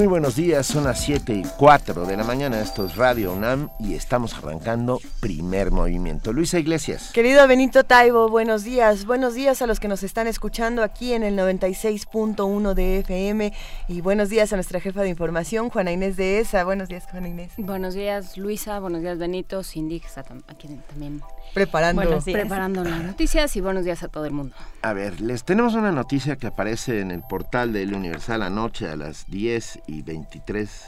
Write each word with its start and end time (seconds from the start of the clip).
Muy 0.00 0.06
buenos 0.06 0.34
días, 0.34 0.66
son 0.66 0.84
las 0.84 0.98
7 1.04 1.34
y 1.34 1.42
4 1.58 2.06
de 2.06 2.16
la 2.16 2.24
mañana, 2.24 2.58
esto 2.62 2.86
es 2.86 2.96
Radio 2.96 3.34
UNAM 3.34 3.68
y 3.78 3.92
estamos 3.92 4.32
arrancando 4.32 4.98
primer 5.20 5.72
movimiento. 5.72 6.32
Luisa 6.32 6.58
Iglesias. 6.58 7.10
Querido 7.12 7.46
Benito 7.46 7.84
Taibo, 7.84 8.30
buenos 8.30 8.64
días, 8.64 9.04
buenos 9.04 9.34
días 9.34 9.60
a 9.60 9.66
los 9.66 9.78
que 9.78 9.88
nos 9.88 10.02
están 10.02 10.26
escuchando 10.26 10.82
aquí 10.82 11.12
en 11.12 11.22
el 11.22 11.36
96.1 11.36 12.72
de 12.72 13.00
FM 13.00 13.52
y 13.88 14.00
buenos 14.00 14.30
días 14.30 14.50
a 14.54 14.56
nuestra 14.56 14.80
jefa 14.80 15.02
de 15.02 15.10
información, 15.10 15.68
Juana 15.68 15.92
Inés 15.92 16.16
de 16.16 16.40
ESA. 16.40 16.64
Buenos 16.64 16.88
días, 16.88 17.04
Juana 17.10 17.28
Inés. 17.28 17.52
Buenos 17.58 17.92
días, 17.92 18.38
Luisa, 18.38 18.80
buenos 18.80 19.02
días, 19.02 19.18
Benito, 19.18 19.62
Cindy, 19.62 20.00
que 20.00 20.06
está 20.06 20.24
aquí 20.48 20.68
también 20.88 21.20
preparando, 21.52 22.20
preparando 22.24 22.84
las 22.84 23.02
noticias 23.02 23.54
y 23.56 23.60
buenos 23.60 23.84
días 23.84 24.02
a 24.02 24.08
todo 24.08 24.24
el 24.24 24.32
mundo. 24.32 24.56
A 24.80 24.94
ver, 24.94 25.20
les 25.20 25.44
tenemos 25.44 25.74
una 25.74 25.92
noticia 25.92 26.36
que 26.36 26.46
aparece 26.46 27.00
en 27.00 27.10
el 27.10 27.22
portal 27.22 27.74
del 27.74 27.94
Universal 27.94 28.42
anoche 28.42 28.88
a 28.88 28.96
las 28.96 29.26
10 29.26 29.80
y 29.90 30.02
23 30.02 30.86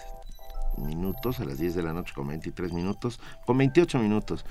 minutos, 0.79 1.41
a 1.41 1.45
las 1.45 1.59
10 1.59 1.75
de 1.75 1.83
la 1.83 1.93
noche 1.93 2.15
con 2.15 2.29
23 2.29 2.73
minutos, 2.73 3.21
con 3.45 3.59
28 3.59 3.99
minutos. 3.99 4.45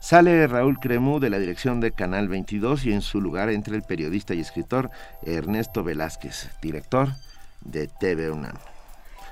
Sale 0.00 0.46
Raúl 0.46 0.78
Cremú 0.80 1.20
de 1.20 1.30
la 1.30 1.38
dirección 1.38 1.80
de 1.80 1.92
Canal 1.92 2.28
22 2.28 2.84
y 2.86 2.92
en 2.92 3.02
su 3.02 3.20
lugar 3.20 3.48
entra 3.48 3.74
el 3.74 3.82
periodista 3.82 4.34
y 4.34 4.40
escritor 4.40 4.90
Ernesto 5.22 5.82
Velázquez, 5.82 6.50
director 6.60 7.08
de 7.62 7.88
TV 7.88 8.30
UNAM. 8.30 8.73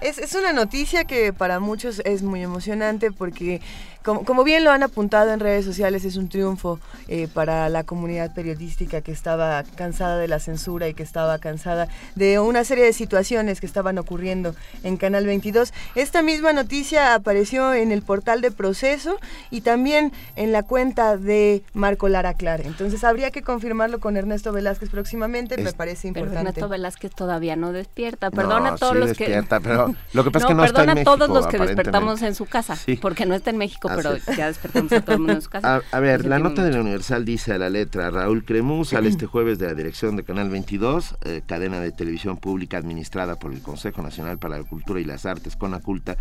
Es, 0.02 0.18
es, 0.18 0.34
una 0.34 0.52
noticia 0.52 1.04
que 1.04 1.32
para 1.32 1.60
muchos 1.60 2.00
es 2.04 2.22
muy 2.22 2.42
emocionante 2.42 3.12
porque 3.12 3.60
como, 4.02 4.42
bien 4.42 4.64
lo 4.64 4.70
han 4.70 4.82
apuntado 4.82 5.32
en 5.32 5.40
redes 5.40 5.64
sociales, 5.64 6.04
es 6.04 6.16
un 6.16 6.28
triunfo 6.28 6.80
eh, 7.08 7.28
para 7.32 7.68
la 7.68 7.84
comunidad 7.84 8.34
periodística 8.34 9.00
que 9.00 9.12
estaba 9.12 9.62
cansada 9.76 10.18
de 10.18 10.28
la 10.28 10.40
censura 10.40 10.88
y 10.88 10.94
que 10.94 11.02
estaba 11.02 11.38
cansada 11.38 11.88
de 12.16 12.38
una 12.40 12.64
serie 12.64 12.84
de 12.84 12.92
situaciones 12.92 13.60
que 13.60 13.66
estaban 13.66 13.98
ocurriendo 13.98 14.54
en 14.82 14.96
Canal 14.96 15.26
22. 15.26 15.72
Esta 15.94 16.22
misma 16.22 16.52
noticia 16.52 17.14
apareció 17.14 17.72
en 17.74 17.92
el 17.92 18.02
portal 18.02 18.40
de 18.40 18.50
Proceso 18.50 19.18
y 19.50 19.60
también 19.60 20.12
en 20.34 20.50
la 20.50 20.64
cuenta 20.64 21.16
de 21.16 21.62
Marco 21.72 22.08
Lara 22.08 22.34
Clar. 22.34 22.62
Entonces 22.62 23.04
habría 23.04 23.30
que 23.30 23.42
confirmarlo 23.42 24.00
con 24.00 24.16
Ernesto 24.16 24.52
Velázquez 24.52 24.90
próximamente, 24.90 25.56
me 25.58 25.72
parece 25.72 26.08
importante. 26.08 26.34
Pero 26.34 26.48
Ernesto 26.48 26.68
Velázquez 26.68 27.14
todavía 27.14 27.54
no 27.54 27.72
despierta. 27.72 28.30
Perdona 28.30 28.70
a 28.70 28.76
todos 28.76 28.96
los 28.96 29.16
que... 29.16 29.42
Pero 29.62 29.91
lo 30.12 30.24
que 30.24 30.30
pasa 30.30 30.46
es 30.46 30.48
que 30.48 30.54
no 30.54 30.64
está 30.64 30.82
en 30.82 30.94
México, 30.94 31.10
a 31.10 31.16
todos 31.16 31.28
los 31.30 31.46
que 31.46 31.58
despertamos 31.58 32.22
en 32.22 32.34
su 32.34 32.46
casa, 32.46 32.76
porque 33.00 33.26
no 33.26 33.34
está 33.34 33.50
en 33.50 33.58
México 33.58 33.88
pero 33.94 34.16
ya 34.36 34.46
despertamos 34.46 34.92
a 34.92 35.00
todo 35.00 35.14
el 35.14 35.18
mundo 35.18 35.34
en 35.34 35.42
su 35.42 35.50
casa. 35.50 35.82
A, 35.90 36.00
ver, 36.00 36.26
la 36.26 36.38
nota 36.38 36.64
de 36.64 36.72
la 36.72 36.80
Universal 36.80 37.24
dice 37.24 37.52
a 37.52 37.58
la 37.58 37.70
letra, 37.70 38.10
Raúl 38.10 38.44
Cremú 38.44 38.84
sale 38.84 39.08
este 39.08 39.26
jueves 39.26 39.58
de 39.58 39.66
la 39.66 39.74
dirección 39.74 40.16
de 40.16 40.24
Canal 40.24 40.50
22, 40.50 41.16
eh, 41.24 41.42
cadena 41.46 41.80
de 41.80 41.92
televisión 41.92 42.36
pública 42.36 42.78
administrada 42.78 43.36
por 43.38 43.52
el 43.52 43.62
Consejo 43.62 44.02
Nacional 44.02 44.38
para 44.38 44.58
la 44.58 44.64
Cultura 44.64 45.00
y 45.00 45.04
las 45.04 45.26
Artes, 45.26 45.56
CONACULTA, 45.56 46.16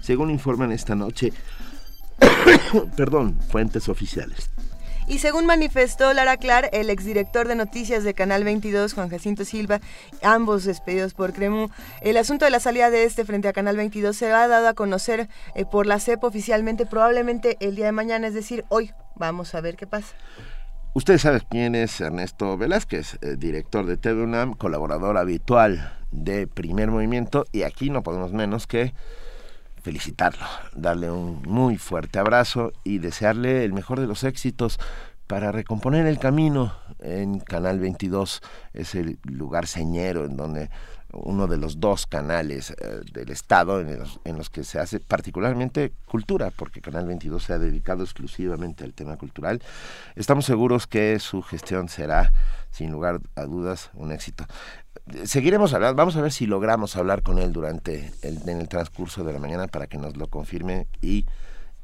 según 0.00 0.30
informan 0.30 0.72
esta 0.72 0.94
noche, 0.94 1.32
perdón, 2.96 3.38
fuentes 3.48 3.88
oficiales. 3.88 4.50
Y 5.08 5.20
según 5.20 5.46
manifestó 5.46 6.12
Lara 6.12 6.36
Clar, 6.36 6.68
el 6.72 6.90
exdirector 6.90 7.48
de 7.48 7.54
noticias 7.54 8.04
de 8.04 8.12
Canal 8.12 8.44
22, 8.44 8.92
Juan 8.92 9.08
Jacinto 9.08 9.46
Silva, 9.46 9.80
ambos 10.22 10.64
despedidos 10.64 11.14
por 11.14 11.32
Cremu, 11.32 11.68
el 12.02 12.18
asunto 12.18 12.44
de 12.44 12.50
la 12.50 12.60
salida 12.60 12.90
de 12.90 13.04
este 13.04 13.24
frente 13.24 13.48
a 13.48 13.54
Canal 13.54 13.78
22 13.78 14.14
se 14.14 14.30
ha 14.30 14.46
dado 14.46 14.68
a 14.68 14.74
conocer 14.74 15.30
eh, 15.54 15.64
por 15.64 15.86
la 15.86 15.98
CEP 15.98 16.22
oficialmente 16.24 16.84
probablemente 16.84 17.56
el 17.60 17.74
día 17.74 17.86
de 17.86 17.92
mañana, 17.92 18.26
es 18.26 18.34
decir, 18.34 18.66
hoy. 18.68 18.92
Vamos 19.16 19.54
a 19.54 19.62
ver 19.62 19.76
qué 19.76 19.86
pasa. 19.86 20.14
Ustedes 20.92 21.22
saben 21.22 21.42
quién 21.48 21.74
es 21.74 22.00
Ernesto 22.02 22.58
Velázquez, 22.58 23.18
eh, 23.22 23.36
director 23.38 23.86
de 23.86 23.96
TV 23.96 24.22
UNAM, 24.22 24.52
colaborador 24.52 25.16
habitual 25.16 25.96
de 26.10 26.46
Primer 26.46 26.90
Movimiento, 26.90 27.46
y 27.50 27.62
aquí 27.62 27.88
no 27.88 28.02
podemos 28.02 28.32
menos 28.32 28.66
que 28.66 28.92
felicitarlo, 29.82 30.44
darle 30.74 31.10
un 31.10 31.42
muy 31.42 31.78
fuerte 31.78 32.18
abrazo 32.18 32.72
y 32.84 32.98
desearle 32.98 33.64
el 33.64 33.72
mejor 33.72 34.00
de 34.00 34.06
los 34.06 34.24
éxitos 34.24 34.78
para 35.26 35.52
recomponer 35.52 36.06
el 36.06 36.18
camino 36.18 36.74
en 37.00 37.38
Canal 37.40 37.78
22, 37.78 38.40
es 38.72 38.94
el 38.94 39.18
lugar 39.24 39.66
señero 39.66 40.24
en 40.24 40.36
donde 40.36 40.70
uno 41.12 41.46
de 41.46 41.56
los 41.56 41.80
dos 41.80 42.06
canales 42.06 42.70
eh, 42.70 43.00
del 43.12 43.30
Estado 43.30 43.80
en 43.80 43.98
los, 43.98 44.20
en 44.24 44.36
los, 44.36 44.50
que 44.50 44.64
se 44.64 44.78
hace 44.78 45.00
particularmente 45.00 45.92
cultura, 46.06 46.50
porque 46.50 46.80
Canal 46.80 47.06
22 47.06 47.42
se 47.42 47.52
ha 47.52 47.58
dedicado 47.58 48.02
exclusivamente 48.02 48.84
al 48.84 48.94
tema 48.94 49.16
cultural. 49.16 49.62
Estamos 50.16 50.44
seguros 50.44 50.86
que 50.86 51.18
su 51.18 51.42
gestión 51.42 51.88
será, 51.88 52.32
sin 52.70 52.90
lugar 52.90 53.20
a 53.36 53.44
dudas, 53.44 53.90
un 53.94 54.12
éxito 54.12 54.46
seguiremos 55.24 55.72
hablando, 55.74 55.96
vamos 55.96 56.16
a 56.16 56.22
ver 56.22 56.32
si 56.32 56.46
logramos 56.46 56.96
hablar 56.96 57.22
con 57.22 57.38
él 57.38 57.52
durante 57.52 58.12
el, 58.22 58.48
en 58.48 58.60
el 58.60 58.68
transcurso 58.68 59.24
de 59.24 59.32
la 59.32 59.38
mañana 59.38 59.66
para 59.66 59.86
que 59.86 59.98
nos 59.98 60.16
lo 60.16 60.26
confirme 60.28 60.86
y 61.00 61.26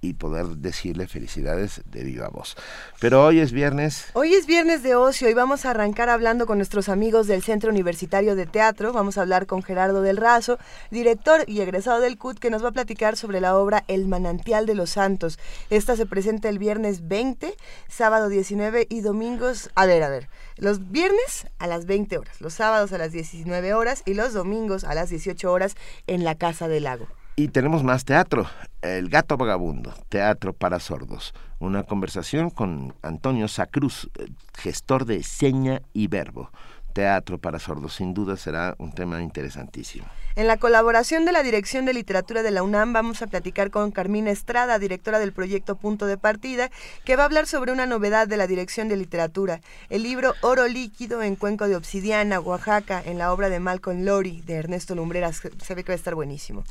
y 0.04 0.12
poder 0.12 0.46
decirle 0.58 1.08
felicidades 1.08 1.82
de 1.86 2.04
viva 2.04 2.28
voz. 2.28 2.56
Pero 3.00 3.24
hoy 3.24 3.40
es 3.40 3.52
viernes. 3.52 4.06
Hoy 4.12 4.34
es 4.34 4.46
viernes 4.46 4.82
de 4.82 4.94
ocio 4.94 5.30
y 5.30 5.34
vamos 5.34 5.64
a 5.64 5.70
arrancar 5.70 6.10
hablando 6.10 6.46
con 6.46 6.58
nuestros 6.58 6.88
amigos 6.88 7.26
del 7.26 7.42
Centro 7.42 7.70
Universitario 7.70 8.36
de 8.36 8.46
Teatro. 8.46 8.92
Vamos 8.92 9.16
a 9.16 9.22
hablar 9.22 9.46
con 9.46 9.62
Gerardo 9.62 10.02
del 10.02 10.18
Razo, 10.18 10.58
director 10.90 11.44
y 11.46 11.60
egresado 11.60 12.00
del 12.00 12.18
CUT, 12.18 12.38
que 12.38 12.50
nos 12.50 12.62
va 12.62 12.68
a 12.68 12.72
platicar 12.72 13.16
sobre 13.16 13.40
la 13.40 13.56
obra 13.56 13.84
El 13.88 14.06
Manantial 14.06 14.66
de 14.66 14.74
los 14.74 14.90
Santos. 14.90 15.38
Esta 15.70 15.96
se 15.96 16.06
presenta 16.06 16.48
el 16.50 16.58
viernes 16.58 17.08
20, 17.08 17.54
sábado 17.88 18.28
19 18.28 18.86
y 18.90 19.00
domingos. 19.00 19.70
A 19.74 19.86
ver, 19.86 20.02
a 20.02 20.10
ver. 20.10 20.28
Los 20.56 20.90
viernes 20.90 21.46
a 21.58 21.66
las 21.66 21.86
20 21.86 22.18
horas, 22.18 22.40
los 22.40 22.54
sábados 22.54 22.92
a 22.92 22.98
las 22.98 23.12
19 23.12 23.74
horas 23.74 24.02
y 24.04 24.14
los 24.14 24.34
domingos 24.34 24.84
a 24.84 24.94
las 24.94 25.08
18 25.08 25.50
horas 25.50 25.76
en 26.06 26.24
la 26.24 26.36
Casa 26.36 26.68
del 26.68 26.84
Lago. 26.84 27.08
Y 27.36 27.48
tenemos 27.48 27.82
más 27.82 28.04
teatro, 28.04 28.46
El 28.80 29.08
Gato 29.08 29.36
Vagabundo, 29.36 29.92
Teatro 30.08 30.52
para 30.52 30.78
Sordos. 30.78 31.34
Una 31.58 31.82
conversación 31.82 32.48
con 32.50 32.94
Antonio 33.02 33.48
Sacruz, 33.48 34.08
eh, 34.18 34.28
gestor 34.56 35.04
de 35.04 35.22
Seña 35.24 35.82
y 35.92 36.06
Verbo 36.06 36.50
teatro 36.94 37.38
para 37.38 37.58
sordos. 37.58 37.94
Sin 37.94 38.14
duda 38.14 38.36
será 38.38 38.74
un 38.78 38.92
tema 38.92 39.20
interesantísimo. 39.20 40.06
En 40.36 40.46
la 40.46 40.56
colaboración 40.56 41.24
de 41.24 41.32
la 41.32 41.42
Dirección 41.42 41.84
de 41.84 41.92
Literatura 41.92 42.42
de 42.42 42.50
la 42.50 42.62
UNAM 42.62 42.92
vamos 42.92 43.20
a 43.20 43.26
platicar 43.26 43.70
con 43.70 43.90
Carmina 43.90 44.30
Estrada, 44.30 44.78
directora 44.78 45.18
del 45.18 45.32
proyecto 45.32 45.76
Punto 45.76 46.06
de 46.06 46.16
Partida, 46.16 46.70
que 47.04 47.16
va 47.16 47.24
a 47.24 47.26
hablar 47.26 47.46
sobre 47.46 47.72
una 47.72 47.86
novedad 47.86 48.26
de 48.26 48.36
la 48.36 48.46
Dirección 48.46 48.88
de 48.88 48.96
Literatura, 48.96 49.60
el 49.90 50.02
libro 50.02 50.34
Oro 50.40 50.66
Líquido 50.66 51.22
en 51.22 51.36
Cuenco 51.36 51.68
de 51.68 51.76
Obsidiana, 51.76 52.40
Oaxaca, 52.40 53.02
en 53.04 53.18
la 53.18 53.32
obra 53.32 53.48
de 53.48 53.60
Malcolm 53.60 54.04
Lowry 54.04 54.40
de 54.42 54.54
Ernesto 54.54 54.94
Lumbreras. 54.94 55.42
Se 55.62 55.74
ve 55.74 55.84
que 55.84 55.92
va 55.92 55.94
a 55.94 55.96
estar 55.96 56.14
buenísimo. 56.14 56.64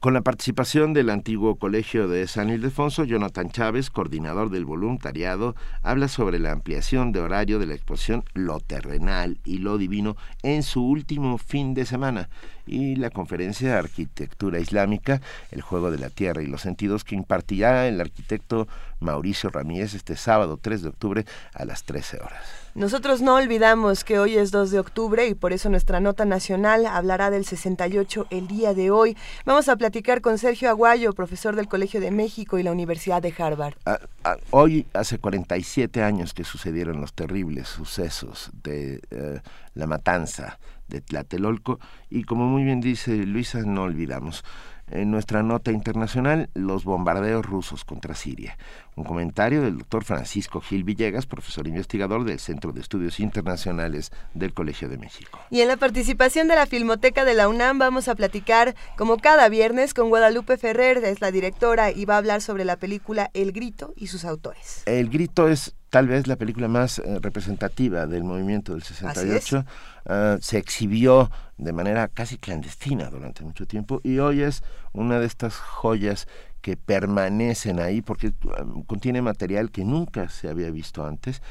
Con 0.00 0.14
la 0.14 0.22
participación 0.22 0.94
del 0.94 1.10
antiguo 1.10 1.56
colegio 1.56 2.08
de 2.08 2.26
San 2.26 2.48
Ildefonso, 2.48 3.04
Jonathan 3.04 3.50
Chávez, 3.50 3.90
coordinador 3.90 4.48
del 4.48 4.64
voluntariado, 4.64 5.54
habla 5.82 6.08
sobre 6.08 6.38
la 6.38 6.52
ampliación 6.52 7.12
de 7.12 7.20
horario 7.20 7.58
de 7.58 7.66
la 7.66 7.74
exposición 7.74 8.24
Lo 8.32 8.60
Terrenal 8.60 9.36
y 9.44 9.58
Lo 9.58 9.76
Divino 9.76 10.16
en 10.42 10.62
su 10.62 10.82
último 10.82 11.36
fin 11.36 11.74
de 11.74 11.84
semana 11.84 12.30
y 12.64 12.96
la 12.96 13.10
conferencia 13.10 13.78
Arquitectura 13.78 14.58
Islámica, 14.58 15.20
el 15.50 15.60
juego 15.60 15.90
de 15.90 15.98
la 15.98 16.08
tierra 16.08 16.42
y 16.42 16.46
los 16.46 16.62
sentidos 16.62 17.04
que 17.04 17.14
impartirá 17.14 17.86
el 17.86 18.00
arquitecto 18.00 18.68
Mauricio 19.00 19.50
Ramírez 19.50 19.92
este 19.92 20.16
sábado 20.16 20.56
3 20.56 20.80
de 20.80 20.88
octubre 20.88 21.26
a 21.52 21.66
las 21.66 21.84
13 21.84 22.20
horas. 22.22 22.59
Nosotros 22.74 23.20
no 23.20 23.34
olvidamos 23.34 24.04
que 24.04 24.20
hoy 24.20 24.36
es 24.36 24.52
2 24.52 24.70
de 24.70 24.78
octubre 24.78 25.26
y 25.26 25.34
por 25.34 25.52
eso 25.52 25.68
nuestra 25.70 25.98
nota 25.98 26.24
nacional 26.24 26.86
hablará 26.86 27.30
del 27.30 27.44
68 27.44 28.28
el 28.30 28.46
día 28.46 28.74
de 28.74 28.92
hoy. 28.92 29.16
Vamos 29.44 29.68
a 29.68 29.74
platicar 29.74 30.20
con 30.20 30.38
Sergio 30.38 30.70
Aguayo, 30.70 31.12
profesor 31.12 31.56
del 31.56 31.66
Colegio 31.66 32.00
de 32.00 32.12
México 32.12 32.58
y 32.58 32.62
la 32.62 32.70
Universidad 32.70 33.22
de 33.22 33.34
Harvard. 33.36 33.74
Ah, 33.86 33.98
ah, 34.22 34.36
hoy 34.50 34.86
hace 34.92 35.18
47 35.18 36.00
años 36.04 36.32
que 36.32 36.44
sucedieron 36.44 37.00
los 37.00 37.12
terribles 37.12 37.66
sucesos 37.66 38.50
de 38.62 39.00
eh, 39.10 39.40
la 39.74 39.86
matanza 39.88 40.60
de 40.86 41.00
Tlatelolco 41.00 41.80
y 42.08 42.22
como 42.22 42.46
muy 42.46 42.62
bien 42.62 42.80
dice 42.80 43.16
Luisa, 43.26 43.62
no 43.62 43.82
olvidamos. 43.82 44.44
En 44.90 45.12
nuestra 45.12 45.44
nota 45.44 45.70
internacional, 45.70 46.50
los 46.54 46.82
bombardeos 46.82 47.46
rusos 47.46 47.84
contra 47.84 48.16
Siria 48.16 48.58
Un 49.00 49.06
comentario 49.06 49.62
del 49.62 49.78
doctor 49.78 50.04
Francisco 50.04 50.60
Gil 50.60 50.84
Villegas, 50.84 51.24
profesor 51.24 51.66
investigador 51.66 52.22
del 52.24 52.38
Centro 52.38 52.72
de 52.72 52.82
Estudios 52.82 53.18
Internacionales 53.18 54.12
del 54.34 54.52
Colegio 54.52 54.90
de 54.90 54.98
México. 54.98 55.40
Y 55.48 55.62
en 55.62 55.68
la 55.68 55.78
participación 55.78 56.48
de 56.48 56.54
la 56.54 56.66
Filmoteca 56.66 57.24
de 57.24 57.32
la 57.32 57.48
UNAM 57.48 57.78
vamos 57.78 58.08
a 58.08 58.14
platicar, 58.14 58.74
como 58.98 59.16
cada 59.16 59.48
viernes, 59.48 59.94
con 59.94 60.10
Guadalupe 60.10 60.58
Ferrer, 60.58 60.98
es 61.02 61.22
la 61.22 61.30
directora, 61.30 61.90
y 61.90 62.04
va 62.04 62.16
a 62.16 62.18
hablar 62.18 62.42
sobre 62.42 62.66
la 62.66 62.76
película 62.76 63.30
El 63.32 63.52
Grito 63.52 63.94
y 63.96 64.08
sus 64.08 64.26
autores. 64.26 64.82
El 64.84 65.08
Grito 65.08 65.48
es 65.48 65.74
tal 65.88 66.06
vez 66.06 66.26
la 66.26 66.36
película 66.36 66.68
más 66.68 66.98
eh, 66.98 67.18
representativa 67.22 68.06
del 68.06 68.22
movimiento 68.22 68.72
del 68.72 68.82
68. 68.82 69.64
Ah, 70.06 70.38
se 70.40 70.58
exhibió 70.58 71.30
de 71.58 71.72
manera 71.72 72.08
casi 72.08 72.38
clandestina 72.38 73.10
durante 73.10 73.44
mucho 73.44 73.66
tiempo 73.66 74.00
y 74.02 74.18
hoy 74.18 74.42
es 74.42 74.62
una 74.92 75.20
de 75.20 75.26
estas 75.26 75.56
joyas 75.56 76.26
que 76.60 76.76
permanecen 76.76 77.80
ahí 77.80 78.02
porque 78.02 78.32
ah, 78.56 78.64
contiene 78.86 79.22
material 79.22 79.70
que 79.70 79.84
nunca 79.84 80.28
se 80.28 80.48
había 80.48 80.70
visto 80.70 81.04
antes 81.04 81.42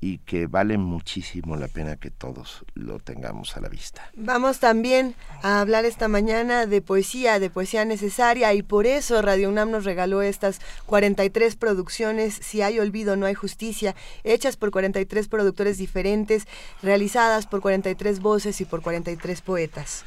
y 0.00 0.18
que 0.18 0.46
vale 0.46 0.78
muchísimo 0.78 1.56
la 1.56 1.66
pena 1.66 1.96
que 1.96 2.10
todos 2.10 2.64
lo 2.74 3.00
tengamos 3.00 3.56
a 3.56 3.60
la 3.60 3.68
vista. 3.68 4.10
Vamos 4.14 4.60
también 4.60 5.14
a 5.42 5.60
hablar 5.60 5.84
esta 5.84 6.06
mañana 6.06 6.66
de 6.66 6.82
poesía, 6.82 7.40
de 7.40 7.50
poesía 7.50 7.84
necesaria 7.84 8.54
y 8.54 8.62
por 8.62 8.86
eso 8.86 9.20
Radio 9.22 9.48
UNAM 9.48 9.70
nos 9.70 9.84
regaló 9.84 10.22
estas 10.22 10.60
43 10.86 11.56
producciones, 11.56 12.34
Si 12.34 12.62
hay 12.62 12.78
olvido 12.78 13.16
no 13.16 13.26
hay 13.26 13.34
justicia, 13.34 13.96
hechas 14.22 14.56
por 14.56 14.70
43 14.70 15.26
productores 15.28 15.78
diferentes, 15.78 16.46
realizadas 16.82 17.46
por 17.46 17.60
43 17.60 18.20
voces 18.20 18.60
y 18.60 18.64
por 18.64 18.82
43 18.82 19.40
poetas. 19.40 20.04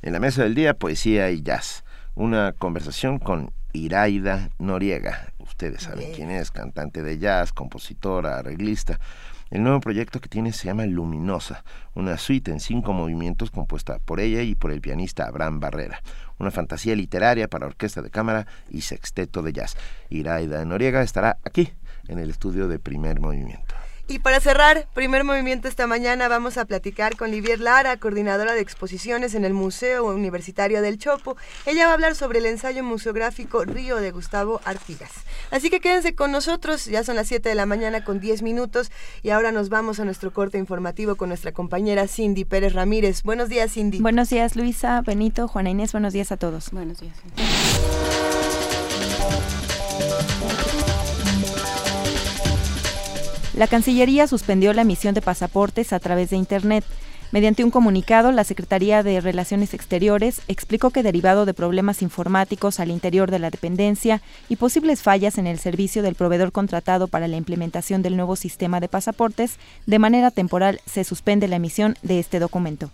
En 0.00 0.12
la 0.12 0.20
mesa 0.20 0.42
del 0.42 0.54
día, 0.54 0.74
poesía 0.74 1.30
y 1.30 1.42
jazz, 1.42 1.84
una 2.14 2.52
conversación 2.52 3.18
con 3.18 3.52
Iraida 3.74 4.50
Noriega. 4.58 5.32
Ustedes 5.38 5.82
saben 5.82 6.12
quién 6.14 6.30
es, 6.30 6.50
cantante 6.50 7.02
de 7.02 7.18
jazz, 7.18 7.52
compositora, 7.52 8.38
arreglista. 8.38 8.98
El 9.50 9.62
nuevo 9.62 9.80
proyecto 9.80 10.20
que 10.20 10.28
tiene 10.28 10.52
se 10.52 10.66
llama 10.66 10.86
Luminosa, 10.86 11.64
una 11.94 12.16
suite 12.16 12.50
en 12.50 12.60
cinco 12.60 12.92
movimientos 12.92 13.50
compuesta 13.50 13.98
por 13.98 14.20
ella 14.20 14.42
y 14.42 14.54
por 14.54 14.72
el 14.72 14.80
pianista 14.80 15.26
Abraham 15.26 15.60
Barrera, 15.60 16.00
una 16.38 16.50
fantasía 16.50 16.94
literaria 16.94 17.48
para 17.48 17.66
orquesta 17.66 18.00
de 18.00 18.10
cámara 18.10 18.46
y 18.70 18.80
sexteto 18.80 19.42
de 19.42 19.52
jazz. 19.52 19.76
Iraida 20.08 20.64
Noriega 20.64 21.02
estará 21.02 21.38
aquí, 21.44 21.70
en 22.08 22.18
el 22.18 22.30
estudio 22.30 22.68
de 22.68 22.78
primer 22.78 23.20
movimiento. 23.20 23.74
Y 24.06 24.18
para 24.18 24.38
cerrar, 24.38 24.86
primer 24.92 25.24
movimiento 25.24 25.66
esta 25.66 25.86
mañana 25.86 26.28
vamos 26.28 26.58
a 26.58 26.66
platicar 26.66 27.16
con 27.16 27.30
Livier 27.30 27.58
Lara, 27.58 27.96
coordinadora 27.96 28.52
de 28.52 28.60
exposiciones 28.60 29.34
en 29.34 29.46
el 29.46 29.54
Museo 29.54 30.04
Universitario 30.04 30.82
del 30.82 30.98
Chopo. 30.98 31.36
Ella 31.64 31.86
va 31.86 31.92
a 31.92 31.94
hablar 31.94 32.14
sobre 32.14 32.38
el 32.38 32.46
ensayo 32.46 32.84
museográfico 32.84 33.64
Río 33.64 33.96
de 33.96 34.10
Gustavo 34.10 34.60
Artigas. 34.64 35.10
Así 35.50 35.70
que 35.70 35.80
quédense 35.80 36.14
con 36.14 36.32
nosotros, 36.32 36.84
ya 36.84 37.02
son 37.02 37.16
las 37.16 37.28
7 37.28 37.48
de 37.48 37.54
la 37.54 37.64
mañana 37.64 38.04
con 38.04 38.20
10 38.20 38.42
minutos 38.42 38.92
y 39.22 39.30
ahora 39.30 39.52
nos 39.52 39.70
vamos 39.70 40.00
a 40.00 40.04
nuestro 40.04 40.32
corte 40.32 40.58
informativo 40.58 41.16
con 41.16 41.30
nuestra 41.30 41.52
compañera 41.52 42.06
Cindy 42.06 42.44
Pérez 42.44 42.74
Ramírez. 42.74 43.22
Buenos 43.22 43.48
días, 43.48 43.72
Cindy. 43.72 44.00
Buenos 44.00 44.28
días, 44.28 44.54
Luisa, 44.54 45.00
Benito, 45.00 45.48
Juana 45.48 45.70
Inés, 45.70 45.92
buenos 45.92 46.12
días 46.12 46.30
a 46.30 46.36
todos. 46.36 46.70
Buenos 46.72 47.00
días. 47.00 47.14
La 53.56 53.68
Cancillería 53.68 54.26
suspendió 54.26 54.72
la 54.72 54.82
emisión 54.82 55.14
de 55.14 55.22
pasaportes 55.22 55.92
a 55.92 56.00
través 56.00 56.30
de 56.30 56.36
Internet. 56.36 56.84
Mediante 57.30 57.64
un 57.64 57.70
comunicado, 57.70 58.32
la 58.32 58.44
Secretaría 58.44 59.02
de 59.02 59.20
Relaciones 59.20 59.74
Exteriores 59.74 60.40
explicó 60.48 60.90
que 60.90 61.02
derivado 61.02 61.46
de 61.46 61.54
problemas 61.54 62.02
informáticos 62.02 62.80
al 62.80 62.90
interior 62.90 63.30
de 63.30 63.38
la 63.38 63.50
dependencia 63.50 64.22
y 64.48 64.56
posibles 64.56 65.02
fallas 65.02 65.38
en 65.38 65.46
el 65.46 65.58
servicio 65.58 66.02
del 66.02 66.16
proveedor 66.16 66.52
contratado 66.52 67.08
para 67.08 67.28
la 67.28 67.36
implementación 67.36 68.02
del 68.02 68.16
nuevo 68.16 68.36
sistema 68.36 68.80
de 68.80 68.88
pasaportes, 68.88 69.58
de 69.86 69.98
manera 69.98 70.30
temporal 70.30 70.80
se 70.86 71.04
suspende 71.04 71.48
la 71.48 71.56
emisión 71.56 71.96
de 72.02 72.18
este 72.18 72.40
documento. 72.40 72.90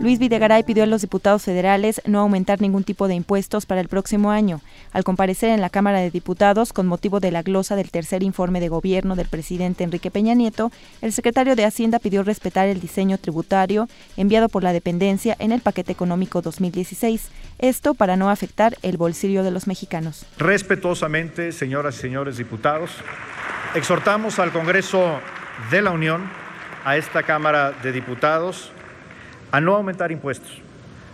Luis 0.00 0.18
Videgaray 0.18 0.62
pidió 0.62 0.84
a 0.84 0.86
los 0.86 1.02
diputados 1.02 1.42
federales 1.42 2.00
no 2.06 2.20
aumentar 2.20 2.62
ningún 2.62 2.84
tipo 2.84 3.06
de 3.06 3.14
impuestos 3.14 3.66
para 3.66 3.82
el 3.82 3.88
próximo 3.88 4.30
año. 4.30 4.62
Al 4.92 5.04
comparecer 5.04 5.50
en 5.50 5.60
la 5.60 5.68
Cámara 5.68 5.98
de 5.98 6.10
Diputados 6.10 6.72
con 6.72 6.86
motivo 6.86 7.20
de 7.20 7.30
la 7.30 7.42
glosa 7.42 7.76
del 7.76 7.90
tercer 7.90 8.22
informe 8.22 8.60
de 8.60 8.70
gobierno 8.70 9.14
del 9.14 9.28
presidente 9.28 9.84
Enrique 9.84 10.10
Peña 10.10 10.32
Nieto, 10.32 10.72
el 11.02 11.12
secretario 11.12 11.54
de 11.54 11.66
Hacienda 11.66 11.98
pidió 11.98 12.22
respetar 12.22 12.66
el 12.66 12.80
diseño 12.80 13.18
tributario 13.18 13.88
enviado 14.16 14.48
por 14.48 14.62
la 14.62 14.72
dependencia 14.72 15.36
en 15.38 15.52
el 15.52 15.60
paquete 15.60 15.92
económico 15.92 16.40
2016, 16.40 17.28
esto 17.58 17.92
para 17.92 18.16
no 18.16 18.30
afectar 18.30 18.78
el 18.80 18.96
bolsillo 18.96 19.42
de 19.42 19.50
los 19.50 19.66
mexicanos. 19.66 20.24
Respetuosamente, 20.38 21.52
señoras 21.52 21.96
y 21.96 21.98
señores 21.98 22.38
diputados, 22.38 22.90
exhortamos 23.74 24.38
al 24.38 24.50
Congreso 24.50 25.20
de 25.70 25.82
la 25.82 25.90
Unión, 25.90 26.26
a 26.86 26.96
esta 26.96 27.22
Cámara 27.22 27.72
de 27.82 27.92
Diputados, 27.92 28.72
a 29.52 29.60
no 29.60 29.74
aumentar 29.74 30.12
impuestos, 30.12 30.50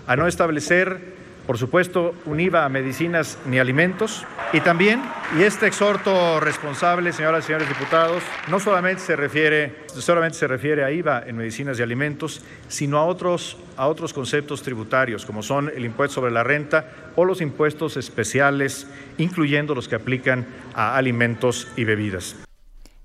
a 0.07 0.17
no 0.17 0.27
establecer, 0.27 1.17
por 1.47 1.59
supuesto, 1.59 2.15
un 2.25 2.41
IVA 2.41 2.65
a 2.65 2.69
medicinas 2.69 3.39
ni 3.47 3.61
alimentos. 3.61 4.27
Y 4.53 4.61
también, 4.61 5.01
y 5.39 5.43
este 5.43 5.69
exhorto 5.69 6.41
responsable, 6.41 7.13
señoras 7.13 7.45
y 7.45 7.47
señores 7.47 7.69
diputados, 7.69 8.23
no 8.49 8.59
solamente 8.59 9.03
se 9.03 9.15
refiere, 9.15 9.77
solamente 9.87 10.39
se 10.39 10.49
refiere 10.49 10.83
a 10.83 10.91
IVA 10.91 11.23
en 11.25 11.37
medicinas 11.37 11.79
y 11.79 11.83
alimentos, 11.83 12.43
sino 12.69 12.99
a 12.99 13.05
otros, 13.05 13.59
a 13.77 13.87
otros 13.87 14.13
conceptos 14.13 14.63
tributarios, 14.63 15.25
como 15.25 15.43
son 15.43 15.71
el 15.75 15.85
impuesto 15.85 16.17
sobre 16.17 16.33
la 16.33 16.43
renta 16.43 16.91
o 17.15 17.25
los 17.25 17.41
impuestos 17.41 17.97
especiales, 17.97 18.89
incluyendo 19.19 19.75
los 19.75 19.87
que 19.87 19.95
aplican 19.95 20.47
a 20.75 20.97
alimentos 20.97 21.69
y 21.77 21.85
bebidas. 21.85 22.46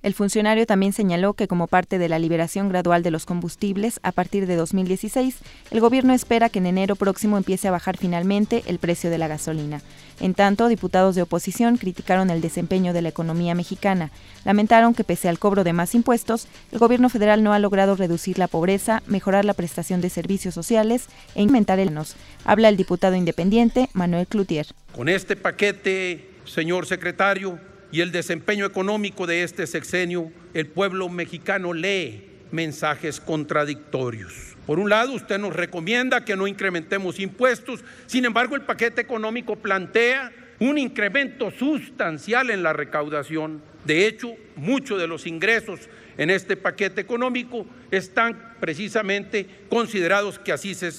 El 0.03 0.15
funcionario 0.15 0.65
también 0.65 0.93
señaló 0.93 1.33
que 1.33 1.47
como 1.47 1.67
parte 1.67 1.99
de 1.99 2.09
la 2.09 2.17
liberación 2.17 2.69
gradual 2.69 3.03
de 3.03 3.11
los 3.11 3.27
combustibles 3.27 3.99
a 4.01 4.11
partir 4.11 4.47
de 4.47 4.55
2016, 4.55 5.37
el 5.69 5.79
gobierno 5.79 6.13
espera 6.13 6.49
que 6.49 6.57
en 6.57 6.65
enero 6.65 6.95
próximo 6.95 7.37
empiece 7.37 7.67
a 7.67 7.71
bajar 7.71 7.97
finalmente 7.97 8.63
el 8.65 8.79
precio 8.79 9.11
de 9.11 9.19
la 9.19 9.27
gasolina. 9.27 9.81
En 10.19 10.33
tanto, 10.33 10.69
diputados 10.69 11.13
de 11.13 11.21
oposición 11.21 11.77
criticaron 11.77 12.31
el 12.31 12.41
desempeño 12.41 12.93
de 12.93 13.03
la 13.03 13.09
economía 13.09 13.53
mexicana. 13.53 14.09
Lamentaron 14.43 14.95
que 14.95 15.03
pese 15.03 15.29
al 15.29 15.37
cobro 15.37 15.63
de 15.63 15.73
más 15.73 15.93
impuestos, 15.93 16.47
el 16.71 16.79
gobierno 16.79 17.09
federal 17.09 17.43
no 17.43 17.53
ha 17.53 17.59
logrado 17.59 17.95
reducir 17.95 18.39
la 18.39 18.47
pobreza, 18.47 19.03
mejorar 19.05 19.45
la 19.45 19.53
prestación 19.53 20.01
de 20.01 20.09
servicios 20.09 20.55
sociales 20.55 21.09
e 21.35 21.43
incrementar 21.43 21.79
el 21.79 21.93
nos. 21.93 22.15
Habla 22.43 22.69
el 22.69 22.77
diputado 22.77 23.15
independiente 23.15 23.87
Manuel 23.93 24.25
Cloutier. 24.25 24.65
Con 24.95 25.09
este 25.09 25.35
paquete, 25.35 26.31
señor 26.45 26.87
secretario, 26.87 27.59
y 27.91 28.01
el 28.01 28.11
desempeño 28.11 28.65
económico 28.65 29.27
de 29.27 29.43
este 29.43 29.67
sexenio, 29.67 30.31
el 30.53 30.67
pueblo 30.67 31.09
mexicano 31.09 31.73
lee 31.73 32.29
mensajes 32.51 33.19
contradictorios. 33.19 34.55
Por 34.65 34.79
un 34.79 34.89
lado, 34.89 35.13
usted 35.13 35.39
nos 35.39 35.55
recomienda 35.55 36.23
que 36.23 36.35
no 36.35 36.47
incrementemos 36.47 37.19
impuestos, 37.19 37.83
sin 38.05 38.25
embargo, 38.25 38.55
el 38.55 38.61
paquete 38.61 39.01
económico 39.01 39.55
plantea 39.55 40.31
un 40.59 40.77
incremento 40.77 41.51
sustancial 41.51 42.51
en 42.51 42.61
la 42.61 42.71
recaudación. 42.71 43.61
De 43.83 44.05
hecho, 44.05 44.35
muchos 44.55 44.99
de 44.99 45.07
los 45.07 45.25
ingresos 45.25 45.89
en 46.17 46.29
este 46.29 46.55
paquete 46.55 47.01
económico 47.01 47.65
están 47.89 48.53
precisamente 48.59 49.47
considerados 49.69 50.37
que 50.37 50.51
así 50.51 50.75
se, 50.75 50.91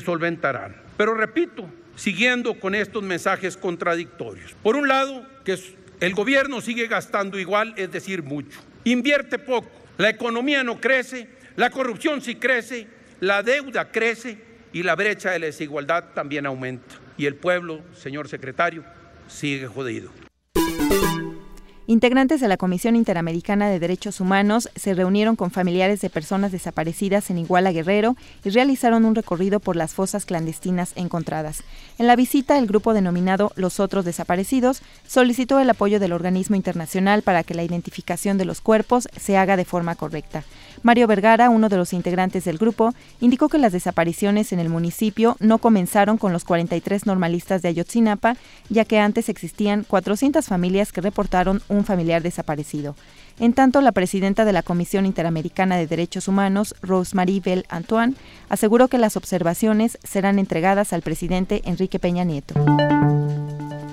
solventarán. 0.00 0.74
Pero 0.96 1.12
repito, 1.12 1.68
siguiendo 1.96 2.58
con 2.58 2.74
estos 2.74 3.02
mensajes 3.02 3.58
contradictorios. 3.58 4.54
Por 4.62 4.76
un 4.76 4.88
lado, 4.88 5.26
que 5.44 5.58
el 6.00 6.14
gobierno 6.14 6.60
sigue 6.60 6.86
gastando 6.86 7.38
igual, 7.38 7.74
es 7.76 7.92
decir, 7.92 8.22
mucho. 8.22 8.60
Invierte 8.84 9.38
poco, 9.38 9.70
la 9.98 10.08
economía 10.08 10.64
no 10.64 10.80
crece, 10.80 11.28
la 11.56 11.70
corrupción 11.70 12.22
sí 12.22 12.36
crece, 12.36 12.86
la 13.20 13.42
deuda 13.42 13.92
crece 13.92 14.38
y 14.72 14.82
la 14.82 14.96
brecha 14.96 15.30
de 15.30 15.40
la 15.40 15.46
desigualdad 15.46 16.12
también 16.14 16.46
aumenta. 16.46 16.94
Y 17.18 17.26
el 17.26 17.34
pueblo, 17.34 17.82
señor 17.94 18.28
secretario, 18.28 18.82
sigue 19.28 19.66
jodido. 19.66 20.10
Integrantes 21.90 22.40
de 22.40 22.46
la 22.46 22.56
Comisión 22.56 22.94
Interamericana 22.94 23.68
de 23.68 23.80
Derechos 23.80 24.20
Humanos 24.20 24.70
se 24.76 24.94
reunieron 24.94 25.34
con 25.34 25.50
familiares 25.50 26.00
de 26.00 26.08
personas 26.08 26.52
desaparecidas 26.52 27.30
en 27.30 27.38
Iguala 27.38 27.72
Guerrero 27.72 28.14
y 28.44 28.50
realizaron 28.50 29.04
un 29.04 29.16
recorrido 29.16 29.58
por 29.58 29.74
las 29.74 29.92
fosas 29.92 30.24
clandestinas 30.24 30.92
encontradas. 30.94 31.64
En 31.98 32.06
la 32.06 32.14
visita, 32.14 32.58
el 32.58 32.68
grupo 32.68 32.94
denominado 32.94 33.50
Los 33.56 33.80
Otros 33.80 34.04
Desaparecidos 34.04 34.82
solicitó 35.04 35.58
el 35.58 35.68
apoyo 35.68 35.98
del 35.98 36.12
organismo 36.12 36.54
internacional 36.54 37.22
para 37.22 37.42
que 37.42 37.54
la 37.54 37.64
identificación 37.64 38.38
de 38.38 38.44
los 38.44 38.60
cuerpos 38.60 39.08
se 39.18 39.36
haga 39.36 39.56
de 39.56 39.64
forma 39.64 39.96
correcta. 39.96 40.44
Mario 40.82 41.06
Vergara, 41.06 41.50
uno 41.50 41.68
de 41.68 41.76
los 41.76 41.92
integrantes 41.92 42.44
del 42.44 42.58
grupo, 42.58 42.94
indicó 43.20 43.48
que 43.48 43.58
las 43.58 43.72
desapariciones 43.72 44.52
en 44.52 44.60
el 44.60 44.68
municipio 44.68 45.36
no 45.38 45.58
comenzaron 45.58 46.16
con 46.16 46.32
los 46.32 46.44
43 46.44 47.06
normalistas 47.06 47.62
de 47.62 47.68
Ayotzinapa, 47.68 48.36
ya 48.68 48.84
que 48.84 48.98
antes 48.98 49.28
existían 49.28 49.84
400 49.84 50.46
familias 50.46 50.92
que 50.92 51.00
reportaron 51.00 51.62
un 51.68 51.84
familiar 51.84 52.22
desaparecido. 52.22 52.94
En 53.38 53.52
tanto, 53.52 53.80
la 53.80 53.92
presidenta 53.92 54.44
de 54.44 54.52
la 54.52 54.62
Comisión 54.62 55.06
Interamericana 55.06 55.76
de 55.76 55.86
Derechos 55.86 56.28
Humanos, 56.28 56.74
Rosemary 56.82 57.40
Bell 57.40 57.66
Antoine, 57.68 58.14
aseguró 58.48 58.88
que 58.88 58.98
las 58.98 59.16
observaciones 59.16 59.98
serán 60.02 60.38
entregadas 60.38 60.92
al 60.92 61.02
presidente 61.02 61.62
Enrique 61.64 61.98
Peña 61.98 62.24
Nieto. 62.24 62.54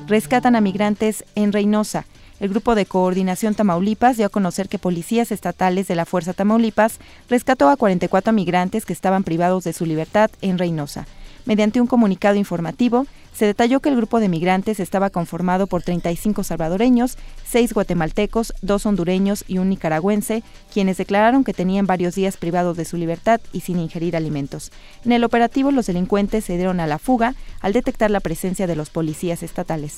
Rescatan 0.08 0.56
a 0.56 0.62
migrantes 0.62 1.26
en 1.36 1.52
Reynosa. 1.52 2.06
El 2.40 2.50
grupo 2.50 2.76
de 2.76 2.86
coordinación 2.86 3.56
Tamaulipas 3.56 4.18
dio 4.18 4.28
a 4.28 4.30
conocer 4.30 4.70
que 4.70 4.78
policías 4.78 5.32
estatales 5.32 5.88
de 5.88 5.96
la 5.96 6.06
Fuerza 6.06 6.34
Tamaulipas 6.34 7.00
rescató 7.30 7.68
a 7.70 7.78
44 7.78 8.32
migrantes 8.32 8.86
que 8.86 8.94
estaban 8.94 9.24
privados 9.24 9.64
de 9.64 9.74
su 9.74 9.88
libertad 9.88 10.30
en 10.42 10.60
Reynosa. 10.60 11.08
Mediante 11.46 11.82
un 11.82 11.88
comunicado 11.88 12.36
informativo, 12.36 13.08
se 13.38 13.46
detalló 13.46 13.82
que 13.82 13.90
el 13.90 13.96
grupo 13.96 14.20
de 14.20 14.30
migrantes 14.30 14.80
estaba 14.80 15.12
conformado 15.12 15.68
por 15.68 15.84
35 15.84 16.44
salvadoreños, 16.44 17.20
6 17.46 17.72
guatemaltecos, 17.74 18.52
2 18.64 18.86
hondureños 18.88 19.46
y 19.48 19.60
un 19.60 19.70
nicaragüense, 19.70 20.42
quienes 20.74 20.98
declararon 20.98 21.44
que 21.44 21.54
tenían 21.54 21.86
varios 21.86 22.16
días 22.16 22.36
privados 22.36 22.78
de 22.78 22.86
su 22.86 22.98
libertad 22.98 23.40
y 23.54 23.60
sin 23.60 23.80
ingerir 23.80 24.16
alimentos. 24.16 24.72
En 25.06 25.12
el 25.12 25.24
operativo, 25.24 25.70
los 25.70 25.86
delincuentes 25.86 26.46
se 26.46 26.58
dieron 26.58 26.80
a 26.80 26.88
la 26.88 26.98
fuga 26.98 27.36
al 27.62 27.74
detectar 27.74 28.10
la 28.10 28.22
presencia 28.22 28.66
de 28.66 28.76
los 28.76 28.90
policías 28.90 29.44
estatales. 29.44 29.94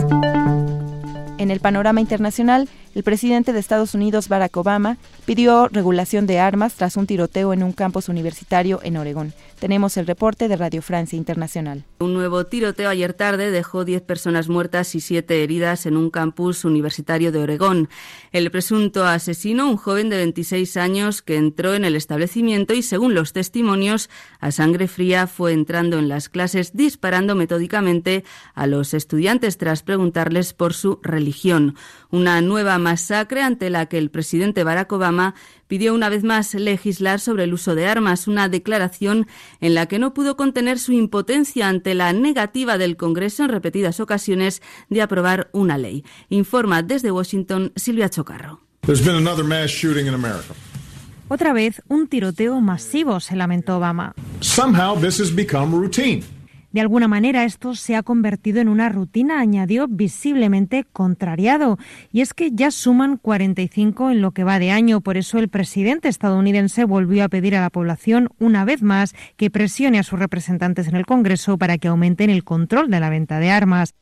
En 1.39 1.51
el 1.51 1.61
panorama 1.61 2.01
internacional, 2.01 2.67
el 2.95 3.03
presidente 3.03 3.53
de 3.53 3.59
Estados 3.61 3.93
Unidos, 3.93 4.27
Barack 4.27 4.57
Obama, 4.57 4.97
pidió 5.25 5.69
regulación 5.69 6.27
de 6.27 6.37
armas 6.37 6.73
tras 6.73 6.97
un 6.97 7.07
tiroteo 7.07 7.53
en 7.53 7.63
un 7.63 7.71
campus 7.71 8.09
universitario 8.09 8.81
en 8.83 8.97
Oregón. 8.97 9.33
Tenemos 9.57 9.95
el 9.95 10.05
reporte 10.05 10.49
de 10.49 10.57
Radio 10.57 10.81
Francia 10.81 11.15
Internacional. 11.15 11.85
Un 11.99 12.13
nuevo 12.13 12.45
tiroteo 12.45 12.89
ayer 12.89 13.13
tarde 13.13 13.28
dejó 13.37 13.85
10 13.85 14.01
personas 14.01 14.49
muertas 14.49 14.95
y 14.95 15.01
7 15.01 15.43
heridas 15.43 15.85
en 15.85 15.97
un 15.97 16.09
campus 16.09 16.65
universitario 16.65 17.31
de 17.31 17.39
Oregón. 17.39 17.89
El 18.31 18.49
presunto 18.51 19.05
asesino, 19.05 19.69
un 19.69 19.77
joven 19.77 20.09
de 20.09 20.17
26 20.17 20.77
años 20.77 21.21
que 21.21 21.37
entró 21.37 21.73
en 21.73 21.85
el 21.85 21.95
establecimiento 21.95 22.73
y, 22.73 22.81
según 22.81 23.13
los 23.13 23.33
testimonios, 23.33 24.09
a 24.39 24.51
sangre 24.51 24.87
fría 24.87 25.27
fue 25.27 25.53
entrando 25.53 25.99
en 25.99 26.09
las 26.09 26.29
clases 26.29 26.75
disparando 26.75 27.35
metódicamente 27.35 28.23
a 28.53 28.67
los 28.67 28.93
estudiantes 28.93 29.57
tras 29.57 29.83
preguntarles 29.83 30.53
por 30.53 30.73
su 30.73 30.99
religión. 31.03 31.75
Una 32.11 32.41
nueva 32.41 32.79
masacre 32.79 33.43
ante 33.43 33.69
la 33.69 33.85
que 33.85 33.99
el 33.99 34.09
presidente 34.09 34.63
Barack 34.63 34.91
Obama 34.91 35.35
pidió 35.67 35.93
una 35.93 36.09
vez 36.09 36.23
más 36.23 36.55
legislar 36.55 37.19
sobre 37.19 37.43
el 37.43 37.53
uso 37.53 37.75
de 37.75 37.85
armas, 37.85 38.27
una 38.27 38.49
declaración 38.49 39.27
en 39.61 39.75
la 39.75 39.85
que 39.85 39.99
no 39.99 40.15
pudo 40.15 40.35
contener 40.35 40.79
su 40.79 40.91
impotencia 40.91 41.69
ante 41.69 41.93
la 41.93 42.11
negativa 42.13 42.79
del 42.79 42.97
Congreso 42.97 43.43
en 43.43 43.49
repetidas 43.49 43.99
ocasiones 43.99 44.63
de 44.89 45.03
aprobar 45.03 45.49
una 45.51 45.77
ley. 45.77 46.03
Informa 46.29 46.81
desde 46.81 47.11
Washington 47.11 47.73
Silvia 47.75 48.09
Chocarro. 48.09 48.59
Otra 51.27 51.53
vez 51.53 51.83
un 51.87 52.07
tiroteo 52.07 52.59
masivo, 52.59 53.19
se 53.19 53.35
lamentó 53.35 53.77
Obama. 53.77 54.15
De 56.71 56.81
alguna 56.81 57.07
manera 57.07 57.43
esto 57.43 57.73
se 57.73 57.95
ha 57.95 58.03
convertido 58.03 58.61
en 58.61 58.69
una 58.69 58.89
rutina, 58.89 59.39
añadió 59.39 59.87
visiblemente 59.87 60.85
contrariado. 60.91 61.77
Y 62.11 62.21
es 62.21 62.33
que 62.33 62.51
ya 62.51 62.71
suman 62.71 63.17
45 63.17 64.11
en 64.11 64.21
lo 64.21 64.31
que 64.31 64.43
va 64.43 64.59
de 64.59 64.71
año. 64.71 65.01
Por 65.01 65.17
eso 65.17 65.39
el 65.39 65.49
presidente 65.49 66.09
estadounidense 66.09 66.85
volvió 66.85 67.23
a 67.23 67.29
pedir 67.29 67.55
a 67.55 67.61
la 67.61 67.69
población 67.69 68.29
una 68.39 68.65
vez 68.65 68.83
más 68.83 69.15
que 69.35 69.49
presione 69.49 69.99
a 69.99 70.03
sus 70.03 70.19
representantes 70.19 70.87
en 70.87 70.95
el 70.95 71.05
Congreso 71.05 71.57
para 71.57 71.77
que 71.77 71.87
aumenten 71.87 72.29
el 72.29 72.43
control 72.43 72.89
de 72.89 72.99
la 72.99 73.09
venta 73.09 73.39
de 73.39 73.49
armas. 73.49 73.95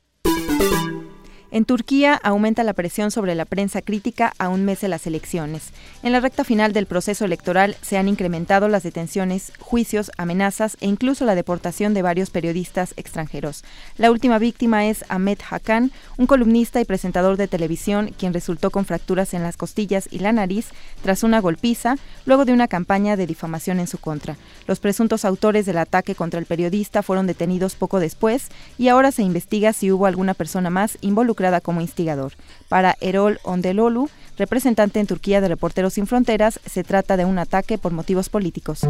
En 1.50 1.64
Turquía 1.64 2.20
aumenta 2.24 2.64
la 2.64 2.74
presión 2.74 3.10
sobre 3.10 3.34
la 3.34 3.46
prensa 3.46 3.82
crítica 3.82 4.34
a 4.38 4.50
un 4.50 4.66
mes 4.66 4.82
de 4.82 4.90
las 4.90 5.08
elecciones. 5.08 5.72
En 6.04 6.12
la 6.12 6.20
recta 6.20 6.44
final 6.44 6.74
del 6.74 6.88
proceso 6.88 7.24
electoral 7.24 7.78
se 7.82 7.98
han 7.98 8.10
incrementado 8.10 8.68
las 8.68 8.84
detenciones, 8.84 9.54
juicios, 9.58 10.12
amenazas 10.18 10.76
e 10.82 10.88
incluso 10.88 11.24
la 11.24 11.36
deportación 11.36 11.94
de 11.94 12.02
varios 12.02 12.32
periodistas 12.32 12.94
extranjeros. 12.98 13.64
La 13.98 14.12
última 14.12 14.40
víctima 14.40 14.88
es 14.88 15.06
Ahmet 15.08 15.42
Hakan, 15.50 15.92
un 16.18 16.28
columnista 16.28 16.82
y 16.82 16.86
presentador 16.86 17.38
de 17.38 17.48
televisión 17.48 18.14
quien 18.18 18.34
resultó 18.34 18.70
con 18.70 18.84
fracturas 18.84 19.34
en 19.34 19.44
las 19.44 19.56
costillas 19.56 20.10
y 20.12 20.20
la 20.20 20.34
nariz 20.34 20.72
tras 21.02 21.24
una 21.24 21.40
golpiza 21.40 21.96
luego 22.26 22.44
de 22.44 22.52
una 22.52 22.68
campaña 22.68 23.16
de 23.16 23.26
difamación 23.26 23.80
en 23.80 23.88
su 23.88 24.00
contra. 24.00 24.36
Los 24.68 24.82
presuntos 24.82 25.24
autores 25.24 25.66
del 25.66 25.78
ataque 25.78 26.14
contra 26.14 26.42
el 26.42 26.46
periodista 26.46 27.04
fueron 27.04 27.26
detenidos 27.26 27.76
poco 27.76 28.02
después 28.02 28.50
y 28.78 28.90
ahora 28.90 29.14
se 29.14 29.24
investiga 29.24 29.72
si 29.72 29.94
hubo 29.94 30.08
alguna 30.08 30.34
persona 30.34 30.70
más 30.70 30.98
involucrada 31.00 31.38
como 31.62 31.82
instigador. 31.82 32.34
Para 32.70 32.96
Erol 33.02 33.40
Ondelolu, 33.44 34.10
representante 34.38 35.00
en 35.00 35.08
Turquía 35.08 35.42
de 35.42 35.48
Reporteros 35.48 35.94
Sin 35.94 36.08
Fronteras, 36.08 36.60
se 36.66 36.84
trata 36.84 37.18
de 37.18 37.26
un 37.26 37.40
ataque 37.40 37.78
por 37.78 37.92
motivos 37.92 38.30
políticos. 38.30 38.82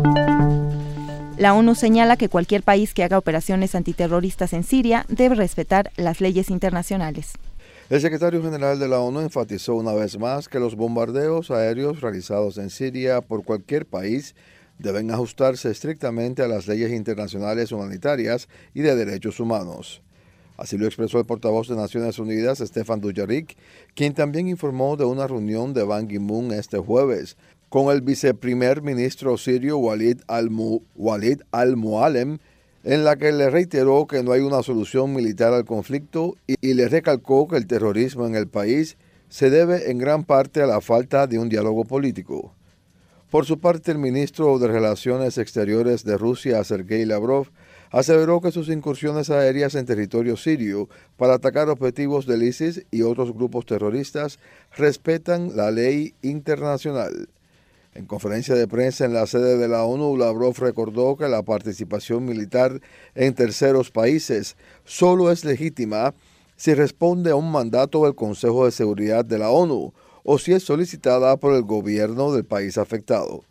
La 1.38 1.54
ONU 1.54 1.76
señala 1.76 2.18
que 2.18 2.30
cualquier 2.30 2.64
país 2.64 2.94
que 2.94 3.04
haga 3.04 3.18
operaciones 3.18 3.76
antiterroristas 3.76 4.54
en 4.54 4.64
Siria 4.64 5.06
debe 5.08 5.36
respetar 5.36 5.92
las 5.96 6.20
leyes 6.20 6.50
internacionales. 6.50 7.34
El 7.90 8.02
secretario 8.02 8.42
general 8.42 8.80
de 8.80 8.88
la 8.88 9.00
ONU 9.00 9.22
enfatizó 9.22 9.76
una 9.76 9.94
vez 9.94 10.18
más 10.18 10.50
que 10.50 10.60
los 10.60 10.76
bombardeos 10.76 11.52
aéreos 11.52 12.02
realizados 12.02 12.58
en 12.58 12.70
Siria 12.70 13.22
por 13.22 13.46
cualquier 13.46 13.86
país 13.86 14.36
deben 14.80 15.12
ajustarse 15.12 15.72
estrictamente 15.72 16.42
a 16.42 16.48
las 16.48 16.68
leyes 16.68 16.92
internacionales 16.92 17.72
humanitarias 17.72 18.48
y 18.74 18.82
de 18.82 18.96
derechos 18.96 19.40
humanos. 19.40 20.02
Así 20.58 20.78
lo 20.78 20.88
expresó 20.88 21.20
el 21.20 21.26
portavoz 21.26 21.68
de 21.68 21.76
Naciones 21.76 22.18
Unidas, 22.18 22.58
Stefan 22.60 23.00
Dujarric, 23.00 23.56
quien 23.94 24.14
también 24.14 24.48
informó 24.48 24.98
de 24.98 25.06
una 25.06 25.28
reunión 25.28 25.74
de 25.74 25.84
Ban 25.84 26.08
Ki-moon 26.08 26.52
este 26.52 26.80
jueves 26.80 27.38
con 27.70 27.94
el 27.94 28.02
viceprimer 28.02 28.82
ministro 28.82 29.38
sirio 29.38 29.78
Walid 29.78 30.22
al-Mualem, 31.52 32.40
en 32.84 33.04
la 33.04 33.18
que 33.18 33.32
le 33.32 33.50
reiteró 33.50 34.08
que 34.08 34.24
no 34.24 34.32
hay 34.32 34.42
una 34.42 34.64
solución 34.64 35.14
militar 35.14 35.54
al 35.54 35.66
conflicto 35.66 36.36
y, 36.48 36.56
y 36.62 36.74
le 36.74 36.88
recalcó 36.88 37.48
que 37.48 37.58
el 37.58 37.68
terrorismo 37.68 38.26
en 38.26 38.36
el 38.36 38.48
país 38.48 38.98
se 39.30 39.50
debe 39.50 39.92
en 39.92 39.98
gran 39.98 40.24
parte 40.24 40.62
a 40.62 40.68
la 40.68 40.80
falta 40.80 41.28
de 41.28 41.38
un 41.38 41.50
diálogo 41.50 41.84
político. 41.84 42.54
Por 43.30 43.46
su 43.46 43.60
parte, 43.60 43.92
el 43.92 43.98
ministro 43.98 44.58
de 44.58 44.70
Relaciones 44.70 45.38
Exteriores 45.38 46.06
de 46.06 46.18
Rusia, 46.18 46.64
Sergei 46.64 47.04
Lavrov, 47.04 47.48
aseveró 47.91 48.41
que 48.41 48.51
sus 48.51 48.70
incursiones 48.70 49.29
aéreas 49.29 49.75
en 49.75 49.86
territorio 49.86 50.38
sirio 50.38 50.89
para 51.17 51.36
atacar 51.36 51.70
objetivos 51.70 52.25
del 52.25 52.44
ISIS 52.44 52.86
y 52.91 53.01
otros 53.01 53.34
grupos 53.34 53.65
terroristas 53.65 54.39
respetan 54.75 55.56
la 55.56 55.72
ley 55.72 56.13
internacional. 56.22 57.29
En 57.94 58.06
conferencia 58.06 58.53
de 58.53 58.67
prensa 58.67 59.06
en 59.06 59.13
la 59.13 59.25
sede 59.25 59.58
de 59.58 59.67
la 59.67 59.84
ONU, 59.84 60.17
Lavrov 60.17 60.56
recordó 60.60 61.17
que 61.17 61.27
la 61.27 61.41
participación 61.41 62.25
militar 62.25 62.79
en 63.15 63.34
terceros 63.34 63.89
países 63.89 64.56
solo 64.86 65.32
es 65.32 65.44
legítima 65.44 66.13
si 66.58 66.75
responde 66.75 67.32
a 67.32 67.36
un 67.36 67.51
mandato 67.51 68.03
del 68.03 68.13
Consejo 68.13 68.65
de 68.65 68.72
Seguridad 68.72 69.25
de 69.25 69.39
la 69.39 69.50
ONU 69.50 69.94
o 70.24 70.38
si 70.38 70.53
es 70.53 70.62
solicitada 70.62 71.38
por 71.38 71.53
el 71.53 71.63
gobierno 71.63 72.32
del 72.34 72.46
país 72.46 72.77
afectado. 72.77 73.44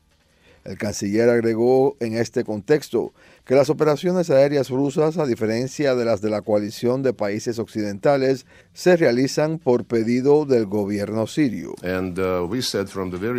El 0.64 0.78
canciller 0.78 1.28
agregó 1.28 1.96
en 2.00 2.16
este 2.16 2.44
contexto 2.44 3.12
que 3.46 3.54
las 3.54 3.70
operaciones 3.70 4.28
aéreas 4.28 4.70
rusas, 4.70 5.18
a 5.18 5.24
diferencia 5.24 5.94
de 5.94 6.04
las 6.04 6.20
de 6.20 6.30
la 6.30 6.42
coalición 6.42 7.04
de 7.04 7.14
países 7.14 7.60
occidentales, 7.60 8.44
se 8.72 8.96
realizan 8.96 9.58
por 9.60 9.84
pedido 9.84 10.44
del 10.44 10.66
gobierno 10.66 11.28
sirio. 11.28 11.76
Uh, 11.80 12.56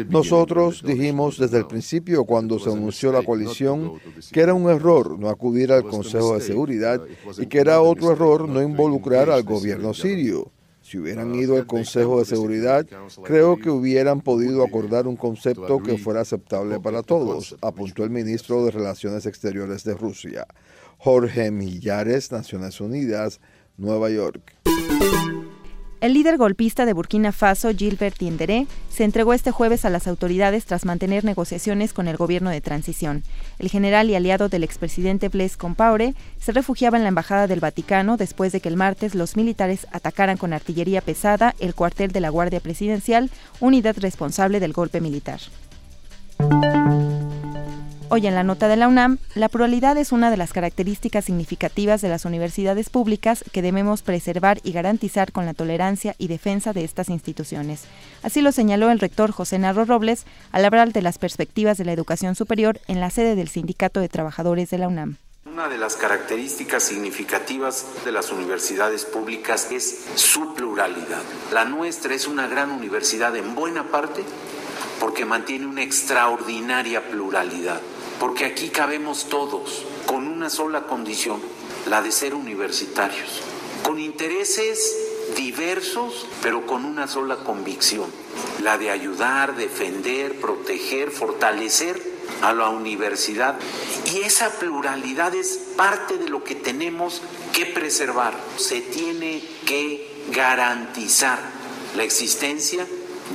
Nosotros 0.09 0.81
dijimos 0.81 1.37
desde 1.37 1.57
el 1.57 1.67
principio, 1.67 2.23
cuando 2.23 2.57
se 2.57 2.71
anunció 2.71 3.11
la 3.11 3.21
coalición, 3.21 3.99
que 4.31 4.39
era 4.39 4.53
un 4.53 4.69
error 4.69 5.19
no 5.19 5.27
acudir 5.27 5.73
al 5.73 5.83
Consejo 5.83 6.35
de 6.35 6.41
Seguridad 6.41 7.01
uh, 7.01 7.41
y 7.41 7.47
que 7.47 7.59
era 7.59 7.81
otro 7.81 8.13
error 8.13 8.47
no 8.47 8.61
involucrar 8.61 9.29
al 9.29 9.43
gobierno 9.43 9.93
sirio. 9.93 10.51
Si 10.87 10.97
hubieran 10.97 11.35
ido 11.35 11.57
al 11.57 11.67
Consejo 11.67 12.19
de 12.19 12.23
Seguridad, 12.23 12.85
creo 13.25 13.57
que 13.57 13.69
hubieran 13.69 14.21
podido 14.21 14.63
acordar 14.63 15.05
un 15.05 15.17
concepto 15.17 15.83
que 15.83 15.97
fuera 15.97 16.21
aceptable 16.21 16.79
para 16.79 17.03
todos, 17.03 17.57
apuntó 17.61 18.05
el 18.05 18.09
ministro 18.09 18.63
de 18.63 18.71
Relaciones 18.71 19.25
Exteriores 19.25 19.83
de 19.83 19.95
Rusia. 19.95 20.47
Jorge 20.97 21.51
Millares, 21.51 22.31
Naciones 22.31 22.79
Unidas, 22.79 23.41
Nueva 23.75 24.09
York. 24.11 24.55
El 25.99 26.13
líder 26.13 26.37
golpista 26.37 26.85
de 26.85 26.93
Burkina 26.93 27.31
Faso, 27.31 27.71
Gilbert 27.75 28.19
Diendéré, 28.19 28.67
se 28.87 29.03
entregó 29.03 29.33
este 29.33 29.49
jueves 29.49 29.83
a 29.83 29.89
las 29.89 30.07
autoridades 30.07 30.65
tras 30.65 30.85
mantener 30.85 31.23
negociaciones 31.23 31.91
con 31.91 32.07
el 32.07 32.17
gobierno 32.17 32.51
de 32.51 32.61
transición. 32.61 33.23
El 33.57 33.69
general 33.69 34.07
y 34.11 34.15
aliado 34.15 34.47
del 34.47 34.63
expresidente 34.63 35.29
Blaise 35.29 35.57
Compaoré 35.57 36.13
se 36.39 36.51
refugiaba 36.51 36.97
en 36.97 37.03
la 37.03 37.09
embajada 37.09 37.47
del 37.47 37.61
Vaticano 37.61 38.15
después 38.15 38.51
de 38.51 38.61
que 38.61 38.69
el 38.69 38.77
martes 38.77 39.15
los 39.15 39.35
militares 39.35 39.87
atacaran 39.91 40.37
con 40.37 40.53
artillería 40.53 41.01
pesada 41.01 41.55
el 41.59 41.73
cuartel 41.73 42.11
de 42.11 42.21
la 42.21 42.29
Guardia 42.29 42.59
Presidencial, 42.59 43.31
unidad 43.59 43.97
responsable 43.97 44.59
del 44.59 44.73
golpe 44.73 45.01
militar. 45.01 45.39
Hoy 48.09 48.25
en 48.25 48.35
la 48.35 48.43
nota 48.43 48.69
de 48.69 48.77
la 48.77 48.87
UNAM, 48.87 49.17
la 49.35 49.49
pluralidad 49.49 49.97
es 49.97 50.13
una 50.13 50.31
de 50.31 50.37
las 50.37 50.53
características 50.53 51.25
significativas 51.25 52.01
de 52.01 52.07
las 52.07 52.23
universidades 52.23 52.89
públicas 52.89 53.43
que 53.51 53.61
debemos 53.61 54.01
preservar 54.01 54.59
y 54.63 54.71
garantizar 54.71 55.33
con 55.33 55.45
la 55.45 55.53
tolerancia 55.53 56.15
y 56.17 56.29
defensa 56.29 56.71
de 56.71 56.85
estas 56.85 57.09
instituciones. 57.09 57.83
Así 58.23 58.39
lo 58.39 58.53
señaló 58.53 58.91
el 58.91 58.99
rector 58.99 59.31
José 59.31 59.59
Narro 59.59 59.83
Robles 59.83 60.25
al 60.53 60.63
hablar 60.63 60.93
de 60.93 61.01
las 61.01 61.17
perspectivas 61.17 61.77
de 61.77 61.83
la 61.83 61.91
educación 61.91 62.35
superior 62.35 62.79
en 62.87 63.01
la 63.01 63.09
sede 63.09 63.35
del 63.35 63.49
Sindicato 63.49 63.99
de 63.99 64.07
Trabajadores 64.07 64.69
de 64.69 64.77
la 64.77 64.87
UNAM 64.87 65.17
Una 65.45 65.67
de 65.67 65.77
las 65.77 65.97
características 65.97 66.83
significativas 66.83 68.05
de 68.05 68.13
las 68.13 68.31
universidades 68.31 69.03
públicas 69.03 69.69
es 69.69 70.05
su 70.15 70.53
pluralidad. 70.53 71.23
La 71.51 71.65
nuestra 71.65 72.13
es 72.13 72.25
una 72.25 72.47
gran 72.47 72.71
universidad 72.71 73.35
en 73.35 73.53
buena 73.53 73.91
parte 73.91 74.23
porque 74.99 75.25
mantiene 75.25 75.65
una 75.65 75.83
extraordinaria 75.83 77.01
pluralidad, 77.09 77.81
porque 78.19 78.45
aquí 78.45 78.69
cabemos 78.69 79.29
todos 79.29 79.83
con 80.05 80.27
una 80.27 80.49
sola 80.49 80.83
condición, 80.83 81.41
la 81.87 82.01
de 82.01 82.11
ser 82.11 82.33
universitarios, 82.33 83.41
con 83.83 83.99
intereses 83.99 84.95
diversos, 85.35 86.27
pero 86.41 86.65
con 86.65 86.85
una 86.85 87.07
sola 87.07 87.37
convicción, 87.37 88.09
la 88.61 88.77
de 88.77 88.91
ayudar, 88.91 89.55
defender, 89.55 90.39
proteger, 90.39 91.11
fortalecer 91.11 92.01
a 92.41 92.53
la 92.53 92.69
universidad. 92.69 93.57
Y 94.13 94.19
esa 94.19 94.49
pluralidad 94.51 95.35
es 95.35 95.59
parte 95.75 96.17
de 96.17 96.29
lo 96.29 96.43
que 96.43 96.55
tenemos 96.55 97.21
que 97.53 97.65
preservar. 97.65 98.33
Se 98.57 98.81
tiene 98.81 99.43
que 99.65 100.25
garantizar 100.31 101.39
la 101.95 102.03
existencia 102.03 102.85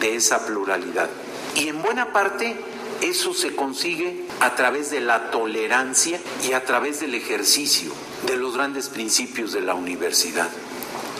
de 0.01 0.17
esa 0.17 0.47
pluralidad. 0.47 1.11
Y 1.55 1.69
en 1.69 1.83
buena 1.83 2.13
parte 2.13 2.57
eso 3.03 3.35
se 3.35 3.55
consigue 3.57 4.27
a 4.41 4.55
través 4.55 4.91
de 4.91 5.01
la 5.01 5.31
tolerancia 5.31 6.21
y 6.49 6.53
a 6.53 6.65
través 6.65 7.01
del 7.01 7.15
ejercicio 7.15 7.93
de 8.27 8.37
los 8.37 8.55
grandes 8.55 8.89
principios 8.89 9.53
de 9.53 9.61
la 9.61 9.75
universidad, 9.75 10.49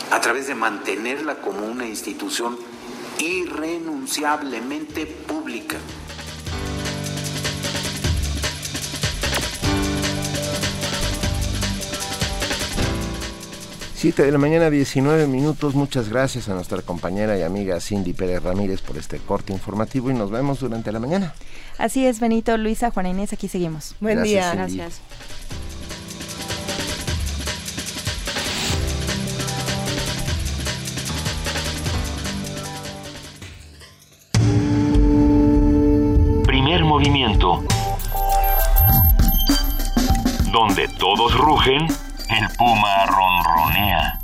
a 0.09 0.21
través 0.21 0.47
de 0.47 0.55
mantenerla 0.55 1.41
como 1.41 1.65
una 1.65 1.85
institución 1.85 2.57
irrenunciablemente 3.19 5.05
pública. 5.05 5.77
Siete 14.03 14.25
de 14.25 14.33
la 14.33 14.37
mañana, 14.37 14.69
19 14.69 15.27
minutos. 15.27 15.75
Muchas 15.75 16.09
gracias 16.09 16.49
a 16.49 16.53
nuestra 16.53 16.81
compañera 16.81 17.37
y 17.37 17.41
amiga 17.41 17.79
Cindy 17.79 18.11
Pérez 18.11 18.43
Ramírez 18.43 18.81
por 18.81 18.97
este 18.97 19.17
corte 19.17 19.53
informativo 19.53 20.11
y 20.11 20.13
nos 20.13 20.29
vemos 20.29 20.59
durante 20.59 20.91
la 20.91 20.99
mañana. 20.99 21.33
Así 21.77 22.05
es, 22.05 22.19
Benito, 22.19 22.57
Luisa, 22.57 22.91
Juana 22.91 23.07
Inés, 23.07 23.31
aquí 23.31 23.47
seguimos. 23.47 23.95
Buen 24.01 24.21
día. 24.23 24.53
Gracias. 24.55 24.99
Primer 36.45 36.83
movimiento. 36.83 37.63
Donde 40.51 40.89
todos 40.99 41.37
rugen 41.37 41.87
el 42.33 42.47
puma 42.57 43.05
ronronea. 43.05 44.19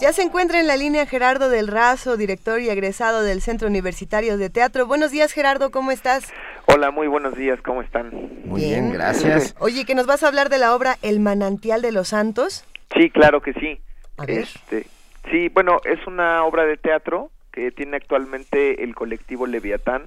Ya 0.00 0.12
se 0.12 0.22
encuentra 0.22 0.60
en 0.60 0.68
la 0.68 0.76
línea 0.76 1.06
Gerardo 1.06 1.48
del 1.48 1.66
Razo, 1.66 2.16
director 2.16 2.60
y 2.60 2.68
egresado 2.68 3.22
del 3.22 3.40
Centro 3.40 3.66
Universitario 3.66 4.38
de 4.38 4.50
Teatro. 4.50 4.86
Buenos 4.86 5.10
días, 5.10 5.32
Gerardo, 5.32 5.70
¿cómo 5.70 5.90
estás? 5.90 6.32
Hola, 6.66 6.92
muy 6.92 7.08
buenos 7.08 7.34
días, 7.34 7.60
¿cómo 7.62 7.82
están? 7.82 8.10
Muy 8.44 8.60
bien, 8.60 8.92
gracias. 8.92 9.56
Oye, 9.58 9.84
que 9.84 9.96
nos 9.96 10.06
vas 10.06 10.22
a 10.22 10.28
hablar 10.28 10.48
de 10.48 10.58
la 10.58 10.74
obra 10.74 10.96
El 11.02 11.18
manantial 11.18 11.82
de 11.82 11.90
los 11.90 12.08
santos. 12.08 12.64
Sí, 12.94 13.10
claro 13.10 13.40
que 13.40 13.54
sí. 13.54 13.80
A 14.18 14.26
ver. 14.26 14.40
Este, 14.40 14.86
sí, 15.30 15.48
bueno, 15.48 15.78
es 15.84 16.06
una 16.06 16.44
obra 16.44 16.64
de 16.64 16.76
teatro 16.76 17.30
que 17.50 17.72
tiene 17.72 17.96
actualmente 17.96 18.84
el 18.84 18.94
colectivo 18.94 19.46
Leviatán, 19.46 20.02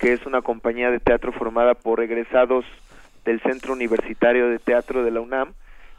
que 0.00 0.12
es 0.12 0.24
una 0.26 0.42
compañía 0.42 0.90
de 0.90 1.00
teatro 1.00 1.32
formada 1.32 1.74
por 1.74 2.02
egresados 2.02 2.64
del 3.24 3.40
Centro 3.40 3.72
Universitario 3.72 4.48
de 4.48 4.58
Teatro 4.58 5.04
de 5.04 5.10
la 5.10 5.20
UNAM 5.20 5.54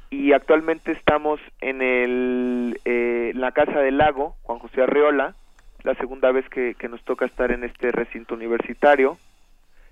y 0.10 0.34
actualmente 0.34 0.92
estamos 0.92 1.40
en 1.62 1.82
el 1.82 2.80
eh, 2.86 3.32
la 3.36 3.52
Casa 3.52 3.80
del 3.80 3.98
Lago, 3.98 4.36
Juan 4.44 4.60
José 4.60 4.84
Arreola, 4.84 5.36
la 5.84 5.96
segunda 5.96 6.32
vez 6.32 6.48
que, 6.50 6.76
nos 6.90 7.04
toca 7.04 7.26
estar 7.26 7.52
en 7.52 7.64
este 7.64 7.92
recinto 7.92 8.36
universitario. 8.36 9.18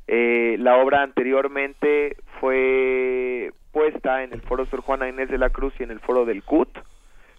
Eh, 0.07 0.57
la 0.59 0.77
obra 0.77 1.01
anteriormente 1.01 2.17
fue 2.39 3.51
puesta 3.71 4.23
en 4.23 4.33
el 4.33 4.41
Foro 4.41 4.65
Sor 4.65 4.81
Juana 4.81 5.09
Inés 5.09 5.29
de 5.29 5.37
la 5.37 5.49
Cruz 5.49 5.73
y 5.79 5.83
en 5.83 5.91
el 5.91 5.99
Foro 5.99 6.25
del 6.25 6.43
CUT. 6.43 6.69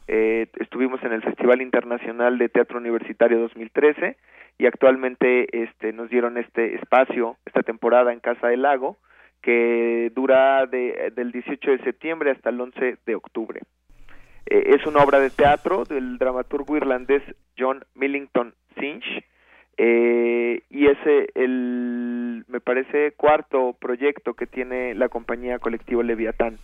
Eh, 0.06 0.48
estuvimos 0.60 1.02
en 1.02 1.12
el 1.12 1.22
Festival 1.22 1.62
Internacional 1.62 2.38
de 2.38 2.48
Teatro 2.48 2.78
Universitario 2.78 3.38
2013 3.40 4.16
y 4.58 4.66
actualmente 4.66 5.62
este, 5.62 5.92
nos 5.92 6.10
dieron 6.10 6.38
este 6.38 6.76
espacio, 6.76 7.36
esta 7.44 7.62
temporada 7.62 8.12
en 8.12 8.20
Casa 8.20 8.48
del 8.48 8.62
Lago, 8.62 8.98
que 9.42 10.10
dura 10.14 10.66
de, 10.66 11.12
del 11.14 11.32
18 11.32 11.70
de 11.70 11.78
septiembre 11.84 12.30
hasta 12.30 12.50
el 12.50 12.60
11 12.60 12.98
de 13.04 13.14
octubre. 13.14 13.60
Eh, 14.46 14.74
es 14.76 14.86
una 14.86 15.02
obra 15.02 15.20
de 15.20 15.30
teatro 15.30 15.84
del 15.84 16.18
dramaturgo 16.18 16.76
irlandés 16.76 17.22
John 17.58 17.84
Millington 17.94 18.54
Sinch 18.78 19.24
eh, 19.76 20.62
y 20.70 20.86
es 20.86 20.98
el, 21.34 22.44
me 22.48 22.60
parece, 22.60 23.12
cuarto 23.12 23.74
proyecto 23.78 24.34
que 24.34 24.46
tiene 24.46 24.94
la 24.94 25.08
compañía 25.08 25.58
colectiva 25.58 26.02
Leviatán. 26.02 26.58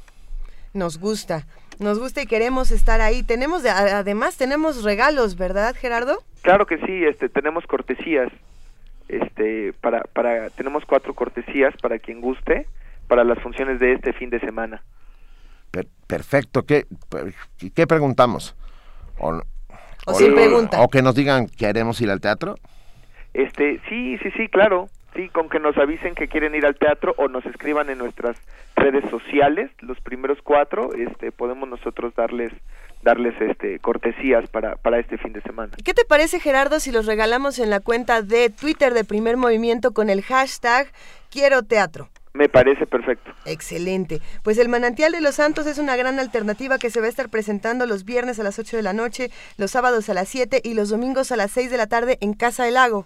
Nos 0.72 0.98
gusta, 0.98 1.46
nos 1.78 1.98
gusta 1.98 2.22
y 2.22 2.26
queremos 2.26 2.70
estar 2.70 3.00
ahí. 3.00 3.22
Tenemos, 3.22 3.62
de- 3.62 3.70
además, 3.70 4.36
tenemos 4.36 4.84
regalos, 4.84 5.36
¿verdad, 5.36 5.74
Gerardo? 5.74 6.22
Claro 6.42 6.66
que 6.66 6.78
sí, 6.78 7.04
este, 7.04 7.28
tenemos 7.28 7.66
cortesías, 7.66 8.30
este, 9.08 9.72
para, 9.80 10.02
para, 10.12 10.50
tenemos 10.50 10.84
cuatro 10.84 11.14
cortesías 11.14 11.74
para 11.82 11.98
quien 11.98 12.20
guste, 12.20 12.66
para 13.08 13.24
las 13.24 13.38
funciones 13.40 13.80
de 13.80 13.94
este 13.94 14.12
fin 14.12 14.30
de 14.30 14.38
semana. 14.40 14.82
Per- 15.72 15.88
perfecto. 16.06 16.64
¿Qué, 16.64 16.86
per- 17.08 17.34
¿Qué 17.74 17.86
preguntamos? 17.86 18.54
O, 19.18 19.32
no- 19.32 19.42
O 20.06 20.14
sin 20.14 20.34
pregunta. 20.34 20.80
O 20.80 20.88
que 20.88 21.02
nos 21.02 21.14
digan, 21.14 21.46
¿queremos 21.48 22.00
ir 22.00 22.10
al 22.10 22.20
teatro? 22.20 22.54
Este, 23.34 23.80
sí, 23.88 24.16
sí, 24.18 24.30
sí, 24.36 24.48
claro, 24.48 24.88
sí, 25.14 25.28
con 25.28 25.48
que 25.48 25.58
nos 25.58 25.76
avisen 25.76 26.14
que 26.14 26.28
quieren 26.28 26.54
ir 26.54 26.66
al 26.66 26.76
teatro 26.76 27.14
o 27.16 27.28
nos 27.28 27.44
escriban 27.46 27.90
en 27.90 27.98
nuestras 27.98 28.36
redes 28.76 29.08
sociales, 29.10 29.70
los 29.80 30.00
primeros 30.00 30.38
cuatro, 30.42 30.92
este, 30.94 31.32
podemos 31.32 31.68
nosotros 31.68 32.14
darles, 32.14 32.52
darles, 33.02 33.34
este, 33.40 33.78
cortesías 33.78 34.48
para, 34.50 34.76
para 34.76 34.98
este 34.98 35.18
fin 35.18 35.32
de 35.32 35.42
semana. 35.42 35.72
¿Qué 35.84 35.94
te 35.94 36.04
parece, 36.04 36.40
Gerardo, 36.40 36.80
si 36.80 36.92
los 36.92 37.06
regalamos 37.06 37.58
en 37.58 37.70
la 37.70 37.80
cuenta 37.80 38.22
de 38.22 38.50
Twitter 38.50 38.94
de 38.94 39.04
Primer 39.04 39.36
Movimiento 39.36 39.92
con 39.92 40.10
el 40.10 40.22
hashtag 40.22 40.88
Quiero 41.30 41.62
Teatro? 41.62 42.08
Me 42.32 42.48
parece 42.48 42.86
perfecto. 42.86 43.32
Excelente. 43.44 44.20
Pues 44.44 44.56
el 44.58 44.68
Manantial 44.68 45.10
de 45.12 45.20
los 45.20 45.34
Santos 45.34 45.66
es 45.66 45.78
una 45.78 45.96
gran 45.96 46.20
alternativa 46.20 46.78
que 46.78 46.90
se 46.90 47.00
va 47.00 47.06
a 47.06 47.08
estar 47.08 47.28
presentando 47.28 47.86
los 47.86 48.04
viernes 48.04 48.38
a 48.38 48.44
las 48.44 48.58
8 48.58 48.76
de 48.76 48.82
la 48.84 48.92
noche, 48.92 49.30
los 49.56 49.72
sábados 49.72 50.08
a 50.08 50.14
las 50.14 50.28
7 50.28 50.60
y 50.62 50.74
los 50.74 50.90
domingos 50.90 51.32
a 51.32 51.36
las 51.36 51.50
6 51.50 51.72
de 51.72 51.76
la 51.76 51.88
tarde 51.88 52.18
en 52.20 52.34
Casa 52.34 52.64
del 52.64 52.74
Lago. 52.74 53.04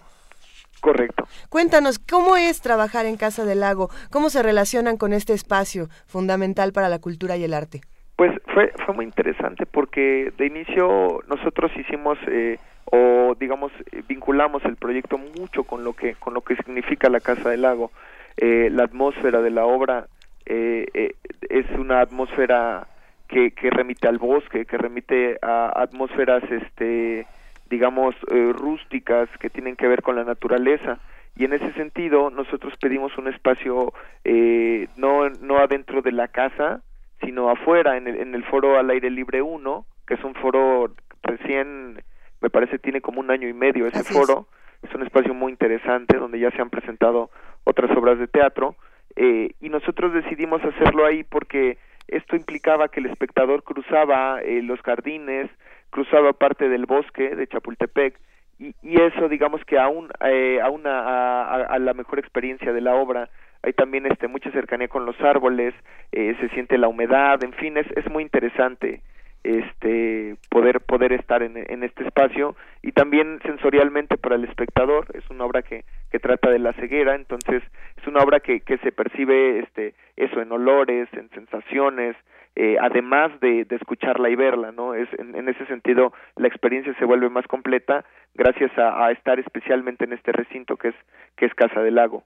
Correcto. 0.85 1.27
Cuéntanos, 1.49 1.97
¿cómo 1.97 2.37
es 2.37 2.61
trabajar 2.61 3.07
en 3.07 3.17
Casa 3.17 3.43
del 3.43 3.61
Lago? 3.61 3.89
¿Cómo 4.11 4.29
se 4.29 4.43
relacionan 4.43 4.97
con 4.97 5.13
este 5.13 5.33
espacio 5.33 5.87
fundamental 6.05 6.73
para 6.73 6.89
la 6.89 6.99
cultura 6.99 7.37
y 7.37 7.43
el 7.43 7.55
arte? 7.55 7.81
Pues 8.15 8.31
fue, 8.53 8.71
fue 8.85 8.93
muy 8.93 9.05
interesante 9.05 9.65
porque 9.65 10.31
de 10.37 10.45
inicio 10.45 11.23
nosotros 11.27 11.71
hicimos 11.75 12.19
eh, 12.27 12.59
o 12.85 13.33
digamos 13.39 13.71
vinculamos 14.07 14.63
el 14.65 14.75
proyecto 14.75 15.17
mucho 15.17 15.63
con 15.63 15.83
lo 15.83 15.93
que 15.93 16.13
con 16.13 16.35
lo 16.35 16.41
que 16.41 16.55
significa 16.57 17.09
la 17.09 17.19
Casa 17.19 17.49
del 17.49 17.63
Lago. 17.63 17.91
Eh, 18.37 18.69
la 18.71 18.83
atmósfera 18.83 19.41
de 19.41 19.49
la 19.49 19.65
obra 19.65 20.05
eh, 20.45 20.85
eh, 20.93 21.15
es 21.49 21.65
una 21.79 22.01
atmósfera 22.01 22.85
que, 23.27 23.53
que 23.53 23.71
remite 23.71 24.07
al 24.07 24.19
bosque, 24.19 24.67
que 24.67 24.77
remite 24.77 25.39
a 25.41 25.81
atmósferas 25.81 26.43
este 26.43 27.25
digamos 27.69 28.15
eh, 28.31 28.51
rústicas 28.53 29.29
que 29.39 29.49
tienen 29.49 29.75
que 29.75 29.87
ver 29.87 30.01
con 30.01 30.15
la 30.15 30.23
naturaleza 30.23 30.99
y 31.35 31.45
en 31.45 31.53
ese 31.53 31.73
sentido 31.73 32.29
nosotros 32.29 32.73
pedimos 32.79 33.17
un 33.17 33.27
espacio 33.27 33.93
eh, 34.23 34.87
no 34.97 35.29
no 35.41 35.57
adentro 35.57 36.01
de 36.01 36.11
la 36.11 36.27
casa 36.27 36.81
sino 37.21 37.49
afuera 37.49 37.97
en 37.97 38.07
el, 38.07 38.17
en 38.17 38.35
el 38.35 38.43
foro 38.43 38.77
al 38.77 38.89
aire 38.89 39.09
libre 39.09 39.41
1 39.41 39.85
que 40.07 40.13
es 40.13 40.23
un 40.23 40.35
foro 40.35 40.91
recién 41.23 42.01
me 42.41 42.49
parece 42.49 42.77
tiene 42.77 43.01
como 43.01 43.19
un 43.19 43.31
año 43.31 43.47
y 43.47 43.53
medio 43.53 43.87
ese 43.87 43.99
Así 43.99 44.13
es. 44.13 44.19
foro 44.19 44.47
es 44.83 44.93
un 44.93 45.03
espacio 45.03 45.33
muy 45.33 45.51
interesante 45.51 46.17
donde 46.17 46.39
ya 46.39 46.51
se 46.51 46.61
han 46.61 46.69
presentado 46.69 47.31
otras 47.63 47.95
obras 47.97 48.19
de 48.19 48.27
teatro 48.27 48.75
eh, 49.15 49.51
y 49.61 49.69
nosotros 49.69 50.13
decidimos 50.13 50.63
hacerlo 50.63 51.05
ahí 51.05 51.23
porque 51.23 51.77
esto 52.07 52.35
implicaba 52.35 52.89
que 52.89 52.99
el 52.99 53.07
espectador 53.07 53.63
cruzaba 53.63 54.41
eh, 54.41 54.61
los 54.61 54.79
jardines, 54.81 55.49
cruzaba 55.95 56.33
parte 56.33 56.67
del 56.67 56.85
bosque 56.85 57.35
de 57.37 57.47
Chapultepec 57.47 58.19
y, 58.59 58.75
y 58.83 59.01
eso 59.01 59.29
digamos 59.29 59.63
que 59.63 59.79
aún 59.79 60.09
eh, 60.25 60.59
a, 60.61 60.67
a- 60.67 61.65
a 61.75 61.79
la 61.79 61.93
mejor 61.93 62.19
experiencia 62.19 62.73
de 62.73 62.81
la 62.81 62.95
obra 62.95 63.29
hay 63.63 63.71
también 63.73 64.05
este 64.05 64.27
mucha 64.27 64.51
cercanía 64.51 64.89
con 64.89 65.05
los 65.05 65.19
árboles 65.21 65.73
eh, 66.11 66.35
se 66.41 66.49
siente 66.49 66.77
la 66.77 66.89
humedad 66.89 67.41
en 67.45 67.53
fin 67.53 67.77
es, 67.77 67.87
es 67.95 68.05
muy 68.11 68.23
interesante 68.23 69.01
este 69.43 70.35
poder 70.49 70.81
poder 70.81 71.13
estar 71.13 71.41
en, 71.43 71.55
en, 71.57 71.83
este 71.83 72.03
espacio 72.05 72.55
y 72.81 72.91
también 72.91 73.39
sensorialmente 73.43 74.17
para 74.17 74.35
el 74.35 74.43
espectador 74.43 75.05
es 75.13 75.23
una 75.29 75.45
obra 75.45 75.61
que, 75.61 75.85
que 76.11 76.19
trata 76.19 76.49
de 76.49 76.59
la 76.59 76.73
ceguera 76.73 77.15
entonces 77.15 77.63
es 77.95 78.07
una 78.07 78.19
obra 78.21 78.39
que, 78.41 78.59
que 78.61 78.77
se 78.79 78.91
percibe 78.91 79.59
este 79.59 79.93
eso 80.17 80.41
en 80.41 80.51
olores 80.51 81.07
en 81.13 81.29
sensaciones 81.29 82.15
eh, 82.55 82.77
además 82.81 83.31
de, 83.41 83.65
de, 83.65 83.75
escucharla 83.75 84.29
y 84.29 84.35
verla 84.35 84.71
no 84.71 84.93
es 84.93 85.07
en, 85.17 85.35
en, 85.35 85.49
ese 85.49 85.65
sentido 85.65 86.13
la 86.37 86.47
experiencia 86.47 86.95
se 86.97 87.05
vuelve 87.05 87.29
más 87.29 87.45
completa 87.47 88.05
gracias 88.33 88.71
a, 88.77 89.05
a 89.05 89.11
estar 89.11 89.39
especialmente 89.39 90.05
en 90.05 90.13
este 90.13 90.31
recinto 90.31 90.77
que 90.77 90.89
es 90.89 90.95
que 91.35 91.45
es 91.45 91.53
Casa 91.53 91.81
del 91.81 91.95
Lago 91.95 92.23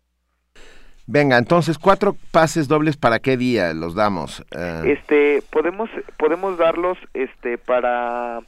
Venga, 1.12 1.40
entonces 1.40 1.80
cuatro 1.80 2.16
pases 2.32 2.68
dobles 2.68 2.96
para 2.96 3.18
qué 3.18 3.36
día 3.36 3.74
los 3.74 3.96
damos? 3.96 4.42
Uh... 4.56 4.86
Este, 4.86 5.42
podemos 5.52 5.90
podemos 6.18 6.56
darlos 6.60 7.00
este 7.16 7.58
para 7.58 8.42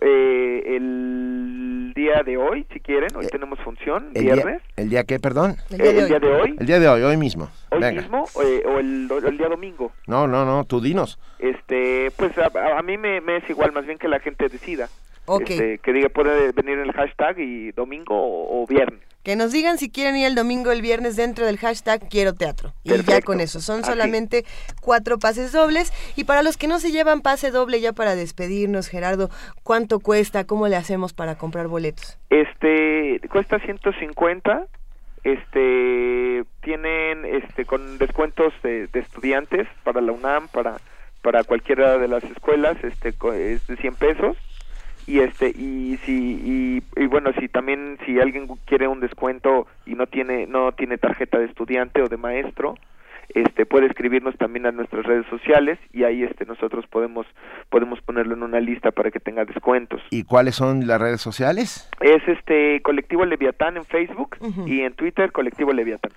eh, 0.00 0.76
el 0.76 1.92
día 1.94 2.22
de 2.22 2.36
hoy, 2.36 2.66
si 2.72 2.80
quieren. 2.80 3.14
Hoy 3.16 3.26
eh, 3.26 3.28
tenemos 3.30 3.58
función, 3.60 4.10
el 4.14 4.24
viernes. 4.24 4.62
Día, 4.62 4.72
¿El 4.76 4.90
día 4.90 5.04
qué, 5.04 5.18
perdón? 5.18 5.56
El 5.70 5.78
día, 5.78 5.90
el 5.90 6.08
día 6.08 6.18
de 6.18 6.32
hoy. 6.32 6.56
El 6.58 6.66
día 6.66 6.78
de 6.80 6.88
hoy, 6.88 7.02
hoy 7.02 7.16
mismo. 7.16 7.48
¿Hoy 7.70 7.80
Venga. 7.80 8.02
mismo 8.02 8.24
eh, 8.42 8.62
o 8.66 8.78
el, 8.78 9.08
el, 9.26 9.38
día 9.38 9.48
domingo? 9.48 9.92
No, 10.06 10.26
no, 10.26 10.44
no, 10.44 10.64
tú 10.64 10.80
dinos. 10.80 11.18
Este, 11.38 12.10
pues 12.16 12.36
a, 12.38 12.50
a 12.78 12.82
mí 12.82 12.96
me, 12.96 13.20
me, 13.20 13.38
es 13.38 13.50
igual, 13.50 13.72
más 13.72 13.86
bien 13.86 13.98
que 13.98 14.08
la 14.08 14.20
gente 14.20 14.48
decida. 14.48 14.88
Okay. 15.26 15.56
Este, 15.56 15.78
que 15.78 15.92
diga, 15.92 16.08
puede 16.08 16.52
venir 16.52 16.78
el 16.78 16.92
hashtag 16.92 17.38
y 17.38 17.72
domingo 17.72 18.14
o, 18.16 18.62
o 18.62 18.66
viernes. 18.66 19.00
Que 19.28 19.36
nos 19.36 19.52
digan 19.52 19.76
si 19.76 19.90
quieren 19.90 20.16
ir 20.16 20.24
el 20.24 20.34
domingo 20.34 20.70
o 20.70 20.72
el 20.72 20.80
viernes 20.80 21.14
dentro 21.14 21.44
del 21.44 21.58
hashtag 21.58 22.08
Quiero 22.08 22.32
Teatro. 22.32 22.72
Y 22.82 22.88
Perfecto. 22.88 23.12
ya 23.12 23.20
con 23.20 23.40
eso. 23.40 23.60
Son 23.60 23.84
solamente 23.84 24.46
cuatro 24.80 25.18
pases 25.18 25.52
dobles. 25.52 25.92
Y 26.16 26.24
para 26.24 26.42
los 26.42 26.56
que 26.56 26.66
no 26.66 26.78
se 26.78 26.92
llevan 26.92 27.20
pase 27.20 27.50
doble, 27.50 27.82
ya 27.82 27.92
para 27.92 28.16
despedirnos, 28.16 28.88
Gerardo, 28.88 29.28
¿cuánto 29.62 30.00
cuesta? 30.00 30.44
¿Cómo 30.44 30.66
le 30.66 30.76
hacemos 30.76 31.12
para 31.12 31.36
comprar 31.36 31.68
boletos? 31.68 32.16
Este, 32.30 33.20
cuesta 33.30 33.58
150. 33.58 34.64
Este, 35.24 36.44
tienen 36.62 37.26
este 37.26 37.66
con 37.66 37.98
descuentos 37.98 38.54
de, 38.62 38.86
de 38.86 39.00
estudiantes 39.00 39.68
para 39.84 40.00
la 40.00 40.12
UNAM, 40.12 40.48
para 40.48 40.78
para 41.20 41.44
cualquiera 41.44 41.98
de 41.98 42.08
las 42.08 42.24
escuelas, 42.24 42.76
este 42.82 43.08
es 43.10 43.66
de 43.66 43.76
100 43.76 43.94
pesos 43.96 44.36
y 45.08 45.20
este 45.20 45.48
y 45.48 45.98
si 46.04 46.12
y, 46.12 46.82
y, 46.96 47.06
bueno 47.06 47.30
si 47.40 47.48
también 47.48 47.98
si 48.04 48.20
alguien 48.20 48.46
quiere 48.66 48.86
un 48.86 49.00
descuento 49.00 49.66
y 49.86 49.94
no 49.94 50.06
tiene 50.06 50.46
no 50.46 50.72
tiene 50.72 50.98
tarjeta 50.98 51.38
de 51.38 51.46
estudiante 51.46 52.02
o 52.02 52.08
de 52.08 52.18
maestro 52.18 52.74
este 53.30 53.64
puede 53.66 53.86
escribirnos 53.86 54.36
también 54.36 54.66
a 54.66 54.72
nuestras 54.72 55.06
redes 55.06 55.26
sociales 55.28 55.78
y 55.92 56.04
ahí 56.04 56.22
este 56.22 56.44
nosotros 56.44 56.86
podemos 56.86 57.26
podemos 57.70 58.00
ponerlo 58.02 58.34
en 58.34 58.42
una 58.42 58.60
lista 58.60 58.90
para 58.90 59.10
que 59.10 59.20
tenga 59.20 59.44
descuentos. 59.44 60.00
Y 60.10 60.24
cuáles 60.24 60.54
son 60.54 60.86
las 60.86 61.00
redes 61.00 61.20
sociales 61.20 61.90
es 62.00 62.26
este 62.26 62.80
colectivo 62.82 63.24
Leviatán 63.24 63.76
en 63.76 63.84
Facebook 63.84 64.36
uh 64.40 64.46
-huh. 64.46 64.68
y 64.68 64.80
en 64.82 64.92
Twitter 64.92 65.32
colectivo 65.32 65.72
Leviatán 65.72 66.12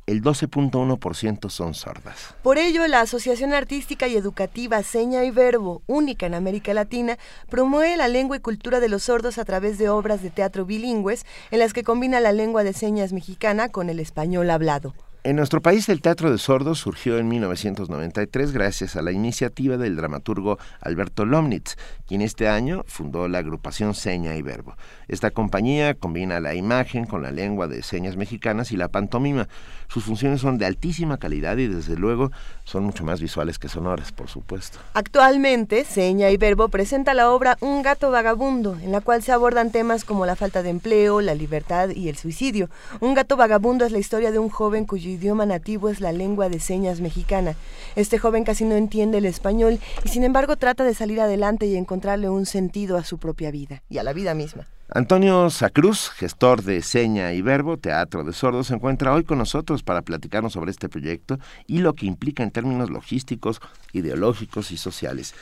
el 0.07 0.23
12.1% 0.23 1.51
son 1.51 1.75
sordas. 1.75 2.35
Por 2.43 2.59
ello, 2.59 2.87
la 2.87 3.01
Asociación 3.01 3.53
Artística 3.53 4.07
y 4.07 4.17
Educativa 4.17 4.83
Seña 4.83 5.25
y 5.25 5.31
Verbo, 5.31 5.83
única 5.87 6.27
en 6.27 6.35
América 6.35 6.73
Latina, 6.75 7.19
promueve 7.49 7.97
la 7.97 8.09
lengua 8.09 8.37
y 8.37 8.41
cultura 8.41 8.81
de 8.81 8.89
los 8.89 9.05
sordos 9.05 9.39
a 9.39 9.45
través 9.45 9.79
de 9.79 9.89
obras 9.89 10.23
de 10.23 10.31
teatro 10.31 10.65
bilingües 10.65 11.27
en 11.51 11.59
las 11.59 11.73
que 11.73 11.83
combina 11.83 12.21
la 12.21 12.33
lengua 12.33 12.65
de 12.65 12.73
señas 12.73 13.13
mexicana 13.13 13.69
con 13.69 13.91
el 13.91 14.01
español 14.01 14.51
hablado. 14.51 14.95
En 15.27 15.35
nuestro 15.35 15.61
país 15.61 15.89
el 15.89 16.03
teatro 16.03 16.31
de 16.31 16.39
sordos 16.39 16.79
surgió 16.79 17.19
en 17.19 17.27
1993 17.27 18.53
gracias 18.53 18.95
a 18.95 19.03
la 19.03 19.11
iniciativa 19.11 19.77
del 19.77 19.97
dramaturgo 19.97 20.57
Alberto 20.81 21.27
Lomnitz, 21.27 21.75
quien 22.07 22.23
este 22.23 22.47
año 22.47 22.85
fundó 22.87 23.27
la 23.27 23.39
agrupación 23.39 23.95
Seña 23.95 24.37
y 24.37 24.43
Verbo. 24.43 24.77
Esta 25.09 25.33
compañía 25.33 25.95
combina 25.95 26.39
la 26.39 26.55
imagen 26.55 27.07
con 27.07 27.25
la 27.25 27.33
lengua 27.33 27.67
de 27.67 27.83
señas 27.83 28.17
mexicanas 28.17 28.71
y 28.71 28.77
la 28.77 28.87
pantomima. 28.87 29.49
Sus 29.89 30.05
funciones 30.05 30.41
son 30.41 30.59
de 30.59 30.67
altísima 30.67 31.19
calidad 31.19 31.57
y 31.57 31.67
desde 31.67 31.97
luego 31.97 32.31
son 32.63 32.85
mucho 32.85 33.03
más 33.03 33.21
visuales 33.21 33.59
que 33.59 33.69
sonoras, 33.69 34.13
por 34.13 34.29
supuesto. 34.29 34.79
Actualmente, 34.95 35.85
Seña 35.85 36.31
y 36.31 36.37
Verbo 36.37 36.69
presenta 36.69 37.15
la 37.15 37.33
obra 37.33 37.59
Un 37.61 37.83
gato 37.83 38.13
vagabundo, 38.13 38.79
en 38.81 38.93
la 38.93 39.01
cual 39.01 39.25
se 39.25 39.33
abordan 39.33 39.73
temas 39.73 40.05
como 40.05 40.25
la 40.25 40.37
falta 40.37 40.63
de 40.63 40.71
empleo, 40.71 41.21
la 41.21 41.35
libertad 41.35 41.89
y 41.89 42.09
el 42.09 42.17
suicidio. 42.17 42.71
Un 43.01 43.15
gato 43.15 43.37
vagabundo 43.37 43.85
es 43.85 43.91
la 43.91 43.99
historia 43.99 44.31
de 44.31 44.39
un 44.39 44.51
joven 44.51 44.85
cuyo 44.85 45.16
idioma 45.17 45.45
nativo 45.45 45.89
es 45.89 46.01
la 46.01 46.13
lengua 46.13 46.49
de 46.49 46.61
señas 46.61 47.01
mexicana. 47.01 47.55
Este 47.97 48.19
joven 48.19 48.45
casi 48.45 48.65
no 48.65 48.77
entiende 48.77 49.19
el 49.19 49.27
español 49.27 49.81
y 50.05 50.09
sin 50.09 50.23
embargo 50.23 50.57
trata 50.57 50.85
de 50.85 50.95
salir 50.95 51.21
adelante 51.21 51.67
y 51.67 51.77
encontrarle 51.77 52.29
un 52.29 52.47
sentido 52.47 52.97
a 52.97 53.05
su 53.05 53.19
propia 53.19 53.51
vida 53.51 53.83
y 53.89 53.99
a 53.99 54.03
la 54.03 54.13
vida 54.13 54.35
misma. 54.35 54.67
Antonio 54.89 55.51
Sacruz, 55.51 56.11
gestor 56.11 56.63
de 56.63 56.81
Seña 56.81 57.33
y 57.33 57.43
Verbo, 57.43 57.77
Teatro 57.77 58.23
de 58.23 58.33
Sordos, 58.33 58.69
se 58.69 58.75
encuentra 58.75 59.13
hoy 59.13 59.25
con 59.25 59.39
nosotros 59.39 59.83
para 59.83 60.03
platicarnos 60.03 60.53
sobre 60.53 60.71
este 60.71 60.89
proyecto 60.89 61.41
y 61.67 61.79
lo 61.79 61.95
que 61.95 62.07
implica 62.07 62.45
en 62.45 62.53
términos 62.53 62.91
logísticos, 62.91 63.61
ideológicos 63.93 64.71
y 64.71 64.77
sociales. 64.77 65.35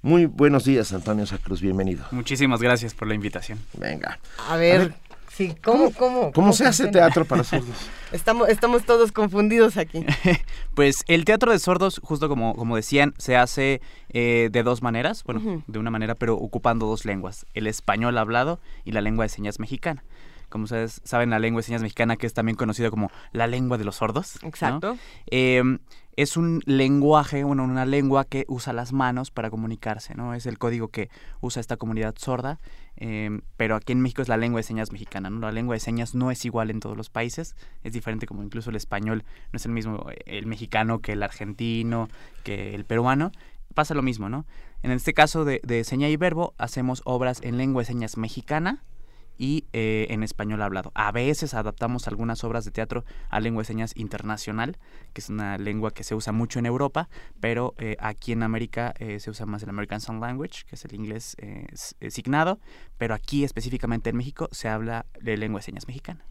Muy 0.00 0.26
buenos 0.26 0.64
días, 0.64 0.92
Antonio 0.92 1.26
Sacruz, 1.26 1.60
bienvenido. 1.60 2.04
Muchísimas 2.12 2.62
gracias 2.62 2.94
por 2.94 3.08
la 3.08 3.14
invitación. 3.14 3.58
Venga. 3.76 4.20
A 4.48 4.56
ver, 4.56 4.76
a 4.80 4.84
ver 4.84 5.07
sí, 5.38 5.54
¿cómo, 5.62 5.92
cómo, 5.92 5.94
cómo, 5.94 6.32
¿cómo 6.32 6.52
se 6.52 6.66
hace 6.66 6.88
teatro 6.88 7.24
para 7.24 7.44
sordos? 7.44 7.76
Estamos, 8.10 8.48
estamos 8.48 8.84
todos 8.84 9.12
confundidos 9.12 9.76
aquí. 9.76 10.04
pues 10.74 11.04
el 11.06 11.24
teatro 11.24 11.52
de 11.52 11.60
sordos, 11.60 12.00
justo 12.02 12.28
como, 12.28 12.56
como 12.56 12.74
decían, 12.74 13.14
se 13.18 13.36
hace 13.36 13.80
eh, 14.08 14.48
de 14.50 14.62
dos 14.64 14.82
maneras, 14.82 15.22
bueno, 15.22 15.40
uh 15.40 15.44
-huh. 15.44 15.62
de 15.68 15.78
una 15.78 15.90
manera, 15.90 16.16
pero 16.16 16.34
ocupando 16.34 16.86
dos 16.86 17.04
lenguas, 17.04 17.46
el 17.54 17.68
español 17.68 18.18
hablado 18.18 18.58
y 18.84 18.90
la 18.90 19.00
lengua 19.00 19.26
de 19.26 19.28
señas 19.28 19.60
mexicana. 19.60 20.02
Como 20.48 20.64
ustedes 20.64 21.00
saben, 21.04 21.30
la 21.30 21.38
lengua 21.38 21.60
de 21.60 21.64
señas 21.64 21.82
mexicana, 21.82 22.16
que 22.16 22.26
es 22.26 22.34
también 22.34 22.56
conocida 22.56 22.90
como 22.90 23.10
la 23.32 23.46
lengua 23.46 23.78
de 23.78 23.84
los 23.84 23.96
sordos. 23.96 24.42
Exacto. 24.42 24.94
¿no? 24.94 24.98
Eh, 25.26 25.78
es 26.18 26.36
un 26.36 26.62
lenguaje, 26.66 27.44
bueno, 27.44 27.62
una 27.62 27.86
lengua 27.86 28.24
que 28.24 28.44
usa 28.48 28.72
las 28.72 28.92
manos 28.92 29.30
para 29.30 29.50
comunicarse, 29.50 30.16
¿no? 30.16 30.34
Es 30.34 30.46
el 30.46 30.58
código 30.58 30.88
que 30.88 31.10
usa 31.40 31.60
esta 31.60 31.76
comunidad 31.76 32.16
sorda, 32.18 32.58
eh, 32.96 33.40
pero 33.56 33.76
aquí 33.76 33.92
en 33.92 34.00
México 34.00 34.20
es 34.22 34.26
la 34.26 34.36
lengua 34.36 34.58
de 34.58 34.64
señas 34.64 34.90
mexicana, 34.90 35.30
¿no? 35.30 35.38
La 35.38 35.52
lengua 35.52 35.76
de 35.76 35.80
señas 35.80 36.16
no 36.16 36.32
es 36.32 36.44
igual 36.44 36.70
en 36.70 36.80
todos 36.80 36.96
los 36.96 37.08
países, 37.08 37.54
es 37.84 37.92
diferente 37.92 38.26
como 38.26 38.42
incluso 38.42 38.70
el 38.70 38.74
español 38.74 39.22
no 39.52 39.58
es 39.58 39.66
el 39.66 39.70
mismo 39.70 40.08
el 40.26 40.46
mexicano 40.46 40.98
que 40.98 41.12
el 41.12 41.22
argentino, 41.22 42.08
que 42.42 42.74
el 42.74 42.84
peruano, 42.84 43.30
pasa 43.74 43.94
lo 43.94 44.02
mismo, 44.02 44.28
¿no? 44.28 44.44
En 44.82 44.90
este 44.90 45.14
caso 45.14 45.44
de, 45.44 45.60
de 45.62 45.84
seña 45.84 46.08
y 46.08 46.16
verbo 46.16 46.52
hacemos 46.58 47.00
obras 47.04 47.40
en 47.44 47.58
lengua 47.58 47.82
de 47.82 47.86
señas 47.86 48.16
mexicana, 48.16 48.82
y 49.38 49.64
eh, 49.72 50.06
en 50.10 50.22
español 50.22 50.60
hablado. 50.62 50.90
A 50.94 51.12
veces 51.12 51.54
adaptamos 51.54 52.08
algunas 52.08 52.44
obras 52.44 52.64
de 52.64 52.72
teatro 52.72 53.04
a 53.30 53.40
lengua 53.40 53.62
de 53.62 53.66
señas 53.66 53.92
internacional, 53.96 54.76
que 55.12 55.20
es 55.20 55.30
una 55.30 55.56
lengua 55.56 55.92
que 55.92 56.04
se 56.04 56.14
usa 56.14 56.32
mucho 56.32 56.58
en 56.58 56.66
Europa, 56.66 57.08
pero 57.40 57.74
eh, 57.78 57.96
aquí 58.00 58.32
en 58.32 58.42
América 58.42 58.92
eh, 58.98 59.20
se 59.20 59.30
usa 59.30 59.46
más 59.46 59.62
el 59.62 59.70
American 59.70 60.00
Sign 60.00 60.20
Language, 60.20 60.64
que 60.68 60.74
es 60.74 60.84
el 60.84 60.94
inglés 60.94 61.36
signado, 62.08 62.58
pero 62.96 63.14
aquí 63.14 63.44
específicamente 63.44 64.10
en 64.10 64.16
México 64.16 64.48
se 64.50 64.68
habla 64.68 65.06
de 65.20 65.36
lengua 65.36 65.60
de 65.60 65.64
señas 65.64 65.86
mexicana. 65.86 66.24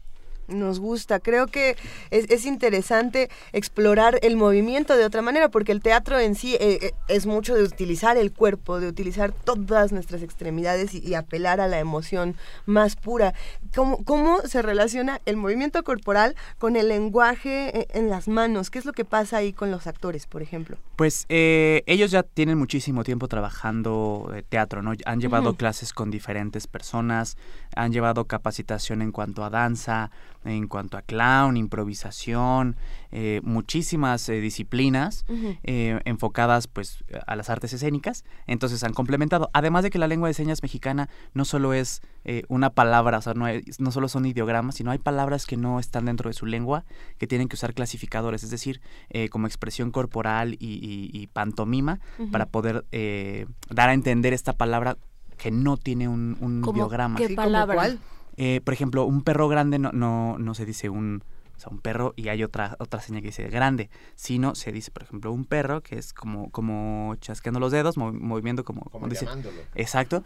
Nos 0.48 0.80
gusta, 0.80 1.20
creo 1.20 1.46
que 1.46 1.76
es, 2.10 2.46
interesante 2.46 3.28
explorar 3.52 4.18
el 4.22 4.36
movimiento 4.36 4.96
de 4.96 5.04
otra 5.04 5.20
manera, 5.20 5.50
porque 5.50 5.72
el 5.72 5.82
teatro 5.82 6.18
en 6.18 6.34
sí 6.34 6.54
eh, 6.54 6.78
eh, 6.80 6.92
es 7.08 7.26
mucho 7.26 7.54
de 7.54 7.64
utilizar 7.64 8.16
el 8.16 8.32
cuerpo, 8.32 8.80
de 8.80 8.88
utilizar 8.88 9.32
todas 9.32 9.92
nuestras 9.92 10.22
extremidades 10.22 10.94
y, 10.94 11.14
apelar 11.14 11.60
a 11.60 11.68
la 11.68 11.80
emoción 11.80 12.36
más 12.64 12.96
pura. 12.96 13.34
¿Cómo, 13.74 14.02
¿Cómo, 14.04 14.40
se 14.42 14.62
relaciona 14.62 15.20
el 15.26 15.36
movimiento 15.36 15.82
corporal 15.84 16.34
con 16.58 16.76
el 16.76 16.88
lenguaje 16.88 17.86
en, 17.96 18.08
las 18.08 18.28
manos? 18.28 18.70
¿Qué 18.70 18.78
es 18.78 18.84
lo 18.86 18.92
que 18.92 19.04
pasa 19.04 19.38
ahí 19.38 19.52
con 19.52 19.70
los 19.70 19.86
actores, 19.86 20.26
por 20.26 20.40
ejemplo? 20.40 20.78
Pues 20.96 21.26
eh, 21.28 21.82
ellos 21.86 22.10
ya 22.10 22.22
tienen 22.22 22.56
muchísimo 22.56 23.04
tiempo 23.04 23.28
trabajando 23.28 24.32
teatro, 24.48 24.80
¿no? 24.82 24.92
Han 25.04 25.20
llevado 25.20 25.56
clases 25.56 25.92
con 25.92 26.10
diferentes 26.10 26.66
personas, 26.66 27.36
han 27.78 27.92
llevado 27.92 28.26
capacitación 28.26 29.02
en 29.02 29.12
cuanto 29.12 29.44
a 29.44 29.50
danza, 29.50 30.10
en 30.44 30.66
cuanto 30.66 30.96
a 30.96 31.02
clown, 31.02 31.56
improvisación, 31.56 32.76
eh, 33.12 33.40
muchísimas 33.44 34.28
eh, 34.28 34.40
disciplinas 34.40 35.24
eh, 35.62 36.00
enfocadas 36.04 36.66
pues 36.66 37.04
a 37.26 37.36
las 37.36 37.50
artes 37.50 37.72
escénicas, 37.72 38.24
entonces 38.48 38.82
han 38.82 38.94
complementado. 38.94 39.48
Además 39.52 39.84
de 39.84 39.90
que 39.90 39.98
la 39.98 40.08
lengua 40.08 40.26
de 40.28 40.34
señas 40.34 40.62
mexicana 40.62 41.08
no 41.34 41.44
solo 41.44 41.72
es 41.72 42.02
una 42.48 42.68
palabra, 42.68 43.18
o 43.18 43.22
sea, 43.22 43.32
no, 43.32 43.46
no 43.78 43.90
solo 43.90 44.08
son 44.08 44.26
ideogramas, 44.26 44.74
sino 44.74 44.90
hay 44.90 44.98
palabras 44.98 45.46
que 45.46 45.56
no 45.56 45.78
están 45.80 46.04
dentro 46.04 46.28
de 46.28 46.34
su 46.34 46.44
lengua, 46.44 46.84
que 47.16 47.26
tienen 47.26 47.48
que 47.48 47.54
usar 47.54 47.72
clasificadores, 47.72 48.44
es 48.44 48.50
decir, 48.50 48.82
como 49.30 49.46
expresión 49.46 49.90
corporal 49.90 50.56
y, 50.58 51.26
pantomima, 51.32 52.00
para 52.30 52.44
poder 52.44 52.84
dar 53.70 53.88
a 53.88 53.94
entender 53.94 54.34
esta 54.34 54.52
palabra 54.52 54.98
que 55.38 55.50
no 55.50 55.76
tiene 55.76 56.08
un, 56.08 56.36
un 56.40 56.60
biograma. 56.74 57.16
¿Qué 57.16 57.30
palabra? 57.30 57.96
Eh, 58.36 58.60
por 58.62 58.74
ejemplo, 58.74 59.04
un 59.04 59.22
perro 59.22 59.48
grande 59.48 59.78
no, 59.78 59.90
no, 59.92 60.38
no 60.38 60.54
se 60.54 60.64
dice 60.64 60.88
un, 60.88 61.24
o 61.58 61.60
sea, 61.60 61.70
un 61.72 61.80
perro 61.80 62.14
y 62.14 62.28
hay 62.28 62.44
otra, 62.44 62.76
otra 62.78 63.00
señal 63.00 63.20
que 63.20 63.28
dice 63.28 63.48
grande, 63.48 63.90
sino 64.14 64.54
se 64.54 64.70
dice, 64.70 64.92
por 64.92 65.02
ejemplo, 65.02 65.32
un 65.32 65.44
perro 65.44 65.80
que 65.80 65.98
es 65.98 66.12
como, 66.12 66.48
como 66.50 67.16
chasqueando 67.20 67.58
los 67.58 67.72
dedos, 67.72 67.96
moviendo 67.96 68.64
como, 68.64 68.82
como, 68.82 69.08
dice. 69.08 69.26
Exacto. 69.74 70.22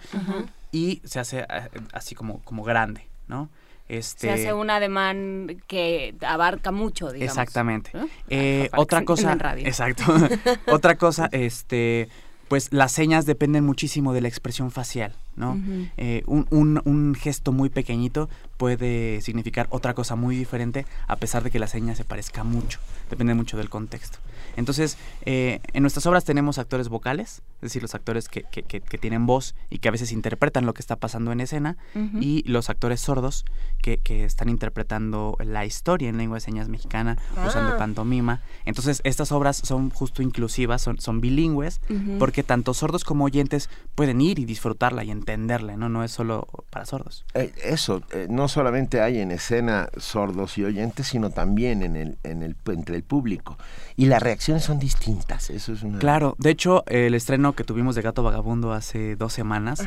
Y 0.73 1.01
se 1.05 1.21
hace 1.21 1.41
eh, 1.41 1.71
así 1.95 2.15
como, 2.15 2.43
como 2.43 2.65
grande, 2.65 3.09
¿no? 3.29 3.49
Este... 3.89 4.21
Se 4.21 4.31
hace 4.31 4.53
un 4.53 4.69
ademán 4.69 5.63
que 5.67 6.15
abarca 6.21 6.71
mucho, 6.71 7.11
digamos. 7.11 7.33
Exactamente. 7.33 7.93
Eh, 8.29 8.69
otra 8.77 9.03
cosa, 9.07 9.37
exacto. 9.57 10.05
otra 10.67 10.97
cosa, 10.97 11.31
este, 11.33 12.11
pues 12.53 12.69
las 12.71 12.93
señas 12.93 13.25
dependen 13.25 13.65
muchísimo 13.65 14.13
de 14.13 14.21
la 14.21 14.29
expresión 14.29 14.71
facial, 14.71 15.15
¿no? 15.37 15.59
Eh, 15.97 16.23
un, 16.27 16.47
un, 16.51 16.83
un, 16.85 17.15
gesto 17.15 17.51
muy 17.51 17.71
pequeñito 17.71 18.29
puede 18.59 19.23
significar 19.23 19.69
otra 19.71 19.95
cosa 19.95 20.17
muy 20.17 20.37
diferente 20.37 20.85
a 21.09 21.17
pesar 21.17 21.43
de 21.43 21.51
que 21.51 21.59
la 21.59 21.67
seña 21.67 21.95
se 21.95 22.05
parezca 22.05 22.45
mucho, 22.45 22.79
depende 23.09 23.33
mucho 23.33 23.57
del 23.57 23.71
contexto. 23.71 24.19
Entonces, 24.57 24.97
eh, 25.25 25.61
en 25.73 25.83
nuestras 25.83 26.07
obras 26.07 26.25
tenemos 26.25 26.59
actores 26.59 26.89
vocales, 26.89 27.43
es 27.57 27.61
decir, 27.61 27.83
los 27.83 27.95
actores 27.95 28.29
que, 28.29 28.43
que, 28.43 28.63
que, 28.63 28.99
tienen 28.99 29.27
voz 29.27 29.55
y 29.71 29.79
que 29.79 29.89
a 29.89 29.91
veces 29.91 30.13
interpretan 30.13 30.67
lo 30.67 30.75
que 30.75 30.83
está 30.83 30.97
pasando 30.97 31.33
en 31.33 31.41
escena, 31.41 31.77
y 32.21 32.43
los 32.49 32.71
actores 32.71 33.01
sordos 33.01 33.45
que, 33.81 34.01
están 34.25 34.49
interpretando 34.49 35.37
la 35.45 35.65
historia 35.65 36.09
en 36.09 36.17
lengua 36.19 36.37
de 36.37 36.41
señas 36.41 36.69
mexicana, 36.69 37.19
usando 37.47 37.73
ah. 37.75 37.79
pantomima. 37.79 38.41
Entonces, 38.65 39.01
estas 39.05 39.33
obras 39.33 39.57
son 39.57 39.91
justo 39.91 40.23
inclusivas, 40.23 40.83
son, 40.83 41.01
son 41.01 41.21
bilingües, 41.21 41.81
porque 42.19 42.43
tanto 42.43 42.75
sordos 42.75 43.05
como 43.05 43.25
oyentes 43.25 43.69
pueden 43.95 44.21
ir 44.21 44.39
y 44.39 44.45
disfrutarla 44.45 45.05
y 45.05 45.11
entenderla, 45.11 45.77
¿no? 45.77 45.89
No 45.89 46.05
es 46.05 46.13
solo 46.13 46.47
para 46.71 46.87
sordos. 46.87 47.25
Eh, 47.35 47.53
eso, 47.63 48.03
eh, 48.13 48.27
no 48.29 48.49
solamente 48.49 49.01
hay 49.01 49.19
en 49.19 49.31
escena 49.31 49.89
sordos 49.97 50.59
y 50.59 50.65
oyentes, 50.65 51.07
sino 51.07 51.31
también 51.31 51.83
en 51.83 51.97
el, 51.97 52.19
en 52.23 52.43
el, 52.43 52.57
entre 52.67 52.97
el 52.97 53.03
público. 53.03 53.57
Y 53.97 54.07
la 54.07 54.19
reacción 54.19 54.61
son 54.61 54.79
distintas, 54.79 55.51
eso 55.51 55.73
es 55.73 55.83
una... 55.83 55.99
Claro, 55.99 56.35
de 56.39 56.51
hecho, 56.51 56.85
el 56.87 57.15
estreno 57.15 57.55
que 57.55 57.65
tuvimos 57.65 57.95
de 57.95 58.03
Gato 58.03 58.23
Vagabundo 58.23 58.73
hace 58.73 59.17
dos 59.17 59.33
semanas, 59.33 59.83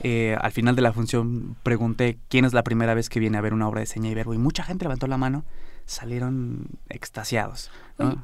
eh, 0.00 0.36
al 0.40 0.52
final 0.52 0.76
de 0.76 0.82
la 0.82 0.92
función 0.92 1.56
pregunté 1.62 2.18
quién 2.28 2.44
es 2.44 2.52
la 2.52 2.62
primera 2.62 2.94
vez 2.94 3.08
que 3.08 3.20
viene 3.20 3.38
a 3.38 3.40
ver 3.40 3.54
una 3.54 3.68
obra 3.68 3.80
de 3.80 3.86
seña 3.86 4.10
y 4.10 4.14
verbo 4.14 4.34
y 4.34 4.38
mucha 4.38 4.62
gente 4.62 4.84
levantó 4.84 5.06
la 5.06 5.16
mano, 5.16 5.44
salieron 5.86 6.66
extasiados. 6.88 7.70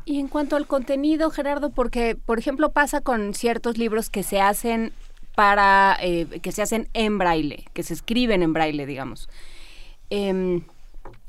Y 0.05 0.21
en 0.21 0.29
cuanto 0.29 0.55
al 0.55 0.67
contenido, 0.67 1.31
Gerardo, 1.31 1.71
porque, 1.71 2.15
por 2.15 2.39
ejemplo, 2.39 2.71
pasa 2.71 3.01
con 3.01 3.35
ciertos 3.35 3.77
libros 3.77 4.11
que 4.11 4.23
se 4.23 4.41
hacen 4.41 4.93
para, 5.35 5.97
eh, 6.01 6.27
que 6.43 6.53
se 6.53 6.63
hacen 6.63 6.89
en 6.95 7.19
braille, 7.19 7.65
que 7.73 7.83
se 7.83 7.95
escriben 7.95 8.43
en 8.43 8.53
braille, 8.53 8.87
digamos. 8.87 9.29
Em, 10.11 10.63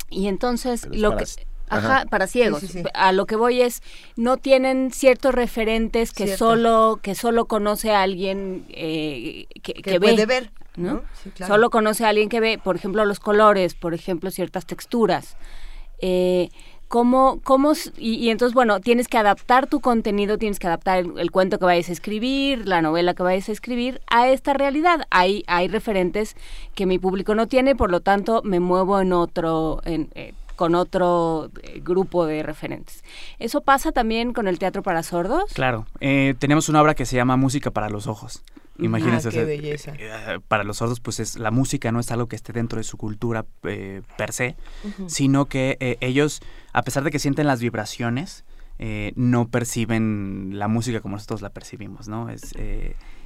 y 0.09 0.27
entonces 0.27 0.87
lo 0.91 1.17
que 1.17 1.25
Ajá, 1.69 2.06
para 2.10 2.28
ciegos. 2.28 2.63
A 2.93 3.12
lo 3.12 3.25
que 3.25 3.36
voy 3.36 3.62
es, 3.62 3.82
no 4.15 4.38
tienen 4.38 4.91
ciertos 4.91 5.34
referentes 5.34 6.13
que 6.13 6.38
solo 6.38 6.99
que 7.01 7.15
solo 7.15 7.45
conoce 7.45 7.91
a 7.91 8.01
alguien 8.01 8.65
eh, 8.69 9.47
que, 9.63 9.73
que, 9.73 9.99
puede 9.99 10.25
ver, 10.25 10.51
¿no? 10.75 11.04
Solo 11.47 11.69
conoce 11.69 12.06
a 12.06 12.10
alguien 12.10 12.30
que 12.30 12.39
ve, 12.39 12.60
por 12.63 12.75
ejemplo, 12.75 13.06
los 13.06 13.19
colores, 13.19 13.73
por 13.73 13.93
ejemplo, 13.93 14.32
ciertas 14.32 14.65
texturas. 14.65 15.38
Eh, 15.99 16.49
¿Cómo, 16.88 17.39
cómo, 17.43 17.73
y, 17.97 18.30
entonces, 18.30 18.54
bueno, 18.54 18.80
tienes 18.80 19.08
que 19.08 19.17
adaptar 19.17 19.65
tu 19.65 19.82
contenido, 19.82 20.38
tienes 20.38 20.60
que 20.60 20.67
adaptar 20.67 20.99
el, 21.17 21.32
cuento 21.32 21.58
que 21.58 21.65
vayas 21.65 21.89
a 21.89 21.91
escribir, 21.91 22.67
la 22.67 22.84
novela 22.84 23.15
que 23.15 23.23
vayas 23.23 23.49
a 23.49 23.54
escribir 23.54 24.01
a 24.08 24.30
esta 24.30 24.54
realidad. 24.54 25.01
Hay, 25.10 25.43
hay 25.47 25.67
referentes 25.67 26.36
que 26.75 26.86
mi 26.86 26.99
público 26.99 27.34
no 27.34 27.47
tiene, 27.47 27.75
por 27.75 27.89
lo 27.89 28.01
tanto, 28.01 28.43
me 28.43 28.60
muevo 28.60 29.01
en 29.01 29.13
otro, 29.13 29.82
en, 29.84 30.10
eh, 30.13 30.34
con 30.55 30.75
otro 30.75 31.51
eh, 31.61 31.81
grupo 31.83 32.25
de 32.25 32.43
referentes. 32.43 33.03
¿Eso 33.39 33.61
pasa 33.61 33.91
también 33.91 34.33
con 34.33 34.47
el 34.47 34.59
teatro 34.59 34.83
para 34.83 35.03
sordos? 35.03 35.51
Claro, 35.53 35.85
eh, 35.99 36.35
tenemos 36.39 36.69
una 36.69 36.81
obra 36.81 36.95
que 36.95 37.05
se 37.05 37.15
llama 37.15 37.37
Música 37.37 37.71
para 37.71 37.89
los 37.89 38.07
Ojos. 38.07 38.43
Imagínense. 38.77 39.29
Ah, 39.29 39.31
qué 39.31 39.45
belleza. 39.45 39.93
Eh, 39.97 40.39
para 40.47 40.63
los 40.63 40.77
sordos, 40.77 40.99
pues 40.99 41.19
es, 41.19 41.37
la 41.37 41.51
música 41.51 41.91
no 41.91 41.99
es 41.99 42.11
algo 42.11 42.27
que 42.27 42.35
esté 42.35 42.53
dentro 42.53 42.77
de 42.77 42.83
su 42.83 42.97
cultura 42.97 43.45
per 43.61 44.31
se, 44.31 44.55
sino 45.07 45.45
que 45.45 45.97
ellos, 46.01 46.41
a 46.73 46.81
pesar 46.81 47.03
de 47.03 47.11
que 47.11 47.19
sienten 47.19 47.47
las 47.47 47.61
vibraciones, 47.61 48.44
no 48.77 49.47
perciben 49.47 50.51
la 50.53 50.67
música 50.67 51.01
como 51.01 51.15
nosotros 51.15 51.41
la 51.41 51.49
percibimos, 51.49 52.07
¿no? 52.07 52.29
Es, 52.29 52.53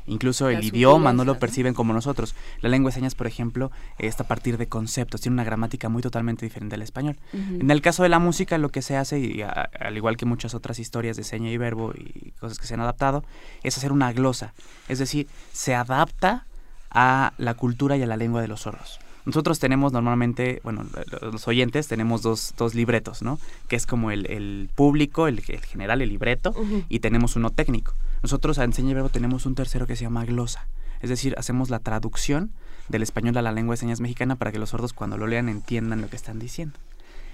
Incluso 0.09 0.49
el 0.49 0.63
idioma 0.63 1.13
no 1.13 1.23
lo 1.23 1.38
perciben 1.38 1.73
como 1.73 1.93
nosotros. 1.93 2.35
La 2.62 2.69
lengua 2.69 2.89
de 2.89 2.95
señas, 2.95 3.13
por 3.13 3.27
ejemplo, 3.27 3.71
está 3.99 4.23
a 4.23 4.27
partir 4.27 4.57
de 4.57 4.67
conceptos, 4.67 5.21
tiene 5.21 5.35
una 5.35 5.43
gramática 5.43 5.88
muy 5.88 6.01
totalmente 6.01 6.45
diferente 6.45 6.75
al 6.75 6.81
español. 6.81 7.17
En 7.33 7.69
el 7.69 7.81
caso 7.81 8.03
de 8.03 8.09
la 8.09 8.19
música, 8.19 8.57
lo 8.57 8.69
que 8.69 8.81
se 8.81 8.97
hace, 8.97 9.19
y 9.19 9.41
al 9.41 9.95
igual 9.95 10.17
que 10.17 10.25
muchas 10.25 10.55
otras 10.55 10.79
historias 10.79 11.15
de 11.15 11.23
seña 11.23 11.51
y 11.51 11.57
verbo 11.57 11.93
y 11.95 12.31
cosas 12.39 12.57
que 12.57 12.65
se 12.65 12.73
han 12.73 12.81
adaptado, 12.81 13.23
es 13.63 13.77
hacer 13.77 13.91
una 13.91 14.12
glosa. 14.12 14.53
Es 14.88 14.97
decir, 14.97 15.27
se 15.53 15.75
adapta 15.75 16.45
a 16.89 17.33
la 17.38 17.53
cultura 17.53 17.95
y 17.95 18.01
a 18.01 18.07
la 18.07 18.17
lengua 18.17 18.41
de 18.41 18.47
los 18.47 18.62
sordos. 18.62 18.99
Nosotros 19.25 19.60
tenemos 19.60 19.93
normalmente, 19.93 20.62
bueno, 20.63 20.86
los 21.21 21.47
oyentes 21.47 21.88
tenemos 21.88 22.21
dos, 22.21 22.53
dos 22.58 22.73
libretos, 22.73 23.21
¿no? 23.21 23.39
Que 23.67 23.75
es 23.75 23.86
como 23.86 24.12
el, 24.12 24.69
público, 24.75 25.27
el, 25.27 25.41
general, 25.41 26.01
el 26.01 26.10
libreto, 26.10 26.53
y 26.88 26.99
tenemos 26.99 27.36
uno 27.36 27.49
técnico. 27.49 27.93
Nosotros 28.23 28.60
a 28.60 28.63
Enseña 28.63 28.93
Verbo 28.93 29.10
tenemos 29.10 29.45
un 29.45 29.55
tercero 29.55 29.88
que 29.88 29.95
se 29.95 30.03
llama 30.03 30.25
glosa. 30.25 30.67
Es 31.01 31.10
decir, 31.10 31.36
hacemos 31.38 31.69
la 31.69 31.79
traducción 31.79 32.51
del 32.89 33.03
español 33.03 33.38
a 33.38 33.41
la 33.41 33.51
lengua 33.51 33.73
de 33.73 33.77
señas 33.77 34.01
mexicana 34.01 34.36
para 34.36 34.51
que 34.51 34.60
los 34.60 34.69
sordos 34.69 34.93
cuando 34.93 35.17
lo 35.17 35.27
lean 35.27 35.47
entiendan 35.47 36.01
lo 36.01 36.10
que 36.10 36.15
están 36.15 36.39
diciendo. 36.39 36.77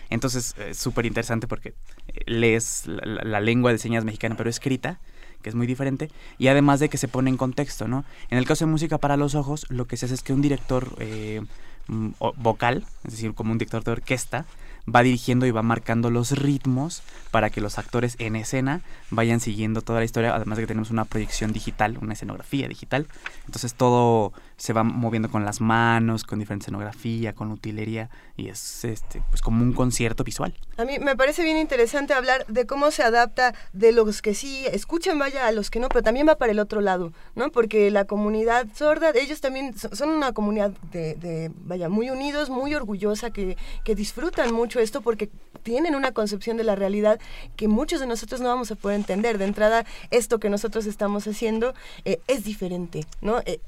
Entonces, 0.10 0.56
es 0.60 0.78
súper 0.78 1.06
interesante 1.06 1.48
porque 1.48 1.70
eh, 1.70 2.22
lees 2.28 2.84
la, 2.86 3.40
lengua 3.40 3.72
de 3.72 3.80
señas 3.80 4.06
mexicana, 4.06 4.36
pero 4.38 4.50
escrita, 4.50 5.00
que 5.42 5.50
es 5.50 5.56
muy 5.56 5.66
diferente, 5.66 6.12
y 6.38 6.48
además 6.48 6.80
de 6.80 6.90
que 6.90 6.98
se 6.98 7.08
pone 7.08 7.30
en 7.30 7.38
contexto, 7.38 7.88
¿no? 7.88 8.06
En 8.30 8.38
el 8.38 8.46
caso 8.46 8.66
de 8.66 8.72
música 8.72 8.98
para 8.98 9.18
los 9.18 9.34
ojos, 9.34 9.66
lo 9.70 9.86
que 9.86 9.98
se 9.98 10.06
hace 10.06 10.16
es 10.16 10.22
que 10.22 10.34
un 10.34 10.42
director 10.42 10.96
eh, 11.00 11.42
vocal, 11.88 12.86
es 13.04 13.12
decir, 13.12 13.34
como 13.34 13.52
un 13.52 13.58
director 13.58 13.84
de 13.84 13.92
orquesta, 13.92 14.46
va 14.94 15.04
dirigiendo 15.04 15.46
y 15.46 15.52
va 15.52 15.64
marcando 15.64 16.10
los 16.10 16.32
ritmos 16.32 17.02
para 17.32 17.50
que 17.50 17.62
los 17.62 17.78
actores 17.78 18.16
en 18.20 18.36
escena 18.36 18.82
vayan 19.10 19.40
siguiendo 19.40 19.82
toda 19.82 20.00
la 20.00 20.06
historia, 20.06 20.36
además 20.36 20.58
de 20.58 20.64
que 20.64 20.68
tenemos 20.68 20.92
una 20.92 21.06
proyección 21.06 21.54
digital, 21.54 21.98
una 22.02 22.14
escenografía 22.14 22.68
digital. 22.68 23.08
Entonces 23.46 23.74
todo 23.74 24.32
se 24.58 24.74
va 24.74 24.84
moviendo 24.84 25.30
con 25.30 25.46
las 25.46 25.62
manos, 25.62 26.24
con 26.24 26.40
diferente 26.40 26.64
escenografía, 26.64 27.34
con 27.34 27.52
utilería 27.52 28.10
y 28.38 28.50
es 28.50 28.84
este 28.86 29.22
pues 29.30 29.42
como 29.42 29.64
un 29.64 29.74
concierto 29.74 30.24
visual. 30.24 30.54
A 30.78 30.86
mí 30.86 31.00
me 31.00 31.16
parece 31.16 31.44
bien 31.44 31.58
interesante 31.58 32.14
hablar 32.14 32.46
de 32.48 32.66
cómo 32.66 32.92
se 32.92 33.04
adapta 33.04 33.54
de 33.74 33.92
los 33.92 34.22
que 34.22 34.34
sí 34.34 34.66
escuchan, 34.72 35.20
vaya 35.20 35.48
a 35.48 35.52
los 35.52 35.70
que 35.70 35.80
no, 35.80 35.90
pero 35.90 36.04
también 36.04 36.28
va 36.28 36.36
para 36.36 36.52
el 36.52 36.60
otro 36.60 36.82
lado, 36.82 37.14
¿no? 37.36 37.52
Porque 37.52 37.92
la 37.92 38.06
comunidad 38.06 38.68
sorda, 38.74 39.12
ellos 39.16 39.42
también 39.42 39.74
son 39.78 40.10
una 40.10 40.34
comunidad 40.34 40.72
de, 40.92 41.52
vaya, 41.64 41.90
muy 41.90 42.10
unidos, 42.10 42.50
muy 42.50 42.76
orgullosa, 42.76 43.32
que, 43.32 43.58
que 43.84 43.96
disfrutan 43.96 44.54
mucho 44.54 44.80
esto 44.80 45.02
porque 45.02 45.30
tienen 45.64 45.96
una 45.96 46.12
concepción 46.12 46.58
de 46.58 46.64
la 46.64 46.76
realidad 46.76 47.20
que 47.56 47.68
muchos 47.68 48.00
de 48.00 48.06
nosotros 48.06 48.42
no 48.42 48.50
vamos 48.50 48.72
a 48.72 48.76
poder 48.76 48.98
entender. 48.98 49.38
De 49.38 49.46
entrada, 49.46 49.86
esto 50.12 50.40
que 50.40 50.50
nosotros 50.50 50.86
estamos 50.86 51.28
haciendo 51.28 51.74
eh, 52.06 52.20
es 52.28 52.44
diferente, 52.44 53.06
¿no? 53.22 53.40
Eh, 53.46 53.60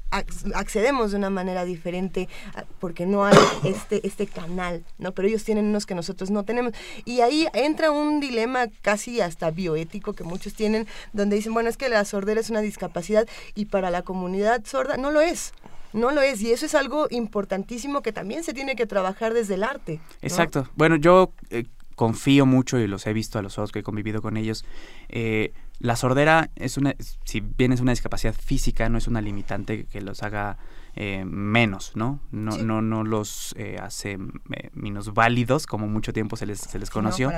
accedemos 0.78 1.10
de 1.10 1.16
una 1.16 1.30
manera 1.30 1.64
diferente 1.64 2.28
ah, 2.54 2.64
porque 2.78 3.04
no 3.04 3.24
hay 3.24 3.36
este, 3.64 4.06
este 4.06 4.26
canal, 4.26 4.84
¿no? 4.98 5.12
Pero 5.12 5.26
ellos 5.28 5.42
tienen 5.42 5.66
unos 5.66 5.86
que 5.86 5.94
nosotros 5.94 6.30
no 6.30 6.44
tenemos. 6.44 6.72
Y 7.04 7.20
ahí 7.20 7.48
entra 7.52 7.90
un 7.90 8.20
dilema 8.20 8.66
casi 8.82 9.20
hasta 9.20 9.50
bioético 9.50 10.12
que 10.12 10.22
muchos 10.22 10.54
tienen, 10.54 10.86
donde 11.12 11.36
dicen, 11.36 11.52
bueno, 11.52 11.68
es 11.68 11.76
que 11.76 11.88
la 11.88 12.04
sordera 12.04 12.40
es 12.40 12.50
una 12.50 12.60
discapacidad 12.60 13.26
y 13.54 13.66
para 13.66 13.90
la 13.90 14.02
comunidad 14.02 14.64
sorda 14.64 14.96
no 14.96 15.10
lo 15.10 15.20
es. 15.20 15.52
No 15.94 16.12
lo 16.12 16.20
es, 16.20 16.42
y 16.42 16.52
eso 16.52 16.66
es 16.66 16.74
algo 16.74 17.06
importantísimo 17.10 18.02
que 18.02 18.12
también 18.12 18.44
se 18.44 18.52
tiene 18.52 18.76
que 18.76 18.86
trabajar 18.86 19.32
desde 19.32 19.54
el 19.54 19.64
arte. 19.64 20.00
Exacto. 20.20 20.68
Bueno, 20.76 20.96
yo 20.96 21.32
eh, 21.48 21.64
confío 21.94 22.44
mucho 22.44 22.78
y 22.78 22.86
los 22.86 23.06
he 23.06 23.14
visto 23.14 23.38
a 23.38 23.42
los 23.42 23.56
ojos 23.58 23.72
que 23.72 23.78
he 23.78 23.82
convivido 23.82 24.20
con 24.20 24.36
ellos. 24.36 24.66
Eh, 25.08 25.52
la 25.78 25.96
sordera 25.96 26.50
es 26.56 26.76
una, 26.76 26.94
si 27.24 27.40
bien 27.40 27.72
es 27.72 27.80
una 27.80 27.92
discapacidad 27.92 28.34
física, 28.34 28.88
no 28.88 28.98
es 28.98 29.06
una 29.06 29.20
limitante 29.20 29.84
que 29.84 30.00
los 30.00 30.22
haga 30.22 30.58
eh, 31.00 31.24
menos, 31.24 31.92
¿no? 31.94 32.18
No, 32.32 32.58
no, 32.58 32.82
no 32.82 33.04
los 33.04 33.54
eh, 33.56 33.76
hace 33.80 34.14
eh, 34.14 34.70
menos 34.74 35.14
válidos, 35.14 35.68
como 35.68 35.86
mucho 35.86 36.12
tiempo 36.12 36.34
se 36.34 36.44
les, 36.44 36.58
se 36.58 36.76
les 36.76 36.90
conoció. 36.90 37.30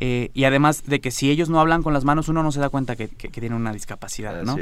y 0.00 0.44
además 0.44 0.84
de 0.84 1.02
que 1.02 1.10
si 1.10 1.30
ellos 1.30 1.50
no 1.50 1.60
hablan 1.60 1.82
con 1.82 1.92
las 1.92 2.06
manos, 2.06 2.30
uno 2.30 2.42
no 2.42 2.50
se 2.50 2.60
da 2.60 2.70
cuenta 2.70 2.96
que, 2.96 3.08
que, 3.08 3.28
tienen 3.28 3.52
una 3.52 3.74
discapacidad, 3.74 4.42
¿no? 4.44 4.56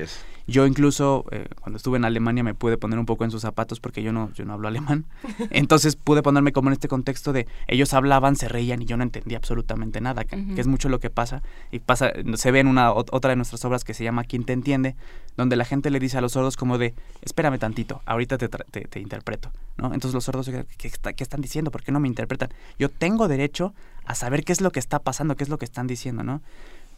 Yo 0.48 0.66
incluso, 0.66 1.24
cuando 1.61 1.76
estuve 1.76 1.98
en 1.98 2.05
Alemania, 2.05 2.42
me 2.42 2.52
pude 2.52 2.78
poner 2.78 2.98
un 2.98 3.07
poco 3.07 3.22
en 3.22 3.31
sus 3.31 3.42
zapatos 3.42 3.78
porque 3.78 4.02
yo 4.02 4.12
no, 4.12 4.33
yo 4.33 4.44
no 4.44 4.55
hablo 4.55 4.66
alemán. 4.66 5.05
Entonces 5.50 5.94
pude 5.94 6.20
ponerme 6.24 6.50
como 6.50 6.68
en 6.68 6.72
este 6.72 6.88
contexto 6.88 7.33
de 7.33 7.46
ellos 7.68 7.94
hablaban, 7.94 8.35
se 8.35 8.48
reían 8.48 8.83
y 8.83 8.87
yo 8.87 8.96
no 8.96 9.05
entendía 9.05 9.38
absolutamente 9.38 10.00
nada, 10.00 10.24
que, 10.24 10.37
es 10.57 10.66
mucho 10.66 10.88
lo 10.88 10.98
que 10.98 11.11
pasa. 11.11 11.44
Y 11.70 11.78
pasa, 11.78 12.11
se 12.35 12.50
ve 12.50 12.59
en 12.59 12.66
una, 12.66 12.92
otra 12.92 13.31
de 13.31 13.37
nuestras 13.37 13.64
obras 13.64 13.85
que 13.85 13.94
se 13.94 14.02
llama 14.02 14.24
¿Quién 14.24 14.42
te 14.42 14.52
entiende? 14.52 14.96
Donde 15.37 15.57
la 15.57 15.64
gente 15.64 15.90
le 15.90 15.99
dice 15.99 16.18
a 16.18 16.21
los 16.21 16.33
sordos 16.33 16.57
como 16.57 16.79
de, 16.79 16.95
espérame 17.23 17.59
tantito, 17.59 18.03
ahorita 18.07 18.38
te, 18.38 18.49
te, 18.49 19.01
interpreto, 19.01 19.51
¿no? 19.77 19.87
Entonces 19.87 20.14
los 20.14 20.25
sordos, 20.25 20.49
¿qué, 20.49 20.90
¿qué, 21.14 21.23
están 21.23 21.40
diciendo? 21.40 21.71
¿Por 21.71 21.83
qué 21.83 21.92
no 21.92 22.01
me 22.01 22.09
interpretan? 22.09 22.51
Yo 22.79 22.88
tengo 22.88 23.29
derecho 23.29 23.75
a 24.05 24.14
saber 24.14 24.45
qué 24.45 24.53
es 24.53 24.61
lo 24.61 24.71
que 24.71 24.81
está 24.81 24.99
pasando, 24.99 25.37
qué 25.37 25.45
es 25.45 25.51
lo 25.51 25.59
que 25.59 25.64
están 25.64 25.87
diciendo, 25.87 26.23
¿no? 26.23 26.42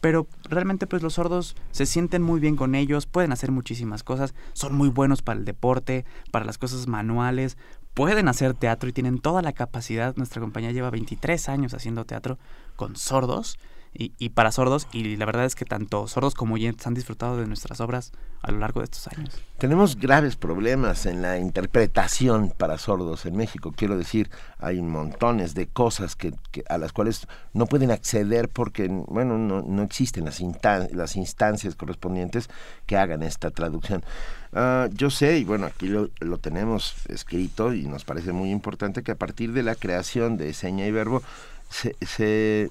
Pero 0.01 0.27
realmente 0.49 0.85
pues 0.85 1.01
los 1.01 1.13
sordos 1.13 1.55
se 1.71 1.85
sienten 1.85 2.21
muy 2.21 2.39
bien 2.39 2.55
con 2.55 2.75
ellos, 2.75 3.07
pueden 3.07 3.31
hacer 3.31 3.51
muchísimas 3.51 4.03
cosas, 4.03 4.35
son 4.53 4.75
muy 4.75 4.89
buenos 4.89 5.21
para 5.21 5.39
el 5.39 5.45
deporte, 5.45 6.05
para 6.31 6.45
las 6.45 6.57
cosas 6.57 6.87
manuales, 6.87 7.57
pueden 7.93 8.27
hacer 8.27 8.53
teatro 8.53 8.89
y 8.89 8.93
tienen 8.93 9.19
toda 9.19 9.41
la 9.41 9.53
capacidad. 9.53 10.15
Nuestra 10.17 10.41
compañía 10.41 10.71
lleva 10.71 10.91
23 10.91 11.49
años 11.49 11.73
haciendo 11.73 12.05
teatro 12.05 12.37
con 12.75 12.95
sordos 12.97 13.57
y, 13.97 14.29
para 14.29 14.51
sordos 14.51 14.87
y 14.91 15.15
la 15.15 15.25
verdad 15.25 15.45
es 15.45 15.55
que 15.55 15.63
tanto 15.63 16.07
sordos 16.07 16.33
como 16.35 16.55
oyentes 16.55 16.85
han 16.85 16.93
disfrutado 16.93 17.37
de 17.37 17.47
nuestras 17.47 17.79
obras 17.79 18.11
a 18.41 18.51
lo 18.51 18.59
largo 18.59 18.81
de 18.81 18.85
estos 18.85 19.07
años. 19.07 19.41
Tenemos 19.57 19.97
graves 19.97 20.35
problemas 20.35 21.05
en 21.05 21.21
la 21.21 21.39
interpretación 21.39 22.53
para 22.55 22.77
sordos 22.77 23.25
en 23.25 23.37
México. 23.37 23.73
Quiero 23.75 23.97
decir, 23.97 24.29
hay 24.59 24.81
montones 24.81 25.55
de 25.55 25.67
cosas 25.67 26.15
que, 26.15 26.33
a 26.67 26.77
las 26.77 26.91
cuales 26.91 27.25
no 27.53 27.65
pueden 27.67 27.89
acceder 27.89 28.49
porque, 28.49 28.87
bueno, 28.89 29.37
no, 29.37 29.61
no 29.61 29.83
existen 29.83 30.25
las, 30.25 30.41
las 30.91 31.15
instancias 31.15 31.75
correspondientes 31.75 32.49
que 32.85 32.97
hagan 32.97 33.23
esta 33.23 33.49
traducción. 33.49 34.03
Ah, 34.51 34.89
yo 34.93 35.09
sé, 35.09 35.39
y 35.39 35.45
bueno, 35.45 35.65
aquí 35.65 35.87
lo, 35.87 36.09
lo, 36.19 36.37
tenemos 36.37 36.95
escrito 37.07 37.73
y 37.73 37.87
nos 37.87 38.03
parece 38.05 38.33
muy 38.33 38.51
importante 38.51 39.03
que 39.03 39.11
a 39.11 39.15
partir 39.15 39.53
de 39.53 39.63
la 39.63 39.75
creación 39.75 40.37
de 40.37 40.53
seña 40.53 40.85
y 40.85 40.91
verbo 40.91 41.21
se, 41.69 41.95
se 42.01 42.69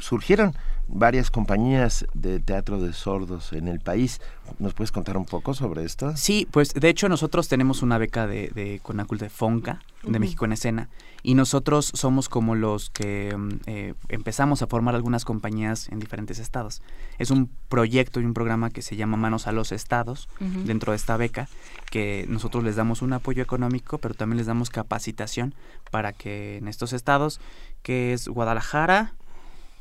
surgieron 0.00 0.54
varias 0.92 1.30
compañías 1.30 2.06
de 2.14 2.40
teatro 2.40 2.80
de 2.80 2.92
sordos 2.92 3.52
en 3.52 3.68
el 3.68 3.80
país. 3.80 4.20
¿Nos 4.58 4.74
puedes 4.74 4.90
contar 4.90 5.16
un 5.16 5.24
poco 5.24 5.54
sobre 5.54 5.84
esto? 5.84 6.16
Sí, 6.16 6.48
pues 6.50 6.74
de 6.74 6.88
hecho 6.88 7.08
nosotros 7.08 7.48
tenemos 7.48 7.82
una 7.82 7.98
beca 7.98 8.26
de, 8.26 8.48
de 8.48 8.80
Conacul 8.82 9.18
de 9.18 9.30
Fonca, 9.30 9.80
de 10.02 10.18
México 10.18 10.44
en 10.44 10.52
Escena, 10.52 10.88
y 11.22 11.34
nosotros 11.34 11.92
somos 11.94 12.28
como 12.28 12.54
los 12.54 12.90
que 12.90 13.36
mm, 13.36 13.48
eh, 13.66 13.94
empezamos 14.08 14.62
a 14.62 14.66
formar 14.66 14.94
algunas 14.94 15.24
compañías 15.24 15.88
en 15.90 16.00
diferentes 16.00 16.38
estados. 16.38 16.82
Es 17.18 17.30
un 17.30 17.50
proyecto 17.68 18.20
y 18.20 18.24
un 18.24 18.34
programa 18.34 18.70
que 18.70 18.82
se 18.82 18.96
llama 18.96 19.16
Manos 19.16 19.46
a 19.46 19.52
los 19.52 19.72
Estados, 19.72 20.28
dentro 20.40 20.92
de 20.92 20.96
esta 20.96 21.16
beca, 21.16 21.48
que 21.90 22.24
nosotros 22.28 22.64
les 22.64 22.76
damos 22.76 23.02
un 23.02 23.12
apoyo 23.12 23.42
económico, 23.42 23.98
pero 23.98 24.14
también 24.14 24.38
les 24.38 24.46
damos 24.46 24.70
capacitación 24.70 25.54
para 25.90 26.12
que 26.12 26.56
en 26.56 26.68
estos 26.68 26.92
estados, 26.92 27.40
que 27.82 28.12
es 28.12 28.28
Guadalajara, 28.28 29.14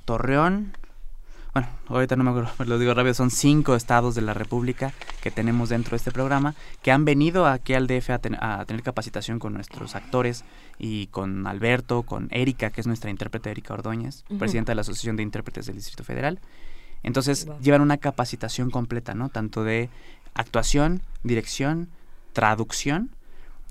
Torreón, 0.09 0.75
bueno, 1.53 1.69
ahorita 1.87 2.15
no 2.15 2.23
me 2.23 2.31
acuerdo, 2.31 2.49
lo 2.65 2.79
digo 2.79 2.95
rápido, 2.95 3.13
son 3.13 3.29
cinco 3.29 3.75
estados 3.75 4.15
de 4.15 4.23
la 4.23 4.33
República 4.33 4.91
que 5.21 5.29
tenemos 5.29 5.69
dentro 5.69 5.91
de 5.91 5.97
este 5.97 6.11
programa, 6.11 6.55
que 6.81 6.91
han 6.91 7.05
venido 7.05 7.45
aquí 7.45 7.75
al 7.75 7.85
DF 7.85 8.09
a, 8.09 8.17
tener 8.65 8.81
capacitación 8.81 9.37
con 9.37 9.53
nuestros 9.53 9.93
actores 9.93 10.45
y 10.79 11.05
con 11.07 11.45
Alberto, 11.45 12.01
con 12.01 12.27
Erika, 12.31 12.71
que 12.71 12.81
es 12.81 12.87
nuestra 12.87 13.11
intérprete 13.11 13.51
Erika 13.51 13.75
Ordóñez, 13.75 14.23
presidenta 14.39 14.71
de 14.71 14.77
la 14.77 14.81
Asociación 14.81 15.15
de 15.15 15.21
Intérpretes 15.21 15.67
del 15.67 15.75
Distrito 15.75 16.03
Federal. 16.03 16.39
Entonces, 17.03 17.47
llevan 17.61 17.81
una 17.81 17.97
capacitación 17.97 18.71
completa, 18.71 19.13
¿no? 19.13 19.29
Tanto 19.29 19.63
de 19.63 19.91
actuación, 20.33 21.03
dirección, 21.21 21.87
traducción 22.33 23.11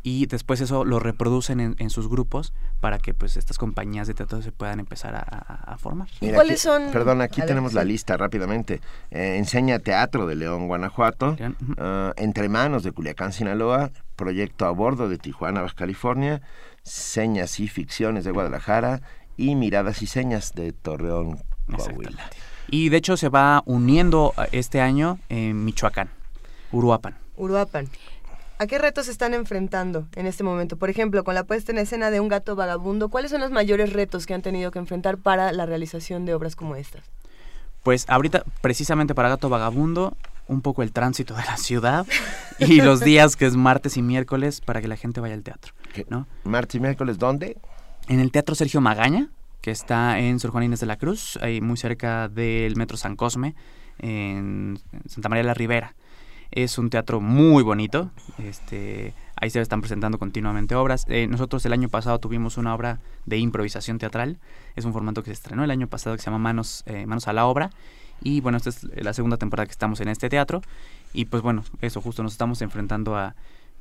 y 0.09 0.25
después 0.25 0.63
eso 0.63 0.87
lo 0.87 1.01
reproducen 1.01 1.77
en, 1.79 1.91
sus 1.91 2.09
grupos 2.09 2.55
para 2.81 2.99
que 2.99 3.13
pues 3.13 3.37
estas 3.37 3.59
compañías 3.59 4.07
de 4.07 4.15
teatro 4.15 4.41
se 4.41 4.53
puedan 4.53 4.81
empezar 4.81 5.15
a, 5.15 5.77
formar. 5.77 6.09
¿Cuáles 6.35 6.63
son? 6.63 6.91
Perdón, 6.91 7.21
aquí 7.21 7.43
tenemos 7.43 7.75
la 7.75 7.85
lista 7.85 8.17
rápidamente. 8.17 8.81
Eh, 9.11 9.37
enseña 9.37 9.79
Teatro 9.81 10.27
de 10.27 10.35
León, 10.35 10.67
Guanajuato, 10.67 11.37
ah, 11.77 12.13
Entre 12.17 12.49
Manos 12.49 12.85
de 12.85 12.93
Culiacán, 12.93 13.35
Sinaloa, 13.35 13.91
Proyecto 14.17 14.65
a 14.65 14.71
Bordo 14.71 15.11
de 15.11 15.19
Tijuana, 15.19 15.61
Baja 15.61 15.75
California, 15.75 16.41
Señas 16.83 17.61
y 17.61 17.69
Ficciones 17.69 18.25
de 18.25 18.31
Guadalajara 18.31 19.03
y 19.37 19.57
Miradas 19.57 20.01
y 20.01 20.07
Señas 20.07 20.55
de 20.55 20.73
Torreón, 20.73 21.39
Coahuila. 21.71 22.31
Y 22.71 22.89
de 22.89 22.97
hecho 22.97 23.19
se 23.19 23.29
va 23.29 23.63
uniendo 23.67 24.33
este 24.53 24.81
año 24.81 25.19
en 25.29 25.67
Michoacán, 25.67 26.09
Uruapan. 26.73 27.15
Uruapan. 27.37 27.89
¿A 28.61 28.67
qué 28.67 28.79
retos 28.79 29.07
se 29.07 29.13
están 29.13 29.35
enfrentando 29.35 30.09
en 30.17 30.27
este 30.27 30.43
momento? 30.43 30.77
Por 30.77 30.91
ejemplo, 30.91 31.23
con 31.23 31.37
la 31.37 31.45
puesta 31.45 31.71
en 31.71 31.79
escena 31.79 32.11
de 32.11 32.19
Un 32.19 32.27
gato 32.27 32.57
vagabundo, 32.57 33.09
¿cuáles 33.09 33.31
son 33.31 33.41
los 33.41 33.53
mayores 33.53 33.93
retos 33.93 34.27
que 34.27 34.35
han 34.35 34.43
tenido 34.43 34.73
que 34.73 34.81
enfrentar 34.81 35.17
para 35.17 35.53
la 35.53 35.65
realización 35.65 36.25
de 36.25 36.35
obras 36.35 36.57
como 36.57 36.75
estas? 36.75 37.05
Pues 37.85 38.05
ahorita, 38.09 38.43
precisamente 38.61 39.15
para 39.15 39.29
Gato 39.29 39.49
Vagabundo, 39.49 40.17
un 40.49 40.61
poco 40.61 40.83
el 40.83 40.93
tránsito 40.93 41.35
de 41.35 41.45
la 41.45 41.57
ciudad 41.57 42.05
y 42.59 42.81
los 42.81 43.01
días 43.01 43.37
que 43.37 43.47
es 43.47 43.55
martes 43.55 43.97
y 43.97 44.03
miércoles 44.03 44.61
para 44.61 44.81
que 44.81 44.89
la 44.89 44.97
gente 44.97 45.21
vaya 45.21 45.35
al 45.35 45.45
teatro. 45.45 45.73
¿no? 46.09 46.27
¿Martes 46.43 46.75
y 46.75 46.81
miércoles 46.81 47.19
dónde? 47.19 47.57
En 48.09 48.19
el 48.19 48.33
Teatro 48.33 48.57
Sergio 48.57 48.81
Magaña, 48.81 49.29
que 49.61 49.71
está 49.71 50.19
en 50.19 50.41
Sor 50.41 50.51
Juan 50.51 50.65
Inés 50.65 50.81
de 50.81 50.87
la 50.87 50.97
Cruz, 50.97 51.39
ahí 51.41 51.61
muy 51.61 51.77
cerca 51.77 52.29
del 52.29 52.75
Metro 52.75 52.97
San 52.97 53.15
Cosme, 53.15 53.55
en 54.01 54.81
Santa 55.07 55.29
María 55.29 55.43
de 55.43 55.49
la 55.49 55.55
Ribera. 55.55 55.95
Es 56.51 56.79
un 56.79 56.91
teatro 56.91 57.21
muy 57.21 57.63
bonito. 57.63 58.11
Este, 58.39 59.15
ahí 59.37 59.51
se 59.51 59.61
están 59.61 59.81
presentando 59.81 60.19
continuamente 60.19 60.75
obras. 60.75 61.05
Eh, 61.09 61.27
nosotros 61.27 61.65
el 61.67 61.73
año 61.73 61.89
pasado 61.89 62.19
tuvimos 62.19 62.57
una 62.57 62.75
obra 62.75 63.01
de 63.27 63.39
improvisación 63.39 63.99
teatral. 63.99 64.39
Es 64.75 64.85
un 64.85 64.93
formato 64.93 65.23
que 65.23 65.31
se 65.31 65.35
estrenó 65.35 65.65
el 65.65 65.71
año 65.71 65.89
pasado 65.89 66.17
que 66.17 66.23
se 66.23 66.27
llama 66.27 66.39
Manos, 66.39 66.83
eh, 66.87 67.07
Manos 67.07 67.29
a 67.29 67.33
la 67.33 67.47
Obra. 67.47 67.71
Y 68.23 68.41
bueno, 68.41 68.57
esta 68.59 68.71
es 68.71 68.85
la 68.85 69.13
segunda 69.13 69.37
temporada 69.37 69.67
que 69.67 69.73
estamos 69.73 70.01
en 70.01 70.09
este 70.09 70.29
teatro. 70.29 70.63
Y 71.13 71.27
pues 71.27 71.43
bueno, 71.43 71.65
eso 71.81 72.01
justo 72.01 72.23
nos 72.23 72.33
estamos 72.33 72.63
enfrentando 72.63 73.17
a 73.17 73.35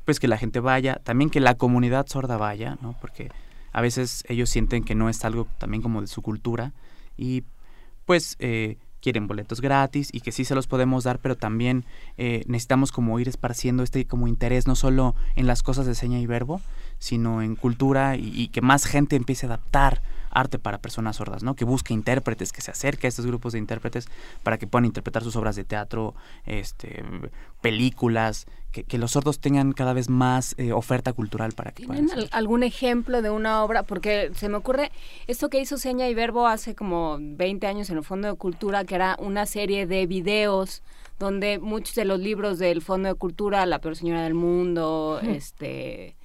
pues 0.06 0.20
que 0.20 0.28
la 0.28 0.38
gente 0.38 0.60
vaya, 0.60 1.02
también 1.04 1.30
que 1.30 1.42
la 1.42 1.56
comunidad 1.56 2.08
sorda 2.08 2.38
vaya, 2.38 2.78
¿no? 2.82 2.96
Porque 3.02 3.30
a 3.74 3.82
veces 3.82 4.24
ellos 4.30 4.50
sienten 4.50 4.84
que 4.84 4.96
no 4.96 5.10
es 5.10 5.26
algo 5.26 5.48
también 5.58 5.82
como 5.82 6.02
de 6.02 6.08
su 6.08 6.22
cultura. 6.22 6.74
Y 7.18 7.44
pues 8.06 8.38
eh, 8.40 8.78
quieren 9.02 9.28
boletos 9.28 9.62
gratis 9.62 10.10
y 10.12 10.22
que 10.22 10.32
sí 10.32 10.46
se 10.46 10.56
los 10.56 10.68
podemos 10.68 11.04
dar, 11.04 11.20
pero 11.20 11.36
también 11.36 11.86
eh, 12.18 12.44
necesitamos 12.48 12.92
como 12.92 13.20
ir 13.20 13.28
esparciendo 13.28 13.84
este 13.84 14.06
como 14.06 14.28
interés 14.28 14.68
no 14.68 14.76
solo 14.76 15.16
en 15.36 15.48
las 15.48 15.64
cosas 15.64 15.86
de 15.86 15.96
seña 15.96 16.20
y 16.20 16.26
verbo, 16.26 16.62
sino 17.00 17.42
en 17.42 17.56
cultura 17.56 18.16
y, 18.16 18.48
que 18.50 18.62
más 18.62 18.86
gente 18.86 19.16
empiece 19.16 19.46
a 19.46 19.50
adaptar 19.50 20.02
arte 20.40 20.60
para 20.60 20.78
personas 20.80 21.18
sordas, 21.18 21.44
¿no? 21.44 21.56
Que 21.56 21.66
busque 21.66 21.94
intérpretes, 21.94 22.52
que 22.52 22.62
se 22.62 22.72
acerque 22.72 23.08
a 23.08 23.10
estos 23.10 23.26
grupos 23.26 23.54
de 23.54 23.60
intérpretes 23.60 24.08
para 24.44 24.58
que 24.58 24.68
puedan 24.68 24.86
interpretar 24.86 25.24
sus 25.24 25.36
obras 25.36 25.56
de 25.56 25.64
teatro, 25.64 26.16
este, 26.46 27.04
películas, 27.62 28.46
que, 28.72 28.98
los 28.98 29.12
sordos 29.12 29.40
tengan 29.40 29.72
cada 29.72 29.94
vez 29.94 30.10
más 30.10 30.54
eh, 30.58 30.72
oferta 30.72 31.14
cultural 31.14 31.54
para 31.54 31.72
que 31.72 31.86
¿Tienen 31.86 32.10
algún 32.32 32.64
ejemplo 32.64 33.22
de 33.22 33.30
una 33.30 33.64
obra? 33.64 33.84
Porque 33.84 34.32
se 34.36 34.50
me 34.50 34.58
ocurre 34.58 34.92
esto 35.26 35.50
que 35.50 35.60
hizo 35.60 35.78
Seña 35.78 36.08
y 36.10 36.14
Verbo 36.14 36.48
hace 36.48 36.76
como 36.76 37.18
20 37.20 37.66
años 37.66 37.90
en 37.90 37.98
el 37.98 38.04
Fondo 38.04 38.28
de 38.28 38.36
Cultura, 38.36 38.84
que 38.84 38.96
era 38.96 39.16
una 39.20 39.46
serie 39.46 39.88
de 39.88 40.06
videos 40.06 40.84
donde 41.18 41.58
muchos 41.58 41.96
de 41.96 42.06
los 42.06 42.20
libros 42.20 42.60
del 42.60 42.82
Fondo 42.82 43.10
de 43.10 43.16
Cultura, 43.16 43.66
La 43.66 43.80
peor 43.80 43.96
señora 43.96 44.24
del 44.24 44.36
mundo, 44.36 45.20
este 45.24 46.17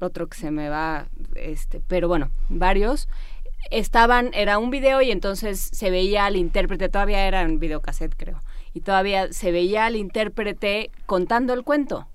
otro 0.00 0.28
que 0.28 0.36
se 0.36 0.50
me 0.50 0.68
va, 0.68 1.06
este, 1.34 1.80
pero 1.86 2.08
bueno, 2.08 2.30
varios 2.48 3.08
estaban, 3.70 4.30
era 4.34 4.58
un 4.58 4.70
video 4.70 5.00
y 5.02 5.10
entonces 5.10 5.70
se 5.72 5.90
veía 5.90 6.26
al 6.26 6.36
intérprete, 6.36 6.88
todavía 6.88 7.26
era 7.26 7.42
en 7.42 7.58
videocassette 7.58 8.14
creo, 8.16 8.42
y 8.72 8.80
todavía 8.80 9.32
se 9.32 9.52
veía 9.52 9.86
al 9.86 9.96
intérprete 9.96 10.90
contando 11.06 11.52
el 11.54 11.64
cuento. 11.64 12.06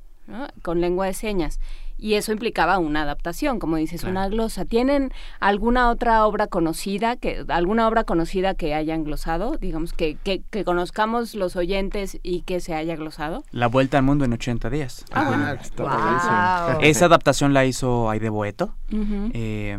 con 0.61 0.79
lengua 0.79 1.07
de 1.07 1.13
señas 1.13 1.59
y 1.99 2.15
eso 2.15 2.31
implicaba 2.31 2.77
una 2.79 3.03
adaptación, 3.03 3.59
como 3.59 3.75
dices, 3.75 4.03
una 4.03 4.27
glosa. 4.29 4.65
¿Tienen 4.65 5.11
alguna 5.39 5.89
otra 5.89 6.25
obra 6.25 6.47
conocida, 6.47 7.15
que 7.17 7.45
alguna 7.49 7.87
obra 7.87 8.03
conocida 8.05 8.55
que 8.55 8.73
hayan 8.73 9.03
glosado, 9.03 9.57
digamos, 9.57 9.93
que, 9.93 10.17
que, 10.23 10.41
conozcamos 10.63 11.35
los 11.35 11.55
oyentes 11.55 12.17
y 12.23 12.41
que 12.41 12.59
se 12.61 12.73
haya 12.73 12.95
glosado? 12.95 13.43
La 13.51 13.67
Vuelta 13.67 13.97
al 13.97 14.03
Mundo 14.03 14.25
en 14.25 14.33
80 14.33 14.69
días. 14.69 15.05
Ah, 15.11 16.77
Esa 16.81 17.05
adaptación 17.05 17.53
la 17.53 17.65
hizo 17.65 18.09
Aide 18.09 18.29
Boeto. 18.29 18.73
Eh, 19.33 19.77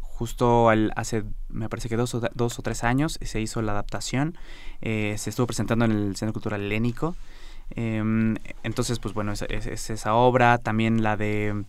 justo 0.00 0.68
hace, 0.96 1.22
me 1.48 1.68
parece 1.68 1.88
que 1.88 1.96
dos 1.96 2.14
o, 2.14 2.20
dos 2.34 2.58
o 2.58 2.62
tres 2.62 2.82
años 2.82 3.18
se 3.22 3.40
hizo 3.40 3.62
la 3.62 3.72
adaptación. 3.72 4.36
Eh, 4.80 5.14
se 5.16 5.30
estuvo 5.30 5.46
presentando 5.46 5.84
en 5.84 5.92
el 5.92 6.16
Centro 6.16 6.32
Cultural 6.32 6.60
Helénico. 6.62 7.14
Em, 7.70 8.36
entonces, 8.62 8.98
pues 8.98 9.14
bueno, 9.14 9.32
es, 9.32 9.42
esa 9.90 10.14
obra, 10.14 10.58
también 10.58 11.02
la 11.02 11.16
de 11.16 11.64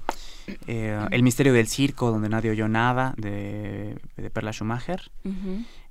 eh, 0.67 1.07
El 1.11 1.23
misterio 1.23 1.53
del 1.53 1.67
circo, 1.67 2.11
donde 2.11 2.29
nadie 2.29 2.51
oyó 2.51 2.67
nada, 2.67 3.13
de, 3.17 3.99
Perla 4.33 4.51
Schumacher. 4.51 5.11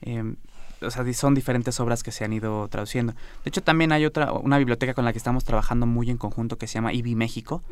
Em, 0.01 0.37
o 0.81 0.91
sea, 0.91 1.13
son 1.13 1.35
diferentes 1.35 1.81
obras 1.81 2.03
que 2.03 2.13
se 2.13 2.25
han 2.25 2.33
ido 2.33 2.69
traduciendo. 2.69 3.13
De 3.45 3.49
hecho, 3.49 3.63
también 3.63 3.93
hay 3.93 4.05
otra, 4.05 4.33
una 4.33 4.59
biblioteca 4.59 4.95
con 4.95 5.05
la 5.05 5.13
que 5.13 5.19
estamos 5.19 5.45
trabajando 5.45 5.87
muy 5.87 6.11
en 6.11 6.19
conjunto 6.19 6.57
que 6.57 6.67
se 6.67 6.75
llama 6.75 6.93
IBI 6.93 7.15
México, 7.15 7.63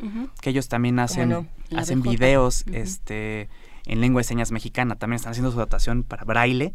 que 0.41 0.51
ellos 0.51 0.68
también 0.68 0.99
hacen, 0.99 1.49
hacen 1.74 2.03
videos, 2.03 2.64
este 2.72 3.49
en 3.87 4.01
lengua 4.01 4.20
de 4.20 4.24
señas 4.24 4.51
mexicana. 4.51 4.97
También 4.97 5.16
están 5.16 5.30
haciendo 5.30 5.53
su 5.53 5.59
adaptación 5.59 6.03
para 6.03 6.24
braille, 6.24 6.74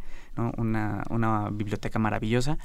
una, 0.58 1.04
una 1.10 1.50
biblioteca 1.50 2.00
maravillosa. 2.00 2.58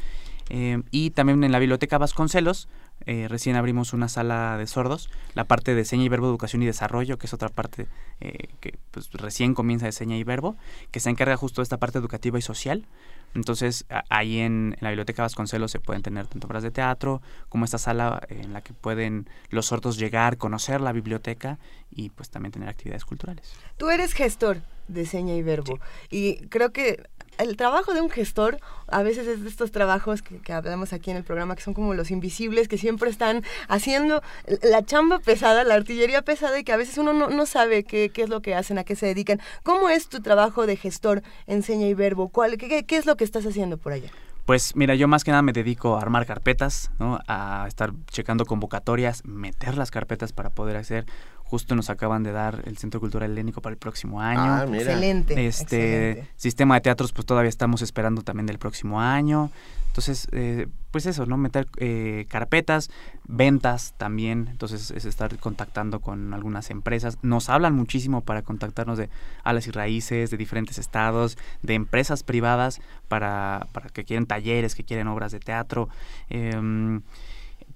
Eh, 0.49 0.83
y 0.91 1.11
también 1.11 1.43
en 1.45 1.53
la 1.53 1.59
biblioteca 1.59 1.99
Vasconcelos, 1.99 2.69
eh, 3.05 3.27
recién 3.29 3.57
abrimos 3.57 3.93
una 3.93 4.09
sala 4.09 4.57
de 4.57 4.67
sordos, 4.67 5.11
la 5.35 5.45
parte 5.45 5.75
de 5.75 5.85
seña 5.85 6.05
y 6.05 6.09
verbo, 6.09 6.29
educación 6.29 6.63
y 6.63 6.67
desarrollo, 6.67 7.19
que 7.19 7.27
es 7.27 7.35
otra 7.35 7.49
parte 7.49 7.87
eh, 8.21 8.49
que 8.61 8.79
pues, 8.91 9.11
recién 9.13 9.55
comienza 9.55 9.87
de 9.87 9.93
seña 9.93 10.17
y 10.17 10.25
verbo, 10.25 10.57
que 10.91 11.01
se 11.01 11.11
encarga 11.11 11.37
justo 11.37 11.61
de 11.61 11.65
esta 11.65 11.79
parte 11.79 11.99
educativa 11.99 12.39
y 12.39 12.43
social. 12.43 12.87
Entonces, 13.35 13.85
ahí 14.09 14.39
en, 14.39 14.77
la 14.81 14.89
biblioteca 14.89 15.23
Vasconcelos 15.23 15.71
se 15.71 15.79
pueden 15.79 16.03
tener 16.03 16.27
tanto 16.27 16.47
obras 16.47 16.63
de 16.63 16.71
teatro 16.71 17.21
como 17.51 17.67
esta 17.67 17.77
sala 17.77 18.23
en 18.31 18.55
la 18.55 18.63
que 18.63 18.73
pueden 18.73 19.29
los 19.51 19.67
sordos 19.67 19.99
llegar, 19.99 20.39
conocer 20.39 20.81
la 20.81 20.93
biblioteca 20.93 21.59
y 21.91 22.09
pues 22.11 22.31
también 22.31 22.53
tener 22.53 22.69
actividades 22.71 23.05
culturales. 23.05 23.53
Tú 23.77 23.91
eres 23.91 24.15
gestor 24.15 24.63
de 24.89 25.05
seña 25.05 25.35
y 25.35 25.43
verbo 25.43 25.81
y 26.11 26.47
creo 26.47 26.73
que 26.73 27.03
el 27.39 27.57
trabajo 27.57 27.95
de 27.95 28.01
un 28.01 28.11
gestor 28.11 28.59
a 28.89 29.03
veces 29.03 29.27
es 29.27 29.43
de 29.43 29.49
estos 29.49 29.73
trabajos 29.73 30.23
que, 30.23 30.53
hablamos 30.53 30.93
aquí 30.93 31.11
en 31.11 31.17
el 31.17 31.25
programa 31.25 31.57
que 31.57 31.63
son 31.63 31.75
como 31.75 31.95
los 31.95 32.11
invisibles 32.11 32.69
que 32.69 32.79
siempre 32.79 33.11
están 33.11 33.43
haciendo 33.69 34.23
la 34.63 34.85
chamba 34.85 35.19
pesada, 35.19 35.65
la 35.65 35.75
artillería 35.75 36.23
pesada 36.23 36.59
y 36.59 36.65
que 36.65 36.73
a 36.73 36.77
veces 36.77 36.99
uno 36.99 37.13
no, 37.13 37.47
sabe 37.47 37.85
qué, 37.85 38.11
es 38.15 38.29
lo 38.29 38.41
que 38.43 38.55
hacen, 38.55 38.79
a 38.79 38.85
qué 38.85 38.97
se 38.97 39.07
dedican. 39.07 39.41
¿Cómo 39.63 39.89
es 39.89 40.09
tu 40.09 40.21
trabajo 40.21 40.67
de 40.67 40.77
gestor 40.77 41.23
en 41.47 41.63
seña 41.63 41.87
y 41.87 41.95
verbo? 41.95 42.29
¿Cuál, 42.29 42.57
qué, 42.59 42.85
qué 42.85 42.97
es 42.97 43.07
lo 43.07 43.17
que 43.17 43.25
estás 43.25 43.47
haciendo 43.47 43.77
por 43.77 43.93
allá? 43.93 44.11
Pues 44.47 44.77
mira, 44.77 44.95
yo 44.95 45.09
más 45.09 45.25
que 45.25 45.33
nada 45.33 45.43
me 45.43 45.53
dedico 45.53 45.97
a 45.97 46.03
armar 46.03 46.25
carpetas, 46.25 46.93
¿no? 47.01 47.19
a 47.27 47.65
estar 47.67 47.93
checando 48.07 48.47
convocatorias, 48.47 49.25
meter 49.25 49.77
las 49.77 49.91
carpetas 49.91 50.33
para 50.33 50.51
poder 50.51 50.77
hacer 50.77 51.05
Justo 51.49 51.77
nos 51.77 51.91
acaban 51.91 52.25
de 52.25 52.33
dar 52.33 52.63
el 52.67 52.77
Centro 52.77 52.99
Cultural 52.99 53.31
Helénico 53.31 53.61
para 53.61 53.73
el 53.73 53.79
próximo 53.79 54.21
año. 54.21 54.41
Ah, 54.41 54.67
Excelente. 54.73 55.47
Este 55.47 56.29
sistema 56.37 56.75
de 56.75 56.81
teatros, 56.81 57.13
pues 57.13 57.25
todavía 57.25 57.49
estamos 57.49 57.83
esperando 57.83 58.23
también 58.23 58.47
del 58.47 58.59
próximo 58.59 59.01
año. 59.01 59.51
Entonces, 59.97 60.29
eh, 60.33 60.67
pues 60.91 61.07
eso, 61.07 61.25
¿no? 61.25 61.39
Meter 61.39 61.69
eh, 61.79 62.27
carpetas, 62.29 62.91
ventas 63.27 63.95
también. 63.97 64.49
Entonces, 64.51 64.91
es 64.91 65.05
estar 65.07 65.39
contactando 65.39 66.01
con 66.01 66.35
algunas 66.35 66.69
empresas. 66.71 67.17
Nos 67.23 67.49
hablan 67.49 67.75
muchísimo 67.75 68.21
para 68.23 68.43
contactarnos 68.43 68.99
de 68.99 69.09
alas 69.43 69.67
y 69.69 69.71
raíces, 69.71 70.31
de 70.31 70.37
diferentes 70.37 70.79
estados, 70.79 71.39
de 71.63 71.75
empresas 71.75 72.25
privadas 72.25 72.81
para, 73.09 73.69
para 73.73 73.89
que 73.89 74.05
quieren 74.05 74.27
talleres, 74.27 74.75
que 74.75 74.85
quieren 74.85 75.09
obras 75.09 75.33
de 75.33 75.41
teatro. 75.41 75.89
Eh, 76.29 77.01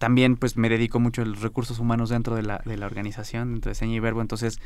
también 0.00 0.36
pues 0.36 0.56
me 0.56 0.70
dedico 0.70 0.98
mucho 0.98 1.20
a 1.20 1.26
los 1.26 1.42
recursos 1.42 1.78
humanos 1.78 2.08
dentro 2.08 2.34
de 2.34 2.42
la, 2.42 2.62
de 2.64 2.78
la 2.78 2.86
organización, 2.86 3.52
dentro 3.52 3.68
de 3.68 3.74
seña 3.74 3.94
y 3.94 4.00
verbo, 4.00 4.22
entonces, 4.22 4.58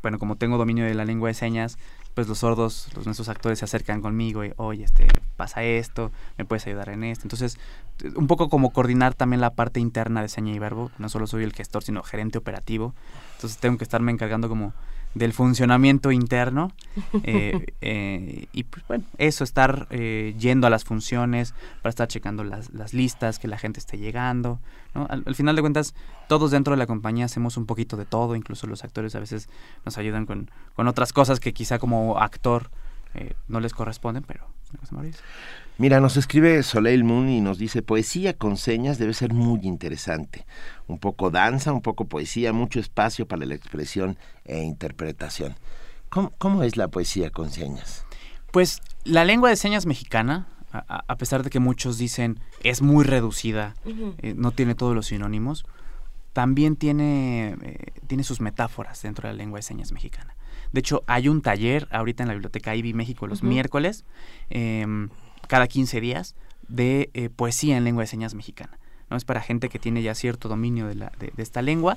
bueno, 0.00 0.18
como 0.18 0.36
tengo 0.36 0.56
dominio 0.56 0.86
de 0.86 0.94
la 0.94 1.04
lengua 1.04 1.28
de 1.28 1.34
señas, 1.34 1.76
pues 2.14 2.26
los 2.26 2.38
sordos, 2.38 2.88
los 2.96 3.04
nuestros 3.04 3.28
actores 3.28 3.58
se 3.58 3.66
acercan 3.66 4.00
conmigo 4.00 4.46
y, 4.46 4.54
oye, 4.56 4.84
este, 4.84 5.06
pasa 5.36 5.62
esto, 5.62 6.10
me 6.38 6.46
puedes 6.46 6.66
ayudar 6.66 6.88
en 6.88 7.04
esto. 7.04 7.26
Entonces, 7.26 7.58
un 8.16 8.26
poco 8.28 8.48
como 8.48 8.72
coordinar 8.72 9.12
también 9.12 9.42
la 9.42 9.50
parte 9.50 9.78
interna 9.78 10.22
de 10.22 10.30
seña 10.30 10.54
y 10.54 10.58
verbo, 10.58 10.90
no 10.96 11.10
solo 11.10 11.26
soy 11.26 11.44
el 11.44 11.52
gestor, 11.52 11.82
sino 11.82 12.02
gerente 12.02 12.38
operativo, 12.38 12.94
entonces 13.34 13.58
tengo 13.58 13.76
que 13.76 13.84
estarme 13.84 14.10
encargando 14.10 14.48
como 14.48 14.72
del 15.14 15.32
funcionamiento 15.32 16.12
interno 16.12 16.72
eh, 17.22 17.74
eh, 17.80 18.46
y 18.52 18.64
pues 18.64 18.86
bueno, 18.86 19.04
eso, 19.18 19.44
estar 19.44 19.86
eh, 19.90 20.34
yendo 20.38 20.66
a 20.66 20.70
las 20.70 20.84
funciones 20.84 21.54
para 21.82 21.90
estar 21.90 22.08
checando 22.08 22.44
las, 22.44 22.72
las 22.72 22.94
listas, 22.94 23.38
que 23.38 23.48
la 23.48 23.58
gente 23.58 23.80
esté 23.80 23.98
llegando. 23.98 24.60
¿no? 24.94 25.06
Al, 25.08 25.34
final 25.34 25.56
de 25.56 25.62
cuentas, 25.62 25.94
todos 26.28 26.50
dentro 26.50 26.72
de 26.72 26.78
la 26.78 26.86
compañía 26.86 27.24
hacemos 27.24 27.56
un 27.56 27.66
poquito 27.66 27.96
de 27.96 28.04
todo, 28.04 28.36
incluso 28.36 28.66
los 28.66 28.84
actores 28.84 29.14
a 29.14 29.20
veces 29.20 29.48
nos 29.84 29.98
ayudan 29.98 30.26
con, 30.26 30.50
con 30.74 30.88
otras 30.88 31.12
cosas 31.12 31.40
que 31.40 31.52
quizá 31.52 31.78
como 31.78 32.18
actor 32.18 32.70
no 33.48 33.58
les 33.58 33.72
corresponden, 33.72 34.22
pero 34.22 34.46
Mira, 35.80 36.00
nos 36.00 36.16
escribe 36.16 36.64
Soleil 36.64 37.04
Moon 37.04 37.28
y 37.28 37.40
nos 37.40 37.56
dice, 37.56 37.82
poesía 37.82 38.36
con 38.36 38.56
señas 38.56 38.98
debe 38.98 39.14
ser 39.14 39.32
muy 39.32 39.60
interesante. 39.62 40.44
Un 40.88 40.98
poco 40.98 41.30
danza, 41.30 41.72
un 41.72 41.82
poco 41.82 42.06
poesía, 42.06 42.52
mucho 42.52 42.80
espacio 42.80 43.28
para 43.28 43.46
la 43.46 43.54
expresión 43.54 44.18
e 44.44 44.60
interpretación. 44.60 45.54
¿Cómo, 46.08 46.64
es 46.64 46.76
la 46.76 46.88
poesía 46.88 47.30
con 47.30 47.50
señas? 47.50 48.04
Pues 48.50 48.80
la 49.04 49.24
lengua 49.24 49.50
de 49.50 49.56
señas 49.56 49.86
mexicana, 49.86 50.48
a, 50.72 51.16
pesar 51.16 51.44
de 51.44 51.50
que 51.50 51.60
muchos 51.60 51.96
dicen 51.96 52.40
es 52.64 52.82
muy 52.82 53.04
reducida, 53.04 53.76
eh, 53.86 54.34
no 54.36 54.50
tiene 54.50 54.74
todos 54.74 54.96
los 54.96 55.06
sinónimos, 55.06 55.64
también 56.32 56.74
tiene, 56.74 57.56
eh, 57.62 57.92
tiene 58.08 58.24
sus 58.24 58.40
metáforas 58.40 59.00
dentro 59.02 59.28
de 59.28 59.34
la 59.34 59.38
lengua 59.38 59.60
de 59.60 59.62
señas 59.62 59.92
mexicana. 59.92 60.34
De 60.72 60.80
hecho, 60.80 61.04
hay 61.06 61.28
un 61.28 61.40
taller 61.40 61.86
ahorita 61.92 62.24
en 62.24 62.28
la 62.28 62.34
biblioteca 62.34 62.74
IBI 62.74 62.94
México 62.94 63.26
los 63.26 63.42
miércoles. 63.42 64.04
Em, 64.50 65.08
cada 65.48 65.66
15 65.66 66.00
días 66.00 66.36
de 66.68 67.10
eh, 67.14 67.30
poesía 67.30 67.76
en 67.76 67.84
lengua 67.84 68.04
de 68.04 68.06
señas 68.06 68.34
mexicana. 68.34 68.78
¿no? 69.10 69.16
Es 69.16 69.24
para 69.24 69.40
gente 69.40 69.68
que 69.68 69.80
tiene 69.80 70.02
ya 70.02 70.14
cierto 70.14 70.48
dominio 70.48 70.86
de, 70.86 70.94
la, 70.94 71.12
de, 71.18 71.32
esta 71.38 71.62
lengua 71.62 71.96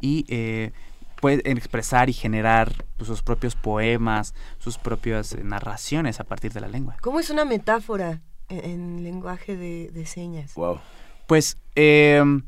y 0.00 0.26
eh, 0.28 0.72
puede 1.20 1.50
expresar 1.50 2.08
y 2.08 2.12
generar 2.12 2.84
pues, 2.96 3.08
sus 3.08 3.22
propios 3.22 3.56
poemas, 3.56 4.34
sus 4.58 4.78
propias 4.78 5.32
eh, 5.32 5.42
narraciones 5.42 6.20
a 6.20 6.24
partir 6.24 6.52
de 6.52 6.60
la 6.60 6.68
lengua. 6.68 6.96
¿Cómo 7.00 7.18
es 7.18 7.30
una 7.30 7.44
metáfora 7.44 8.20
en, 8.48 9.02
lenguaje 9.02 9.56
de, 9.56 10.06
señas? 10.06 10.54
Wow. 10.54 10.80
Pues 11.26 11.56
em, 11.74 12.42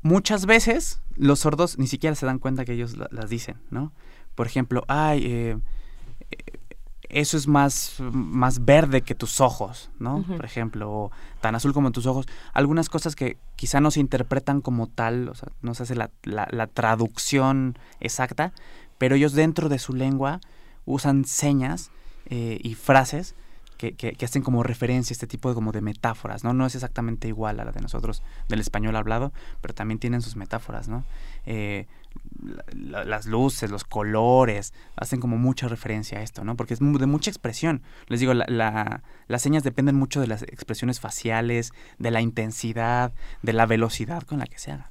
muchas 0.00 0.46
veces 0.46 1.00
los 1.16 1.40
sordos 1.40 1.78
ni 1.78 1.86
siquiera 1.86 2.16
se 2.16 2.24
dan 2.24 2.38
cuenta 2.38 2.64
que 2.64 2.72
ellos 2.72 2.96
las 2.96 3.28
dicen, 3.28 3.56
¿no? 3.70 3.92
Por 4.34 4.46
ejemplo, 4.46 4.82
ay, 4.88 5.60
eso 7.12 7.36
es 7.36 7.46
más, 7.46 7.96
más 8.00 8.64
verde 8.64 9.02
que 9.02 9.14
tus 9.14 9.40
ojos, 9.40 9.90
¿no? 9.98 10.22
Por 10.22 10.46
ejemplo, 10.46 10.90
o 10.90 11.10
tan 11.42 11.54
azul 11.54 11.74
como 11.74 11.92
tus 11.92 12.06
ojos. 12.06 12.26
Algunas 12.54 12.88
cosas 12.88 13.14
que 13.14 13.36
quizá 13.54 13.80
no 13.80 13.90
se 13.90 14.00
interpretan 14.00 14.62
como 14.62 14.86
tal, 14.86 15.28
o 15.28 15.34
sea, 15.34 15.50
no 15.60 15.74
se 15.74 15.82
hace 15.82 15.94
la, 15.94 16.10
la, 16.22 16.66
traducción 16.68 17.78
exacta, 18.00 18.54
pero 18.96 19.14
ellos 19.14 19.34
dentro 19.34 19.68
de 19.68 19.78
su 19.78 19.92
lengua 19.92 20.40
usan 20.86 21.26
señas 21.26 21.90
eh, 22.26 22.58
y 22.62 22.74
frases 22.74 23.34
que, 23.76 23.92
que, 23.92 24.12
que, 24.12 24.24
hacen 24.24 24.42
como 24.42 24.62
referencia 24.62 25.12
a 25.12 25.16
este 25.16 25.26
tipo 25.26 25.50
de, 25.50 25.54
como 25.54 25.72
de 25.72 25.82
metáforas, 25.82 26.44
¿no? 26.44 26.54
No 26.54 26.64
es 26.64 26.74
exactamente 26.74 27.28
igual 27.28 27.60
a 27.60 27.64
la 27.64 27.72
de 27.72 27.80
nosotros 27.82 28.22
del 28.48 28.60
español 28.60 28.96
hablado, 28.96 29.32
pero 29.60 29.74
también 29.74 29.98
tienen 29.98 30.22
sus 30.22 30.36
metáforas, 30.36 30.88
¿no? 30.88 31.04
Eh, 31.44 31.86
las 32.72 33.26
luces, 33.26 33.70
los 33.70 33.84
colores, 33.84 34.74
hacen 34.96 35.20
como 35.20 35.38
mucha 35.38 35.68
referencia 35.68 36.18
a 36.18 36.22
esto, 36.22 36.44
¿no? 36.44 36.56
Porque 36.56 36.74
es 36.74 36.80
de 36.80 37.06
mucha 37.06 37.30
expresión. 37.30 37.82
Les 38.08 38.20
digo, 38.20 38.34
la, 38.34 39.02
las 39.28 39.42
señas 39.42 39.62
dependen 39.62 39.96
mucho 39.96 40.20
de 40.20 40.26
las 40.26 40.42
expresiones 40.42 41.00
faciales, 41.00 41.72
de 41.98 42.10
la 42.10 42.20
intensidad, 42.20 43.12
de 43.42 43.52
la 43.52 43.66
velocidad 43.66 44.22
con 44.22 44.38
la 44.38 44.46
que 44.46 44.58
se 44.58 44.72
hagan. 44.72 44.86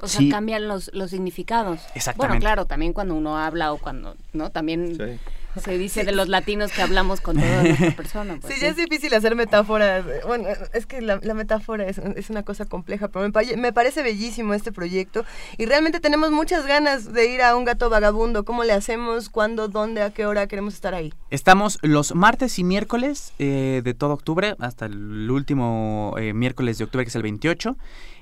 O 0.00 0.08
sea, 0.08 0.28
cambian 0.30 0.68
los, 0.68 0.90
los 0.92 1.10
significados. 1.10 1.80
Exactamente. 1.94 2.28
Bueno, 2.28 2.40
claro, 2.40 2.64
también 2.66 2.92
cuando 2.92 3.14
uno 3.14 3.38
habla 3.38 3.72
o 3.72 3.78
cuando, 3.78 4.16
¿no? 4.32 4.50
También 4.50 5.18
se 5.60 5.78
dice 5.78 6.04
de 6.04 6.12
los 6.12 6.28
latinos 6.28 6.72
que 6.72 6.82
hablamos 6.82 7.20
con 7.20 7.36
toda 7.36 7.62
nuestra 7.62 7.90
persona. 7.96 8.38
Pues, 8.40 8.54
sí, 8.54 8.60
ya 8.60 8.68
es 8.68 8.76
difícil 8.76 9.12
hacer 9.14 9.34
metáforas. 9.34 10.04
Bueno, 10.26 10.48
es 10.72 10.86
que 10.86 11.00
la, 11.00 11.18
metáfora 11.34 11.86
es, 11.86 11.98
es, 11.98 12.30
una 12.30 12.42
cosa 12.42 12.66
compleja, 12.66 13.08
pero 13.08 13.28
me, 13.28 13.56
me, 13.56 13.72
parece 13.72 14.02
bellísimo 14.02 14.54
este 14.54 14.72
proyecto 14.72 15.24
y 15.58 15.66
realmente 15.66 16.00
tenemos 16.00 16.30
muchas 16.30 16.66
ganas 16.66 17.12
de 17.12 17.26
ir 17.26 17.42
a 17.42 17.56
un 17.56 17.64
gato 17.64 17.90
vagabundo. 17.90 18.44
¿Cómo 18.44 18.64
le 18.64 18.72
hacemos? 18.72 19.28
¿Cuándo? 19.28 19.68
¿Dónde? 19.68 20.02
¿A 20.02 20.10
qué 20.10 20.26
hora 20.26 20.46
queremos 20.46 20.74
estar 20.74 20.94
ahí? 20.94 21.12
Estamos 21.30 21.78
los 21.82 22.14
martes 22.14 22.58
y 22.58 22.64
miércoles 22.64 23.32
eh, 23.38 23.82
de 23.84 23.94
todo 23.94 24.12
octubre 24.12 24.56
hasta 24.58 24.86
el 24.86 25.30
último 25.30 26.14
eh, 26.18 26.32
miércoles 26.32 26.78
de 26.78 26.84
octubre, 26.84 27.04
que 27.04 27.08
es 27.08 27.16
el 27.16 27.22
28 27.22 27.76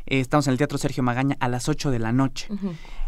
Eh, 0.07 0.21
estamos 0.21 0.47
en 0.47 0.53
el 0.53 0.59
Teatro 0.59 0.79
Sergio 0.79 1.03
Magaña 1.03 1.37
a 1.41 1.49
las 1.49 1.69
8 1.69 1.91
de 1.91 1.99
la 1.99 2.13
noche. 2.13 2.49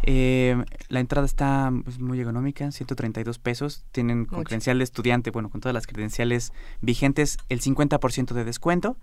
Eh, 0.03 0.63
la 0.89 0.99
entrada 0.99 1.25
está 1.25 1.71
pues, 1.83 1.99
muy 1.99 2.19
económica, 2.19 2.71
132 2.71 3.39
pesos. 3.39 3.85
Tienen 3.91 4.25
con 4.25 4.43
credencial 4.43 4.79
de 4.79 4.83
estudiante, 4.83 5.31
bueno, 5.31 5.49
con 5.49 5.61
todas 5.61 5.73
las 5.73 5.87
credenciales 5.87 6.53
vigentes, 6.81 7.37
el 7.49 7.61
50% 7.61 8.33
de 8.33 8.43
descuento. 8.43 8.97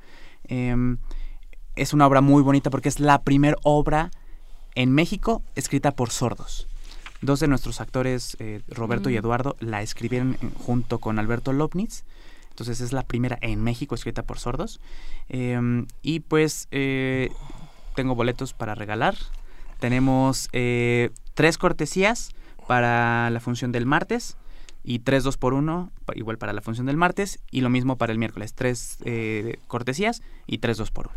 Em, 0.45 0.99
es 1.77 1.93
una 1.93 2.07
obra 2.07 2.21
muy 2.21 2.43
bonita 2.43 2.71
porque 2.71 2.89
es 2.89 3.01
la 3.01 3.23
primera 3.23 3.57
obra 3.63 4.11
en 4.75 4.93
México 4.93 5.43
escrita 5.55 5.93
por 5.93 6.11
sordos. 6.11 6.67
Dos 7.21 7.41
de 7.41 7.49
nuestros 7.49 7.81
actores, 7.81 8.37
eh, 8.41 8.61
Roberto 8.69 9.09
y 9.09 9.15
Mm. 9.15 9.19
Eduardo, 9.19 9.57
la 9.61 9.83
escribieron 9.83 10.37
junto 10.59 10.99
con 10.99 11.19
Alberto 11.19 11.53
Lopnitz. 11.53 12.05
Entonces 12.51 12.81
es 12.81 12.93
la 12.93 13.03
primera 13.03 13.39
en 13.41 13.63
México 13.63 13.95
escrita 13.95 14.23
por 14.23 14.39
sordos. 14.39 14.81
Em, 15.29 15.87
y 16.03 16.21
pues 16.21 16.69
eh, 16.71 17.31
tengo 17.95 18.15
boletos 18.15 18.53
para 18.53 18.75
regalar. 18.75 19.15
Tenemos 19.79 20.49
eh, 20.53 21.11
tres 21.35 21.59
cortesías 21.59 22.31
para 22.67 23.31
la 23.31 23.41
función 23.41 23.73
del 23.73 23.87
martes 23.87 24.37
y 24.83 25.01
tres 25.01 25.25
dos 25.25 25.37
por 25.37 25.55
uno 25.55 25.91
igual 26.15 26.39
para 26.39 26.53
la 26.53 26.61
función 26.61 26.87
del 26.87 26.97
martes 26.97 27.39
y 27.51 27.61
lo 27.63 27.71
mismo 27.71 27.97
para 27.97 28.13
el 28.13 28.19
miércoles. 28.19 28.55
Tres 28.55 28.99
eh, 29.05 29.59
cortesías 29.67 30.23
y 30.47 30.59
tres 30.59 30.77
dos 30.77 30.91
por 30.91 31.09
uno. 31.09 31.17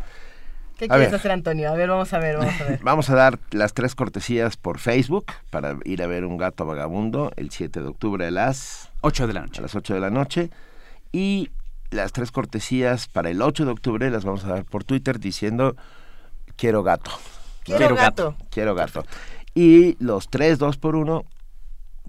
¿Qué 0.78 0.84
A 0.84 0.88
quieres 0.88 1.10
ver. 1.10 1.14
hacer, 1.18 1.30
Antonio? 1.32 1.70
A 1.70 1.74
ver, 1.74 1.88
vamos 1.88 2.12
a 2.12 2.18
ver, 2.18 2.36
vamos 2.36 2.60
a 2.60 2.64
ver. 2.64 2.80
Vamos 2.84 3.10
a 3.10 3.14
dar 3.16 3.40
las 3.50 3.74
tres 3.74 3.96
cortesías 3.96 4.56
por 4.56 4.78
Facebook 4.78 5.26
para 5.50 5.76
ir 5.84 6.02
a 6.02 6.06
ver 6.06 6.24
un 6.24 6.36
gato 6.36 6.66
vagabundo 6.66 7.32
el 7.36 7.50
7 7.50 7.80
de 7.80 7.88
octubre 7.88 8.24
a 8.26 8.30
las 8.30 8.90
8 9.00 9.26
de 9.26 9.32
la 9.32 9.40
noche. 9.40 9.58
A 9.58 9.62
las 9.62 9.74
8 9.74 9.94
de 9.94 10.00
la 10.00 10.10
noche. 10.10 10.50
Y 11.10 11.50
las 11.90 12.12
tres 12.12 12.30
cortesías 12.30 13.08
para 13.08 13.28
el 13.30 13.42
8 13.42 13.64
de 13.64 13.72
octubre 13.72 14.08
las 14.10 14.24
vamos 14.24 14.44
a 14.44 14.48
dar 14.48 14.64
por 14.64 14.84
Twitter 14.84 15.18
diciendo 15.18 15.74
quiero 16.58 16.82
gato. 16.82 17.10
Quiero 17.64 17.78
Quiero 17.78 17.94
gato. 17.96 18.30
gato. 18.32 18.46
Quiero 18.50 18.74
gato. 18.74 19.04
Y 19.54 19.96
los 20.04 20.28
tres 20.28 20.58
dos 20.58 20.76
por 20.76 20.94
uno, 20.96 21.24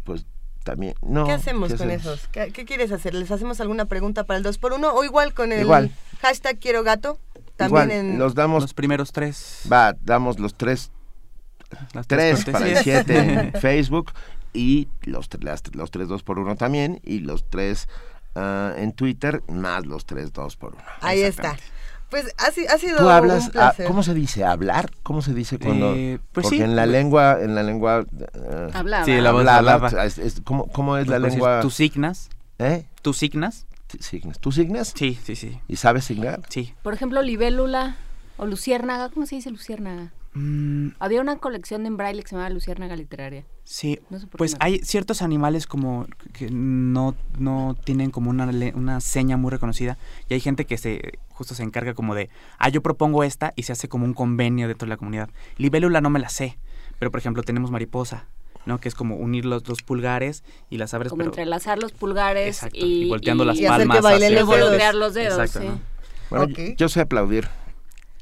pues 0.03 0.25
también. 0.63 0.95
No, 1.01 1.25
¿Qué 1.25 1.31
hacemos 1.31 1.71
¿qué 1.71 1.77
con 1.77 1.87
hacemos? 1.91 2.05
esos? 2.05 2.27
¿Qué, 2.27 2.51
qué 2.51 2.65
quieres 2.65 2.91
hacer? 2.91 3.13
¿Les 3.13 3.31
hacemos 3.31 3.59
alguna 3.61 3.85
pregunta 3.85 4.25
para 4.25 4.37
el 4.37 4.43
2 4.43 4.57
por 4.57 4.73
1 4.73 4.93
o 4.93 5.03
igual 5.03 5.33
con 5.33 5.51
el 5.51 5.61
Igual. 5.61 5.91
hashtag 6.21 6.59
quiero 6.59 6.83
gato? 6.83 7.17
También 7.55 7.89
Igual, 7.89 7.91
en... 7.91 8.19
los 8.19 8.35
damos. 8.35 8.63
Los 8.63 8.73
primeros 8.73 9.11
tres. 9.11 9.61
Va, 9.71 9.95
damos 10.01 10.39
los 10.39 10.55
tres. 10.55 10.91
Las 11.93 12.07
tres 12.07 12.43
tres 12.43 12.53
para 12.53 12.67
el. 12.67 12.77
7 12.77 13.17
en 13.17 13.53
Facebook 13.61 14.11
y 14.53 14.87
los, 15.03 15.27
las- 15.41 15.63
los 15.75 15.91
tres 15.91 16.07
dos 16.07 16.23
por 16.23 16.39
uno 16.39 16.55
también 16.55 16.99
y 17.03 17.19
los 17.19 17.47
tres 17.49 17.87
ah, 18.35 18.73
en 18.77 18.93
Twitter 18.93 19.43
más 19.47 19.85
los 19.85 20.05
tres 20.05 20.31
dos 20.33 20.55
por 20.55 20.73
uno. 20.75 20.83
Ahí 21.01 21.21
está. 21.21 21.57
Pues 22.09 22.33
ha, 22.37 22.51
si- 22.51 22.65
ha 22.65 22.77
sido 22.77 22.97
Tú 22.97 23.09
hablas, 23.09 23.45
un 23.45 23.51
placer. 23.51 23.85
¿cómo 23.87 24.01
se 24.03 24.13
dice? 24.13 24.43
¿Hablar? 24.43 24.89
¿Cómo 25.03 25.21
se 25.21 25.33
dice 25.33 25.59
cuando...? 25.59 25.93
Eh, 25.95 26.19
pues 26.31 26.45
porque 26.45 26.57
sí. 26.57 26.63
en 26.63 26.75
la 26.75 26.85
lengua, 26.87 27.37
en 27.41 27.53
la 27.55 27.61
lengua... 27.63 28.03
eh, 28.19 28.69
Hablaba. 28.73 29.05
Sí, 29.05 29.11
la 29.21 29.31
voz 29.31 29.39
hablaba, 29.47 29.87
hablaba. 29.87 30.05
es- 30.05 30.17
es- 30.17 30.41
¿cómo, 30.43 30.67
cómo 30.67 30.97
es 30.97 31.05
Pues 31.05 31.11
la 31.11 31.17
puedes 31.19 31.33
decir, 31.33 31.43
lengua? 31.43 31.61
¿Tú 31.61 31.69
signas? 31.69 32.29
¿Eh? 32.57 32.85
¿Tú 33.01 33.13
signas? 33.13 33.65
signas. 33.99 34.39
¿Tú 34.39 34.51
signas? 34.51 34.93
Sí, 34.95 35.19
sí, 35.23 35.35
sí. 35.35 35.59
¿Y 35.67 35.75
sabes 35.77 36.05
signar? 36.05 36.41
Sí. 36.49 36.73
Por 36.83 36.93
ejemplo, 36.93 37.21
libélula 37.21 37.97
o 38.37 38.45
luciérnaga. 38.45 39.09
¿Cómo 39.09 39.25
se 39.25 39.35
dice 39.35 39.49
luciérnaga? 39.51 40.11
Mm, 40.39 40.91
Había 40.99 41.19
una 41.21 41.37
colección 41.37 41.85
en 41.85 41.97
braille 41.97 42.21
que 42.21 42.29
se 42.29 42.35
llamaba 42.35 42.49
Luciérnaga 42.49 42.95
Literaria. 42.95 43.43
Sí, 43.65 43.99
No 44.09 44.19
sé 44.19 44.27
pues 44.27 44.55
hay 44.59 44.79
ciertos 44.79 45.21
animales 45.21 45.67
como 45.67 46.07
que 46.33 46.49
no, 46.49 47.13
no 47.37 47.75
tienen 47.83 48.09
como 48.09 48.29
una, 48.29 48.45
le- 48.51 48.73
una 48.73 49.01
seña 49.01 49.35
muy 49.37 49.51
reconocida 49.51 49.97
y 50.29 50.33
hay 50.33 50.39
gente 50.39 50.65
que 50.65 50.77
se 50.77 51.19
justo 51.29 51.55
se 51.55 51.63
encarga 51.63 51.93
como 51.93 52.15
de, 52.15 52.29
ah, 52.57 52.69
yo 52.69 52.81
propongo 52.81 53.23
esta 53.23 53.53
y 53.55 53.63
se 53.63 53.73
hace 53.73 53.87
como 53.89 54.05
un 54.05 54.13
convenio 54.13 54.67
dentro 54.67 54.85
de 54.85 54.89
la 54.89 54.97
comunidad. 54.97 55.29
Libélula 55.57 56.01
no 56.01 56.09
me 56.09 56.19
la 56.19 56.29
sé, 56.29 56.57
pero 56.99 57.11
por 57.11 57.19
ejemplo 57.19 57.43
tenemos 57.43 57.69
mariposa, 57.71 58.25
¿no? 58.65 58.79
Que 58.79 58.87
es 58.89 58.95
como 58.95 59.15
unir 59.17 59.45
los, 59.45 59.67
los 59.67 59.81
pulgares 59.81 60.43
y 60.69 60.77
las 60.77 60.93
abres, 60.93 61.09
Como 61.11 61.19
pero... 61.19 61.31
entrelazar 61.31 61.79
los 61.79 61.91
pulgares 61.91 62.57
Exacto, 62.57 62.77
y, 62.85 63.03
y 63.03 63.09
volteando 63.09 63.45
las 63.45 63.57
Y 63.57 63.65
hacer 63.65 63.81
que 63.81 63.87
palmas 63.87 64.01
bailen 64.01 64.27
hacia 64.33 64.39
los 64.41 64.49
dedos. 64.49 64.69
voltear 64.69 64.95
los 64.95 65.13
dedos, 65.13 65.39
Exacto, 65.39 65.59
sí. 65.61 65.67
¿no? 65.67 65.79
Bueno, 66.29 66.47
yo, 66.47 66.75
yo 66.75 66.89
sé 66.89 67.01
aplaudir 67.01 67.47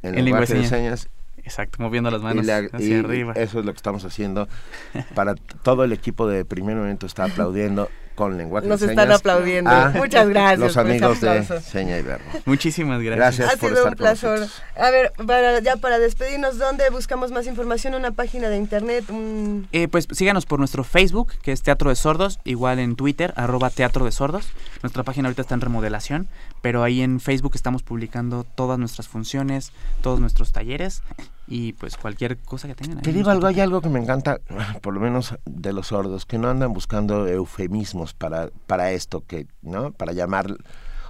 en, 0.01 0.15
En 0.17 0.25
lenguaje 0.25 0.53
de 0.53 0.59
lengua 0.61 0.77
de 0.77 0.83
señas. 0.83 1.09
Exacto, 1.47 1.81
moviendo 1.81 2.11
las 2.11 2.19
y 2.19 2.23
manos 2.23 2.45
hacia 2.45 2.85
y 2.85 2.93
arriba. 2.99 3.33
Eso 3.35 3.59
es 3.59 3.65
lo 3.65 3.71
que 3.71 3.77
estamos 3.77 4.03
haciendo. 4.03 4.49
Para 5.15 5.35
todo 5.63 5.85
el 5.85 5.93
equipo 5.93 6.27
de 6.27 6.43
primer 6.43 6.75
momento 6.75 7.05
está 7.05 7.23
aplaudiendo 7.23 7.89
con 8.15 8.35
lenguaje 8.35 8.67
Nos 8.67 8.79
de 8.79 8.87
están 8.87 9.05
señas. 9.05 9.19
aplaudiendo. 9.19 9.69
a 9.69 9.89
Muchas 9.91 10.27
gracias 10.27 10.59
Los 10.59 10.75
amigos 10.75 11.21
de. 11.21 11.43
Seña 11.61 11.99
y 11.99 12.01
Verbo. 12.01 12.25
Muchísimas 12.45 12.99
gracias. 13.01 13.37
Gracias 13.37 13.47
Ha 13.53 13.57
por 13.57 13.69
sido 13.69 13.79
estar 13.79 13.91
un 13.91 13.97
placer. 13.97 14.49
A 14.75 14.89
ver, 14.89 15.13
para, 15.25 15.59
ya 15.59 15.77
para 15.77 15.99
despedirnos, 15.99 16.57
¿dónde 16.57 16.89
buscamos 16.89 17.31
más 17.31 17.45
información? 17.45 17.93
¿Una 17.93 18.11
página 18.11 18.49
de 18.49 18.57
internet? 18.57 19.05
Un... 19.09 19.67
Eh, 19.71 19.87
pues 19.87 20.07
síganos 20.11 20.47
por 20.47 20.57
nuestro 20.57 20.83
Facebook, 20.83 21.33
que 21.43 21.51
es 21.51 21.61
Teatro 21.61 21.91
de 21.91 21.95
Sordos, 21.95 22.39
igual 22.43 22.79
en 22.79 22.95
Twitter, 22.95 23.33
arroba 23.37 23.69
Teatro 23.69 24.03
de 24.03 24.11
Sordos. 24.11 24.49
Nuestra 24.81 25.03
página 25.03 25.27
ahorita 25.27 25.43
está 25.43 25.53
en 25.53 25.61
remodelación, 25.61 26.27
pero 26.67 26.83
ahí 26.83 26.99
en 27.01 27.21
Facebook 27.21 27.53
estamos 27.55 27.81
publicando 27.81 28.43
todas 28.43 28.77
nuestras 28.77 29.07
funciones, 29.07 29.71
todos 30.01 30.19
nuestros 30.19 30.51
talleres 30.51 31.01
y 31.47 31.71
pues 31.71 31.95
cualquier 31.95 32.37
cosa 32.39 32.67
que 32.67 32.75
tengan. 32.75 32.97
ahí 32.97 33.03
Te 33.03 33.13
digo 33.13 33.29
algo, 33.29 33.47
hay 33.47 33.61
algo 33.61 33.79
que 33.79 33.87
me 33.87 33.99
encanta, 34.01 34.39
por 34.81 34.93
lo 34.93 34.99
menos 34.99 35.33
de 35.45 35.71
los 35.71 35.87
sordos, 35.87 36.25
que 36.25 36.37
no 36.37 36.49
andan 36.49 36.73
buscando 36.73 37.25
eufemismos 37.25 38.13
para, 38.13 38.49
para 38.65 38.91
esto, 38.91 39.23
que, 39.25 39.47
¿no? 39.61 39.91
Para 39.93 40.11
llamar, 40.11 40.57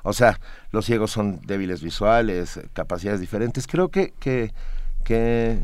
o 0.04 0.14
sea, 0.14 0.40
los 0.70 0.86
ciegos 0.86 1.10
son 1.10 1.42
débiles 1.48 1.82
visuales, 1.82 2.60
capacidades 2.74 3.20
diferentes. 3.20 3.66
Creo 3.66 3.90
que, 3.90 4.14
que, 4.20 4.54
que 5.04 5.60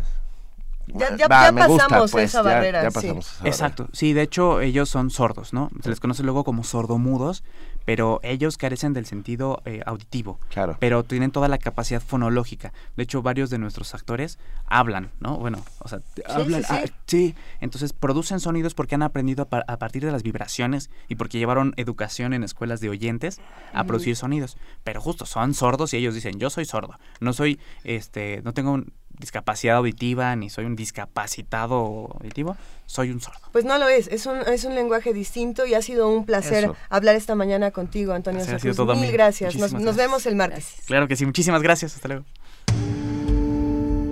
Ya, 0.88 1.16
ya, 1.16 1.28
va, 1.28 1.46
ya 1.46 1.52
me 1.52 1.68
gusta, 1.68 1.88
pasamos 1.88 2.12
pues, 2.12 2.26
esa 2.32 2.40
ya- 2.42 2.50
barrera. 2.50 2.82
ya 2.82 2.90
sí. 2.90 2.96
pasamos 2.96 3.26
esa 3.28 3.36
barrera. 3.38 3.50
Exacto, 3.56 3.90
sí, 3.94 4.14
de 4.14 4.24
hecho 4.24 4.60
ellos 4.60 4.90
son 4.90 5.12
sordos, 5.12 5.54
¿no? 5.54 5.70
Se 5.84 5.90
les 5.90 6.00
conoce 6.00 6.24
luego 6.24 6.44
como 6.44 6.64
sordomudos, 6.64 7.44
pero 7.86 8.20
ellos 8.24 8.58
carecen 8.58 8.94
del 8.94 9.06
sentido 9.06 9.62
eh, 9.66 9.82
auditivo. 9.86 10.40
Claro. 10.50 10.78
Pero 10.80 11.04
tienen 11.04 11.32
toda 11.32 11.48
la 11.48 11.58
capacidad 11.58 12.02
fonológica. 12.02 12.74
De 12.96 13.04
hecho, 13.04 13.22
varios 13.22 13.50
de 13.50 13.58
nuestros 13.58 13.94
actores 13.94 14.40
hablan, 14.66 15.12
¿no? 15.20 15.38
Bueno, 15.38 15.64
o 15.80 15.88
sea, 15.88 16.00
hablan, 16.28 16.62
sí, 16.64 16.68
sí. 16.70 16.74
ah, 16.76 16.84
sí. 17.08 17.36
Entonces 17.62 17.94
producen 17.94 18.40
sonidos 18.40 18.74
porque 18.74 18.96
han 18.96 19.04
aprendido 19.04 19.44
a, 19.44 19.50
par- 19.50 19.66
a 19.68 19.78
partir 19.78 20.04
de 20.06 20.12
las 20.12 20.24
vibraciones 20.24 20.90
y 21.08 21.16
porque 21.16 21.38
llevaron 21.40 21.74
educación 21.78 22.34
en 22.34 22.44
escuelas 22.44 22.80
de 22.80 22.90
oyentes 22.90 23.40
a 23.74 23.84
producir 23.84 24.16
sonidos. 24.16 24.58
Pero 24.84 25.02
justo 25.02 25.26
son 25.26 25.54
sordos 25.54 25.94
y 25.94 25.98
ellos 25.98 26.14
dicen, 26.16 26.40
yo 26.40 26.50
soy 26.50 26.66
sordo, 26.66 26.98
no 27.20 27.34
soy, 27.34 27.60
este, 27.84 28.42
no 28.44 28.54
tengo 28.54 28.72
un- 28.72 28.94
discapacidad 29.18 29.78
auditiva 29.78 30.36
ni 30.36 30.50
soy 30.50 30.66
un 30.66 30.76
discapacitado 30.76 32.10
auditivo, 32.14 32.58
soy 32.86 33.12
un 33.12 33.22
sordo. 33.22 33.40
Pues 33.52 33.66
no 33.66 33.78
lo 33.78 33.88
es, 33.88 34.08
es 34.08 34.26
un, 34.26 34.38
es 34.38 34.66
un 34.66 34.76
lenguaje 34.76 35.14
distinto 35.14 35.66
y 35.66 35.74
ha 35.74 35.82
sido 35.82 36.10
un 36.10 36.26
placer 36.26 36.66
Eso. 36.66 36.76
hablar 36.90 37.16
esta 37.16 37.36
mañana 37.36 37.72
contigo, 37.72 38.14
Antonio 38.14 38.42
ha 38.42 38.60
sido 38.60 38.76
todo 38.76 38.96
Mil 38.96 39.12
gracias, 39.12 39.56
nos, 39.56 39.74
nos 39.74 39.96
vemos 39.96 40.26
el 40.26 40.36
martes. 40.36 40.76
Claro 40.86 41.08
que 41.08 41.16
sí, 41.16 41.26
muchísimas 41.26 41.62
gracias, 41.62 41.96
hasta 41.96 42.08
luego. 42.08 42.26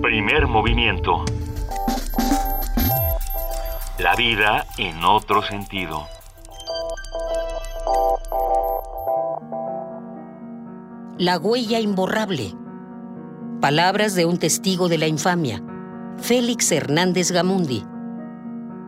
Primer 0.02 0.46
movimiento. 0.46 1.24
La 3.98 4.16
vida 4.16 4.66
en 4.78 5.04
otro 5.04 5.42
sentido. 5.42 6.06
La 11.18 11.38
huella 11.38 11.78
imborrable. 11.78 12.52
Palabras 13.62 14.16
de 14.16 14.24
un 14.24 14.38
testigo 14.38 14.88
de 14.88 14.98
la 14.98 15.06
infamia, 15.06 15.62
Félix 16.18 16.72
Hernández 16.72 17.30
Gamundi. 17.30 17.84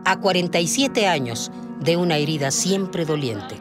A 0.03 0.19
47 0.19 1.07
años 1.07 1.49
de 1.79 1.95
una 1.95 2.17
herida 2.17 2.51
siempre 2.51 3.05
doliente. 3.05 3.55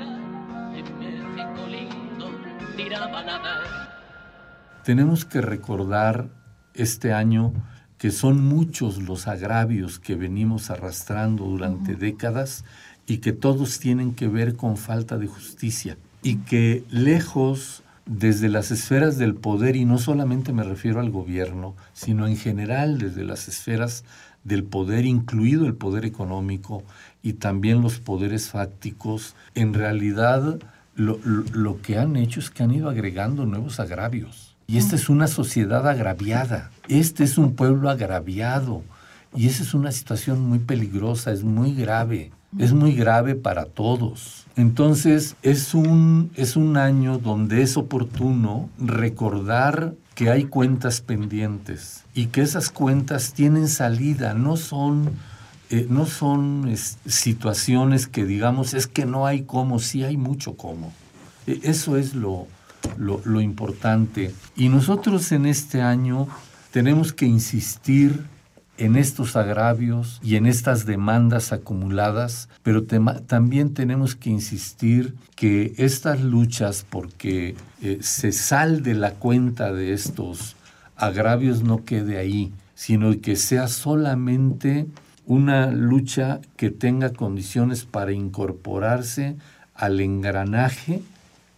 Tenemos 4.82 5.24
que 5.24 5.40
recordar 5.40 6.30
este 6.74 7.12
año 7.12 7.52
que 7.96 8.10
son 8.10 8.44
muchos 8.44 9.00
los 9.00 9.28
agravios 9.28 10.00
que 10.00 10.16
venimos 10.16 10.68
arrastrando 10.68 11.44
durante 11.44 11.94
décadas 11.94 12.64
y 13.06 13.18
que 13.18 13.32
todos 13.32 13.78
tienen 13.78 14.16
que 14.16 14.26
ver 14.26 14.56
con 14.56 14.76
falta 14.76 15.16
de 15.16 15.28
justicia 15.28 15.96
y 16.24 16.38
que 16.38 16.82
lejos 16.90 17.83
desde 18.06 18.48
las 18.48 18.70
esferas 18.70 19.16
del 19.18 19.34
poder, 19.34 19.76
y 19.76 19.84
no 19.84 19.98
solamente 19.98 20.52
me 20.52 20.62
refiero 20.62 21.00
al 21.00 21.10
gobierno, 21.10 21.74
sino 21.92 22.26
en 22.26 22.36
general 22.36 22.98
desde 22.98 23.24
las 23.24 23.48
esferas 23.48 24.04
del 24.44 24.62
poder, 24.64 25.06
incluido 25.06 25.66
el 25.66 25.74
poder 25.74 26.04
económico 26.04 26.82
y 27.22 27.34
también 27.34 27.80
los 27.80 27.98
poderes 28.00 28.50
fácticos, 28.50 29.34
en 29.54 29.72
realidad 29.72 30.58
lo, 30.96 31.18
lo- 31.24 31.44
lo 31.54 31.80
que 31.80 31.96
han 31.98 32.16
hecho 32.16 32.40
es 32.40 32.50
que 32.50 32.62
han 32.62 32.70
ido 32.72 32.90
agregando 32.90 33.46
nuevos 33.46 33.80
agravios. 33.80 34.54
Y 34.66 34.76
esta 34.78 34.96
es 34.96 35.08
una 35.08 35.26
sociedad 35.26 35.86
agraviada, 35.88 36.70
este 36.88 37.24
es 37.24 37.36
un 37.38 37.54
pueblo 37.54 37.88
agraviado, 37.90 38.82
y 39.34 39.46
esa 39.48 39.62
es 39.62 39.74
una 39.74 39.92
situación 39.92 40.40
muy 40.42 40.58
peligrosa, 40.58 41.32
es 41.32 41.42
muy 41.42 41.74
grave. 41.74 42.30
es 42.58 42.72
muy 42.72 42.94
grave 42.94 43.34
para 43.34 43.64
todos. 43.64 44.43
Entonces 44.56 45.36
es 45.42 45.74
un, 45.74 46.30
es 46.36 46.56
un 46.56 46.76
año 46.76 47.18
donde 47.18 47.62
es 47.62 47.76
oportuno 47.76 48.70
recordar 48.78 49.94
que 50.14 50.30
hay 50.30 50.44
cuentas 50.44 51.00
pendientes 51.00 52.04
y 52.14 52.26
que 52.26 52.42
esas 52.42 52.70
cuentas 52.70 53.32
tienen 53.32 53.68
salida, 53.68 54.32
no 54.34 54.56
son, 54.56 55.10
eh, 55.70 55.88
no 55.90 56.06
son 56.06 56.72
situaciones 57.06 58.06
que 58.06 58.24
digamos 58.24 58.74
es 58.74 58.86
que 58.86 59.06
no 59.06 59.26
hay 59.26 59.42
cómo, 59.42 59.80
sí 59.80 60.04
hay 60.04 60.16
mucho 60.16 60.56
cómo. 60.56 60.92
E, 61.48 61.58
eso 61.64 61.96
es 61.96 62.14
lo, 62.14 62.46
lo, 62.96 63.20
lo 63.24 63.40
importante. 63.40 64.32
Y 64.54 64.68
nosotros 64.68 65.32
en 65.32 65.46
este 65.46 65.82
año 65.82 66.28
tenemos 66.70 67.12
que 67.12 67.26
insistir 67.26 68.24
en 68.76 68.96
estos 68.96 69.36
agravios 69.36 70.20
y 70.22 70.36
en 70.36 70.46
estas 70.46 70.84
demandas 70.86 71.52
acumuladas, 71.52 72.48
pero 72.62 72.84
también 72.84 73.74
tenemos 73.74 74.16
que 74.16 74.30
insistir 74.30 75.14
que 75.36 75.74
estas 75.76 76.22
luchas 76.22 76.84
porque 76.88 77.54
eh, 77.82 77.98
se 78.00 78.32
salde 78.32 78.94
la 78.94 79.12
cuenta 79.12 79.72
de 79.72 79.92
estos 79.92 80.56
agravios 80.96 81.62
no 81.62 81.84
quede 81.84 82.18
ahí, 82.18 82.52
sino 82.74 83.20
que 83.20 83.36
sea 83.36 83.68
solamente 83.68 84.86
una 85.26 85.68
lucha 85.70 86.40
que 86.56 86.70
tenga 86.70 87.12
condiciones 87.12 87.84
para 87.84 88.12
incorporarse 88.12 89.36
al 89.74 90.00
engranaje 90.00 91.00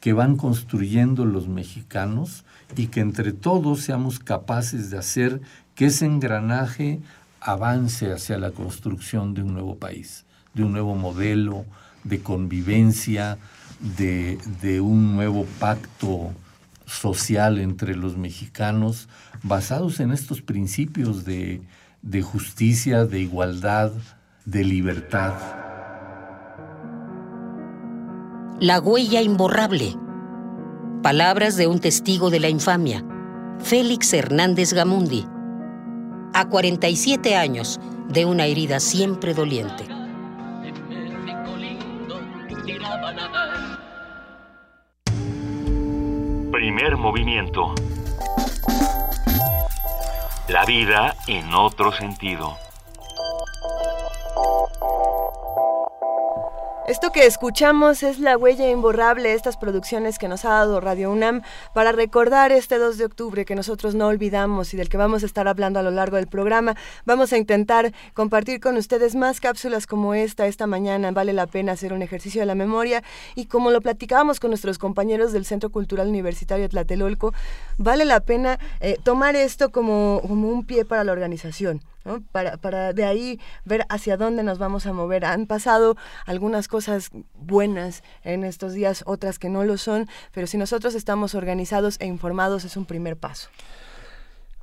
que 0.00 0.12
van 0.12 0.36
construyendo 0.36 1.24
los 1.24 1.48
mexicanos 1.48 2.44
y 2.76 2.86
que 2.88 3.00
entre 3.00 3.32
todos 3.32 3.80
seamos 3.80 4.18
capaces 4.18 4.90
de 4.90 4.98
hacer 4.98 5.40
que 5.76 5.86
ese 5.86 6.06
engranaje 6.06 7.00
avance 7.40 8.10
hacia 8.10 8.38
la 8.38 8.50
construcción 8.50 9.34
de 9.34 9.42
un 9.42 9.52
nuevo 9.52 9.76
país, 9.76 10.24
de 10.54 10.64
un 10.64 10.72
nuevo 10.72 10.96
modelo 10.96 11.64
de 12.02 12.20
convivencia, 12.20 13.38
de, 13.96 14.80
un 14.80 15.14
nuevo 15.14 15.44
pacto 15.60 16.32
social 16.86 17.58
entre 17.58 17.94
los 17.94 18.16
mexicanos, 18.16 19.08
basados 19.42 20.00
en 20.00 20.12
estos 20.12 20.40
principios 20.40 21.24
de, 21.24 21.60
justicia, 22.22 23.04
de 23.04 23.20
igualdad, 23.20 23.92
de 24.46 24.64
libertad. 24.64 25.34
La 28.60 28.80
huella 28.80 29.20
imborrable. 29.20 29.94
Palabras 31.02 31.56
de 31.56 31.66
un 31.66 31.80
testigo 31.80 32.30
de 32.30 32.40
la 32.40 32.48
infamia, 32.48 33.04
Félix 33.60 34.14
Hernández 34.14 34.72
Gamundi 34.72 35.26
a 36.36 36.44
47 36.50 37.34
años 37.34 37.80
de 38.10 38.26
una 38.26 38.44
herida 38.44 38.78
siempre 38.78 39.32
doliente. 39.32 39.86
Primer 46.52 46.98
movimiento. 46.98 47.74
La 50.48 50.66
vida 50.66 51.16
en 51.26 51.54
otro 51.54 51.90
sentido. 51.92 52.65
Esto 56.88 57.10
que 57.10 57.26
escuchamos 57.26 58.04
es 58.04 58.20
la 58.20 58.36
huella 58.36 58.70
imborrable 58.70 59.30
de 59.30 59.34
estas 59.34 59.56
producciones 59.56 60.20
que 60.20 60.28
nos 60.28 60.44
ha 60.44 60.50
dado 60.50 60.80
Radio 60.80 61.10
UNAM 61.10 61.42
para 61.74 61.90
recordar 61.90 62.52
este 62.52 62.78
2 62.78 62.96
de 62.96 63.06
octubre 63.06 63.44
que 63.44 63.56
nosotros 63.56 63.96
no 63.96 64.06
olvidamos 64.06 64.72
y 64.72 64.76
del 64.76 64.88
que 64.88 64.96
vamos 64.96 65.24
a 65.24 65.26
estar 65.26 65.48
hablando 65.48 65.80
a 65.80 65.82
lo 65.82 65.90
largo 65.90 66.14
del 66.14 66.28
programa. 66.28 66.76
Vamos 67.04 67.32
a 67.32 67.38
intentar 67.38 67.92
compartir 68.14 68.60
con 68.60 68.76
ustedes 68.76 69.16
más 69.16 69.40
cápsulas 69.40 69.88
como 69.88 70.14
esta 70.14 70.46
esta 70.46 70.68
mañana. 70.68 71.10
Vale 71.10 71.32
la 71.32 71.48
pena 71.48 71.72
hacer 71.72 71.92
un 71.92 72.02
ejercicio 72.02 72.40
de 72.40 72.46
la 72.46 72.54
memoria 72.54 73.02
y 73.34 73.46
como 73.46 73.72
lo 73.72 73.80
platicábamos 73.80 74.38
con 74.38 74.52
nuestros 74.52 74.78
compañeros 74.78 75.32
del 75.32 75.44
Centro 75.44 75.70
Cultural 75.70 76.06
Universitario 76.06 76.68
Tlatelolco, 76.68 77.34
vale 77.78 78.04
la 78.04 78.20
pena 78.20 78.60
eh, 78.78 78.96
tomar 79.02 79.34
esto 79.34 79.72
como, 79.72 80.20
como 80.24 80.50
un 80.50 80.64
pie 80.64 80.84
para 80.84 81.02
la 81.02 81.10
organización. 81.10 81.82
Para, 82.32 82.56
para 82.56 82.92
de 82.92 83.04
ahí 83.04 83.40
ver 83.64 83.84
hacia 83.88 84.16
dónde 84.16 84.42
nos 84.42 84.58
vamos 84.58 84.86
a 84.86 84.92
mover. 84.92 85.24
Han 85.24 85.46
pasado 85.46 85.96
algunas 86.24 86.68
cosas 86.68 87.10
buenas 87.34 88.02
en 88.22 88.44
estos 88.44 88.72
días, 88.72 89.02
otras 89.06 89.38
que 89.38 89.48
no 89.48 89.64
lo 89.64 89.76
son, 89.76 90.08
pero 90.32 90.46
si 90.46 90.58
nosotros 90.58 90.94
estamos 90.94 91.34
organizados 91.34 91.96
e 92.00 92.06
informados 92.06 92.64
es 92.64 92.76
un 92.76 92.86
primer 92.86 93.16
paso. 93.16 93.48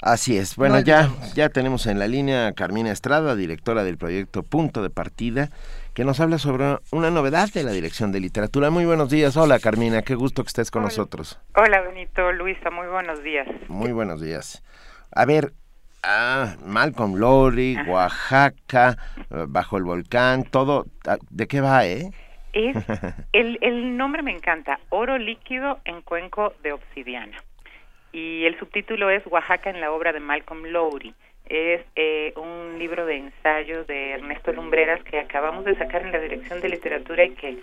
Así 0.03 0.37
es. 0.37 0.57
Bueno, 0.57 0.81
ya, 0.81 1.09
ya 1.33 1.47
tenemos 1.47 1.87
en 1.87 1.97
la 1.97 2.07
línea 2.07 2.47
a 2.47 2.51
Carmina 2.51 2.91
Estrada, 2.91 3.37
directora 3.37 3.85
del 3.85 3.97
proyecto 3.97 4.43
Punto 4.43 4.83
de 4.83 4.89
Partida, 4.89 5.49
que 5.93 6.03
nos 6.03 6.19
habla 6.19 6.39
sobre 6.39 6.77
una 6.91 7.09
novedad 7.09 7.49
de 7.53 7.63
la 7.63 7.71
Dirección 7.71 8.11
de 8.11 8.19
Literatura. 8.19 8.69
Muy 8.69 8.83
buenos 8.83 9.09
días. 9.09 9.37
Hola, 9.37 9.59
Carmina. 9.59 10.01
Qué 10.01 10.15
gusto 10.15 10.43
que 10.43 10.49
estés 10.49 10.71
con 10.71 10.83
nosotros. 10.83 11.39
Hola, 11.55 11.79
Benito, 11.81 12.33
Luisa. 12.33 12.69
Muy 12.69 12.87
buenos 12.87 13.23
días. 13.23 13.47
Muy 13.69 13.93
buenos 13.93 14.19
días. 14.19 14.61
A 15.13 15.23
ver, 15.23 15.53
Ah, 16.03 16.57
Malcolm 16.65 17.15
Lowry, 17.15 17.77
Oaxaca, 17.87 18.97
eh, 19.31 19.45
Bajo 19.47 19.77
el 19.77 19.83
Volcán, 19.83 20.43
todo. 20.43 20.85
Ah, 21.07 21.17
¿De 21.29 21.47
qué 21.47 21.61
va, 21.61 21.85
eh? 21.85 22.09
Es, 22.51 22.75
el, 23.31 23.57
el 23.61 23.95
nombre 23.95 24.21
me 24.21 24.31
encanta, 24.31 24.79
Oro 24.89 25.17
líquido 25.17 25.79
en 25.85 26.01
cuenco 26.01 26.53
de 26.61 26.73
obsidiana. 26.73 27.37
Y 28.11 28.43
el 28.45 28.59
subtítulo 28.59 29.09
es 29.09 29.25
Oaxaca 29.27 29.69
en 29.69 29.79
la 29.79 29.91
obra 29.91 30.11
de 30.11 30.19
Malcolm 30.19 30.65
Lowry. 30.65 31.15
Es 31.45 31.81
eh, 31.95 32.33
un 32.35 32.77
libro 32.77 33.05
de 33.05 33.17
ensayos 33.17 33.87
de 33.87 34.11
Ernesto 34.11 34.51
Lumbreras 34.51 35.01
que 35.03 35.19
acabamos 35.19 35.63
de 35.63 35.75
sacar 35.75 36.01
en 36.01 36.11
la 36.11 36.19
Dirección 36.19 36.59
de 36.59 36.69
Literatura 36.69 37.23
y 37.23 37.31
que, 37.31 37.59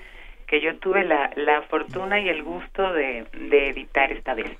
que 0.46 0.60
yo 0.62 0.76
tuve 0.78 1.04
la, 1.04 1.30
la 1.36 1.62
fortuna 1.62 2.18
y 2.20 2.28
el 2.30 2.42
gusto 2.42 2.92
de, 2.92 3.26
de 3.32 3.68
editar 3.68 4.10
esta 4.12 4.32
vez. 4.34 4.50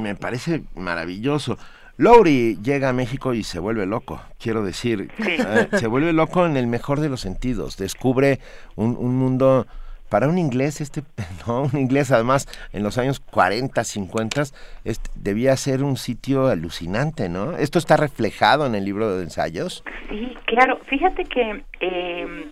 Me 0.00 0.14
parece 0.14 0.62
maravilloso. 0.74 1.58
Lowry 2.00 2.58
llega 2.62 2.88
a 2.88 2.92
México 2.94 3.34
y 3.34 3.42
se 3.42 3.58
vuelve 3.58 3.84
loco, 3.84 4.22
quiero 4.38 4.64
decir, 4.64 5.10
eh, 5.18 5.68
se 5.72 5.86
vuelve 5.86 6.14
loco 6.14 6.46
en 6.46 6.56
el 6.56 6.66
mejor 6.66 6.98
de 7.00 7.10
los 7.10 7.20
sentidos, 7.20 7.76
descubre 7.76 8.38
un, 8.74 8.94
mundo 9.16 9.66
para 10.08 10.26
un 10.26 10.38
inglés, 10.38 10.80
este, 10.80 11.02
no, 11.46 11.64
un 11.64 11.78
inglés 11.78 12.10
además 12.10 12.48
en 12.72 12.84
los 12.84 12.96
años 12.96 13.20
40, 13.20 13.84
50, 13.84 14.44
este, 14.84 15.10
debía 15.14 15.54
ser 15.58 15.82
un 15.82 15.98
sitio 15.98 16.46
alucinante, 16.46 17.28
¿no? 17.28 17.58
¿Esto 17.58 17.78
está 17.78 17.98
reflejado 17.98 18.64
en 18.64 18.74
el 18.74 18.86
libro 18.86 19.18
de 19.18 19.24
ensayos? 19.24 19.84
Sí, 20.08 20.34
claro. 20.46 20.80
Fíjate 20.88 21.24
que 21.24 21.62
eh, 21.80 22.50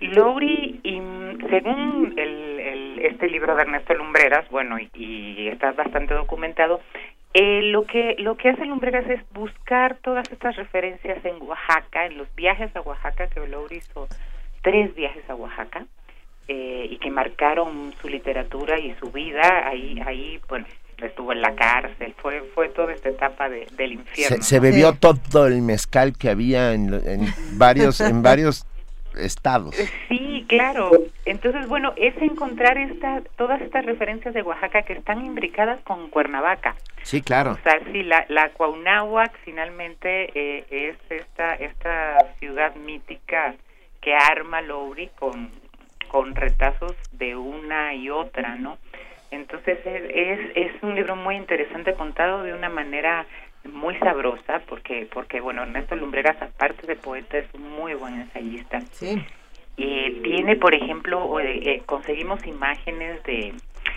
Lowry, 0.00 0.80
y, 0.82 1.00
según 1.48 2.14
el, 2.18 2.60
este 3.06 3.28
libro 3.28 3.54
de 3.54 3.62
Ernesto 3.62 3.94
Lumbreras, 3.94 4.48
bueno, 4.50 4.76
y, 4.78 5.48
está 5.48 5.72
bastante 5.72 6.14
documentado, 6.14 6.80
eh, 7.34 7.62
lo 7.62 7.84
que 7.84 8.16
lo 8.18 8.36
que 8.36 8.50
hace 8.50 8.66
Lumbreras 8.66 9.08
es 9.08 9.20
buscar 9.32 9.96
todas 10.02 10.30
estas 10.30 10.56
referencias 10.56 11.24
en 11.24 11.40
Oaxaca, 11.42 12.06
en 12.06 12.18
los 12.18 12.32
viajes 12.34 12.74
a 12.76 12.80
Oaxaca, 12.82 13.28
que 13.28 13.46
Lowry 13.46 13.76
hizo 13.76 14.06
tres 14.62 14.94
viajes 14.94 15.28
a 15.28 15.34
Oaxaca, 15.34 15.86
eh, 16.48 16.88
y 16.90 16.98
que 16.98 17.10
marcaron 17.10 17.94
su 18.00 18.08
literatura 18.08 18.78
y 18.78 18.94
su 18.96 19.10
vida, 19.10 19.66
ahí, 19.66 20.00
ahí, 20.04 20.40
bueno, 20.48 20.66
estuvo 20.98 21.32
en 21.32 21.40
la 21.40 21.54
cárcel, 21.54 22.14
fue 22.18 22.42
fue 22.54 22.68
toda 22.68 22.92
esta 22.92 23.08
etapa 23.08 23.48
de, 23.48 23.66
del 23.76 23.92
infierno. 23.92 24.42
Se, 24.42 24.60
bebió 24.60 24.92
todo 24.92 25.46
el 25.46 25.62
mezcal 25.62 26.16
que 26.16 26.30
había 26.30 26.74
en, 26.74 26.94
en 26.94 27.26
varios 27.58 28.00
en 28.00 28.22
varios 28.22 28.66
estados. 29.16 29.74
Sí, 30.08 30.44
claro. 30.48 30.90
Entonces, 31.24 31.68
bueno, 31.68 31.92
es 31.96 32.16
encontrar 32.20 32.78
esta, 32.78 33.22
todas 33.36 33.60
estas 33.60 33.84
referencias 33.84 34.34
de 34.34 34.42
Oaxaca 34.42 34.82
que 34.82 34.94
están 34.94 35.24
imbricadas 35.24 35.80
con 35.82 36.10
Cuernavaca. 36.10 36.76
Sí, 37.02 37.22
claro. 37.22 37.52
O 37.52 37.62
sea, 37.62 37.80
sí, 37.92 38.02
la, 38.02 38.24
la 38.28 38.50
Cuauhnáhuac 38.50 39.36
finalmente 39.44 40.30
eh, 40.34 40.64
es 40.70 40.96
esta, 41.10 41.54
esta 41.54 42.18
ciudad 42.38 42.74
mítica 42.76 43.54
que 44.00 44.14
arma 44.14 44.60
Lowry 44.60 45.08
con, 45.18 45.50
con 46.08 46.34
retazos 46.34 46.96
de 47.12 47.36
una 47.36 47.94
y 47.94 48.10
otra, 48.10 48.56
¿no? 48.56 48.78
Entonces 49.30 49.78
es, 49.84 50.40
es 50.54 50.82
un 50.82 50.94
libro 50.94 51.16
muy 51.16 51.36
interesante 51.36 51.94
contado 51.94 52.42
de 52.42 52.52
una 52.52 52.68
manera 52.68 53.26
muy 53.64 53.96
sabrosa 53.98 54.60
porque 54.68 55.08
porque 55.12 55.40
bueno 55.40 55.62
Ernesto 55.62 55.94
Lumbreras 55.96 56.40
aparte 56.40 56.86
de 56.86 56.96
poeta 56.96 57.38
es 57.38 57.46
un 57.54 57.70
muy 57.70 57.94
buen 57.94 58.20
ensayista. 58.20 58.80
Sí. 58.92 59.22
Eh, 59.76 60.20
tiene 60.22 60.56
por 60.56 60.74
ejemplo 60.74 61.40
eh, 61.40 61.82
conseguimos 61.86 62.44
imágenes 62.46 63.22
de 63.24 63.54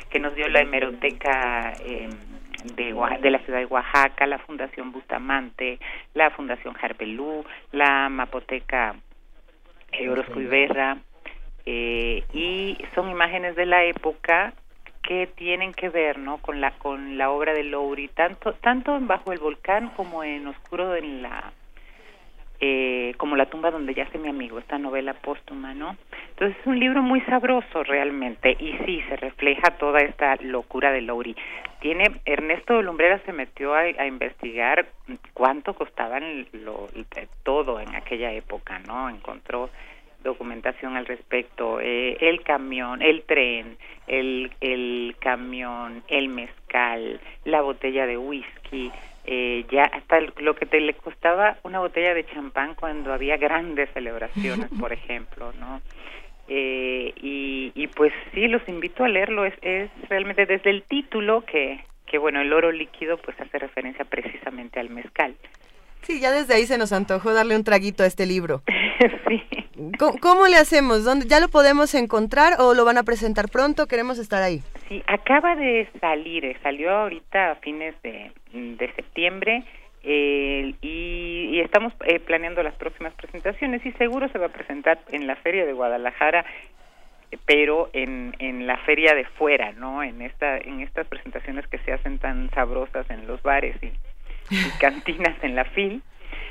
que 0.09 0.19
nos 0.19 0.33
dio 0.35 0.47
la 0.47 0.61
hemeroteca 0.61 1.73
eh, 1.83 2.09
de, 2.75 2.95
de 3.21 3.31
la 3.31 3.39
ciudad 3.39 3.59
de 3.59 3.65
Oaxaca 3.65 4.25
la 4.25 4.39
Fundación 4.39 4.91
Bustamante 4.91 5.79
la 6.13 6.29
Fundación 6.31 6.73
Jarpelú 6.75 7.43
la 7.71 8.09
Mapoteca 8.09 8.95
Orozco 10.09 10.41
Iberra 10.41 10.97
y 11.65 12.77
son 12.93 13.09
imágenes 13.09 13.55
de 13.55 13.65
la 13.65 13.83
época 13.85 14.53
que 15.07 15.27
tienen 15.27 15.73
que 15.73 15.89
ver 15.89 16.17
no 16.17 16.37
con 16.37 16.61
la 16.61 16.71
con 16.71 17.17
la 17.17 17.29
obra 17.29 17.53
de 17.53 17.63
Lowry 17.63 18.07
tanto 18.09 18.53
tanto 18.53 18.95
en 18.95 19.07
bajo 19.07 19.31
el 19.31 19.39
volcán 19.39 19.89
como 19.89 20.23
en 20.23 20.47
oscuro 20.47 20.95
en 20.95 21.21
la 21.21 21.53
eh, 22.61 23.13
como 23.17 23.35
La 23.35 23.47
tumba 23.47 23.69
donde 23.69 23.93
yace 23.93 24.17
mi 24.17 24.29
amigo, 24.29 24.59
esta 24.59 24.77
novela 24.77 25.13
póstuma, 25.13 25.73
¿no? 25.73 25.97
Entonces 26.29 26.57
es 26.59 26.65
un 26.65 26.79
libro 26.79 27.01
muy 27.01 27.19
sabroso 27.21 27.83
realmente 27.83 28.55
y 28.57 28.73
sí, 28.85 29.03
se 29.09 29.17
refleja 29.17 29.77
toda 29.77 29.99
esta 29.99 30.37
locura 30.37 30.91
de 30.91 31.01
Lowry. 31.01 31.35
Tiene, 31.81 32.05
Ernesto 32.23 32.81
Lumbrera 32.81 33.19
se 33.25 33.33
metió 33.33 33.73
a, 33.73 34.07
investigar 34.07 34.87
cuánto 35.33 35.73
costaban 35.73 36.47
lo, 36.53 36.87
todo 37.43 37.79
en 37.81 37.93
aquella 37.93 38.31
época, 38.31 38.79
¿no? 38.79 39.09
Encontró 39.09 39.69
documentación 40.25 40.97
al 40.97 41.05
respecto, 41.05 41.79
eh, 41.79 42.17
el 42.19 42.43
camión, 42.43 43.01
el 43.01 43.23
tren, 43.23 43.77
el, 44.07 44.51
el 44.59 45.15
camión, 45.19 46.03
el 46.09 46.27
mezcal, 46.27 47.21
la 47.45 47.61
botella 47.61 48.05
de 48.05 48.17
whisky, 48.17 48.91
eh, 49.25 49.65
ya 49.71 49.83
hasta 49.83 50.19
lo 50.39 50.55
que 50.55 50.65
te 50.65 50.81
le 50.81 50.93
costaba 50.93 51.57
una 51.63 51.79
botella 51.79 52.13
de 52.13 52.25
champán 52.25 52.75
cuando 52.75 53.13
había 53.13 53.37
grandes 53.37 53.89
celebraciones, 53.93 54.69
por 54.79 54.91
ejemplo, 54.99 55.53
¿no? 55.59 55.81
Eh, 56.47 57.13
y, 57.21 57.71
y 57.73 57.87
pues 57.87 58.13
sí, 58.33 58.47
los 58.47 58.67
invito 58.67 59.03
a 59.03 59.07
leerlo, 59.07 59.45
es, 59.45 59.55
es 59.61 59.89
realmente 60.09 60.45
desde 60.45 60.69
el 60.69 60.83
título 60.83 61.43
que, 61.45 61.79
que, 62.05 62.19
bueno, 62.19 62.41
el 62.41 62.53
oro 62.53 62.71
líquido 62.71 63.17
pues 63.17 63.39
hace 63.39 63.57
referencia 63.57 64.05
precisamente 64.05 64.79
al 64.79 64.89
mezcal. 64.89 65.35
Sí, 66.01 66.19
ya 66.19 66.31
desde 66.31 66.53
ahí 66.53 66.67
se 66.67 66.77
nos 66.77 66.93
antojó 66.93 67.33
darle 67.33 67.55
un 67.55 67.63
traguito 67.63 68.03
a 68.03 68.05
este 68.05 68.27
libro. 68.27 68.61
sí. 69.27 69.41
¿Cómo, 69.97 70.47
le 70.47 70.57
hacemos? 70.57 71.03
¿Dónde, 71.03 71.25
¿Ya 71.27 71.39
lo 71.39 71.47
podemos 71.47 71.93
encontrar 71.95 72.53
o 72.59 72.73
lo 72.73 72.85
van 72.85 72.97
a 72.97 73.03
presentar 73.03 73.49
pronto? 73.49 73.87
Queremos 73.87 74.19
estar 74.19 74.41
ahí. 74.41 74.61
Sí, 74.87 75.03
acaba 75.07 75.55
de 75.55 75.87
salir, 75.99 76.45
eh, 76.45 76.57
salió 76.61 76.91
ahorita 76.91 77.51
a 77.51 77.55
fines 77.55 77.95
de, 78.03 78.31
de 78.53 78.93
septiembre 78.93 79.63
eh, 80.03 80.73
y, 80.81 81.59
estamos 81.59 81.93
eh, 82.05 82.19
planeando 82.19 82.61
las 82.61 82.75
próximas 82.75 83.13
presentaciones 83.13 83.83
y 83.85 83.91
seguro 83.93 84.29
se 84.29 84.37
va 84.37 84.47
a 84.47 84.49
presentar 84.49 84.99
en 85.11 85.25
la 85.25 85.35
Feria 85.37 85.65
de 85.65 85.73
Guadalajara 85.73 86.45
pero 87.45 87.89
en, 87.91 88.35
en 88.39 88.67
la 88.67 88.77
feria 88.77 89.13
de 89.13 89.25
fuera, 89.25 89.73
¿no? 89.73 90.03
En 90.03 90.21
esta 90.21 90.57
en 90.57 90.81
estas 90.81 91.07
presentaciones 91.07 91.67
que 91.67 91.79
se 91.79 91.91
hacen 91.91 92.19
tan 92.19 92.49
sabrosas 92.51 93.09
en 93.09 93.27
los 93.27 93.41
bares 93.41 93.75
y 93.81 93.91
cantinas 94.79 95.35
en 95.43 95.55
la 95.55 95.65
FIL. 95.65 96.01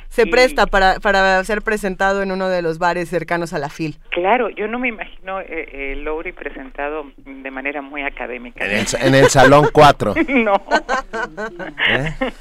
Se 0.09 0.27
presta 0.27 0.67
para, 0.67 1.01
para 1.01 1.43
ser 1.45 1.63
presentado 1.63 2.23
en 2.23 2.31
uno 2.31 2.49
de 2.49 2.63
los 2.63 2.79
bares 2.79 3.09
cercanos 3.09 3.53
a 3.53 3.59
la 3.59 3.69
FIL. 3.69 3.97
Claro, 4.11 4.49
yo 4.51 4.69
no 4.69 4.79
me 4.79 4.89
imagino 4.89 5.41
eh, 5.41 5.69
eh 5.73 5.97
Lowry 5.97 6.33
presentado 6.33 7.07
de 7.17 7.51
manera 7.51 7.83
muy 7.83 8.03
académica. 8.03 8.65
En 8.65 9.15
el, 9.15 9.29
Salón 9.29 9.69
4. 9.73 10.15
no. 10.29 10.55
¿Eh? 11.91 12.33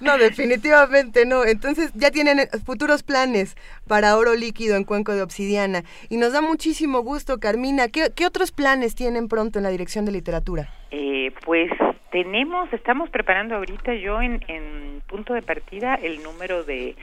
No, 0.00 0.18
definitivamente 0.18 1.24
no. 1.24 1.44
Entonces 1.44 1.90
ya 1.94 2.10
tienen 2.10 2.48
futuros 2.64 3.02
planes 3.02 3.56
para 3.86 4.16
oro 4.16 4.34
líquido 4.34 4.76
en 4.76 4.84
Cuenco 4.84 5.12
de 5.12 5.22
Obsidiana. 5.22 5.84
Y 6.08 6.18
nos 6.18 6.32
da 6.32 6.40
muchísimo 6.40 7.00
gusto, 7.00 7.38
Carmina. 7.38 7.88
¿Qué, 7.88 8.10
qué 8.14 8.26
otros 8.26 8.52
planes 8.52 8.94
tienen 8.94 9.28
pronto 9.28 9.58
en 9.58 9.62
la 9.62 9.70
Dirección 9.70 10.04
de 10.04 10.12
Literatura? 10.12 10.68
Eh, 10.90 11.32
pues 11.44 11.70
tenemos, 12.10 12.72
estamos 12.72 13.10
preparando 13.10 13.56
ahorita 13.56 13.94
yo 13.94 14.20
en, 14.22 14.44
en 14.48 15.02
punto 15.06 15.34
de 15.34 15.42
partida 15.42 15.94
el 15.94 16.22
número 16.22 16.64
de, 16.64 16.96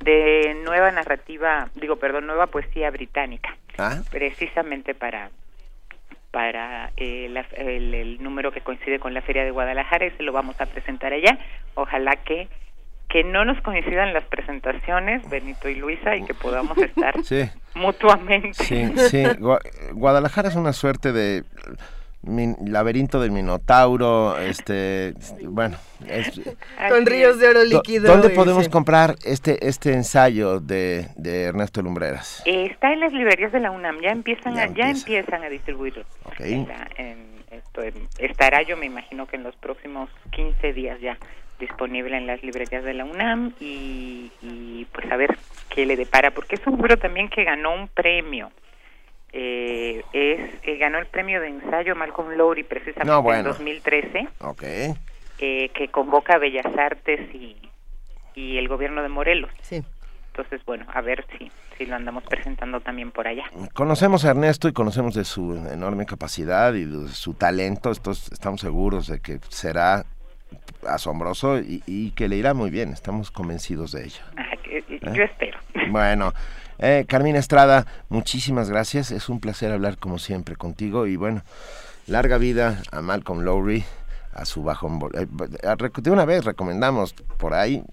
de 0.00 0.56
nueva 0.64 0.90
narrativa, 0.90 1.68
digo, 1.74 1.96
perdón, 1.96 2.26
nueva 2.26 2.46
poesía 2.46 2.90
británica. 2.90 3.56
¿Ah? 3.78 4.02
Precisamente 4.10 4.94
para 4.94 5.30
para 6.30 6.92
eh, 6.96 7.26
el, 7.56 7.92
el, 7.92 8.22
número 8.22 8.52
que 8.52 8.60
coincide 8.60 9.00
con 9.00 9.14
la 9.14 9.22
Feria 9.22 9.42
de 9.42 9.50
Guadalajara, 9.50 10.06
ese 10.06 10.22
lo 10.22 10.32
vamos 10.32 10.60
a 10.60 10.66
presentar 10.66 11.12
allá. 11.12 11.38
Ojalá 11.74 12.16
que 12.16 12.48
que 13.10 13.24
no 13.24 13.44
nos 13.44 13.60
coincidan 13.62 14.14
las 14.14 14.22
presentaciones, 14.24 15.28
Benito 15.28 15.68
y 15.68 15.74
Luisa, 15.74 16.14
y 16.14 16.24
que 16.24 16.32
podamos 16.32 16.78
estar 16.78 17.14
mutuamente. 17.74 18.54
Sí, 18.54 18.86
sí. 18.96 19.24
Guadalajara 19.92 20.48
es 20.48 20.54
una 20.54 20.72
suerte 20.72 21.12
de 21.12 21.42
laberinto 22.22 23.20
del 23.20 23.30
Minotauro, 23.30 24.38
este, 24.38 25.14
bueno, 25.42 25.78
con 26.88 27.06
ríos 27.06 27.38
de 27.38 27.48
oro 27.48 27.64
líquido. 27.64 28.12
¿Dónde 28.12 28.30
podemos 28.30 28.68
comprar 28.68 29.16
este 29.24 29.66
este 29.66 29.94
ensayo 29.94 30.60
de, 30.60 31.08
de 31.16 31.44
Ernesto 31.44 31.80
Lumbreras? 31.80 32.42
está 32.44 32.92
en 32.92 33.00
las 33.00 33.12
librerías 33.12 33.52
de 33.52 33.60
la 33.60 33.70
UNAM, 33.70 34.00
ya 34.00 34.10
empiezan 34.10 34.54
ya 34.54 34.64
a, 34.64 34.66
ya 34.66 34.90
empiezan 34.90 35.44
a 35.44 35.48
distribuirlo. 35.48 36.04
estará 38.18 38.62
yo 38.62 38.76
me 38.76 38.86
imagino 38.86 39.26
que 39.26 39.36
en 39.36 39.42
los 39.42 39.56
próximos 39.56 40.10
15 40.32 40.72
días 40.74 41.00
ya 41.00 41.16
disponible 41.58 42.16
en 42.16 42.26
las 42.26 42.42
librerías 42.42 42.84
de 42.84 42.94
la 42.94 43.04
UNAM 43.04 43.52
y, 43.60 44.30
y 44.42 44.86
pues 44.92 45.10
a 45.10 45.16
ver 45.16 45.36
qué 45.68 45.86
le 45.86 45.96
depara, 45.96 46.30
porque 46.32 46.56
es 46.56 46.66
un 46.66 46.76
libro 46.76 46.98
también 46.98 47.28
que 47.28 47.44
ganó 47.44 47.74
un 47.74 47.88
premio 47.88 48.50
eh, 49.32 50.02
es 50.12 50.40
eh, 50.64 50.76
ganó 50.76 50.98
el 50.98 51.06
premio 51.06 51.40
de 51.40 51.48
ensayo 51.48 51.94
Malcolm 51.94 52.32
Lowry 52.32 52.64
precisamente 52.64 53.38
en 53.38 53.44
2013 53.44 54.28
okay. 54.40 54.94
eh, 55.38 55.68
que 55.68 55.88
convoca 55.88 56.34
a 56.34 56.38
Bellas 56.38 56.66
Artes 56.76 57.32
y, 57.32 57.56
y 58.34 58.58
el 58.58 58.66
gobierno 58.66 59.02
de 59.02 59.08
Morelos. 59.08 59.50
Sí. 59.62 59.82
entonces 60.32 60.64
bueno 60.64 60.84
a 60.92 61.00
ver 61.00 61.24
si 61.38 61.50
si 61.78 61.86
lo 61.86 61.96
andamos 61.96 62.24
presentando 62.24 62.80
también 62.80 63.10
por 63.10 63.26
allá. 63.26 63.44
Conocemos 63.72 64.26
a 64.26 64.30
Ernesto 64.30 64.68
y 64.68 64.72
conocemos 64.72 65.14
de 65.14 65.24
su 65.24 65.56
enorme 65.72 66.04
capacidad 66.04 66.74
y 66.74 66.84
de 66.84 67.08
su 67.08 67.32
talento. 67.32 67.90
Estos, 67.90 68.30
estamos 68.32 68.60
seguros 68.60 69.06
de 69.06 69.20
que 69.20 69.38
será 69.48 70.04
asombroso 70.86 71.58
y, 71.58 72.10
que 72.10 72.28
le 72.28 72.36
irá 72.36 72.52
muy 72.52 72.68
bien. 72.68 72.92
Estamos 72.92 73.30
convencidos 73.30 73.92
de 73.92 74.04
ello. 74.04 74.20
Ah, 74.36 75.12
yo 75.14 75.22
espero. 75.22 75.58
Bueno 75.88 76.34
eh, 76.80 77.04
Carmina 77.06 77.38
Estrada, 77.38 77.86
muchísimas 78.08 78.70
gracias. 78.70 79.10
Es 79.10 79.28
un 79.28 79.40
placer 79.40 79.72
hablar 79.72 79.98
como 79.98 80.18
siempre 80.18 80.56
contigo 80.56 81.06
y 81.06 81.16
bueno, 81.16 81.42
larga 82.06 82.38
vida 82.38 82.82
a 82.90 83.02
Malcolm 83.02 83.40
Lowry, 83.40 83.84
a 84.32 84.44
su 84.44 84.62
bajo... 84.62 84.90
Eh, 85.14 85.26
de 86.02 86.10
una 86.10 86.24
vez 86.24 86.44
recomendamos 86.44 87.14
por 87.38 87.54
ahí, 87.54 87.84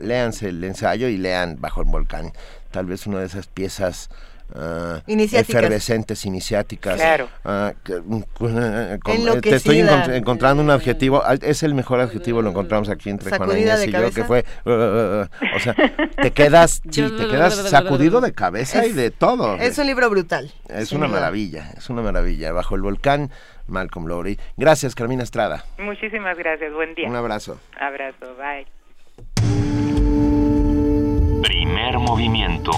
léanse 0.00 0.48
el 0.48 0.62
ensayo 0.64 1.08
y 1.08 1.16
lean 1.16 1.60
Bajo 1.60 1.80
el 1.82 1.88
Volcán. 1.88 2.32
Tal 2.70 2.86
vez 2.86 3.06
una 3.06 3.20
de 3.20 3.26
esas 3.26 3.46
piezas 3.46 4.10
uh, 4.54 5.00
efervescentes, 5.06 6.24
iniciáticas. 6.24 6.96
Claro. 6.96 7.28
Uh, 7.44 9.40
te 9.40 9.56
estoy 9.56 9.80
encontrando 9.80 10.62
un 10.62 10.70
adjetivo, 10.70 11.22
es 11.42 11.62
el 11.62 11.74
mejor 11.74 12.00
adjetivo, 12.00 12.42
lo 12.42 12.50
encontramos 12.50 12.88
aquí 12.88 13.10
entre 13.10 13.36
Juan 13.36 13.58
Inés 13.58 13.86
y 13.86 13.92
yo, 13.92 14.10
que 14.10 14.24
fue, 14.24 14.44
o 14.64 15.58
sea, 15.60 15.74
te 16.20 16.32
quedas, 16.32 16.82
sí, 16.90 17.02
te 17.02 17.28
quedas 17.28 17.54
sacudido 17.68 18.20
de 18.20 18.32
cabeza 18.32 18.86
y 18.86 18.92
de 18.92 19.10
todo. 19.10 19.56
Es 19.56 19.78
un 19.78 19.86
libro 19.86 20.08
brutal. 20.10 20.52
Es 20.68 20.92
una 20.92 21.08
maravilla, 21.08 21.70
es 21.76 21.90
una 21.90 22.02
maravilla. 22.02 22.52
Bajo 22.52 22.76
el 22.76 22.82
volcán, 22.82 23.30
Malcolm 23.66 24.06
Lowry. 24.06 24.38
Gracias, 24.56 24.94
Carmina 24.94 25.22
Estrada. 25.22 25.64
Muchísimas 25.78 26.36
gracias, 26.38 26.72
buen 26.72 26.94
día. 26.94 27.08
Un 27.08 27.16
abrazo. 27.16 27.60
Abrazo, 27.78 28.36
bye. 28.36 28.66
Primer 31.42 31.98
movimiento 31.98 32.70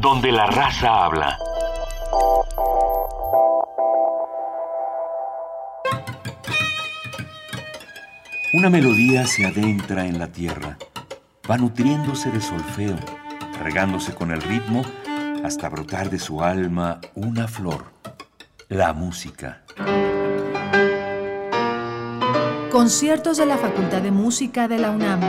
donde 0.00 0.30
la 0.30 0.46
raza 0.46 1.04
habla. 1.04 1.38
Una 8.52 8.70
melodía 8.70 9.26
se 9.26 9.44
adentra 9.44 10.06
en 10.06 10.18
la 10.18 10.28
tierra, 10.28 10.78
va 11.50 11.58
nutriéndose 11.58 12.30
de 12.30 12.40
solfeo, 12.40 12.96
regándose 13.62 14.14
con 14.14 14.30
el 14.30 14.40
ritmo 14.40 14.82
hasta 15.44 15.68
brotar 15.68 16.10
de 16.10 16.18
su 16.18 16.42
alma 16.42 17.00
una 17.14 17.48
flor, 17.48 17.86
la 18.68 18.92
música. 18.92 19.62
Conciertos 22.70 23.36
de 23.36 23.46
la 23.46 23.58
Facultad 23.58 24.02
de 24.02 24.12
Música 24.12 24.68
de 24.68 24.78
la 24.78 24.90
UNAM. 24.90 25.20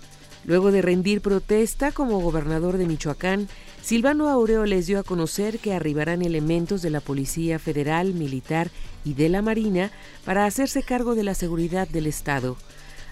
Luego 0.45 0.73
de 0.73 0.83
rendir 0.83 1.21
protesta 1.21 1.93
como 1.93 2.19
gobernador 2.21 2.77
de 2.77 2.87
Michoacán, 2.87 3.49
Silvano 3.81 4.29
Aureoles 4.29 4.87
dio 4.87 4.99
a 4.99 5.05
conocer 5.05 5.61
que 5.61 5.73
arribarán 5.73 6.23
elementos 6.23 6.83
de 6.83 6.91
la 6.91 7.01
Policía 7.01 7.61
Federal, 7.61 8.13
Militar 8.15 8.71
y 9.05 9.15
de 9.15 9.29
la 9.29 9.43
Marina 9.43 9.93
para 10.25 10.47
hacerse 10.47 10.83
cargo 10.83 11.15
de 11.15 11.23
la 11.23 11.35
seguridad 11.35 11.87
del 11.87 12.07
Estado. 12.07 12.57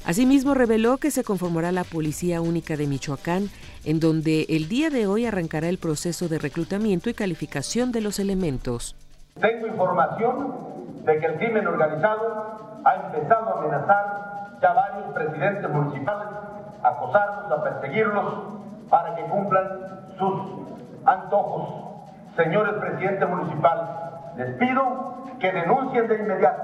Asimismo, 0.07 0.55
reveló 0.55 0.97
que 0.97 1.11
se 1.11 1.25
conformará 1.25 1.73
la 1.73 1.85
Policía 1.85 2.41
Única 2.41 2.77
de 2.77 2.87
Michoacán, 2.87 3.49
en 3.85 4.01
donde 4.01 4.47
el 4.49 4.69
día 4.69 4.91
de 4.91 5.07
hoy 5.07 5.27
arrancará 5.27 5.69
el 5.69 5.79
proceso 5.79 6.29
de 6.29 6.39
reclutamiento 6.39 7.11
y 7.11 7.15
calificación 7.15 7.93
de 7.93 8.01
los 8.01 8.19
elementos. 8.19 8.97
Tengo 9.41 9.67
información 9.67 10.55
de 11.05 11.19
que 11.19 11.27
el 11.27 11.37
crimen 11.37 11.67
organizado 11.67 12.81
ha 12.85 12.95
empezado 12.95 13.49
a 13.49 13.59
amenazar 13.61 14.59
ya 14.63 14.73
varios 14.73 15.13
presidentes 15.15 15.71
municipales, 15.71 16.29
a 16.83 16.89
acosarlos, 16.89 17.53
a 17.53 17.63
perseguirlos, 17.63 18.35
para 18.89 19.15
que 19.15 19.23
cumplan 19.25 19.67
sus 20.19 20.33
antojos. 21.07 21.91
Señores 22.37 22.75
presidentes 22.81 23.29
municipales, 23.29 23.85
les 24.37 24.55
pido 24.57 25.15
que 25.39 25.53
denuncien 25.53 26.09
de 26.09 26.17
inmediato, 26.17 26.63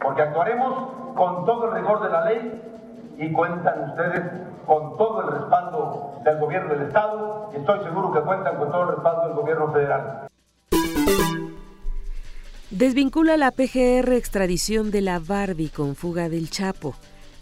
porque 0.00 0.22
actuaremos 0.22 1.14
con 1.14 1.44
todo 1.44 1.68
el 1.68 1.74
rigor 1.82 2.02
de 2.02 2.10
la 2.10 2.24
ley 2.26 2.62
y 3.18 3.32
cuentan 3.32 3.90
ustedes 3.90 4.22
con 4.66 4.96
todo 4.96 5.22
el 5.22 5.38
respaldo 5.38 6.20
del 6.24 6.38
gobierno 6.38 6.74
del 6.74 6.82
Estado 6.88 7.50
y 7.54 7.60
estoy 7.60 7.82
seguro 7.84 8.12
que 8.12 8.20
cuentan 8.20 8.56
con 8.56 8.70
todo 8.70 8.82
el 8.82 8.88
respaldo 8.88 9.28
del 9.28 9.34
gobierno 9.34 9.72
federal. 9.72 10.28
Desvincula 12.70 13.36
la 13.36 13.52
PGR 13.52 14.12
extradición 14.12 14.90
de 14.90 15.00
la 15.00 15.20
Barbie 15.20 15.70
con 15.70 15.94
fuga 15.94 16.28
del 16.28 16.50
Chapo. 16.50 16.94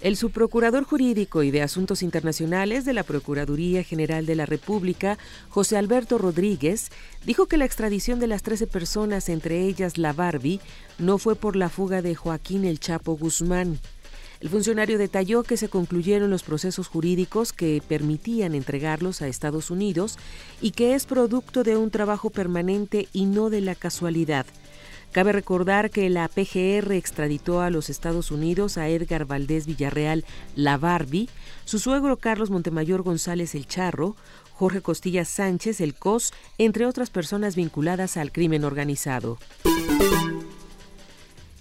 El 0.05 0.19
subprocurador 0.19 0.85
jurídico 0.85 1.43
y 1.45 1.51
de 1.51 1.63
Asuntos 1.63 2.03
Internacionales 2.03 2.85
de 2.85 2.93
la 2.93 3.05
Procuraduría 3.05 3.83
General 3.83 4.27
de 4.27 4.35
la 4.35 4.45
República, 4.45 5.17
José 5.49 5.79
Alberto 5.79 6.19
Rodríguez, 6.19 6.91
dijo 7.25 7.47
que 7.47 7.57
la 7.57 7.65
extradición 7.65 8.21
de 8.21 8.27
las 8.27 8.43
13 8.43 8.67
personas, 8.67 9.31
entre 9.31 9.63
ellas 9.63 9.97
la 9.97 10.13
Barbie, 10.13 10.61
no 10.99 11.17
fue 11.17 11.37
por 11.37 11.57
la 11.57 11.71
fuga 11.71 12.03
de 12.03 12.15
Joaquín 12.15 12.67
El 12.67 12.81
Chapo 12.81 13.17
Guzmán. 13.17 13.79
El 14.41 14.51
funcionario 14.51 14.99
detalló 14.99 15.43
que 15.43 15.57
se 15.57 15.71
concluyeron 15.71 16.29
los 16.29 16.43
procesos 16.43 16.87
jurídicos 16.87 17.55
que 17.55 17.81
permitían 17.89 18.55
entregarlos 18.55 19.23
a 19.23 19.29
Estados 19.29 19.71
Unidos 19.71 20.19
y 20.61 20.73
que 20.73 20.95
es 20.95 21.07
producto 21.07 21.63
de 21.63 21.79
un 21.79 21.91
trabajo 21.91 22.29
permanente 22.29 23.09
y 23.15 23.25
no 23.25 23.49
de 23.49 23.63
la 23.63 23.75
casualidad. 23.75 24.45
Cabe 25.15 25.31
recordar 25.31 25.91
que 25.91 26.11
la 26.11 26.27
PGR 26.27 26.91
extraditó 26.91 27.61
a 27.61 27.71
los 27.71 27.89
Estados 27.89 28.33
Unidos 28.33 28.77
a 28.77 28.89
Edgar 28.89 29.27
Valdés 29.27 29.65
Villarreal 29.65 30.25
La 30.57 30.77
Barbie, 30.77 31.29
su 31.65 31.79
suegro 31.79 32.17
Carlos 32.17 32.51
Montemayor 32.51 33.03
González 33.03 33.55
El 33.55 33.69
Charro, 33.69 34.17
Jorge 34.55 34.81
Costilla 34.81 35.25
Sánchez 35.25 35.81
El 35.81 35.95
Cos, 35.95 36.33
entre 36.59 36.85
otras 36.85 37.11
personas 37.11 37.55
vinculadas 37.55 38.17
al 38.17 38.33
crimen 38.33 38.65
organizado. 38.65 39.39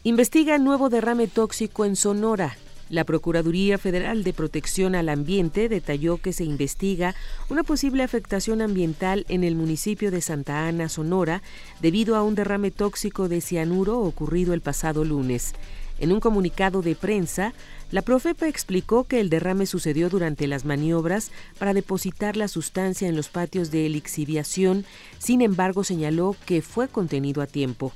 Investiga 0.01 0.57
nuevo 0.57 0.89
derrame 0.89 1.27
tóxico 1.27 1.85
en 1.85 1.95
Sonora. 1.95 2.57
La 2.93 3.05
Procuraduría 3.05 3.79
Federal 3.79 4.23
de 4.23 4.33
Protección 4.33 4.93
al 4.93 5.09
Ambiente 5.09 5.67
detalló 5.67 6.19
que 6.19 6.31
se 6.31 6.43
investiga 6.43 7.15
una 7.49 7.63
posible 7.63 8.03
afectación 8.03 8.61
ambiental 8.61 9.25
en 9.29 9.43
el 9.43 9.55
municipio 9.55 10.11
de 10.11 10.21
Santa 10.21 10.67
Ana, 10.67 10.87
Sonora, 10.89 11.41
debido 11.81 12.15
a 12.15 12.21
un 12.21 12.35
derrame 12.35 12.69
tóxico 12.69 13.29
de 13.29 13.41
cianuro 13.41 13.97
ocurrido 13.97 14.53
el 14.53 14.61
pasado 14.61 15.05
lunes. 15.05 15.55
En 15.97 16.11
un 16.11 16.19
comunicado 16.19 16.83
de 16.83 16.93
prensa, 16.93 17.53
la 17.89 18.03
Profepa 18.03 18.47
explicó 18.47 19.05
que 19.05 19.19
el 19.19 19.31
derrame 19.31 19.65
sucedió 19.65 20.11
durante 20.11 20.45
las 20.45 20.63
maniobras 20.63 21.31
para 21.57 21.73
depositar 21.73 22.37
la 22.37 22.47
sustancia 22.47 23.07
en 23.07 23.15
los 23.15 23.27
patios 23.27 23.71
de 23.71 23.89
lixiviación, 23.89 24.85
sin 25.17 25.41
embargo 25.41 25.83
señaló 25.83 26.35
que 26.45 26.61
fue 26.61 26.87
contenido 26.87 27.41
a 27.41 27.47
tiempo. 27.47 27.91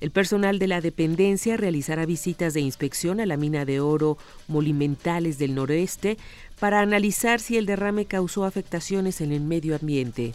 El 0.00 0.12
personal 0.12 0.60
de 0.60 0.68
la 0.68 0.80
dependencia 0.80 1.56
realizará 1.56 2.06
visitas 2.06 2.54
de 2.54 2.60
inspección 2.60 3.18
a 3.18 3.26
la 3.26 3.36
mina 3.36 3.64
de 3.64 3.80
oro 3.80 4.16
Molimentales 4.46 5.38
del 5.38 5.56
Noroeste 5.56 6.18
para 6.60 6.80
analizar 6.80 7.40
si 7.40 7.56
el 7.56 7.66
derrame 7.66 8.06
causó 8.06 8.44
afectaciones 8.44 9.20
en 9.20 9.32
el 9.32 9.40
medio 9.40 9.74
ambiente. 9.74 10.34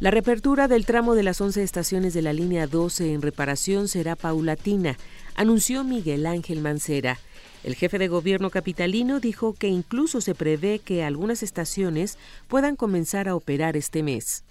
La 0.00 0.10
reapertura 0.10 0.66
del 0.66 0.86
tramo 0.86 1.14
de 1.14 1.22
las 1.22 1.40
11 1.40 1.62
estaciones 1.62 2.14
de 2.14 2.22
la 2.22 2.32
línea 2.32 2.66
12 2.66 3.12
en 3.12 3.22
reparación 3.22 3.86
será 3.86 4.16
paulatina, 4.16 4.96
anunció 5.34 5.84
Miguel 5.84 6.26
Ángel 6.26 6.60
Mancera. 6.60 7.18
El 7.62 7.74
jefe 7.74 7.98
de 7.98 8.08
gobierno 8.08 8.48
capitalino 8.48 9.20
dijo 9.20 9.52
que 9.52 9.68
incluso 9.68 10.22
se 10.22 10.34
prevé 10.34 10.78
que 10.78 11.04
algunas 11.04 11.42
estaciones 11.42 12.16
puedan 12.48 12.76
comenzar 12.76 13.28
a 13.28 13.34
operar 13.34 13.76
este 13.76 14.02
mes. 14.02 14.42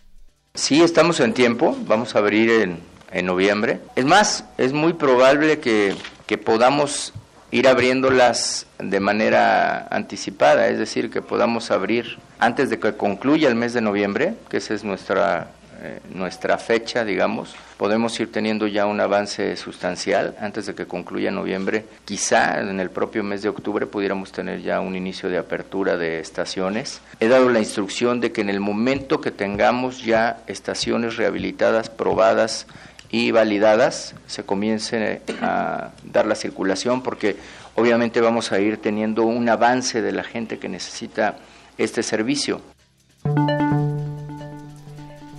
Sí, 0.54 0.82
estamos 0.82 1.20
en 1.20 1.34
tiempo, 1.34 1.78
vamos 1.88 2.16
a 2.16 2.20
abrir 2.20 2.50
en, 2.50 2.80
en 3.12 3.26
noviembre. 3.26 3.80
Es 3.96 4.06
más, 4.06 4.46
es 4.58 4.74
muy 4.74 4.94
probable 4.94 5.60
que 5.60 5.96
que 6.30 6.38
podamos 6.38 7.12
ir 7.50 7.68
abriéndolas 7.68 8.68
de 8.78 9.00
manera 9.00 9.88
anticipada, 9.90 10.68
es 10.68 10.78
decir, 10.78 11.10
que 11.10 11.24
podamos 11.24 11.72
abrir 11.72 12.20
antes 12.38 12.70
de 12.70 12.78
que 12.80 12.94
concluya 12.94 13.50
el 13.50 13.56
mes 13.56 13.74
de 13.74 13.82
noviembre, 13.82 14.36
que 14.48 14.58
esa 14.58 14.76
es 14.76 14.84
nuestra, 14.84 15.50
eh, 15.82 16.00
nuestra 16.14 16.58
fecha, 16.58 17.06
digamos, 17.06 17.56
podemos 17.78 18.20
ir 18.20 18.32
teniendo 18.32 18.68
ya 18.68 18.86
un 18.86 19.00
avance 19.00 19.56
sustancial 19.56 20.36
antes 20.40 20.66
de 20.66 20.76
que 20.76 20.86
concluya 20.86 21.32
noviembre. 21.32 21.86
Quizá 22.06 22.60
en 22.60 22.80
el 22.80 22.90
propio 22.90 23.24
mes 23.24 23.42
de 23.42 23.50
octubre 23.50 23.86
pudiéramos 23.86 24.32
tener 24.32 24.62
ya 24.62 24.82
un 24.82 24.96
inicio 24.96 25.30
de 25.30 25.38
apertura 25.38 25.98
de 25.98 26.20
estaciones. 26.20 27.02
He 27.20 27.28
dado 27.28 27.50
la 27.50 27.60
instrucción 27.60 28.20
de 28.20 28.32
que 28.32 28.42
en 28.42 28.50
el 28.50 28.60
momento 28.60 29.22
que 29.22 29.32
tengamos 29.32 30.04
ya 30.04 30.44
estaciones 30.48 31.16
rehabilitadas, 31.16 31.90
probadas, 31.90 32.68
y 33.12 33.32
validadas 33.32 34.16
se 34.28 34.44
comience 34.44 35.22
a 35.42 35.92
dar 36.04 36.26
la 36.26 36.36
circulación 36.36 37.02
porque 37.02 37.38
obviamente 37.76 38.22
vamos 38.22 38.52
a 38.52 38.60
ir 38.60 38.78
teniendo 38.78 39.24
un 39.24 39.50
avance 39.50 40.02
de 40.02 40.12
la 40.12 40.24
gente 40.24 40.60
que 40.60 40.70
necesita 40.70 41.38
este 41.78 42.04
servicio. 42.04 42.62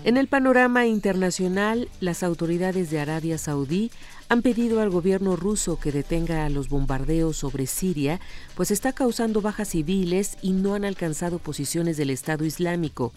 En 0.02 0.16
el 0.16 0.28
panorama 0.28 0.86
internacional, 0.86 1.90
las 2.00 2.22
autoridades 2.22 2.90
de 2.90 3.00
Arabia 3.00 3.36
Saudí 3.36 3.90
han 4.30 4.40
pedido 4.40 4.80
al 4.80 4.88
gobierno 4.88 5.36
ruso 5.36 5.78
que 5.78 5.92
detenga 5.92 6.48
los 6.48 6.70
bombardeos 6.70 7.36
sobre 7.36 7.66
Siria, 7.66 8.18
pues 8.54 8.70
está 8.70 8.94
causando 8.94 9.42
bajas 9.42 9.68
civiles 9.68 10.38
y 10.40 10.52
no 10.52 10.74
han 10.74 10.86
alcanzado 10.86 11.38
posiciones 11.38 11.98
del 11.98 12.08
Estado 12.08 12.46
Islámico. 12.46 13.12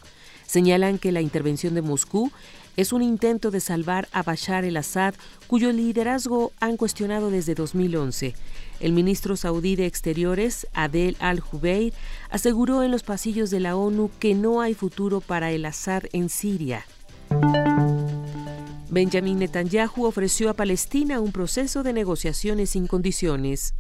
Señalan 0.46 1.00
que 1.00 1.14
la 1.14 1.22
intervención 1.22 1.74
de 1.74 1.82
Moscú 1.82 2.32
es 2.76 2.92
un 2.92 3.02
intento 3.02 3.50
de 3.50 3.60
salvar 3.60 4.10
a 4.12 4.24
Bashar 4.24 4.66
el-Assad, 4.66 5.14
cuyo 5.48 5.72
liderazgo 5.72 6.52
han 6.60 6.76
cuestionado 6.76 7.30
desde 7.30 7.56
2011. 7.56 8.34
El 8.80 8.92
ministro 8.92 9.38
saudí 9.38 9.76
de 9.76 9.86
Exteriores, 9.86 10.68
Adel 10.74 11.16
al-Jubeir, 11.20 11.94
aseguró 12.34 12.82
en 12.82 12.90
los 12.90 13.04
pasillos 13.04 13.52
de 13.52 13.60
la 13.60 13.76
ONU 13.76 14.10
que 14.20 14.34
no 14.34 14.60
hay 14.60 14.74
futuro 14.74 15.22
para 15.22 15.52
el 15.52 15.64
Assad 15.66 16.06
en 16.14 16.30
Siria. 16.30 16.84
Benjamin 18.90 19.38
Netanyahu 19.38 20.06
ofreció 20.06 20.50
a 20.50 20.56
Palestina 20.56 21.20
un 21.20 21.32
proceso 21.32 21.84
de 21.84 21.94
negociaciones 21.94 22.72
sin 22.72 22.88
condiciones. 22.88 23.76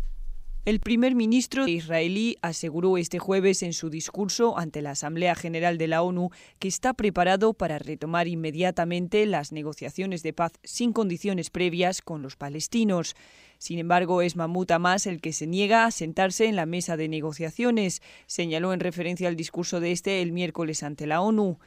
El 0.66 0.80
primer 0.80 1.16
ministro 1.16 1.68
israelí 1.68 2.38
aseguró 2.44 2.98
este 2.98 3.18
jueves 3.18 3.64
en 3.64 3.74
su 3.74 3.90
discurso 3.90 4.56
ante 4.56 4.84
la 4.84 4.92
Asamblea 4.92 5.34
General 5.34 5.80
de 5.80 5.88
la 5.88 6.04
ONU 6.04 6.30
que 6.60 6.68
está 6.68 6.94
preparado 6.94 7.54
para 7.54 7.80
retomar 7.80 8.28
inmediatamente 8.28 9.26
las 9.26 9.52
negociaciones 9.52 10.22
de 10.22 10.32
paz 10.32 10.54
sin 10.64 10.94
condiciones 10.94 11.50
previas 11.50 12.04
con 12.04 12.22
los 12.22 12.36
palestinos. 12.36 13.16
Sin 13.64 13.80
embargo, 13.80 14.22
es 14.22 14.36
Mahmoud 14.36 14.70
Hamas 14.72 15.08
el 15.08 15.22
que 15.22 15.32
se 15.32 15.48
niega 15.48 15.86
a 15.86 15.92
sentarse 15.92 16.48
en 16.48 16.58
la 16.58 16.66
mesa 16.66 16.98
de 16.98 17.08
negociaciones, 17.08 18.02
señaló 18.26 18.74
en 18.74 18.82
referencia 18.82 19.30
al 19.30 19.38
discurso 19.38 19.80
de 19.80 19.94
este 19.94 20.22
el 20.22 20.34
miércoles 20.34 20.84
ante 20.84 21.08
la 21.08 21.22
ONU. 21.22 21.58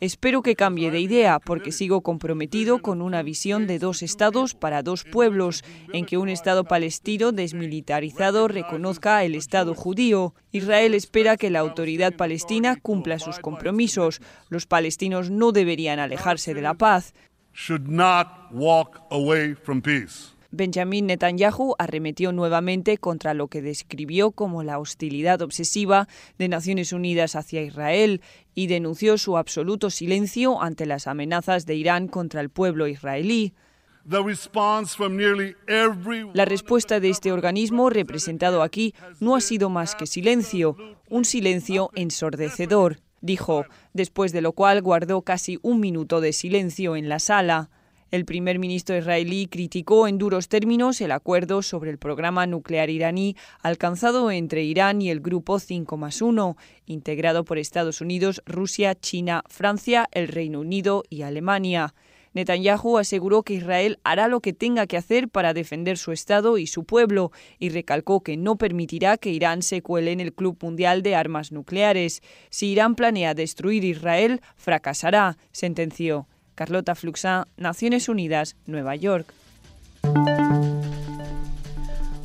Espero 0.00 0.42
que 0.42 0.54
cambie 0.54 0.90
de 0.90 1.00
idea 1.00 1.38
porque 1.38 1.72
sigo 1.72 2.02
comprometido 2.02 2.80
con 2.82 3.00
una 3.00 3.22
visión 3.22 3.66
de 3.66 3.78
dos 3.78 4.02
estados 4.02 4.54
para 4.54 4.82
dos 4.82 5.04
pueblos, 5.04 5.64
en 5.94 6.04
que 6.04 6.18
un 6.18 6.28
Estado 6.28 6.64
palestino 6.64 7.32
desmilitarizado 7.32 8.48
reconozca 8.48 9.24
el 9.24 9.34
Estado 9.34 9.74
judío. 9.74 10.34
Israel 10.52 10.92
espera 10.92 11.38
que 11.38 11.48
la 11.48 11.60
autoridad 11.60 12.14
palestina 12.14 12.76
cumpla 12.76 13.18
sus 13.18 13.38
compromisos. 13.38 14.20
Los 14.50 14.66
palestinos 14.66 15.30
no 15.30 15.52
deberían 15.52 15.98
alejarse 16.00 16.52
de 16.52 16.60
la 16.60 16.74
paz. 16.74 17.14
Benjamin 20.52 21.06
Netanyahu 21.06 21.74
arremetió 21.78 22.32
nuevamente 22.32 22.98
contra 22.98 23.34
lo 23.34 23.46
que 23.46 23.62
describió 23.62 24.32
como 24.32 24.64
la 24.64 24.80
hostilidad 24.80 25.42
obsesiva 25.42 26.08
de 26.38 26.48
Naciones 26.48 26.92
Unidas 26.92 27.36
hacia 27.36 27.62
Israel 27.62 28.20
y 28.54 28.66
denunció 28.66 29.16
su 29.16 29.36
absoluto 29.36 29.90
silencio 29.90 30.60
ante 30.60 30.86
las 30.86 31.06
amenazas 31.06 31.66
de 31.66 31.76
Irán 31.76 32.08
contra 32.08 32.40
el 32.40 32.50
pueblo 32.50 32.88
israelí. 32.88 33.54
La 36.34 36.44
respuesta 36.44 36.98
de 36.98 37.10
este 37.10 37.30
organismo 37.30 37.90
representado 37.90 38.62
aquí 38.62 38.94
no 39.20 39.36
ha 39.36 39.40
sido 39.40 39.70
más 39.70 39.94
que 39.94 40.06
silencio, 40.06 40.76
un 41.08 41.24
silencio 41.24 41.90
ensordecedor, 41.94 42.98
dijo, 43.20 43.66
después 43.92 44.32
de 44.32 44.40
lo 44.40 44.52
cual 44.52 44.82
guardó 44.82 45.22
casi 45.22 45.58
un 45.62 45.80
minuto 45.80 46.20
de 46.20 46.32
silencio 46.32 46.96
en 46.96 47.08
la 47.08 47.18
sala. 47.18 47.70
El 48.10 48.24
primer 48.24 48.58
ministro 48.58 48.96
israelí 48.96 49.46
criticó 49.46 50.08
en 50.08 50.18
duros 50.18 50.48
términos 50.48 51.00
el 51.00 51.12
acuerdo 51.12 51.62
sobre 51.62 51.90
el 51.90 51.98
programa 51.98 52.44
nuclear 52.44 52.90
iraní 52.90 53.36
alcanzado 53.62 54.32
entre 54.32 54.64
Irán 54.64 55.00
y 55.00 55.10
el 55.10 55.20
Grupo 55.20 55.60
5 55.60 55.96
más 55.96 56.20
1, 56.20 56.56
integrado 56.86 57.44
por 57.44 57.58
Estados 57.58 58.00
Unidos, 58.00 58.42
Rusia, 58.46 58.96
China, 58.96 59.44
Francia, 59.48 60.08
el 60.10 60.26
Reino 60.26 60.58
Unido 60.58 61.04
y 61.08 61.22
Alemania. 61.22 61.94
Netanyahu 62.32 62.98
aseguró 62.98 63.42
que 63.42 63.54
Israel 63.54 63.98
hará 64.04 64.28
lo 64.28 64.40
que 64.40 64.52
tenga 64.52 64.86
que 64.86 64.96
hacer 64.96 65.28
para 65.28 65.52
defender 65.52 65.98
su 65.98 66.12
Estado 66.12 66.58
y 66.58 66.66
su 66.66 66.84
pueblo 66.84 67.32
y 67.58 67.70
recalcó 67.70 68.22
que 68.22 68.36
no 68.36 68.56
permitirá 68.56 69.16
que 69.16 69.30
Irán 69.30 69.62
se 69.62 69.82
cuele 69.82 70.12
en 70.12 70.20
el 70.20 70.32
Club 70.32 70.56
Mundial 70.62 71.02
de 71.02 71.16
Armas 71.16 71.50
Nucleares. 71.50 72.22
Si 72.50 72.68
Irán 72.68 72.94
planea 72.94 73.34
destruir 73.34 73.84
Israel, 73.84 74.40
fracasará, 74.56 75.38
sentenció. 75.52 76.28
Carlota 76.54 76.94
Fluxá, 76.94 77.48
Naciones 77.56 78.08
Unidas, 78.08 78.54
Nueva 78.66 78.94
York. 78.94 79.32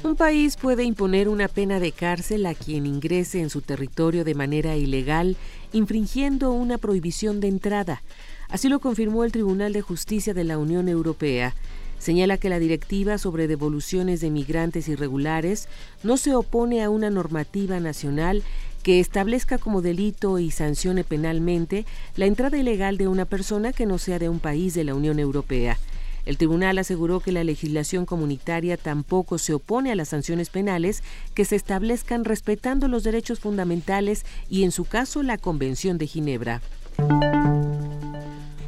Un 0.03 0.15
país 0.15 0.55
puede 0.55 0.83
imponer 0.83 1.29
una 1.29 1.47
pena 1.47 1.79
de 1.79 1.91
cárcel 1.91 2.45
a 2.45 2.53
quien 2.53 2.85
ingrese 2.85 3.41
en 3.41 3.49
su 3.49 3.61
territorio 3.61 4.23
de 4.23 4.35
manera 4.35 4.75
ilegal, 4.75 5.35
infringiendo 5.73 6.51
una 6.51 6.77
prohibición 6.77 7.39
de 7.39 7.47
entrada. 7.47 8.03
Así 8.49 8.69
lo 8.69 8.79
confirmó 8.79 9.23
el 9.23 9.31
Tribunal 9.31 9.73
de 9.73 9.81
Justicia 9.81 10.33
de 10.33 10.43
la 10.43 10.57
Unión 10.57 10.87
Europea. 10.89 11.55
Señala 11.99 12.37
que 12.37 12.49
la 12.49 12.59
directiva 12.59 13.17
sobre 13.17 13.47
devoluciones 13.47 14.21
de 14.21 14.29
migrantes 14.29 14.87
irregulares 14.87 15.67
no 16.03 16.17
se 16.17 16.35
opone 16.35 16.83
a 16.83 16.89
una 16.89 17.09
normativa 17.09 17.79
nacional 17.79 18.43
que 18.83 18.99
establezca 18.99 19.57
como 19.57 19.81
delito 19.81 20.37
y 20.37 20.51
sancione 20.51 21.03
penalmente 21.03 21.85
la 22.15 22.27
entrada 22.27 22.57
ilegal 22.57 22.97
de 22.97 23.07
una 23.07 23.25
persona 23.25 23.73
que 23.73 23.87
no 23.87 23.97
sea 23.97 24.19
de 24.19 24.29
un 24.29 24.39
país 24.39 24.75
de 24.75 24.83
la 24.83 24.93
Unión 24.93 25.17
Europea. 25.17 25.79
El 26.25 26.37
tribunal 26.37 26.77
aseguró 26.77 27.19
que 27.19 27.31
la 27.31 27.43
legislación 27.43 28.05
comunitaria 28.05 28.77
tampoco 28.77 29.37
se 29.37 29.53
opone 29.53 29.91
a 29.91 29.95
las 29.95 30.09
sanciones 30.09 30.49
penales 30.49 31.03
que 31.33 31.45
se 31.45 31.55
establezcan 31.55 32.25
respetando 32.25 32.87
los 32.87 33.03
derechos 33.03 33.39
fundamentales 33.39 34.25
y, 34.49 34.63
en 34.63 34.71
su 34.71 34.85
caso, 34.85 35.23
la 35.23 35.37
Convención 35.37 35.97
de 35.97 36.07
Ginebra. 36.07 36.61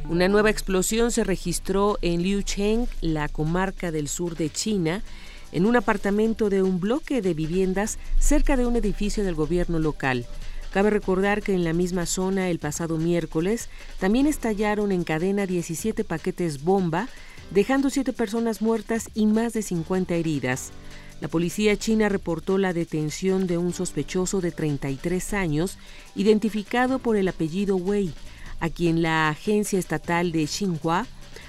Una 0.08 0.26
nueva 0.26 0.48
explosión 0.48 1.10
se 1.10 1.22
registró 1.22 1.98
en 2.00 2.22
Liucheng, 2.22 2.86
la 3.02 3.28
comarca 3.28 3.92
del 3.92 4.08
sur 4.08 4.36
de 4.36 4.48
China, 4.48 5.02
en 5.52 5.66
un 5.66 5.76
apartamento 5.76 6.48
de 6.48 6.62
un 6.62 6.80
bloque 6.80 7.20
de 7.20 7.34
viviendas 7.34 7.98
cerca 8.18 8.56
de 8.56 8.66
un 8.66 8.76
edificio 8.76 9.22
del 9.22 9.34
gobierno 9.34 9.78
local. 9.78 10.24
Cabe 10.72 10.88
recordar 10.88 11.42
que 11.42 11.52
en 11.52 11.62
la 11.62 11.74
misma 11.74 12.06
zona 12.06 12.48
el 12.48 12.58
pasado 12.58 12.96
miércoles 12.96 13.68
también 14.00 14.26
estallaron 14.26 14.92
en 14.92 15.04
cadena 15.04 15.44
17 15.44 16.04
paquetes 16.04 16.64
bomba, 16.64 17.06
dejando 17.50 17.90
7 17.90 18.14
personas 18.14 18.62
muertas 18.62 19.10
y 19.12 19.26
más 19.26 19.52
de 19.52 19.60
50 19.60 20.14
heridas. 20.14 20.70
La 21.20 21.28
policía 21.28 21.76
china 21.76 22.08
reportó 22.08 22.56
la 22.56 22.72
detención 22.72 23.46
de 23.46 23.58
un 23.58 23.74
sospechoso 23.74 24.40
de 24.40 24.52
33 24.52 25.34
años, 25.34 25.76
identificado 26.16 26.98
por 26.98 27.16
el 27.16 27.28
apellido 27.28 27.76
Wei, 27.76 28.14
a 28.60 28.68
quien 28.68 29.02
la 29.02 29.28
agencia 29.28 29.78
estatal 29.78 30.32
de 30.32 30.46
Xinhua 30.46 31.06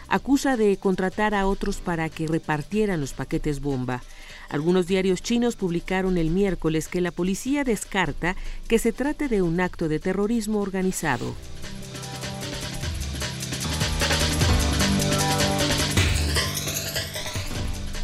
acusa 0.07 0.57
de 0.57 0.78
contratar 0.78 1.34
a 1.36 1.47
otros 1.47 1.78
para 1.78 2.10
que 2.10 2.28
repartieran 2.28 2.99
los 2.99 3.14
paquetes 3.14 3.62
bomba. 3.62 4.01
Algunos 4.49 4.88
diarios 4.88 5.22
chinos 5.22 5.55
publicaron 5.55 6.18
el 6.18 6.32
miércoles 6.32 6.88
que 6.88 7.01
la 7.01 7.12
policía 7.12 7.64
descarta 7.64 8.36
que 8.68 8.80
se 8.80 8.91
trate 8.91 9.28
de 9.28 9.43
un 9.43 9.62
acto 9.62 9.88
de 9.88 9.99
terrorismo 9.99 10.60
organizado. 10.60 11.36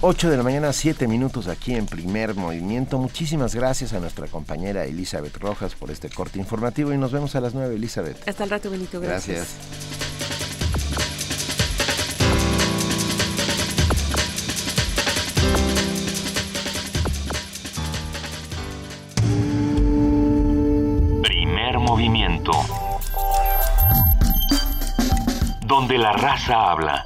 Ocho 0.08 0.30
de 0.30 0.38
la 0.38 0.44
mañana, 0.44 0.72
siete 0.72 1.08
minutos 1.08 1.48
aquí 1.48 1.74
en 1.74 1.88
primer 1.88 2.36
movimiento. 2.36 3.00
Muchísimas 3.00 3.56
gracias 3.56 3.92
a 3.94 4.00
nuestra 4.00 4.28
compañera 4.28 4.86
Elizabeth 4.86 5.36
Rojas 5.38 5.74
por 5.74 5.90
este 5.90 6.10
corte 6.10 6.38
informativo 6.38 6.94
y 6.94 6.98
nos 7.00 7.12
vemos 7.12 7.36
a 7.36 7.42
las 7.42 7.56
nueve, 7.56 7.74
Elizabeth. 7.74 8.16
Hasta 8.30 8.44
el 8.44 8.52
rato, 8.52 8.70
Benito. 8.70 9.02
gracias. 9.02 9.56
movimiento. 21.80 22.52
Donde 25.66 25.98
la 25.98 26.14
raza 26.14 26.72
habla. 26.72 27.04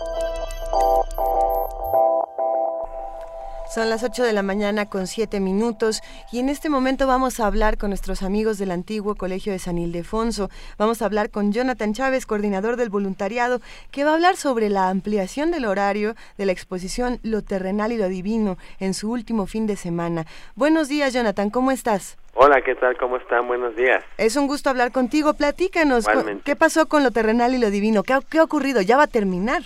Son 3.69 3.87
las 3.87 4.03
8 4.03 4.23
de 4.23 4.33
la 4.33 4.41
mañana 4.41 4.89
con 4.89 5.05
7 5.05 5.39
minutos 5.39 6.01
y 6.31 6.39
en 6.39 6.49
este 6.49 6.71
momento 6.71 7.05
vamos 7.05 7.39
a 7.39 7.45
hablar 7.45 7.77
con 7.77 7.91
nuestros 7.91 8.23
amigos 8.23 8.57
del 8.57 8.71
antiguo 8.71 9.13
Colegio 9.13 9.53
de 9.53 9.59
San 9.59 9.77
Ildefonso. 9.77 10.49
Vamos 10.79 11.03
a 11.03 11.05
hablar 11.05 11.29
con 11.29 11.51
Jonathan 11.51 11.93
Chávez, 11.93 12.25
coordinador 12.25 12.77
del 12.77 12.89
voluntariado, 12.89 13.59
que 13.91 14.03
va 14.03 14.09
a 14.09 14.13
hablar 14.15 14.37
sobre 14.37 14.69
la 14.69 14.89
ampliación 14.89 15.51
del 15.51 15.65
horario 15.65 16.15
de 16.39 16.47
la 16.47 16.51
exposición 16.51 17.19
Lo 17.21 17.43
Terrenal 17.43 17.91
y 17.91 17.97
lo 17.97 18.09
Divino 18.09 18.57
en 18.79 18.95
su 18.95 19.11
último 19.11 19.45
fin 19.45 19.67
de 19.67 19.75
semana. 19.75 20.25
Buenos 20.55 20.87
días, 20.89 21.13
Jonathan, 21.13 21.51
¿cómo 21.51 21.69
estás? 21.69 22.17
Hola, 22.33 22.63
¿qué 22.65 22.73
tal? 22.73 22.97
¿Cómo 22.97 23.17
están? 23.17 23.47
Buenos 23.47 23.75
días. 23.75 24.03
Es 24.17 24.35
un 24.35 24.47
gusto 24.47 24.71
hablar 24.71 24.91
contigo. 24.91 25.35
Platícanos, 25.35 26.07
¿qué 26.43 26.55
pasó 26.55 26.87
con 26.87 27.03
lo 27.03 27.11
terrenal 27.11 27.53
y 27.53 27.59
lo 27.59 27.69
divino? 27.69 28.01
¿Qué, 28.01 28.17
qué 28.31 28.39
ha 28.39 28.43
ocurrido? 28.43 28.81
¿Ya 28.81 28.97
va 28.97 29.03
a 29.03 29.07
terminar? 29.07 29.61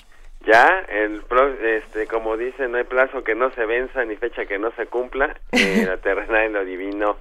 Ya, 0.46 0.86
el 0.90 1.24
este, 1.62 2.08
como 2.08 2.36
dice, 2.36 2.68
no 2.68 2.78
hay 2.78 2.84
plazo 2.84 3.24
que 3.24 3.34
no 3.34 3.52
se 3.52 3.66
venza 3.66 4.04
ni 4.04 4.16
fecha 4.18 4.46
que 4.46 4.60
no 4.60 4.72
se 4.72 4.88
cumpla. 4.88 5.36
Eh, 5.54 5.86
la 5.86 5.98
terrenal 5.98 6.50
y 6.50 6.54
lo 6.54 6.66
divino, 6.66 7.18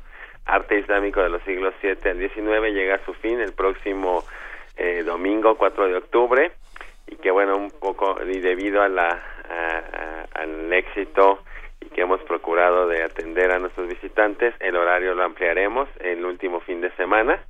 arte 0.46 0.78
islámico 0.78 1.22
de 1.22 1.28
los 1.28 1.42
siglos 1.42 1.74
7 1.80 2.10
al 2.10 2.18
19 2.18 2.72
llega 2.72 2.96
a 2.96 3.04
su 3.04 3.14
fin 3.14 3.40
el 3.40 3.52
próximo 3.52 4.24
eh, 4.76 5.02
domingo 5.04 5.56
4 5.56 5.88
de 5.88 5.96
octubre 5.96 6.52
y 7.06 7.16
que 7.16 7.30
bueno, 7.30 7.56
un 7.56 7.70
poco 7.70 8.16
y 8.24 8.40
debido 8.40 8.82
a 8.82 8.88
la 8.88 9.22
al 10.34 10.72
éxito 10.72 11.42
y 11.80 11.86
que 11.90 12.02
hemos 12.02 12.20
procurado 12.22 12.88
de 12.88 13.02
atender 13.02 13.50
a 13.50 13.58
nuestros 13.58 13.88
visitantes, 13.88 14.54
el 14.60 14.76
horario 14.76 15.14
lo 15.14 15.24
ampliaremos 15.24 15.88
el 16.00 16.24
último 16.24 16.60
fin 16.60 16.80
de 16.80 16.90
semana. 16.92 17.44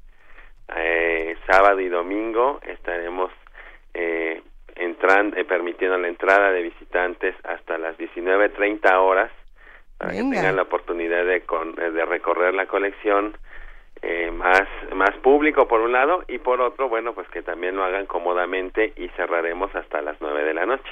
Eh, 0.76 1.36
sábado 1.46 1.80
y 1.80 1.88
domingo 1.88 2.60
estaremos 2.66 3.30
eh, 3.94 4.42
entrando, 4.76 5.36
eh, 5.36 5.44
permitiendo 5.44 5.98
la 5.98 6.08
entrada 6.08 6.50
de 6.52 6.62
visitantes 6.62 7.34
hasta 7.44 7.78
las 7.78 7.96
19.30 7.98 8.98
horas 8.98 9.30
para 9.98 10.12
que 10.12 10.18
tengan 10.18 10.56
la 10.56 10.62
oportunidad 10.62 11.24
de, 11.24 11.42
de 11.90 12.04
recorrer 12.04 12.54
la 12.54 12.66
colección 12.66 13.36
eh, 14.02 14.32
más, 14.32 14.62
más 14.94 15.14
público 15.22 15.68
por 15.68 15.80
un 15.80 15.92
lado 15.92 16.24
y 16.26 16.38
por 16.38 16.60
otro, 16.60 16.88
bueno, 16.88 17.14
pues 17.14 17.28
que 17.28 17.42
también 17.42 17.76
lo 17.76 17.84
hagan 17.84 18.06
cómodamente 18.06 18.92
y 18.96 19.08
cerraremos 19.10 19.72
hasta 19.76 20.02
las 20.02 20.20
9 20.20 20.42
de 20.42 20.54
la 20.54 20.66
noche. 20.66 20.90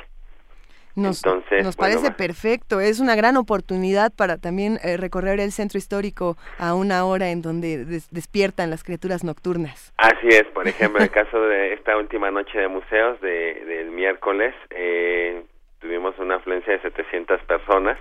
Nos, 0.97 1.24
nos 1.24 1.76
parece 1.76 2.11
perfecto, 2.11 2.80
es 2.80 3.01
una 3.01 3.14
gran 3.14 3.36
oportunidad 3.36 4.12
para 4.16 4.38
también 4.38 4.78
eh, 4.82 4.97
recorrer 4.97 5.38
el 5.41 5.53
centro 5.53 5.78
histórico 5.78 6.36
a 6.59 6.74
una 6.74 7.05
hora 7.05 7.30
en 7.30 7.43
donde 7.43 7.84
despiertan 8.11 8.70
las 8.70 8.82
criaturas 8.82 9.22
nocturnas. 9.22 9.93
Así 9.99 10.28
es, 10.28 10.45
por 10.47 10.66
ejemplo, 10.66 11.03
el 11.03 11.11
caso 11.12 11.41
de 11.43 11.74
esta 11.74 11.97
última 11.97 12.30
noche 12.30 12.59
de 12.59 12.68
museos 12.68 13.20
de, 13.20 13.64
del 13.64 13.91
miércoles, 13.91 14.55
eh, 14.70 15.43
tuvimos 15.80 16.18
una 16.18 16.36
afluencia 16.36 16.72
de 16.72 16.82
700 16.82 17.41
personas, 17.43 17.99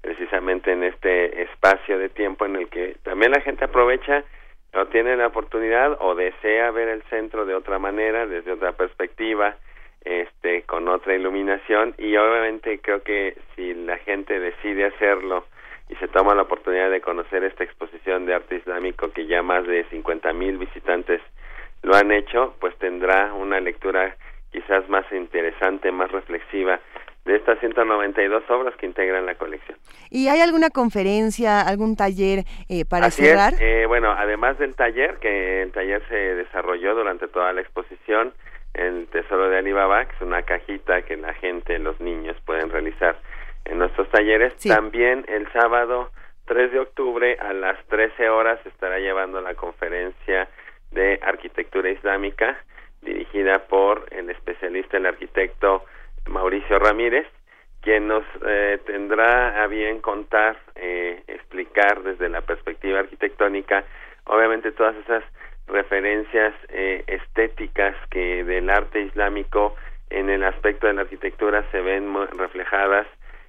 precisamente 0.00 0.72
en 0.72 0.84
este 0.84 1.42
espacio 1.42 1.98
de 1.98 2.08
tiempo 2.08 2.46
en 2.46 2.56
el 2.56 2.68
que 2.68 2.96
también 3.02 3.32
la 3.32 3.40
gente 3.40 3.64
aprovecha 3.64 4.24
o 4.74 4.86
tiene 4.86 5.16
la 5.16 5.28
oportunidad 5.28 5.96
o 6.00 6.14
desea 6.14 6.70
ver 6.70 6.88
el 6.88 7.02
centro 7.04 7.46
de 7.46 7.54
otra 7.54 7.78
manera, 7.78 8.26
desde 8.26 8.52
otra 8.52 8.72
perspectiva, 8.72 9.56
este 10.04 10.62
con 10.62 10.88
otra 10.88 11.14
iluminación 11.14 11.94
y 11.98 12.16
obviamente 12.16 12.78
creo 12.80 13.02
que 13.02 13.36
si 13.54 13.74
la 13.74 13.98
gente 13.98 14.38
decide 14.38 14.86
hacerlo 14.86 15.44
y 15.88 15.96
se 15.96 16.08
toma 16.08 16.34
la 16.34 16.42
oportunidad 16.42 16.90
de 16.90 17.00
conocer 17.00 17.44
esta 17.44 17.64
exposición 17.64 18.26
de 18.26 18.34
arte 18.34 18.56
islámico 18.56 19.10
que 19.10 19.26
ya 19.26 19.42
más 19.42 19.66
de 19.66 19.84
50 19.84 20.32
mil 20.32 20.58
visitantes 20.58 21.20
lo 21.82 21.94
han 21.94 22.12
hecho, 22.12 22.54
pues 22.60 22.76
tendrá 22.78 23.32
una 23.34 23.60
lectura 23.60 24.16
quizás 24.50 24.88
más 24.88 25.04
interesante, 25.12 25.92
más 25.92 26.10
reflexiva 26.10 26.80
de 27.24 27.36
estas 27.36 27.58
192 27.60 28.42
obras 28.50 28.74
que 28.76 28.86
integran 28.86 29.26
la 29.26 29.34
colección. 29.34 29.76
¿Y 30.10 30.28
hay 30.28 30.40
alguna 30.40 30.70
conferencia, 30.70 31.60
algún 31.60 31.94
taller 31.94 32.44
eh, 32.70 32.86
para 32.86 33.10
cerrar? 33.10 33.52
Eh, 33.60 33.84
bueno, 33.86 34.10
además 34.12 34.58
del 34.58 34.74
taller, 34.74 35.18
que 35.18 35.62
el 35.62 35.72
taller 35.72 36.02
se 36.08 36.14
desarrolló 36.14 36.94
durante 36.94 37.28
toda 37.28 37.52
la 37.52 37.60
exposición, 37.60 38.32
el 38.78 39.08
Tesoro 39.08 39.48
de 39.48 39.58
Alibaba, 39.58 40.04
que 40.06 40.14
es 40.14 40.20
una 40.22 40.42
cajita 40.42 41.02
que 41.02 41.16
la 41.16 41.34
gente, 41.34 41.78
los 41.78 42.00
niños 42.00 42.36
pueden 42.46 42.70
realizar 42.70 43.16
en 43.64 43.78
nuestros 43.78 44.08
talleres. 44.10 44.56
También 44.66 45.24
el 45.28 45.50
sábado 45.52 46.10
3 46.46 46.72
de 46.72 46.80
octubre 46.80 47.36
a 47.40 47.52
las 47.52 47.84
13 47.86 48.30
horas 48.30 48.58
estará 48.64 48.98
llevando 48.98 49.40
la 49.40 49.54
conferencia 49.54 50.48
de 50.92 51.20
arquitectura 51.22 51.90
islámica 51.90 52.56
dirigida 53.02 53.66
por 53.66 54.06
el 54.10 54.30
especialista, 54.30 54.96
el 54.96 55.06
arquitecto 55.06 55.84
Mauricio 56.26 56.78
Ramírez, 56.78 57.26
quien 57.80 58.08
nos 58.08 58.24
eh, 58.46 58.78
tendrá 58.86 59.62
a 59.62 59.66
bien 59.66 60.00
contar, 60.00 60.58
eh, 60.74 61.22
explicar 61.26 62.02
desde 62.02 62.28
la 62.28 62.40
perspectiva 62.40 63.00
arquitectónica, 63.00 63.84
obviamente 64.24 64.72
todas 64.72 64.96
esas 64.96 65.22
referencias 65.68 66.54
eh, 66.68 67.04
estéticas 67.06 67.94
que 68.10 68.44
del 68.44 68.70
arte 68.70 69.00
islámico 69.00 69.74
en 70.10 70.30
el 70.30 70.44
aspecto 70.44 70.86
de 70.86 70.94
la 70.94 71.02
arquitectura 71.02 71.64
se 71.70 71.80
ven 71.80 72.14
reflejadas 72.36 73.06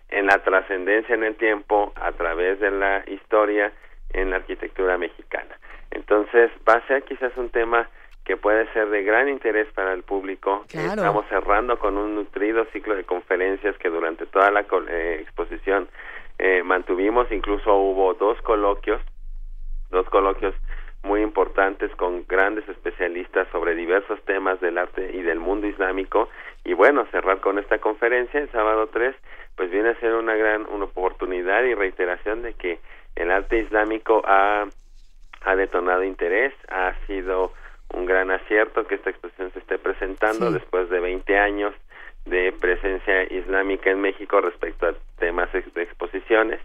en 0.09 0.25
la 0.25 0.39
trascendencia 0.43 1.15
en 1.15 1.23
el 1.23 1.35
tiempo 1.35 1.93
a 1.95 2.11
través 2.11 2.59
de 2.59 2.71
la 2.71 3.03
historia 3.07 3.71
en 4.11 4.31
la 4.31 4.37
arquitectura 4.37 4.97
mexicana. 4.97 5.57
Entonces 5.91 6.51
va 6.67 6.73
a 6.73 6.87
ser 6.87 7.03
quizás 7.03 7.35
un 7.37 7.49
tema 7.49 7.89
que 8.25 8.37
puede 8.37 8.71
ser 8.73 8.89
de 8.89 9.03
gran 9.03 9.27
interés 9.27 9.67
para 9.73 9.93
el 9.93 10.03
público. 10.03 10.65
Estamos 10.71 11.25
cerrando 11.29 11.79
con 11.79 11.97
un 11.97 12.15
nutrido 12.15 12.65
ciclo 12.65 12.95
de 12.95 13.03
conferencias 13.03 13.75
que 13.77 13.89
durante 13.89 14.25
toda 14.27 14.51
la 14.51 14.65
eh, 14.87 15.19
exposición 15.21 15.87
eh, 16.37 16.61
mantuvimos, 16.63 17.31
incluso 17.31 17.75
hubo 17.75 18.13
dos 18.13 18.39
coloquios, 18.43 19.01
dos 19.89 20.07
coloquios 20.09 20.53
muy 21.03 21.21
importantes 21.21 21.93
con 21.95 22.25
grandes 22.27 22.67
especialistas 22.67 23.47
sobre 23.51 23.75
diversos 23.75 24.21
temas 24.25 24.59
del 24.59 24.77
arte 24.77 25.11
y 25.13 25.21
del 25.21 25.39
mundo 25.39 25.67
islámico. 25.67 26.29
Y 26.65 26.73
bueno 26.73 27.05
cerrar 27.11 27.39
con 27.39 27.57
esta 27.57 27.79
conferencia 27.79 28.39
el 28.39 28.51
sábado 28.51 28.87
3 28.87 29.15
pues 29.55 29.71
viene 29.71 29.89
a 29.89 29.99
ser 29.99 30.13
una 30.13 30.35
gran 30.35 30.65
una 30.69 30.85
oportunidad 30.85 31.63
y 31.63 31.73
reiteración 31.73 32.41
de 32.41 32.53
que 32.53 32.79
el 33.15 33.31
arte 33.31 33.59
islámico 33.59 34.21
ha 34.25 34.67
ha 35.41 35.55
detonado 35.55 36.03
interés 36.03 36.53
ha 36.69 36.93
sido 37.07 37.53
un 37.93 38.05
gran 38.05 38.31
acierto 38.31 38.87
que 38.87 38.95
esta 38.95 39.09
exposición 39.09 39.51
se 39.51 39.59
esté 39.59 39.77
presentando 39.77 40.51
después 40.51 40.89
de 40.89 40.99
20 40.99 41.37
años 41.37 41.73
de 42.25 42.51
presencia 42.51 43.23
islámica 43.33 43.89
en 43.89 44.01
México 44.01 44.39
respecto 44.41 44.87
a 44.87 44.93
temas 45.17 45.51
de 45.51 45.81
exposiciones 45.81 46.59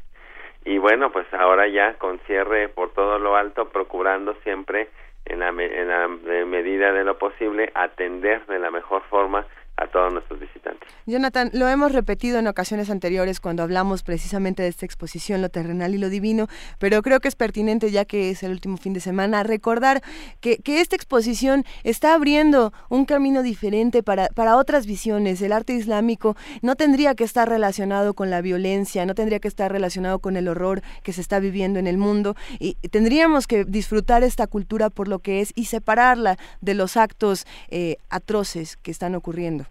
y 0.64 0.78
bueno 0.78 1.10
pues 1.12 1.26
ahora 1.34 1.66
ya 1.68 1.94
con 1.94 2.18
cierre 2.20 2.68
por 2.68 2.92
todo 2.92 3.18
lo 3.18 3.36
alto 3.36 3.68
procurando 3.68 4.34
siempre 4.42 4.88
en 5.26 5.40
la, 5.40 5.48
en 5.48 5.88
la 5.88 6.08
medida 6.46 6.92
de 6.92 7.04
lo 7.04 7.18
posible 7.18 7.70
atender 7.74 8.44
de 8.46 8.58
la 8.58 8.70
mejor 8.70 9.02
forma 9.10 9.46
a 9.76 9.86
todos 9.88 10.12
nuestros 10.12 10.38
visitantes. 10.38 10.88
Jonathan, 11.06 11.50
lo 11.52 11.68
hemos 11.68 11.92
repetido 11.92 12.38
en 12.38 12.46
ocasiones 12.46 12.90
anteriores 12.90 13.40
cuando 13.40 13.62
hablamos 13.62 14.02
precisamente 14.02 14.62
de 14.62 14.68
esta 14.68 14.86
exposición, 14.86 15.42
lo 15.42 15.48
terrenal 15.48 15.94
y 15.94 15.98
lo 15.98 16.08
divino, 16.08 16.46
pero 16.78 17.02
creo 17.02 17.20
que 17.20 17.28
es 17.28 17.34
pertinente 17.34 17.90
ya 17.90 18.04
que 18.04 18.30
es 18.30 18.42
el 18.42 18.52
último 18.52 18.76
fin 18.76 18.92
de 18.92 19.00
semana 19.00 19.42
recordar 19.42 20.02
que, 20.40 20.58
que 20.58 20.80
esta 20.80 20.96
exposición 20.96 21.64
está 21.82 22.14
abriendo 22.14 22.72
un 22.88 23.04
camino 23.04 23.42
diferente 23.42 24.02
para, 24.02 24.28
para 24.28 24.56
otras 24.56 24.86
visiones. 24.86 25.42
El 25.42 25.52
arte 25.52 25.72
islámico 25.74 26.36
no 26.62 26.76
tendría 26.76 27.14
que 27.14 27.24
estar 27.24 27.48
relacionado 27.48 28.14
con 28.14 28.30
la 28.30 28.40
violencia, 28.40 29.04
no 29.06 29.14
tendría 29.14 29.40
que 29.40 29.48
estar 29.48 29.72
relacionado 29.72 30.20
con 30.20 30.36
el 30.36 30.48
horror 30.48 30.82
que 31.02 31.12
se 31.12 31.20
está 31.20 31.40
viviendo 31.40 31.78
en 31.78 31.86
el 31.86 31.98
mundo 31.98 32.36
y 32.58 32.74
tendríamos 32.90 33.46
que 33.46 33.64
disfrutar 33.64 34.22
esta 34.22 34.46
cultura 34.46 34.90
por 34.90 35.08
lo 35.08 35.18
que 35.18 35.40
es 35.40 35.52
y 35.54 35.66
separarla 35.66 36.38
de 36.60 36.74
los 36.74 36.96
actos 36.96 37.46
eh, 37.68 37.96
atroces 38.08 38.76
que 38.76 38.90
están 38.90 39.14
ocurriendo. 39.14 39.63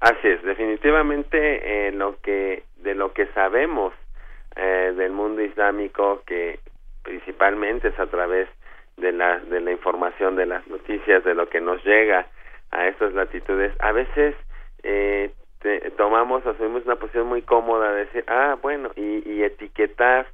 Así 0.00 0.28
es, 0.28 0.42
definitivamente 0.42 1.88
eh, 1.88 1.92
lo 1.92 2.20
que 2.20 2.64
de 2.76 2.94
lo 2.94 3.12
que 3.12 3.26
sabemos 3.28 3.94
eh, 4.56 4.92
del 4.96 5.12
mundo 5.12 5.42
islámico 5.42 6.22
que 6.26 6.60
principalmente 7.02 7.88
es 7.88 7.98
a 7.98 8.06
través 8.06 8.48
de 8.96 9.12
la 9.12 9.40
de 9.40 9.60
la 9.60 9.72
información 9.72 10.36
de 10.36 10.46
las 10.46 10.66
noticias 10.68 11.24
de 11.24 11.34
lo 11.34 11.48
que 11.48 11.60
nos 11.60 11.84
llega 11.84 12.26
a 12.70 12.86
estas 12.86 13.12
latitudes 13.14 13.72
a 13.80 13.92
veces 13.92 14.36
eh, 14.82 15.30
tomamos 15.96 16.46
asumimos 16.46 16.84
una 16.84 16.96
posición 16.96 17.26
muy 17.26 17.42
cómoda 17.42 17.92
de 17.92 18.04
decir 18.04 18.24
ah 18.28 18.56
bueno 18.60 18.90
y, 18.94 19.28
y 19.28 19.42
etiquetar 19.42 20.26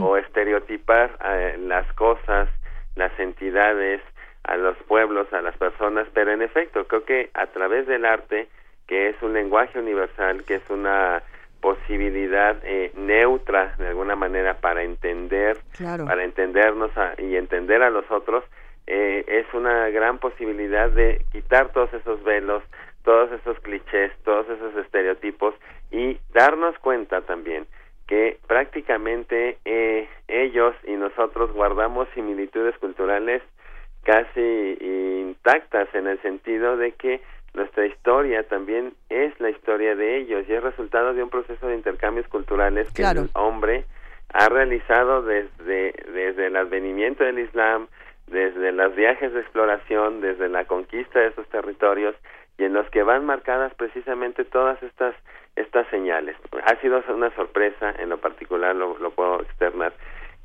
o 0.00 0.16
estereotipar 0.16 1.16
eh, 1.24 1.56
las 1.60 1.90
cosas 1.92 2.48
las 2.96 3.16
entidades 3.20 4.00
a 4.44 4.56
los 4.56 4.76
pueblos 4.88 5.32
a 5.32 5.42
las 5.42 5.56
personas 5.56 6.08
pero 6.14 6.32
en 6.32 6.42
efecto 6.42 6.86
creo 6.86 7.04
que 7.04 7.30
a 7.34 7.46
través 7.48 7.86
del 7.86 8.04
arte 8.04 8.48
que 8.88 9.10
es 9.10 9.22
un 9.22 9.34
lenguaje 9.34 9.78
universal, 9.78 10.42
que 10.44 10.56
es 10.56 10.70
una 10.70 11.22
posibilidad 11.60 12.56
eh, 12.64 12.90
neutra 12.96 13.74
de 13.78 13.88
alguna 13.88 14.16
manera 14.16 14.54
para 14.54 14.82
entender, 14.82 15.58
para 15.78 16.24
entendernos 16.24 16.90
y 17.18 17.36
entender 17.36 17.82
a 17.82 17.90
los 17.90 18.10
otros, 18.10 18.44
eh, 18.86 19.24
es 19.28 19.46
una 19.52 19.90
gran 19.90 20.18
posibilidad 20.18 20.88
de 20.90 21.24
quitar 21.30 21.68
todos 21.72 21.92
esos 21.92 22.22
velos, 22.24 22.62
todos 23.04 23.30
esos 23.32 23.58
clichés, 23.60 24.12
todos 24.24 24.48
esos 24.48 24.74
estereotipos 24.76 25.54
y 25.90 26.18
darnos 26.32 26.78
cuenta 26.78 27.20
también 27.22 27.66
que 28.06 28.38
prácticamente 28.46 29.58
eh, 29.66 30.08
ellos 30.28 30.74
y 30.86 30.92
nosotros 30.92 31.52
guardamos 31.52 32.08
similitudes 32.14 32.76
culturales 32.78 33.42
casi 34.02 34.78
intactas 34.80 35.94
en 35.94 36.06
el 36.06 36.22
sentido 36.22 36.78
de 36.78 36.92
que 36.92 37.20
nuestra 37.58 37.86
historia 37.86 38.42
también 38.44 38.94
es 39.10 39.38
la 39.40 39.50
historia 39.50 39.94
de 39.94 40.16
ellos 40.18 40.44
y 40.48 40.54
es 40.54 40.62
resultado 40.62 41.12
de 41.12 41.22
un 41.22 41.30
proceso 41.30 41.66
de 41.66 41.74
intercambios 41.74 42.26
culturales 42.28 42.90
que 42.92 43.02
el 43.02 43.28
hombre 43.34 43.84
ha 44.32 44.48
realizado 44.48 45.22
desde, 45.22 45.92
desde 46.12 46.46
el 46.46 46.56
advenimiento 46.56 47.24
del 47.24 47.38
Islam, 47.40 47.88
desde 48.26 48.72
los 48.72 48.94
viajes 48.94 49.32
de 49.32 49.40
exploración, 49.40 50.20
desde 50.20 50.48
la 50.48 50.64
conquista 50.64 51.18
de 51.18 51.28
esos 51.28 51.46
territorios 51.48 52.14
y 52.58 52.64
en 52.64 52.72
los 52.72 52.88
que 52.90 53.02
van 53.02 53.26
marcadas 53.26 53.74
precisamente 53.74 54.44
todas 54.44 54.82
estas 54.82 55.14
estas 55.56 55.88
señales. 55.88 56.36
Ha 56.64 56.80
sido 56.80 57.02
una 57.08 57.34
sorpresa, 57.34 57.92
en 57.98 58.10
lo 58.10 58.18
particular 58.18 58.76
lo, 58.76 58.96
lo 58.98 59.10
puedo 59.10 59.42
externar, 59.42 59.92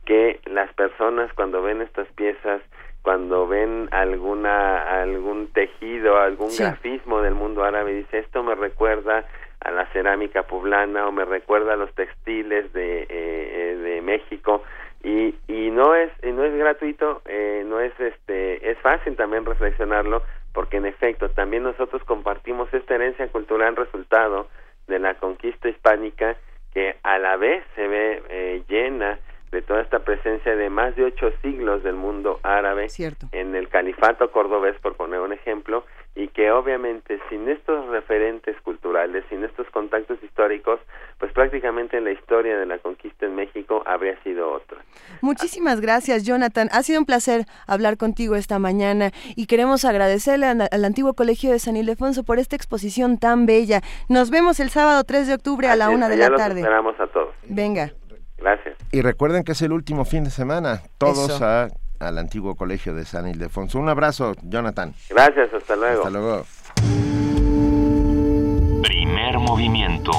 que 0.06 0.40
las 0.45 0.73
personas 0.73 1.31
cuando 1.34 1.61
ven 1.61 1.81
estas 1.81 2.07
piezas, 2.14 2.61
cuando 3.03 3.47
ven 3.47 3.89
alguna 3.91 5.01
algún 5.01 5.47
tejido, 5.47 6.17
algún 6.17 6.49
grafismo 6.57 7.21
del 7.21 7.35
mundo 7.35 7.63
árabe, 7.63 7.93
dice 7.93 8.19
esto 8.19 8.41
me 8.43 8.55
recuerda 8.55 9.25
a 9.59 9.71
la 9.71 9.85
cerámica 9.88 10.43
poblana 10.43 11.07
o 11.07 11.11
me 11.11 11.25
recuerda 11.25 11.73
a 11.73 11.77
los 11.77 11.93
textiles 11.93 12.71
de, 12.73 13.05
eh, 13.09 13.75
de 13.75 14.01
México 14.01 14.63
y, 15.03 15.35
y 15.47 15.69
no 15.69 15.95
es 15.95 16.11
y 16.23 16.31
no 16.31 16.45
es 16.45 16.55
gratuito 16.55 17.21
eh, 17.25 17.63
no 17.65 17.80
es 17.80 17.97
este 17.99 18.71
es 18.71 18.77
fácil 18.80 19.15
también 19.15 19.45
reflexionarlo 19.45 20.23
porque 20.53 20.77
en 20.77 20.85
efecto 20.85 21.30
también 21.30 21.63
nosotros 21.63 22.03
compartimos 22.05 22.73
esta 22.73 22.95
herencia 22.95 23.27
cultural 23.27 23.75
resultado 23.75 24.47
de 24.88 24.99
la 24.99 25.15
conquista 25.15 25.67
hispánica 25.67 26.38
que 26.73 26.97
a 27.03 27.17
la 27.19 27.35
vez 27.38 27.63
se 27.75 27.88
ve 27.88 28.23
eh, 28.30 28.63
llena 28.67 29.19
de 29.53 29.61
toda 29.61 29.81
esta 29.81 29.99
presencia 29.99 30.55
de 30.55 30.69
más 30.69 30.95
de 30.95 31.05
ocho 31.05 31.31
siglos 31.41 31.84
del 31.84 31.95
mundo 31.95 32.39
árabe 32.43 32.88
en 33.31 33.55
el 33.55 33.69
califato 33.69 34.31
cordobés, 34.31 34.75
por 34.81 34.95
poner 34.95 35.19
un 35.19 35.31
ejemplo, 35.31 35.85
y 36.15 36.27
que 36.27 36.51
obviamente 36.51 37.19
sin 37.30 37.47
estos 37.47 37.88
referentes 37.88 38.59
culturales, 38.61 39.23
sin 39.30 39.43
estos 39.43 39.67
contactos 39.69 40.21
históricos, 40.23 40.80
pues 41.19 41.31
prácticamente 41.31 42.01
la 42.01 42.11
historia 42.11 42.57
de 42.57 42.65
la 42.65 42.80
conquista 42.80 43.25
en 43.25 43.35
México 43.35 43.84
habría 43.85 44.21
sido 44.23 44.51
otra. 44.51 44.80
Muchísimas 45.21 45.81
gracias, 45.81 46.23
Jonathan. 46.23 46.69
Ha 46.71 46.84
sido 46.84 46.99
un 46.99 47.05
placer 47.05 47.45
hablar 47.67 47.97
contigo 47.97 48.35
esta 48.35 48.59
mañana 48.59 49.11
y 49.35 49.45
queremos 49.45 49.85
agradecerle 49.85 50.47
al, 50.47 50.85
antiguo 50.85 51.13
Colegio 51.13 51.51
de 51.51 51.59
San 51.59 51.77
Ildefonso 51.77 52.23
por 52.23 52.39
esta 52.39 52.55
exposición 52.55 53.17
tan 53.19 53.45
bella. 53.45 53.81
Nos 54.09 54.30
vemos 54.30 54.59
el 54.59 54.69
sábado 54.69 55.03
3 55.03 55.27
de 55.27 55.34
octubre 55.35 55.67
a 55.67 55.75
la 55.75 55.89
una 55.89 56.09
de 56.09 56.17
la 56.17 56.35
tarde. 56.35 56.59
Esperamos 56.59 56.99
a 56.99 57.07
todos. 57.07 57.34
Venga. 57.43 57.93
Gracias. 58.43 58.75
Y 58.91 59.01
recuerden 59.01 59.43
que 59.43 59.53
es 59.53 59.61
el 59.61 59.71
último 59.71 60.03
fin 60.03 60.25
de 60.25 60.29
semana. 60.29 60.81
Todos 60.97 61.41
al 61.41 62.17
antiguo 62.17 62.55
colegio 62.55 62.93
de 62.93 63.05
San 63.05 63.27
Ildefonso. 63.27 63.79
Un 63.79 63.87
abrazo, 63.87 64.35
Jonathan. 64.43 64.93
Gracias, 65.09 65.53
hasta 65.53 65.75
luego. 65.77 65.99
Hasta 65.99 66.09
luego. 66.09 66.45
Primer 68.83 69.39
movimiento. 69.39 70.11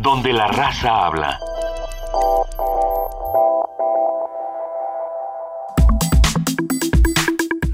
Donde 0.00 0.32
la 0.32 0.46
raza 0.46 1.06
habla. 1.06 1.38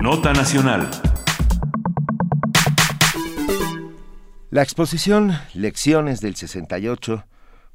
Nota 0.00 0.32
Nacional. 0.32 0.90
La 4.50 4.62
exposición 4.62 5.32
Lecciones 5.52 6.20
del 6.20 6.36
68 6.36 7.24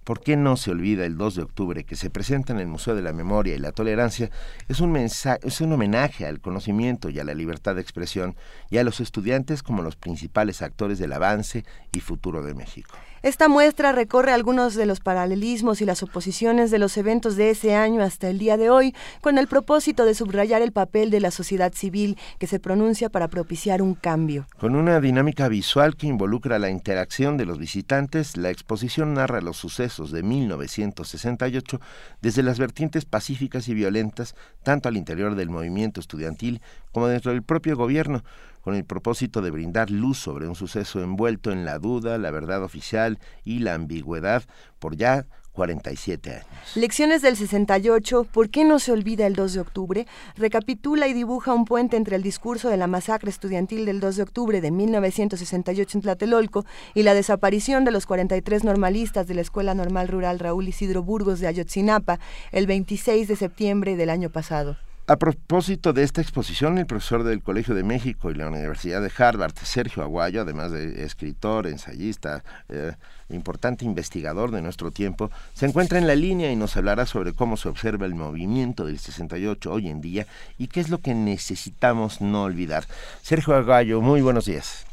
¿Por 0.10 0.22
qué 0.22 0.36
no 0.36 0.58
se 0.58 0.72
olvida 0.72 1.06
el 1.06 1.18
2 1.18 1.36
de 1.36 1.44
octubre 1.44 1.84
que 1.84 1.96
se 1.96 2.10
presenta 2.10 2.52
en 2.52 2.58
el 2.58 2.66
Museo 2.66 2.96
de 2.96 3.04
la 3.04 3.14
Memoria 3.14 3.54
y 3.54 3.60
la 3.60 3.74
Tolerancia? 3.74 4.32
Es 4.68 4.80
un, 4.80 4.96
es 4.96 5.62
un 5.62 5.72
homenaje 5.72 6.26
al 6.26 6.42
conocimiento 6.42 7.12
y 7.12 7.20
a 7.20 7.24
la 7.24 7.36
libertad 7.36 7.76
de 7.76 7.82
expresión 7.82 8.36
y 8.72 8.80
a 8.80 8.84
los 8.84 9.02
estudiantes 9.02 9.62
como 9.62 9.84
los 9.84 9.98
principales 9.98 10.64
actores 10.64 10.98
del 10.98 11.14
avance 11.14 11.64
y 11.92 12.00
futuro 12.00 12.42
de 12.42 12.56
México. 12.56 12.96
Esta 13.22 13.50
muestra 13.50 13.92
recorre 13.92 14.32
algunos 14.32 14.76
de 14.76 14.86
los 14.86 15.02
paralelismos 15.02 15.82
y 15.82 15.86
las 15.86 16.04
oposiciones 16.04 16.72
de 16.72 16.80
los 16.80 16.96
eventos 16.96 17.36
de 17.36 17.50
ese 17.50 17.76
año 17.76 18.02
hasta 18.02 18.30
el 18.30 18.40
día 18.40 18.56
de 18.56 18.70
hoy, 18.70 18.96
con 19.20 19.38
el 19.38 19.48
propósito 19.48 20.06
de 20.06 20.14
subrayar 20.14 20.62
el 20.62 20.72
papel 20.72 21.10
de 21.10 21.20
la 21.20 21.30
sociedad 21.30 21.74
civil 21.74 22.18
que 22.38 22.48
se 22.48 22.60
pronuncia 22.62 23.10
para 23.10 23.28
propiciar 23.28 23.82
un 23.82 23.94
cambio. 23.94 24.48
Con 24.58 24.76
una 24.76 25.02
dinámica 25.02 25.50
visual 25.50 25.98
que 25.98 26.08
involucra 26.08 26.60
la 26.60 26.70
interacción 26.70 27.36
de 27.36 27.46
los 27.46 27.58
visitantes, 27.58 28.38
la 28.38 28.52
exposición 28.52 29.16
narra 29.16 29.42
los 29.42 29.58
sucesos 29.58 30.12
de 30.12 30.24
1968 30.24 31.82
desde 32.22 32.44
las 32.44 32.58
vertientes 32.58 33.04
pacíficas 33.04 33.68
y 33.68 33.74
violentas, 33.74 34.36
tanto 34.64 34.88
al 34.88 34.96
interior 34.96 35.36
del 35.36 35.50
movimiento 35.50 36.00
estudiantil 36.00 36.62
como 36.94 37.08
dentro 37.08 37.32
del 37.32 37.44
propio 37.44 37.76
gobierno, 37.76 38.24
con 38.70 38.76
el 38.76 38.86
propósito 38.86 39.42
de 39.42 39.50
brindar 39.50 39.90
luz 39.90 40.20
sobre 40.20 40.48
un 40.48 40.54
suceso 40.54 41.02
envuelto 41.02 41.52
en 41.52 41.66
la 41.66 41.80
duda, 41.80 42.20
la 42.20 42.30
verdad 42.30 42.62
oficial 42.62 43.18
y 43.44 43.62
la 43.62 43.74
ambigüedad 43.74 44.44
por 44.78 44.96
ya 44.96 45.26
47 45.54 46.30
años. 46.30 46.46
Lecciones 46.76 47.24
del 47.24 47.36
68, 47.36 48.26
¿por 48.26 48.52
qué 48.52 48.66
no 48.66 48.78
se 48.78 48.92
olvida 48.92 49.26
el 49.26 49.34
2 49.34 49.54
de 49.54 49.60
octubre? 49.60 50.08
Recapitula 50.36 51.08
y 51.08 51.14
dibuja 51.14 51.52
un 51.52 51.66
puente 51.66 51.98
entre 51.98 52.16
el 52.16 52.22
discurso 52.22 52.70
de 52.70 52.78
la 52.78 52.86
masacre 52.86 53.32
estudiantil 53.32 53.88
del 53.88 54.00
2 54.00 54.18
de 54.18 54.22
octubre 54.22 54.62
de 54.62 54.70
1968 54.70 55.98
en 55.98 56.02
Tlatelolco 56.04 56.64
y 56.94 57.02
la 57.02 57.16
desaparición 57.16 57.86
de 57.86 57.92
los 57.92 58.06
43 58.06 58.66
normalistas 58.66 59.26
de 59.26 59.34
la 59.34 59.42
Escuela 59.42 59.74
Normal 59.74 60.10
Rural 60.10 60.38
Raúl 60.38 60.68
Isidro 60.68 61.02
Burgos 61.02 61.40
de 61.40 61.48
Ayotzinapa 61.48 62.20
el 62.52 62.68
26 62.68 63.28
de 63.28 63.36
septiembre 63.36 63.96
del 63.96 64.12
año 64.12 64.30
pasado. 64.30 64.78
A 65.10 65.18
propósito 65.18 65.92
de 65.92 66.04
esta 66.04 66.22
exposición, 66.22 66.78
el 66.78 66.86
profesor 66.86 67.24
del 67.24 67.42
Colegio 67.42 67.74
de 67.74 67.82
México 67.82 68.30
y 68.30 68.36
la 68.36 68.48
Universidad 68.48 69.02
de 69.02 69.12
Harvard, 69.18 69.56
Sergio 69.56 70.04
Aguayo, 70.04 70.42
además 70.42 70.72
de 70.72 71.04
escritor, 71.04 71.66
ensayista, 71.66 72.44
eh, 72.70 72.92
importante 73.30 73.86
investigador 73.86 74.52
de 74.52 74.62
nuestro 74.62 74.92
tiempo, 74.92 75.32
se 75.54 75.66
encuentra 75.66 75.98
en 75.98 76.06
la 76.06 76.14
línea 76.14 76.52
y 76.52 76.56
nos 76.56 76.78
hablará 76.78 77.08
sobre 77.08 77.34
cómo 77.34 77.58
se 77.58 77.70
observa 77.70 78.06
el 78.06 78.14
movimiento 78.14 78.86
del 78.86 79.00
68 79.00 79.74
hoy 79.74 79.88
en 79.88 80.00
día 80.00 80.28
y 80.60 80.68
qué 80.68 80.80
es 80.80 80.92
lo 80.92 81.00
que 81.00 81.16
necesitamos 81.16 82.22
no 82.22 82.44
olvidar. 82.44 82.84
Sergio 83.24 83.56
Aguayo, 83.56 84.02
muy 84.02 84.22
buenos 84.22 84.46
días. 84.46 84.86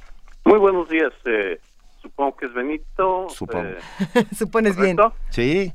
Muy 0.47 0.59
buenos 0.59 0.89
días. 0.89 1.13
Eh, 1.27 1.61
supongo 2.01 2.37
que 2.37 2.47
es 2.47 2.55
Benito. 2.55 3.29
Supongo. 3.29 3.69
Eh, 3.69 4.25
¿Supones 4.35 4.79
bien? 4.79 4.97
Sí. 5.29 5.75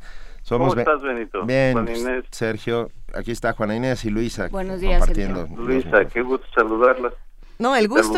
¿Cómo 0.50 0.74
estás, 0.74 1.02
Benito? 1.02 1.46
Bien, 1.46 1.86
Sergio. 2.32 2.90
Aquí 3.16 3.32
está 3.32 3.54
Juana 3.54 3.76
Inés 3.76 4.06
y 4.06 4.10
Luisa. 4.10 4.48
Buenos 4.50 4.80
días, 4.80 5.00
compartiendo. 5.00 5.48
Luisa, 5.56 6.06
qué 6.06 6.22
gusto 6.22 6.46
saludarla. 6.54 7.12
No, 7.62 7.76
el 7.76 7.88
gusto, 7.88 8.18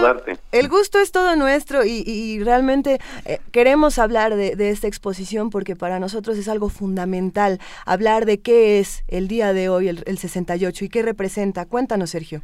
el 0.54 0.70
gusto 0.70 1.00
es 1.00 1.12
todo 1.12 1.36
nuestro 1.36 1.84
y, 1.84 2.42
realmente 2.46 3.00
eh, 3.26 3.40
queremos 3.52 4.00
hablar 4.00 4.36
de, 4.36 4.70
esta 4.70 4.88
exposición 4.88 5.50
porque 5.50 5.76
para 5.76 6.00
nosotros 6.00 6.38
es 6.38 6.48
algo 6.48 6.70
fundamental 6.70 7.60
hablar 7.86 8.26
de 8.26 8.42
qué 8.42 8.80
es 8.80 9.04
el 9.10 9.28
día 9.28 9.52
de 9.52 9.68
hoy, 9.68 9.90
el, 9.90 10.18
68, 10.18 10.86
y 10.86 10.90
qué 10.90 11.04
representa. 11.04 11.66
Cuéntanos, 11.66 12.12
Sergio. 12.12 12.42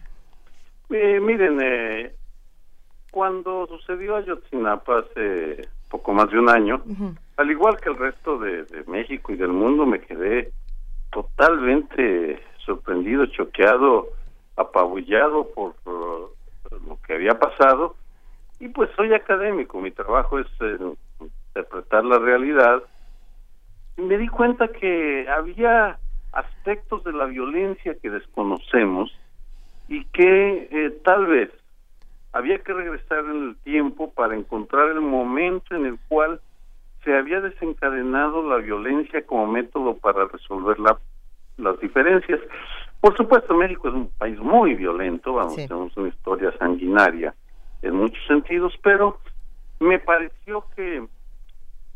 Eh, 0.90 1.22
miren, 1.22 1.60
eh, 1.62 2.14
cuando 3.12 3.66
sucedió 3.68 4.18
Ayotzinapa 4.18 5.00
hace 5.00 5.70
poco 5.90 6.14
más 6.14 6.30
de 6.30 6.38
un 6.38 6.50
año, 6.50 6.84
al 7.38 7.50
igual 7.50 7.78
que 7.80 7.90
el 7.90 7.96
resto 7.96 8.38
de, 8.40 8.66
México 8.88 9.32
y 9.32 9.38
del 9.38 9.54
mundo, 9.54 9.86
me 9.86 10.02
quedé 10.02 10.52
totalmente 11.12 12.42
sorprendido, 12.66 13.26
choqueado, 13.28 14.10
apabullado 14.56 15.50
por 15.54 15.76
lo 15.86 16.98
que 17.06 17.14
había 17.14 17.40
pasado. 17.40 17.96
Y 18.60 18.68
pues 18.70 18.90
soy 18.96 19.14
académico, 19.14 19.80
mi 19.80 19.92
trabajo 19.92 20.40
es 20.40 20.48
eh, 20.60 20.78
interpretar 21.22 22.04
la 22.06 22.20
realidad. 22.20 22.84
Y 23.98 24.02
me 24.02 24.18
di 24.18 24.28
cuenta 24.28 24.68
que 24.68 25.28
había 25.30 25.98
aspectos 26.32 27.04
de 27.04 27.14
la 27.14 27.26
violencia 27.26 27.96
que 28.02 28.10
desconocemos 28.10 29.12
y 29.88 30.06
que 30.06 30.68
eh, 30.72 31.00
tal 31.04 31.26
vez 31.26 31.50
había 32.32 32.60
que 32.60 32.74
regresar 32.74 33.26
en 33.26 33.50
el 33.50 33.56
tiempo 33.64 34.12
para 34.12 34.36
encontrar 34.36 34.90
el 34.90 35.02
momento 35.02 35.76
en 35.76 35.86
el 35.86 36.00
cual 36.08 36.40
se 37.10 37.18
había 37.18 37.42
desencadenado 37.42 38.48
la 38.48 38.58
violencia 38.58 39.26
como 39.26 39.48
método 39.48 39.98
para 39.98 40.28
resolver 40.28 40.78
las 41.58 41.80
diferencias. 41.80 42.40
Por 43.02 43.18
supuesto, 43.18 43.56
México 43.56 43.88
es 43.88 43.96
un 43.96 44.10
país 44.10 44.38
muy 44.38 44.76
violento, 44.76 45.34
vamos, 45.34 45.56
tenemos 45.56 45.98
una 45.98 46.10
historia 46.10 46.56
sanguinaria 46.60 47.34
en 47.82 47.96
muchos 47.96 48.24
sentidos, 48.28 48.76
pero 48.84 49.18
me 49.80 49.98
pareció 49.98 50.66
que 50.76 51.08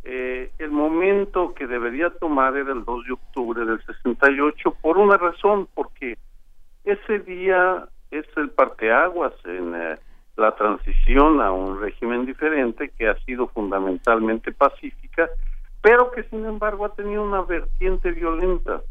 eh, 0.03 0.51
el 0.57 0.71
momento 0.71 1.53
que 1.53 1.67
debería 1.67 2.09
tomar 2.09 2.57
era 2.57 2.73
el 2.73 2.83
2 2.83 3.05
de 3.05 3.13
octubre 3.13 3.65
del 3.65 3.85
68 3.85 4.77
por 4.81 4.97
una 4.97 5.17
razón, 5.17 5.67
porque 5.75 6.17
ese 6.85 7.19
día 7.19 7.87
es 8.09 8.25
el 8.35 8.49
parteaguas 8.49 9.33
en 9.45 9.75
eh, 9.75 9.97
la 10.35 10.55
transición 10.55 11.41
a 11.41 11.51
un 11.51 11.79
régimen 11.79 12.25
diferente 12.25 12.91
que 12.97 13.07
ha 13.07 13.15
sido 13.25 13.47
fundamentalmente 13.47 14.51
pacífica 14.51 15.29
pero 15.83 16.11
que 16.11 16.23
sin 16.23 16.45
embargo 16.45 16.85
ha 16.85 16.95
tenido 16.95 17.21
una 17.21 17.41
vertiente 17.41 18.11
violenta. 18.11 18.81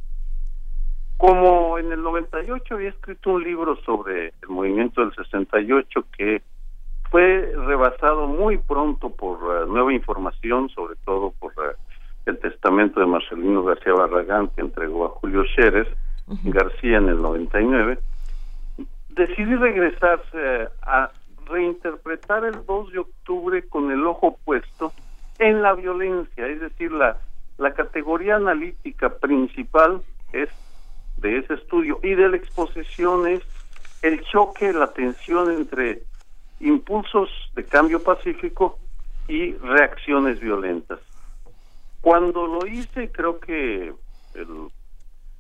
Como 1.17 1.79
en 1.79 1.91
el 1.91 2.03
98 2.03 2.75
había 2.75 2.91
escrito 2.91 3.31
un 3.31 3.43
libro 3.43 3.77
sobre 3.77 4.35
el 4.43 4.49
movimiento 4.49 5.01
del 5.01 5.15
68 5.15 6.05
que 6.17 6.43
fue 7.11 7.51
rebasado 7.67 8.27
muy 8.27 8.59
pronto 8.59 9.09
por 9.09 9.39
eh, 9.39 9.67
nueva 9.69 9.93
información, 9.95 10.69
sobre 10.69 10.97
todo 11.07 11.33
por 11.39 11.53
eh, 11.53 11.77
el 12.27 12.39
testamento 12.39 13.01
de 13.01 13.07
Marcelino 13.07 13.65
García 13.65 13.95
Barragán 13.95 14.49
que 14.49 14.61
entregó 14.61 15.07
a 15.07 15.11
Julio 15.11 15.45
Xérez 15.57 15.89
García 16.45 16.99
en 16.99 17.09
el 17.09 17.23
99, 17.23 17.99
decidí 19.11 19.55
regresarse 19.55 20.69
a 20.83 21.11
reinterpretar 21.53 22.45
el 22.45 22.65
2 22.65 22.93
de 22.93 22.99
octubre 22.99 23.69
con 23.69 23.91
el 23.91 24.07
ojo 24.07 24.39
puesto 24.45 24.93
en 25.39 25.63
la 25.63 25.75
violencia, 25.75 26.47
es 26.47 26.61
decir, 26.61 26.91
la, 26.93 27.19
la 27.59 27.75
categoría 27.75 28.37
analítica 28.37 29.11
principal 29.11 30.03
es 30.33 30.49
de 31.19 31.39
ese 31.39 31.55
estudio 31.55 32.01
y 32.03 32.15
de 32.15 32.29
la 32.29 32.37
exposición 32.37 33.27
es 33.27 33.43
el 34.03 34.23
choque, 34.25 34.73
la 34.73 34.93
tensión 34.93 35.51
entre 35.53 36.03
impulsos 36.61 37.29
de 37.55 37.65
cambio 37.65 38.03
pacífico 38.03 38.79
y 39.29 39.53
reacciones 39.55 40.41
violentas. 40.41 41.01
Cuando 42.01 42.47
lo 42.47 42.67
hice, 42.67 43.13
creo 43.13 43.39
que 43.39 43.93
el 44.35 44.69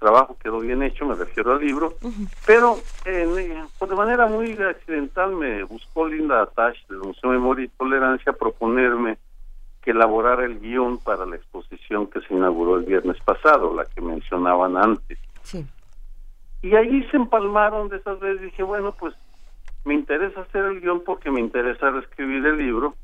trabajo 0.03 0.37
quedó 0.43 0.59
bien 0.59 0.83
hecho, 0.83 1.07
me 1.07 1.15
refiero 1.15 1.53
al 1.53 1.61
libro, 1.61 1.95
pero 2.45 2.77
en, 3.05 3.69
pues, 3.79 3.89
de 3.89 3.97
manera 3.97 4.27
muy 4.27 4.53
accidental 4.53 5.33
me 5.33 5.62
buscó 5.62 6.09
Linda 6.09 6.43
Atash 6.43 6.87
del 6.89 6.99
Museo 6.99 7.31
de 7.31 7.39
Memoria 7.39 7.66
y 7.66 7.69
Tolerancia 7.69 8.33
proponerme 8.33 9.19
que 9.81 9.93
elaborara 9.93 10.45
el 10.45 10.59
guion 10.59 10.99
para 10.99 11.24
la 11.24 11.37
exposición 11.37 12.09
que 12.09 12.20
se 12.23 12.35
inauguró 12.35 12.77
el 12.77 12.85
viernes 12.85 13.16
pasado, 13.24 13.74
la 13.74 13.85
que 13.85 14.01
mencionaban 14.01 14.77
antes. 14.77 15.19
Y 16.62 16.74
ahí 16.74 17.07
se 17.11 17.16
empalmaron 17.16 17.89
de 17.89 17.99
esas 17.99 18.19
veces, 18.19 18.43
dije, 18.43 18.62
bueno, 18.65 18.93
pues 18.99 19.15
me 19.85 19.95
interesa 19.95 20.41
hacer 20.41 20.65
el 20.65 20.81
guion 20.81 21.03
porque 21.05 21.31
me 21.31 21.41
interesa 21.41 21.91
reescribir 21.91 22.45
el 22.45 22.59
libro. 22.59 22.95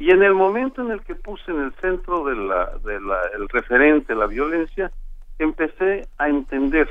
Y 0.00 0.10
en 0.10 0.22
el 0.22 0.34
momento 0.34 0.82
en 0.82 0.90
el 0.90 1.00
que 1.02 1.14
puse 1.14 1.50
en 1.50 1.60
el 1.60 1.72
centro 1.80 2.24
de 2.24 2.36
la, 2.36 2.76
de 2.84 3.00
la, 3.00 3.18
el 3.36 3.48
referente 3.48 4.14
la 4.14 4.26
violencia, 4.26 4.92
empecé 5.38 6.08
a 6.18 6.28
entender 6.28 6.88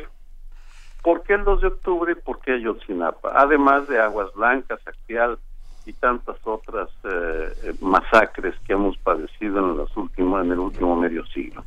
por 1.04 1.24
qué 1.24 1.34
el 1.36 1.44
2 1.44 1.62
de 1.62 1.68
octubre 1.68 2.12
y 2.12 2.22
por 2.22 2.40
qué 2.40 2.54
Ayotzinapa, 2.54 3.32
además 3.34 3.88
de 3.88 4.00
Aguas 4.00 4.34
Blancas, 4.34 4.80
Actial 4.86 5.38
y 5.86 5.94
tantas 5.94 6.36
otras 6.44 6.90
eh, 7.06 7.54
eh, 7.64 7.74
masacres 7.80 8.56
que 8.66 8.74
hemos 8.74 8.98
padecido 8.98 9.60
en, 9.60 9.78
los 9.78 9.96
últimos, 9.96 10.44
en 10.44 10.52
el 10.52 10.60
último 10.60 10.96
medio 10.96 11.26
siglo. 11.28 11.64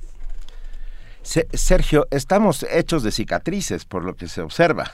Sergio, 1.22 2.06
estamos 2.10 2.64
hechos 2.70 3.02
de 3.02 3.10
cicatrices 3.10 3.84
por 3.84 4.04
lo 4.04 4.14
que 4.14 4.26
se 4.26 4.42
observa. 4.42 4.84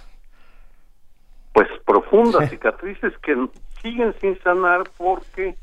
Pues 1.52 1.68
profundas 1.84 2.50
cicatrices 2.50 3.16
que 3.18 3.48
siguen 3.82 4.14
sin 4.20 4.38
sanar 4.42 4.84
porque 4.96 5.56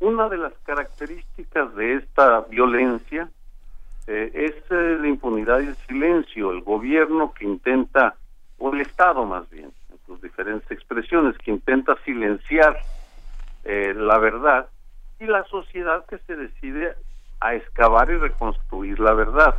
una 0.00 0.28
de 0.28 0.38
las 0.38 0.52
características 0.64 1.74
de 1.74 1.96
esta 1.96 2.40
violencia 2.42 3.28
eh, 4.10 4.30
es 4.32 4.54
eh, 4.70 4.98
la 4.98 5.06
impunidad 5.06 5.60
y 5.60 5.66
el 5.66 5.76
silencio, 5.86 6.50
el 6.50 6.62
gobierno 6.62 7.34
que 7.34 7.44
intenta, 7.44 8.16
o 8.56 8.72
el 8.72 8.80
Estado 8.80 9.26
más 9.26 9.48
bien, 9.50 9.70
en 9.90 9.98
sus 10.06 10.22
diferentes 10.22 10.70
expresiones, 10.70 11.36
que 11.36 11.50
intenta 11.50 11.94
silenciar 12.06 12.74
eh, 13.64 13.92
la 13.94 14.18
verdad, 14.18 14.66
y 15.20 15.26
la 15.26 15.44
sociedad 15.44 16.06
que 16.06 16.16
se 16.20 16.36
decide 16.36 16.94
a 17.40 17.54
excavar 17.54 18.10
y 18.10 18.16
reconstruir 18.16 18.98
la 18.98 19.12
verdad. 19.12 19.56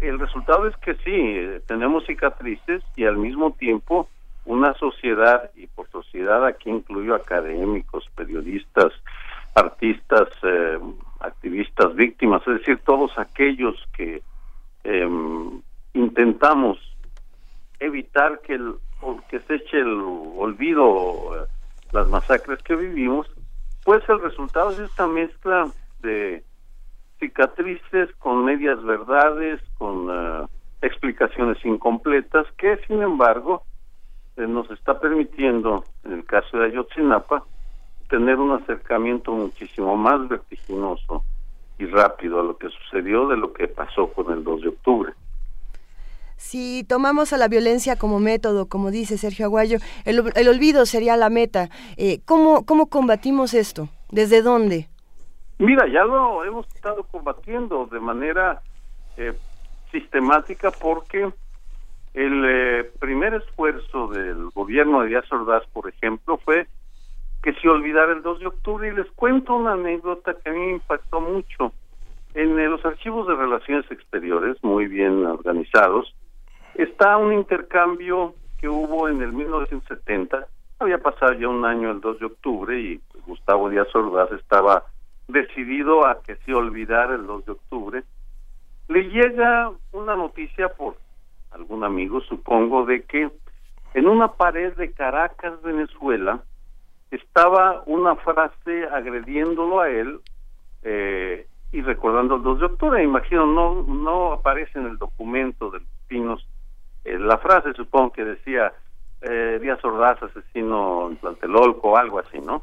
El 0.00 0.18
resultado 0.18 0.66
es 0.66 0.76
que 0.78 0.94
sí, 0.96 1.62
tenemos 1.68 2.04
cicatrices 2.06 2.82
y 2.96 3.04
al 3.04 3.18
mismo 3.18 3.52
tiempo 3.52 4.08
una 4.46 4.74
sociedad, 4.74 5.48
y 5.54 5.68
por 5.68 5.88
sociedad 5.90 6.44
aquí 6.44 6.70
incluyo 6.70 7.14
académicos, 7.14 8.04
periodistas, 8.16 8.92
artistas, 9.54 10.28
eh, 10.42 10.80
activistas, 11.22 11.94
víctimas, 11.94 12.42
es 12.46 12.58
decir, 12.58 12.80
todos 12.84 13.16
aquellos 13.18 13.76
que 13.96 14.22
em, 14.84 15.60
intentamos 15.94 16.78
evitar 17.80 18.40
que, 18.40 18.54
el, 18.54 18.74
que 19.28 19.40
se 19.40 19.56
eche 19.56 19.78
el 19.78 20.00
olvido 20.36 21.36
eh, 21.36 21.46
las 21.92 22.08
masacres 22.08 22.62
que 22.62 22.76
vivimos, 22.76 23.28
pues 23.84 24.02
el 24.08 24.20
resultado 24.20 24.70
es 24.70 24.78
esta 24.78 25.06
mezcla 25.06 25.70
de 26.00 26.44
cicatrices 27.18 28.10
con 28.18 28.44
medias 28.44 28.82
verdades, 28.82 29.60
con 29.78 30.08
eh, 30.10 30.46
explicaciones 30.82 31.64
incompletas, 31.64 32.46
que 32.58 32.78
sin 32.86 33.02
embargo 33.02 33.62
nos 34.36 34.70
está 34.70 34.98
permitiendo, 34.98 35.84
en 36.04 36.12
el 36.12 36.24
caso 36.24 36.58
de 36.58 36.66
Ayotzinapa, 36.66 37.44
tener 38.12 38.38
un 38.38 38.52
acercamiento 38.52 39.32
muchísimo 39.32 39.96
más 39.96 40.28
vertiginoso 40.28 41.24
y 41.78 41.86
rápido 41.86 42.40
a 42.40 42.42
lo 42.42 42.58
que 42.58 42.68
sucedió 42.68 43.26
de 43.26 43.38
lo 43.38 43.54
que 43.54 43.68
pasó 43.68 44.12
con 44.12 44.30
el 44.30 44.44
2 44.44 44.60
de 44.60 44.68
octubre. 44.68 45.12
Si 46.36 46.84
tomamos 46.84 47.32
a 47.32 47.38
la 47.38 47.48
violencia 47.48 47.96
como 47.96 48.20
método, 48.20 48.68
como 48.68 48.90
dice 48.90 49.16
Sergio 49.16 49.46
Aguayo, 49.46 49.78
el, 50.04 50.48
olvido 50.48 50.84
sería 50.84 51.16
la 51.16 51.30
meta. 51.30 51.70
Eh, 51.96 52.20
¿cómo, 52.26 52.66
¿Cómo 52.66 52.90
combatimos 52.90 53.54
esto? 53.54 53.88
¿Desde 54.10 54.42
dónde? 54.42 54.88
Mira, 55.56 55.86
ya 55.88 56.04
lo 56.04 56.44
hemos 56.44 56.66
estado 56.74 57.04
combatiendo 57.04 57.86
de 57.86 58.00
manera 58.00 58.60
eh, 59.16 59.32
sistemática 59.90 60.70
porque 60.70 61.32
el 62.12 62.44
eh, 62.44 62.90
primer 63.00 63.32
esfuerzo 63.32 64.08
del 64.08 64.50
gobierno 64.50 65.00
de 65.00 65.08
Díaz 65.08 65.32
Ordaz, 65.32 65.62
por 65.72 65.88
ejemplo, 65.88 66.36
fue 66.44 66.66
que 67.42 67.52
se 67.54 67.68
olvidara 67.68 68.12
el 68.12 68.22
2 68.22 68.38
de 68.38 68.46
octubre 68.46 68.88
y 68.88 68.92
les 68.92 69.10
cuento 69.12 69.54
una 69.54 69.72
anécdota 69.72 70.34
que 70.34 70.50
a 70.50 70.52
mí 70.52 70.60
me 70.60 70.72
impactó 70.72 71.20
mucho. 71.20 71.72
En 72.34 72.56
los 72.70 72.84
archivos 72.84 73.26
de 73.26 73.34
relaciones 73.34 73.90
exteriores, 73.90 74.56
muy 74.62 74.86
bien 74.86 75.26
organizados, 75.26 76.14
está 76.74 77.18
un 77.18 77.32
intercambio 77.32 78.34
que 78.58 78.68
hubo 78.68 79.08
en 79.08 79.20
el 79.20 79.32
1970. 79.32 80.46
Había 80.78 80.98
pasado 80.98 81.32
ya 81.34 81.48
un 81.48 81.64
año 81.64 81.90
el 81.90 82.00
2 82.00 82.20
de 82.20 82.26
octubre 82.26 82.80
y 82.80 83.00
Gustavo 83.26 83.68
Díaz 83.68 83.94
Ordaz 83.94 84.32
estaba 84.32 84.84
decidido 85.28 86.06
a 86.06 86.22
que 86.22 86.36
se 86.36 86.54
olvidara 86.54 87.16
el 87.16 87.26
2 87.26 87.44
de 87.44 87.52
octubre. 87.52 88.02
Le 88.88 89.02
llega 89.10 89.72
una 89.92 90.16
noticia 90.16 90.68
por 90.68 90.96
algún 91.50 91.84
amigo, 91.84 92.20
supongo, 92.22 92.86
de 92.86 93.02
que 93.02 93.30
en 93.94 94.08
una 94.08 94.28
pared 94.28 94.74
de 94.74 94.92
Caracas, 94.92 95.60
Venezuela, 95.62 96.42
estaba 97.12 97.82
una 97.86 98.16
frase 98.16 98.84
agrediéndolo 98.90 99.80
a 99.80 99.88
él 99.90 100.20
eh, 100.82 101.46
y 101.70 101.82
recordando 101.82 102.36
el 102.36 102.42
2 102.42 102.60
de 102.60 102.66
octubre. 102.66 103.02
Imagino, 103.04 103.46
no, 103.46 103.82
no 103.82 104.32
aparece 104.32 104.78
en 104.78 104.86
el 104.86 104.98
documento 104.98 105.70
de 105.70 105.80
los 105.80 105.88
pinos 106.08 106.46
eh, 107.04 107.18
la 107.18 107.38
frase, 107.38 107.72
supongo 107.74 108.12
que 108.12 108.24
decía 108.24 108.72
eh, 109.20 109.58
Díaz 109.60 109.84
Ordaz, 109.84 110.22
asesino 110.22 111.08
en 111.10 111.16
Plantelolco 111.16 111.90
o 111.90 111.96
algo 111.96 112.18
así, 112.18 112.38
¿no? 112.38 112.62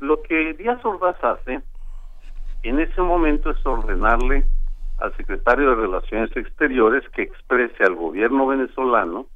Lo 0.00 0.22
que 0.22 0.54
Díaz 0.54 0.84
Ordaz 0.84 1.22
hace 1.22 1.62
en 2.62 2.80
ese 2.80 3.00
momento 3.02 3.50
es 3.50 3.64
ordenarle 3.66 4.44
al 4.98 5.14
secretario 5.16 5.70
de 5.70 5.76
Relaciones 5.76 6.36
Exteriores 6.36 7.08
que 7.10 7.22
exprese 7.22 7.84
al 7.84 7.94
gobierno 7.94 8.46
venezolano 8.46 9.26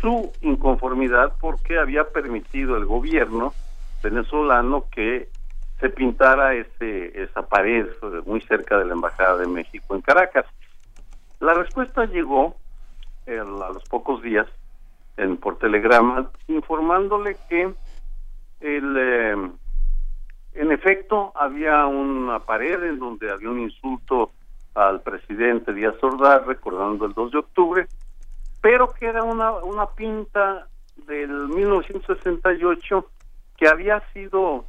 su 0.00 0.32
inconformidad 0.40 1.34
porque 1.40 1.78
había 1.78 2.04
permitido 2.10 2.76
el 2.76 2.84
gobierno 2.84 3.52
venezolano 4.02 4.84
que 4.90 5.28
se 5.80 5.90
pintara 5.90 6.54
ese, 6.54 7.22
esa 7.22 7.42
pared 7.42 7.86
muy 8.24 8.40
cerca 8.42 8.78
de 8.78 8.86
la 8.86 8.94
Embajada 8.94 9.38
de 9.38 9.46
México 9.46 9.94
en 9.94 10.00
Caracas. 10.00 10.46
La 11.40 11.54
respuesta 11.54 12.06
llegó 12.06 12.56
a 13.26 13.72
los 13.72 13.84
pocos 13.84 14.22
días 14.22 14.46
en, 15.16 15.36
por 15.36 15.58
telegrama 15.58 16.30
informándole 16.48 17.36
que 17.48 17.74
el, 18.60 18.96
eh, 18.96 19.50
en 20.54 20.72
efecto 20.72 21.32
había 21.34 21.86
una 21.86 22.40
pared 22.40 22.82
en 22.84 22.98
donde 22.98 23.30
había 23.30 23.50
un 23.50 23.60
insulto 23.60 24.30
al 24.74 25.00
presidente 25.02 25.72
Díaz 25.72 25.96
Ordaz 26.02 26.46
recordando 26.46 27.06
el 27.06 27.12
2 27.12 27.32
de 27.32 27.38
octubre, 27.38 27.86
pero 28.66 28.92
que 28.94 29.06
era 29.06 29.22
una, 29.22 29.52
una 29.52 29.86
pinta 29.86 30.66
del 31.06 31.30
1968 31.50 33.06
que 33.56 33.68
había 33.68 34.02
sido 34.12 34.64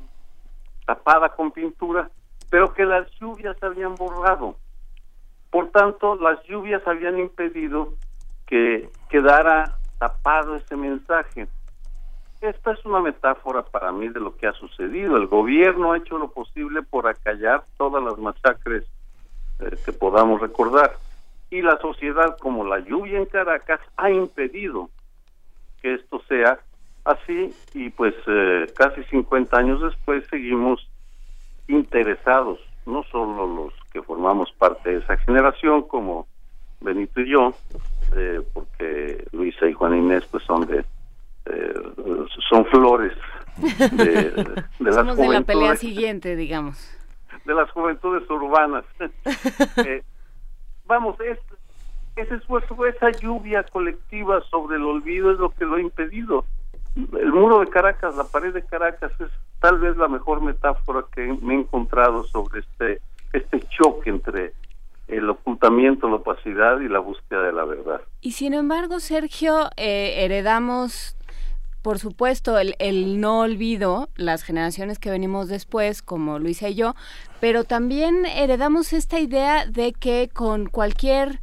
tapada 0.85 1.29
con 1.29 1.49
pintura, 1.49 2.11
pero 2.51 2.75
que 2.75 2.85
las 2.85 3.09
lluvias 3.19 3.57
habían 3.63 3.95
borrado. 3.95 4.55
Por 5.49 5.71
tanto, 5.71 6.15
las 6.15 6.43
lluvias 6.43 6.83
habían 6.85 7.17
impedido 7.17 7.95
que 8.45 8.87
quedara 9.09 9.79
tapado 9.97 10.57
ese 10.57 10.75
mensaje. 10.75 11.47
esta 12.41 12.73
es 12.73 12.85
una 12.85 13.01
metáfora 13.01 13.63
para 13.63 13.91
mí 13.91 14.09
de 14.09 14.19
lo 14.19 14.37
que 14.37 14.45
ha 14.45 14.53
sucedido. 14.53 15.17
El 15.17 15.25
gobierno 15.25 15.93
ha 15.93 15.97
hecho 15.97 16.19
lo 16.19 16.29
posible 16.29 16.83
por 16.83 17.07
acallar 17.07 17.65
todas 17.77 18.03
las 18.03 18.19
masacres 18.19 18.85
eh, 19.57 19.75
que 19.83 19.91
podamos 19.91 20.39
recordar. 20.39 20.91
Y 21.49 21.61
la 21.61 21.77
sociedad, 21.79 22.37
como 22.39 22.65
la 22.65 22.79
lluvia 22.79 23.17
en 23.17 23.25
Caracas, 23.25 23.79
ha 23.95 24.11
impedido 24.11 24.89
que 25.81 25.93
esto 25.93 26.21
sea 26.27 26.59
así 27.05 27.53
y 27.73 27.89
pues 27.89 28.13
eh, 28.27 28.65
casi 28.75 29.03
50 29.05 29.57
años 29.57 29.81
después 29.81 30.25
seguimos 30.29 30.85
interesados, 31.67 32.59
no 32.85 33.03
solo 33.03 33.47
los 33.47 33.73
que 33.93 34.01
formamos 34.01 34.51
parte 34.57 34.89
de 34.91 34.97
esa 34.99 35.17
generación 35.17 35.83
como 35.83 36.27
Benito 36.81 37.21
y 37.21 37.29
yo, 37.29 37.53
eh, 38.15 38.41
porque 38.53 39.25
Luisa 39.31 39.67
y 39.67 39.73
Juan 39.73 39.97
Inés 39.97 40.25
pues 40.29 40.43
son 40.43 40.65
de 40.67 40.79
eh, 41.45 41.73
son 42.49 42.65
flores 42.65 43.13
de, 43.57 44.31
de 44.79 44.93
Somos 44.93 45.17
de 45.17 45.27
la 45.27 45.41
pelea 45.41 45.75
siguiente, 45.75 46.35
digamos. 46.35 46.93
De 47.45 47.53
las 47.53 47.69
juventudes 47.71 48.29
urbanas. 48.29 48.83
vamos, 50.87 51.19
es, 51.19 51.37
ese 52.15 52.35
esfuerzo, 52.35 52.85
esa 52.85 53.11
lluvia 53.11 53.63
colectiva 53.63 54.41
sobre 54.49 54.77
el 54.77 54.83
olvido 54.83 55.31
es 55.31 55.37
lo 55.37 55.49
que 55.49 55.65
lo 55.65 55.75
ha 55.75 55.81
impedido. 55.81 56.45
El 56.95 57.31
muro 57.31 57.59
de 57.59 57.67
Caracas, 57.67 58.15
la 58.15 58.23
pared 58.23 58.53
de 58.53 58.63
Caracas 58.63 59.11
es 59.19 59.29
tal 59.59 59.77
vez 59.79 59.95
la 59.97 60.07
mejor 60.07 60.41
metáfora 60.41 61.05
que 61.13 61.37
me 61.41 61.53
he 61.53 61.59
encontrado 61.59 62.23
sobre 62.23 62.61
este 62.61 63.01
este 63.33 63.59
choque 63.69 64.09
entre 64.09 64.53
el 65.07 65.29
ocultamiento, 65.29 66.09
la 66.09 66.15
opacidad 66.15 66.79
y 66.79 66.89
la 66.89 66.99
búsqueda 66.99 67.43
de 67.43 67.53
la 67.53 67.65
verdad. 67.65 68.01
Y 68.21 68.31
sin 68.31 68.53
embargo, 68.53 68.99
Sergio, 68.99 69.69
eh, 69.77 70.25
heredamos 70.25 71.16
por 71.87 71.99
supuesto, 71.99 72.59
el, 72.59 73.21
no 73.21 73.39
olvido, 73.39 74.09
las 74.17 74.43
generaciones 74.43 74.99
que 74.99 75.09
venimos 75.09 75.47
después, 75.47 76.01
como 76.01 76.37
Luisa 76.37 76.67
y 76.67 76.75
yo, 76.75 76.95
pero 77.39 77.63
también 77.63 78.25
heredamos 78.25 78.91
esta 78.91 79.21
idea 79.21 79.65
de 79.65 79.93
que 79.93 80.29
con 80.33 80.65
cualquier 80.65 81.39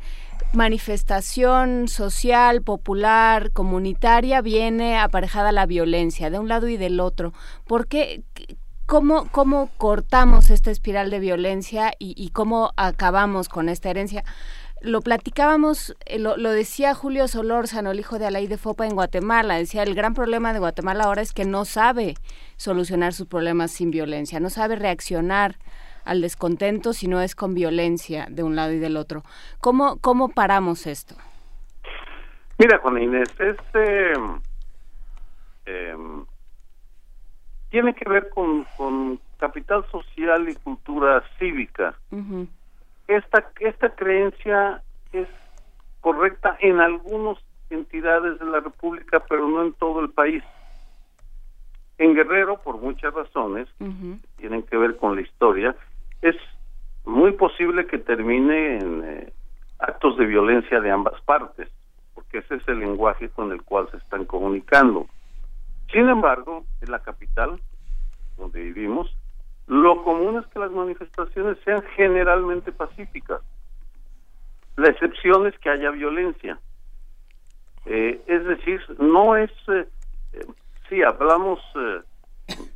manifestación 0.52 1.88
social, 1.88 2.60
popular, 2.60 3.52
comunitaria, 3.52 4.42
viene 4.42 4.98
aparejada 4.98 5.50
la 5.50 5.64
violencia 5.64 6.28
de 6.28 6.38
un 6.38 6.48
lado 6.48 6.68
y 6.68 6.76
del 6.76 7.00
otro. 7.00 7.32
¿Por 7.66 7.86
qué? 7.86 8.22
¿Cómo, 8.84 9.28
cómo 9.30 9.70
cortamos 9.78 10.50
esta 10.50 10.70
espiral 10.70 11.08
de 11.08 11.20
violencia 11.20 11.94
y 11.98 12.28
cómo 12.34 12.74
acabamos 12.76 13.48
con 13.48 13.70
esta 13.70 13.88
herencia? 13.88 14.24
Lo 14.84 15.00
platicábamos, 15.00 15.96
eh, 16.04 16.18
lo, 16.18 16.36
lo, 16.36 16.50
decía 16.50 16.94
Julio 16.94 17.26
Solórzano, 17.26 17.90
el 17.90 18.00
hijo 18.00 18.18
de 18.18 18.26
Alaí 18.26 18.46
de 18.46 18.58
Fopa 18.58 18.86
en 18.86 18.94
Guatemala, 18.94 19.56
decía, 19.56 19.82
el 19.82 19.94
gran 19.94 20.14
problema 20.14 20.52
de 20.52 20.58
Guatemala 20.58 21.04
ahora 21.04 21.22
es 21.22 21.32
que 21.32 21.44
no 21.44 21.64
sabe 21.64 22.14
solucionar 22.56 23.14
sus 23.14 23.26
problemas 23.26 23.72
sin 23.72 23.90
violencia, 23.90 24.40
no 24.40 24.50
sabe 24.50 24.76
reaccionar 24.76 25.56
al 26.04 26.20
descontento 26.20 26.92
si 26.92 27.08
no 27.08 27.22
es 27.22 27.34
con 27.34 27.54
violencia 27.54 28.26
de 28.28 28.42
un 28.42 28.56
lado 28.56 28.72
y 28.72 28.78
del 28.78 28.98
otro. 28.98 29.22
¿Cómo, 29.60 29.98
cómo 30.00 30.28
paramos 30.28 30.86
esto? 30.86 31.14
Mira, 32.58 32.78
Juan 32.78 33.02
Inés, 33.02 33.34
este 33.40 34.12
eh, 35.64 35.96
tiene 37.70 37.94
que 37.94 38.08
ver 38.08 38.28
con, 38.28 38.64
con, 38.76 39.18
capital 39.38 39.84
social 39.90 40.48
y 40.48 40.54
cultura 40.54 41.22
cívica. 41.38 41.94
Uh 42.10 42.16
-huh 42.16 42.48
esta 43.08 43.50
esta 43.60 43.94
creencia 43.94 44.82
es 45.12 45.28
correcta 46.00 46.56
en 46.60 46.80
algunas 46.80 47.38
entidades 47.70 48.38
de 48.38 48.46
la 48.46 48.60
República, 48.60 49.20
pero 49.28 49.48
no 49.48 49.62
en 49.62 49.72
todo 49.74 50.00
el 50.00 50.10
país. 50.10 50.42
En 51.98 52.14
Guerrero, 52.14 52.60
por 52.62 52.78
muchas 52.78 53.14
razones, 53.14 53.68
uh 53.80 53.84
-huh. 53.84 54.20
tienen 54.36 54.62
que 54.64 54.76
ver 54.76 54.96
con 54.96 55.14
la 55.14 55.22
historia, 55.22 55.76
es 56.22 56.36
muy 57.04 57.32
posible 57.32 57.86
que 57.86 57.98
termine 57.98 58.78
en 58.78 59.04
eh, 59.04 59.32
actos 59.78 60.16
de 60.16 60.26
violencia 60.26 60.80
de 60.80 60.90
ambas 60.90 61.20
partes, 61.22 61.68
porque 62.14 62.38
ese 62.38 62.56
es 62.56 62.68
el 62.68 62.80
lenguaje 62.80 63.28
con 63.28 63.52
el 63.52 63.62
cual 63.62 63.88
se 63.90 63.98
están 63.98 64.24
comunicando. 64.24 65.06
Sin 65.92 66.08
embargo, 66.08 66.64
en 66.80 66.90
la 66.90 67.00
capital, 67.00 67.60
donde 68.36 68.60
vivimos, 68.62 69.14
lo 69.66 70.02
común 70.04 70.38
es 70.38 70.46
que 70.48 70.58
las 70.58 70.70
manifestaciones 70.70 71.58
sean 71.64 71.82
generalmente 71.96 72.72
pacíficas. 72.72 73.40
La 74.76 74.88
excepción 74.88 75.46
es 75.46 75.58
que 75.58 75.70
haya 75.70 75.90
violencia. 75.90 76.58
Eh, 77.86 78.20
es 78.26 78.44
decir, 78.44 78.80
no 78.98 79.36
es... 79.36 79.50
Eh, 79.68 79.86
eh, 80.32 80.46
sí, 80.88 81.02
hablamos 81.02 81.60
eh, 81.76 82.00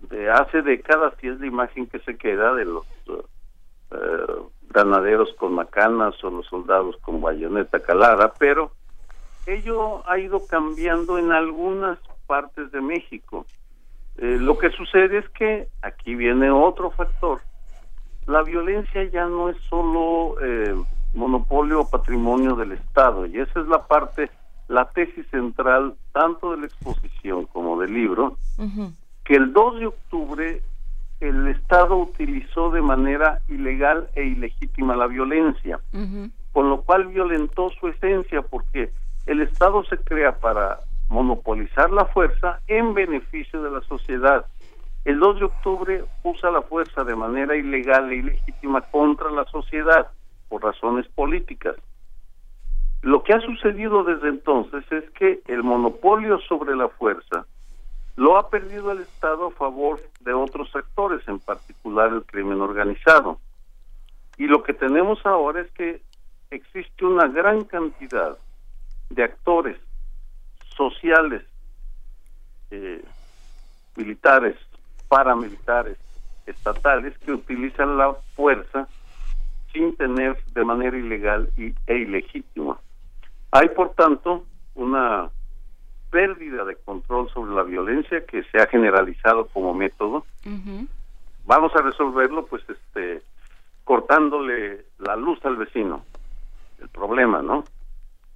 de 0.09 0.31
hace 0.31 0.63
décadas 0.63 1.15
y 1.23 1.29
es 1.29 1.41
la 1.41 1.47
imagen 1.47 1.87
que 1.87 1.99
se 2.01 2.17
queda 2.17 2.55
de 2.55 2.65
los 2.65 2.87
granaderos 4.69 5.33
con 5.35 5.55
macanas 5.55 6.23
o 6.23 6.31
los 6.31 6.47
soldados 6.47 6.97
con 6.99 7.23
bayoneta 7.23 7.81
calada, 7.81 8.35
pero 8.39 8.71
ello 9.47 10.09
ha 10.09 10.19
ido 10.19 10.47
cambiando 10.47 11.19
en 11.19 11.33
algunas 11.33 11.99
partes 12.27 12.71
de 12.71 12.83
México. 12.83 13.47
Eh, 14.19 14.37
lo 14.41 14.59
que 14.59 14.71
sucede 14.71 15.19
es 15.19 15.29
que 15.31 15.69
aquí 15.81 16.15
viene 16.17 16.51
otro 16.51 16.91
factor. 16.91 17.41
La 18.27 18.43
violencia 18.43 19.05
ya 19.05 19.27
no 19.27 19.49
es 19.49 19.57
solo 19.71 20.37
eh, 20.43 20.75
monopolio 21.15 21.81
o 21.81 21.89
patrimonio 21.89 22.57
del 22.57 22.73
Estado, 22.73 23.27
y 23.27 23.39
esa 23.39 23.61
es 23.61 23.69
la 23.69 23.87
parte, 23.87 24.31
la 24.67 24.91
tesis 24.91 25.27
central 25.31 25.95
tanto 26.13 26.51
de 26.51 26.59
la 26.59 26.67
exposición 26.67 27.47
como 27.47 27.81
del 27.81 27.95
libro, 27.95 28.37
uh 28.59 28.65
-huh. 28.65 28.93
que 29.25 29.37
el 29.37 29.53
2 29.53 29.81
de 29.81 29.87
octubre 29.87 30.63
el 31.21 31.49
Estado 31.49 31.97
utilizó 31.97 32.71
de 32.71 32.83
manera 32.83 33.41
ilegal 33.49 34.09
e 34.15 34.25
ilegítima 34.25 34.97
la 34.97 35.07
violencia, 35.07 35.81
uh 35.93 35.99
-huh. 35.99 36.31
con 36.53 36.69
lo 36.69 36.83
cual 36.83 37.07
violentó 37.07 37.71
su 37.71 37.89
esencia, 37.89 38.43
porque 38.43 38.91
el 39.27 39.41
Estado 39.43 39.85
se 39.85 39.97
crea 39.99 40.33
para 40.39 40.81
monopolizar 41.09 41.91
la 41.91 42.07
fuerza 42.07 42.61
en 42.67 42.95
beneficio 42.95 43.63
de 43.63 43.71
la 43.71 43.81
sociedad. 43.83 44.47
El 45.05 45.19
2 45.21 45.39
de 45.39 45.45
octubre 45.47 46.05
usa 46.23 46.51
la 46.51 46.63
fuerza 46.63 47.05
de 47.05 47.17
manera 47.17 47.57
ilegal 47.57 48.11
e 48.11 48.17
ilegítima 48.17 48.83
contra 48.83 49.31
la 49.31 49.45
sociedad 49.47 50.09
por 50.49 50.63
razones 50.63 51.07
políticas. 51.09 51.77
Lo 53.03 53.23
que 53.23 53.33
ha 53.33 53.41
sucedido 53.41 54.03
desde 54.05 54.29
entonces 54.29 54.85
es 54.91 55.09
que 55.11 55.41
el 55.47 55.63
monopolio 55.63 56.39
sobre 56.41 56.77
la 56.77 56.89
fuerza 56.89 57.47
lo 58.17 58.37
ha 58.37 58.51
perdido 58.51 58.91
el 58.91 59.01
Estado 59.01 59.47
a 59.47 59.51
favor 59.53 60.01
de 60.21 60.33
otros 60.33 60.71
sectores, 60.73 61.27
en 61.29 61.39
particular 61.39 62.13
el 62.13 62.25
crimen 62.25 62.61
organizado. 62.61 63.39
Y 64.37 64.47
lo 64.49 64.65
que 64.65 64.75
tenemos 64.75 65.25
ahora 65.25 65.61
es 65.61 65.71
que 65.71 66.03
existe 66.51 67.05
una 67.05 67.29
gran 67.29 67.65
cantidad 67.65 68.37
de 69.11 69.23
actores 69.23 69.79
sociales, 70.79 71.43
eh, 72.71 73.05
militares, 73.97 74.57
paramilitares, 75.09 75.99
estatales, 76.47 77.19
que 77.19 77.33
utilizan 77.33 77.99
la 77.99 78.15
fuerza 78.35 78.89
sin 79.73 79.95
tener 79.97 80.43
de 80.55 80.65
manera 80.65 80.97
ilegal 80.97 81.51
y, 81.59 81.75
e 81.87 81.97
ilegítima. 81.97 82.79
Hay, 83.51 83.69
por 83.71 83.91
tanto, 83.95 84.45
una 84.77 85.29
pérdida 86.11 86.65
de 86.65 86.77
control 86.77 87.29
sobre 87.31 87.55
la 87.55 87.65
violencia 87.65 88.25
que 88.25 88.45
se 88.45 88.59
ha 88.59 88.67
generalizado 88.69 89.49
como 89.49 89.75
método. 89.75 90.25
Uh 90.47 90.51
-huh. 90.51 90.89
Vamos 91.45 91.75
a 91.75 91.83
resolverlo, 91.83 92.47
pues, 92.47 92.63
este, 92.69 93.23
cortándole 93.85 94.85
la 94.99 95.17
luz 95.17 95.45
al 95.45 95.57
vecino, 95.57 96.05
el 96.81 96.89
problema, 96.89 97.43
¿no? 97.43 97.65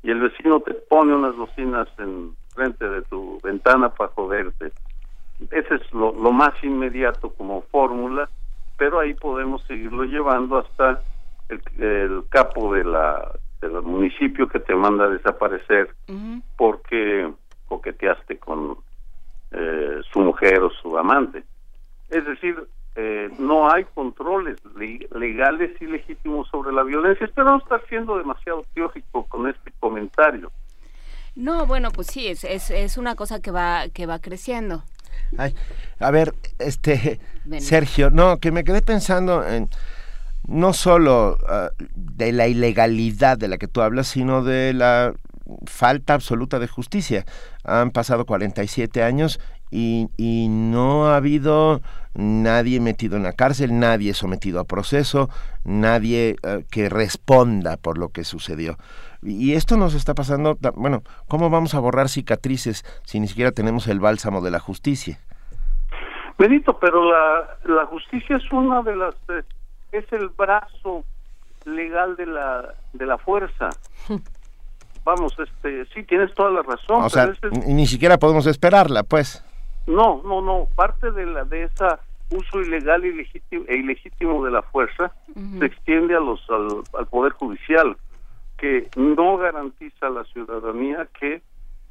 Y 0.02 0.10
el 0.10 0.20
vecino 0.20 0.60
te 0.60 0.74
pone 0.74 1.14
unas 1.14 1.36
bocinas 1.36 1.88
en 1.98 2.34
frente 2.54 2.88
de 2.88 3.02
tu 3.02 3.40
ventana 3.42 3.88
para 3.90 4.12
joderte. 4.12 4.72
Ese 5.50 5.74
es 5.74 5.92
lo, 5.92 6.12
lo 6.12 6.32
más 6.32 6.52
inmediato 6.62 7.30
como 7.30 7.62
fórmula, 7.62 8.28
pero 8.76 9.00
ahí 9.00 9.14
podemos 9.14 9.62
seguirlo 9.64 10.04
llevando 10.04 10.58
hasta 10.58 11.00
el, 11.48 11.62
el 11.82 12.24
capo 12.28 12.74
de 12.74 12.84
la 12.84 13.32
del 13.60 13.80
municipio 13.82 14.48
que 14.48 14.58
te 14.58 14.74
manda 14.74 15.04
a 15.04 15.08
desaparecer 15.08 15.94
uh 16.08 16.12
-huh. 16.12 16.42
porque 16.56 17.32
coqueteaste 17.68 18.38
con 18.38 18.76
eh, 19.52 20.00
su 20.12 20.20
mujer 20.20 20.60
o 20.62 20.70
su 20.70 20.98
amante. 20.98 21.44
Es 22.10 22.24
decir, 22.26 22.56
eh, 22.94 23.30
no 23.38 23.70
hay 23.70 23.84
controles 23.94 24.58
legales 24.74 25.70
y 25.80 25.86
legítimos 25.86 26.48
sobre 26.48 26.72
la 26.72 26.82
violencia. 26.82 27.26
Espero 27.26 27.50
no 27.50 27.58
estar 27.58 27.82
siendo 27.88 28.18
demasiado 28.18 28.64
teórico 28.74 29.24
con 29.26 29.48
este 29.48 29.72
comentario. 29.80 30.50
No, 31.34 31.66
bueno, 31.66 31.90
pues 31.90 32.08
sí, 32.08 32.28
es, 32.28 32.44
es, 32.44 32.70
es 32.70 32.98
una 32.98 33.14
cosa 33.14 33.40
que 33.40 33.50
va, 33.50 33.88
que 33.88 34.04
va 34.04 34.18
creciendo. 34.18 34.84
Ay, 35.38 35.54
a 35.98 36.10
ver, 36.10 36.34
este, 36.58 37.20
Ven. 37.46 37.62
Sergio, 37.62 38.10
no, 38.10 38.38
que 38.38 38.52
me 38.52 38.64
quedé 38.64 38.82
pensando 38.82 39.46
en 39.46 39.70
no 40.46 40.72
solo 40.72 41.38
uh, 41.42 41.68
de 41.94 42.32
la 42.32 42.48
ilegalidad 42.48 43.38
de 43.38 43.48
la 43.48 43.56
que 43.56 43.68
tú 43.68 43.80
hablas, 43.80 44.08
sino 44.08 44.42
de 44.42 44.74
la 44.74 45.14
falta 45.66 46.14
absoluta 46.14 46.58
de 46.58 46.68
justicia. 46.68 47.24
Han 47.64 47.90
pasado 47.90 48.26
47 48.26 49.02
años 49.02 49.40
y, 49.72 50.08
y 50.16 50.48
no 50.48 51.06
ha 51.06 51.16
habido 51.16 51.80
nadie 52.14 52.78
metido 52.78 53.16
en 53.16 53.22
la 53.22 53.32
cárcel, 53.32 53.78
nadie 53.78 54.12
sometido 54.14 54.60
a 54.60 54.64
proceso, 54.64 55.30
nadie 55.64 56.36
eh, 56.42 56.64
que 56.70 56.88
responda 56.90 57.78
por 57.78 57.96
lo 57.98 58.10
que 58.10 58.22
sucedió. 58.24 58.76
Y 59.22 59.54
esto 59.54 59.76
nos 59.76 59.94
está 59.94 60.14
pasando, 60.14 60.58
bueno, 60.74 61.02
¿cómo 61.28 61.48
vamos 61.48 61.74
a 61.74 61.80
borrar 61.80 62.08
cicatrices 62.08 62.84
si 63.04 63.18
ni 63.18 63.28
siquiera 63.28 63.50
tenemos 63.52 63.86
el 63.88 63.98
bálsamo 63.98 64.40
de 64.42 64.50
la 64.50 64.58
justicia? 64.58 65.18
Benito, 66.38 66.78
pero 66.80 67.10
la, 67.10 67.56
la 67.64 67.86
justicia 67.86 68.36
es 68.36 68.52
una 68.52 68.82
de 68.82 68.96
las, 68.96 69.14
eh, 69.28 69.42
es 69.92 70.04
el 70.12 70.28
brazo 70.30 71.04
legal 71.64 72.16
de 72.16 72.26
la, 72.26 72.74
de 72.92 73.06
la 73.06 73.16
fuerza. 73.18 73.70
Vamos, 75.04 75.34
este, 75.38 75.84
sí, 75.94 76.02
tienes 76.04 76.32
toda 76.34 76.50
la 76.50 76.62
razón. 76.62 77.02
O 77.02 77.10
sea, 77.10 77.24
pero 77.26 77.32
ese 77.34 77.46
es- 77.60 77.66
ni 77.68 77.74
ni 77.74 77.86
siquiera 77.86 78.18
podemos 78.18 78.46
esperarla, 78.46 79.02
pues. 79.02 79.44
No, 79.86 80.22
no, 80.24 80.40
no, 80.40 80.68
parte 80.74 81.10
de 81.10 81.26
la 81.26 81.44
de 81.44 81.64
esa 81.64 82.00
uso 82.30 82.60
ilegal 82.60 83.04
e 83.04 83.76
ilegítimo 83.76 84.44
de 84.44 84.50
la 84.50 84.62
fuerza 84.62 85.12
se 85.58 85.66
extiende 85.66 86.16
a 86.16 86.20
los 86.20 86.40
al, 86.48 86.82
al 86.98 87.06
poder 87.06 87.32
judicial 87.32 87.96
que 88.56 88.88
no 88.96 89.36
garantiza 89.36 90.06
a 90.06 90.10
la 90.10 90.24
ciudadanía 90.24 91.08
que 91.18 91.42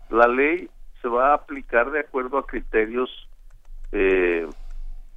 la 0.10 0.28
ley 0.28 0.70
se 1.02 1.08
va 1.08 1.32
a 1.32 1.36
aplicar 1.36 1.92
de 1.92 2.00
acuerdo 2.00 2.38
a 2.38 2.46
criterios 2.46 3.10
eh, 3.92 4.48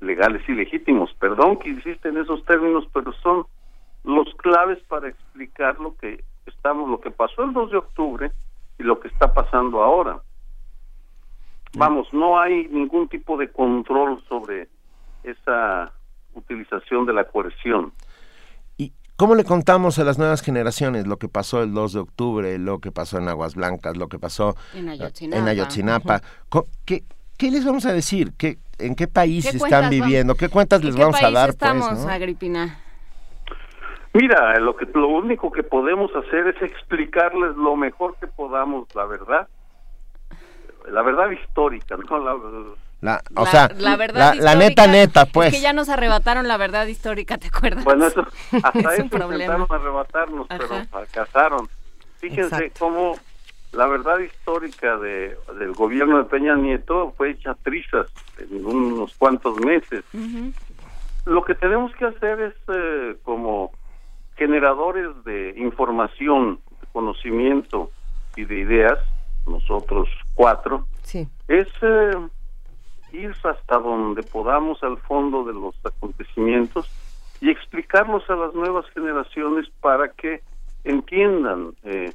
legales 0.00 0.42
y 0.48 0.52
legítimos. 0.52 1.14
Perdón 1.18 1.58
que 1.58 1.68
insiste 1.68 2.08
en 2.08 2.18
esos 2.18 2.44
términos, 2.44 2.88
pero 2.92 3.12
son 3.14 3.46
los 4.02 4.34
claves 4.36 4.78
para 4.88 5.08
explicar 5.08 5.78
lo 5.78 5.96
que 5.96 6.24
estamos, 6.46 6.88
lo 6.88 7.00
que 7.00 7.10
pasó 7.10 7.44
el 7.44 7.52
2 7.52 7.70
de 7.70 7.76
octubre 7.76 8.32
y 8.78 8.82
lo 8.82 9.00
que 9.00 9.08
está 9.08 9.32
pasando 9.32 9.82
ahora. 9.82 10.20
Vamos, 11.76 12.06
no 12.12 12.38
hay 12.40 12.68
ningún 12.68 13.08
tipo 13.08 13.36
de 13.36 13.50
control 13.50 14.22
sobre 14.28 14.68
esa 15.22 15.92
utilización 16.34 17.06
de 17.06 17.12
la 17.12 17.24
coerción. 17.24 17.92
¿Cómo 19.16 19.36
le 19.36 19.44
contamos 19.44 20.00
a 20.00 20.04
las 20.04 20.18
nuevas 20.18 20.42
generaciones 20.42 21.06
lo 21.06 21.18
que 21.18 21.28
pasó 21.28 21.62
el 21.62 21.72
2 21.72 21.92
de 21.92 22.00
octubre, 22.00 22.58
lo 22.58 22.80
que 22.80 22.90
pasó 22.90 23.18
en 23.18 23.28
Aguas 23.28 23.54
Blancas, 23.54 23.96
lo 23.96 24.08
que 24.08 24.18
pasó 24.18 24.56
En 24.74 24.88
eh, 24.88 24.92
Ayotzinapa. 24.92 25.38
en 25.40 25.48
Ayotzinapa? 25.48 26.20
Co- 26.48 26.64
¿Qué, 26.84 27.04
qué 27.38 27.52
les 27.52 27.64
vamos 27.64 27.86
a 27.86 27.92
decir? 27.92 28.32
¿Qué, 28.36 28.58
¿En 28.80 28.96
qué 28.96 29.06
país 29.06 29.48
¿Qué 29.48 29.56
están 29.56 29.88
viviendo? 29.88 30.32
vamos- 30.32 30.38
¿Qué 30.40 30.48
cuentas 30.48 30.80
¿En 30.80 30.86
les 30.86 30.96
qué 30.96 31.02
vamos 31.02 31.22
a 31.22 31.30
dar? 31.30 31.50
estamos, 31.50 31.88
pues, 31.90 32.04
¿no? 32.04 32.10
Agripina? 32.10 32.80
Mira, 34.14 34.58
lo 34.58 34.74
que 34.74 34.86
lo 34.94 35.06
único 35.06 35.52
que 35.52 35.62
podemos 35.62 36.10
hacer 36.16 36.48
es 36.48 36.60
explicarles 36.62 37.54
lo 37.56 37.76
mejor 37.76 38.16
que 38.18 38.26
podamos 38.26 38.88
la 38.96 39.04
verdad, 39.06 39.48
la 40.90 41.02
verdad 41.02 41.30
histórica, 41.30 41.96
no 41.96 42.18
la, 42.18 42.34
La, 43.00 43.22
o 43.36 43.44
La- 43.44 43.50
sea, 43.50 43.68
la 43.78 43.96
verdad 43.96 44.34
la, 44.36 44.42
la 44.42 44.54
neta, 44.54 44.86
neta, 44.86 45.26
pues. 45.26 45.48
Es 45.48 45.54
que 45.54 45.62
ya 45.62 45.72
nos 45.72 45.88
arrebataron 45.88 46.48
la 46.48 46.56
verdad 46.56 46.86
histórica, 46.86 47.38
¿te 47.38 47.48
acuerdas? 47.48 47.84
Bueno, 47.84 48.06
eso, 48.06 48.22
hasta 48.62 48.78
es 48.78 48.86
eso 48.94 49.02
un 49.04 49.08
problema. 49.10 49.54
intentaron 49.54 49.66
arrebatarnos, 49.70 50.46
pero 50.48 50.84
fracasaron. 50.90 51.68
Fíjense 52.18 52.56
Exacto. 52.56 52.74
cómo 52.78 53.18
la 53.72 53.86
verdad 53.86 54.18
histórica 54.20 54.96
de, 54.98 55.36
del 55.58 55.72
gobierno 55.72 56.18
de 56.18 56.24
Peña 56.24 56.54
Nieto 56.56 57.12
fue 57.16 57.30
hecha 57.30 57.54
trizas 57.62 58.06
en 58.38 58.64
unos 58.64 59.14
cuantos 59.18 59.58
meses. 59.58 60.04
Lo 61.26 61.44
que 61.44 61.54
tenemos 61.54 61.92
que 61.96 62.04
hacer 62.04 62.40
es 62.40 62.54
eh, 62.68 63.16
como 63.22 63.72
generadores 64.36 65.08
de 65.24 65.54
información, 65.56 66.60
de 66.80 66.86
conocimiento 66.92 67.90
y 68.36 68.44
de 68.44 68.60
ideas, 68.60 68.98
nosotros 69.46 70.08
cuatro, 70.34 70.86
Sí. 71.02 71.28
es 71.48 71.68
eh, 71.82 72.12
ir 73.12 73.34
hasta 73.44 73.78
donde 73.78 74.22
podamos 74.22 74.82
al 74.82 74.98
fondo 74.98 75.44
de 75.44 75.52
los 75.52 75.74
acontecimientos 75.84 76.90
y 77.40 77.50
explicarlos 77.50 78.28
a 78.30 78.34
las 78.36 78.54
nuevas 78.54 78.86
generaciones 78.94 79.68
para 79.80 80.08
que 80.08 80.42
entiendan 80.84 81.72
eh, 81.84 82.12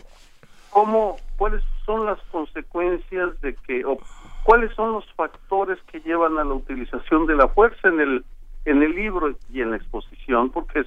cómo 0.69 1.15
cuáles 1.37 1.63
son 1.85 2.05
las 2.05 2.19
consecuencias 2.31 3.39
de 3.41 3.55
que 3.55 3.83
o 3.85 3.97
cuáles 4.43 4.73
son 4.75 4.93
los 4.93 5.05
factores 5.13 5.79
que 5.91 5.99
llevan 6.01 6.37
a 6.37 6.43
la 6.43 6.53
utilización 6.53 7.25
de 7.25 7.35
la 7.35 7.47
fuerza 7.47 7.87
en 7.87 7.99
el 7.99 8.25
en 8.65 8.83
el 8.83 8.93
libro 8.93 9.33
y 9.51 9.61
en 9.61 9.71
la 9.71 9.77
exposición 9.77 10.49
porque 10.49 10.83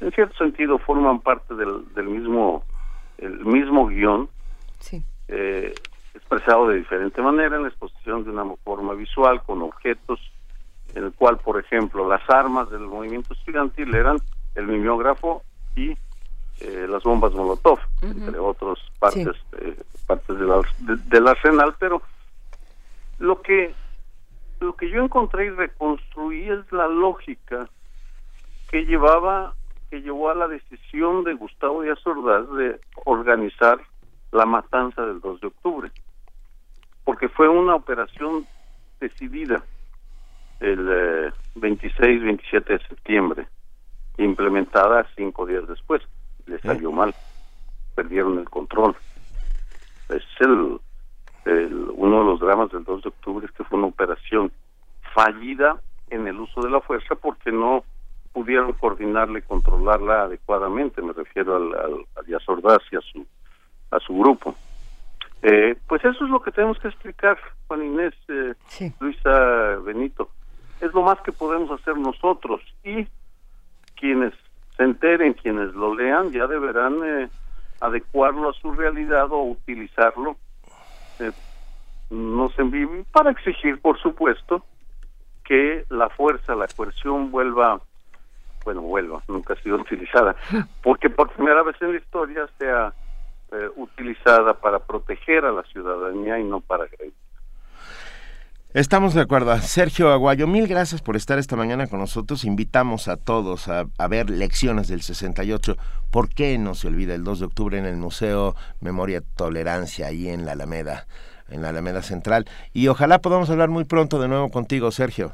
en 0.00 0.12
cierto 0.12 0.36
sentido 0.36 0.78
forman 0.78 1.20
parte 1.20 1.54
del, 1.54 1.92
del 1.94 2.06
mismo 2.08 2.62
el 3.18 3.44
mismo 3.44 3.86
guion 3.86 4.28
Sí. 4.78 5.02
eh, 5.28 5.74
expresado 6.16 6.68
de 6.68 6.76
diferente 6.78 7.20
manera 7.22 7.56
en 7.56 7.62
la 7.62 7.68
exposición 7.68 8.24
de 8.24 8.30
una 8.30 8.44
forma 8.64 8.94
visual 8.94 9.42
con 9.44 9.62
objetos 9.62 10.20
en 10.94 11.04
el 11.04 11.12
cual 11.12 11.38
por 11.38 11.58
ejemplo 11.60 12.08
las 12.08 12.22
armas 12.30 12.70
del 12.70 12.80
movimiento 12.82 13.32
estudiantil 13.34 13.94
eran 13.94 14.16
el 14.54 14.66
mimeógrafo 14.66 15.42
y 15.74 15.90
eh, 16.60 16.86
las 16.88 17.02
bombas 17.02 17.32
molotov 17.34 17.78
entre 18.02 18.38
otras 18.38 18.78
partes 18.98 19.26
eh, 19.60 19.76
partes 20.06 20.38
del, 20.38 20.48
de- 20.78 20.96
del 21.08 21.28
arsenal 21.28 21.74
pero 21.78 22.00
lo 23.18 23.40
que 23.42 23.74
lo 24.60 24.74
que 24.74 24.88
yo 24.88 25.02
encontré 25.04 25.46
y 25.46 25.50
reconstruí 25.50 26.48
es 26.48 26.72
la 26.72 26.88
lógica 26.88 27.68
que 28.70 28.86
llevaba 28.86 29.52
que 29.90 30.00
llevó 30.00 30.30
a 30.30 30.34
la 30.34 30.48
decisión 30.48 31.24
de 31.24 31.34
Gustavo 31.34 31.82
Díaz 31.82 32.04
Ordaz 32.06 32.50
de 32.56 32.80
organizar 33.04 33.78
la 34.32 34.46
matanza 34.46 35.02
del 35.06 35.20
2 35.20 35.40
de 35.40 35.46
octubre 35.48 35.90
porque 37.06 37.30
fue 37.30 37.48
una 37.48 37.76
operación 37.76 38.48
decidida 39.00 39.64
el 40.60 40.88
eh, 40.90 41.32
26 41.54 42.22
27 42.24 42.74
de 42.74 42.88
septiembre 42.88 43.48
implementada 44.18 45.06
cinco 45.16 45.46
días 45.46 45.68
después. 45.68 46.02
Le 46.46 46.60
salió 46.60 46.92
mal. 46.92 47.14
Perdieron 47.94 48.38
el 48.38 48.50
control. 48.50 48.96
Es 50.08 50.24
el, 50.40 50.80
el- 51.46 51.90
uno 51.94 52.20
de 52.20 52.24
los 52.26 52.40
dramas 52.40 52.70
del 52.72 52.84
2 52.84 53.02
de 53.02 53.08
octubre 53.10 53.46
es 53.46 53.52
que 53.52 53.64
fue 53.64 53.78
una 53.78 53.88
operación 53.88 54.52
fallida 55.14 55.82
en 56.10 56.26
el 56.26 56.40
uso 56.40 56.62
de 56.64 56.70
la 56.70 56.80
fuerza 56.82 57.14
porque 57.16 57.52
no 57.52 57.84
pudieron 58.32 58.72
coordinarla 58.74 59.38
y 59.40 59.42
controlarla 59.42 60.24
adecuadamente. 60.24 61.02
Me 61.02 61.12
refiero 61.14 61.56
al, 61.56 61.74
al, 61.74 62.06
a 62.16 62.22
Díaz 62.22 62.48
Ordaz 62.48 62.82
y 62.92 62.96
a 62.96 63.00
su 63.02 63.26
a 63.92 64.00
su 64.00 64.14
grupo 64.18 64.56
eh, 65.42 65.76
pues 65.86 66.04
eso 66.04 66.24
es 66.24 66.30
lo 66.30 66.42
que 66.42 66.52
tenemos 66.52 66.78
que 66.78 66.88
explicar 66.88 67.38
Juan 67.68 67.84
Inés 67.84 68.14
eh, 68.28 68.54
Luisa 69.00 69.76
Benito. 69.84 70.30
Es 70.80 70.92
lo 70.92 71.02
más 71.02 71.20
que 71.20 71.32
podemos 71.32 71.70
hacer 71.70 71.96
nosotros 71.96 72.60
y 72.84 73.06
quienes 73.94 74.34
se 74.76 74.82
enteren, 74.82 75.34
quienes 75.34 75.74
lo 75.74 75.94
lean, 75.94 76.30
ya 76.32 76.46
deberán 76.46 77.00
eh, 77.04 77.28
adecuarlo 77.80 78.50
a 78.50 78.54
su 78.54 78.72
realidad 78.72 79.28
o 79.30 79.42
utilizarlo 79.42 80.36
eh, 81.18 81.32
no 82.10 82.48
se 82.50 82.62
envive 82.62 83.04
para 83.12 83.30
exigir, 83.30 83.80
por 83.80 83.98
supuesto, 84.00 84.64
que 85.44 85.84
la 85.88 86.08
fuerza, 86.10 86.54
la 86.54 86.68
coerción 86.68 87.30
vuelva, 87.30 87.80
bueno, 88.64 88.82
vuelva, 88.82 89.22
nunca 89.28 89.54
ha 89.54 89.62
sido 89.62 89.76
utilizada, 89.80 90.36
porque 90.82 91.10
por 91.10 91.30
primera 91.30 91.62
vez 91.62 91.76
en 91.80 91.92
la 91.92 91.98
historia 91.98 92.48
sea 92.58 92.92
eh, 93.52 93.68
utilizada 93.76 94.54
para 94.54 94.80
proteger 94.80 95.44
a 95.44 95.52
la 95.52 95.62
ciudadanía 95.64 96.38
y 96.38 96.44
no 96.44 96.60
para 96.60 96.84
agredir. 96.84 97.14
Estamos 98.74 99.14
de 99.14 99.22
acuerdo. 99.22 99.56
Sergio 99.58 100.10
Aguayo, 100.10 100.46
mil 100.46 100.68
gracias 100.68 101.00
por 101.00 101.16
estar 101.16 101.38
esta 101.38 101.56
mañana 101.56 101.86
con 101.86 101.98
nosotros. 101.98 102.44
Invitamos 102.44 103.08
a 103.08 103.16
todos 103.16 103.68
a, 103.68 103.86
a 103.96 104.08
ver 104.08 104.28
lecciones 104.28 104.88
del 104.88 105.00
68. 105.00 105.76
¿Por 106.10 106.28
qué 106.28 106.58
no 106.58 106.74
se 106.74 106.88
olvida 106.88 107.14
el 107.14 107.24
2 107.24 107.40
de 107.40 107.46
octubre 107.46 107.78
en 107.78 107.86
el 107.86 107.96
Museo 107.96 108.54
Memoria 108.80 109.22
Tolerancia, 109.36 110.08
ahí 110.08 110.28
en 110.28 110.44
la 110.44 110.52
Alameda, 110.52 111.06
en 111.48 111.62
la 111.62 111.70
Alameda 111.70 112.02
Central? 112.02 112.44
Y 112.74 112.88
ojalá 112.88 113.20
podamos 113.20 113.48
hablar 113.48 113.70
muy 113.70 113.84
pronto 113.84 114.20
de 114.20 114.28
nuevo 114.28 114.50
contigo, 114.50 114.90
Sergio. 114.90 115.32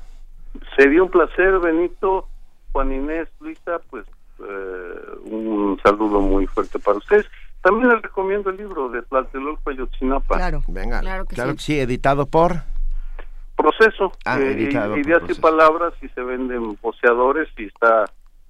Sería 0.76 1.02
un 1.02 1.10
placer, 1.10 1.58
Benito, 1.58 2.28
Juan 2.72 2.92
Inés, 2.92 3.28
Luisa, 3.40 3.80
pues 3.90 4.06
eh, 4.38 4.94
un 5.24 5.80
saludo 5.82 6.20
muy 6.20 6.46
fuerte 6.46 6.78
para 6.78 6.98
ustedes. 6.98 7.26
El 8.52 8.58
libro 8.58 8.90
de 8.90 9.00
Tlatelolco 9.02 9.70
Ayotzinapa. 9.70 10.36
Claro. 10.36 10.62
Venga. 10.68 11.00
Claro 11.00 11.24
que 11.24 11.34
Claro 11.34 11.54
que 11.54 11.60
sí, 11.60 11.80
editado 11.80 12.26
por... 12.26 12.62
Proceso. 13.56 14.12
Ah, 14.26 14.38
eh, 14.38 14.52
editado 14.52 14.90
por 14.90 14.98
ideas 14.98 15.22
y 15.26 15.34
palabras 15.34 15.94
y 16.02 16.08
se 16.08 16.20
venden 16.20 16.76
poseadores 16.76 17.48
y 17.56 17.64
está 17.64 18.04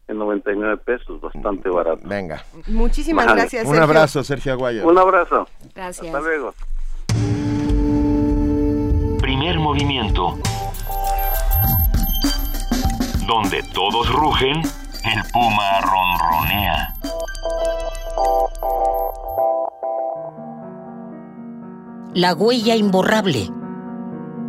en 0.09 0.19
99 0.19 0.77
pesos, 0.79 1.20
bastante 1.20 1.69
barato. 1.69 2.01
Venga. 2.05 2.43
Muchísimas 2.66 3.27
Vale. 3.27 3.43
gracias, 3.43 3.65
Un 3.66 3.79
abrazo, 3.79 4.24
Sergio 4.24 4.55
Aguayo. 4.55 4.87
Un 4.87 4.99
abrazo. 4.99 5.47
Gracias. 5.74 6.07
Hasta 6.07 6.20
luego. 6.20 6.55
Primer 9.20 9.59
movimiento. 9.61 10.37
Donde 13.27 13.62
todos 13.73 14.12
rugen, 14.12 14.62
el 15.05 15.23
puma 15.33 15.81
ronronea. 15.81 16.95
La 22.14 22.34
huella 22.34 22.76
imborrable. 22.76 23.48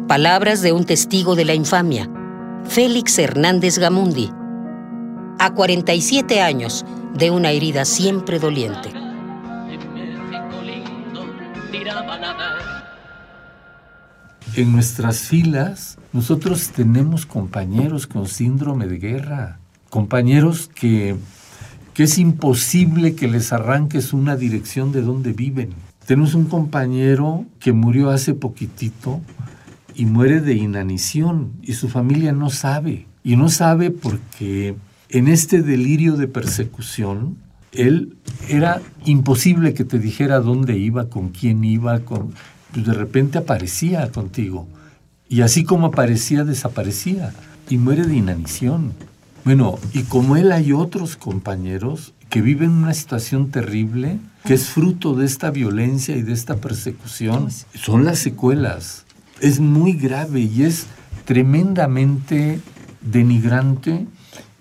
Palabras 0.09 0.61
de 0.61 0.73
un 0.73 0.83
testigo 0.83 1.33
de 1.37 1.45
la 1.45 1.53
infamia, 1.53 2.09
Félix 2.65 3.17
Hernández 3.17 3.77
Gamundi, 3.79 4.29
a 5.39 5.53
47 5.53 6.41
años 6.41 6.85
de 7.13 7.31
una 7.31 7.51
herida 7.51 7.85
siempre 7.85 8.37
doliente. 8.37 8.89
En 14.57 14.73
nuestras 14.73 15.19
filas, 15.19 15.97
nosotros 16.11 16.71
tenemos 16.75 17.25
compañeros 17.25 18.07
con 18.07 18.27
síndrome 18.27 18.87
de 18.87 18.97
guerra, 18.97 19.59
compañeros 19.89 20.69
que, 20.75 21.15
que 21.93 22.03
es 22.03 22.17
imposible 22.17 23.15
que 23.15 23.29
les 23.29 23.53
arranques 23.53 24.11
una 24.11 24.35
dirección 24.35 24.91
de 24.91 25.01
donde 25.01 25.31
viven. 25.31 25.73
Tenemos 26.05 26.33
un 26.33 26.45
compañero 26.45 27.45
que 27.59 27.71
murió 27.71 28.09
hace 28.09 28.33
poquitito 28.33 29.21
y 29.95 30.05
muere 30.05 30.41
de 30.41 30.55
inanición 30.55 31.53
y 31.61 31.73
su 31.73 31.87
familia 31.87 32.33
no 32.33 32.49
sabe. 32.49 33.07
Y 33.23 33.37
no 33.37 33.49
sabe 33.49 33.89
porque 33.89 34.75
en 35.09 35.27
este 35.27 35.61
delirio 35.61 36.17
de 36.17 36.27
persecución, 36.27 37.37
él 37.71 38.17
era 38.49 38.81
imposible 39.05 39.73
que 39.73 39.85
te 39.85 39.97
dijera 39.97 40.39
dónde 40.39 40.77
iba, 40.77 41.09
con 41.09 41.29
quién 41.29 41.63
iba, 41.63 41.99
con 41.99 42.33
pues 42.73 42.85
de 42.85 42.93
repente 42.93 43.37
aparecía 43.37 44.11
contigo. 44.11 44.67
Y 45.29 45.41
así 45.41 45.63
como 45.63 45.87
aparecía, 45.87 46.43
desaparecía. 46.43 47.33
Y 47.69 47.77
muere 47.77 48.03
de 48.05 48.15
inanición. 48.15 48.93
Bueno, 49.45 49.77
y 49.93 50.03
como 50.03 50.35
él 50.35 50.51
hay 50.51 50.73
otros 50.73 51.15
compañeros 51.15 52.13
que 52.29 52.41
viven 52.41 52.71
una 52.71 52.93
situación 52.93 53.51
terrible, 53.51 54.19
que 54.45 54.53
es 54.53 54.67
fruto 54.67 55.15
de 55.15 55.25
esta 55.25 55.51
violencia 55.51 56.15
y 56.15 56.21
de 56.21 56.33
esta 56.33 56.57
persecución, 56.57 57.49
son 57.73 58.05
las 58.05 58.19
secuelas. 58.19 59.05
Es 59.39 59.59
muy 59.59 59.93
grave 59.93 60.41
y 60.41 60.63
es 60.63 60.87
tremendamente 61.25 62.59
denigrante 63.01 64.07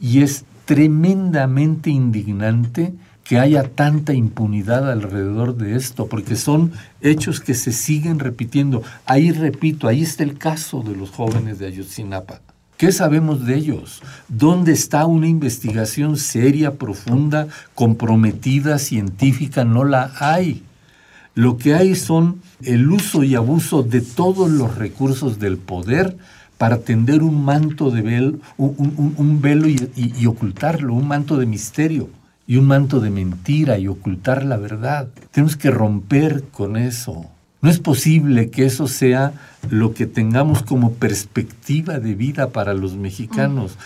y 0.00 0.22
es 0.22 0.44
tremendamente 0.64 1.90
indignante 1.90 2.94
que 3.24 3.38
haya 3.38 3.62
tanta 3.62 4.14
impunidad 4.14 4.90
alrededor 4.90 5.56
de 5.56 5.76
esto, 5.76 6.06
porque 6.06 6.36
son 6.36 6.72
hechos 7.00 7.40
que 7.40 7.54
se 7.54 7.72
siguen 7.72 8.18
repitiendo. 8.18 8.82
Ahí 9.06 9.30
repito, 9.30 9.88
ahí 9.88 10.02
está 10.02 10.24
el 10.24 10.38
caso 10.38 10.82
de 10.82 10.96
los 10.96 11.10
jóvenes 11.10 11.58
de 11.58 11.66
Ayotzinapa. 11.66 12.40
¿Qué 12.82 12.90
sabemos 12.90 13.46
de 13.46 13.54
ellos? 13.54 14.02
¿Dónde 14.26 14.72
está 14.72 15.06
una 15.06 15.28
investigación 15.28 16.16
seria, 16.16 16.78
profunda, 16.78 17.46
comprometida, 17.76 18.76
científica? 18.80 19.64
No 19.64 19.84
la 19.84 20.10
hay. 20.18 20.64
Lo 21.36 21.58
que 21.58 21.74
hay 21.74 21.94
son 21.94 22.42
el 22.60 22.90
uso 22.90 23.22
y 23.22 23.36
abuso 23.36 23.84
de 23.84 24.00
todos 24.00 24.50
los 24.50 24.74
recursos 24.78 25.38
del 25.38 25.58
poder 25.58 26.16
para 26.58 26.78
tender 26.78 27.22
un 27.22 27.44
manto 27.44 27.92
de 27.92 28.02
velo, 28.02 28.38
un, 28.56 29.38
velo 29.40 29.68
y 29.68 30.26
ocultarlo, 30.26 30.92
un 30.92 31.06
manto 31.06 31.36
de 31.36 31.46
misterio 31.46 32.10
y 32.48 32.56
un 32.56 32.66
manto 32.66 32.98
de 32.98 33.10
mentira 33.10 33.78
y 33.78 33.86
ocultar 33.86 34.44
la 34.44 34.56
verdad. 34.56 35.06
Tenemos 35.30 35.56
que 35.56 35.70
romper 35.70 36.42
con 36.50 36.76
eso. 36.76 37.30
No 37.62 37.70
es 37.70 37.78
posible 37.78 38.50
que 38.50 38.66
eso 38.66 38.88
sea 38.88 39.32
lo 39.70 39.94
que 39.94 40.06
tengamos 40.06 40.62
como 40.64 40.94
perspectiva 40.94 42.00
de 42.00 42.16
vida 42.16 42.50
para 42.50 42.74
los 42.74 42.96
mexicanos. 42.96 43.78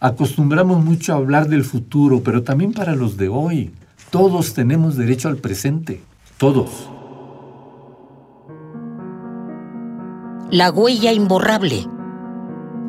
Acostumbramos 0.00 0.82
mucho 0.82 1.12
a 1.12 1.16
hablar 1.16 1.48
del 1.48 1.62
futuro, 1.62 2.22
pero 2.22 2.42
también 2.42 2.72
para 2.72 2.96
los 2.96 3.18
de 3.18 3.28
hoy. 3.28 3.70
Todos 4.10 4.54
tenemos 4.54 4.96
derecho 4.96 5.28
al 5.28 5.36
presente. 5.36 6.00
Todos. 6.38 6.90
La 10.50 10.70
huella 10.70 11.12
imborrable. 11.12 11.86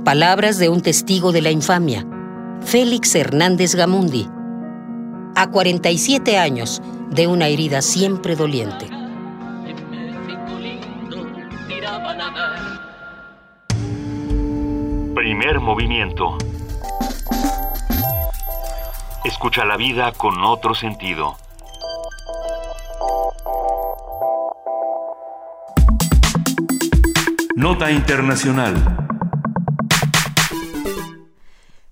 Palabras 0.05 0.57
de 0.57 0.69
un 0.69 0.81
testigo 0.81 1.33
de 1.33 1.41
la 1.41 1.51
infamia, 1.51 2.07
Félix 2.61 3.13
Hernández 3.13 3.75
Gamundi 3.75 4.29
a 5.35 5.49
47 5.51 6.37
años 6.37 6.81
de 7.11 7.27
una 7.27 7.47
herida 7.47 7.81
siempre 7.81 8.35
doliente. 8.35 8.98
Primer 15.29 15.59
movimiento. 15.59 16.39
Escucha 19.23 19.63
la 19.63 19.77
vida 19.77 20.11
con 20.11 20.43
otro 20.43 20.73
sentido. 20.73 21.37
Nota 27.55 27.91
Internacional. 27.91 28.73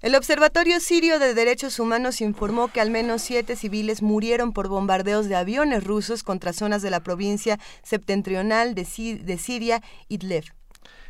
El 0.01 0.15
Observatorio 0.15 0.79
Sirio 0.79 1.19
de 1.19 1.35
Derechos 1.35 1.79
Humanos 1.79 2.21
informó 2.21 2.69
que 2.69 2.81
al 2.81 2.89
menos 2.89 3.21
siete 3.21 3.55
civiles 3.55 4.01
murieron 4.01 4.51
por 4.51 4.67
bombardeos 4.67 5.29
de 5.29 5.35
aviones 5.35 5.83
rusos 5.83 6.23
contra 6.23 6.53
zonas 6.53 6.81
de 6.81 6.89
la 6.89 7.01
provincia 7.01 7.59
septentrional 7.83 8.73
de, 8.73 8.85
Siria, 8.85 9.83
Idlib. 10.07 10.56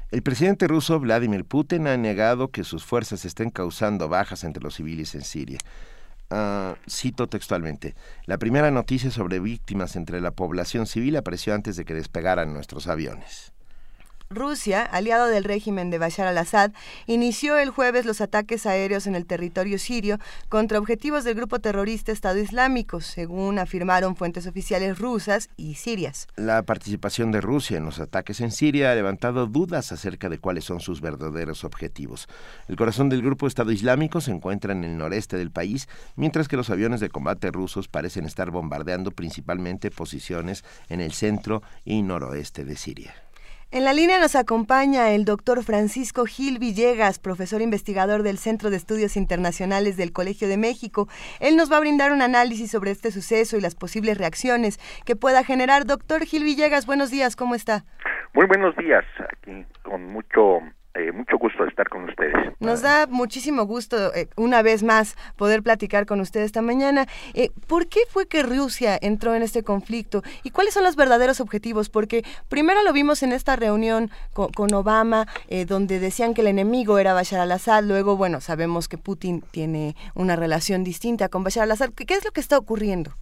El 0.09 0.23
presidente 0.23 0.69
ruso 0.69 1.01
Vladimir 1.01 1.43
Putin 1.43 1.85
ha 1.85 1.97
negado 1.97 2.49
que 2.49 2.63
sus 2.63 2.85
fuerzas 2.85 3.25
estén 3.25 3.49
causando 3.49 4.07
bajas 4.07 4.45
entre 4.45 4.63
los 4.63 4.75
civiles 4.75 5.13
en 5.15 5.21
Siria. 5.21 5.59
Ah, 6.29 6.75
cito 6.89 7.27
textualmente, 7.27 7.93
la 8.25 8.37
primera 8.37 8.71
noticia 8.71 9.11
sobre 9.11 9.39
víctimas 9.39 9.97
entre 9.97 10.21
la 10.21 10.31
población 10.31 10.87
civil 10.87 11.17
apareció 11.17 11.53
antes 11.53 11.75
de 11.75 11.83
que 11.83 11.93
despegaran 11.93 12.53
nuestros 12.53 12.87
aviones. 12.87 13.51
Rusia, 14.29 14.83
aliado 14.83 15.27
del 15.27 15.45
régimen 15.45 15.89
de 15.89 15.99
Bashar 15.99 16.27
al-Assad, 16.27 16.71
inició 17.05 17.57
el 17.57 17.69
jueves 17.69 18.05
los 18.05 18.19
ataques 18.19 18.65
aéreos 18.65 19.07
en 19.07 19.15
el 19.15 19.25
territorio 19.25 19.79
sirio 19.79 20.17
contra 20.49 20.79
objetivos 20.79 21.23
del 21.23 21.35
grupo 21.35 21.59
terrorista 21.59 22.11
Estado 22.11 22.39
Islámico, 22.39 22.99
según 22.99 23.57
afirmaron 23.57 24.15
fuentes 24.15 24.45
oficiales 24.45 24.99
rusas 24.99 25.49
y 25.55 25.75
sirias. 25.75 26.27
La 26.35 26.63
participación 26.63 27.31
de 27.31 27.41
Rusia 27.41 27.77
en 27.77 27.85
los 27.85 27.99
ataques 27.99 28.41
en 28.41 28.51
Siria 28.51 28.91
ha 28.91 28.95
levantado 28.95 29.47
dudas 29.47 29.91
acerca 29.91 30.29
de 30.29 30.39
cuáles 30.39 30.65
son 30.65 30.81
sus 30.81 30.99
verdaderos 30.99 31.63
objetivos. 31.63 32.27
El 32.67 32.75
corazón 32.75 33.09
del 33.09 33.21
grupo 33.21 33.47
Estado 33.47 33.71
Islámico 33.71 34.19
se 34.19 34.31
encuentra 34.31 34.73
en 34.73 34.83
el 34.83 34.97
noreste 34.97 35.37
del 35.37 35.51
país, 35.51 35.87
mientras 36.15 36.47
que 36.47 36.57
los 36.57 36.69
aviones 36.69 36.99
de 36.99 37.09
combate 37.09 37.49
rusos 37.51 37.87
parecen 37.87 38.25
estar 38.25 38.51
bombardeando 38.51 39.11
principalmente 39.11 39.89
posiciones 39.89 40.65
en 40.89 40.99
el 40.99 41.13
centro 41.13 41.63
y 41.85 42.01
noroeste 42.01 42.65
de 42.65 42.75
Siria. 42.75 43.26
En 43.69 43.83
la 43.83 43.91
línea 43.91 44.17
nos 44.17 44.37
acompaña 44.37 45.11
el 45.11 45.25
doctor 45.25 45.61
Francisco 45.61 46.25
Gil 46.25 46.57
Villegas, 46.57 47.19
profesor 47.19 47.61
investigador 47.61 48.23
del 48.23 48.37
Centro 48.37 48.69
de 48.69 48.77
Estudios 48.77 49.17
Internacionales 49.17 49.97
del 49.97 50.13
Colegio 50.13 50.47
de 50.47 50.55
México. 50.55 51.09
Él 51.41 51.57
nos 51.57 51.69
va 51.69 51.75
a 51.75 51.81
brindar 51.81 52.13
un 52.13 52.21
análisis 52.21 52.71
sobre 52.71 52.91
este 52.91 53.11
suceso 53.11 53.57
y 53.57 53.61
las 53.61 53.75
posibles 53.75 54.17
reacciones 54.17 54.79
que 55.05 55.17
pueda 55.17 55.43
generar. 55.43 55.85
Doctor 55.85 56.23
Gil 56.23 56.45
Villegas, 56.45 56.85
buenos 56.85 57.11
días, 57.11 57.35
¿cómo 57.35 57.55
está? 57.55 57.83
Muy 58.33 58.45
buenos 58.45 58.73
días, 58.77 59.03
aquí 59.33 59.65
con 59.83 60.13
mucho 60.13 60.61
eh, 60.97 61.11
mucho 61.11 61.37
gusto 61.37 61.63
estar 61.65 61.87
con 61.89 62.05
ustedes. 62.05 62.35
Nos 62.59 62.81
da 62.81 63.05
muchísimo 63.07 63.65
gusto, 63.65 64.13
eh, 64.15 64.27
una 64.35 64.61
vez 64.61 64.83
más, 64.83 65.15
poder 65.35 65.61
platicar 65.61 66.05
con 66.05 66.19
ustedes 66.19 66.47
esta 66.47 66.61
mañana. 66.61 67.05
Eh, 67.33 67.51
¿Por 67.67 67.87
qué 67.87 67.99
fue 68.09 68.27
que 68.27 68.41
Rusia 68.41 68.97
entró 68.99 69.35
en 69.35 69.43
este 69.43 69.63
conflicto? 69.63 70.23
¿Y 70.43 70.49
cuáles 70.49 70.73
son 70.73 70.83
los 70.83 70.95
verdaderos 70.95 71.39
objetivos? 71.39 71.89
Porque 71.89 72.23
primero 72.49 72.81
lo 72.83 72.93
vimos 72.93 73.21
en 73.21 73.31
esta 73.31 73.55
reunión 73.55 74.09
con, 74.33 74.73
Obama, 74.73 75.27
donde 75.67 75.99
decían 75.99 76.33
que 76.33 76.41
el 76.41 76.47
enemigo 76.47 76.99
era 76.99 77.13
Bashar 77.13 77.39
al-Assad. 77.39 77.83
Luego, 77.83 78.17
bueno, 78.17 78.41
sabemos 78.41 78.87
que 78.87 78.97
Putin 78.97 79.41
tiene 79.51 79.95
una 80.13 80.35
relación 80.35 80.83
distinta 80.83 81.29
con 81.29 81.43
Bashar 81.43 81.63
al-Assad. 81.63 81.91
¿Qué 81.93 82.13
es 82.13 82.25
lo 82.25 82.31
que 82.31 82.41
está 82.41 82.57
ocurriendo? 82.57 83.13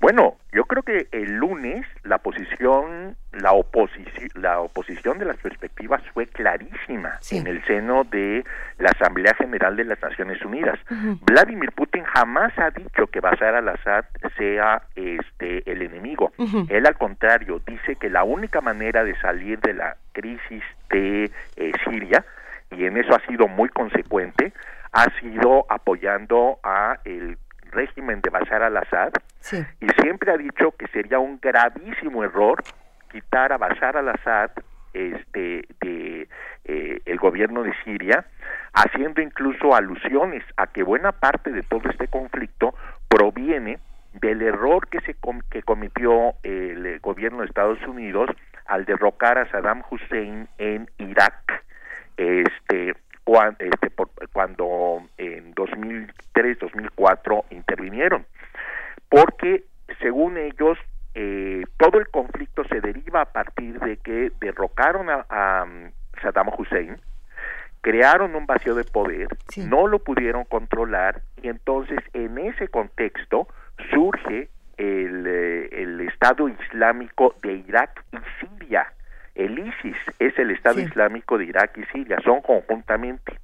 Bueno, 0.00 0.36
yo 0.52 0.64
creo 0.64 0.82
que 0.82 1.08
el 1.10 1.34
lunes 1.36 1.84
la 2.04 2.18
posición, 2.18 3.16
la 3.32 3.52
oposición, 3.52 4.28
la 4.34 4.60
oposición 4.60 5.18
de 5.18 5.24
las 5.24 5.36
perspectivas 5.38 6.02
fue 6.14 6.26
clarísima 6.26 7.18
en 7.30 7.46
el 7.46 7.64
seno 7.66 8.04
de 8.04 8.44
la 8.78 8.90
Asamblea 8.90 9.34
General 9.34 9.76
de 9.76 9.84
las 9.84 10.00
Naciones 10.00 10.42
Unidas. 10.44 10.78
Vladimir 11.22 11.72
Putin 11.72 12.04
jamás 12.04 12.56
ha 12.58 12.70
dicho 12.70 13.08
que 13.08 13.20
Bashar 13.20 13.56
al-Assad 13.56 14.04
sea 14.36 14.82
este 14.94 15.70
el 15.70 15.82
enemigo. 15.82 16.32
Él 16.68 16.86
al 16.86 16.96
contrario 16.96 17.60
dice 17.66 17.96
que 17.96 18.08
la 18.08 18.24
única 18.24 18.60
manera 18.60 19.02
de 19.02 19.18
salir 19.20 19.58
de 19.60 19.74
la 19.74 19.96
crisis 20.12 20.62
de 20.90 21.30
eh, 21.56 21.72
Siria 21.84 22.24
y 22.70 22.84
en 22.84 22.96
eso 22.96 23.14
ha 23.14 23.26
sido 23.26 23.48
muy 23.48 23.68
consecuente 23.68 24.52
ha 24.92 25.06
sido 25.20 25.66
apoyando 25.68 26.58
a 26.62 26.98
el 27.04 27.36
régimen 27.78 28.20
de 28.20 28.30
Bashar 28.30 28.62
al-Assad 28.62 29.12
y 29.80 29.86
siempre 30.02 30.32
ha 30.32 30.36
dicho 30.36 30.72
que 30.72 30.88
sería 30.88 31.18
un 31.18 31.38
gravísimo 31.40 32.24
error 32.24 32.62
quitar 33.12 33.52
a 33.52 33.58
Bashar 33.58 33.96
al-Assad 33.96 34.50
este 34.92 35.68
de 35.80 36.28
eh, 36.64 37.00
el 37.04 37.18
gobierno 37.18 37.62
de 37.62 37.72
Siria 37.84 38.24
haciendo 38.72 39.20
incluso 39.20 39.74
alusiones 39.74 40.42
a 40.56 40.66
que 40.66 40.82
buena 40.82 41.12
parte 41.12 41.52
de 41.52 41.62
todo 41.62 41.88
este 41.88 42.08
conflicto 42.08 42.74
proviene 43.08 43.78
del 44.14 44.42
error 44.42 44.88
que 44.88 45.00
se 45.00 45.14
que 45.50 45.62
cometió 45.62 46.34
el 46.42 46.98
gobierno 47.00 47.40
de 47.40 47.46
Estados 47.46 47.80
Unidos 47.86 48.30
al 48.66 48.84
derrocar 48.84 49.38
a 49.38 49.50
Saddam 49.50 49.82
Hussein 49.90 50.48
en 50.58 50.90
Irak, 50.98 51.64
este, 52.16 52.94
cuando, 53.28 53.58
este, 53.62 53.90
cuando 54.32 55.02
en 55.18 55.54
2003-2004 55.54 57.44
intervinieron, 57.50 58.24
porque 59.10 59.64
según 60.00 60.38
ellos 60.38 60.78
eh, 61.14 61.62
todo 61.76 61.98
el 61.98 62.08
conflicto 62.08 62.64
se 62.64 62.80
deriva 62.80 63.20
a 63.20 63.26
partir 63.26 63.78
de 63.80 63.98
que 63.98 64.32
derrocaron 64.40 65.10
a, 65.10 65.26
a 65.28 65.66
Saddam 66.22 66.48
Hussein, 66.56 66.98
crearon 67.82 68.34
un 68.34 68.46
vacío 68.46 68.74
de 68.74 68.84
poder, 68.84 69.28
no 69.58 69.88
lo 69.88 69.98
pudieron 69.98 70.44
controlar 70.44 71.20
y 71.42 71.48
entonces 71.48 71.98
en 72.14 72.38
ese 72.38 72.68
contexto 72.68 73.46
surge 73.92 74.48
el, 74.78 75.26
eh, 75.26 75.68
el 75.72 76.00
Estado 76.00 76.48
Islámico 76.48 77.34
de 77.42 77.56
Irak 77.68 78.02
y. 78.37 78.37
El 79.38 79.56
ISIS 79.58 79.96
es 80.18 80.36
el 80.38 80.50
Estado 80.50 80.80
Islámico 80.80 81.38
de 81.38 81.44
Irak 81.44 81.78
y 81.78 81.84
Siria, 81.86 82.18
son 82.24 82.42
conjuntamente. 82.42 83.38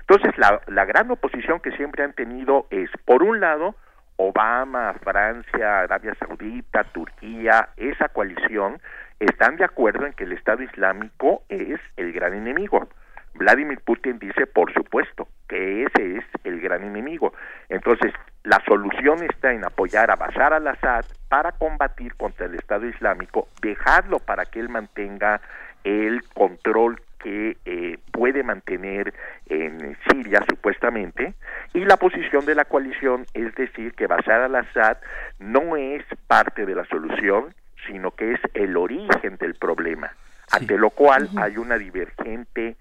Entonces 0.00 0.38
la, 0.38 0.62
la 0.68 0.84
gran 0.84 1.10
oposición 1.10 1.58
que 1.60 1.72
siempre 1.72 2.04
han 2.04 2.12
tenido 2.12 2.66
es, 2.70 2.88
por 3.04 3.24
un 3.24 3.40
lado, 3.40 3.74
Obama, 4.16 4.94
Francia, 5.02 5.80
Arabia 5.80 6.14
Saudita, 6.20 6.84
Turquía, 6.84 7.70
esa 7.76 8.08
coalición, 8.10 8.80
están 9.18 9.56
de 9.56 9.64
acuerdo 9.64 10.06
en 10.06 10.12
que 10.12 10.24
el 10.24 10.32
Estado 10.32 10.62
Islámico 10.62 11.42
es 11.48 11.80
el 11.96 12.12
gran 12.12 12.34
enemigo. 12.34 12.88
Vladimir 13.34 13.80
Putin 13.80 14.18
dice, 14.18 14.46
por 14.46 14.72
supuesto, 14.72 15.26
que 15.48 15.84
ese 15.84 16.18
es 16.18 16.24
el 16.44 16.60
gran 16.60 16.84
enemigo. 16.84 17.32
Entonces, 17.68 18.12
la 18.44 18.62
solución 18.66 19.22
está 19.22 19.52
en 19.52 19.64
apoyar 19.64 20.10
a 20.10 20.16
Bashar 20.16 20.54
al-Assad 20.54 21.04
para 21.28 21.52
combatir 21.52 22.14
contra 22.14 22.46
el 22.46 22.54
Estado 22.54 22.86
Islámico, 22.86 23.48
dejarlo 23.60 24.18
para 24.18 24.46
que 24.46 24.60
él 24.60 24.68
mantenga 24.68 25.40
el 25.84 26.22
control 26.34 27.00
que 27.18 27.58
eh, 27.66 27.98
puede 28.12 28.42
mantener 28.42 29.12
en 29.46 29.96
Siria 30.08 30.42
supuestamente 30.48 31.34
y 31.74 31.84
la 31.84 31.98
posición 31.98 32.46
de 32.46 32.54
la 32.54 32.64
coalición 32.64 33.26
es 33.34 33.54
decir 33.54 33.94
que 33.94 34.06
Bashar 34.06 34.40
al-Assad 34.40 34.96
no 35.38 35.76
es 35.76 36.02
parte 36.26 36.64
de 36.64 36.74
la 36.74 36.86
solución 36.86 37.54
sino 37.86 38.10
que 38.12 38.32
es 38.32 38.40
el 38.54 38.76
origen 38.76 39.36
del 39.36 39.54
problema 39.54 40.14
ante 40.50 40.78
lo 40.78 40.90
cual 40.90 41.28
hay 41.36 41.58
una 41.58 41.76
divergente 41.76 42.76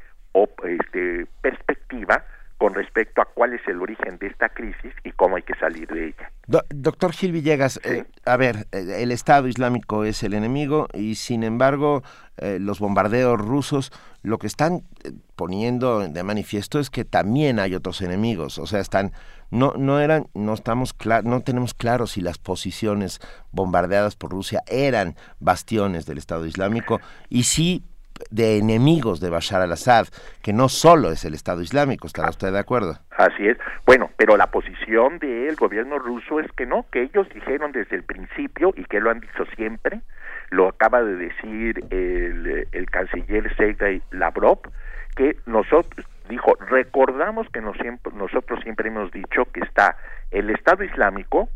este, 0.63 1.27
perspectiva 1.41 2.23
con 2.59 2.73
respecto 2.73 3.21
a 3.21 3.25
cuál 3.25 3.53
es 3.53 3.61
el 3.67 3.81
origen 3.81 4.17
de 4.19 4.27
esta 4.27 4.49
crisis 4.49 4.93
y 5.05 5.13
cómo 5.13 5.37
hay 5.37 5.43
que 5.43 5.55
salir 5.55 5.87
de 5.87 6.07
ella. 6.07 6.29
doctor 6.69 7.13
Gil 7.13 7.31
Villegas, 7.31 7.79
eh, 7.85 8.03
a 8.25 8.35
ver, 8.35 8.67
eh, 8.73 8.97
el 8.97 9.13
Estado 9.13 9.47
Islámico 9.47 10.03
es 10.03 10.23
el 10.23 10.33
enemigo 10.33 10.89
y 10.93 11.15
sin 11.15 11.43
embargo 11.43 12.03
eh, 12.35 12.57
los 12.59 12.79
bombardeos 12.79 13.39
rusos 13.39 13.93
lo 14.23 14.39
que 14.39 14.47
están 14.47 14.81
poniendo 15.37 16.05
de 16.05 16.23
manifiesto 16.23 16.79
es 16.79 16.89
que 16.89 17.05
también 17.05 17.59
hay 17.59 17.75
otros 17.75 18.01
enemigos, 18.01 18.59
o 18.59 18.67
sea, 18.67 18.81
están 18.81 19.13
no 19.51 19.73
no 19.77 20.01
eran 20.01 20.27
no 20.33 20.53
estamos 20.53 20.93
no 21.23 21.39
tenemos 21.39 21.73
claro 21.73 22.07
si 22.07 22.19
las 22.19 22.37
posiciones 22.37 23.21
bombardeadas 23.51 24.17
por 24.17 24.31
Rusia 24.31 24.63
eran 24.67 25.15
bastiones 25.39 26.05
del 26.05 26.17
Estado 26.17 26.45
Islámico 26.45 26.99
y 27.29 27.43
si 27.43 27.85
de 28.29 28.57
enemigos 28.57 29.19
de 29.19 29.29
Bashar 29.29 29.61
al-Assad, 29.61 30.07
que 30.41 30.53
no 30.53 30.69
solo 30.69 31.11
es 31.11 31.25
el 31.25 31.33
Estado 31.33 31.61
Islámico, 31.61 32.07
¿estará 32.07 32.29
usted 32.29 32.51
de 32.51 32.59
acuerdo? 32.59 32.99
Así 33.17 33.47
es. 33.47 33.57
Bueno, 33.85 34.09
pero 34.17 34.37
la 34.37 34.47
posición 34.47 35.19
del 35.19 35.55
gobierno 35.55 35.99
ruso 35.99 36.39
es 36.39 36.51
que 36.53 36.65
no, 36.65 36.85
que 36.91 37.03
ellos 37.03 37.27
dijeron 37.33 37.71
desde 37.71 37.95
el 37.95 38.03
principio 38.03 38.73
y 38.75 38.85
que 38.85 38.99
lo 38.99 39.09
han 39.09 39.19
dicho 39.19 39.45
siempre, 39.55 40.01
lo 40.49 40.67
acaba 40.67 41.03
de 41.03 41.15
decir 41.15 41.83
el, 41.89 42.67
el 42.71 42.89
canciller 42.89 43.55
Sergei 43.55 44.01
Lavrov, 44.11 44.59
que 45.15 45.37
nosotros, 45.45 46.05
dijo, 46.29 46.55
recordamos 46.69 47.47
que 47.49 47.61
nos, 47.61 47.77
nosotros 48.13 48.59
siempre 48.63 48.89
hemos 48.89 49.11
dicho 49.11 49.45
que 49.51 49.61
está 49.61 49.97
el 50.31 50.49
Estado 50.49 50.83
Islámico, 50.83 51.49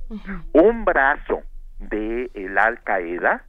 un 0.51 0.85
brazo 0.85 1.43
de 1.79 2.29
el 2.33 2.57
Al 2.57 2.81
Qaeda, 2.83 3.43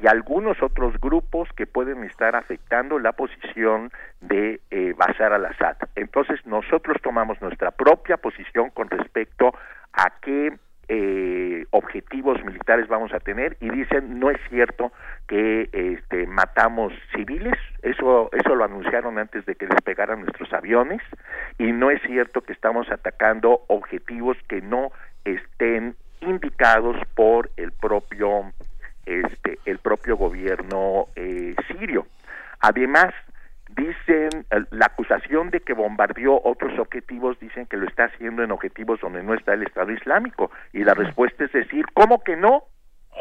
y 0.00 0.06
algunos 0.06 0.62
otros 0.62 0.98
grupos 1.00 1.48
que 1.56 1.66
pueden 1.66 2.04
estar 2.04 2.36
afectando 2.36 2.98
la 2.98 3.12
posición 3.12 3.90
de 4.20 4.60
eh, 4.70 4.94
Bashar 4.96 5.32
al-Assad. 5.32 5.76
Entonces 5.96 6.44
nosotros 6.46 6.96
tomamos 7.02 7.40
nuestra 7.42 7.72
propia 7.72 8.16
posición 8.16 8.70
con 8.70 8.88
respecto 8.90 9.52
a 9.92 10.12
qué 10.20 10.56
eh, 10.90 11.66
objetivos 11.70 12.42
militares 12.44 12.88
vamos 12.88 13.12
a 13.12 13.20
tener 13.20 13.58
y 13.60 13.68
dicen 13.68 14.18
no 14.18 14.30
es 14.30 14.38
cierto 14.48 14.90
que 15.26 15.68
este, 15.70 16.26
matamos 16.26 16.94
civiles 17.14 17.58
eso 17.82 18.30
eso 18.32 18.54
lo 18.54 18.64
anunciaron 18.64 19.18
antes 19.18 19.44
de 19.44 19.54
que 19.54 19.66
despegaran 19.66 20.20
nuestros 20.20 20.50
aviones 20.54 21.02
y 21.58 21.72
no 21.72 21.90
es 21.90 22.00
cierto 22.06 22.40
que 22.40 22.54
estamos 22.54 22.90
atacando 22.90 23.64
objetivos 23.66 24.38
que 24.48 24.62
no 24.62 24.90
estén 25.26 25.94
indicados 26.22 26.96
por 27.14 27.50
el 27.58 27.72
propio 27.72 28.50
este, 29.08 29.58
el 29.64 29.78
propio 29.78 30.16
gobierno 30.16 31.06
eh, 31.16 31.54
sirio. 31.66 32.06
Además, 32.60 33.14
dicen 33.70 34.44
eh, 34.50 34.64
la 34.70 34.86
acusación 34.86 35.48
de 35.50 35.60
que 35.60 35.72
bombardeó 35.72 36.40
otros 36.44 36.78
objetivos 36.78 37.40
dicen 37.40 37.66
que 37.66 37.78
lo 37.78 37.86
está 37.86 38.04
haciendo 38.04 38.42
en 38.42 38.50
objetivos 38.50 39.00
donde 39.00 39.22
no 39.22 39.32
está 39.32 39.54
el 39.54 39.62
Estado 39.62 39.92
Islámico. 39.92 40.50
Y 40.74 40.84
la 40.84 40.92
respuesta 40.92 41.44
es 41.44 41.52
decir 41.52 41.86
cómo 41.94 42.22
que 42.22 42.36
no 42.36 42.64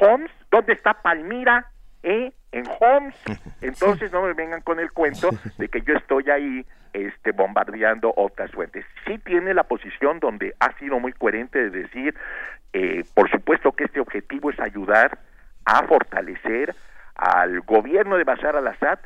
Homs 0.01 0.29
dónde 0.51 0.73
está 0.73 1.01
Palmira 1.01 1.71
eh 2.03 2.33
en 2.51 2.65
Homs. 2.67 3.15
Entonces 3.61 4.11
no 4.11 4.23
me 4.23 4.33
vengan 4.33 4.61
con 4.61 4.79
el 4.79 4.91
cuento 4.91 5.29
de 5.57 5.69
que 5.69 5.81
yo 5.81 5.93
estoy 5.93 6.29
ahí 6.29 6.65
este 6.91 7.31
bombardeando 7.31 8.13
otras 8.17 8.51
fuentes. 8.51 8.85
Sí 9.05 9.19
tiene 9.19 9.53
la 9.53 9.63
posición 9.63 10.19
donde 10.19 10.53
ha 10.59 10.73
sido 10.79 10.99
muy 10.99 11.13
coherente 11.13 11.69
de 11.69 11.69
decir 11.69 12.15
eh, 12.73 13.03
por 13.13 13.29
supuesto 13.31 13.71
que 13.71 13.85
este 13.85 13.99
objetivo 13.99 14.51
es 14.51 14.59
ayudar 14.59 15.17
a 15.67 15.83
fortalecer 15.83 16.73
al 17.15 17.59
gobierno 17.61 18.17
de 18.17 18.23
Bashar 18.23 18.55
al-Assad, 18.55 18.99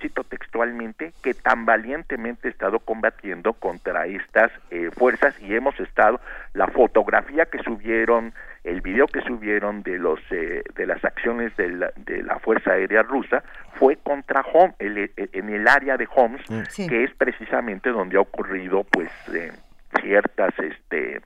cito 0.00 0.24
textualmente, 0.24 1.12
que 1.22 1.34
tan 1.34 1.64
valientemente 1.64 2.48
ha 2.48 2.50
estado 2.50 2.80
combatiendo 2.80 3.52
contra 3.52 4.06
estas 4.06 4.50
eh, 4.70 4.90
fuerzas 4.92 5.38
y 5.40 5.54
hemos 5.54 5.78
estado, 5.78 6.20
la 6.52 6.66
fotografía 6.66 7.46
que 7.46 7.62
subieron, 7.62 8.34
el 8.64 8.80
video 8.80 9.06
que 9.06 9.20
subieron 9.20 9.82
de 9.82 9.98
los 9.98 10.18
eh, 10.30 10.64
de 10.74 10.86
las 10.86 11.04
acciones 11.04 11.56
de 11.56 11.68
la, 11.70 11.92
de 11.96 12.24
la 12.24 12.40
Fuerza 12.40 12.72
Aérea 12.72 13.02
Rusa 13.02 13.44
fue 13.74 13.96
contra 13.96 14.40
Homs, 14.40 14.74
en 14.80 15.48
el 15.48 15.68
área 15.68 15.96
de 15.96 16.08
Homs, 16.12 16.42
mm. 16.50 16.88
que 16.88 17.04
es 17.04 17.14
precisamente 17.14 17.90
donde 17.90 18.16
ha 18.16 18.20
ocurrido 18.20 18.82
pues 18.84 19.10
eh, 19.32 19.52
ciertas 20.00 20.54
este 20.58 21.20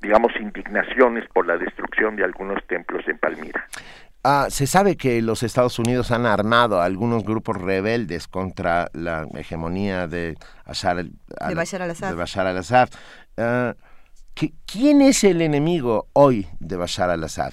digamos 0.00 0.32
indignaciones 0.38 1.26
por 1.32 1.46
la 1.46 1.56
destrucción 1.56 2.16
de 2.16 2.24
algunos 2.24 2.64
templos 2.66 3.06
en 3.08 3.18
Palmira. 3.18 3.66
Ah, 4.24 4.46
se 4.50 4.68
sabe 4.68 4.96
que 4.96 5.20
los 5.20 5.42
Estados 5.42 5.80
Unidos 5.80 6.12
han 6.12 6.26
armado 6.26 6.80
a 6.80 6.84
algunos 6.84 7.24
grupos 7.24 7.56
rebeldes 7.56 8.28
contra 8.28 8.88
la 8.92 9.26
hegemonía 9.34 10.06
de, 10.06 10.38
Bashar 12.14 12.46
al-Assad. 12.46 12.88
Ah, 13.36 13.74
¿Quién 14.34 15.02
es 15.02 15.24
el 15.24 15.42
enemigo 15.42 16.08
hoy 16.14 16.46
de 16.58 16.76
Bashar 16.76 17.10
al-Assad? 17.10 17.52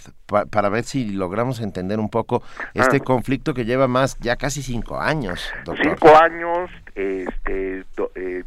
para 0.51 0.69
ver 0.69 0.83
si 0.83 1.09
logramos 1.09 1.59
entender 1.59 1.99
un 1.99 2.09
poco 2.09 2.43
este 2.73 2.97
ah. 2.97 3.03
conflicto 3.03 3.53
que 3.53 3.65
lleva 3.65 3.87
más, 3.87 4.17
ya 4.19 4.35
casi 4.35 4.61
cinco 4.61 4.99
años. 4.99 5.51
Cinco 5.81 6.15
años, 6.15 6.69
este, 6.95 7.83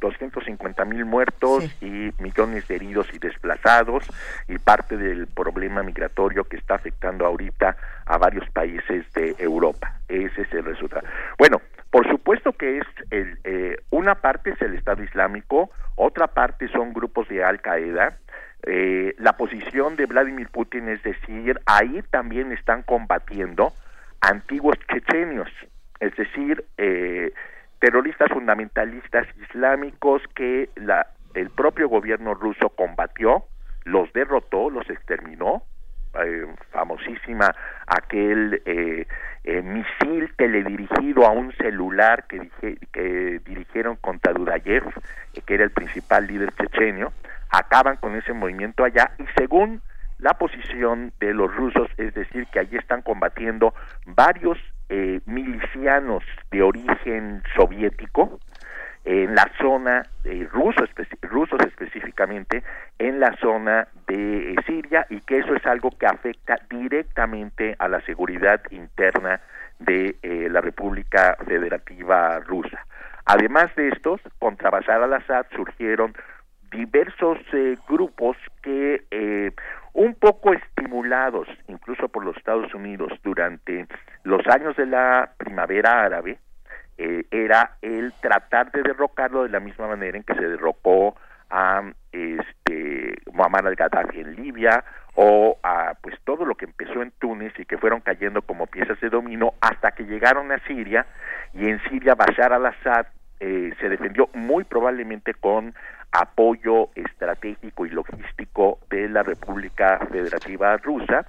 250 0.01 0.83
eh, 0.83 0.87
mil 0.87 1.05
muertos 1.05 1.65
y 1.81 2.13
millones 2.19 2.69
de 2.69 2.77
heridos 2.77 3.07
y 3.13 3.19
desplazados 3.19 4.05
y 4.49 4.59
parte 4.59 4.97
del 4.97 5.27
problema 5.27 5.83
migratorio 5.83 6.45
que 6.45 6.57
está 6.57 6.77
afectando 6.77 7.27
ahorita 7.27 7.77
a 8.07 8.19
varios 8.19 8.49
países 8.51 9.11
de 9.15 9.35
Europa. 9.39 10.01
Ese 10.09 10.43
es 10.43 10.53
el 10.53 10.65
resultado. 10.65 11.07
Bueno, 11.39 11.61
por 11.93 12.09
supuesto 12.09 12.55
que 12.55 12.78
es 12.78 12.86
el, 13.10 13.39
eh, 13.44 13.77
una 13.90 14.14
parte 14.14 14.51
es 14.51 14.62
el 14.62 14.74
Estado 14.74 15.05
Islámico, 15.05 15.70
otra 15.94 16.27
parte 16.28 16.66
son 16.69 16.94
grupos 16.94 17.28
de 17.28 17.44
Al 17.44 17.60
Qaeda. 17.60 18.16
Eh, 18.62 19.14
la 19.19 19.36
posición 19.36 19.97
de 19.97 20.06
Vladimir 20.06 20.48
Putin 20.48 20.89
es 20.89 21.02
decir, 21.02 21.60
ahí 21.66 22.02
también 22.10 22.51
están 22.51 22.82
combatiendo 22.82 23.74
antiguos 24.23 24.78
chechenios, 24.90 25.51
es 26.01 26.16
decir, 26.16 26.64
eh, 26.78 27.35
terroristas 27.78 28.31
fundamentalistas 28.31 29.27
islámicos 29.43 30.23
que 30.35 30.70
la, 30.77 31.09
el 31.35 31.51
propio 31.51 31.90
gobierno 31.90 32.32
ruso 32.32 32.70
combatió, 32.70 33.44
los 33.85 34.10
derrotó, 34.14 34.70
los 34.70 34.89
exterminó, 34.89 35.62
eh, 36.24 36.47
famosísima 36.70 37.55
aquel 37.86 38.62
eh, 38.64 39.06
eh, 39.44 39.62
misil 39.62 40.32
teledirigido 40.36 41.26
a 41.26 41.30
un 41.30 41.52
celular 41.52 42.26
que, 42.26 42.51
que 42.93 43.40
dirigieron 43.44 43.97
contra 43.97 44.32
Dudayev, 44.32 44.84
que 45.47 45.55
era 45.55 45.64
el 45.64 45.70
principal 45.70 46.26
líder 46.26 46.52
chechenio, 46.52 47.12
acaban 47.51 47.97
con 47.97 48.16
ese 48.16 48.32
movimiento 48.32 48.84
allá 48.84 49.12
y 49.18 49.24
según 49.36 49.82
la 50.18 50.34
posición 50.34 51.12
de 51.18 51.34
los 51.34 51.55
rusos, 51.55 51.90
es 51.97 52.14
decir, 52.14 52.47
que 52.47 52.60
allí 52.60 52.76
están 52.76 53.02
combatiendo 53.02 53.74
varios 54.06 54.56
eh, 54.89 55.20
milicianos 55.26 56.22
de 56.51 56.62
origen 56.62 57.43
soviético 57.56 58.39
en 59.05 59.35
la 59.35 59.51
zona 59.61 60.03
eh, 60.24 60.47
ruso, 60.53 60.85
rusos 61.23 61.61
específicamente 61.66 62.62
en 62.99 63.20
la 63.20 63.37
zona 63.39 63.89
de 64.07 64.55
Siria 64.66 65.07
y 65.11 65.20
que 65.20 65.39
eso 65.39 65.55
es 65.55 65.66
algo 65.66 65.91
que 65.91 66.07
afecta 66.07 66.57
directamente 66.70 67.74
a 67.79 67.89
la 67.89 68.01
seguridad 68.03 68.61
interna 68.70 69.41
de 69.79 70.16
la 70.23 70.61
República 70.61 71.37
Federativa 71.45 72.39
Rusa. 72.41 72.87
Además 73.24 73.74
de 73.77 73.89
estos, 73.89 74.20
contra 74.39 74.70
Bashar 74.70 75.03
al-Assad 75.03 75.47
surgieron 75.55 76.15
diversos 76.73 77.39
eh, 77.53 77.77
grupos 77.89 78.37
que 78.62 79.05
eh, 79.11 79.53
un 79.93 80.15
poco 80.15 80.55
estimulados 80.55 81.47
incluso 81.69 82.09
por 82.09 82.24
los 82.24 82.37
Estados 82.37 82.73
Unidos 82.74 83.12
durante 83.23 83.87
los 84.24 84.45
años 84.47 84.74
de 84.77 84.87
la 84.87 85.31
primavera 85.37 86.03
árabe 86.05 86.39
eh, 87.20 87.26
era 87.30 87.76
el 87.82 88.12
tratar 88.20 88.70
de 88.72 88.82
derrocarlo 88.82 89.43
de 89.43 89.51
la 89.51 89.60
misma 89.60 89.89
manera 89.89 90.16
en 90.16 90.24
que 90.24 90.34
se 90.34 90.48
derrocó 90.48 91.16
a 91.51 91.82
este 92.12 93.14
Muammar 93.32 93.66
al-Gaddafi 93.66 94.20
en 94.20 94.36
Libia 94.36 94.84
o 95.14 95.59
a 95.62 95.94
pues 96.01 96.18
todo 96.24 96.44
lo 96.44 96.55
que 96.55 96.64
empezó 96.64 97.02
en 97.02 97.10
Túnez 97.18 97.52
y 97.59 97.66
que 97.66 97.76
fueron 97.76 98.01
cayendo 98.01 98.43
como 98.43 98.66
piezas 98.66 98.98
de 99.01 99.10
dominó 99.10 99.55
hasta 99.60 99.93
que 99.93 100.05
llegaron 100.05 100.51
a 100.51 100.59
Siria 100.66 101.06
y 101.52 101.68
en 101.68 101.82
Siria 101.89 102.14
Bashar 102.14 102.52
al-Assad 102.52 103.06
se 103.40 103.89
defendió 103.89 104.28
muy 104.34 104.62
probablemente 104.62 105.34
con 105.34 105.74
apoyo 106.12 106.90
estratégico 106.94 107.86
y 107.86 107.90
logístico 107.90 108.78
de 108.89 109.09
la 109.09 109.22
República 109.22 109.98
Federativa 110.10 110.76
Rusa 110.76 111.26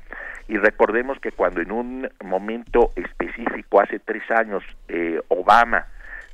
y 0.47 0.57
recordemos 0.57 1.19
que 1.19 1.31
cuando 1.31 1.61
en 1.61 1.71
un 1.71 2.09
momento 2.23 2.91
específico 2.95 3.81
hace 3.81 3.99
tres 3.99 4.23
años 4.31 4.63
eh, 4.87 5.19
Obama 5.29 5.87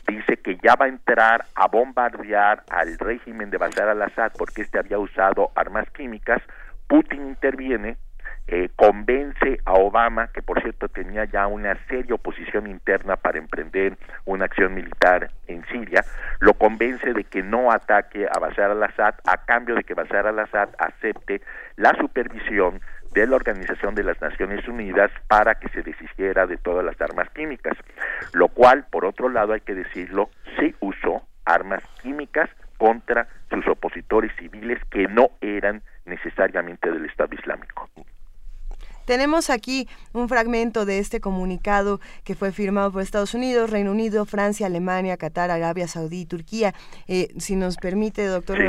dice 0.08 0.38
que 0.38 0.58
ya 0.58 0.76
va 0.76 0.86
a 0.86 0.90
entrar 0.90 1.46
a 1.56 1.68
bombardear 1.68 2.64
al 2.70 2.98
régimen 2.98 3.50
de 3.50 3.58
Bashar 3.58 3.90
al-Assad 3.90 4.32
porque 4.38 4.64
este 4.64 4.80
había 4.80 4.98
usado 4.98 5.52
armas 5.56 5.90
químicas, 5.92 6.42
Putin 6.88 7.28
interviene 7.28 7.98
eh, 8.52 8.70
convence 8.76 9.60
a 9.64 9.74
Obama, 9.74 10.30
que 10.34 10.42
por 10.42 10.60
cierto 10.62 10.88
tenía 10.88 11.26
ya 11.26 11.46
una 11.46 11.78
seria 11.88 12.16
oposición 12.16 12.66
interna 12.66 13.16
para 13.16 13.38
emprender 13.38 13.96
una 14.26 14.46
acción 14.46 14.74
militar 14.74 15.30
en 15.46 15.64
Siria, 15.68 16.04
lo 16.40 16.56
convence 16.56 17.14
de 17.14 17.26
que 17.26 17.44
no 17.44 17.72
ataque 17.72 18.26
a 18.26 18.40
Bashar 18.40 18.72
al-Assad 18.72 19.14
a 19.26 19.46
cambio 19.46 19.76
de 19.76 19.84
que 19.84 19.94
Bashar 19.94 20.26
al-Assad 20.26 20.70
acepte 20.80 21.42
la 21.76 21.94
supervisión 22.00 22.82
de 23.14 23.28
la 23.28 23.36
Organización 23.36 23.96
de 23.96 24.04
las 24.04 24.22
Naciones 24.22 24.68
Unidas 24.68 25.12
para 25.28 25.56
que 25.56 25.70
se 25.70 25.82
deshiciera 25.82 26.46
de 26.46 26.58
todas 26.58 26.86
las 26.86 27.00
armas 27.02 27.30
químicas, 27.32 27.78
lo 28.34 28.50
cual, 28.50 28.86
por 28.92 29.06
otro 29.06 29.30
lado, 29.30 29.54
hay 29.54 29.62
que 29.62 29.76
decirlo, 29.76 30.30
sí 30.60 30.76
usó 30.80 31.24
armas 31.46 31.84
químicas 32.02 32.50
contra 32.78 33.28
sus 33.50 33.68
opositores 33.68 34.32
civiles 34.38 34.80
que 34.92 35.08
no 35.08 35.32
eran 35.42 35.82
necesariamente 36.06 36.92
del 36.92 37.06
Estado 37.06 37.36
Islámico. 37.36 37.90
Tenemos 39.10 39.50
aquí 39.50 39.88
un 40.14 40.30
fragmento 40.30 40.86
de 40.86 41.00
este 41.00 41.20
comunicado 41.20 42.00
que 42.24 42.36
fue 42.36 42.52
firmado 42.52 42.92
por 42.92 43.02
Estados 43.02 43.34
Unidos, 43.34 43.72
Reino 43.72 43.92
Unido, 43.92 44.24
Francia, 44.28 44.68
Alemania, 44.68 45.18
Qatar, 45.18 45.50
Arabia 45.50 45.88
Saudí 45.88 46.20
y 46.20 46.26
Turquía. 46.28 46.76
Eh, 47.08 47.34
si 47.40 47.56
nos 47.56 47.78
permite, 47.78 48.24
doctor 48.28 48.60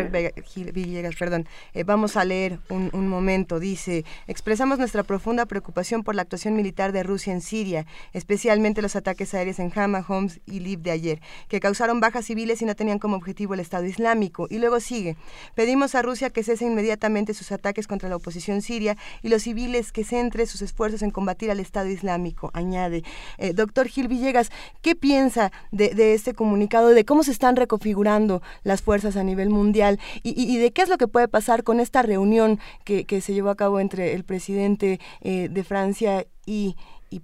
Villegas, 0.73 1.15
perdón, 1.17 1.47
eh, 1.75 1.85
vamos 1.85 2.17
a 2.17 2.25
leer 2.25 2.59
un, 2.71 2.89
un, 2.95 3.07
momento. 3.07 3.61
Dice, 3.61 4.07
expresamos 4.29 4.79
nuestra 4.79 5.03
profunda 5.03 5.45
preocupación 5.45 6.05
por 6.05 6.15
la 6.15 6.23
actuación 6.23 6.57
militar 6.57 6.93
de 6.93 7.03
Rusia 7.03 7.35
en 7.35 7.43
Siria, 7.43 7.85
especialmente 8.15 8.81
los 8.81 8.97
ataques 8.97 9.35
aéreos 9.35 9.59
en 9.59 9.71
Hama, 9.77 10.03
Homs 10.09 10.41
y 10.47 10.61
Lib 10.61 10.81
de 10.81 10.93
ayer, 10.93 11.21
que 11.49 11.61
causaron 11.61 12.01
bajas 12.01 12.25
civiles 12.25 12.63
y 12.63 12.65
no 12.65 12.75
tenían 12.75 12.99
como 12.99 13.17
objetivo 13.17 13.53
el 13.53 13.61
Estado 13.61 13.85
Islámico. 13.85 14.47
Y 14.49 14.57
luego 14.57 14.81
sigue, 14.81 15.19
pedimos 15.55 15.95
a 15.95 16.01
Rusia 16.01 16.31
que 16.31 16.43
cese 16.43 16.65
inmediatamente 16.65 17.35
sus 17.35 17.53
ataques 17.53 17.87
contra 17.87 18.09
la 18.09 18.17
oposición 18.17 18.63
siria 18.63 18.97
y 19.21 19.29
los 19.29 19.43
civiles 19.43 19.93
que 19.93 20.03
se 20.03 20.30
entre 20.31 20.47
sus 20.47 20.63
esfuerzos 20.63 21.03
en 21.03 21.11
combatir 21.11 21.51
al 21.51 21.59
Estado 21.59 21.89
Islámico, 21.89 22.53
añade. 22.55 23.03
Eh, 23.39 23.53
doctor 23.53 23.89
Gil 23.89 24.07
Villegas, 24.07 24.53
¿qué 24.81 24.95
piensa 24.95 25.51
de, 25.73 26.15
este 26.15 26.35
comunicado, 26.35 26.91
de 26.91 27.05
cómo 27.05 27.25
se 27.25 27.33
están 27.33 27.57
reconfigurando 27.57 28.43
las 28.63 28.81
fuerzas 28.81 29.17
a 29.17 29.25
nivel 29.25 29.51
mundial 29.51 29.99
y, 30.23 30.59
de 30.59 30.73
qué 30.73 30.83
es 30.83 30.89
lo 30.89 30.99
que 30.99 31.09
puede 31.09 31.27
pasar 31.27 31.65
con 31.65 31.81
esta 31.81 32.03
reunión 32.03 32.61
que, 32.85 33.05
se 33.21 33.35
llevó 33.35 33.51
a 33.51 33.57
cabo 33.57 33.81
entre 33.81 34.15
el 34.15 34.23
presidente 34.23 35.01
eh, 35.21 35.49
de 35.51 35.65
Francia 35.65 36.25
y, 36.47 36.77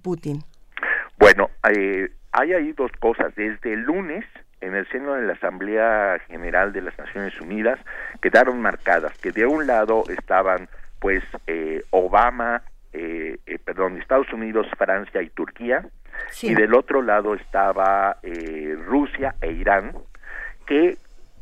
Putin? 0.03 0.43
Bueno, 1.17 1.49
eh, 1.73 2.09
hay 2.33 2.53
ahí 2.53 2.73
dos 2.73 2.91
cosas. 2.99 3.33
Desde 3.35 3.71
el 3.71 3.83
lunes, 3.83 4.25
en 4.59 4.75
el 4.75 4.85
seno 4.89 5.13
de 5.13 5.25
la 5.25 5.33
Asamblea 5.33 6.19
General 6.27 6.73
de 6.73 6.81
las 6.81 6.97
Naciones 6.99 7.39
Unidas, 7.39 7.79
quedaron 8.21 8.61
marcadas 8.61 9.17
que 9.19 9.31
de 9.31 9.45
un 9.45 9.65
lado 9.65 10.03
estaban 10.09 10.67
pues 10.99 11.23
Obama 11.91 12.63
eh, 12.93 13.37
eh, 13.45 13.59
perdón, 13.63 13.97
Estados 13.97 14.31
Unidos, 14.33 14.67
Francia 14.77 15.21
y 15.21 15.29
Turquía, 15.29 15.85
y 16.41 16.53
del 16.55 16.73
otro 16.73 17.01
lado 17.01 17.35
estaba 17.35 18.17
eh, 18.23 18.75
Rusia 18.85 19.35
e 19.41 19.51
Irán, 19.51 19.93
que 20.65 20.97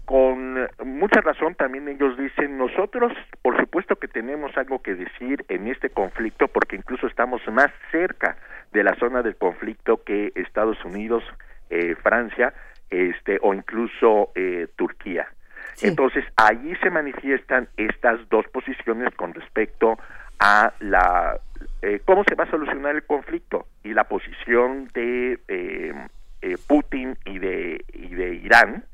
con 0.05 0.67
mucha 0.84 1.22
razón 1.22 1.55
también 1.55 1.88
ellos 1.88 2.17
dicen, 2.17 2.57
nosotros 2.57 3.11
por 3.41 3.57
supuesto 3.59 3.95
que 3.95 4.07
tenemos 4.07 4.55
algo 4.55 4.81
que 4.81 4.93
decir 4.93 5.43
en 5.49 5.67
este 5.67 5.89
conflicto 5.89 6.47
porque 6.47 6.76
incluso 6.76 7.07
estamos 7.07 7.41
más 7.51 7.72
cerca 7.91 8.38
de 8.72 8.84
la 8.84 8.95
zona 8.95 9.23
del 9.23 9.35
conflicto 9.35 10.03
que 10.03 10.31
Estados 10.35 10.84
Unidos, 10.85 11.23
eh, 11.69 11.95
Francia, 12.03 12.53
este 12.91 13.39
o 13.41 13.53
incluso 13.53 14.31
eh, 14.35 14.67
Turquía. 14.76 15.27
Entonces, 15.81 16.23
allí 16.38 16.73
se 16.81 16.89
manifiestan 16.89 17.67
estas 17.76 18.19
dos 18.30 18.47
posiciones 18.47 19.13
con 19.15 19.34
respecto 19.34 19.97
a 20.40 20.74
la 20.80 21.40
eh, 21.82 22.02
cómo 22.06 22.24
se 22.28 22.36
va 22.36 22.45
a 22.45 22.49
solucionar 22.49 22.95
el 22.95 23.03
conflicto 23.03 23.68
y 23.84 23.94
la 23.94 24.06
posición 24.06 24.90
de 24.94 25.40
eh, 25.48 25.94
eh, 26.41 26.57
Putin 26.68 27.18
y 27.26 27.40
de 27.40 27.86
y 27.94 28.10
de 28.10 28.36
Irán 28.36 28.86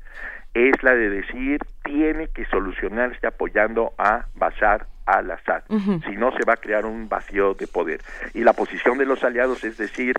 es 0.54 0.82
la 0.82 0.94
de 0.94 1.08
decir 1.08 1.60
tiene 1.84 2.28
que 2.28 2.44
solucionarse 2.46 3.26
apoyando 3.26 3.92
a 3.98 4.26
Bashar 4.34 4.86
al-Assad, 5.06 5.64
si 5.68 6.12
no 6.12 6.30
se 6.36 6.44
va 6.46 6.52
a 6.52 6.56
crear 6.58 6.86
un 6.86 7.08
vacío 7.08 7.54
de 7.54 7.66
poder. 7.66 8.00
Y 8.34 8.44
la 8.44 8.52
posición 8.52 8.98
de 8.98 9.06
los 9.06 9.24
aliados 9.24 9.64
es 9.64 9.78
decir, 9.78 10.14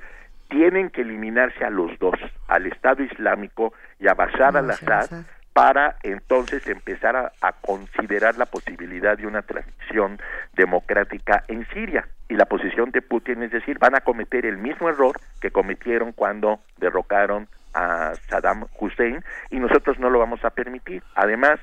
tienen 0.49 0.89
que 0.89 1.01
eliminarse 1.01 1.63
a 1.63 1.69
los 1.69 1.97
dos, 1.99 2.19
al 2.47 2.65
Estado 2.65 3.03
Islámico 3.03 3.73
y 3.99 4.07
a 4.07 4.13
Bashar 4.13 4.57
al-Assad 4.57 5.23
para 5.53 5.97
entonces 6.01 6.67
empezar 6.67 7.15
a, 7.15 7.51
considerar 7.61 8.37
la 8.37 8.47
posibilidad 8.47 9.17
de 9.17 9.27
una 9.27 9.43
transición 9.43 10.19
democrática 10.53 11.43
en 11.47 11.67
Siria. 11.67 12.07
Y 12.27 12.35
la 12.35 12.45
posición 12.45 12.91
de 12.91 13.01
Putin 13.01 13.43
es 13.43 13.51
decir, 13.51 13.77
van 13.77 13.95
a 13.95 14.01
cometer 14.01 14.45
el 14.45 14.57
mismo 14.57 14.89
error 14.89 15.19
que 15.39 15.51
cometieron 15.51 16.11
cuando 16.11 16.59
derrocaron 16.77 17.47
a 17.75 18.13
Saddam 18.29 18.65
Hussein 18.79 19.23
y 19.49 19.59
nosotros 19.59 19.99
no 19.99 20.09
lo 20.09 20.19
vamos 20.19 20.43
a 20.43 20.49
permitir. 20.49 21.03
Además, 21.15 21.59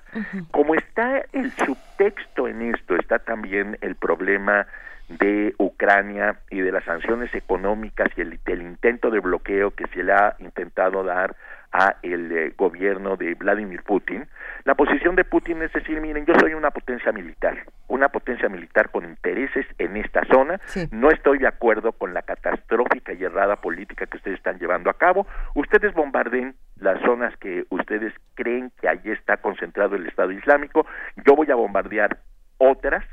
como 0.50 0.74
está 0.74 1.22
el 1.32 1.50
subtexto 1.52 2.48
en 2.48 2.74
esto, 2.74 2.96
está 2.96 3.18
también 3.18 3.78
el 3.80 3.96
problema 3.96 4.66
de 5.08 5.54
Ucrania 5.58 6.36
y 6.50 6.60
de 6.60 6.70
las 6.70 6.84
sanciones 6.84 7.34
económicas 7.34 8.08
y 8.16 8.20
el, 8.20 8.38
del 8.44 8.62
intento 8.62 9.10
de 9.10 9.18
bloqueo 9.18 9.72
que 9.72 9.88
se 9.88 10.04
le 10.04 10.12
ha 10.12 10.36
intentado 10.38 11.02
dar 11.02 11.34
a 11.72 11.97
el 12.02 12.32
eh, 12.32 12.52
gobierno 12.56 13.16
de 13.16 13.34
Vladimir 13.34 13.82
Putin, 13.82 14.26
la 14.64 14.74
posición 14.74 15.16
de 15.16 15.24
Putin 15.24 15.62
es 15.62 15.72
decir, 15.72 16.01
miren, 16.01 16.26
yo 16.26 16.34
soy 16.40 16.55
una 16.55 16.70
potencia 16.70 17.12
militar, 17.12 17.64
una 17.88 18.09
potencia 18.09 18.48
militar 18.48 18.90
con 18.90 19.05
intereses 19.05 19.66
en 19.78 19.97
esta 19.97 20.24
zona, 20.26 20.60
no 20.90 21.10
estoy 21.10 21.38
de 21.38 21.47
acuerdo 21.47 21.92
con 21.92 22.12
la 22.12 22.22
catastrófica 22.22 23.12
y 23.12 23.24
errada 23.24 23.56
política 23.56 24.06
que 24.06 24.16
ustedes 24.16 24.38
están 24.38 24.59
llevando 24.59 24.90
a 24.90 24.94
cabo, 24.94 25.26
ustedes 25.55 25.94
bombarden 25.94 26.55
las 26.76 27.01
zonas 27.02 27.36
que 27.36 27.64
ustedes 27.70 28.12
creen 28.34 28.72
que 28.80 28.88
allí 28.88 29.10
está 29.10 29.36
concentrado 29.36 29.97
el 29.97 30.06
Estado 30.06 30.32
Islámico, 30.32 30.86
yo 31.24 31.36
voy 31.36 31.51
a 31.51 31.55
bombardear 31.55 32.18
otras 32.59 33.05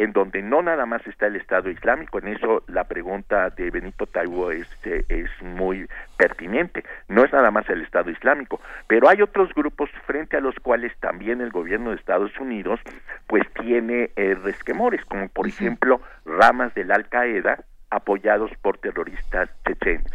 en 0.00 0.14
donde 0.14 0.40
no 0.40 0.62
nada 0.62 0.86
más 0.86 1.06
está 1.06 1.26
el 1.26 1.36
Estado 1.36 1.68
Islámico, 1.68 2.20
en 2.20 2.28
eso 2.28 2.62
la 2.68 2.84
pregunta 2.84 3.50
de 3.50 3.70
Benito 3.70 4.06
Taibo 4.06 4.50
es, 4.50 4.66
eh, 4.84 5.04
es 5.10 5.28
muy 5.42 5.86
pertinente, 6.16 6.84
no 7.08 7.22
es 7.22 7.30
nada 7.34 7.50
más 7.50 7.68
el 7.68 7.82
Estado 7.82 8.10
Islámico, 8.10 8.62
pero 8.86 9.10
hay 9.10 9.20
otros 9.20 9.52
grupos 9.52 9.90
frente 10.06 10.38
a 10.38 10.40
los 10.40 10.54
cuales 10.54 10.96
también 11.00 11.42
el 11.42 11.50
gobierno 11.50 11.90
de 11.90 11.96
Estados 11.96 12.32
Unidos 12.40 12.80
pues 13.26 13.46
tiene 13.60 14.10
eh, 14.16 14.34
resquemores, 14.42 15.04
como 15.04 15.28
por 15.28 15.46
ejemplo 15.46 16.00
ramas 16.24 16.72
del 16.72 16.92
Al 16.92 17.06
Qaeda 17.10 17.62
apoyados 17.90 18.50
por 18.62 18.78
terroristas 18.78 19.50
chechenos. 19.66 20.10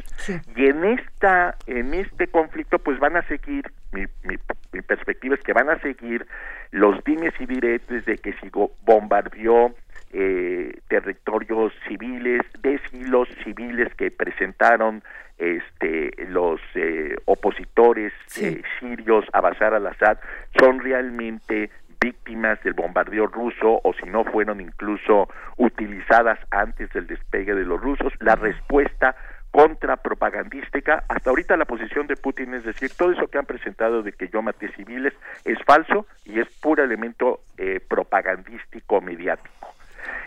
Y 0.56 0.65
en 0.68 0.85
esta 0.85 1.56
en 1.68 1.93
este 1.93 2.27
conflicto 2.27 2.80
pues 2.80 2.99
van 2.99 3.18
a 3.18 3.27
seguir 3.27 3.72
mi, 3.91 4.06
mi, 4.23 4.38
mi, 4.72 4.81
perspectiva 4.81 5.35
es 5.35 5.41
que 5.41 5.53
van 5.53 5.69
a 5.69 5.80
seguir 5.80 6.26
los 6.72 7.03
dimes 7.03 7.34
y 7.39 7.45
diretes 7.45 8.06
de 8.06 8.18
que 8.18 8.34
si 8.34 8.49
bombardeó 8.85 9.73
eh, 10.18 10.80
territorios 10.88 11.73
civiles, 11.88 12.41
de 12.61 12.80
silos 12.89 13.27
civiles 13.43 13.93
que 13.95 14.11
presentaron 14.11 15.03
este, 15.38 16.11
los 16.30 16.61
eh, 16.76 17.15
opositores 17.26 18.14
eh, 18.38 18.61
sirios 18.80 19.26
a 19.34 19.41
Bashar 19.41 19.73
al-Assad 19.73 20.18
son 20.57 20.80
realmente 20.80 21.69
víctimas 21.99 22.61
del 22.63 22.73
bombardeo 22.73 23.27
ruso 23.27 23.81
o 23.84 23.93
si 23.93 24.09
no 24.09 24.23
fueron 24.26 24.61
incluso 24.61 25.30
utilizadas 25.57 26.39
antes 26.51 26.91
del 26.93 27.07
despegue 27.07 27.55
de 27.55 27.65
los 27.65 27.81
rusos. 27.81 28.13
La 28.19 28.35
respuesta 28.35 29.15
contrapropagandística. 29.55 31.05
Hasta 31.07 31.30
ahorita 31.30 31.55
la 31.55 31.63
posición 31.63 32.07
de 32.07 32.17
Putin 32.17 32.55
es 32.55 32.65
decir, 32.65 32.91
todo 32.97 33.13
eso 33.13 33.27
que 33.27 33.38
han 33.38 33.45
presentado 33.45 34.03
de 34.03 34.11
que 34.11 34.27
yo 34.27 34.41
maté 34.41 34.69
civiles 34.73 35.13
es 35.45 35.57
falso 35.65 36.07
y 36.26 36.41
es 36.41 36.47
puro 36.59 36.84
elemento 36.84 37.39
eh, 37.57 37.80
propagandístico 37.80 38.99
mediático. 38.99 39.73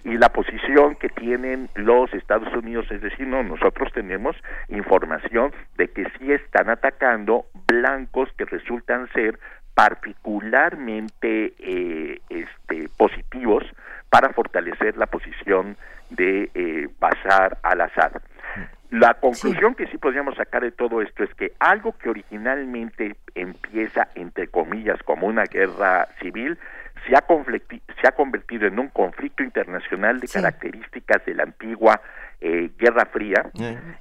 Y 0.04 0.16
la 0.16 0.30
posición 0.30 0.96
que 0.96 1.10
tienen 1.10 1.68
los 1.74 2.12
Estados 2.14 2.52
Unidos 2.54 2.90
es 2.90 3.02
decir, 3.02 3.26
no, 3.26 3.42
nosotros 3.42 3.92
tenemos 3.92 4.34
información 4.68 5.52
de 5.76 5.88
que 5.88 6.04
sí 6.18 6.32
están 6.32 6.70
atacando 6.70 7.44
blancos 7.66 8.30
que 8.38 8.46
resultan 8.46 9.08
ser 9.12 9.38
particularmente 9.78 11.54
eh, 11.60 12.20
este, 12.30 12.88
positivos 12.96 13.62
para 14.10 14.30
fortalecer 14.30 14.96
la 14.96 15.06
posición 15.06 15.76
de 16.10 16.50
eh, 16.52 16.88
Bashar 16.98 17.58
al-Assad. 17.62 18.10
La 18.90 19.14
conclusión 19.14 19.76
que 19.76 19.86
sí 19.86 19.96
podríamos 19.96 20.34
sacar 20.34 20.62
de 20.62 20.72
todo 20.72 21.00
esto 21.00 21.22
es 21.22 21.32
que 21.34 21.52
algo 21.60 21.92
que 21.96 22.10
originalmente 22.10 23.14
empieza, 23.36 24.08
entre 24.16 24.48
comillas, 24.48 25.00
como 25.04 25.28
una 25.28 25.44
guerra 25.44 26.08
civil, 26.20 26.58
se 27.06 27.14
ha, 27.14 27.24
se 28.00 28.08
ha 28.08 28.12
convertido 28.16 28.66
en 28.66 28.80
un 28.80 28.88
conflicto 28.88 29.44
internacional 29.44 30.18
de 30.18 30.26
características 30.26 31.24
de 31.24 31.34
la 31.34 31.44
antigua 31.44 32.00
eh, 32.40 32.70
Guerra 32.76 33.06
Fría 33.06 33.48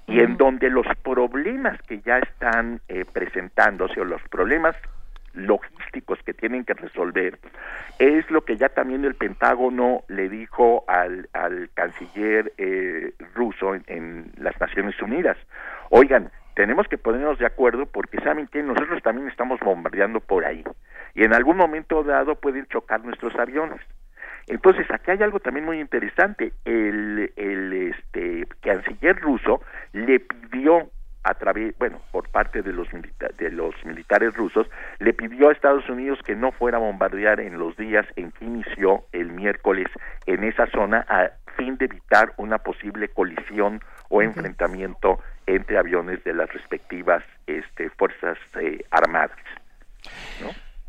y 0.08 0.22
en 0.22 0.38
donde 0.38 0.72
los 0.72 0.88
problemas 1.04 1.80
que 1.84 2.02
ya 2.02 2.18
están 2.18 2.82
eh, 2.88 3.06
presentándose 3.14 4.02
o 4.02 4.06
los 4.06 4.24
problemas 4.30 4.76
logísticos 5.38 6.20
que 6.24 6.34
tienen 6.34 6.66
que 6.66 6.74
resolver 6.74 7.38
es 8.00 8.30
lo 8.30 8.44
que 8.44 8.58
ya 8.58 8.70
también 8.70 9.06
el 9.06 9.16
Pentágono 9.16 10.04
le 10.08 10.30
dijo 10.30 10.84
al, 10.88 11.30
al 11.34 11.70
canciller 11.74 12.54
eh, 12.58 13.14
ruso 13.36 13.76
en, 13.76 14.32
las 14.38 14.60
Naciones 14.60 15.00
Unidas. 15.02 15.38
Oigan, 15.90 16.32
tenemos 16.56 16.88
que 16.88 16.98
ponernos 16.98 17.40
de 17.40 17.46
acuerdo 17.46 17.86
porque 17.86 18.20
saben 18.22 18.48
que 18.48 18.64
nosotros 18.64 19.02
también 19.04 19.28
estamos 19.28 19.60
bombardeando 19.60 20.20
por 20.20 20.46
ahí 20.46 20.64
y 21.14 21.24
en 21.24 21.34
algún 21.34 21.58
momento 21.58 22.04
dado 22.04 22.36
pueden 22.36 22.66
chocar 22.68 23.04
nuestros 23.04 23.36
aviones. 23.36 23.82
Entonces, 24.48 24.86
aquí 24.90 25.12
hay 25.12 25.22
algo 25.24 25.40
también 25.42 25.66
muy 25.66 25.80
interesante. 25.82 26.54
El, 26.64 27.34
el 27.36 27.74
este, 27.74 28.48
canciller 28.62 29.20
ruso 29.20 29.62
le 29.92 30.22
pidió 30.22 30.90
a 31.28 31.34
través, 31.34 31.78
bueno, 31.78 32.00
por 32.12 32.30
parte 32.30 32.62
de 32.62 32.72
los, 32.72 32.88
de 33.38 33.52
los 33.52 33.76
militares 33.84 34.34
rusos, 34.34 34.66
le 35.00 35.14
pidió 35.14 35.50
a 35.50 35.52
Estados 35.52 35.88
Unidos 35.90 36.20
que 36.26 36.36
no 36.36 36.54
fuera 36.54 36.78
a 36.78 36.82
bombardear 36.82 37.42
en 37.42 37.60
los 37.60 37.76
días 37.76 38.06
en 38.16 38.32
que 38.32 38.46
inició 38.46 39.04
el 39.12 39.32
miércoles 39.32 39.88
en 40.26 40.46
esa 40.46 40.68
zona 40.68 41.06
a 41.10 41.32
fin 41.58 41.78
de 41.78 41.86
evitar 41.86 42.34
una 42.38 42.60
posible 42.60 43.10
colisión 43.10 43.82
o 44.10 44.22
enfrentamiento 44.22 45.20
entre 45.48 45.78
aviones 45.78 46.24
de 46.24 46.34
las 46.34 46.52
respectivas 46.54 47.24
este, 47.46 47.90
fuerzas 47.90 48.38
eh, 48.62 48.86
armadas. 48.92 49.38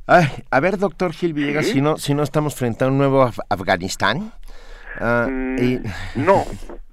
a 0.06 0.60
ver, 0.60 0.78
doctor 0.78 1.12
Gil 1.12 1.32
Villegas, 1.32 1.66
si 1.66 1.81
no, 1.81 1.97
si 1.97 2.15
no 2.15 2.23
estamos 2.23 2.55
frente 2.55 2.85
a 2.85 2.89
un 2.89 2.98
nuevo 2.98 3.28
Afganistán. 3.48 4.32
Mm, 5.01 5.78
no, 6.16 6.44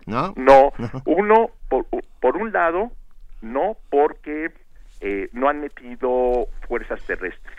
no, 0.07 0.33
no. 0.35 0.71
Uno, 1.05 1.51
por, 1.69 1.85
por 2.19 2.37
un 2.37 2.51
lado, 2.51 2.91
no 3.41 3.77
porque 3.89 4.51
eh, 5.01 5.29
no 5.33 5.49
han 5.49 5.61
metido 5.61 6.47
fuerzas 6.67 7.01
terrestres. 7.05 7.55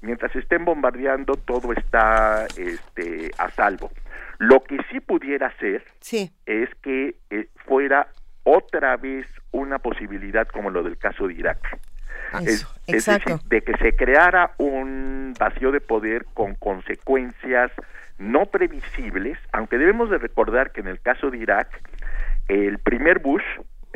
Mientras 0.00 0.34
estén 0.36 0.64
bombardeando, 0.64 1.34
todo 1.34 1.72
está 1.72 2.46
este, 2.56 3.30
a 3.38 3.50
salvo. 3.50 3.90
Lo 4.38 4.62
que 4.62 4.78
sí 4.90 5.00
pudiera 5.00 5.52
ser 5.58 5.84
es 6.46 6.70
que 6.82 7.16
eh, 7.30 7.48
fuera 7.66 8.08
otra 8.44 8.96
vez 8.96 9.26
una 9.50 9.78
posibilidad 9.78 10.46
como 10.48 10.70
lo 10.70 10.82
del 10.82 10.96
caso 10.98 11.26
de 11.26 11.34
Irak. 11.34 11.78
es, 12.42 12.66
decir, 12.86 13.36
de 13.46 13.62
que 13.62 13.76
se 13.78 13.96
creara 13.96 14.52
un 14.58 15.34
vacío 15.38 15.72
de 15.72 15.80
poder 15.80 16.26
con 16.34 16.54
consecuencias 16.54 17.72
no 18.18 18.46
previsibles, 18.46 19.38
aunque 19.52 19.78
debemos 19.78 20.10
de 20.10 20.18
recordar 20.18 20.72
que 20.72 20.80
en 20.80 20.88
el 20.88 21.00
caso 21.00 21.30
de 21.30 21.38
Irak, 21.38 21.68
el 22.48 22.78
primer 22.78 23.20
Bush 23.20 23.44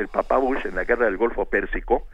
el 0.03 0.09
papá 0.09 0.37
Bush 0.37 0.65
en 0.65 0.75
la 0.75 0.83
guerra 0.83 1.05
del 1.05 1.17
Golfo 1.17 1.45
Pérsico 1.45 2.07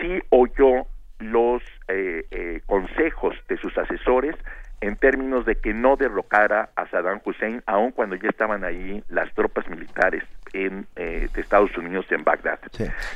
sí 0.00 0.20
oyó 0.30 0.86
los 1.18 1.62
eh, 1.88 2.26
eh, 2.30 2.60
consejos 2.66 3.36
de 3.48 3.56
sus 3.58 3.76
asesores 3.78 4.34
en 4.80 4.96
términos 4.96 5.46
de 5.46 5.56
que 5.56 5.72
no 5.72 5.96
derrocara 5.96 6.68
a 6.76 6.86
Saddam 6.88 7.20
Hussein, 7.24 7.62
aun 7.66 7.92
cuando 7.92 8.16
ya 8.16 8.28
estaban 8.28 8.62
ahí 8.64 9.02
las 9.08 9.32
tropas 9.34 9.66
militares 9.68 10.22
en, 10.52 10.86
eh, 10.96 11.28
de 11.32 11.40
Estados 11.40 11.76
Unidos 11.78 12.04
en 12.10 12.24
Bagdad, 12.24 12.58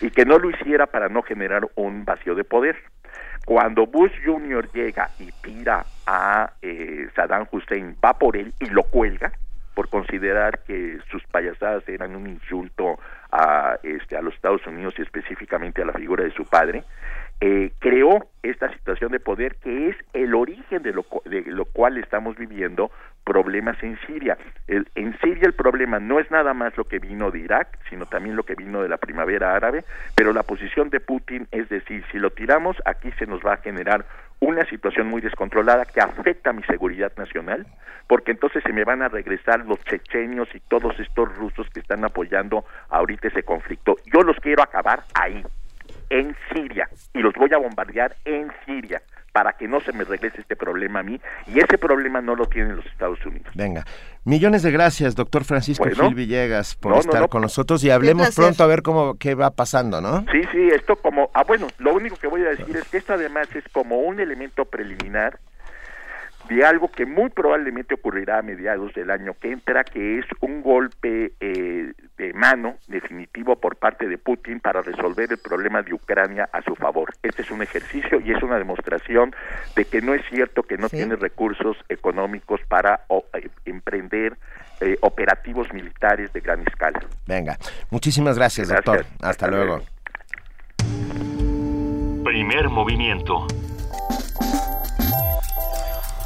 y 0.01 0.11
que 0.11 0.25
no 0.25 0.39
lo 0.39 0.51
hiciera 0.51 0.87
para 0.87 1.11
no 1.11 1.23
generar 1.23 1.69
un 1.75 2.07
vacío 2.07 2.35
de 2.35 2.45
poder. 2.45 2.77
Cuando 3.45 3.87
Bush 3.87 4.13
Jr. 4.25 4.71
llega 4.73 5.11
y 5.19 5.31
tira 5.43 5.85
a 6.07 6.53
Saddam 7.15 7.47
Hussein, 7.51 7.97
va 8.03 8.19
por 8.19 8.39
él 8.39 8.55
y 8.59 8.67
lo 8.67 8.85
cuelga, 8.85 9.33
por 9.81 9.89
considerar 9.89 10.59
que 10.67 10.99
sus 11.11 11.25
payasadas 11.29 11.89
eran 11.89 12.15
un 12.15 12.27
insulto 12.27 12.99
a, 13.33 13.79
este, 13.83 14.15
a 14.15 14.21
los 14.21 14.35
Estados 14.35 14.67
Unidos 14.67 14.93
y 14.99 15.01
específicamente 15.01 15.81
a 15.81 15.87
la 15.87 15.95
figura 15.95 16.23
de 16.23 16.33
su 16.33 16.45
padre, 16.45 16.85
eh, 17.41 17.73
creó 17.79 18.27
esta 18.43 18.71
situación 18.75 19.11
de 19.11 19.21
poder 19.21 19.55
que 19.55 19.89
es 19.89 19.97
el 20.13 20.35
origen 20.35 20.83
de 20.83 20.93
lo, 20.93 21.07
de 21.25 21.45
lo 21.47 21.65
cual 21.65 21.97
estamos 21.97 22.37
viviendo 22.37 22.91
problemas 23.25 23.83
en 23.83 23.99
Siria. 24.07 24.37
en 24.69 25.19
Siria 25.21 25.47
el 25.47 25.55
problema 25.55 25.99
no 25.99 26.21
es 26.21 26.31
nada 26.31 26.53
más 26.53 26.77
lo 26.77 26.85
que 26.85 26.99
vino 26.99 27.31
de 27.31 27.39
Irak, 27.39 27.79
sino 27.89 28.05
también 28.05 28.37
lo 28.37 28.43
que 28.43 28.57
vino 28.57 28.83
de 28.83 28.89
la 28.91 28.99
primavera 28.99 29.55
árabe, 29.55 29.85
pero 30.15 30.35
la 30.35 30.43
posición 30.43 30.91
de 30.91 31.01
Putin 31.01 31.49
es 31.53 31.71
decir, 31.71 32.05
si 32.13 32.19
lo 32.19 32.29
tiramos, 32.29 32.77
aquí 32.85 33.11
se 33.13 33.25
nos 33.25 33.41
va 33.41 33.55
a 33.55 33.63
generar 33.63 34.05
una 34.41 34.65
situación 34.65 35.07
muy 35.07 35.21
descontrolada 35.21 35.85
que 35.85 36.01
afecta 36.01 36.51
a 36.51 36.53
mi 36.53 36.63
seguridad 36.65 37.13
nacional, 37.17 37.67
porque 38.07 38.33
entonces 38.33 38.63
se 38.65 38.73
me 38.73 38.85
van 38.85 39.03
a 39.03 39.09
regresar 39.09 39.67
los 39.67 39.79
chechenios 39.85 40.49
y 40.55 40.61
todos 40.61 40.99
estos 40.99 41.35
rusos 41.37 41.69
que 41.71 41.81
están 41.81 42.05
apoyando 42.05 42.65
ahorita 42.89 43.29
ese 43.29 43.43
conflicto. 43.43 43.97
Yo 44.13 44.23
los 44.23 44.37
quiero 44.41 44.63
acabar 44.63 45.05
ahí, 45.15 45.45
en 46.09 46.35
Siria, 46.53 46.89
y 47.15 47.21
los 47.21 47.35
voy 47.35 47.53
a 47.53 47.59
bombardear 47.59 48.17
en 48.25 48.51
Siria 48.65 49.01
para 49.33 49.53
que 49.55 49.69
no 49.69 49.81
se 49.81 49.93
me 49.93 50.05
regrese 50.05 50.41
este 50.41 50.57
problema 50.57 51.01
a 51.01 51.03
mí 51.03 51.21
y 51.47 51.59
ese 51.59 51.79
problema 51.79 52.21
no 52.21 52.35
lo 52.35 52.47
tienen 52.47 52.77
los 52.77 52.87
Estados 52.87 53.25
Unidos. 53.25 53.53
Venga, 53.55 53.85
millones 54.25 54.63
de 54.63 54.71
gracias, 54.71 55.15
doctor 55.15 55.45
Francisco 55.45 55.85
Gil 55.85 56.15
Villegas, 56.15 56.75
por 56.75 56.99
estar 56.99 57.29
con 57.29 57.43
nosotros 57.43 57.83
y 57.85 57.91
hablemos 57.91 58.35
pronto 58.35 58.65
a 58.65 58.67
ver 58.67 58.83
cómo 58.83 59.17
qué 59.19 59.35
va 59.35 59.51
pasando, 59.51 60.01
¿no? 60.01 60.25
Sí, 60.33 60.43
sí, 60.53 60.69
esto 60.69 60.97
como, 60.97 61.31
ah, 61.35 61.45
bueno, 61.47 61.69
lo 61.79 61.95
único 61.95 62.17
que 62.17 62.27
voy 62.27 62.43
a 62.43 62.51
decir 62.51 62.77
es 62.77 62.89
que 62.89 62.99
esto 62.99 63.15
además 63.15 63.49
es 63.55 63.65
como 63.73 63.99
un 64.01 64.21
elemento 64.21 64.65
preliminar 64.65 65.39
de 66.51 66.65
algo 66.65 66.91
que 66.91 67.07
muy 67.07 67.31
probablemente 67.31 67.95
ocurrirá 67.95 68.41
a 68.41 68.43
mediados 68.43 68.93
del 68.95 69.11
año 69.13 69.35
que 69.41 69.53
entra, 69.53 69.85
que 69.85 70.19
es 70.19 70.27
un 70.41 70.63
golpe 70.63 71.33
eh, 71.39 71.93
de 72.19 72.33
mano 72.33 72.75
definitivo 72.89 73.55
por 73.55 73.77
parte 73.77 74.09
de 74.09 74.19
Putin 74.19 74.59
para 74.59 74.83
resolver 74.83 75.31
el 75.31 75.39
problema 75.39 75.81
de 75.83 75.95
Ucrania 75.95 76.49
a 76.53 76.61
su 76.63 76.75
favor. 76.75 77.15
Este 77.23 77.43
es 77.43 77.53
un 77.53 77.63
ejercicio 77.63 78.21
y 78.21 78.33
es 78.33 78.43
una 78.43 78.59
demostración 78.59 79.33
de 79.77 79.85
que 79.85 80.03
no 80.03 80.13
es 80.13 80.23
cierto 80.29 80.65
que 80.65 80.77
no 80.77 80.89
tiene 80.89 81.15
recursos 81.15 81.77
económicos 81.89 82.61
para 82.67 83.05
eh, 83.09 83.49
emprender 83.65 84.37
eh, 84.81 84.99
operativos 85.03 85.73
militares 85.73 86.33
de 86.33 86.41
gran 86.41 86.67
escala. 86.67 86.99
Venga, 87.29 87.59
muchísimas 87.91 88.37
gracias, 88.37 88.69
doctor. 88.69 89.07
Hasta, 89.23 89.47
luego. 89.47 89.83
Primer 92.25 92.69
movimiento 92.69 93.47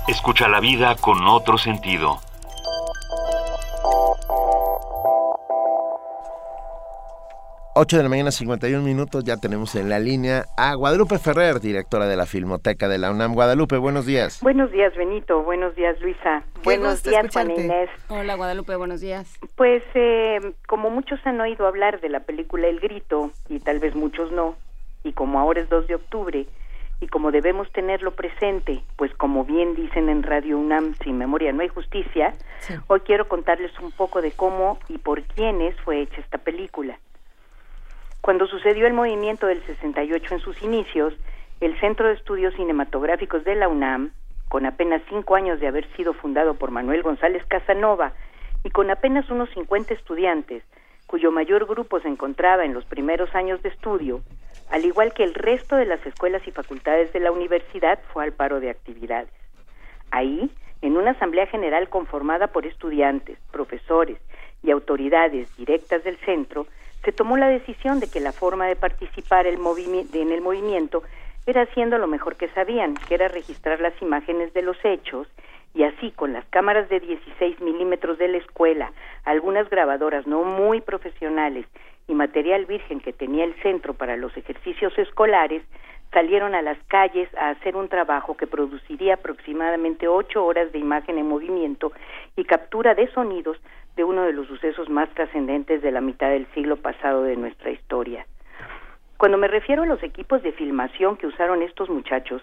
Escucha 0.06 0.48
la 0.48 0.60
vida 0.60 0.96
con 1.00 1.26
otro 1.26 1.56
sentido. 1.56 2.18
Ocho 7.74 7.96
de 7.96 8.02
la 8.02 8.10
mañana, 8.10 8.30
51 8.30 8.84
minutos, 8.84 9.24
ya 9.24 9.38
tenemos 9.38 9.74
en 9.76 9.88
la 9.88 9.98
línea 9.98 10.44
a 10.58 10.74
Guadalupe 10.74 11.18
Ferrer, 11.18 11.58
directora 11.58 12.06
de 12.06 12.16
la 12.16 12.26
Filmoteca 12.26 12.86
de 12.86 12.98
la 12.98 13.10
UNAM. 13.10 13.32
Guadalupe, 13.32 13.78
buenos 13.78 14.04
días. 14.04 14.40
Buenos 14.42 14.70
días, 14.72 14.94
Benito. 14.94 15.42
Buenos 15.42 15.74
días, 15.74 15.98
Luisa. 16.02 16.44
buenos 16.62 17.02
días, 17.02 17.26
Juan 17.32 17.50
Inés. 17.50 17.88
Hola, 18.08 18.34
Guadalupe, 18.34 18.76
buenos 18.76 19.00
días. 19.00 19.38
Pues, 19.56 19.82
eh, 19.94 20.52
como 20.68 20.90
muchos 20.90 21.18
han 21.24 21.40
oído 21.40 21.66
hablar 21.66 22.02
de 22.02 22.10
la 22.10 22.20
película 22.20 22.68
El 22.68 22.78
Grito, 22.78 23.30
y 23.48 23.58
tal 23.58 23.78
vez 23.78 23.94
muchos 23.94 24.30
no, 24.32 24.54
y 25.02 25.14
como 25.14 25.40
ahora 25.40 25.62
es 25.62 25.70
2 25.70 25.88
de 25.88 25.94
octubre, 25.94 26.46
y 27.04 27.06
como 27.06 27.30
debemos 27.30 27.70
tenerlo 27.70 28.12
presente, 28.12 28.82
pues 28.96 29.12
como 29.14 29.44
bien 29.44 29.74
dicen 29.74 30.08
en 30.08 30.22
Radio 30.22 30.58
UNAM, 30.58 30.94
sin 31.04 31.18
memoria 31.18 31.52
no 31.52 31.60
hay 31.60 31.68
justicia, 31.68 32.32
hoy 32.86 33.00
quiero 33.00 33.28
contarles 33.28 33.78
un 33.78 33.92
poco 33.92 34.22
de 34.22 34.32
cómo 34.32 34.78
y 34.88 34.96
por 34.96 35.22
quiénes 35.22 35.78
fue 35.82 36.00
hecha 36.00 36.18
esta 36.22 36.38
película. 36.38 36.98
Cuando 38.22 38.46
sucedió 38.46 38.86
el 38.86 38.94
movimiento 38.94 39.46
del 39.46 39.62
68 39.66 40.34
en 40.36 40.40
sus 40.40 40.62
inicios, 40.62 41.12
el 41.60 41.78
Centro 41.78 42.08
de 42.08 42.14
Estudios 42.14 42.54
Cinematográficos 42.54 43.44
de 43.44 43.54
la 43.54 43.68
UNAM, 43.68 44.12
con 44.48 44.64
apenas 44.64 45.02
cinco 45.10 45.34
años 45.34 45.60
de 45.60 45.66
haber 45.66 45.86
sido 45.96 46.14
fundado 46.14 46.54
por 46.54 46.70
Manuel 46.70 47.02
González 47.02 47.44
Casanova 47.44 48.14
y 48.62 48.70
con 48.70 48.90
apenas 48.90 49.28
unos 49.28 49.50
50 49.50 49.92
estudiantes, 49.92 50.62
cuyo 51.06 51.30
mayor 51.30 51.66
grupo 51.66 52.00
se 52.00 52.08
encontraba 52.08 52.64
en 52.64 52.72
los 52.72 52.86
primeros 52.86 53.34
años 53.34 53.62
de 53.62 53.68
estudio, 53.68 54.22
al 54.70 54.84
igual 54.84 55.12
que 55.12 55.24
el 55.24 55.34
resto 55.34 55.76
de 55.76 55.86
las 55.86 56.04
escuelas 56.06 56.46
y 56.46 56.50
facultades 56.50 57.12
de 57.12 57.20
la 57.20 57.32
universidad, 57.32 57.98
fue 58.12 58.24
al 58.24 58.32
paro 58.32 58.60
de 58.60 58.70
actividades. 58.70 59.32
Ahí, 60.10 60.50
en 60.82 60.96
una 60.96 61.12
asamblea 61.12 61.46
general 61.46 61.88
conformada 61.88 62.48
por 62.48 62.66
estudiantes, 62.66 63.38
profesores 63.50 64.18
y 64.62 64.70
autoridades 64.70 65.54
directas 65.56 66.04
del 66.04 66.16
centro, 66.18 66.66
se 67.04 67.12
tomó 67.12 67.36
la 67.36 67.48
decisión 67.48 68.00
de 68.00 68.08
que 68.08 68.20
la 68.20 68.32
forma 68.32 68.66
de 68.66 68.76
participar 68.76 69.46
en 69.46 69.58
el 70.32 70.40
movimiento 70.40 71.02
era 71.46 71.62
haciendo 71.62 71.98
lo 71.98 72.06
mejor 72.06 72.36
que 72.36 72.48
sabían, 72.48 72.94
que 72.94 73.14
era 73.14 73.28
registrar 73.28 73.80
las 73.80 74.00
imágenes 74.00 74.54
de 74.54 74.62
los 74.62 74.76
hechos 74.84 75.28
y 75.74 75.82
así 75.82 76.12
con 76.12 76.32
las 76.32 76.44
cámaras 76.46 76.88
de 76.88 77.00
16 77.00 77.60
milímetros 77.60 78.16
de 78.16 78.28
la 78.28 78.38
escuela, 78.38 78.92
algunas 79.24 79.68
grabadoras 79.68 80.26
no 80.26 80.44
muy 80.44 80.80
profesionales 80.80 81.66
y 82.06 82.14
material 82.14 82.66
virgen 82.66 83.00
que 83.00 83.12
tenía 83.12 83.44
el 83.44 83.54
centro 83.62 83.94
para 83.94 84.16
los 84.16 84.36
ejercicios 84.36 84.96
escolares, 84.98 85.62
salieron 86.12 86.54
a 86.54 86.62
las 86.62 86.78
calles 86.88 87.28
a 87.36 87.50
hacer 87.50 87.76
un 87.76 87.88
trabajo 87.88 88.36
que 88.36 88.46
produciría 88.46 89.14
aproximadamente 89.14 90.06
ocho 90.06 90.44
horas 90.44 90.70
de 90.72 90.78
imagen 90.78 91.18
en 91.18 91.26
movimiento 91.26 91.92
y 92.36 92.44
captura 92.44 92.94
de 92.94 93.10
sonidos 93.12 93.58
de 93.96 94.04
uno 94.04 94.22
de 94.22 94.32
los 94.32 94.46
sucesos 94.46 94.88
más 94.88 95.08
trascendentes 95.10 95.82
de 95.82 95.90
la 95.90 96.00
mitad 96.00 96.30
del 96.30 96.46
siglo 96.54 96.76
pasado 96.76 97.22
de 97.22 97.36
nuestra 97.36 97.70
historia. 97.70 98.26
Cuando 99.16 99.38
me 99.38 99.48
refiero 99.48 99.82
a 99.82 99.86
los 99.86 100.02
equipos 100.02 100.42
de 100.42 100.52
filmación 100.52 101.16
que 101.16 101.26
usaron 101.26 101.62
estos 101.62 101.88
muchachos, 101.88 102.42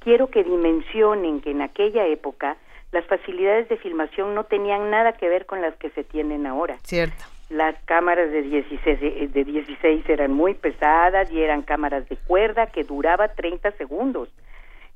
quiero 0.00 0.28
que 0.28 0.44
dimensionen 0.44 1.40
que 1.40 1.50
en 1.50 1.62
aquella 1.62 2.06
época 2.06 2.56
las 2.92 3.04
facilidades 3.06 3.68
de 3.68 3.76
filmación 3.78 4.34
no 4.34 4.44
tenían 4.44 4.90
nada 4.90 5.12
que 5.12 5.28
ver 5.28 5.46
con 5.46 5.60
las 5.60 5.74
que 5.76 5.90
se 5.90 6.04
tienen 6.04 6.46
ahora. 6.46 6.78
Cierto. 6.82 7.37
Las 7.48 7.74
cámaras 7.84 8.30
de 8.30 8.42
16, 8.42 8.98
eh, 9.00 9.28
de 9.32 9.44
16 9.44 10.08
eran 10.08 10.32
muy 10.32 10.54
pesadas 10.54 11.30
y 11.30 11.40
eran 11.40 11.62
cámaras 11.62 12.08
de 12.08 12.16
cuerda 12.16 12.66
que 12.66 12.84
duraba 12.84 13.28
30 13.28 13.72
segundos. 13.72 14.28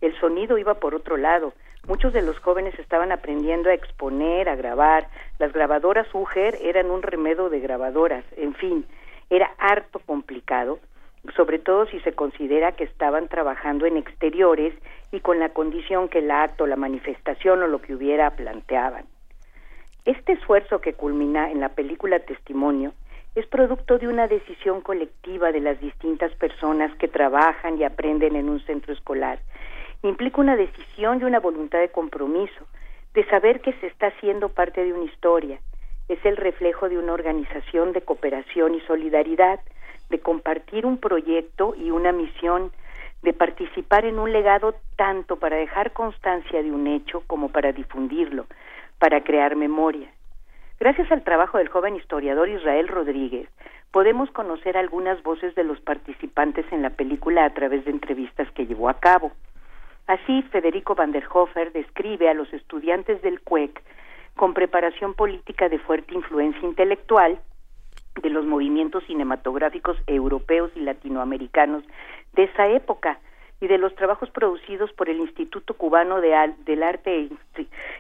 El 0.01 0.19
sonido 0.21 0.59
iba 0.59 0.75
por 0.75 0.95
otro 0.95 1.17
lado. 1.17 1.55
Muchos 1.87 2.13
de 2.13 2.23
los 2.23 2.39
jóvenes 2.39 2.79
estaban 2.79 3.11
aprendiendo 3.13 3.71
a 3.71 3.75
exponer, 3.75 4.49
a 4.49 4.57
grabar. 4.57 5.09
Las 5.39 5.53
grabadoras 5.53 6.07
UGER 6.13 6.59
eran 6.63 6.91
un 6.91 7.03
remedio 7.03 7.49
de 7.49 7.61
grabadoras. 7.61 8.25
En 8.37 8.55
fin, 8.55 8.85
era 9.31 9.51
harto 9.59 9.99
complicado 10.01 10.79
sobre 11.37 11.59
todo 11.59 11.87
si 11.87 12.01
se 12.01 12.13
considera 12.13 12.73
que 12.73 12.85
estaban 12.85 13.29
trabajando 13.29 13.87
en 13.87 13.97
exteriores 13.97 14.75
y 15.13 15.21
con 15.21 15.39
la 15.39 15.51
condición 15.51 16.09
que 16.09 16.19
el 16.19 16.31
acto, 16.31 16.67
la 16.67 16.77
manifestación 16.77 17.63
o 17.63 17.69
lo 17.69 17.81
que 17.81 17.95
hubiera 17.95 18.31
planteaban. 18.31 19.05
Este 20.05 20.33
esfuerzo 20.33 20.81
que 20.81 20.95
culmina 20.95 21.53
en 21.53 21.61
la 21.61 21.69
película 21.69 22.19
Testimonio 22.19 22.93
es 23.37 23.47
producto 23.47 23.99
de 23.99 24.09
una 24.09 24.27
decisión 24.27 24.81
colectiva 24.81 25.53
de 25.53 25.61
las 25.61 25.81
distintas 25.81 26.35
personas 26.35 26.93
que 26.97 27.07
trabajan 27.07 27.79
y 27.79 27.85
aprenden 27.85 28.35
en 28.35 28.49
un 28.49 28.59
centro 28.67 28.93
escolar. 28.93 29.39
Implica 30.03 30.41
una 30.41 30.57
decisión 30.57 31.21
y 31.21 31.25
una 31.25 31.39
voluntad 31.39 31.79
de 31.79 31.91
compromiso, 31.91 32.67
de 33.15 33.25
saber 33.27 33.61
que 33.61 33.75
se 33.75 33.87
está 33.87 34.09
haciendo 34.09 34.49
parte 34.49 34.83
de 34.83 34.93
una 34.93 35.05
historia. 35.05 35.61
Es 36.09 36.19
el 36.25 36.37
reflejo 36.37 36.89
de 36.89 36.99
una 36.99 37.13
organización 37.13 37.93
de 37.93 38.01
cooperación 38.01 38.75
y 38.75 38.81
solidaridad, 38.81 39.61
de 40.11 40.19
compartir 40.19 40.85
un 40.85 40.99
proyecto 40.99 41.77
y 41.77 41.93
una 41.93 42.11
misión, 42.11 42.73
de 43.23 43.33
participar 43.33 44.05
en 44.05 44.19
un 44.19 44.33
legado 44.33 44.75
tanto 44.97 45.37
para 45.37 45.57
dejar 45.57 45.93
constancia 45.93 46.61
de 46.61 46.73
un 46.73 46.89
hecho 46.89 47.23
como 47.29 47.51
para 47.51 47.71
difundirlo, 47.71 48.47
para 49.03 49.25
crear 49.25 49.57
memoria. 49.57 50.09
Gracias 50.79 51.11
al 51.11 51.25
trabajo 51.25 51.59
del 51.59 51.69
joven 51.69 51.97
historiador 51.97 52.49
Israel 52.49 52.87
Rodríguez, 52.87 53.49
podemos 53.91 54.31
conocer 54.31 54.77
algunas 54.77 55.21
voces 55.25 55.57
de 55.57 55.65
los 55.65 55.81
participantes 55.81 56.65
en 56.71 56.83
la 56.83 56.91
película 56.91 57.45
a 57.45 57.53
través 57.53 57.85
de 57.85 57.91
entrevistas 57.91 58.49
que 58.53 58.65
llevó 58.65 58.89
a 58.89 59.01
cabo. 59.01 59.33
Así, 60.07 60.43
Federico 60.53 60.95
van 60.95 61.11
der 61.11 61.27
Hofer 61.29 61.73
describe 61.73 62.29
a 62.29 62.35
los 62.35 62.53
estudiantes 62.53 63.21
del 63.23 63.41
CUEC 63.41 63.83
con 64.37 64.55
preparación 64.55 65.15
política 65.15 65.69
de 65.69 65.81
fuerte 65.81 66.15
influencia 66.15 66.63
intelectual 66.63 67.41
de 68.23 68.31
los 68.31 68.47
movimientos 68.47 69.03
cinematográficos 69.09 69.97
europeos 70.07 70.71
y 70.77 70.81
latinoamericanos 70.83 71.83
de 72.35 72.45
esa 72.45 72.69
época 72.69 73.19
y 73.63 73.69
de 73.69 73.79
los 73.79 73.95
trabajos 73.95 74.29
producidos 74.31 74.93
por 74.93 75.09
el 75.09 75.21
Instituto 75.21 75.75
Cubano 75.75 76.21
de 76.21 76.33
del 76.67 76.83
Arte 76.83 77.17
e 77.17 77.31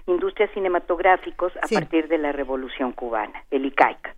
Industrias 0.09 0.51
Cinematográficos 0.55 1.52
a 1.56 1.68
partir 1.72 2.09
de 2.09 2.18
la 2.18 2.32
Revolución 2.32 2.90
Cubana, 2.90 3.44
el 3.52 3.64
ICAIC. 3.66 4.16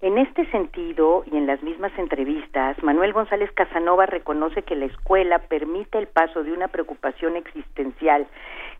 En 0.00 0.16
este 0.16 0.50
sentido 0.50 1.22
y 1.30 1.36
en 1.36 1.46
las 1.46 1.62
mismas 1.62 1.92
entrevistas, 1.98 2.82
Manuel 2.82 3.12
González 3.12 3.52
Casanova 3.52 4.06
reconoce 4.06 4.62
que 4.62 4.74
la 4.74 4.86
escuela 4.86 5.40
permite 5.40 5.98
el 5.98 6.06
paso 6.06 6.42
de 6.42 6.54
una 6.54 6.68
preocupación 6.68 7.36
existencial 7.36 8.26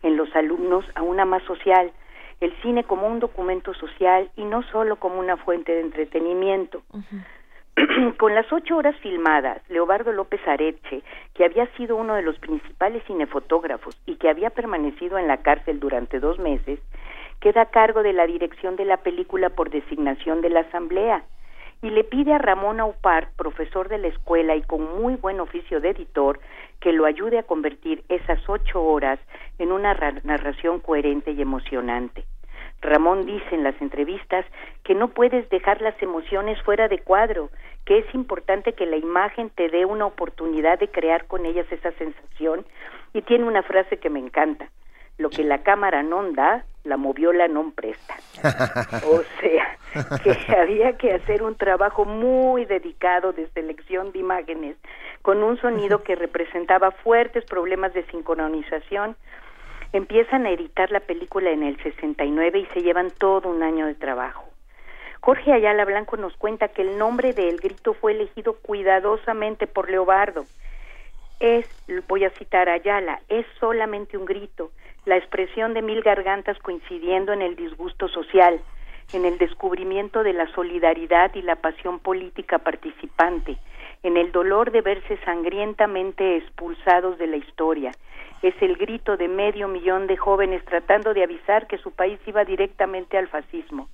en 0.02 0.16
los 0.16 0.34
alumnos 0.34 0.86
a 0.94 1.02
una 1.02 1.26
más 1.26 1.42
social, 1.42 1.92
el 2.40 2.54
cine 2.62 2.84
como 2.84 3.08
un 3.08 3.20
documento 3.20 3.74
social 3.74 4.30
y 4.36 4.44
no 4.44 4.62
solo 4.72 4.96
como 4.96 5.20
una 5.20 5.36
fuente 5.36 5.72
de 5.72 5.82
entretenimiento. 5.82 6.80
Con 8.18 8.34
las 8.34 8.52
ocho 8.52 8.76
horas 8.76 8.96
filmadas, 8.96 9.62
Leobardo 9.68 10.12
López 10.12 10.40
Areche, 10.46 11.02
que 11.34 11.44
había 11.44 11.66
sido 11.76 11.96
uno 11.96 12.14
de 12.14 12.22
los 12.22 12.38
principales 12.38 13.02
cinefotógrafos 13.06 13.96
y 14.06 14.16
que 14.16 14.28
había 14.28 14.50
permanecido 14.50 15.18
en 15.18 15.28
la 15.28 15.38
cárcel 15.38 15.80
durante 15.80 16.20
dos 16.20 16.38
meses, 16.38 16.80
queda 17.40 17.62
a 17.62 17.70
cargo 17.70 18.02
de 18.02 18.12
la 18.12 18.26
dirección 18.26 18.76
de 18.76 18.84
la 18.84 18.98
película 18.98 19.50
por 19.50 19.70
designación 19.70 20.40
de 20.42 20.50
la 20.50 20.60
Asamblea 20.60 21.24
y 21.82 21.90
le 21.90 22.04
pide 22.04 22.34
a 22.34 22.38
Ramón 22.38 22.80
Aupart, 22.80 23.34
profesor 23.36 23.88
de 23.88 23.98
la 23.98 24.08
escuela 24.08 24.54
y 24.54 24.62
con 24.62 25.00
muy 25.00 25.16
buen 25.16 25.40
oficio 25.40 25.80
de 25.80 25.90
editor, 25.90 26.38
que 26.80 26.92
lo 26.92 27.06
ayude 27.06 27.38
a 27.38 27.44
convertir 27.44 28.04
esas 28.08 28.46
ocho 28.48 28.82
horas 28.82 29.18
en 29.58 29.72
una 29.72 29.94
narración 30.24 30.80
coherente 30.80 31.30
y 31.30 31.40
emocionante. 31.40 32.24
Ramón 32.82 33.26
dice 33.26 33.54
en 33.54 33.64
las 33.64 33.80
entrevistas 33.80 34.44
que 34.84 34.94
no 34.94 35.08
puedes 35.08 35.48
dejar 35.50 35.80
las 35.82 36.00
emociones 36.02 36.60
fuera 36.62 36.88
de 36.88 36.98
cuadro, 36.98 37.50
que 37.84 37.98
es 37.98 38.14
importante 38.14 38.72
que 38.72 38.86
la 38.86 38.96
imagen 38.96 39.50
te 39.50 39.68
dé 39.68 39.84
una 39.84 40.06
oportunidad 40.06 40.78
de 40.78 40.88
crear 40.88 41.26
con 41.26 41.46
ellas 41.46 41.66
esa 41.70 41.92
sensación 41.92 42.64
y 43.12 43.22
tiene 43.22 43.44
una 43.44 43.62
frase 43.62 43.98
que 43.98 44.10
me 44.10 44.20
encanta, 44.20 44.68
lo 45.18 45.30
que 45.30 45.44
la 45.44 45.62
cámara 45.62 46.02
no 46.02 46.32
da, 46.32 46.64
la 46.84 46.96
moviola 46.96 47.48
no 47.48 47.72
presta. 47.72 48.16
O 49.06 49.22
sea, 49.40 49.76
que 50.22 50.56
había 50.56 50.96
que 50.96 51.12
hacer 51.12 51.42
un 51.42 51.56
trabajo 51.56 52.04
muy 52.04 52.64
dedicado 52.64 53.32
de 53.32 53.48
selección 53.48 54.12
de 54.12 54.20
imágenes 54.20 54.76
con 55.22 55.42
un 55.42 55.60
sonido 55.60 56.02
que 56.02 56.14
representaba 56.14 56.92
fuertes 56.92 57.44
problemas 57.44 57.92
de 57.92 58.04
sincronización. 58.06 59.16
Empiezan 59.92 60.46
a 60.46 60.50
editar 60.50 60.92
la 60.92 61.00
película 61.00 61.50
en 61.50 61.64
el 61.64 61.76
69 61.82 62.60
y 62.60 62.66
se 62.66 62.82
llevan 62.82 63.10
todo 63.10 63.48
un 63.48 63.64
año 63.64 63.86
de 63.86 63.96
trabajo. 63.96 64.44
Jorge 65.20 65.52
Ayala 65.52 65.84
Blanco 65.84 66.16
nos 66.16 66.36
cuenta 66.36 66.68
que 66.68 66.82
el 66.82 66.96
nombre 66.96 67.32
de 67.32 67.48
El 67.48 67.58
Grito 67.58 67.94
fue 67.94 68.12
elegido 68.12 68.54
cuidadosamente 68.62 69.66
por 69.66 69.90
Leobardo. 69.90 70.44
Es, 71.40 71.66
voy 72.06 72.24
a 72.24 72.30
citar 72.30 72.68
a 72.68 72.74
Ayala, 72.74 73.20
es 73.28 73.44
solamente 73.58 74.16
un 74.16 74.26
grito, 74.26 74.70
la 75.06 75.16
expresión 75.16 75.74
de 75.74 75.82
mil 75.82 76.02
gargantas 76.02 76.58
coincidiendo 76.60 77.32
en 77.32 77.42
el 77.42 77.56
disgusto 77.56 78.08
social, 78.08 78.60
en 79.12 79.24
el 79.24 79.38
descubrimiento 79.38 80.22
de 80.22 80.34
la 80.34 80.46
solidaridad 80.54 81.34
y 81.34 81.42
la 81.42 81.56
pasión 81.56 81.98
política 81.98 82.58
participante, 82.58 83.56
en 84.02 84.16
el 84.16 84.32
dolor 84.32 84.70
de 84.70 84.80
verse 84.80 85.18
sangrientamente 85.24 86.36
expulsados 86.36 87.18
de 87.18 87.26
la 87.26 87.36
historia. 87.36 87.92
Es 88.42 88.54
el 88.62 88.76
grito 88.76 89.16
de 89.16 89.28
medio 89.28 89.68
millón 89.68 90.06
de 90.06 90.16
jóvenes 90.16 90.64
tratando 90.64 91.12
de 91.12 91.22
avisar 91.22 91.66
que 91.66 91.78
su 91.78 91.92
país 91.92 92.18
iba 92.26 92.44
directamente 92.44 93.18
al 93.18 93.28
fascismo. 93.28 93.88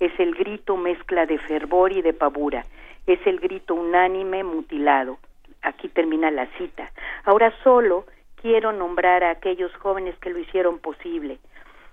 Es 0.00 0.12
el 0.18 0.34
grito 0.34 0.76
mezcla 0.76 1.26
de 1.26 1.38
fervor 1.38 1.92
y 1.92 2.02
de 2.02 2.12
pavura. 2.12 2.64
Es 3.06 3.24
el 3.26 3.38
grito 3.38 3.74
unánime 3.74 4.42
mutilado. 4.42 5.18
Aquí 5.62 5.88
termina 5.88 6.30
la 6.32 6.46
cita. 6.58 6.90
Ahora 7.24 7.52
solo 7.62 8.04
quiero 8.42 8.72
nombrar 8.72 9.22
a 9.22 9.30
aquellos 9.30 9.72
jóvenes 9.76 10.16
que 10.18 10.30
lo 10.30 10.38
hicieron 10.38 10.78
posible. 10.80 11.38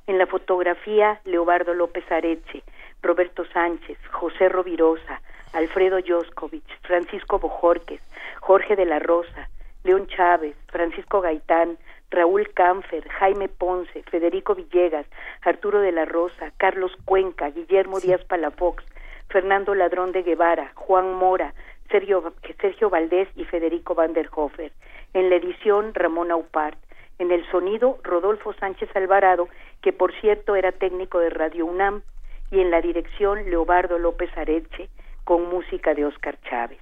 En 0.08 0.18
la 0.18 0.26
fotografía, 0.26 1.22
Leobardo 1.26 1.76
López 1.76 2.04
Areche, 2.12 2.64
Roberto 3.04 3.46
Sánchez, 3.54 3.98
José 4.12 4.50
Rovirosa, 4.50 5.22
Alfredo 5.54 6.00
Joscovich, 6.06 6.80
Francisco 6.84 7.40
Bojorques, 7.40 8.02
Jorge 8.40 8.76
de 8.76 8.86
la 8.86 9.00
Rosa, 9.00 9.50
León 9.84 10.08
Chávez, 10.08 10.56
Francisco 10.68 11.22
Gaitán, 11.22 11.78
Raúl 12.12 12.50
Canfer, 12.54 13.08
Jaime 13.08 13.48
Ponce, 13.48 14.04
Federico 14.04 14.54
Villegas, 14.54 15.06
Arturo 15.42 15.80
de 15.80 15.92
la 15.92 16.06
Rosa, 16.06 16.52
Carlos 16.58 16.92
Cuenca, 17.06 17.50
Guillermo 17.50 18.00
Díaz 18.00 18.24
Palafox, 18.26 18.84
Fernando 19.30 19.74
Ladrón 19.76 20.12
de 20.12 20.24
Guevara, 20.24 20.72
Juan 20.76 21.14
Mora, 21.14 21.54
Sergio, 21.90 22.34
Sergio 22.60 22.90
Valdés 22.90 23.28
y 23.36 23.46
Federico 23.46 23.96
Van 23.96 24.14
der 24.14 24.30
Hofer. 24.34 24.72
En 25.14 25.30
la 25.30 25.36
edición, 25.36 25.94
Ramón 25.94 26.32
Aupart. 26.32 26.78
En 27.20 27.32
el 27.32 27.46
sonido, 27.52 28.00
Rodolfo 28.04 28.54
Sánchez 28.54 28.90
Alvarado, 28.96 29.48
que 29.82 29.94
por 29.94 30.14
cierto 30.20 30.56
era 30.56 30.72
técnico 30.72 31.20
de 31.20 31.30
Radio 31.30 31.66
UNAM. 31.66 32.02
Y 32.50 32.60
en 32.60 32.72
la 32.72 32.82
dirección, 32.82 33.50
Leobardo 33.50 34.00
López 34.00 34.30
Areche, 34.36 34.90
con 35.24 35.50
música 35.50 35.94
de 35.94 36.06
Óscar 36.06 36.40
Chávez. 36.50 36.80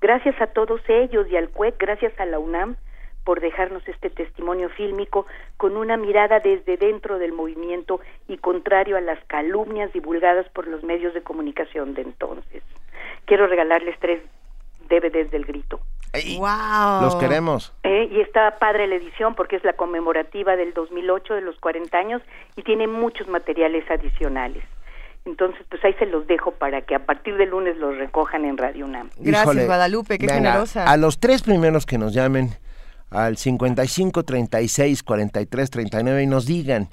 Gracias 0.00 0.40
a 0.40 0.48
todos 0.48 0.80
ellos 0.88 1.26
y 1.30 1.36
al 1.36 1.50
CUEC, 1.50 1.76
gracias 1.78 2.18
a 2.18 2.24
la 2.24 2.38
UNAM, 2.38 2.76
por 3.24 3.40
dejarnos 3.40 3.86
este 3.86 4.08
testimonio 4.10 4.70
fílmico 4.70 5.26
con 5.56 5.76
una 5.76 5.96
mirada 5.96 6.40
desde 6.40 6.76
dentro 6.76 7.18
del 7.18 7.32
movimiento 7.32 8.00
y 8.28 8.38
contrario 8.38 8.96
a 8.96 9.00
las 9.00 9.22
calumnias 9.26 9.92
divulgadas 9.92 10.48
por 10.48 10.66
los 10.66 10.82
medios 10.82 11.12
de 11.14 11.22
comunicación 11.22 11.94
de 11.94 12.02
entonces. 12.02 12.62
Quiero 13.26 13.46
regalarles 13.46 13.98
tres 14.00 14.22
DVDs 14.88 15.30
del 15.30 15.44
grito. 15.44 15.80
¡Wow! 16.12 17.02
Los 17.02 17.16
queremos. 17.16 17.72
Eh, 17.84 18.08
y 18.10 18.20
está 18.20 18.58
padre 18.58 18.88
la 18.88 18.96
edición 18.96 19.34
porque 19.34 19.56
es 19.56 19.64
la 19.64 19.74
conmemorativa 19.74 20.56
del 20.56 20.74
2008 20.74 21.34
de 21.34 21.40
los 21.42 21.56
40 21.60 21.96
años 21.96 22.22
y 22.56 22.62
tiene 22.62 22.88
muchos 22.88 23.28
materiales 23.28 23.88
adicionales. 23.88 24.64
Entonces, 25.24 25.64
pues 25.68 25.84
ahí 25.84 25.94
se 25.98 26.06
los 26.06 26.26
dejo 26.26 26.52
para 26.52 26.82
que 26.82 26.94
a 26.94 27.04
partir 27.04 27.36
del 27.36 27.50
lunes 27.50 27.76
los 27.76 27.96
recojan 27.96 28.44
en 28.44 28.56
Radio 28.56 28.86
UNAM. 28.86 29.10
Gracias, 29.18 29.66
Guadalupe, 29.66 30.18
qué 30.18 30.28
generosa. 30.28 30.84
A 30.84 30.96
los 30.96 31.20
tres 31.20 31.42
primeros 31.42 31.86
que 31.86 31.98
nos 31.98 32.14
llamen 32.14 32.50
al 33.10 33.36
55 33.36 34.22
36 34.22 35.02
43 35.02 35.70
39 35.70 36.22
y 36.22 36.26
nos 36.26 36.46
digan 36.46 36.88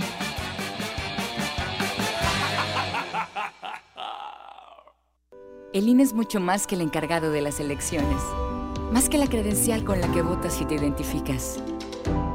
El 5.75 5.89
INE 5.89 6.05
es 6.05 6.15
mucho 6.15 6.39
más 6.39 6.69
que 6.69 6.77
el 6.77 6.83
encargado 6.83 7.33
de 7.33 7.41
las 7.41 7.59
elecciones, 7.59 8.23
más 8.93 9.09
que 9.09 9.19
la 9.19 9.27
credencial 9.27 9.83
con 9.83 10.01
la 10.01 10.07
que 10.13 10.23
votas 10.23 10.61
y 10.61 10.65
te 10.65 10.77
identificas. 10.77 11.59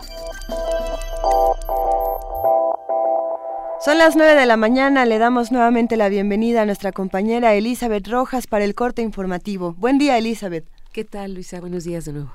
Son 3.83 3.97
las 3.97 4.15
9 4.15 4.33
de 4.33 4.45
la 4.45 4.55
mañana, 4.55 5.03
le 5.03 5.17
damos 5.17 5.51
nuevamente 5.51 5.97
la 5.97 6.07
bienvenida 6.07 6.61
a 6.61 6.65
nuestra 6.65 6.93
compañera 6.93 7.53
Elizabeth 7.53 8.07
Rojas 8.07 8.47
para 8.47 8.63
el 8.63 8.73
corte 8.73 9.01
informativo. 9.01 9.75
Buen 9.77 9.97
día, 9.97 10.17
Elizabeth. 10.17 10.63
¿Qué 10.93 11.03
tal, 11.03 11.33
Luisa? 11.33 11.59
Buenos 11.59 11.83
días 11.83 12.05
de 12.05 12.13
nuevo. 12.13 12.31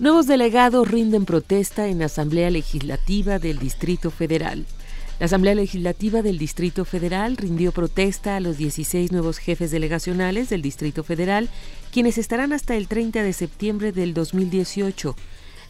Nuevos 0.00 0.26
delegados 0.26 0.90
rinden 0.90 1.24
protesta 1.24 1.86
en 1.86 2.00
la 2.00 2.06
Asamblea 2.06 2.50
Legislativa 2.50 3.38
del 3.38 3.60
Distrito 3.60 4.10
Federal. 4.10 4.66
La 5.18 5.26
Asamblea 5.26 5.56
Legislativa 5.56 6.22
del 6.22 6.38
Distrito 6.38 6.84
Federal 6.84 7.36
rindió 7.36 7.72
protesta 7.72 8.36
a 8.36 8.40
los 8.40 8.56
16 8.56 9.10
nuevos 9.10 9.38
jefes 9.38 9.72
delegacionales 9.72 10.48
del 10.48 10.62
Distrito 10.62 11.02
Federal, 11.02 11.48
quienes 11.90 12.18
estarán 12.18 12.52
hasta 12.52 12.76
el 12.76 12.86
30 12.86 13.24
de 13.24 13.32
septiembre 13.32 13.90
del 13.90 14.14
2018. 14.14 15.16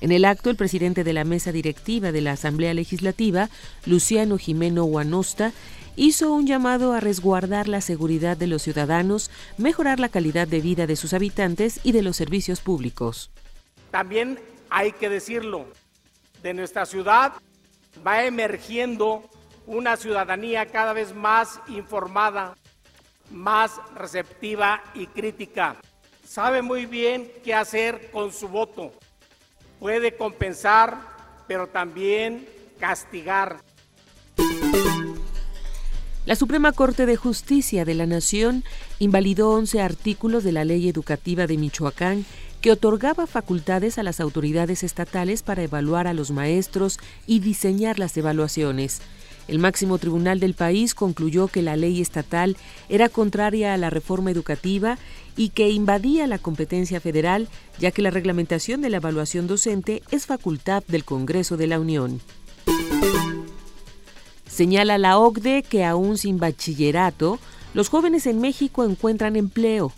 En 0.03 0.12
el 0.12 0.27
acto, 0.27 0.51
el 0.51 0.57
presidente 0.57 1.03
de 1.03 1.15
la 1.15 1.25
mesa 1.25 1.51
directiva 1.51 2.12
de 2.12 2.20
la 2.20 2.33
Asamblea 2.33 2.75
Legislativa, 2.75 3.49
Luciano 3.87 4.37
Jimeno 4.37 4.85
Guanosta, 4.85 5.53
hizo 5.97 6.31
un 6.31 6.47
llamado 6.47 6.93
a 6.93 7.01
resguardar 7.01 7.69
la 7.69 7.81
seguridad 7.81 8.37
de 8.37 8.49
los 8.49 8.61
ciudadanos, 8.61 9.31
mejorar 9.57 9.99
la 9.99 10.11
calidad 10.11 10.47
de 10.47 10.61
vida 10.61 10.87
de 10.87 10.95
sus 10.95 11.15
habitantes 11.15 11.81
y 11.85 11.93
de 11.93 12.03
los 12.03 12.19
servicios 12.19 12.61
públicos. 12.61 13.31
También 13.91 14.39
hay 14.69 14.93
que 14.93 15.09
decirlo, 15.09 15.65
de 16.43 16.53
nuestra 16.53 16.85
ciudad 16.85 17.33
va 18.07 18.25
emergiendo 18.25 19.29
una 19.69 19.99
ciudadanía 19.99 20.65
cada 20.66 20.95
vez 20.95 21.15
más 21.15 21.61
informada, 21.69 22.57
más 23.31 23.73
receptiva 23.95 24.82
y 24.95 25.07
crítica. 25.07 25.77
Sabe 26.24 26.62
muy 26.62 26.86
bien 26.86 27.31
qué 27.45 27.55
hacer 27.55 28.11
con 28.11 28.32
su 28.32 28.49
voto. 28.49 28.93
Puede 29.78 30.16
compensar, 30.16 30.99
pero 31.47 31.66
también 31.66 32.49
castigar. 32.81 33.59
La 36.24 36.35
Suprema 36.35 36.73
Corte 36.73 37.05
de 37.05 37.16
Justicia 37.16 37.85
de 37.85 37.95
la 37.95 38.07
Nación 38.07 38.65
invalidó 38.99 39.51
11 39.51 39.82
artículos 39.82 40.45
de 40.45 40.53
la 40.53 40.65
Ley 40.65 40.89
Educativa 40.89 41.47
de 41.47 41.59
Michoacán 41.59 42.24
que 42.62 42.70
otorgaba 42.70 43.27
facultades 43.27 43.99
a 43.99 44.03
las 44.03 44.19
autoridades 44.19 44.82
estatales 44.82 45.43
para 45.43 45.62
evaluar 45.62 46.07
a 46.07 46.15
los 46.15 46.31
maestros 46.31 46.99
y 47.27 47.40
diseñar 47.40 47.99
las 47.99 48.16
evaluaciones. 48.16 49.03
El 49.49 49.59
máximo 49.59 49.97
tribunal 49.97 50.41
del 50.41 50.53
país 50.53 50.95
concluyó 50.95 51.49
que 51.49 51.62
la 51.62 51.75
ley 51.75 52.03
estatal 52.03 52.57
era 52.91 53.09
contraria 53.09 53.73
a 53.73 53.79
la 53.79 53.89
reforma 53.89 54.31
educativa 54.31 54.99
y 55.37 55.49
que 55.49 55.70
invadía 55.70 56.27
la 56.27 56.39
competencia 56.39 57.01
federal, 57.01 57.49
ya 57.79 57.91
que 57.91 58.03
la 58.03 58.11
reglamentación 58.11 58.83
de 58.83 58.91
la 58.91 58.99
evaluación 58.99 59.47
docente 59.47 60.03
es 60.11 60.27
facultad 60.27 60.85
del 60.87 61.05
Congreso 61.05 61.57
de 61.57 61.66
la 61.66 61.81
Unión. 61.81 62.20
Señala 64.47 64.99
la 64.99 65.19
OCDE 65.19 65.62
que 65.62 65.85
aún 65.85 66.19
sin 66.19 66.39
bachillerato, 66.39 67.39
los 67.73 67.89
jóvenes 67.89 68.27
en 68.27 68.41
México 68.41 68.85
encuentran 68.85 69.37
empleo. 69.37 69.93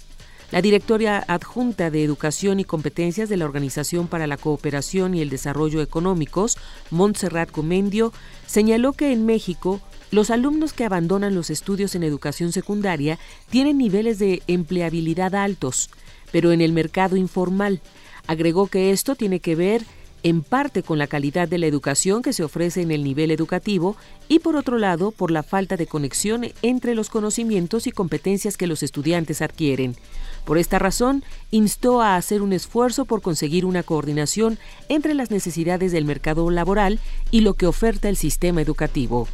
La 0.51 0.63
directora 0.63 1.25
adjunta 1.29 1.93
de 1.93 2.03
Educación 2.03 2.59
y 2.59 2.65
Competencias 2.65 3.29
de 3.29 3.37
la 3.37 3.45
Organización 3.45 4.09
para 4.09 4.27
la 4.27 4.37
Cooperación 4.37 5.15
y 5.15 5.21
el 5.21 5.31
Desarrollo 5.31 5.81
Económicos, 5.81 6.59
Montserrat 6.91 7.53
Comendio, 7.53 8.13
señaló 8.49 8.93
que 8.93 9.13
en 9.13 9.27
México 9.27 9.81
los 10.11 10.29
alumnos 10.31 10.73
que 10.73 10.85
abandonan 10.85 11.37
los 11.37 11.51
estudios 11.51 11.95
en 11.95 12.03
educación 12.03 12.51
secundaria 12.51 13.21
tienen 13.49 13.79
niveles 13.79 14.19
de 14.19 14.43
empleabilidad 14.49 15.37
altos, 15.37 15.89
pero 16.33 16.51
en 16.51 16.63
el 16.63 16.73
mercado 16.73 17.17
informal. 17.17 17.81
Agregó 18.27 18.67
que 18.67 18.91
esto 18.91 19.15
tiene 19.15 19.39
que 19.39 19.55
ver 19.55 19.85
en 20.23 20.43
parte 20.43 20.83
con 20.83 20.99
la 20.99 21.07
calidad 21.07 21.49
de 21.49 21.59
la 21.59 21.67
educación 21.67 22.23
que 22.23 22.33
se 22.33 22.43
ofrece 22.43 22.83
en 22.83 22.91
el 22.91 23.05
nivel 23.05 23.31
educativo 23.31 23.97
y 24.29 24.41
por 24.41 24.57
otro 24.57 24.79
lado 24.79 25.13
por 25.13 25.31
la 25.31 25.43
falta 25.43 25.77
de 25.77 25.87
conexión 25.87 26.47
entre 26.63 26.95
los 26.95 27.09
conocimientos 27.09 27.87
y 27.87 27.93
competencias 27.93 28.57
que 28.57 28.67
los 28.67 28.83
estudiantes 28.83 29.43
adquieren. 29.43 29.97
Por 30.45 30.59
esta 30.59 30.79
razón, 30.79 31.25
instó 31.51 32.01
a 32.03 32.17
hacer 32.17 32.43
un 32.43 32.53
esfuerzo 32.53 33.05
por 33.05 33.23
conseguir 33.23 33.65
una 33.65 33.83
coordinación 33.83 34.59
entre 34.89 35.15
las 35.15 35.31
necesidades 35.31 35.93
del 35.93 36.05
mercado 36.05 36.51
laboral 36.51 36.99
y 37.31 37.41
lo 37.43 37.55
que 37.55 37.67
oferta 37.67 38.09
el 38.09 38.17
sistema 38.17 38.63
educativo. 38.63 39.29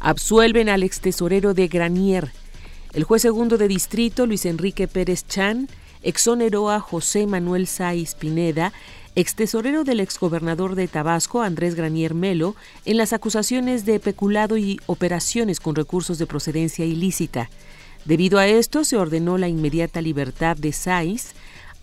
Absuelven 0.00 0.68
al 0.68 0.82
ex 0.82 1.00
tesorero 1.00 1.54
de 1.54 1.68
Granier. 1.68 2.32
El 2.92 3.04
juez 3.04 3.22
segundo 3.22 3.58
de 3.58 3.68
distrito, 3.68 4.26
Luis 4.26 4.46
Enrique 4.46 4.86
Pérez 4.86 5.26
Chan, 5.26 5.68
exoneró 6.02 6.70
a 6.70 6.80
José 6.80 7.26
Manuel 7.26 7.66
Saiz 7.66 8.14
Pineda, 8.14 8.72
ex 9.16 9.34
tesorero 9.34 9.84
del 9.84 10.00
exgobernador 10.00 10.74
de 10.74 10.88
Tabasco, 10.88 11.42
Andrés 11.42 11.74
Granier 11.74 12.14
Melo, 12.14 12.54
en 12.84 12.98
las 12.98 13.12
acusaciones 13.12 13.84
de 13.84 13.98
peculado 13.98 14.56
y 14.56 14.78
operaciones 14.86 15.60
con 15.60 15.74
recursos 15.74 16.18
de 16.18 16.26
procedencia 16.26 16.84
ilícita. 16.84 17.48
Debido 18.04 18.38
a 18.38 18.46
esto, 18.46 18.84
se 18.84 18.96
ordenó 18.96 19.38
la 19.38 19.48
inmediata 19.48 20.02
libertad 20.02 20.56
de 20.56 20.72
Saiz, 20.72 21.34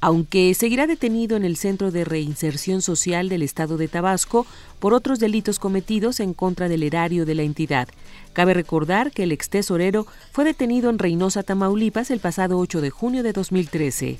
aunque 0.01 0.53
seguirá 0.55 0.87
detenido 0.87 1.37
en 1.37 1.45
el 1.45 1.57
Centro 1.57 1.91
de 1.91 2.03
Reinserción 2.03 2.81
Social 2.81 3.29
del 3.29 3.43
Estado 3.43 3.77
de 3.77 3.87
Tabasco 3.87 4.47
por 4.79 4.93
otros 4.93 5.19
delitos 5.19 5.59
cometidos 5.59 6.19
en 6.19 6.33
contra 6.33 6.67
del 6.67 6.83
erario 6.83 7.25
de 7.25 7.35
la 7.35 7.43
entidad. 7.43 7.87
Cabe 8.33 8.53
recordar 8.55 9.11
que 9.11 9.23
el 9.23 9.31
ex 9.31 9.49
tesorero 9.49 10.07
fue 10.31 10.43
detenido 10.43 10.89
en 10.89 10.97
Reynosa, 10.97 11.43
Tamaulipas, 11.43 12.09
el 12.09 12.19
pasado 12.19 12.57
8 12.57 12.81
de 12.81 12.89
junio 12.89 13.21
de 13.21 13.33
2013. 13.33 14.19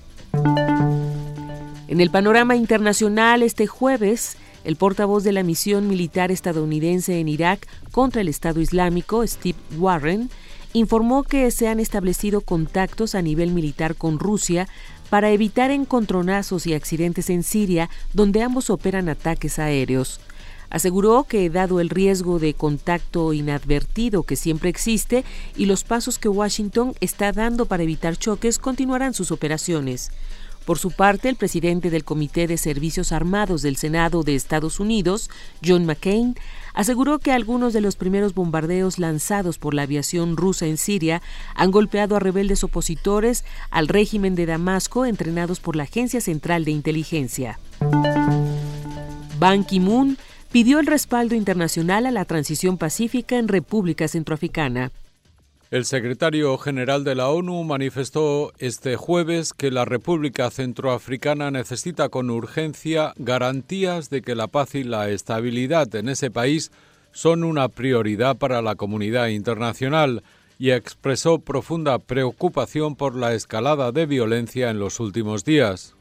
En 1.88 2.00
el 2.00 2.12
panorama 2.12 2.56
internacional, 2.56 3.42
este 3.44 3.68
jueves, 3.68 4.38
el 4.64 4.76
portavoz 4.76 5.24
de 5.24 5.34
la 5.34 5.44
misión 5.44 5.88
militar 5.88 6.32
estadounidense 6.32 7.20
en 7.20 7.28
Irak 7.28 7.68
contra 7.92 8.22
el 8.22 8.28
Estado 8.28 8.62
Islámico, 8.62 9.26
Steve 9.26 9.58
Warren, 9.78 10.30
informó 10.74 11.24
que 11.24 11.50
se 11.52 11.68
han 11.68 11.80
establecido 11.80 12.42
contactos 12.42 13.16
a 13.16 13.22
nivel 13.22 13.52
militar 13.52 13.96
con 13.96 14.20
Rusia 14.20 14.68
para 15.10 15.32
evitar 15.32 15.72
encontronazos 15.72 16.66
y 16.68 16.74
accidentes 16.74 17.30
en 17.30 17.44
Siria, 17.44 17.90
donde 18.14 18.42
ambos 18.42 18.70
operan 18.70 19.10
ataques 19.10 19.60
aéreos. 19.60 20.22
Aseguró 20.70 21.26
que, 21.26 21.50
dado 21.50 21.82
el 21.82 21.90
riesgo 21.90 22.40
de 22.40 22.54
contacto 22.54 23.34
inadvertido 23.34 24.24
que 24.24 24.38
siempre 24.38 24.70
existe 24.70 25.26
y 25.58 25.66
los 25.66 25.84
pasos 25.84 26.18
que 26.18 26.30
Washington 26.30 26.94
está 27.02 27.34
dando 27.34 27.66
para 27.66 27.84
evitar 27.84 28.16
choques, 28.16 28.58
continuarán 28.58 29.14
sus 29.14 29.32
operaciones. 29.32 30.12
Por 30.66 30.78
su 30.78 30.92
parte, 30.92 31.28
el 31.28 31.36
presidente 31.36 31.90
del 31.90 32.06
Comité 32.06 32.48
de 32.48 32.58
Servicios 32.58 33.12
Armados 33.12 33.64
del 33.64 33.76
Senado 33.76 34.24
de 34.24 34.36
Estados 34.36 34.80
Unidos, 34.80 35.30
John 35.66 35.86
McCain, 35.86 36.36
aseguró 36.74 37.20
que 37.20 37.32
algunos 37.32 37.74
de 37.74 37.82
los 37.82 37.96
primeros 37.96 38.34
bombardeos 38.34 39.00
lanzados 39.00 39.58
por 39.58 39.74
la 39.74 39.84
aviación 39.84 40.38
rusa 40.38 40.66
en 40.66 40.78
Siria 40.78 41.22
han 41.56 41.72
golpeado 41.72 42.16
a 42.16 42.20
rebeldes 42.20 42.64
opositores 42.64 43.44
al 43.70 43.88
régimen 43.88 44.36
de 44.36 44.46
Damasco 44.46 45.06
entrenados 45.06 45.60
por 45.60 45.76
la 45.76 45.84
Agencia 45.84 46.22
Central 46.22 46.66
de 46.66 46.72
Inteligencia. 46.72 47.60
Ban 49.40 49.64
Ki-moon 49.64 50.18
pidió 50.52 50.80
el 50.80 50.86
respaldo 50.86 51.36
internacional 51.36 52.06
a 52.06 52.12
la 52.12 52.26
transición 52.26 52.78
pacífica 52.78 53.38
en 53.38 53.48
República 53.48 54.08
Centroafricana. 54.08 54.92
El 55.72 55.86
secretario 55.86 56.58
general 56.58 57.06
de 57.06 57.16
la 57.16 57.30
ONU 57.30 57.64
manifestó 57.64 58.52
este 58.60 58.98
jueves 58.98 59.54
que 59.54 59.72
la 59.72 59.86
República 59.86 60.50
Centroafricana 60.50 61.50
necesita 61.50 62.10
con 62.10 62.30
urgencia 62.30 63.14
garantías 63.16 64.10
de 64.10 64.22
que 64.22 64.36
la 64.36 64.48
paz 64.48 64.76
y 64.76 64.84
la 64.84 65.10
estabilidad 65.10 65.96
en 65.96 66.10
ese 66.10 66.30
país 66.30 66.74
son 67.14 67.46
una 67.46 67.70
prioridad 67.70 68.36
para 68.36 68.62
la 68.62 68.76
comunidad 68.76 69.28
internacional 69.28 70.24
y 70.60 70.72
expresó 70.72 71.40
profunda 71.40 72.00
preocupación 72.00 72.98
por 72.98 73.16
la 73.16 73.34
escalada 73.34 73.94
de 73.94 74.06
violencia 74.06 74.72
en 74.72 74.78
los 74.78 75.00
últimos 75.00 75.46
días. 75.46 75.96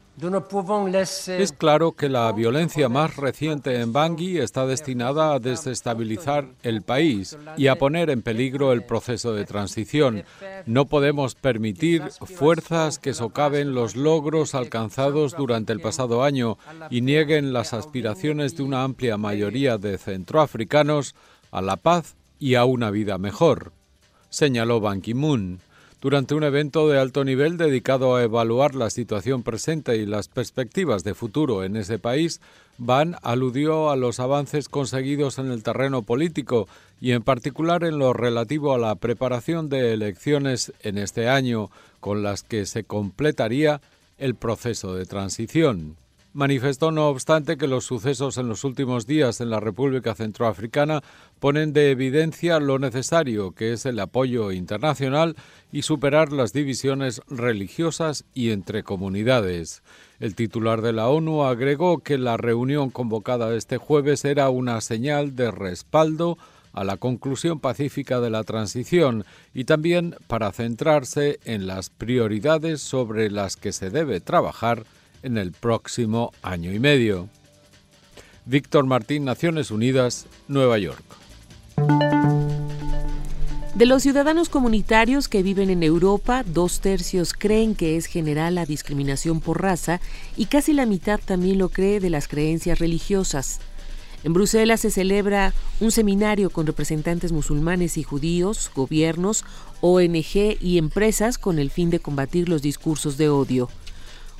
Es 1.27 1.51
claro 1.51 1.93
que 1.93 2.07
la 2.07 2.31
violencia 2.31 2.89
más 2.89 3.15
reciente 3.15 3.81
en 3.81 3.91
Bangui 3.91 4.37
está 4.37 4.67
destinada 4.67 5.33
a 5.33 5.39
desestabilizar 5.39 6.47
el 6.61 6.83
país 6.83 7.37
y 7.57 7.67
a 7.67 7.75
poner 7.75 8.11
en 8.11 8.21
peligro 8.21 8.71
el 8.71 8.83
proceso 8.83 9.33
de 9.33 9.45
transición. 9.45 10.23
No 10.67 10.85
podemos 10.85 11.33
permitir 11.33 12.03
fuerzas 12.11 12.99
que 12.99 13.15
socaven 13.15 13.73
los 13.73 13.95
logros 13.95 14.53
alcanzados 14.53 15.35
durante 15.35 15.73
el 15.73 15.79
pasado 15.79 16.23
año 16.23 16.57
y 16.91 17.01
nieguen 17.01 17.51
las 17.51 17.73
aspiraciones 17.73 18.55
de 18.55 18.63
una 18.63 18.83
amplia 18.83 19.17
mayoría 19.17 19.79
de 19.79 19.97
centroafricanos 19.97 21.15
a 21.49 21.61
la 21.61 21.77
paz 21.77 22.15
y 22.37 22.55
a 22.55 22.65
una 22.65 22.91
vida 22.91 23.17
mejor, 23.17 23.71
señaló 24.29 24.81
Ban 24.81 25.01
Ki-moon 25.01 25.61
durante 26.01 26.33
un 26.33 26.43
evento 26.43 26.89
de 26.89 26.99
alto 26.99 27.23
nivel 27.23 27.57
dedicado 27.57 28.15
a 28.15 28.23
evaluar 28.23 28.73
la 28.73 28.89
situación 28.89 29.43
presente 29.43 29.97
y 29.97 30.07
las 30.07 30.27
perspectivas 30.27 31.03
de 31.03 31.13
futuro 31.13 31.63
en 31.63 31.77
ese 31.77 31.99
país, 31.99 32.41
Van 32.79 33.15
aludió 33.21 33.91
a 33.91 33.95
los 33.95 34.19
avances 34.19 34.67
conseguidos 34.67 35.37
en 35.37 35.51
el 35.51 35.61
terreno 35.61 36.01
político 36.01 36.67
y 36.99 37.11
en 37.11 37.21
particular 37.21 37.83
en 37.83 37.99
lo 37.99 38.13
relativo 38.13 38.73
a 38.73 38.79
la 38.79 38.95
preparación 38.95 39.69
de 39.69 39.93
elecciones 39.93 40.73
en 40.81 40.97
este 40.97 41.29
año, 41.29 41.69
con 41.99 42.23
las 42.23 42.41
que 42.41 42.65
se 42.65 42.83
completaría 42.83 43.81
el 44.17 44.33
proceso 44.33 44.95
de 44.95 45.05
transición. 45.05 46.00
Manifestó, 46.33 46.91
no 46.91 47.09
obstante, 47.09 47.57
que 47.57 47.67
los 47.67 47.83
sucesos 47.83 48.37
en 48.37 48.47
los 48.47 48.63
últimos 48.63 49.05
días 49.05 49.41
en 49.41 49.49
la 49.49 49.59
República 49.59 50.15
Centroafricana 50.15 51.01
ponen 51.41 51.73
de 51.73 51.91
evidencia 51.91 52.61
lo 52.61 52.79
necesario 52.79 53.51
que 53.51 53.73
es 53.73 53.85
el 53.85 53.99
apoyo 53.99 54.53
internacional 54.53 55.35
y 55.73 55.81
superar 55.81 56.31
las 56.31 56.53
divisiones 56.53 57.21
religiosas 57.27 58.23
y 58.33 58.51
entre 58.51 58.83
comunidades. 58.83 59.83
El 60.21 60.35
titular 60.35 60.81
de 60.81 60.93
la 60.93 61.09
ONU 61.09 61.43
agregó 61.43 61.97
que 61.99 62.17
la 62.17 62.37
reunión 62.37 62.91
convocada 62.91 63.53
este 63.53 63.75
jueves 63.75 64.23
era 64.23 64.49
una 64.49 64.79
señal 64.79 65.35
de 65.35 65.51
respaldo 65.51 66.37
a 66.71 66.85
la 66.85 66.95
conclusión 66.95 67.59
pacífica 67.59 68.21
de 68.21 68.29
la 68.29 68.45
transición 68.45 69.25
y 69.53 69.65
también 69.65 70.15
para 70.27 70.53
centrarse 70.53 71.41
en 71.43 71.67
las 71.67 71.89
prioridades 71.89 72.79
sobre 72.79 73.29
las 73.29 73.57
que 73.57 73.73
se 73.73 73.89
debe 73.89 74.21
trabajar 74.21 74.85
en 75.23 75.37
el 75.37 75.51
próximo 75.51 76.31
año 76.41 76.71
y 76.73 76.79
medio. 76.79 77.29
Víctor 78.45 78.85
Martín, 78.85 79.25
Naciones 79.25 79.71
Unidas, 79.71 80.25
Nueva 80.47 80.77
York. 80.77 81.03
De 83.75 83.85
los 83.85 84.03
ciudadanos 84.03 84.49
comunitarios 84.49 85.27
que 85.27 85.41
viven 85.41 85.69
en 85.69 85.81
Europa, 85.81 86.43
dos 86.45 86.81
tercios 86.81 87.33
creen 87.33 87.73
que 87.73 87.97
es 87.97 88.05
general 88.05 88.55
la 88.55 88.65
discriminación 88.65 89.39
por 89.39 89.61
raza 89.61 89.99
y 90.37 90.45
casi 90.45 90.73
la 90.73 90.85
mitad 90.85 91.19
también 91.23 91.57
lo 91.57 91.69
cree 91.69 91.99
de 91.99 92.09
las 92.09 92.27
creencias 92.27 92.79
religiosas. 92.79 93.59
En 94.23 94.33
Bruselas 94.33 94.81
se 94.81 94.91
celebra 94.91 95.53
un 95.79 95.91
seminario 95.91 96.51
con 96.51 96.67
representantes 96.67 97.31
musulmanes 97.31 97.97
y 97.97 98.03
judíos, 98.03 98.69
gobiernos, 98.75 99.45
ONG 99.81 100.57
y 100.61 100.77
empresas 100.77 101.39
con 101.39 101.57
el 101.57 101.71
fin 101.71 101.89
de 101.89 101.99
combatir 101.99 102.49
los 102.49 102.61
discursos 102.61 103.17
de 103.17 103.29
odio. 103.29 103.67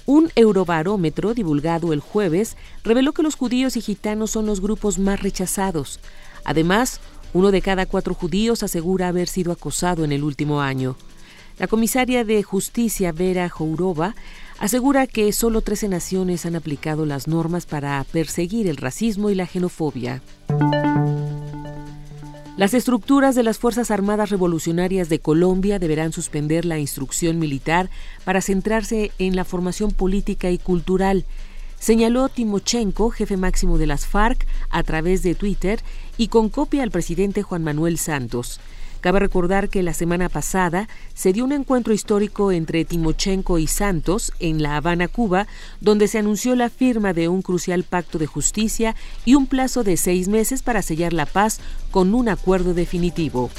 Un 0.05 0.31
eurobarómetro 0.35 1.33
divulgado 1.33 1.93
el 1.93 1.99
jueves 1.99 2.57
reveló 2.83 3.13
que 3.13 3.23
los 3.23 3.35
judíos 3.35 3.77
y 3.77 3.81
gitanos 3.81 4.31
son 4.31 4.45
los 4.45 4.61
grupos 4.61 4.99
más 4.99 5.21
rechazados. 5.21 5.99
Además, 6.43 6.99
uno 7.33 7.51
de 7.51 7.61
cada 7.61 7.85
cuatro 7.85 8.13
judíos 8.13 8.63
asegura 8.63 9.07
haber 9.07 9.27
sido 9.27 9.51
acosado 9.51 10.03
en 10.03 10.11
el 10.11 10.23
último 10.23 10.61
año. 10.61 10.97
La 11.59 11.67
comisaria 11.67 12.23
de 12.25 12.41
justicia 12.43 13.11
Vera 13.11 13.47
Jourova 13.47 14.15
asegura 14.59 15.07
que 15.07 15.31
solo 15.31 15.61
13 15.61 15.89
naciones 15.89 16.45
han 16.45 16.55
aplicado 16.55 17.05
las 17.05 17.27
normas 17.27 17.65
para 17.65 18.03
perseguir 18.11 18.67
el 18.67 18.77
racismo 18.77 19.29
y 19.29 19.35
la 19.35 19.45
xenofobia. 19.45 20.21
Las 22.57 22.73
estructuras 22.73 23.33
de 23.35 23.43
las 23.43 23.57
Fuerzas 23.57 23.91
Armadas 23.91 24.29
Revolucionarias 24.29 25.09
de 25.09 25.19
Colombia 25.19 25.79
deberán 25.79 26.11
suspender 26.11 26.65
la 26.65 26.79
instrucción 26.79 27.39
militar 27.39 27.89
para 28.23 28.41
centrarse 28.41 29.11
en 29.19 29.35
la 29.35 29.45
formación 29.45 29.91
política 29.91 30.49
y 30.51 30.57
cultural 30.57 31.25
señaló 31.81 32.29
Timochenko, 32.29 33.09
jefe 33.09 33.37
máximo 33.37 33.79
de 33.79 33.87
las 33.87 34.05
FARC, 34.05 34.45
a 34.69 34.83
través 34.83 35.23
de 35.23 35.33
Twitter 35.33 35.81
y 36.15 36.27
con 36.27 36.49
copia 36.49 36.83
al 36.83 36.91
presidente 36.91 37.41
Juan 37.41 37.63
Manuel 37.63 37.97
Santos. 37.97 38.61
Cabe 39.01 39.19
recordar 39.19 39.69
que 39.69 39.81
la 39.81 39.95
semana 39.95 40.29
pasada 40.29 40.87
se 41.15 41.33
dio 41.33 41.43
un 41.43 41.51
encuentro 41.51 41.91
histórico 41.91 42.51
entre 42.51 42.85
Timochenko 42.85 43.57
y 43.57 43.65
Santos 43.65 44.31
en 44.39 44.61
La 44.61 44.77
Habana, 44.77 45.07
Cuba, 45.07 45.47
donde 45.79 46.07
se 46.07 46.19
anunció 46.19 46.55
la 46.55 46.69
firma 46.69 47.11
de 47.11 47.27
un 47.27 47.41
crucial 47.41 47.83
pacto 47.83 48.19
de 48.19 48.27
justicia 48.27 48.95
y 49.25 49.33
un 49.33 49.47
plazo 49.47 49.83
de 49.83 49.97
seis 49.97 50.27
meses 50.27 50.61
para 50.61 50.83
sellar 50.83 51.13
la 51.13 51.25
paz 51.25 51.59
con 51.89 52.13
un 52.13 52.29
acuerdo 52.29 52.75
definitivo. 52.75 53.49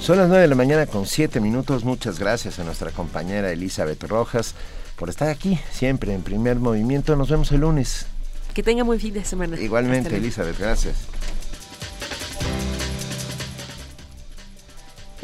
Son 0.00 0.18
las 0.18 0.28
9 0.28 0.42
de 0.42 0.48
la 0.48 0.54
mañana 0.54 0.84
con 0.84 1.06
7 1.06 1.40
minutos. 1.40 1.82
Muchas 1.82 2.18
gracias 2.18 2.58
a 2.58 2.64
nuestra 2.64 2.90
compañera 2.90 3.50
Elizabeth 3.50 4.04
Rojas 4.04 4.54
por 4.96 5.08
estar 5.08 5.28
aquí, 5.28 5.58
siempre 5.70 6.14
en 6.14 6.22
primer 6.22 6.56
movimiento. 6.56 7.16
Nos 7.16 7.28
vemos 7.30 7.50
el 7.52 7.60
lunes. 7.60 8.06
Que 8.54 8.62
tenga 8.62 8.84
buen 8.84 9.00
fin 9.00 9.14
de 9.14 9.24
semana. 9.24 9.58
Igualmente, 9.58 10.16
Elizabeth, 10.16 10.58
gracias. 10.58 10.96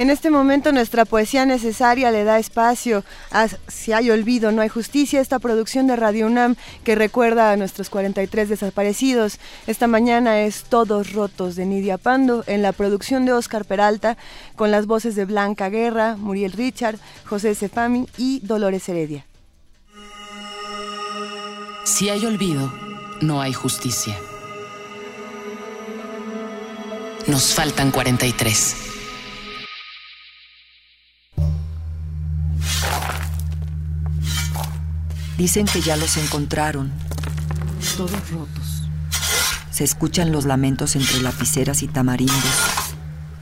En 0.01 0.09
este 0.09 0.31
momento 0.31 0.73
nuestra 0.73 1.05
poesía 1.05 1.45
necesaria 1.45 2.11
le 2.11 2.25
da 2.25 2.39
espacio 2.39 3.05
a 3.31 3.49
Si 3.69 3.93
hay 3.93 4.11
olvido, 4.11 4.51
no 4.51 4.63
hay 4.63 4.71
justicia, 4.71 5.21
esta 5.21 5.39
producción 5.39 5.87
de 5.87 5.95
Radio 5.95 6.27
UNAM 6.27 6.57
que 6.85 6.95
recuerda 6.95 7.53
a 7.53 7.57
nuestros 7.59 7.91
43 7.91 8.49
desaparecidos. 8.49 9.39
Esta 9.67 9.89
mañana 9.89 10.41
es 10.41 10.65
Todos 10.65 11.13
Rotos 11.13 11.55
de 11.55 11.67
Nidia 11.67 11.99
Pando, 11.99 12.45
en 12.47 12.63
la 12.63 12.73
producción 12.73 13.27
de 13.27 13.35
Oscar 13.35 13.67
Peralta, 13.67 14.17
con 14.57 14.71
las 14.71 14.87
voces 14.87 15.17
de 15.17 15.27
Blanca 15.27 15.69
Guerra, 15.69 16.17
Muriel 16.17 16.53
Richard, 16.53 16.97
José 17.27 17.55
Sefami 17.55 18.09
y 18.17 18.41
Dolores 18.41 18.89
Heredia. 18.89 19.27
Si 21.85 22.11
hay 22.11 22.27
olvido, 22.27 22.73
no 23.23 23.41
hay 23.41 23.53
justicia. 23.53 24.17
Nos 27.27 27.55
faltan 27.55 27.91
43. 27.91 28.77
Dicen 35.39 35.65
que 35.67 35.81
ya 35.81 35.97
los 35.97 36.19
encontraron. 36.19 36.93
Todos 37.97 38.31
rotos. 38.31 38.83
Se 39.71 39.85
escuchan 39.85 40.33
los 40.33 40.45
lamentos 40.45 40.97
entre 40.97 41.23
lapiceras 41.23 41.83
y 41.83 41.89
tamarindos. 41.89 42.37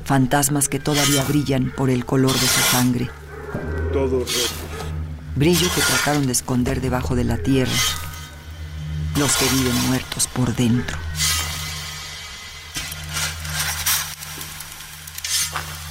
Fantasmas 0.05 0.69
que 0.69 0.79
todavía 0.79 1.25
brillan 1.25 1.73
por 1.77 1.91
el 1.91 2.05
color 2.05 2.33
de 2.33 2.47
su 2.47 2.61
sangre. 2.71 3.11
Todos 3.93 4.13
rotos. 4.13 4.51
Brillo 5.35 5.69
que 5.75 5.81
trataron 5.81 6.27
de 6.27 6.33
esconder 6.33 6.81
debajo 6.81 7.17
de 7.17 7.25
la 7.25 7.37
tierra. 7.39 7.73
Los 9.19 9.37
que 9.37 9.47
viven 9.49 9.75
muertos 9.89 10.27
por 10.29 10.55
dentro. 10.55 10.97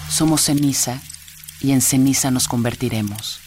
Somos 0.09 0.41
ceniza 0.41 1.01
y 1.59 1.71
en 1.71 1.81
ceniza 1.81 2.31
nos 2.31 2.47
convertiremos. 2.47 3.39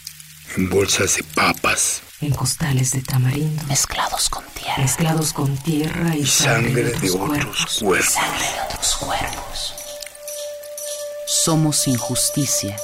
En 0.55 0.69
bolsas 0.69 1.15
de 1.15 1.23
papas 1.23 2.01
en 2.21 2.31
costales 2.31 2.91
de 2.91 3.01
tamarindo, 3.01 3.63
mezclados 3.63 4.29
con 4.29 4.43
tierra, 4.53 4.77
mezclados 4.77 5.33
con 5.33 5.57
tierra 5.57 6.15
y, 6.15 6.25
sangre, 6.25 6.83
de, 6.83 7.09
otros 7.09 7.79
cuerpos, 7.81 8.05
sangre 8.05 8.45
de 8.45 8.61
otros 8.69 8.95
cuerpos. 8.97 9.73
Somos 11.25 11.87
injusticia 11.87 12.77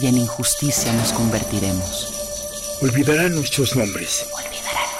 y 0.00 0.06
en 0.06 0.18
injusticia 0.18 0.92
nos 0.92 1.12
convertiremos. 1.12 2.12
Olvidarán 2.80 3.34
nuestros 3.34 3.74
nombres. 3.74 4.26
Olvidarán 4.32 4.55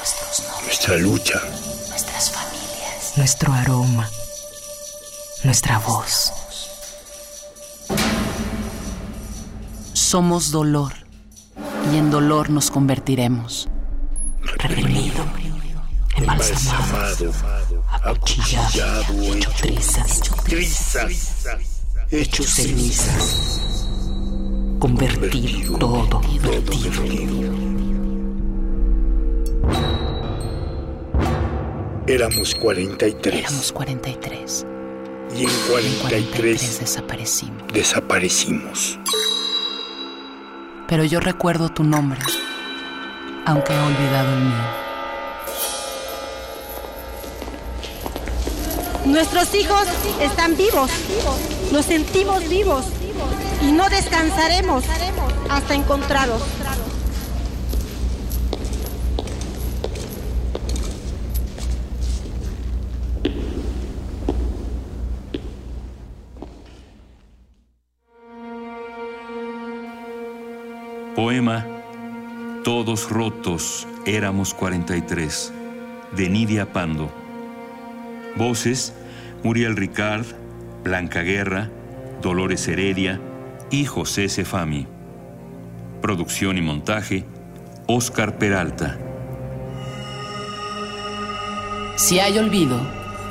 nuestros 0.07 0.49
nombres. 0.49 0.67
Nuestra 0.67 0.97
lucha. 0.99 1.41
Nuestras 1.89 2.31
familias. 2.31 3.13
Nuestro 3.17 3.53
aroma. 3.53 4.09
Nuestra 5.43 5.79
voz. 5.81 6.33
Somos 9.93 10.51
dolor 10.53 10.93
y 11.93 11.97
en 11.97 12.11
dolor 12.11 12.51
nos 12.51 12.71
convertiremos 12.71 13.69
reprimido, 14.43 15.25
embalsamado, 16.17 17.33
acuchillado, 18.03 19.35
hecho 19.35 19.51
trizas, 19.57 20.21
hecho 22.11 22.43
cenizas, 22.45 23.61
convertido 24.79 25.79
todo, 25.79 26.21
convertido. 26.21 27.67
Éramos 32.09 32.55
43. 32.55 33.35
Éramos 33.35 33.73
43. 33.73 34.67
Y 35.37 35.43
en 35.43 35.51
43, 35.69 36.01
43 36.03 36.81
desaparecimos. 36.81 37.73
Desaparecimos. 37.73 38.99
Pero 40.87 41.05
yo 41.05 41.19
recuerdo 41.19 41.69
tu 41.69 41.83
nombre 41.83 42.21
aunque 43.47 43.73
he 43.73 43.79
olvidado 43.79 44.35
el 44.35 44.41
mío. 44.41 44.87
Nuestros 49.07 49.55
hijos 49.55 49.87
están 50.21 50.57
vivos, 50.57 50.91
nos 51.71 51.87
sentimos 51.87 52.49
vivos 52.49 52.87
y 53.63 53.71
no 53.71 53.89
descansaremos 53.89 54.85
hasta 55.49 55.75
encontrarlos. 55.75 56.43
Poema 71.17 71.67
todos 72.63 73.09
rotos 73.09 73.89
éramos 74.05 74.53
43, 74.53 75.53
de 76.15 76.29
Nidia 76.29 76.75
Pando. 76.75 77.11
Voces, 78.37 78.93
Muriel 79.43 79.77
Ricard, 79.77 80.27
Blanca 80.85 81.23
Guerra, 81.23 81.71
Dolores 82.21 82.69
Heredia 82.69 83.19
y 83.71 83.87
José 83.87 84.29
Cefami. 84.29 84.87
Producción 86.03 86.59
y 86.59 86.61
montaje, 86.61 87.25
Oscar 87.87 88.37
Peralta. 88.37 88.99
Si 91.97 92.19
hay 92.19 92.37
olvido, 92.37 92.79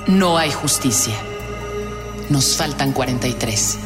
no 0.07 0.39
hay 0.39 0.51
justicia. 0.51 1.15
Nos 2.29 2.57
faltan 2.57 2.93
43 2.93 3.79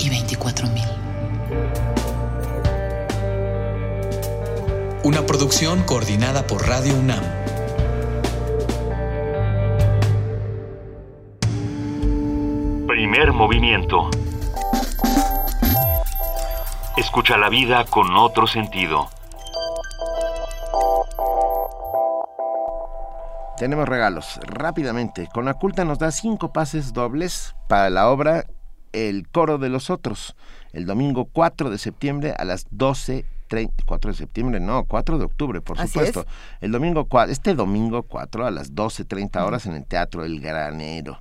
y 0.00 0.10
24 0.10 0.68
mil. 0.68 0.91
Una 5.04 5.26
producción 5.26 5.82
coordinada 5.82 6.46
por 6.46 6.64
Radio 6.68 6.94
UNAM. 6.94 7.24
Primer 12.86 13.32
movimiento. 13.32 14.10
Escucha 16.96 17.36
la 17.36 17.48
vida 17.48 17.84
con 17.84 18.16
otro 18.16 18.46
sentido. 18.46 19.10
Tenemos 23.56 23.88
regalos. 23.88 24.38
Rápidamente, 24.44 25.28
con 25.34 25.44
la 25.44 25.54
culta 25.54 25.84
nos 25.84 25.98
da 25.98 26.12
cinco 26.12 26.52
pases 26.52 26.92
dobles 26.92 27.56
para 27.66 27.90
la 27.90 28.08
obra 28.08 28.44
El 28.92 29.26
coro 29.26 29.58
de 29.58 29.68
los 29.68 29.90
otros, 29.90 30.36
el 30.72 30.86
domingo 30.86 31.24
4 31.24 31.70
de 31.70 31.78
septiembre 31.78 32.34
a 32.38 32.44
las 32.44 32.66
12 32.70 33.24
4 33.86 34.10
de 34.10 34.16
septiembre, 34.16 34.60
no, 34.60 34.84
4 34.84 35.18
de 35.18 35.24
octubre, 35.24 35.60
por 35.60 35.78
supuesto. 35.78 36.26
El 36.60 36.72
domingo, 36.72 37.06
este 37.28 37.54
domingo 37.54 38.02
4 38.02 38.46
a 38.46 38.50
las 38.50 38.74
12.30 38.74 39.44
horas 39.44 39.66
en 39.66 39.74
el 39.74 39.84
Teatro 39.84 40.24
El 40.24 40.40
Granero. 40.40 41.20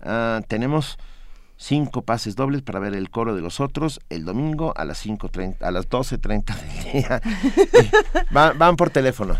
Ah, 0.00 0.40
tenemos 0.46 0.98
cinco 1.56 2.02
pases 2.02 2.36
dobles 2.36 2.62
para 2.62 2.78
ver 2.78 2.94
el 2.94 3.10
coro 3.10 3.34
de 3.34 3.42
los 3.42 3.60
otros 3.60 4.00
el 4.08 4.24
domingo 4.24 4.72
a 4.76 4.84
las 4.84 5.04
5.30, 5.04 5.62
a 5.62 5.70
las 5.70 5.88
12.30 5.88 6.56
del 6.56 6.92
día. 6.92 7.20
van, 8.30 8.56
van 8.58 8.76
por 8.76 8.90
teléfono. 8.90 9.36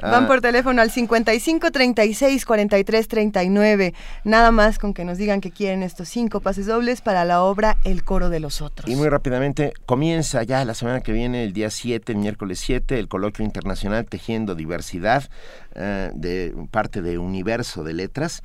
Van 0.00 0.24
Ah, 0.24 0.26
por 0.26 0.40
teléfono 0.40 0.82
al 0.82 0.90
55 0.90 1.70
36 1.70 2.44
43 2.44 3.08
39. 3.08 3.94
Nada 4.24 4.50
más 4.50 4.78
con 4.78 4.92
que 4.92 5.04
nos 5.04 5.16
digan 5.16 5.40
que 5.40 5.50
quieren 5.50 5.82
estos 5.82 6.08
cinco 6.08 6.40
pases 6.40 6.66
dobles 6.66 7.00
para 7.00 7.24
la 7.24 7.42
obra 7.42 7.78
El 7.84 8.04
coro 8.04 8.28
de 8.28 8.40
los 8.40 8.60
otros. 8.60 8.90
Y 8.90 8.96
muy 8.96 9.08
rápidamente, 9.08 9.72
comienza 9.86 10.42
ya 10.42 10.64
la 10.64 10.74
semana 10.74 11.00
que 11.00 11.12
viene, 11.12 11.44
el 11.44 11.52
día 11.52 11.70
7, 11.70 12.12
el 12.12 12.18
miércoles 12.18 12.60
7, 12.60 12.98
el 12.98 13.08
coloquio 13.08 13.44
internacional 13.44 14.04
Tejiendo 14.04 14.54
Diversidad, 14.54 15.24
eh, 15.74 16.10
de 16.14 16.54
parte 16.70 17.00
de 17.00 17.18
Universo 17.18 17.82
de 17.82 17.94
Letras. 17.94 18.42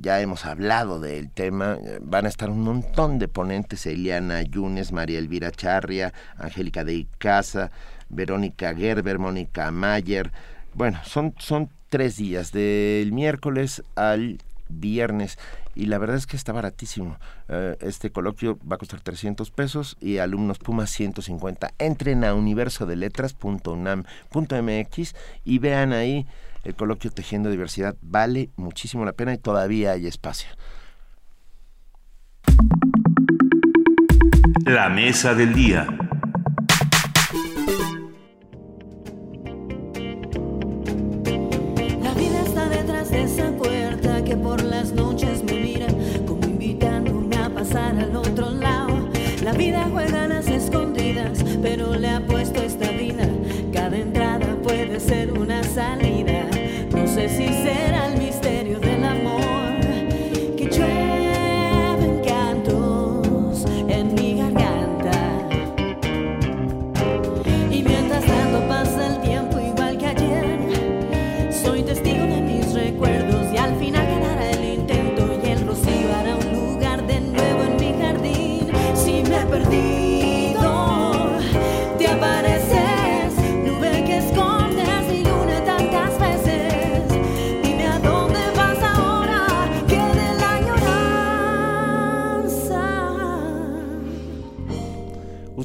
Ya 0.00 0.20
hemos 0.20 0.44
hablado 0.44 0.98
del 1.00 1.30
tema, 1.30 1.78
eh, 1.80 1.98
van 2.00 2.26
a 2.26 2.28
estar 2.28 2.50
un 2.50 2.62
montón 2.62 3.18
de 3.18 3.28
ponentes, 3.28 3.86
Eliana 3.86 4.42
Yunes, 4.42 4.92
María 4.92 5.18
Elvira 5.18 5.50
Charria, 5.50 6.12
Angélica 6.38 6.84
de 6.84 6.94
Icaza, 6.94 7.70
Verónica 8.08 8.74
Gerber, 8.74 9.18
Mónica 9.18 9.70
Mayer. 9.70 10.32
Bueno, 10.76 11.00
son, 11.04 11.34
son 11.38 11.70
tres 11.88 12.18
días, 12.18 12.52
del 12.52 13.10
miércoles 13.10 13.82
al 13.94 14.36
viernes 14.68 15.38
y 15.74 15.86
la 15.86 15.96
verdad 15.96 16.16
es 16.16 16.26
que 16.26 16.36
está 16.36 16.52
baratísimo. 16.52 17.16
Eh, 17.48 17.78
este 17.80 18.12
coloquio 18.12 18.58
va 18.70 18.76
a 18.76 18.78
costar 18.78 19.00
300 19.00 19.50
pesos 19.50 19.96
y 20.00 20.18
alumnos 20.18 20.58
Puma 20.58 20.86
150. 20.86 21.72
Entren 21.78 22.24
a 22.24 22.34
universodeletras.unam.mx 22.34 25.14
y 25.44 25.58
vean 25.60 25.94
ahí 25.94 26.26
el 26.64 26.74
coloquio 26.74 27.10
Tejiendo 27.10 27.48
Diversidad. 27.48 27.96
Vale 28.02 28.50
muchísimo 28.56 29.06
la 29.06 29.12
pena 29.12 29.32
y 29.32 29.38
todavía 29.38 29.92
hay 29.92 30.06
espacio. 30.06 30.50
La 34.66 34.90
mesa 34.90 35.34
del 35.34 35.54
día. 35.54 36.05
La 49.86 49.92
vida 49.92 50.10
juega 50.10 50.24
a 50.24 50.28
escondidas, 50.48 51.44
pero 51.62 51.94
le 51.94 52.08
ha 52.08 52.20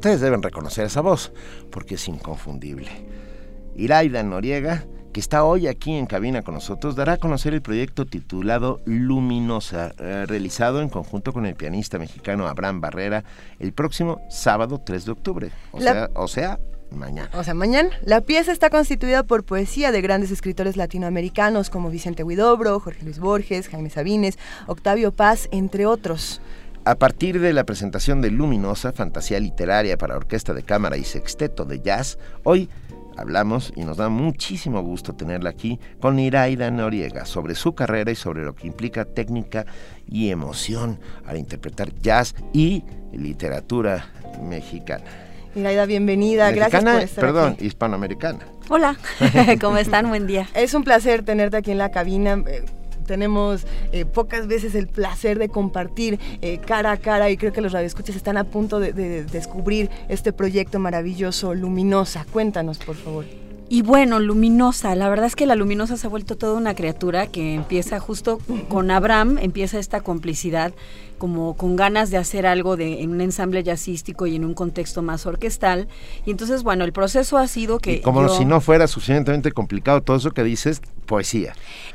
Ustedes 0.01 0.19
deben 0.21 0.41
reconocer 0.41 0.87
esa 0.87 1.01
voz 1.01 1.31
porque 1.69 1.93
es 1.93 2.07
inconfundible. 2.07 2.89
Iraida 3.75 4.23
Noriega, 4.23 4.83
que 5.13 5.19
está 5.19 5.43
hoy 5.43 5.67
aquí 5.67 5.93
en 5.93 6.07
cabina 6.07 6.41
con 6.41 6.55
nosotros, 6.55 6.95
dará 6.95 7.13
a 7.13 7.17
conocer 7.17 7.53
el 7.53 7.61
proyecto 7.61 8.07
titulado 8.07 8.81
Luminosa, 8.85 9.91
eh, 9.99 10.25
realizado 10.27 10.81
en 10.81 10.89
conjunto 10.89 11.31
con 11.33 11.45
el 11.45 11.53
pianista 11.53 11.99
mexicano 11.99 12.47
Abraham 12.47 12.81
Barrera 12.81 13.23
el 13.59 13.73
próximo 13.73 14.19
sábado 14.27 14.81
3 14.83 15.05
de 15.05 15.11
octubre. 15.11 15.51
O, 15.71 15.79
La- 15.79 15.91
sea, 15.93 16.09
o 16.15 16.27
sea, 16.27 16.59
mañana. 16.89 17.29
O 17.35 17.43
sea, 17.43 17.53
mañana. 17.53 17.91
La 18.03 18.21
pieza 18.21 18.51
está 18.51 18.71
constituida 18.71 19.21
por 19.21 19.43
poesía 19.43 19.91
de 19.91 20.01
grandes 20.01 20.31
escritores 20.31 20.77
latinoamericanos 20.77 21.69
como 21.69 21.91
Vicente 21.91 22.23
Huidobro, 22.23 22.79
Jorge 22.79 23.03
Luis 23.03 23.19
Borges, 23.19 23.67
Jaime 23.69 23.91
Sabines, 23.91 24.39
Octavio 24.65 25.11
Paz, 25.11 25.47
entre 25.51 25.85
otros. 25.85 26.41
A 26.83 26.95
partir 26.95 27.39
de 27.39 27.53
la 27.53 27.63
presentación 27.63 28.21
de 28.21 28.31
Luminosa, 28.31 28.91
fantasía 28.91 29.39
literaria 29.39 29.99
para 29.99 30.15
orquesta 30.15 30.55
de 30.55 30.63
cámara 30.63 30.97
y 30.97 31.03
sexteto 31.03 31.63
de 31.63 31.79
jazz, 31.79 32.17
hoy 32.43 32.69
hablamos 33.17 33.71
y 33.75 33.81
nos 33.85 33.97
da 33.97 34.09
muchísimo 34.09 34.81
gusto 34.81 35.13
tenerla 35.13 35.51
aquí 35.51 35.79
con 35.99 36.17
Iraida 36.17 36.71
Noriega 36.71 37.25
sobre 37.25 37.53
su 37.53 37.75
carrera 37.75 38.09
y 38.09 38.15
sobre 38.15 38.43
lo 38.43 38.55
que 38.55 38.65
implica 38.65 39.05
técnica 39.05 39.67
y 40.07 40.31
emoción 40.31 40.99
al 41.27 41.37
interpretar 41.37 41.93
jazz 42.01 42.33
y 42.51 42.83
literatura 43.13 44.07
mexicana. 44.41 45.05
Iraida, 45.53 45.85
bienvenida. 45.85 46.49
Gracias 46.49 46.83
Mexicana, 46.83 46.93
por 46.93 47.03
estar 47.03 47.23
perdón, 47.23 47.53
aquí. 47.53 47.65
hispanoamericana. 47.67 48.39
Hola, 48.69 48.97
¿cómo 49.61 49.77
están? 49.77 50.09
Buen 50.09 50.25
día. 50.25 50.49
Es 50.55 50.73
un 50.73 50.83
placer 50.83 51.21
tenerte 51.21 51.57
aquí 51.57 51.69
en 51.69 51.77
la 51.77 51.91
cabina. 51.91 52.43
Tenemos 53.05 53.65
eh, 53.91 54.05
pocas 54.05 54.47
veces 54.47 54.75
el 54.75 54.87
placer 54.87 55.39
de 55.39 55.49
compartir 55.49 56.19
eh, 56.41 56.59
cara 56.59 56.91
a 56.91 56.97
cara 56.97 57.29
y 57.29 57.37
creo 57.37 57.53
que 57.53 57.61
los 57.61 57.71
radioescuchas 57.71 58.15
están 58.15 58.37
a 58.37 58.43
punto 58.43 58.79
de, 58.79 58.93
de 58.93 59.23
descubrir 59.23 59.89
este 60.09 60.33
proyecto 60.33 60.79
maravilloso, 60.79 61.53
Luminosa. 61.53 62.25
Cuéntanos, 62.31 62.77
por 62.79 62.95
favor. 62.95 63.25
Y 63.73 63.83
bueno, 63.83 64.19
Luminosa, 64.19 64.95
la 64.95 65.07
verdad 65.07 65.27
es 65.27 65.37
que 65.37 65.45
la 65.45 65.55
Luminosa 65.55 65.95
se 65.95 66.05
ha 66.05 66.09
vuelto 66.09 66.35
toda 66.35 66.57
una 66.57 66.75
criatura 66.75 67.27
que 67.27 67.53
empieza 67.55 68.01
justo 68.01 68.39
con 68.67 68.91
Abraham, 68.91 69.37
empieza 69.39 69.79
esta 69.79 70.01
complicidad 70.01 70.73
como 71.21 71.55
con 71.55 71.75
ganas 71.75 72.09
de 72.09 72.17
hacer 72.17 72.47
algo 72.47 72.77
de, 72.77 73.03
en 73.03 73.11
un 73.11 73.21
ensamble 73.21 73.61
jazzístico 73.61 74.25
y 74.25 74.35
en 74.37 74.43
un 74.43 74.55
contexto 74.55 75.03
más 75.03 75.27
orquestal. 75.27 75.87
Y 76.25 76.31
entonces, 76.31 76.63
bueno, 76.63 76.83
el 76.83 76.93
proceso 76.93 77.37
ha 77.37 77.47
sido 77.47 77.77
que... 77.77 77.97
Y 77.97 78.01
como 78.01 78.23
yo- 78.23 78.29
si 78.35 78.43
no 78.43 78.59
fuera 78.59 78.87
suficientemente 78.87 79.51
complicado 79.51 80.01
todo 80.01 80.17
eso 80.17 80.31
que 80.31 80.43
dices, 80.43 80.81
poesía. 81.05 81.53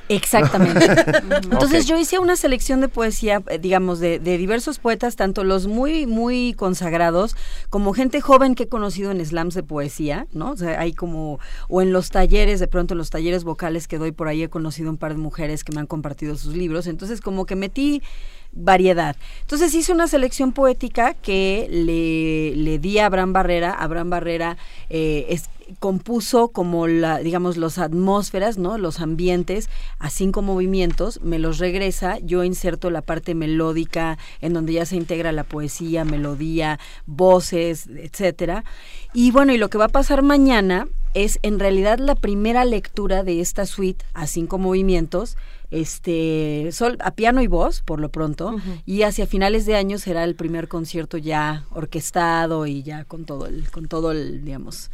Exactamente. 0.09 0.86
Entonces 1.43 1.86
yo 1.86 1.98
hice 1.98 2.20
una 2.20 2.36
selección 2.36 2.81
de 2.81 2.86
poesía, 2.89 3.43
eh, 3.48 3.59
digamos, 3.59 3.98
de, 3.98 4.20
de 4.20 4.39
diversos 4.39 4.78
poetas, 4.78 5.16
tanto 5.16 5.43
los 5.43 5.66
muy, 5.66 6.07
muy 6.07 6.55
consagrados, 6.57 7.35
como 7.69 7.93
gente 7.94 8.20
joven 8.20 8.55
que 8.55 8.65
he 8.65 8.69
conocido 8.69 9.11
en 9.11 9.24
slams 9.27 9.55
de 9.55 9.65
poesía, 9.65 10.28
¿no? 10.32 10.53
O 10.53 10.57
sea, 10.57 10.78
hay 10.81 10.93
como, 10.93 11.40
o 11.69 11.82
en 11.82 11.93
los 11.93 12.11
talleres, 12.11 12.61
de 12.61 12.69
pronto 12.69 12.94
en 12.94 12.98
los 12.98 13.11
talleres 13.11 13.43
vocales 13.43 13.89
que 13.89 13.98
doy 13.98 14.12
por 14.12 14.28
ahí 14.28 14.44
he 14.44 14.48
conocido 14.48 14.89
un 14.90 14.97
par 14.98 15.12
de 15.15 15.19
mujeres 15.19 15.65
que 15.65 15.73
me 15.73 15.81
han 15.81 15.86
compartido 15.86 16.36
sus 16.36 16.55
libros. 16.55 16.86
Entonces 16.86 17.20
como 17.20 17.44
que 17.44 17.57
metí 17.57 18.03
variedad. 18.56 19.16
Entonces 19.42 19.74
hice 19.74 19.92
una 19.92 20.08
selección 20.08 20.52
poética 20.52 21.14
que 21.14 21.68
le, 21.70 22.56
le 22.56 22.78
di 22.78 22.98
a 22.98 23.06
Abraham 23.06 23.32
Barrera. 23.32 23.72
Abraham 23.72 24.10
Barrera 24.10 24.56
eh, 24.90 25.38
compuso 25.80 26.48
como 26.48 26.86
la, 26.86 27.18
digamos, 27.18 27.56
los 27.56 27.78
atmósferas, 27.78 28.56
¿no? 28.56 28.78
Los 28.78 29.00
ambientes 29.00 29.68
a 29.98 30.10
cinco 30.10 30.42
movimientos, 30.42 31.20
me 31.22 31.38
los 31.38 31.58
regresa, 31.58 32.18
yo 32.20 32.44
inserto 32.44 32.90
la 32.90 33.02
parte 33.02 33.34
melódica 33.34 34.18
en 34.40 34.52
donde 34.52 34.74
ya 34.74 34.86
se 34.86 34.96
integra 34.96 35.32
la 35.32 35.44
poesía, 35.44 36.04
melodía, 36.04 36.78
voces, 37.06 37.88
etcétera. 37.88 38.64
Y 39.12 39.30
bueno, 39.32 39.52
y 39.52 39.58
lo 39.58 39.68
que 39.68 39.78
va 39.78 39.86
a 39.86 39.88
pasar 39.88 40.22
mañana 40.22 40.86
es 41.14 41.38
en 41.42 41.58
realidad 41.58 41.98
la 41.98 42.14
primera 42.14 42.64
lectura 42.64 43.24
de 43.24 43.40
esta 43.40 43.66
suite 43.66 44.04
a 44.12 44.26
cinco 44.26 44.58
movimientos, 44.58 45.36
este, 45.70 46.68
sol, 46.72 46.97
a 47.01 47.10
piano 47.12 47.43
y 47.43 47.47
voz, 47.47 47.82
por 47.82 48.01
lo 48.01 48.09
pronto, 48.10 48.56
y 48.84 49.02
hacia 49.02 49.26
finales 49.26 49.66
de 49.66 49.76
año 49.76 49.98
será 49.98 50.24
el 50.24 50.34
primer 50.34 50.68
concierto 50.68 51.18
ya 51.18 51.64
orquestado 51.70 52.66
y 52.66 52.82
ya 52.82 53.05
con 53.05 53.24
todo 53.24 53.47
el, 53.47 53.70
con 53.70 53.86
todo 53.88 54.12
el, 54.12 54.44
digamos, 54.44 54.90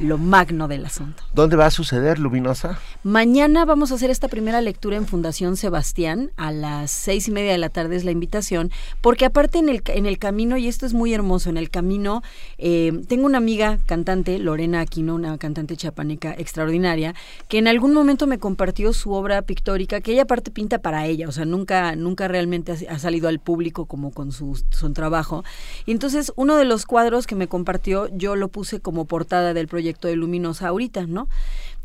lo 0.00 0.18
magno 0.18 0.68
del 0.68 0.86
asunto. 0.86 1.22
¿Dónde 1.34 1.56
va 1.56 1.66
a 1.66 1.70
suceder, 1.70 2.18
Luminosa? 2.18 2.78
Mañana 3.02 3.64
vamos 3.64 3.92
a 3.92 3.96
hacer 3.96 4.10
esta 4.10 4.28
primera 4.28 4.60
lectura 4.60 4.96
en 4.96 5.06
Fundación 5.06 5.56
Sebastián. 5.56 6.30
A 6.36 6.50
las 6.52 6.90
seis 6.90 7.28
y 7.28 7.30
media 7.30 7.52
de 7.52 7.58
la 7.58 7.68
tarde 7.68 7.96
es 7.96 8.04
la 8.04 8.10
invitación. 8.10 8.70
Porque 9.00 9.24
aparte 9.24 9.58
en 9.58 9.68
el, 9.68 9.82
en 9.86 10.06
el 10.06 10.18
camino, 10.18 10.56
y 10.56 10.68
esto 10.68 10.86
es 10.86 10.94
muy 10.94 11.12
hermoso, 11.12 11.50
en 11.50 11.56
el 11.56 11.70
camino 11.70 12.22
eh, 12.58 13.02
tengo 13.08 13.26
una 13.26 13.38
amiga 13.38 13.78
cantante, 13.86 14.38
Lorena 14.38 14.80
Aquino, 14.80 15.14
una 15.14 15.36
cantante 15.38 15.76
chapaneca 15.76 16.32
extraordinaria, 16.32 17.14
que 17.48 17.58
en 17.58 17.68
algún 17.68 17.92
momento 17.92 18.26
me 18.26 18.38
compartió 18.38 18.92
su 18.92 19.12
obra 19.12 19.42
pictórica, 19.42 20.00
que 20.00 20.11
ella 20.12 20.22
aparte 20.22 20.50
pinta 20.50 20.78
para 20.78 21.06
ella, 21.06 21.28
o 21.28 21.32
sea, 21.32 21.44
nunca, 21.44 21.96
nunca 21.96 22.28
realmente 22.28 22.72
ha, 22.72 22.98
salido 22.98 23.28
al 23.28 23.40
público 23.40 23.86
como 23.86 24.12
con 24.12 24.32
su, 24.32 24.62
su 24.70 24.92
trabajo. 24.92 25.44
Y 25.86 25.92
entonces 25.92 26.32
uno 26.36 26.56
de 26.56 26.64
los 26.64 26.86
cuadros 26.86 27.26
que 27.26 27.34
me 27.34 27.48
compartió, 27.48 28.08
yo 28.12 28.36
lo 28.36 28.48
puse 28.48 28.80
como 28.80 29.06
portada 29.06 29.54
del 29.54 29.68
proyecto 29.68 30.08
de 30.08 30.16
Luminosa 30.16 30.68
ahorita, 30.68 31.06
¿no? 31.06 31.28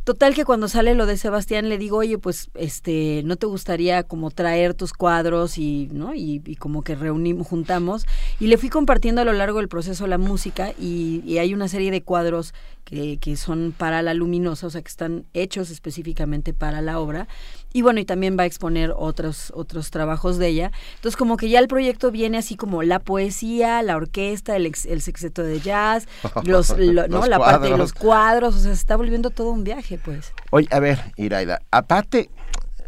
Total 0.07 0.33
que 0.33 0.45
cuando 0.45 0.69
sale 0.69 0.95
lo 0.95 1.05
de 1.05 1.17
Sebastián 1.17 1.67
le 1.67 1.77
digo, 1.77 1.97
oye, 1.97 2.17
pues, 2.17 2.49
este, 2.53 3.23
¿no 3.25 3.35
te 3.35 3.45
gustaría 3.45 4.03
como 4.03 4.31
traer 4.31 4.73
tus 4.73 4.93
cuadros 4.93 5.57
y, 5.57 5.89
¿no? 5.91 6.15
Y, 6.15 6.41
y 6.45 6.55
como 6.55 6.81
que 6.81 6.95
reunimos, 6.95 7.45
juntamos. 7.45 8.05
Y 8.39 8.47
le 8.47 8.57
fui 8.57 8.69
compartiendo 8.69 9.19
a 9.19 9.25
lo 9.25 9.33
largo 9.33 9.59
del 9.59 9.67
proceso 9.67 10.07
la 10.07 10.17
música 10.17 10.71
y, 10.79 11.21
y 11.25 11.39
hay 11.39 11.53
una 11.53 11.67
serie 11.67 11.91
de 11.91 12.03
cuadros 12.03 12.53
que, 12.87 13.17
que 13.17 13.35
son 13.35 13.73
para 13.77 14.01
la 14.01 14.13
luminosa, 14.13 14.65
o 14.67 14.69
sea, 14.69 14.81
que 14.81 14.87
están 14.87 15.25
hechos 15.33 15.69
específicamente 15.71 16.53
para 16.53 16.79
la 16.81 16.99
obra. 16.99 17.27
Y 17.73 17.81
bueno, 17.81 17.99
y 17.99 18.05
también 18.05 18.37
va 18.39 18.43
a 18.43 18.45
exponer 18.45 18.93
otros, 18.95 19.51
otros 19.53 19.91
trabajos 19.91 20.37
de 20.37 20.47
ella. 20.47 20.71
Entonces, 20.95 21.17
como 21.17 21.35
que 21.35 21.49
ya 21.49 21.59
el 21.59 21.67
proyecto 21.67 22.11
viene 22.11 22.37
así 22.37 22.55
como 22.55 22.83
la 22.83 22.99
poesía, 22.99 23.83
la 23.83 23.97
orquesta, 23.97 24.55
el, 24.55 24.65
ex- 24.65 24.85
el 24.85 25.01
sexteto 25.01 25.43
de 25.43 25.59
jazz, 25.59 26.07
los, 26.45 26.69
lo- 26.77 27.09
¿no? 27.09 27.17
Los 27.19 27.27
la 27.27 27.39
parte 27.39 27.53
de 27.65 27.69
cuadros. 27.71 27.79
los 27.79 27.93
cuadros, 27.93 28.55
o 28.55 28.59
sea, 28.59 28.69
se 28.73 28.79
está 28.79 28.95
volviendo 28.95 29.31
todo 29.31 29.51
un 29.51 29.65
viaje, 29.65 29.99
pues. 30.03 30.31
Oye, 30.51 30.69
a 30.71 30.79
ver, 30.79 30.99
Iraida, 31.17 31.59
aparte, 31.71 32.29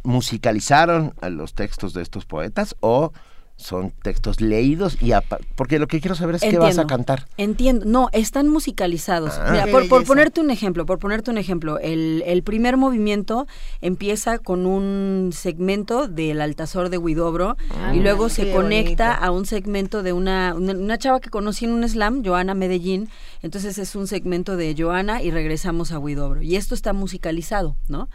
¿musicalizaron 0.03 1.13
los 1.29 1.53
textos 1.53 1.93
de 1.93 2.01
estos 2.01 2.25
poetas 2.25 2.75
o 2.79 3.11
son 3.59 3.91
textos 4.01 4.41
leídos? 4.41 4.97
y 5.01 5.11
Porque 5.55 5.79
lo 5.79 5.87
que 5.87 5.99
quiero 5.99 6.15
saber 6.15 6.35
es 6.35 6.41
qué 6.41 6.57
vas 6.57 6.77
a 6.77 6.87
cantar. 6.87 7.27
Entiendo, 7.37 7.85
no, 7.85 8.09
están 8.13 8.47
musicalizados. 8.47 9.33
Ah. 9.37 9.49
Mira, 9.51 9.67
por, 9.67 10.05
ponerte 10.05 10.41
un 10.41 10.49
ejemplo, 10.49 10.85
por 10.85 10.97
ponerte 10.99 11.29
un 11.29 11.37
ejemplo, 11.37 11.77
el, 11.79 12.23
el 12.25 12.41
primer 12.41 12.77
movimiento 12.77 13.47
empieza 13.81 14.39
con 14.39 14.65
un 14.65 15.31
segmento 15.33 16.07
del 16.07 16.41
Altazor 16.41 16.89
de 16.89 16.97
Huidobro 16.97 17.57
Ah, 17.71 17.93
y 17.93 17.99
luego 17.99 18.29
se 18.29 18.51
conecta 18.51 19.09
bonito. 19.09 19.25
a 19.25 19.31
un 19.31 19.45
segmento 19.45 20.03
de 20.03 20.13
una, 20.13 20.53
una, 20.55 20.73
una 20.73 20.97
chava 20.97 21.19
que 21.19 21.29
conocí 21.29 21.65
en 21.65 21.71
un 21.71 21.87
slam, 21.87 22.23
Joana 22.23 22.53
Medellín, 22.53 23.09
entonces 23.41 23.77
es 23.77 23.95
un 23.95 24.07
segmento 24.07 24.55
de 24.55 24.75
Joana 24.77 25.21
y 25.21 25.31
regresamos 25.31 25.91
a 25.91 25.99
Huidobro. 25.99 26.41
Y 26.41 26.55
esto 26.55 26.75
está 26.75 26.93
musicalizado, 26.93 27.75
¿no? 27.87 28.09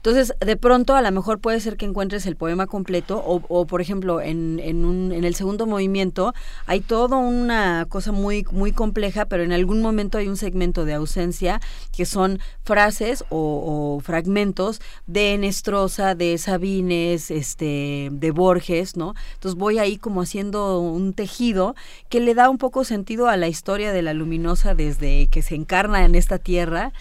Entonces, 0.00 0.32
de 0.40 0.56
pronto, 0.56 0.96
a 0.96 1.02
lo 1.02 1.12
mejor 1.12 1.40
puede 1.40 1.60
ser 1.60 1.76
que 1.76 1.84
encuentres 1.84 2.24
el 2.24 2.34
poema 2.34 2.66
completo 2.66 3.22
o, 3.22 3.42
o, 3.48 3.66
por 3.66 3.82
ejemplo, 3.82 4.22
en, 4.22 4.58
en, 4.58 4.86
un, 4.86 5.12
en 5.12 5.24
el 5.24 5.34
segundo 5.34 5.66
movimiento 5.66 6.32
hay 6.64 6.80
toda 6.80 7.18
una 7.18 7.84
cosa 7.86 8.10
muy, 8.10 8.46
muy 8.50 8.72
compleja, 8.72 9.26
pero 9.26 9.42
en 9.42 9.52
algún 9.52 9.82
momento 9.82 10.16
hay 10.16 10.28
un 10.28 10.38
segmento 10.38 10.86
de 10.86 10.94
ausencia 10.94 11.60
que 11.94 12.06
son 12.06 12.38
frases 12.64 13.24
o, 13.28 13.96
o 13.98 14.00
fragmentos 14.00 14.80
de 15.06 15.36
Nestrosa, 15.36 16.14
de 16.14 16.38
Sabines, 16.38 17.30
este, 17.30 18.08
de 18.10 18.30
Borges, 18.30 18.96
¿no? 18.96 19.14
Entonces 19.34 19.58
voy 19.58 19.78
ahí 19.78 19.98
como 19.98 20.22
haciendo 20.22 20.80
un 20.80 21.12
tejido 21.12 21.74
que 22.08 22.20
le 22.20 22.34
da 22.34 22.48
un 22.48 22.56
poco 22.56 22.84
sentido 22.84 23.28
a 23.28 23.36
la 23.36 23.48
historia 23.48 23.92
de 23.92 24.00
la 24.00 24.14
luminosa 24.14 24.74
desde 24.74 25.26
que 25.26 25.42
se 25.42 25.56
encarna 25.56 26.06
en 26.06 26.14
esta 26.14 26.38
tierra. 26.38 26.94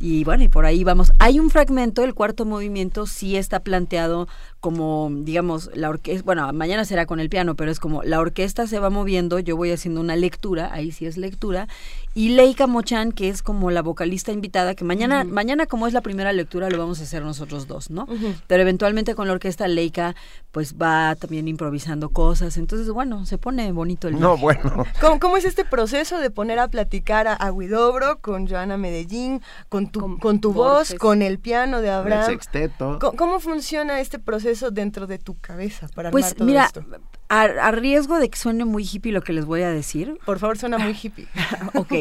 Y 0.00 0.24
bueno, 0.24 0.42
y 0.42 0.48
por 0.48 0.64
ahí 0.64 0.82
vamos. 0.82 1.12
Hay 1.18 1.38
un 1.38 1.50
fragmento, 1.50 2.02
el 2.02 2.14
cuarto 2.14 2.46
movimiento 2.46 3.06
sí 3.06 3.36
está 3.36 3.60
planteado 3.60 4.28
como, 4.60 5.10
digamos, 5.10 5.70
la 5.74 5.88
orquesta, 5.88 6.22
bueno, 6.24 6.52
mañana 6.52 6.84
será 6.84 7.06
con 7.06 7.18
el 7.18 7.30
piano, 7.30 7.54
pero 7.54 7.70
es 7.70 7.80
como 7.80 8.02
la 8.02 8.20
orquesta 8.20 8.66
se 8.66 8.78
va 8.78 8.90
moviendo, 8.90 9.38
yo 9.38 9.56
voy 9.56 9.70
haciendo 9.70 10.02
una 10.02 10.16
lectura, 10.16 10.70
ahí 10.72 10.92
sí 10.92 11.06
es 11.06 11.16
lectura, 11.16 11.66
y 12.14 12.30
Leica 12.30 12.66
Mochan, 12.66 13.12
que 13.12 13.28
es 13.28 13.40
como 13.42 13.70
la 13.70 13.80
vocalista 13.80 14.32
invitada, 14.32 14.74
que 14.74 14.84
mañana, 14.84 15.24
mañana 15.24 15.64
como 15.64 15.86
es 15.86 15.94
la 15.94 16.02
primera 16.02 16.32
lectura, 16.32 16.68
lo 16.68 16.76
vamos 16.76 17.00
a 17.00 17.04
hacer 17.04 17.22
nosotros 17.22 17.68
dos, 17.68 17.88
¿no? 17.88 18.06
Pero 18.48 18.62
eventualmente 18.62 19.14
con 19.14 19.28
la 19.28 19.32
orquesta 19.32 19.66
Leica, 19.66 20.14
pues 20.52 20.74
va 20.74 21.14
también 21.14 21.48
improvisando 21.48 22.10
cosas, 22.10 22.58
entonces, 22.58 22.90
bueno, 22.90 23.24
se 23.24 23.38
pone 23.38 23.72
bonito 23.72 24.08
el 24.08 24.20
No, 24.20 24.36
bueno. 24.36 24.84
¿Cómo, 25.00 25.20
cómo 25.20 25.36
es 25.38 25.46
este 25.46 25.64
proceso 25.64 26.18
de 26.18 26.30
poner 26.30 26.58
a 26.58 26.68
platicar 26.68 27.28
a, 27.28 27.34
a 27.34 27.50
Huidobro 27.50 28.18
con 28.18 28.46
Joana 28.46 28.76
Medellín, 28.76 29.40
con 29.70 29.88
tu, 29.88 30.18
con, 30.18 30.40
tu 30.40 30.52
voz, 30.52 30.94
con 30.98 31.22
el 31.22 31.38
piano 31.38 31.80
de 31.80 31.88
El 31.88 31.94
Abraham? 31.94 32.26
sexteto. 32.26 32.98
¿Cómo, 33.00 33.16
cómo 33.16 33.40
funciona 33.40 34.00
este 34.00 34.18
proceso 34.18 34.49
dentro 34.72 35.06
de 35.06 35.18
tu 35.18 35.38
cabeza 35.38 35.88
para 35.94 36.08
armar 36.08 36.20
Pues 36.22 36.34
todo 36.34 36.44
mira, 36.46 36.64
esto? 36.66 36.84
a, 37.28 37.42
a 37.42 37.70
riesgo 37.72 38.18
de 38.18 38.28
que 38.28 38.38
suene 38.38 38.64
muy 38.64 38.84
hippie 38.90 39.12
lo 39.12 39.22
que 39.22 39.32
les 39.32 39.44
voy 39.44 39.62
a 39.62 39.70
decir. 39.70 40.18
Por 40.26 40.38
favor, 40.38 40.58
suena 40.58 40.78
muy 40.78 40.92
hippie. 41.02 41.26
ok. 41.74 41.92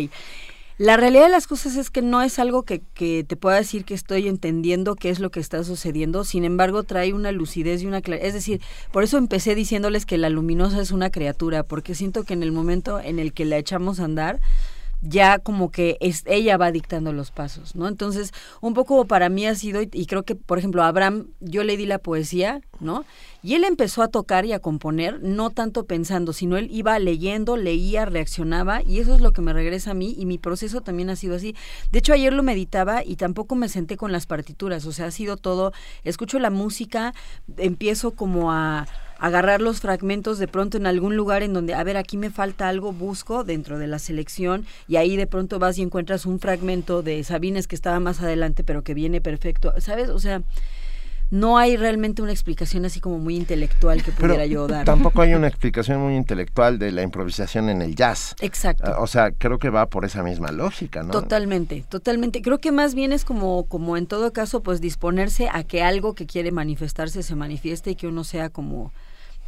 La 0.78 0.96
realidad 0.96 1.24
de 1.24 1.30
las 1.30 1.46
cosas 1.46 1.76
es 1.76 1.90
que 1.90 2.02
no 2.02 2.22
es 2.22 2.40
algo 2.40 2.64
que, 2.64 2.82
que 2.94 3.26
te 3.28 3.36
pueda 3.36 3.58
decir 3.58 3.84
que 3.84 3.94
estoy 3.94 4.30
entendiendo 4.30 4.96
qué 4.96 5.10
es 5.10 5.20
lo 5.20 5.30
que 5.30 5.42
está 5.42 5.66
sucediendo, 5.66 6.24
sin 6.24 6.46
embargo 6.46 6.84
trae 6.84 7.12
una 7.14 7.34
lucidez 7.34 7.82
y 7.82 7.86
una 7.86 8.02
claridad. 8.02 8.26
Es 8.28 8.34
decir, 8.34 8.62
por 8.94 9.04
eso 9.04 9.18
empecé 9.18 9.56
diciéndoles 9.56 10.06
que 10.06 10.18
la 10.18 10.30
luminosa 10.30 10.80
es 10.82 10.92
una 10.92 11.10
criatura, 11.10 11.64
porque 11.64 11.96
siento 11.96 12.24
que 12.24 12.34
en 12.34 12.44
el 12.44 12.54
momento 12.54 12.98
en 13.02 13.20
el 13.20 13.34
que 13.34 13.44
la 13.44 13.58
echamos 13.58 14.00
a 14.00 14.06
andar, 14.06 14.40
ya 15.02 15.40
como 15.40 15.72
que 15.72 15.98
es, 16.02 16.24
ella 16.26 16.58
va 16.58 16.72
dictando 16.72 17.14
los 17.14 17.32
pasos, 17.32 17.76
¿no? 17.76 17.88
Entonces, 17.88 18.34
un 18.62 18.74
poco 18.74 19.06
para 19.06 19.30
mí 19.30 19.46
ha 19.46 19.56
sido, 19.56 19.82
y, 19.82 20.06
creo 20.06 20.24
que, 20.24 20.36
por 20.36 20.58
ejemplo, 20.58 20.84
a 20.84 20.88
Abraham, 20.88 21.28
yo 21.40 21.64
le 21.64 21.78
di 21.78 21.86
la 21.86 22.00
poesía, 22.00 22.62
¿no? 22.80 23.06
Y 23.42 23.56
él 23.56 23.64
empezó 23.64 24.04
a 24.04 24.10
tocar 24.10 24.46
y 24.46 24.52
a 24.52 24.60
componer, 24.60 25.22
no 25.22 25.50
tanto 25.50 25.86
pensando, 25.86 26.34
sino 26.34 26.58
él 26.58 26.68
iba 26.72 27.00
leyendo, 27.00 27.56
leía, 27.56 28.06
reaccionaba, 28.06 28.82
y 28.84 29.00
eso 29.00 29.16
es 29.16 29.22
lo 29.22 29.32
que 29.32 29.42
me 29.42 29.54
regresa 29.54 29.92
a 29.92 29.94
mí, 29.96 30.16
y 30.18 30.26
mi 30.26 30.38
proceso 30.38 30.82
también 30.82 31.10
ha 31.10 31.16
sido 31.16 31.36
así. 31.36 31.56
De 31.92 32.00
hecho, 32.00 32.14
ayer 32.14 32.34
lo 32.34 32.44
meditaba 32.44 33.04
y 33.04 33.16
tampoco 33.16 33.56
me 33.56 33.70
senté 33.70 33.96
con 33.96 34.12
las 34.12 34.26
partituras, 34.26 34.86
o 34.86 34.92
sea, 34.92 35.06
ha 35.06 35.12
sido 35.12 35.38
todo, 35.38 35.72
escucho 36.04 36.40
la 36.40 36.50
música, 36.50 37.14
empiezo 37.58 38.12
como 38.12 38.52
a 38.52 38.88
agarrar 39.20 39.62
los 39.62 39.82
fragmentos 39.82 40.40
de 40.40 40.48
pronto 40.48 40.78
en 40.78 40.86
algún 40.86 41.16
lugar 41.16 41.44
en 41.44 41.54
donde, 41.54 41.74
a 41.74 41.84
ver, 41.84 41.98
aquí 41.98 42.18
me 42.18 42.30
falta 42.30 42.68
algo, 42.70 42.94
busco 42.94 43.44
dentro 43.44 43.78
de 43.78 43.88
la 43.88 44.00
selección 44.00 44.66
y 44.88 44.96
ahí 44.96 45.18
de 45.18 45.28
pronto 45.28 45.60
vas 45.60 45.78
y 45.78 45.82
encuentras 45.82 46.26
un 46.26 46.40
fragmento 46.40 47.02
de 47.02 47.24
Sabines 47.24 47.68
que 47.68 47.76
estaba 47.76 48.00
más 48.00 48.22
adelante, 48.22 48.64
pero 48.64 48.84
que 48.84 48.94
viene 48.94 49.22
perfecto, 49.22 49.74
¿sabes? 49.80 50.10
O 50.10 50.20
sea, 50.20 50.42
no 51.32 51.60
hay 51.60 51.78
realmente 51.78 52.24
una 52.24 52.32
explicación 52.32 52.86
así 52.86 53.00
como 53.00 53.20
muy 53.20 53.36
intelectual 53.36 54.02
que 54.02 54.12
Pero 54.12 54.30
pudiera 54.30 54.46
yo 54.48 54.68
dar. 54.68 54.84
tampoco 54.86 55.22
hay 55.22 55.36
una 55.36 55.48
explicación 55.48 56.02
muy 56.02 56.16
intelectual 56.16 56.80
de 56.80 56.92
la 56.92 57.04
improvisación 57.04 57.70
en 57.70 57.84
el 57.84 57.96
jazz. 57.96 58.36
Exacto. 58.42 58.84
Ah, 58.88 59.00
O 59.00 59.06
sea, 59.06 59.30
creo 59.32 59.60
que 59.60 59.70
va 59.70 59.86
por 59.86 60.06
esa 60.06 60.24
misma 60.24 60.52
lógica, 60.52 61.04
¿no? 61.04 61.12
Totalmente, 61.12 61.86
totalmente. 61.88 62.42
Creo 62.42 62.58
que 62.58 62.72
más 62.72 62.96
bien 62.96 63.14
es 63.14 63.26
como, 63.26 63.66
como 63.66 63.96
en 63.96 64.08
todo 64.08 64.34
caso, 64.34 64.64
pues 64.64 64.82
disponerse 64.82 65.50
a 65.52 65.64
que 65.64 65.84
algo 65.84 66.16
que 66.16 66.26
quiere 66.26 66.52
manifestarse 66.52 67.22
se 67.22 67.36
manifieste 67.36 67.92
y 67.92 67.96
que 67.96 68.08
uno 68.08 68.24
sea 68.24 68.50
como, 68.50 68.92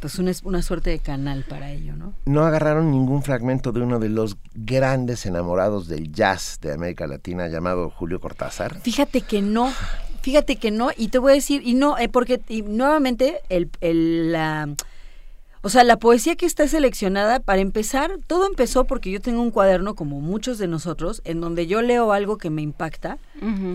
pues 0.02 0.18
una, 0.18 0.32
una 0.42 0.62
suerte 0.62 0.90
de 0.90 0.98
canal 0.98 1.44
para 1.48 1.70
ello, 1.70 1.94
¿no? 1.94 2.12
no 2.26 2.44
agarraron 2.44 2.90
ningún 2.90 3.22
fragmento 3.22 3.70
de 3.70 3.82
uno 3.82 4.00
de 4.00 4.08
los 4.08 4.36
grandes 4.52 5.26
enamorados 5.26 5.86
del 5.86 6.12
jazz 6.12 6.58
de 6.60 6.72
América 6.72 7.06
Latina 7.06 7.46
llamado 7.46 7.88
Julio 7.88 8.20
Cortázar. 8.20 8.80
Fíjate 8.80 9.20
que 9.20 9.42
no, 9.42 9.72
fíjate 10.20 10.56
que 10.56 10.72
no, 10.72 10.90
y 10.96 11.08
te 11.08 11.18
voy 11.18 11.32
a 11.32 11.34
decir, 11.36 11.62
y 11.64 11.74
no, 11.74 11.96
eh, 11.98 12.08
porque 12.08 12.40
y 12.48 12.62
nuevamente 12.62 13.42
el, 13.48 13.70
el, 13.80 14.32
la, 14.32 14.70
o 15.64 15.68
sea, 15.68 15.84
la 15.84 15.98
poesía 15.98 16.34
que 16.34 16.44
está 16.44 16.66
seleccionada, 16.66 17.38
para 17.38 17.60
empezar, 17.60 18.18
todo 18.26 18.46
empezó 18.46 18.84
porque 18.84 19.12
yo 19.12 19.20
tengo 19.20 19.40
un 19.40 19.52
cuaderno, 19.52 19.94
como 19.94 20.20
muchos 20.20 20.58
de 20.58 20.66
nosotros, 20.66 21.22
en 21.24 21.40
donde 21.40 21.68
yo 21.68 21.82
leo 21.82 22.12
algo 22.12 22.36
que 22.36 22.50
me 22.50 22.62
impacta 22.62 23.18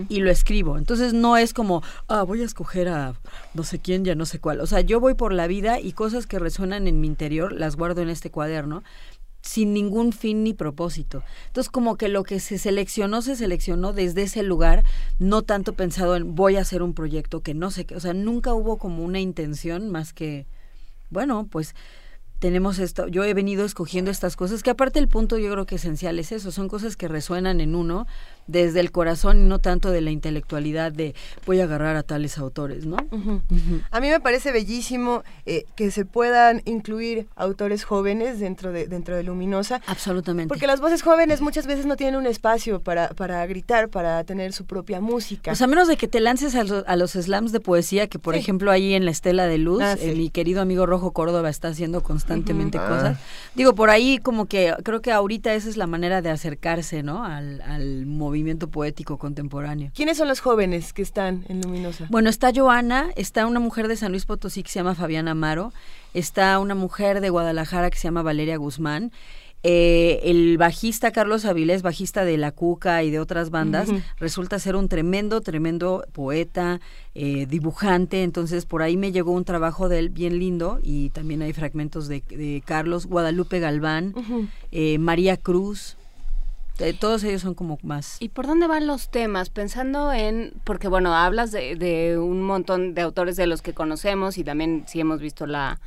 y 0.08 0.20
lo 0.20 0.30
escribo. 0.30 0.76
Entonces 0.76 1.14
no 1.14 1.38
es 1.38 1.54
como, 1.54 1.82
ah, 2.08 2.24
voy 2.24 2.42
a 2.42 2.44
escoger 2.44 2.88
a 2.88 3.14
no 3.54 3.62
sé 3.62 3.78
quién, 3.78 4.04
ya 4.04 4.14
no 4.14 4.26
sé 4.26 4.38
cuál. 4.38 4.60
O 4.60 4.66
sea, 4.66 4.82
yo 4.82 5.00
voy 5.00 5.14
por 5.14 5.32
la 5.32 5.46
vida 5.46 5.80
y 5.80 5.92
cosas 5.92 6.26
que 6.26 6.38
resuenan 6.38 6.86
en 6.88 7.00
mi 7.00 7.06
interior 7.06 7.52
las 7.52 7.76
guardo 7.76 8.02
en 8.02 8.10
este 8.10 8.30
cuaderno 8.30 8.82
sin 9.40 9.72
ningún 9.72 10.12
fin 10.12 10.44
ni 10.44 10.52
propósito. 10.52 11.22
Entonces, 11.46 11.70
como 11.70 11.96
que 11.96 12.08
lo 12.08 12.22
que 12.22 12.38
se 12.38 12.58
seleccionó, 12.58 13.22
se 13.22 13.34
seleccionó 13.34 13.94
desde 13.94 14.22
ese 14.22 14.42
lugar, 14.42 14.84
no 15.18 15.40
tanto 15.42 15.72
pensado 15.72 16.16
en 16.16 16.34
voy 16.34 16.56
a 16.56 16.60
hacer 16.60 16.82
un 16.82 16.92
proyecto 16.92 17.40
que 17.40 17.54
no 17.54 17.70
sé 17.70 17.86
qué, 17.86 17.96
o 17.96 18.00
sea, 18.00 18.12
nunca 18.12 18.52
hubo 18.52 18.76
como 18.76 19.04
una 19.04 19.20
intención 19.20 19.88
más 19.90 20.12
que, 20.12 20.46
bueno, 21.10 21.46
pues 21.50 21.74
tenemos 22.38 22.78
esto, 22.78 23.08
yo 23.08 23.24
he 23.24 23.34
venido 23.34 23.64
escogiendo 23.64 24.10
estas 24.10 24.36
cosas, 24.36 24.62
que 24.62 24.70
aparte 24.70 24.98
el 25.00 25.08
punto 25.08 25.38
yo 25.38 25.50
creo 25.50 25.66
que 25.66 25.74
esencial 25.74 26.18
es 26.18 26.30
eso, 26.30 26.52
son 26.52 26.68
cosas 26.68 26.96
que 26.96 27.08
resuenan 27.08 27.60
en 27.60 27.74
uno 27.74 28.06
desde 28.48 28.80
el 28.80 28.90
corazón 28.90 29.42
y 29.42 29.44
no 29.44 29.60
tanto 29.60 29.90
de 29.92 30.00
la 30.00 30.10
intelectualidad 30.10 30.90
de 30.90 31.14
voy 31.46 31.60
a 31.60 31.64
agarrar 31.64 31.94
a 31.96 32.02
tales 32.02 32.38
autores, 32.38 32.84
¿no? 32.86 32.96
Ujú. 33.12 33.40
A 33.92 34.00
mí 34.00 34.08
me 34.08 34.18
parece 34.18 34.50
bellísimo 34.50 35.22
eh, 35.46 35.64
que 35.76 35.90
se 35.92 36.04
puedan 36.04 36.62
incluir 36.64 37.28
autores 37.36 37.84
jóvenes 37.84 38.40
dentro 38.40 38.72
de, 38.72 38.86
dentro 38.88 39.14
de 39.14 39.22
Luminosa. 39.22 39.80
Absolutamente. 39.86 40.48
Porque 40.48 40.66
las 40.66 40.80
voces 40.80 41.02
jóvenes 41.02 41.40
muchas 41.42 41.66
veces 41.66 41.86
no 41.86 41.94
tienen 41.96 42.16
un 42.18 42.26
espacio 42.26 42.80
para, 42.80 43.10
para 43.10 43.46
gritar, 43.46 43.88
para 43.90 44.24
tener 44.24 44.52
su 44.54 44.64
propia 44.64 45.00
música. 45.00 45.54
Sea, 45.54 45.66
a 45.66 45.68
menos 45.68 45.86
de 45.86 45.96
que 45.98 46.08
te 46.08 46.20
lances 46.20 46.54
a, 46.54 46.64
lo- 46.64 46.84
a 46.86 46.96
los 46.96 47.12
slams 47.12 47.52
de 47.52 47.60
poesía, 47.60 48.06
que 48.08 48.18
por 48.18 48.32
Sí. 48.34 48.40
ejemplo 48.40 48.70
ahí 48.70 48.94
en 48.94 49.04
la 49.04 49.10
Estela 49.10 49.46
de 49.46 49.58
Luz, 49.58 49.82
Ah, 49.82 49.92
eh, 50.00 50.12
sí. 50.12 50.18
mi 50.18 50.30
querido 50.30 50.62
amigo 50.62 50.86
Rojo 50.86 51.12
Córdoba 51.12 51.50
está 51.50 51.68
haciendo 51.68 52.02
constantemente 52.02 52.78
Ujú. 52.78 52.88
cosas. 52.88 53.16
Ah. 53.18 53.50
Digo, 53.54 53.74
por 53.74 53.90
ahí 53.90 54.16
como 54.18 54.46
que 54.46 54.74
creo 54.84 55.02
que 55.02 55.12
ahorita 55.12 55.52
esa 55.54 55.68
es 55.68 55.76
la 55.76 55.86
manera 55.86 56.22
de 56.22 56.30
acercarse, 56.30 57.02
¿no? 57.02 57.24
Al, 57.24 57.60
al 57.60 58.06
movimiento 58.06 58.37
poético 58.70 59.18
contemporáneo. 59.18 59.90
¿Quiénes 59.94 60.16
son 60.18 60.28
los 60.28 60.40
jóvenes 60.40 60.92
que 60.92 61.02
están 61.02 61.44
en 61.48 61.60
Luminosa? 61.60 62.06
Bueno, 62.10 62.30
está 62.30 62.52
Joana, 62.54 63.10
está 63.16 63.46
una 63.46 63.60
mujer 63.60 63.88
de 63.88 63.96
San 63.96 64.12
Luis 64.12 64.26
Potosí 64.26 64.62
que 64.62 64.70
se 64.70 64.78
llama 64.78 64.94
Fabiana 64.94 65.32
Amaro, 65.32 65.72
está 66.14 66.58
una 66.58 66.74
mujer 66.74 67.20
de 67.20 67.30
Guadalajara 67.30 67.90
que 67.90 67.98
se 67.98 68.04
llama 68.04 68.22
Valeria 68.22 68.56
Guzmán. 68.56 69.12
eh, 69.64 70.20
el 70.22 70.56
bajista 70.56 71.10
Carlos 71.10 71.44
Avilés, 71.44 71.82
bajista 71.82 72.24
de 72.24 72.36
La 72.36 72.52
Cuca 72.52 73.02
y 73.02 73.10
de 73.10 73.18
otras 73.18 73.50
bandas, 73.50 73.88
resulta 74.16 74.60
ser 74.60 74.76
un 74.76 74.88
tremendo, 74.88 75.40
tremendo 75.40 76.04
poeta, 76.12 76.80
eh, 77.16 77.44
dibujante, 77.46 78.22
entonces 78.22 78.66
por 78.66 78.82
ahí 78.82 78.96
me 78.96 79.10
llegó 79.10 79.32
un 79.32 79.44
trabajo 79.44 79.88
de 79.88 79.98
él 79.98 80.10
bien 80.10 80.38
lindo 80.38 80.78
y 80.80 81.10
también 81.10 81.42
hay 81.42 81.52
fragmentos 81.52 82.06
de, 82.06 82.22
de 82.28 82.62
Carlos, 82.64 83.06
Guadalupe 83.06 83.58
Galván, 83.58 84.14
eh, 84.70 84.96
María 84.98 85.36
Cruz, 85.36 85.96
eh, 86.78 86.94
todos 86.98 87.24
ellos 87.24 87.42
son 87.42 87.54
como 87.54 87.78
más... 87.82 88.16
¿Y 88.20 88.28
por 88.28 88.46
dónde 88.46 88.66
van 88.66 88.86
los 88.86 89.10
temas? 89.10 89.50
Pensando 89.50 90.12
en, 90.12 90.52
porque 90.64 90.88
bueno, 90.88 91.14
hablas 91.14 91.52
de, 91.52 91.76
de 91.76 92.18
un 92.18 92.42
montón 92.42 92.94
de 92.94 93.02
autores 93.02 93.36
de 93.36 93.46
los 93.46 93.62
que 93.62 93.74
conocemos 93.74 94.38
y 94.38 94.44
también 94.44 94.84
sí 94.86 95.00
hemos 95.00 95.20
visto 95.20 95.46
la 95.46 95.80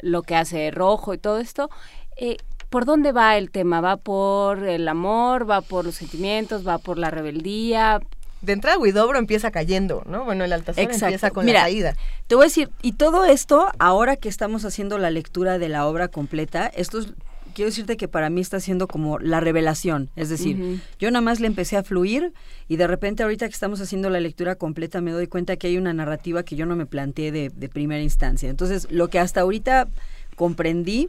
lo 0.00 0.22
que 0.22 0.36
hace 0.36 0.70
Rojo 0.70 1.14
y 1.14 1.18
todo 1.18 1.38
esto. 1.38 1.70
Eh, 2.16 2.36
¿Por 2.70 2.84
dónde 2.84 3.12
va 3.12 3.36
el 3.36 3.50
tema? 3.50 3.80
¿Va 3.80 3.96
por 3.96 4.64
el 4.64 4.88
amor? 4.88 5.48
¿Va 5.48 5.60
por 5.60 5.84
los 5.84 5.94
sentimientos? 5.94 6.66
¿Va 6.66 6.78
por 6.78 6.98
la 6.98 7.10
rebeldía? 7.10 8.00
De 8.42 8.52
entrada, 8.52 8.78
Huidobro 8.78 9.18
empieza 9.18 9.50
cayendo, 9.50 10.02
¿no? 10.06 10.24
Bueno, 10.24 10.44
el 10.44 10.52
Altazor 10.52 10.84
empieza 10.84 11.30
con 11.30 11.46
Mira, 11.46 11.60
la 11.60 11.64
caída. 11.64 11.96
Te 12.26 12.34
voy 12.34 12.44
a 12.44 12.46
decir, 12.46 12.70
y 12.82 12.92
todo 12.92 13.24
esto, 13.24 13.68
ahora 13.78 14.16
que 14.16 14.28
estamos 14.28 14.64
haciendo 14.64 14.98
la 14.98 15.10
lectura 15.10 15.58
de 15.58 15.68
la 15.68 15.86
obra 15.86 16.08
completa, 16.08 16.66
esto 16.66 16.98
es, 16.98 17.14
quiero 17.56 17.70
decirte 17.70 17.96
que 17.96 18.06
para 18.06 18.28
mí 18.28 18.42
está 18.42 18.60
siendo 18.60 18.86
como 18.86 19.18
la 19.18 19.40
revelación. 19.40 20.10
Es 20.14 20.28
decir, 20.28 20.56
yo 20.98 21.10
nada 21.10 21.22
más 21.22 21.40
le 21.40 21.46
empecé 21.46 21.78
a 21.78 21.82
fluir 21.82 22.34
y 22.68 22.76
de 22.76 22.86
repente 22.86 23.22
ahorita 23.22 23.48
que 23.48 23.54
estamos 23.54 23.80
haciendo 23.80 24.10
la 24.10 24.20
lectura 24.20 24.56
completa 24.56 25.00
me 25.00 25.10
doy 25.12 25.26
cuenta 25.26 25.56
que 25.56 25.68
hay 25.68 25.78
una 25.78 25.94
narrativa 25.94 26.42
que 26.42 26.54
yo 26.54 26.66
no 26.66 26.76
me 26.76 26.84
planteé 26.84 27.32
de, 27.32 27.48
de 27.48 27.68
primera 27.70 28.02
instancia. 28.02 28.50
Entonces, 28.50 28.86
lo 28.90 29.08
que 29.08 29.18
hasta 29.18 29.40
ahorita 29.40 29.88
comprendí 30.36 31.08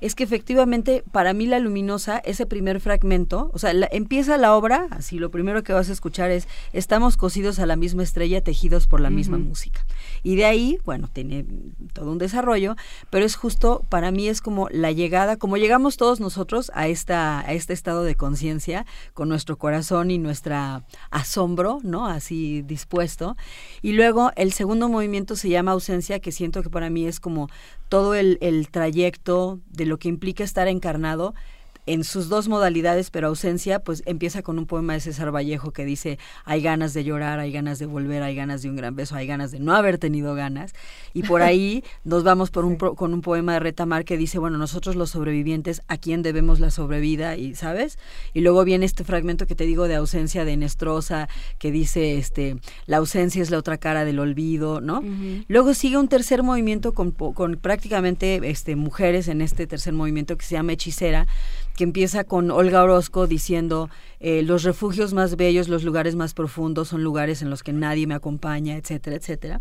es 0.00 0.14
que 0.14 0.22
efectivamente 0.22 1.02
para 1.10 1.32
mí 1.32 1.46
la 1.46 1.58
luminosa, 1.58 2.18
ese 2.18 2.46
primer 2.46 2.78
fragmento, 2.80 3.50
o 3.52 3.58
sea, 3.58 3.72
la- 3.74 3.88
empieza 3.90 4.38
la 4.38 4.54
obra, 4.54 4.86
así 4.92 5.18
lo 5.18 5.32
primero 5.32 5.64
que 5.64 5.72
vas 5.72 5.88
a 5.88 5.92
escuchar 5.92 6.30
es, 6.30 6.46
estamos 6.72 7.16
cosidos 7.16 7.58
a 7.58 7.66
la 7.66 7.74
misma 7.74 8.04
estrella, 8.04 8.40
tejidos 8.40 8.86
por 8.86 9.00
la 9.00 9.10
misma 9.10 9.36
música. 9.38 9.84
Y 10.22 10.36
de 10.36 10.44
ahí, 10.44 10.78
bueno, 10.84 11.08
tiene 11.12 11.44
todo 11.92 12.10
un 12.12 12.18
desarrollo, 12.18 12.76
pero 13.10 13.24
es 13.24 13.36
justo, 13.36 13.84
para 13.88 14.10
mí 14.10 14.28
es 14.28 14.40
como 14.40 14.68
la 14.70 14.92
llegada, 14.92 15.36
como 15.36 15.56
llegamos 15.56 15.96
todos 15.96 16.20
nosotros 16.20 16.70
a, 16.74 16.88
esta, 16.88 17.40
a 17.40 17.52
este 17.52 17.72
estado 17.72 18.04
de 18.04 18.14
conciencia, 18.14 18.86
con 19.14 19.28
nuestro 19.28 19.58
corazón 19.58 20.10
y 20.10 20.18
nuestra 20.18 20.84
asombro, 21.10 21.78
¿no? 21.82 22.06
Así 22.06 22.62
dispuesto. 22.62 23.36
Y 23.82 23.92
luego 23.92 24.32
el 24.36 24.52
segundo 24.52 24.88
movimiento 24.88 25.36
se 25.36 25.48
llama 25.48 25.72
ausencia, 25.72 26.20
que 26.20 26.32
siento 26.32 26.62
que 26.62 26.70
para 26.70 26.90
mí 26.90 27.06
es 27.06 27.20
como 27.20 27.48
todo 27.88 28.14
el, 28.14 28.38
el 28.40 28.68
trayecto 28.68 29.60
de 29.70 29.86
lo 29.86 29.98
que 29.98 30.08
implica 30.08 30.44
estar 30.44 30.68
encarnado 30.68 31.34
en 31.92 32.04
sus 32.04 32.28
dos 32.28 32.48
modalidades, 32.48 33.10
pero 33.10 33.28
ausencia, 33.28 33.80
pues 33.80 34.02
empieza 34.06 34.42
con 34.42 34.58
un 34.58 34.66
poema 34.66 34.92
de 34.94 35.00
César 35.00 35.34
Vallejo 35.34 35.72
que 35.72 35.84
dice, 35.84 36.18
hay 36.44 36.62
ganas 36.62 36.94
de 36.94 37.04
llorar, 37.04 37.38
hay 37.38 37.50
ganas 37.52 37.78
de 37.78 37.86
volver, 37.86 38.22
hay 38.22 38.34
ganas 38.34 38.62
de 38.62 38.70
un 38.70 38.76
gran 38.76 38.94
beso, 38.94 39.14
hay 39.16 39.26
ganas 39.26 39.50
de 39.50 39.60
no 39.60 39.74
haber 39.74 39.98
tenido 39.98 40.34
ganas. 40.34 40.72
Y 41.14 41.22
por 41.22 41.42
ahí 41.42 41.84
nos 42.04 42.24
vamos 42.24 42.50
por 42.50 42.64
un 42.64 42.76
pro- 42.78 42.94
con 42.94 43.14
un 43.14 43.20
poema 43.22 43.54
de 43.54 43.60
Retamar 43.60 44.04
que 44.04 44.16
dice, 44.16 44.38
bueno, 44.38 44.58
nosotros 44.58 44.96
los 44.96 45.10
sobrevivientes, 45.10 45.82
¿a 45.88 45.96
quién 45.96 46.22
debemos 46.22 46.60
la 46.60 46.70
sobrevida? 46.70 47.36
Y, 47.36 47.54
¿sabes? 47.54 47.98
Y 48.34 48.40
luego 48.40 48.64
viene 48.64 48.84
este 48.86 49.04
fragmento 49.04 49.46
que 49.46 49.54
te 49.54 49.64
digo 49.64 49.88
de 49.88 49.94
ausencia 49.96 50.44
de 50.44 50.56
Nestrosa, 50.56 51.28
que 51.58 51.70
dice, 51.72 52.18
este, 52.18 52.56
la 52.86 52.98
ausencia 52.98 53.42
es 53.42 53.50
la 53.50 53.58
otra 53.58 53.78
cara 53.78 54.04
del 54.04 54.18
olvido, 54.18 54.80
¿no? 54.80 55.02
Luego 55.48 55.74
sigue 55.74 55.96
un 55.96 56.08
tercer 56.08 56.42
movimiento 56.42 56.92
con, 56.92 57.12
con 57.12 57.56
prácticamente 57.56 58.40
este, 58.50 58.76
mujeres 58.76 59.28
en 59.28 59.40
este 59.40 59.66
tercer 59.66 59.92
movimiento 59.94 60.36
que 60.36 60.44
se 60.44 60.54
llama 60.54 60.72
Hechicera, 60.72 61.26
que 61.78 61.84
empieza 61.84 62.24
con 62.24 62.50
Olga 62.50 62.82
Orozco 62.82 63.28
diciendo, 63.28 63.88
eh, 64.18 64.42
los 64.42 64.64
refugios 64.64 65.14
más 65.14 65.36
bellos, 65.36 65.68
los 65.68 65.84
lugares 65.84 66.16
más 66.16 66.34
profundos 66.34 66.88
son 66.88 67.04
lugares 67.04 67.40
en 67.40 67.50
los 67.50 67.62
que 67.62 67.72
nadie 67.72 68.08
me 68.08 68.14
acompaña, 68.14 68.76
etcétera, 68.76 69.14
etcétera. 69.14 69.60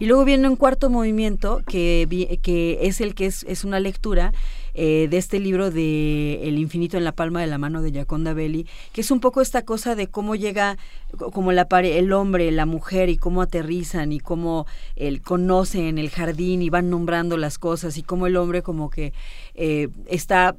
Y 0.00 0.06
luego 0.06 0.24
viene 0.24 0.48
un 0.48 0.56
cuarto 0.56 0.90
movimiento 0.90 1.62
que, 1.64 2.08
que 2.42 2.80
es 2.82 3.00
el 3.00 3.14
que 3.14 3.26
es, 3.26 3.44
es 3.44 3.62
una 3.62 3.78
lectura 3.78 4.32
eh, 4.74 5.06
de 5.08 5.18
este 5.18 5.38
libro 5.38 5.70
de 5.70 6.40
El 6.48 6.58
infinito 6.58 6.96
en 6.96 7.04
la 7.04 7.12
palma 7.12 7.40
de 7.40 7.46
la 7.46 7.58
mano 7.58 7.80
de 7.80 7.92
Giaconda 7.92 8.34
Belli, 8.34 8.66
que 8.92 9.02
es 9.02 9.12
un 9.12 9.20
poco 9.20 9.40
esta 9.40 9.62
cosa 9.62 9.94
de 9.94 10.08
cómo 10.08 10.34
llega, 10.34 10.78
co- 11.16 11.30
como 11.30 11.52
la 11.52 11.68
pare- 11.68 11.96
el 11.98 12.12
hombre, 12.12 12.50
la 12.50 12.66
mujer 12.66 13.08
y 13.08 13.16
cómo 13.18 13.40
aterrizan 13.40 14.10
y 14.10 14.18
cómo 14.18 14.66
el 14.96 15.22
conoce 15.22 15.88
en 15.88 15.98
el 15.98 16.10
jardín 16.10 16.60
y 16.60 16.70
van 16.70 16.90
nombrando 16.90 17.36
las 17.36 17.58
cosas 17.58 17.96
y 17.98 18.02
cómo 18.02 18.26
el 18.26 18.36
hombre 18.36 18.62
como 18.62 18.90
que 18.90 19.12
eh, 19.54 19.90
está 20.08 20.56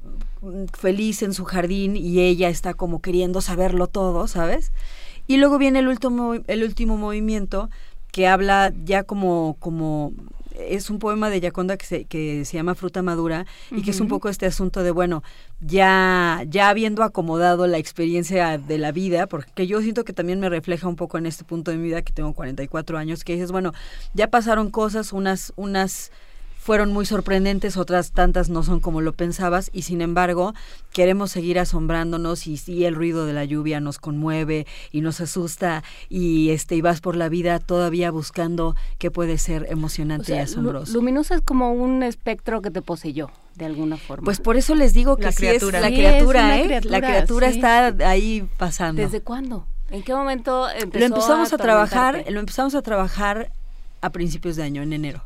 feliz 0.74 1.22
en 1.24 1.34
su 1.34 1.46
jardín 1.46 1.96
y 1.96 2.20
ella 2.20 2.50
está 2.50 2.74
como 2.74 3.02
queriendo 3.02 3.42
saberlo 3.42 3.88
todo, 3.88 4.28
¿sabes? 4.28 4.72
Y 5.28 5.38
luego 5.38 5.58
viene 5.58 5.80
el 5.80 5.88
último, 5.88 6.36
el 6.48 6.64
último 6.64 6.98
movimiento 6.98 7.70
que 8.12 8.28
habla 8.28 8.74
ya 8.84 9.04
como, 9.04 9.56
como 9.60 10.14
es 10.56 10.90
un 10.90 11.00
poema 11.00 11.30
de 11.30 11.40
Yaconda 11.40 11.78
que 11.78 11.86
se, 11.86 12.06
que 12.06 12.46
se 12.46 12.58
llama 12.58 12.76
Fruta 12.76 13.02
Madura 13.02 13.46
y 13.72 13.82
que 13.82 13.92
es 13.92 14.00
un 14.00 14.08
poco 14.08 14.30
este 14.30 14.46
asunto 14.46 14.84
de, 14.84 14.92
bueno, 14.92 15.24
ya, 15.62 16.44
ya 16.48 16.70
habiendo 16.70 17.04
acomodado 17.04 17.66
la 17.68 17.78
experiencia 17.78 18.58
de 18.58 18.78
la 18.78 18.92
vida, 18.92 19.28
porque 19.28 19.66
yo 19.66 19.82
siento 19.82 20.04
que 20.04 20.14
también 20.14 20.40
me 20.40 20.50
refleja 20.50 20.88
un 20.88 20.96
poco 20.96 21.18
en 21.18 21.26
este 21.26 21.44
punto 21.44 21.72
de 21.72 21.78
mi 21.78 21.86
vida 21.86 22.02
que 22.02 22.14
tengo 22.14 22.34
44 22.34 22.98
años, 22.98 23.24
que 23.24 23.34
dices, 23.34 23.52
bueno, 23.52 23.74
ya 24.14 24.30
pasaron 24.30 24.70
cosas, 24.70 25.14
unas, 25.14 25.54
unas 25.56 26.12
fueron 26.64 26.93
muy 26.93 27.06
sorprendentes, 27.06 27.75
otras 27.75 28.11
tantas 28.14 28.50
no 28.50 28.64
son 28.64 28.80
como 28.80 29.01
lo 29.01 29.11
pensabas 29.11 29.69
y 29.74 29.82
sin 29.82 30.01
embargo 30.01 30.53
queremos 30.93 31.30
seguir 31.32 31.59
asombrándonos 31.59 32.48
y 32.48 32.56
sí 32.58 32.85
el 32.85 32.95
ruido 32.95 33.25
de 33.25 33.33
la 33.33 33.43
lluvia 33.43 33.82
nos 33.82 34.00
conmueve 34.00 34.66
y 34.92 35.01
nos 35.01 35.19
asusta 35.19 35.83
y 36.08 36.51
este 36.51 36.75
y 36.75 36.82
vas 36.82 37.01
por 37.01 37.17
la 37.17 37.27
vida 37.27 37.59
todavía 37.59 38.11
buscando 38.11 38.75
qué 38.98 39.11
puede 39.11 39.38
ser 39.38 39.67
emocionante 39.69 40.24
O 40.24 40.25
sea, 40.27 40.38
y 40.38 40.40
asombroso. 40.40 40.93
lu- 40.93 41.00
luminosa 41.00 41.35
es 41.35 41.42
como 41.42 41.74
un 41.74 42.01
espectro 42.01 42.61
que 42.61 42.72
te 42.72 42.82
poseyó, 42.82 43.30
de 43.56 43.66
alguna 43.66 43.98
forma. 43.98 44.24
Pues 44.24 44.40
por 44.40 44.56
eso 44.56 44.74
les 44.74 44.93
digo 44.93 45.17
que 45.17 45.24
La 45.25 45.32
sí 45.33 45.38
criatura. 45.40 45.80
es 45.80 45.82
la 45.83 45.90
Sí, 45.90 45.95
criatura, 45.95 46.56
es 46.58 46.61
¿eh? 46.61 46.66
criatura, 46.67 47.00
la 47.00 47.06
criatura 47.08 47.50
sí. 47.51 47.56
está 47.58 47.88
ahí 48.09 48.48
pasando. 48.58 49.01
¿Desde 49.01 49.19
cuándo? 49.22 49.67
¿En 49.92 50.01
qué 50.01 50.14
momento 50.14 50.69
empezó 50.69 51.00
lo 51.00 51.06
empezamos 51.08 51.51
a, 51.53 51.58
trabajar, 51.58 52.00
atormentarte? 52.16 52.32
lo 52.32 52.40
empezamos 52.40 52.74
a 52.75 52.82
trabajar 52.82 53.51
a 54.01 54.09
principios 54.11 54.56
de 54.56 54.64
año, 54.64 54.82
en 54.82 54.93
enero. 54.93 55.24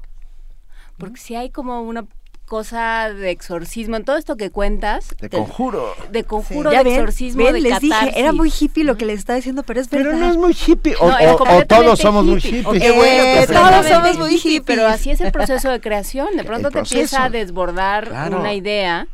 Porque 0.97 1.19
si 1.19 1.35
hay 1.35 1.49
como 1.49 1.81
una 1.81 2.05
cosa 2.45 3.09
de 3.13 3.29
exorcismo 3.31 3.97
en 3.97 4.05
todo 4.05 4.15
esto 4.15 4.37
que 4.37 4.51
cuentas. 4.51 5.09
De 5.19 5.27
te- 5.27 5.37
conjuro. 5.37 5.93
De 6.11 6.23
conjuro, 6.23 6.69
de 6.69 6.77
exorcismo, 6.77 7.43
ven, 7.43 7.55
de 7.55 7.59
les 7.61 7.79
dije, 7.81 7.93
era 7.97 8.09
catarsis. 8.09 8.33
muy 8.35 8.53
hippie 8.57 8.83
lo 8.85 8.95
que 8.97 9.05
les 9.05 9.19
estaba 9.19 9.35
diciendo, 9.35 9.63
pero 9.63 9.81
es 9.81 9.89
Pero 9.89 10.05
verdad. 10.11 10.19
no 10.19 10.31
es 10.31 10.37
muy 10.37 10.53
hippie. 10.53 10.95
O, 11.01 11.09
No, 11.09 11.17
es 11.17 11.27
o- 11.27 11.33
o 11.33 11.37
completamente 11.39 11.75
todos 11.75 11.99
somos 11.99 12.23
muy 12.25 12.37
hippie. 12.37 12.63
hippies. 12.63 12.81
Qué 12.83 12.91
bueno 12.91 13.23
que 13.23 13.39
Eh, 13.43 13.47
todos 13.47 13.59
completamente 13.59 14.13
somos 14.13 14.17
muy 14.17 14.35
hippie, 14.37 14.61
Pero 14.61 14.87
así 14.87 15.11
es 15.11 15.19
el 15.19 15.31
proceso 15.33 15.69
de 15.69 15.81
creación. 15.81 16.37
De 16.37 16.43
pronto 16.45 16.71
te 16.71 16.79
empieza 16.79 17.25
a 17.25 17.29
desbordar 17.29 18.07
Claro. 18.07 18.39
una 18.39 18.53
idea 18.53 19.07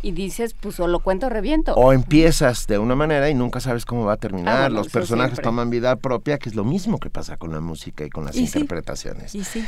y 0.00 0.12
dices, 0.12 0.54
pues 0.58 0.80
o 0.80 0.86
lo 0.88 1.00
cuento 1.00 1.26
o 1.26 1.30
reviento. 1.30 1.74
O 1.74 1.92
empiezas 1.92 2.66
de 2.66 2.78
una 2.78 2.94
manera 2.94 3.28
y 3.28 3.34
nunca 3.34 3.60
sabes 3.60 3.84
cómo 3.84 4.06
va 4.06 4.14
a 4.14 4.16
terminar. 4.16 4.56
Ah, 4.56 4.60
bueno, 4.68 4.76
Los 4.76 4.88
personajes 4.88 5.32
siempre. 5.32 5.44
toman 5.44 5.68
vida 5.68 5.96
propia, 5.96 6.38
que 6.38 6.48
es 6.48 6.54
lo 6.54 6.64
mismo 6.64 6.98
que 6.98 7.10
pasa 7.10 7.36
con 7.36 7.52
la 7.52 7.60
música 7.60 8.04
y 8.06 8.10
con 8.10 8.24
las 8.24 8.34
Y 8.36 8.46
sí. 8.46 8.58
interpretaciones. 8.58 9.34
Y 9.34 9.44
sí. 9.44 9.62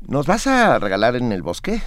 ¿Nos 0.00 0.26
vas 0.26 0.46
a 0.46 0.78
regalar 0.78 1.16
en 1.16 1.32
el 1.32 1.42
bosque? 1.42 1.80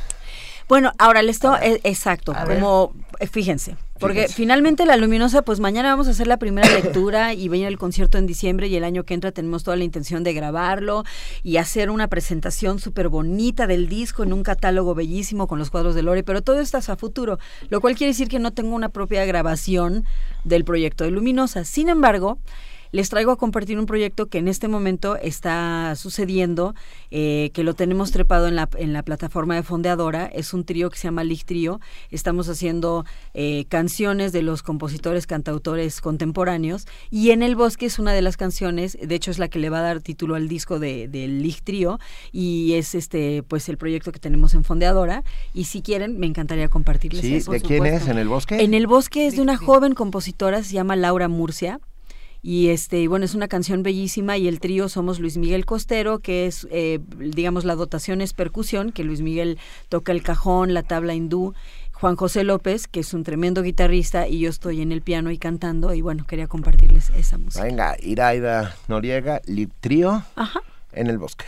Bueno, 0.68 0.92
ahora 1.00 1.24
les 1.24 1.40
to- 1.40 1.58
eh, 1.58 1.80
exacto, 1.84 2.32
A 2.36 2.46
como 2.46 2.94
eh, 3.20 3.26
fíjense, 3.26 3.76
porque 4.00 4.20
Fíjense. 4.22 4.36
finalmente 4.36 4.86
la 4.86 4.98
luminosa, 4.98 5.42
pues 5.42 5.60
mañana 5.60 5.90
vamos 5.90 6.08
a 6.08 6.12
hacer 6.12 6.28
la 6.28 6.38
primera 6.38 6.70
lectura 6.70 7.34
y 7.34 7.50
viene 7.50 7.68
el 7.68 7.80
concierto 7.80 8.20
en 8.20 8.28
diciembre 8.28 8.68
y 8.68 8.76
el 8.76 8.84
año 8.84 9.04
que 9.04 9.16
entra 9.16 9.32
tenemos 9.32 9.64
toda 9.64 9.78
la 9.78 9.84
intención 9.84 10.24
de 10.24 10.34
grabarlo 10.34 11.06
y 11.42 11.58
hacer 11.58 11.90
una 11.90 12.08
presentación 12.08 12.78
súper 12.80 13.10
bonita 13.10 13.66
del 13.66 13.90
disco 13.90 14.22
en 14.22 14.32
un 14.32 14.44
catálogo 14.44 14.94
bellísimo 14.94 15.48
con 15.48 15.58
los 15.58 15.72
cuadros 15.72 15.96
de 15.96 16.04
Lore, 16.04 16.22
pero 16.24 16.44
todo 16.44 16.60
esto 16.60 16.78
es 16.78 16.88
a 16.90 16.96
futuro, 16.98 17.40
lo 17.70 17.82
cual 17.82 17.96
quiere 17.96 18.12
decir 18.12 18.28
que 18.28 18.38
no 18.38 18.52
tengo 18.52 18.76
una 18.76 18.90
propia 18.90 19.26
grabación 19.26 20.06
del 20.44 20.66
proyecto 20.66 21.04
de 21.04 21.10
Luminosa. 21.12 21.64
Sin 21.66 21.90
embargo, 21.90 22.38
les 22.92 23.10
traigo 23.10 23.32
a 23.32 23.38
compartir 23.38 23.78
un 23.80 23.86
proyecto 23.86 24.28
que 24.28 24.38
en 24.40 24.48
este 24.48 24.68
momento 24.68 25.16
está 25.16 25.96
sucediendo, 25.96 26.76
eh, 27.12 27.52
que 27.54 27.64
lo 27.64 27.74
tenemos 27.74 28.12
trepado 28.12 28.48
en 28.48 28.56
la, 28.56 28.70
en 28.78 28.94
la 28.94 29.04
plataforma 29.04 29.56
de 29.56 29.64
Fondeadora. 29.64 30.26
Es 30.26 30.54
un 30.54 30.64
trío 30.64 30.90
que 30.90 30.98
se 30.98 31.04
llama 31.08 31.24
Lig 31.24 31.46
Trío. 31.46 31.80
Estamos 32.10 32.50
haciendo 32.50 33.06
eh, 33.34 33.66
canciones 33.70 34.32
de 34.32 34.42
los 34.42 34.64
compositores, 34.64 35.28
cantautores 35.28 36.02
contemporáneos. 36.02 36.88
Y 37.10 37.32
En 37.32 37.44
el 37.44 37.56
Bosque 37.56 37.86
es 37.86 38.00
una 38.00 38.14
de 38.14 38.22
las 38.22 38.38
canciones, 38.38 38.98
de 39.02 39.16
hecho 39.16 39.32
es 39.32 39.40
la 39.40 39.48
que 39.48 39.60
le 39.60 39.70
va 39.70 39.80
a 39.80 39.84
dar 39.84 40.02
título 40.02 40.36
al 40.36 40.48
disco 40.48 40.80
de, 40.80 41.08
del 41.08 41.42
Lig 41.44 41.62
Trío. 41.62 42.00
Y 42.32 42.74
es 42.74 42.96
este 42.96 43.44
pues 43.44 43.70
el 43.70 43.78
proyecto 43.78 44.12
que 44.12 44.20
tenemos 44.20 44.54
en 44.54 44.64
Fondeadora. 44.64 45.24
Y 45.54 45.66
si 45.66 45.82
quieren, 45.82 46.20
me 46.20 46.26
encantaría 46.26 46.70
compartirles 46.70 47.22
Sí, 47.22 47.36
eso. 47.36 47.52
¿de 47.52 47.62
quién 47.62 47.86
es? 47.86 48.08
¿En 48.08 48.18
el 48.18 48.28
bosque? 48.28 48.62
En 48.64 48.74
el 48.74 48.88
bosque 48.88 49.28
es 49.28 49.36
de 49.36 49.42
una 49.42 49.58
joven 49.58 49.94
compositora, 49.94 50.64
se 50.64 50.74
llama 50.74 50.96
Laura 50.96 51.28
Murcia. 51.28 51.80
Y 52.42 52.70
este, 52.70 53.02
y 53.02 53.08
bueno, 53.08 53.26
es 53.26 53.36
una 53.36 53.48
canción 53.48 53.84
bellísima 53.84 54.38
y 54.38 54.48
el 54.48 54.60
trío 54.60 54.88
somos 54.88 55.20
Luis 55.20 55.38
Miguel 55.38 55.66
Costero, 55.66 56.20
que 56.20 56.46
es, 56.46 56.68
eh, 56.72 57.00
digamos, 57.18 57.66
la 57.66 57.76
dotación 57.76 58.22
es 58.22 58.34
percusión, 58.34 58.92
que 58.92 59.04
Luis 59.04 59.22
Miguel 59.22 59.58
toca 59.90 60.14
el 60.14 60.24
cajón, 60.24 60.74
la 60.74 60.84
tabla 60.84 61.14
hindú, 61.16 61.54
Juan 61.92 62.16
José 62.16 62.46
López, 62.46 62.88
que 62.88 63.02
es 63.02 63.14
un 63.14 63.24
tremendo 63.24 63.62
guitarrista, 63.62 64.26
y 64.28 64.40
yo 64.40 64.50
estoy 64.50 64.82
en 64.82 64.94
el 64.94 65.02
piano 65.02 65.32
y 65.32 65.38
cantando, 65.38 65.94
y 65.94 66.02
bueno, 66.02 66.26
quería 66.26 66.48
compartirles 66.48 67.10
esa 67.10 67.38
música. 67.38 67.62
Venga, 67.64 67.98
Iraida 68.02 68.74
Noriega, 68.88 69.42
Lip 69.46 69.72
Trío, 69.82 70.24
en 70.94 71.08
el 71.08 71.18
bosque. 71.18 71.46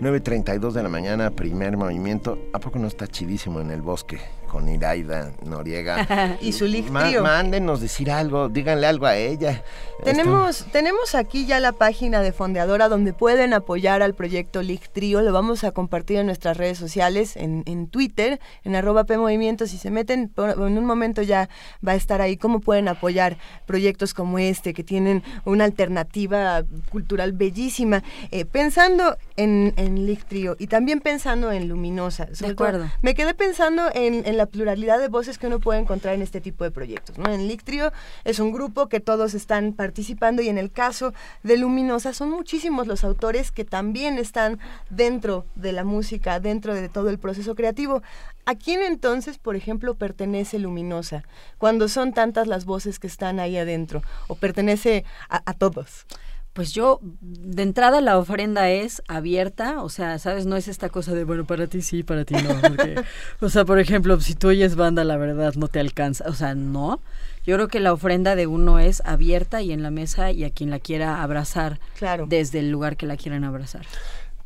9.32 0.00 0.72
de 0.72 0.82
la 0.82 0.88
mañana, 0.88 1.30
primer 1.30 1.76
movimiento. 1.76 2.38
¿A 2.54 2.58
poco 2.58 2.78
no 2.78 2.88
está 2.88 3.06
chidísimo 3.06 3.60
en 3.60 3.70
el 3.70 3.82
bosque? 3.82 4.18
Con 4.50 4.68
Iraida 4.68 5.32
Noriega. 5.44 6.36
y 6.40 6.52
su 6.52 6.66
Ma-. 6.90 7.10
Mándenos 7.22 7.80
decir 7.80 8.10
algo, 8.10 8.48
díganle 8.48 8.86
algo 8.86 9.06
a 9.06 9.16
ella. 9.16 9.62
Tenemos, 10.02 10.64
tenemos 10.72 11.14
aquí 11.14 11.46
ya 11.46 11.60
la 11.60 11.72
página 11.72 12.20
de 12.20 12.32
Fondeadora 12.32 12.88
donde 12.88 13.12
pueden 13.12 13.52
apoyar 13.52 14.02
al 14.02 14.14
proyecto 14.14 14.62
League 14.62 14.86
Trio. 14.92 15.20
Lo 15.20 15.32
vamos 15.32 15.62
a 15.62 15.72
compartir 15.72 16.18
en 16.18 16.26
nuestras 16.26 16.56
redes 16.56 16.78
sociales, 16.78 17.36
en, 17.36 17.62
en 17.66 17.86
Twitter, 17.86 18.40
en 18.64 18.74
arroba 18.74 19.04
PMovimiento. 19.04 19.66
Si 19.66 19.78
se 19.78 19.90
meten, 19.90 20.32
en 20.36 20.78
un 20.78 20.84
momento 20.84 21.22
ya 21.22 21.48
va 21.86 21.92
a 21.92 21.96
estar 21.96 22.20
ahí 22.20 22.36
cómo 22.36 22.60
pueden 22.60 22.88
apoyar 22.88 23.36
proyectos 23.66 24.14
como 24.14 24.38
este, 24.38 24.74
que 24.74 24.82
tienen 24.82 25.22
una 25.44 25.64
alternativa 25.64 26.64
cultural 26.90 27.32
bellísima. 27.32 28.02
Eh, 28.30 28.44
pensando 28.46 29.16
en, 29.36 29.74
en 29.76 30.10
Trio 30.28 30.56
y 30.58 30.66
también 30.66 31.00
pensando 31.00 31.52
en 31.52 31.68
Luminosa. 31.68 32.34
sobre 32.34 32.54
todo, 32.54 32.68
acuerdo. 32.68 32.90
me 33.02 33.14
quedé 33.14 33.34
pensando 33.34 33.90
en, 33.94 34.26
en 34.26 34.36
la 34.40 34.46
pluralidad 34.46 34.98
de 34.98 35.08
voces 35.08 35.36
que 35.36 35.48
uno 35.48 35.60
puede 35.60 35.80
encontrar 35.80 36.14
en 36.14 36.22
este 36.22 36.40
tipo 36.40 36.64
de 36.64 36.70
proyectos. 36.70 37.18
¿no? 37.18 37.30
En 37.30 37.46
Lick 37.46 37.62
Trio 37.62 37.92
es 38.24 38.38
un 38.38 38.52
grupo 38.52 38.88
que 38.88 38.98
todos 38.98 39.34
están 39.34 39.74
participando 39.74 40.40
y 40.40 40.48
en 40.48 40.56
el 40.56 40.72
caso 40.72 41.12
de 41.42 41.58
Luminosa 41.58 42.14
son 42.14 42.30
muchísimos 42.30 42.86
los 42.86 43.04
autores 43.04 43.52
que 43.52 43.66
también 43.66 44.16
están 44.16 44.58
dentro 44.88 45.44
de 45.56 45.72
la 45.72 45.84
música, 45.84 46.40
dentro 46.40 46.74
de 46.74 46.88
todo 46.88 47.10
el 47.10 47.18
proceso 47.18 47.54
creativo. 47.54 48.02
¿A 48.46 48.54
quién 48.54 48.80
entonces, 48.80 49.36
por 49.36 49.56
ejemplo, 49.56 49.94
pertenece 49.94 50.58
Luminosa? 50.58 51.24
Cuando 51.58 51.86
son 51.88 52.14
tantas 52.14 52.46
las 52.46 52.64
voces 52.64 52.98
que 52.98 53.08
están 53.08 53.40
ahí 53.40 53.58
adentro, 53.58 54.02
o 54.26 54.36
pertenece 54.36 55.04
a 55.28 55.52
todos. 55.52 56.06
Pues 56.52 56.72
yo, 56.72 56.98
de 57.20 57.62
entrada 57.62 58.00
la 58.00 58.18
ofrenda 58.18 58.68
es 58.70 59.02
abierta, 59.06 59.82
o 59.82 59.88
sea, 59.88 60.18
¿sabes? 60.18 60.46
No 60.46 60.56
es 60.56 60.66
esta 60.66 60.88
cosa 60.88 61.14
de, 61.14 61.22
bueno, 61.24 61.44
para 61.44 61.68
ti 61.68 61.80
sí, 61.80 62.02
para 62.02 62.24
ti 62.24 62.34
no. 62.34 62.60
porque, 62.60 62.96
o 63.40 63.48
sea, 63.48 63.64
por 63.64 63.78
ejemplo, 63.78 64.20
si 64.20 64.34
tú 64.34 64.48
oyes 64.48 64.74
banda, 64.74 65.04
la 65.04 65.16
verdad 65.16 65.54
no 65.54 65.68
te 65.68 65.78
alcanza. 65.78 66.24
O 66.28 66.32
sea, 66.34 66.54
no. 66.56 67.00
Yo 67.46 67.54
creo 67.56 67.68
que 67.68 67.80
la 67.80 67.92
ofrenda 67.92 68.34
de 68.36 68.46
uno 68.46 68.78
es 68.80 69.00
abierta 69.06 69.62
y 69.62 69.72
en 69.72 69.82
la 69.82 69.90
mesa 69.90 70.30
y 70.32 70.44
a 70.44 70.50
quien 70.50 70.70
la 70.70 70.78
quiera 70.80 71.22
abrazar 71.22 71.78
Claro. 71.98 72.26
desde 72.28 72.58
el 72.58 72.70
lugar 72.70 72.96
que 72.96 73.06
la 73.06 73.16
quieran 73.16 73.44
abrazar. 73.44 73.86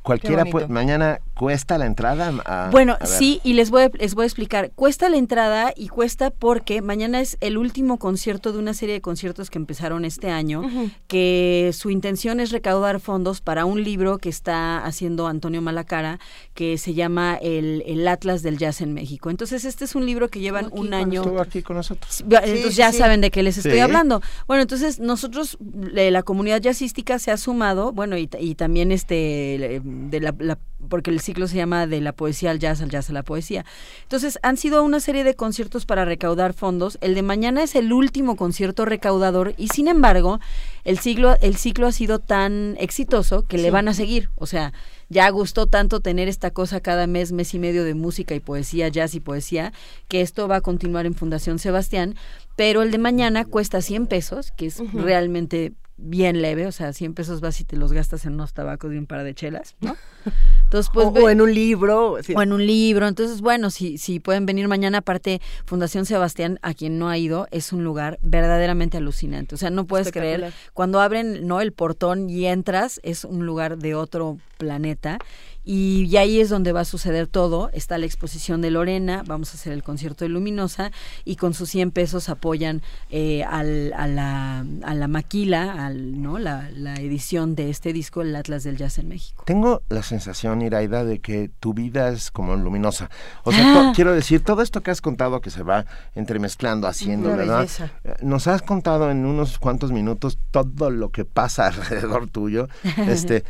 Cualquiera 0.04 0.44
puede, 0.44 0.68
mañana 0.68 1.18
cuesta 1.34 1.78
la 1.78 1.86
entrada. 1.86 2.30
a- 2.44 2.68
Bueno, 2.70 2.96
a 3.00 3.06
sí, 3.06 3.40
y 3.42 3.54
les 3.54 3.70
voy, 3.70 3.84
a, 3.84 3.90
les 3.98 4.14
voy 4.14 4.24
a 4.24 4.26
explicar. 4.26 4.70
Cuesta 4.74 5.08
la 5.08 5.16
entrada 5.16 5.72
y 5.74 5.88
cuesta 5.88 6.30
porque 6.30 6.82
mañana 6.82 7.20
es 7.22 7.38
el 7.40 7.56
último 7.56 7.98
concierto 7.98 8.52
de 8.52 8.58
una 8.58 8.74
serie 8.74 8.94
de 8.94 9.00
conciertos 9.00 9.48
que 9.48 9.56
empezaron 9.58 10.04
este 10.04 10.30
año, 10.30 10.62
que 11.08 11.70
su 11.72 11.88
intención 11.90 12.38
es 12.38 12.50
recaudar 12.52 13.00
fondos 13.00 13.40
para 13.40 13.64
un 13.64 13.82
libro 13.82 14.18
que 14.18 14.28
está 14.28 14.84
haciendo 14.84 15.26
Antonio 15.26 15.62
Malacara, 15.62 16.20
que 16.52 16.76
se 16.76 16.92
llama 16.92 17.36
El, 17.40 17.82
el 17.86 18.06
Atlas 18.06 18.42
del 18.42 18.58
Jazz 18.58 18.82
en 18.82 18.92
México. 18.92 19.30
Entonces, 19.30 19.64
este 19.64 19.86
es 19.86 19.94
un 19.94 20.04
libro 20.04 20.28
que 20.28 20.40
llevan 20.40 20.68
un 20.70 20.92
año... 20.92 21.22
Estuvo 21.22 21.40
aquí 21.40 21.62
con 21.62 21.76
nosotros. 21.76 22.20
Entonces 22.20 22.66
sí, 22.74 22.76
ya 22.76 22.92
sí. 22.92 22.98
saben 22.98 23.22
de 23.22 23.30
qué 23.30 23.42
les 23.42 23.56
estoy 23.56 23.72
Sí. 23.72 23.78
hablando. 23.80 24.20
Bueno, 24.46 24.60
entonces 24.62 25.00
nosotros, 25.00 25.56
le- 25.80 26.10
la 26.10 26.22
comunidad 26.22 26.60
jazzística 26.60 27.18
se 27.18 27.30
ha 27.30 27.38
sumado, 27.38 27.92
bueno, 27.92 28.18
y, 28.18 28.26
ta- 28.26 28.38
y 28.38 28.54
también 28.54 28.92
este, 28.92 29.80
de 29.94 30.20
la, 30.20 30.34
la- 30.38 30.58
porque 30.88 31.10
el 31.10 31.20
ciclo 31.20 31.48
se 31.48 31.56
llama 31.56 31.86
de 31.86 32.00
la 32.00 32.12
poesía 32.12 32.50
al 32.50 32.58
jazz, 32.58 32.82
al 32.82 32.90
jazz 32.90 33.08
a 33.08 33.12
la 33.14 33.22
poesía. 33.22 33.64
Entonces 34.02 34.38
han 34.42 34.56
sido 34.56 34.82
una 34.82 35.00
serie 35.00 35.24
de 35.24 35.34
conciertos 35.34 35.86
para 35.86 36.04
recaudar 36.04 36.52
fondos. 36.52 36.98
El 37.00 37.14
de 37.14 37.22
mañana 37.22 37.62
es 37.62 37.74
el 37.74 37.92
último 37.92 38.36
concierto 38.36 38.84
recaudador 38.84 39.54
y 39.56 39.68
sin 39.68 39.88
embargo 39.88 40.40
el 40.84 40.98
ciclo, 40.98 41.36
el 41.40 41.56
ciclo 41.56 41.86
ha 41.86 41.92
sido 41.92 42.18
tan 42.18 42.76
exitoso 42.78 43.46
que 43.46 43.56
le 43.58 43.70
van 43.70 43.88
a 43.88 43.94
seguir. 43.94 44.28
O 44.34 44.46
sea, 44.46 44.72
ya 45.08 45.28
gustó 45.30 45.66
tanto 45.66 46.00
tener 46.00 46.28
esta 46.28 46.50
cosa 46.50 46.80
cada 46.80 47.06
mes, 47.06 47.32
mes 47.32 47.54
y 47.54 47.58
medio 47.58 47.84
de 47.84 47.94
música 47.94 48.34
y 48.34 48.40
poesía, 48.40 48.88
jazz 48.88 49.14
y 49.14 49.20
poesía, 49.20 49.72
que 50.08 50.20
esto 50.20 50.48
va 50.48 50.56
a 50.56 50.60
continuar 50.60 51.06
en 51.06 51.14
Fundación 51.14 51.58
Sebastián, 51.58 52.16
pero 52.56 52.82
el 52.82 52.90
de 52.90 52.98
mañana 52.98 53.44
cuesta 53.44 53.80
100 53.80 54.06
pesos, 54.06 54.52
que 54.52 54.66
es 54.66 54.80
realmente 54.92 55.72
bien 55.96 56.42
leve, 56.42 56.66
o 56.66 56.72
sea, 56.72 56.92
100 56.92 57.14
pesos 57.14 57.40
vas 57.40 57.60
y 57.60 57.64
te 57.64 57.76
los 57.76 57.92
gastas 57.92 58.26
en 58.26 58.34
unos 58.34 58.52
tabacos 58.52 58.92
y 58.92 58.96
un 58.98 59.06
par 59.06 59.22
de 59.22 59.32
chelas, 59.32 59.76
¿no? 59.80 59.96
Entonces, 60.64 60.90
pues, 60.92 61.06
o, 61.06 61.12
ve- 61.12 61.22
o 61.22 61.30
en 61.30 61.40
un 61.40 61.54
libro. 61.54 62.16
sí. 62.20 62.34
o 62.36 62.42
en 62.42 62.52
un 62.52 62.66
libro. 62.66 63.06
Entonces, 63.06 63.40
bueno, 63.40 63.70
si, 63.70 63.96
si 63.96 64.18
pueden 64.18 64.44
venir 64.44 64.66
mañana, 64.66 64.98
aparte, 64.98 65.40
Fundación 65.66 66.04
Sebastián, 66.04 66.58
a 66.62 66.74
quien 66.74 66.98
no 66.98 67.08
ha 67.08 67.16
ido, 67.16 67.46
es 67.52 67.72
un 67.72 67.84
lugar 67.84 68.18
verdaderamente 68.22 68.96
alucinante. 68.96 69.54
O 69.54 69.58
sea, 69.58 69.70
no 69.70 69.86
puedes 69.86 70.10
creer, 70.10 70.52
cuando 70.72 71.00
abren 71.00 71.46
no 71.46 71.60
el 71.60 71.72
portón 71.72 72.28
y 72.28 72.46
entras, 72.46 72.98
es 73.04 73.24
un 73.24 73.46
lugar 73.46 73.78
de 73.78 73.94
otro 73.94 74.38
planeta. 74.58 75.18
Y, 75.64 76.04
y 76.10 76.16
ahí 76.18 76.40
es 76.40 76.50
donde 76.50 76.72
va 76.72 76.80
a 76.80 76.84
suceder 76.84 77.26
todo. 77.26 77.70
Está 77.72 77.96
la 77.98 78.06
exposición 78.06 78.60
de 78.60 78.70
Lorena, 78.70 79.22
vamos 79.26 79.50
a 79.52 79.54
hacer 79.54 79.72
el 79.72 79.82
concierto 79.82 80.24
de 80.24 80.28
Luminosa 80.28 80.90
y 81.24 81.36
con 81.36 81.54
sus 81.54 81.70
100 81.70 81.90
pesos 81.90 82.28
apoyan 82.28 82.82
eh, 83.10 83.44
al- 83.44 83.92
a, 83.96 84.06
la, 84.06 84.64
a 84.82 84.94
la 84.94 85.08
maquila, 85.08 85.86
al, 85.86 86.20
¿no? 86.20 86.38
La, 86.38 86.68
la 86.74 86.94
edición 86.96 87.54
de 87.54 87.70
este 87.70 87.92
disco, 87.92 88.22
el 88.22 88.36
Atlas 88.36 88.64
del 88.64 88.76
Jazz 88.76 88.98
en 88.98 89.08
México. 89.08 89.44
Tengo 89.46 89.82
la 89.88 90.02
sensación, 90.02 90.60
Iraida, 90.62 91.04
de 91.04 91.20
que 91.20 91.50
tu 91.60 91.72
vida 91.74 92.08
es 92.10 92.30
como 92.30 92.54
luminosa. 92.56 93.10
O 93.44 93.52
sea, 93.52 93.64
Ah. 93.88 93.92
quiero 93.94 94.12
decir, 94.12 94.44
todo 94.44 94.60
esto 94.62 94.82
que 94.82 94.90
has 94.90 95.00
contado 95.00 95.40
que 95.40 95.50
se 95.50 95.62
va 95.62 95.86
entremezclando, 96.14 96.86
haciendo, 96.86 97.28
Una 97.28 97.36
¿verdad? 97.38 97.58
belleza. 97.60 97.90
Eh, 98.04 98.14
Nos 98.22 98.46
has 98.46 98.62
contado 98.62 99.10
en 99.10 99.24
unos 99.24 99.58
cuantos 99.58 99.92
minutos 99.92 100.38
todo 100.50 100.90
lo 100.90 101.10
que 101.10 101.24
pasa 101.24 101.66
alrededor 101.68 102.28
tuyo. 102.28 102.68
Este, 103.08 103.44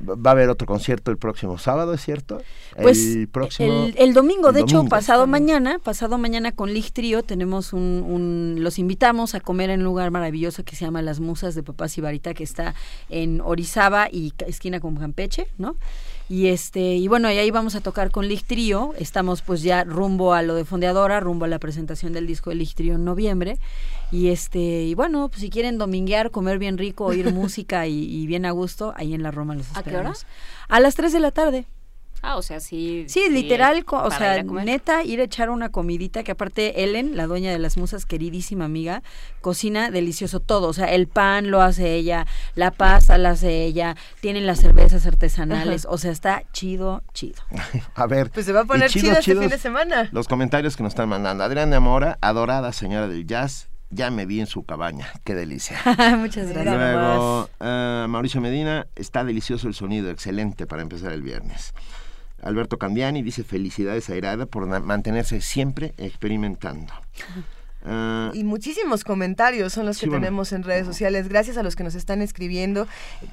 va 0.00 0.30
a 0.30 0.32
haber 0.32 0.48
otro 0.48 0.66
concierto 0.66 1.10
el 1.10 1.16
próximo 1.18 1.58
sábado, 1.58 1.92
¿es 1.94 2.00
cierto? 2.02 2.40
Pues 2.80 2.98
el 3.04 3.28
próximo 3.28 3.86
el, 3.86 3.94
el 3.98 4.14
domingo, 4.14 4.48
el 4.48 4.54
de 4.54 4.60
hecho, 4.62 4.84
pasado 4.84 5.26
mañana, 5.26 5.78
pasado 5.78 6.16
mañana 6.18 6.52
con 6.52 6.72
Lig 6.72 6.92
Trio 6.92 7.22
tenemos 7.22 7.72
un, 7.72 8.04
un- 8.06 8.56
los 8.60 8.78
invitamos 8.78 9.34
a 9.34 9.40
comer 9.40 9.70
en 9.70 9.80
un 9.80 9.84
lugar 9.84 10.10
maravilloso 10.10 10.64
que 10.64 10.76
se 10.76 10.84
llama 10.84 11.02
Las 11.02 11.20
Musas 11.20 11.54
de 11.54 11.62
Papá 11.62 11.88
Sibarita, 11.88 12.34
que 12.34 12.44
está 12.44 12.74
en 13.08 13.40
Orizaba 13.40 14.08
y 14.10 14.32
esquina 14.46 14.80
con 14.80 14.96
Campeche, 14.96 15.46
¿no? 15.58 15.76
Y 16.28 16.46
este, 16.46 16.80
y 16.94 17.08
bueno, 17.08 17.28
y 17.32 17.38
ahí 17.38 17.50
vamos 17.50 17.74
a 17.74 17.80
tocar 17.80 18.12
con 18.12 18.28
Lig 18.28 18.44
Trio, 18.44 18.94
estamos 18.96 19.42
pues 19.42 19.62
ya 19.62 19.82
rumbo 19.82 20.32
a 20.32 20.42
lo 20.42 20.54
de 20.54 20.64
Fondeadora, 20.64 21.18
rumbo 21.18 21.44
a 21.44 21.48
la 21.48 21.58
presentación 21.58 22.12
del 22.12 22.28
disco 22.28 22.50
de 22.50 22.56
Lig 22.56 22.72
Trio 22.74 22.94
en 22.94 23.04
noviembre. 23.04 23.58
Y 24.12 24.28
este, 24.28 24.58
y 24.58 24.94
bueno, 24.94 25.28
pues 25.28 25.40
si 25.42 25.50
quieren 25.50 25.78
dominguear, 25.78 26.30
comer 26.30 26.58
bien 26.58 26.78
rico, 26.78 27.04
oír 27.06 27.32
música 27.32 27.86
y, 27.86 28.04
y 28.04 28.26
bien 28.26 28.44
a 28.46 28.50
gusto, 28.50 28.92
ahí 28.96 29.14
en 29.14 29.22
la 29.22 29.30
Roma 29.30 29.54
los 29.54 29.68
¿A 29.76 29.82
qué 29.82 29.90
hora? 29.90 30.10
esperamos. 30.12 30.26
A 30.68 30.80
las 30.80 30.94
3 30.96 31.12
de 31.12 31.20
la 31.20 31.30
tarde. 31.30 31.66
Ah, 32.22 32.36
o 32.36 32.42
sea, 32.42 32.60
sí. 32.60 33.06
Sí, 33.08 33.30
literal, 33.30 33.78
es 33.78 33.84
co- 33.84 33.96
o 33.96 34.08
para 34.10 34.18
sea, 34.18 34.34
ir 34.34 34.40
a 34.40 34.44
comer. 34.46 34.66
neta, 34.66 35.02
ir 35.04 35.20
a 35.20 35.24
echar 35.24 35.48
una 35.48 35.70
comidita, 35.70 36.22
que 36.22 36.32
aparte 36.32 36.84
Ellen, 36.84 37.16
la 37.16 37.26
dueña 37.26 37.50
de 37.50 37.58
las 37.58 37.78
musas, 37.78 38.04
queridísima 38.04 38.66
amiga, 38.66 39.02
cocina 39.40 39.90
delicioso 39.90 40.38
todo, 40.38 40.68
o 40.68 40.72
sea, 40.74 40.92
el 40.92 41.06
pan 41.08 41.50
lo 41.50 41.62
hace 41.62 41.94
ella, 41.94 42.26
la 42.56 42.72
pasta 42.72 43.16
la 43.16 43.30
hace 43.30 43.64
ella, 43.64 43.96
tienen 44.20 44.44
las 44.46 44.60
cervezas 44.60 45.06
artesanales, 45.06 45.86
Ajá. 45.86 45.94
o 45.94 45.96
sea, 45.96 46.10
está 46.10 46.42
chido, 46.52 47.02
chido. 47.14 47.40
A 47.94 48.06
ver. 48.06 48.30
Pues 48.30 48.44
se 48.44 48.52
va 48.52 48.60
a 48.60 48.64
poner 48.66 48.90
chido, 48.90 49.04
chido 49.04 49.12
este 49.14 49.24
chidos 49.24 49.40
fin 49.44 49.50
de 49.50 49.58
semana. 49.58 50.10
Los 50.12 50.28
comentarios 50.28 50.76
que 50.76 50.82
nos 50.82 50.90
están 50.92 51.08
mandando. 51.08 51.42
Adrián 51.42 51.70
de 51.70 51.80
Mora, 51.80 52.18
adorada 52.20 52.74
señora 52.74 53.08
del 53.08 53.26
jazz, 53.26 53.69
ya 53.90 54.10
me 54.10 54.26
vi 54.26 54.40
en 54.40 54.46
su 54.46 54.64
cabaña. 54.64 55.08
Qué 55.24 55.34
delicia. 55.34 55.78
Muchas 56.16 56.48
gracias. 56.48 56.74
Luego, 56.74 57.50
eh, 57.60 58.06
Mauricio 58.08 58.40
Medina, 58.40 58.86
está 58.96 59.24
delicioso 59.24 59.68
el 59.68 59.74
sonido, 59.74 60.10
excelente 60.10 60.66
para 60.66 60.82
empezar 60.82 61.12
el 61.12 61.22
viernes. 61.22 61.74
Alberto 62.42 62.78
Candiani 62.78 63.22
dice 63.22 63.44
felicidades 63.44 64.08
a 64.08 64.16
Irada 64.16 64.46
por 64.46 64.66
mantenerse 64.66 65.40
siempre 65.40 65.92
experimentando. 65.98 66.92
Ah, 67.84 68.30
Y 68.34 68.44
muchísimos 68.44 69.04
comentarios 69.04 69.72
son 69.72 69.86
los 69.86 69.96
Sí, 69.96 70.00
que 70.02 70.10
bueno. 70.10 70.22
tenemos 70.24 70.52
en 70.52 70.62
redes 70.62 70.86
sociales. 70.86 71.28
Gracias 71.28 71.56
a 71.56 71.62
los 71.62 71.76
que 71.76 71.82
nos 71.84 71.94
están 71.94 72.20
escribiendo. 72.20 72.86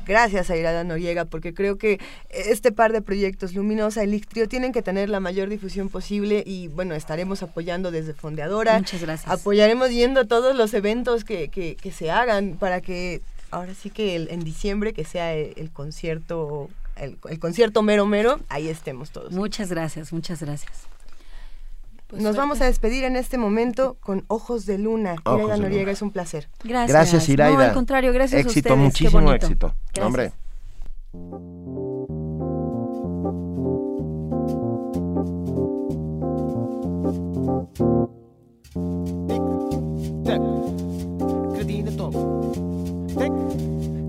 Gracias 0.06 0.50
a 0.50 0.56
Irada 0.56 0.84
Noriega, 0.84 1.26
porque 1.26 1.54
creo 1.54 1.78
que 1.78 2.00
este 2.30 2.72
par 2.72 2.94
de 2.94 3.02
proyectos, 3.02 3.54
Luminosa 3.54 4.04
y 4.04 4.08
Lictrio, 4.08 4.48
tienen 4.48 4.72
que 4.72 4.82
tener 4.82 5.10
la 5.10 5.20
mayor 5.20 5.50
difusión 5.50 5.90
posible. 5.90 6.44
Y 6.46 6.70
bueno, 6.70 6.96
estaremos 6.96 7.44
apoyando 7.44 7.92
desde 7.92 8.14
Fondeadora. 8.14 8.78
Muchas 8.78 9.02
gracias. 9.02 9.30
Apoyaremos 9.32 9.90
yendo 9.92 10.22
a 10.22 10.26
todos 10.26 10.56
los 10.56 10.74
eventos 10.74 11.24
que, 11.26 11.50
que, 11.50 11.76
que 11.76 11.92
se 11.92 12.10
hagan 12.10 12.56
para 12.58 12.80
que 12.82 13.22
ahora 13.52 13.74
sí 13.74 13.90
que 13.90 14.16
el- 14.16 14.30
en 14.32 14.40
diciembre, 14.42 14.94
que 14.94 15.04
sea 15.06 15.34
el, 15.34 15.54
el 15.58 15.72
concierto. 15.72 16.70
El, 16.96 17.18
el 17.30 17.38
concierto 17.38 17.84
mero 17.84 18.08
mero, 18.08 18.40
ahí 18.50 18.70
estemos 18.70 19.12
todos. 19.12 19.32
Muchas 19.32 19.70
gracias, 19.70 20.12
muchas 20.12 20.42
gracias. 20.42 20.72
Nos 22.12 22.36
vamos 22.38 22.62
a 22.62 22.66
despedir 22.66 23.04
en 23.04 23.16
este 23.16 23.38
momento 23.38 23.98
con 24.00 24.24
Ojos 24.28 24.66
de 24.66 24.78
Luna. 24.78 25.16
Ojos 25.26 25.40
Iraida 25.42 25.56
de 25.56 25.62
Noriega, 25.62 25.82
Luna. 25.84 25.92
es 25.92 26.02
un 26.02 26.12
placer. 26.12 26.50
Gracias. 26.64 26.90
Gracias, 26.90 27.30
Iraida. 27.30 27.58
No, 27.58 27.60
al 27.64 27.74
contrario, 27.74 28.14
gracias 28.14 28.38
a 28.38 28.42
éxito, 28.42 28.74
ustedes. 28.74 28.76
qué 28.76 28.84
muchísimo 28.84 29.22
bonito. 29.24 29.46
éxito. 29.46 29.74
Gracias. 29.94 30.06
Hombre. 30.06 30.32
Tek, 40.26 40.42
cretina 41.56 41.92
top. 41.98 42.14
Tek, 43.18 43.32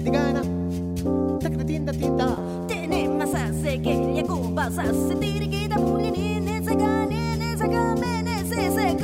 digana. 0.05 0.43
Tek, 1.41 1.55
se 7.59 7.67
se 8.49 8.71
se 8.71 8.95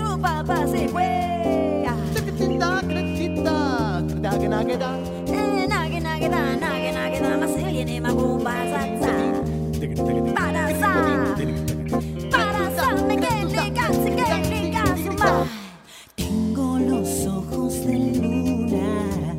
Tengo 16.17 16.79
los 16.79 17.27
ojos 17.27 17.85
de 17.87 17.99
luna, 17.99 19.37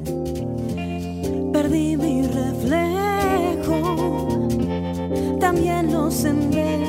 perdí 1.53 1.95
mi 1.95 2.27
reflejo, 2.27 3.77
también 5.39 5.91
los 5.93 6.13
senderos. 6.13 6.84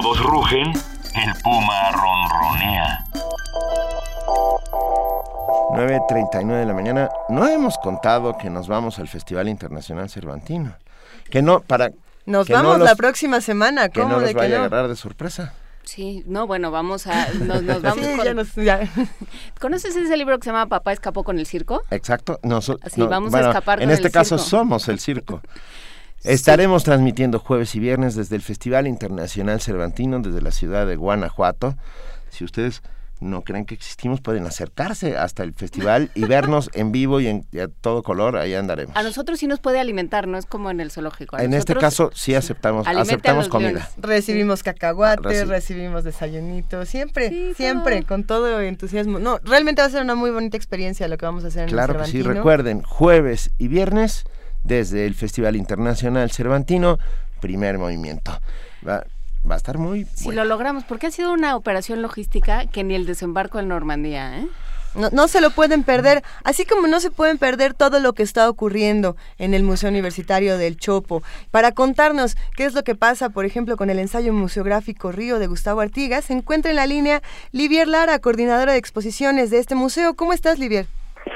Todos 0.00 0.20
rugen, 0.20 0.72
el 1.14 1.42
puma 1.42 1.90
ronronea. 1.92 3.04
9.39 5.72 6.46
de 6.58 6.66
la 6.66 6.74
mañana. 6.74 7.10
No 7.28 7.46
hemos 7.48 7.76
contado 7.78 8.36
que 8.38 8.50
nos 8.50 8.66
vamos 8.68 8.98
al 8.98 9.08
Festival 9.08 9.48
Internacional 9.48 10.08
Cervantino. 10.08 10.74
Que 11.30 11.42
no, 11.42 11.60
para... 11.60 11.90
Nos 12.26 12.46
que 12.46 12.52
no 12.54 12.60
vamos 12.62 12.78
los- 12.78 12.88
la 12.88 12.94
próxima 12.96 13.40
semana, 13.40 13.88
Que 13.88 14.00
¿cómo 14.00 14.14
no 14.14 14.20
de 14.20 14.26
los 14.26 14.30
que 14.32 14.38
vaya 14.38 14.56
a 14.56 14.58
no? 14.60 14.64
agarrar 14.66 14.88
de 14.88 14.96
sorpresa. 14.96 15.52
Sí, 15.84 16.22
no, 16.26 16.46
bueno, 16.46 16.70
vamos 16.70 17.06
a... 17.06 17.28
Nos, 17.34 17.62
nos 17.62 17.82
vamos 17.82 18.04
Sí, 18.06 18.16
con- 18.16 18.24
ya 18.24 18.34
nos- 18.34 18.54
ya. 18.54 18.80
¿Conoces 19.60 19.96
ese 19.96 20.16
libro 20.16 20.38
que 20.38 20.44
se 20.44 20.50
llama 20.50 20.66
Papá 20.66 20.92
escapó 20.92 21.24
con 21.24 21.38
el 21.38 21.46
circo? 21.46 21.82
Exacto. 21.90 22.38
Así, 22.82 23.00
no, 23.00 23.08
vamos 23.08 23.34
a 23.34 23.40
escapar 23.40 23.80
En 23.80 23.88
con 23.88 23.94
este 23.94 24.08
el 24.08 24.12
caso 24.12 24.38
circo. 24.38 24.48
somos 24.50 24.88
el 24.88 24.98
circo. 24.98 25.40
Estaremos 26.24 26.84
transmitiendo 26.84 27.38
jueves 27.38 27.74
y 27.74 27.80
viernes 27.80 28.14
desde 28.14 28.36
el 28.36 28.42
Festival 28.42 28.86
Internacional 28.86 29.60
Cervantino, 29.60 30.20
desde 30.20 30.42
la 30.42 30.50
ciudad 30.50 30.86
de 30.86 30.96
Guanajuato. 30.96 31.76
Si 32.28 32.44
ustedes 32.44 32.82
no 33.20 33.42
creen 33.42 33.66
que 33.66 33.74
existimos, 33.74 34.20
pueden 34.22 34.46
acercarse 34.46 35.16
hasta 35.16 35.42
el 35.42 35.52
festival 35.52 36.10
y 36.14 36.24
vernos 36.24 36.70
en 36.72 36.90
vivo 36.90 37.20
y, 37.20 37.26
en, 37.26 37.46
y 37.52 37.58
a 37.58 37.68
todo 37.68 38.02
color. 38.02 38.36
Ahí 38.36 38.54
andaremos. 38.54 38.96
A 38.96 39.02
nosotros 39.02 39.38
sí 39.38 39.46
nos 39.46 39.60
puede 39.60 39.78
alimentar, 39.78 40.26
no 40.26 40.38
es 40.38 40.46
como 40.46 40.70
en 40.70 40.80
el 40.80 40.90
zoológico. 40.90 41.36
A 41.36 41.44
En 41.44 41.52
este 41.52 41.74
caso 41.74 42.10
sí 42.14 42.34
aceptamos, 42.34 42.86
aceptamos 42.86 43.48
comida. 43.48 43.70
leones. 43.70 43.88
Recibimos 43.98 44.62
cacahuates, 44.62 45.44
Reci- 45.44 45.46
recibimos 45.48 46.04
desayunitos, 46.04 46.88
siempre, 46.88 47.52
siempre, 47.54 48.04
con 48.04 48.24
todo 48.24 48.60
entusiasmo. 48.60 49.18
No, 49.18 49.38
realmente 49.44 49.82
va 49.82 49.88
a 49.88 49.90
ser 49.90 50.02
una 50.02 50.14
muy 50.14 50.30
bonita 50.30 50.56
experiencia 50.56 51.06
lo 51.08 51.18
que 51.18 51.26
vamos 51.26 51.44
a 51.44 51.48
hacer 51.48 51.64
en 51.64 51.68
Claro 51.70 51.94
el 51.98 52.04
que 52.04 52.10
sí, 52.10 52.22
recuerden, 52.22 52.82
jueves 52.82 53.50
y 53.58 53.68
viernes 53.68 54.24
desde 54.64 55.06
el 55.06 55.14
Festival 55.14 55.56
Internacional 55.56 56.30
Cervantino, 56.30 56.98
primer 57.40 57.78
movimiento. 57.78 58.38
Va, 58.86 59.04
va 59.48 59.54
a 59.54 59.58
estar 59.58 59.78
muy 59.78 60.06
Si 60.14 60.30
lo 60.32 60.44
logramos, 60.44 60.84
porque 60.84 61.06
ha 61.06 61.10
sido 61.10 61.32
una 61.32 61.56
operación 61.56 62.02
logística 62.02 62.66
que 62.66 62.84
ni 62.84 62.94
el 62.94 63.06
desembarco 63.06 63.58
en 63.58 63.68
Normandía, 63.68 64.38
¿eh? 64.38 64.48
No, 64.94 65.08
no 65.10 65.28
se 65.28 65.40
lo 65.40 65.50
pueden 65.50 65.84
perder, 65.84 66.24
así 66.42 66.64
como 66.64 66.88
no 66.88 66.98
se 66.98 67.12
pueden 67.12 67.38
perder 67.38 67.74
todo 67.74 68.00
lo 68.00 68.12
que 68.12 68.24
está 68.24 68.50
ocurriendo 68.50 69.16
en 69.38 69.54
el 69.54 69.62
Museo 69.62 69.88
Universitario 69.88 70.58
del 70.58 70.76
Chopo. 70.78 71.22
Para 71.52 71.70
contarnos 71.70 72.36
qué 72.56 72.64
es 72.64 72.74
lo 72.74 72.82
que 72.82 72.96
pasa, 72.96 73.28
por 73.28 73.44
ejemplo, 73.44 73.76
con 73.76 73.88
el 73.88 74.00
ensayo 74.00 74.32
museográfico 74.32 75.12
Río 75.12 75.38
de 75.38 75.46
Gustavo 75.46 75.80
Artigas, 75.80 76.24
se 76.24 76.32
encuentra 76.32 76.72
en 76.72 76.76
la 76.76 76.86
línea 76.86 77.22
Livier 77.52 77.86
Lara, 77.86 78.18
coordinadora 78.18 78.72
de 78.72 78.78
exposiciones 78.78 79.50
de 79.50 79.58
este 79.58 79.76
museo. 79.76 80.14
¿Cómo 80.14 80.32
estás, 80.32 80.58
Livier? 80.58 80.88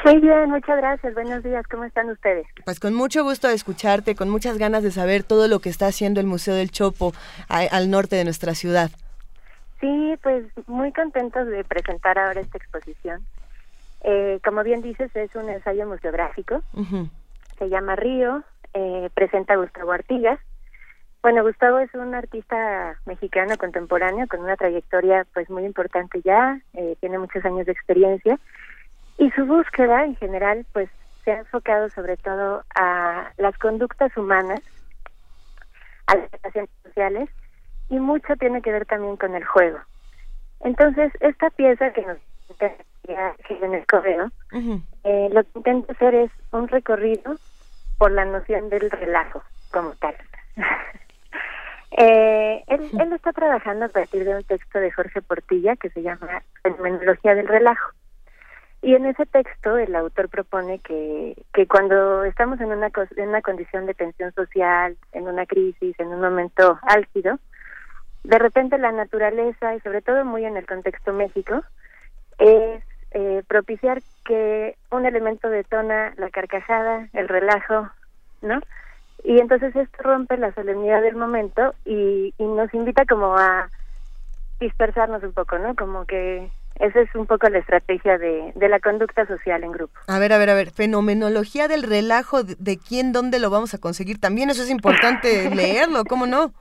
Muy 0.05 0.20
bien, 0.20 0.50
muchas 0.50 0.76
gracias. 0.76 1.15
Buenos 1.15 1.42
días, 1.42 1.66
¿cómo 1.68 1.84
están 1.84 2.10
ustedes? 2.10 2.47
Pues 2.65 2.78
con 2.78 2.94
mucho 2.94 3.24
gusto 3.24 3.49
de 3.49 3.55
escucharte, 3.55 4.15
con 4.15 4.28
muchas 4.28 4.58
ganas 4.58 4.83
de 4.83 4.91
saber 4.91 5.23
todo 5.23 5.49
lo 5.49 5.60
que 5.60 5.70
está 5.70 5.86
haciendo 5.86 6.20
el 6.20 6.26
Museo 6.26 6.55
del 6.55 6.70
Chopo 6.70 7.12
a- 7.49 7.60
al 7.70 7.91
norte 7.91 8.16
de 8.16 8.24
nuestra 8.24 8.55
ciudad. 8.55 8.91
Sí, 9.81 10.15
pues 10.23 10.44
muy 10.66 10.92
contentos 10.92 11.47
de 11.47 11.65
presentar 11.65 12.18
ahora 12.18 12.41
esta 12.41 12.58
exposición. 12.58 13.24
Eh, 14.02 14.41
como 14.44 14.62
bien 14.62 14.83
dices, 14.83 15.10
es 15.15 15.34
un 15.34 15.49
ensayo 15.49 15.86
museográfico. 15.86 16.62
Se 17.58 17.68
llama 17.70 17.97
Río, 17.97 18.42
eh, 18.74 19.08
presenta 19.15 19.55
a 19.55 19.57
Gustavo 19.57 19.92
Artigas. 19.92 20.39
Bueno, 21.23 21.42
Gustavo 21.42 21.78
es 21.78 21.92
un 21.94 22.15
artista 22.15 22.99
mexicano 23.07 23.57
contemporáneo 23.57 24.26
con 24.28 24.41
una 24.41 24.57
trayectoria 24.57 25.26
pues 25.33 25.49
muy 25.49 25.65
importante 25.65 26.20
ya, 26.23 26.60
eh, 26.74 26.97
tiene 27.00 27.18
muchos 27.18 27.42
años 27.47 27.65
de 27.65 27.73
experiencia 27.73 28.39
y 29.18 29.30
su 29.32 29.46
búsqueda 29.46 30.04
en 30.04 30.16
general 30.16 30.66
pues 30.72 30.88
se 31.24 31.32
ha 31.32 31.38
enfocado 31.38 31.88
sobre 31.90 32.16
todo 32.16 32.64
a 32.74 33.30
las 33.38 33.56
conductas 33.58 34.14
humanas, 34.16 34.60
a 36.06 36.16
las 36.16 36.30
relaciones 36.30 36.70
sociales 36.84 37.30
y 37.88 37.98
mucho 37.98 38.36
tiene 38.36 38.62
que 38.62 38.72
ver 38.72 38.86
también 38.86 39.16
con 39.16 39.34
el 39.34 39.44
juego. 39.44 39.78
Entonces, 40.60 41.12
esta 41.20 41.50
pieza 41.50 41.92
que 41.92 42.02
nos 42.02 42.18
en 43.48 43.74
el 43.74 43.86
correo, 43.86 44.30
eh, 45.04 45.28
lo 45.30 45.42
que 45.42 45.50
intenta 45.56 45.92
hacer 45.92 46.14
es 46.14 46.30
un 46.52 46.68
recorrido 46.68 47.36
por 47.98 48.10
la 48.10 48.24
noción 48.24 48.68
del 48.70 48.90
relajo 48.90 49.42
como 49.70 49.90
tal. 49.92 50.16
Eh, 51.96 52.64
él, 52.66 52.90
él 52.98 53.12
está 53.12 53.32
trabajando 53.32 53.84
a 53.84 53.88
partir 53.88 54.24
de 54.24 54.34
un 54.34 54.42
texto 54.42 54.80
de 54.80 54.90
Jorge 54.90 55.22
Portilla 55.22 55.76
que 55.76 55.90
se 55.90 56.02
llama 56.02 56.42
Fenomenología 56.64 57.36
del 57.36 57.46
Relajo. 57.46 57.92
Y 58.84 58.94
en 58.94 59.06
ese 59.06 59.24
texto 59.24 59.78
el 59.78 59.96
autor 59.96 60.28
propone 60.28 60.78
que, 60.78 61.42
que 61.54 61.66
cuando 61.66 62.22
estamos 62.24 62.60
en 62.60 62.66
una, 62.66 62.90
en 63.16 63.28
una 63.30 63.40
condición 63.40 63.86
de 63.86 63.94
tensión 63.94 64.30
social, 64.34 64.94
en 65.12 65.26
una 65.26 65.46
crisis, 65.46 65.98
en 65.98 66.08
un 66.08 66.20
momento 66.20 66.78
álgido, 66.82 67.38
de 68.24 68.38
repente 68.38 68.76
la 68.76 68.92
naturaleza, 68.92 69.74
y 69.74 69.80
sobre 69.80 70.02
todo 70.02 70.26
muy 70.26 70.44
en 70.44 70.58
el 70.58 70.66
contexto 70.66 71.14
México, 71.14 71.62
es 72.36 72.82
eh, 73.12 73.42
propiciar 73.48 74.02
que 74.22 74.76
un 74.90 75.06
elemento 75.06 75.48
detona 75.48 76.12
la 76.18 76.28
carcajada, 76.28 77.08
el 77.14 77.28
relajo, 77.28 77.88
¿no? 78.42 78.60
Y 79.22 79.38
entonces 79.40 79.74
esto 79.74 80.02
rompe 80.02 80.36
la 80.36 80.52
solemnidad 80.52 81.00
del 81.00 81.16
momento 81.16 81.74
y, 81.86 82.34
y 82.36 82.44
nos 82.44 82.74
invita 82.74 83.06
como 83.06 83.34
a 83.34 83.70
dispersarnos 84.60 85.22
un 85.22 85.32
poco, 85.32 85.56
¿no? 85.58 85.74
Como 85.74 86.04
que 86.04 86.50
esa 86.80 87.00
es 87.00 87.14
un 87.14 87.26
poco 87.26 87.48
la 87.48 87.58
estrategia 87.58 88.18
de, 88.18 88.52
de 88.54 88.68
la 88.68 88.80
conducta 88.80 89.26
social 89.26 89.62
en 89.64 89.72
grupo. 89.72 89.98
A 90.08 90.18
ver, 90.18 90.32
a 90.32 90.38
ver, 90.38 90.50
a 90.50 90.54
ver, 90.54 90.70
fenomenología 90.70 91.68
del 91.68 91.82
relajo, 91.84 92.42
de, 92.42 92.56
de 92.58 92.78
quién, 92.78 93.12
dónde 93.12 93.38
lo 93.38 93.50
vamos 93.50 93.74
a 93.74 93.78
conseguir. 93.78 94.18
También 94.20 94.50
eso 94.50 94.62
es 94.62 94.70
importante 94.70 95.50
leerlo, 95.54 96.04
¿cómo 96.04 96.26
no? 96.26 96.52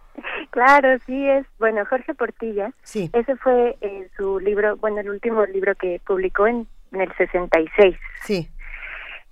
Claro, 0.51 1.00
sí 1.08 1.27
es. 1.27 1.45
Bueno, 1.58 1.83
Jorge 1.90 2.14
Portilla, 2.14 2.72
Sí. 2.83 3.09
ese 3.14 3.35
fue 3.38 3.75
eh, 3.82 4.08
su 4.16 4.40
libro, 4.40 4.77
bueno, 4.77 5.00
el 5.00 5.09
último 5.09 5.43
libro 5.45 5.74
que 5.75 6.00
publicó 6.06 6.45
en, 6.45 6.67
en 6.92 7.01
el 7.01 7.11
66. 7.17 7.95
Sí. 8.24 8.48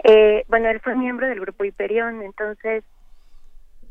Eh, 0.04 0.44
bueno, 0.48 0.70
él 0.70 0.80
fue 0.80 0.96
miembro 0.96 1.28
del 1.28 1.40
grupo 1.40 1.64
Hiperión, 1.64 2.24
entonces, 2.24 2.84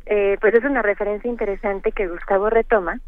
eh, 0.07 0.37
pues 0.41 0.55
es 0.55 0.65
una 0.65 0.83
referencia 0.83 1.31
interesante 1.31 1.93
que 1.93 2.09
Gustavo 2.09 2.51
retoma. 2.51 2.99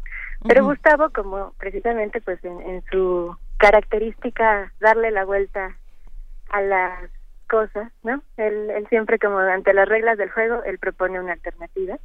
Pero 0.47 0.65
Gustavo, 0.65 1.09
como 1.09 1.53
precisamente 1.57 2.19
pues 2.21 2.43
en, 2.43 2.59
en 2.61 2.83
su 2.91 3.35
característica 3.63 4.73
darle 4.81 5.09
la 5.11 5.23
vuelta 5.23 5.77
a 6.49 6.61
las 6.61 7.09
cosas, 7.47 7.93
¿no? 8.03 8.21
Él, 8.35 8.69
él 8.69 8.85
siempre 8.89 9.17
como 9.19 9.37
ante 9.37 9.73
las 9.73 9.87
reglas 9.87 10.17
del 10.17 10.29
juego, 10.31 10.61
él 10.65 10.79
propone 10.79 11.17
una 11.17 11.31
alternativa. 11.31 11.97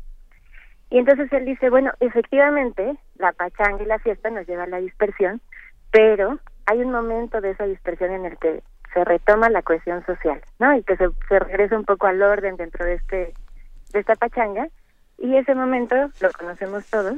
Y 0.89 0.99
entonces 0.99 1.33
él 1.33 1.45
dice, 1.45 1.69
bueno, 1.69 1.91
efectivamente, 1.99 2.97
la 3.17 3.33
pachanga 3.33 3.83
y 3.83 3.87
la 3.87 3.99
fiesta 3.99 4.31
nos 4.31 4.47
lleva 4.47 4.63
a 4.63 4.69
la 4.69 4.79
dispersión, 4.79 5.41
pero 5.91 6.39
hay 6.67 6.79
un 6.81 6.93
momento 6.93 7.41
de 7.41 7.51
esa 7.51 7.65
dispersión 7.65 8.13
en 8.13 8.27
el 8.27 8.39
que 8.39 8.63
se 8.95 9.05
retoma 9.05 9.51
la 9.51 9.63
cohesión 9.63 10.07
social, 10.07 10.41
¿no? 10.61 10.77
Y 10.77 10.85
que 10.85 10.97
se, 10.97 11.09
se 11.29 11.41
regresa 11.41 11.77
un 11.77 11.85
poco 11.85 12.07
al 12.07 12.23
orden 12.23 12.57
dentro 12.57 12.87
de 12.87 12.95
este 12.95 13.35
de 13.93 13.99
esta 13.99 14.15
pachanga 14.15 14.69
y 15.19 15.35
ese 15.35 15.55
momento 15.57 15.97
lo 16.21 16.31
conocemos 16.39 16.87
todos 16.89 17.17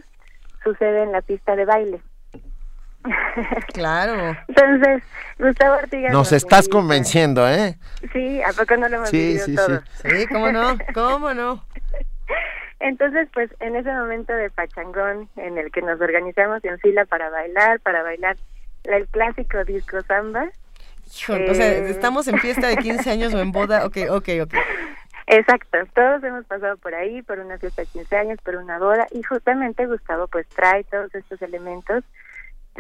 sucede 0.63 1.03
en 1.03 1.13
la 1.13 1.21
pista 1.21 1.57
de 1.57 1.67
baile. 1.67 2.01
Claro. 3.73 4.37
Entonces, 4.49 5.03
Gustavo 5.39 5.75
Artigas 5.75 6.13
Nos 6.13 6.33
estás 6.33 6.69
convenciendo, 6.69 7.49
¿eh? 7.49 7.79
Sí, 8.13 8.43
¿a 8.43 8.53
poco 8.53 8.77
no 8.77 8.89
lo 8.89 8.97
hemos 8.97 9.09
Sí, 9.09 9.19
vivido 9.19 9.47
sí, 9.47 9.55
todo? 9.57 9.81
sí. 10.03 10.11
Sí, 10.11 10.27
cómo 10.27 10.53
no, 10.53 10.77
cómo 10.95 11.35
no. 11.35 11.65
Entonces, 12.81 13.29
pues 13.35 13.51
en 13.61 13.77
ese 13.77 13.93
momento 13.93 14.33
de 14.33 14.51
pachangón 14.51 15.29
en 15.37 15.59
el 15.59 15.71
que 15.71 15.83
nos 15.83 16.01
organizamos 16.01 16.65
en 16.65 16.79
fila 16.79 17.05
para 17.05 17.29
bailar, 17.29 17.81
para 17.81 18.03
bailar 18.03 18.37
el 18.85 19.07
clásico 19.09 19.65
disco 19.65 20.01
samba. 20.03 20.49
Híjole, 21.15 21.51
o 21.51 21.55
sea, 21.55 21.69
eh, 21.69 21.91
estamos 21.91 22.27
en 22.29 22.39
fiesta 22.39 22.69
de 22.69 22.77
15 22.77 23.11
años 23.11 23.35
o 23.35 23.41
en 23.41 23.53
boda. 23.53 23.85
Ok, 23.85 23.99
ok, 24.11 24.29
ok. 24.43 24.55
Exacto, 25.27 25.79
todos 25.95 26.25
hemos 26.25 26.45
pasado 26.47 26.77
por 26.79 26.95
ahí, 26.95 27.23
por 27.23 27.39
una 27.39 27.57
fiesta 27.59 27.83
de 27.83 27.89
15 27.89 28.17
años, 28.17 28.39
por 28.43 28.57
una 28.57 28.79
boda, 28.79 29.07
y 29.13 29.23
justamente 29.23 29.87
Gustavo 29.87 30.27
pues 30.27 30.49
trae 30.49 30.83
todos 30.85 31.15
estos 31.15 31.41
elementos 31.43 32.03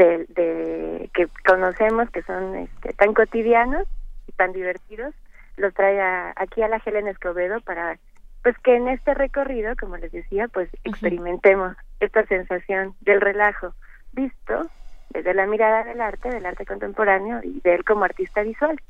de, 0.04 0.26
de 0.40 1.10
que 1.14 1.28
conocemos, 1.46 2.08
que 2.10 2.22
son 2.22 2.56
este, 2.56 2.92
tan 2.94 3.12
cotidianos 3.14 3.86
y 4.26 4.32
tan 4.32 4.52
divertidos, 4.52 5.14
los 5.56 5.72
trae 5.74 6.00
a- 6.00 6.32
aquí 6.36 6.62
a 6.62 6.68
la 6.68 6.80
Helen 6.84 7.08
Escobedo 7.08 7.60
para 7.60 7.98
pues 8.42 8.56
que 8.64 8.74
en 8.74 8.88
este 8.88 9.12
recorrido, 9.12 9.74
como 9.78 9.98
les 9.98 10.10
decía, 10.12 10.48
pues 10.48 10.70
experimentemos 10.84 11.76
esta 12.00 12.24
sensación 12.26 12.94
del 13.02 13.20
relajo 13.20 13.74
visto 14.12 14.70
desde 15.10 15.34
la 15.34 15.46
mirada 15.46 15.84
del 15.84 16.00
arte, 16.00 16.30
del 16.30 16.46
arte 16.46 16.64
contemporáneo 16.64 17.40
y 17.42 17.60
de 17.60 17.74
él 17.74 17.84
como 17.84 18.04
artista 18.04 18.42
visual. 18.42 18.80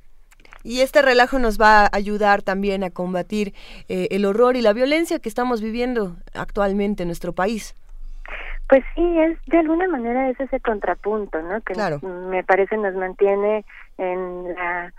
Y 0.63 0.83
este 0.83 1.03
relajo 1.03 1.39
nos 1.39 1.59
va 1.61 1.87
a 1.87 1.91
ayudar 1.93 2.43
también 2.43 2.85
a 2.85 2.91
combatir 2.91 3.55
eh, 3.89 4.07
el 4.11 4.25
horror 4.27 4.55
y 4.57 4.61
la 4.61 4.73
violencia 4.75 5.19
que 5.19 5.29
estamos 5.29 5.61
viviendo 5.63 6.17
actualmente 6.35 7.03
en 7.03 7.09
nuestro 7.09 7.33
país. 7.33 7.75
Pues 8.71 8.85
sí, 8.95 9.19
es 9.19 9.37
de 9.47 9.59
alguna 9.59 9.89
manera 9.89 10.31
es 10.31 10.39
ese 10.39 10.61
contrapunto, 10.61 11.43
¿no? 11.43 11.61
Que 11.63 11.73
Claro. 11.75 11.99
me 12.03 12.45
parece 12.45 12.77
nos 12.77 12.95
mantiene 12.95 13.65
en 13.99 14.55
la 14.55 14.95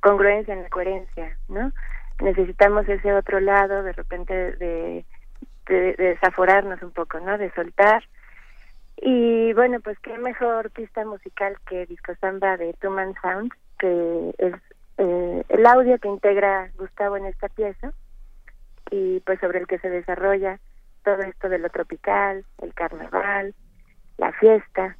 congruencia, 0.00 0.52
en 0.54 0.64
la 0.64 0.68
coherencia, 0.68 1.38
¿no? 1.46 1.72
Necesitamos 2.18 2.88
ese 2.88 3.12
otro 3.14 3.38
lado, 3.38 3.84
de 3.84 3.92
repente, 3.92 4.34
de, 4.34 5.04
de, 5.68 5.74
de 5.76 5.94
desaforarnos 5.96 6.82
un 6.82 6.90
poco, 6.90 7.20
¿no? 7.20 7.38
De 7.38 7.52
soltar. 7.52 8.02
Y 8.96 9.52
bueno, 9.52 9.78
pues 9.78 9.96
qué 10.00 10.18
mejor 10.18 10.72
pista 10.72 11.04
musical 11.04 11.56
que 11.68 11.86
Disco 11.86 12.14
Samba 12.20 12.56
de 12.56 12.72
Two 12.80 12.90
Man 12.90 13.14
Sound, 13.22 13.52
que 13.78 14.34
es 14.38 14.54
eh, 14.98 15.44
el 15.48 15.66
audio 15.66 15.96
que 16.00 16.08
integra 16.08 16.72
Gustavo 16.76 17.16
en 17.16 17.26
esta 17.26 17.48
pieza 17.48 17.92
y 18.90 19.20
pues 19.20 19.38
sobre 19.38 19.60
el 19.60 19.68
que 19.68 19.78
se 19.78 19.88
desarrolla 19.90 20.58
todo 21.02 21.22
esto 21.22 21.48
de 21.48 21.58
lo 21.58 21.68
tropical, 21.70 22.44
el 22.62 22.74
carnaval, 22.74 23.54
la 24.18 24.32
fiesta. 24.32 24.96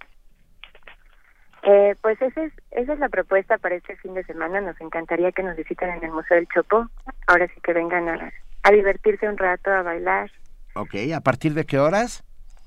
Eh, 1.62 1.94
pues 2.02 2.20
esa 2.20 2.42
es, 2.42 2.52
esa 2.72 2.92
es 2.94 2.98
la 2.98 3.08
propuesta 3.08 3.58
para 3.58 3.76
este 3.76 3.96
fin 3.96 4.14
de 4.14 4.24
semana. 4.24 4.60
Nos 4.60 4.80
encantaría 4.80 5.32
que 5.32 5.42
nos 5.42 5.56
visiten 5.56 5.90
en 5.90 6.04
el 6.04 6.10
Museo 6.10 6.36
del 6.36 6.48
Chopo. 6.48 6.88
Ahora 7.26 7.46
sí 7.48 7.60
que 7.62 7.72
vengan 7.72 8.08
a, 8.08 8.32
a 8.62 8.70
divertirse 8.70 9.28
un 9.28 9.38
rato, 9.38 9.70
a 9.70 9.82
bailar. 9.82 10.30
Ok, 10.74 10.94
¿a 11.14 11.20
partir 11.20 11.54
de 11.54 11.64
qué 11.64 11.78
horas? 11.78 12.24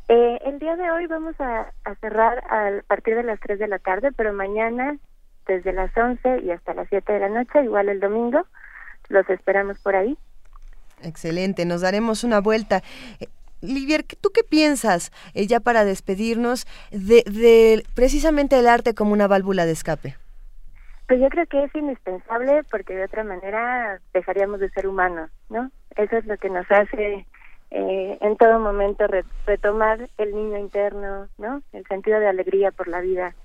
Eh, 0.07 0.39
el 0.45 0.59
día 0.59 0.75
de 0.75 0.91
hoy 0.91 1.07
vamos 1.07 1.35
a, 1.39 1.72
a 1.83 1.95
cerrar 1.95 2.38
a 2.49 2.81
partir 2.88 3.15
de 3.15 3.23
las 3.23 3.39
3 3.39 3.57
de 3.57 3.67
la 3.67 3.80
tarde, 3.80 4.11
pero 4.15 4.33
mañana 4.33 4.97
desde 5.47 5.73
las 5.73 5.95
11 5.95 6.41
y 6.43 6.51
hasta 6.51 6.73
las 6.73 6.88
7 6.89 7.11
de 7.11 7.19
la 7.19 7.30
noche, 7.30 7.64
igual 7.64 7.89
el 7.89 7.99
domingo, 7.99 8.45
los 9.09 9.27
esperamos 9.30 9.81
por 9.81 9.95
ahí. 9.95 10.17
Excelente, 11.06 11.66
nos 11.66 11.82
daremos 11.82 12.24
una 12.24 12.42
vuelta. 12.42 12.82
Eh, 13.19 13.27
Livier, 13.61 14.03
¿tú 14.03 14.32
qué 14.34 14.43
piensas, 14.43 15.11
eh, 15.34 15.48
ya 15.48 15.59
para 15.59 15.85
despedirnos, 15.85 16.66
de, 16.92 17.24
de 17.25 17.84
precisamente 17.93 18.58
el 18.59 18.67
arte 18.67 18.93
como 18.93 19.14
una 19.14 19.27
válvula 19.27 19.66
de 19.66 19.72
escape? 19.72 20.16
Pues 21.08 21.19
yo 21.19 21.30
creo 21.30 21.45
que 21.45 21.64
es 21.64 21.75
indispensable 21.75 22.64
porque 22.69 22.95
de 22.95 23.06
otra 23.06 23.24
manera 23.24 24.00
dejaríamos 24.14 24.59
de 24.59 24.69
ser 24.72 24.88
humanos, 24.88 25.30
¿no? 25.50 25.72
Eso 25.95 26.17
es 26.17 26.25
lo 26.25 26.35
que 26.38 26.50
nos 26.50 26.69
hace 26.72 27.25
eh, 27.72 28.17
en 28.22 28.38
todo 28.38 28.59
momento 28.59 29.06
re- 29.08 29.24
retomar 29.45 30.09
el 30.17 30.35
niño 30.35 30.58
interno, 30.58 31.27
¿no? 31.38 31.61
El 31.74 31.85
sentido 31.88 32.19
de 32.19 32.27
alegría 32.27 32.72
por 32.72 32.88
la 32.88 33.01
vida. 33.01 33.35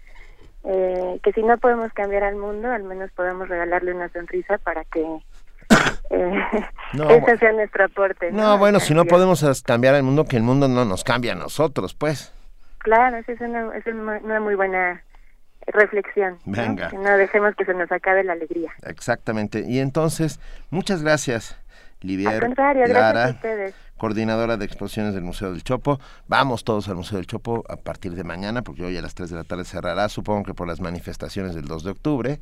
Eh, 0.65 1.21
que 1.23 1.33
si 1.33 1.43
no 1.43 1.57
podemos 1.59 1.93
cambiar 1.93 2.23
al 2.25 2.37
mundo, 2.37 2.71
al 2.71 2.83
menos 2.85 3.11
podemos 3.13 3.49
regalarle 3.49 3.95
una 3.95 4.11
sonrisa 4.11 4.59
para 4.59 4.85
que 4.85 5.05
No, 6.92 7.08
ese 7.08 7.39
sea 7.39 7.52
nuestro 7.52 7.84
aporte. 7.84 8.32
No, 8.32 8.58
bueno, 8.58 8.81
si 8.81 8.94
no 8.94 9.05
podemos 9.05 9.44
as- 9.44 9.62
cambiar 9.62 9.94
el 9.94 10.02
mundo, 10.02 10.24
que 10.24 10.36
el 10.36 10.42
mundo 10.42 10.66
no 10.66 10.84
nos 10.84 11.05
cambie 11.05 11.31
a 11.31 11.36
nosotros, 11.36 11.94
pues. 11.94 12.32
Claro, 12.78 13.16
esa 13.18 13.31
es 13.32 13.40
una, 13.40 13.76
es 13.76 13.86
una, 13.86 14.40
muy 14.40 14.57
buena 14.57 15.02
reflexión. 15.68 16.39
¿no? 16.47 16.60
Venga. 16.60 16.89
Que 16.89 16.97
no 16.99 17.16
dejemos 17.16 17.55
que 17.55 17.65
se 17.65 17.74
nos 17.74 17.92
acabe 17.92 18.24
la 18.24 18.32
alegría. 18.32 18.73
Exactamente. 18.82 19.65
Y 19.68 19.78
entonces, 19.78 20.40
muchas 20.70 21.02
gracias, 21.02 21.57
Livier 22.00 22.34
Al 22.34 22.40
contrario, 22.40 22.82
gracias 22.89 23.02
Lara, 23.02 23.24
a 23.26 23.31
ustedes. 23.31 23.74
coordinadora 23.97 24.57
de 24.57 24.65
exposiciones 24.65 25.15
del 25.15 25.23
Museo 25.23 25.52
del 25.52 25.62
Chopo. 25.62 26.00
Vamos 26.26 26.65
todos 26.65 26.89
al 26.89 26.97
Museo 26.97 27.18
del 27.18 27.26
Chopo 27.28 27.62
a 27.68 27.76
partir 27.76 28.15
de 28.16 28.24
mañana, 28.24 28.62
porque 28.62 28.82
hoy 28.84 28.97
a 28.97 29.02
las 29.02 29.15
3 29.15 29.31
de 29.31 29.36
la 29.36 29.44
tarde 29.44 29.65
cerrará, 29.65 30.08
supongo 30.08 30.42
que 30.42 30.55
por 30.55 30.66
las 30.66 30.81
manifestaciones 30.81 31.55
del 31.55 31.66
2 31.66 31.84
de 31.84 31.90
octubre. 31.92 32.40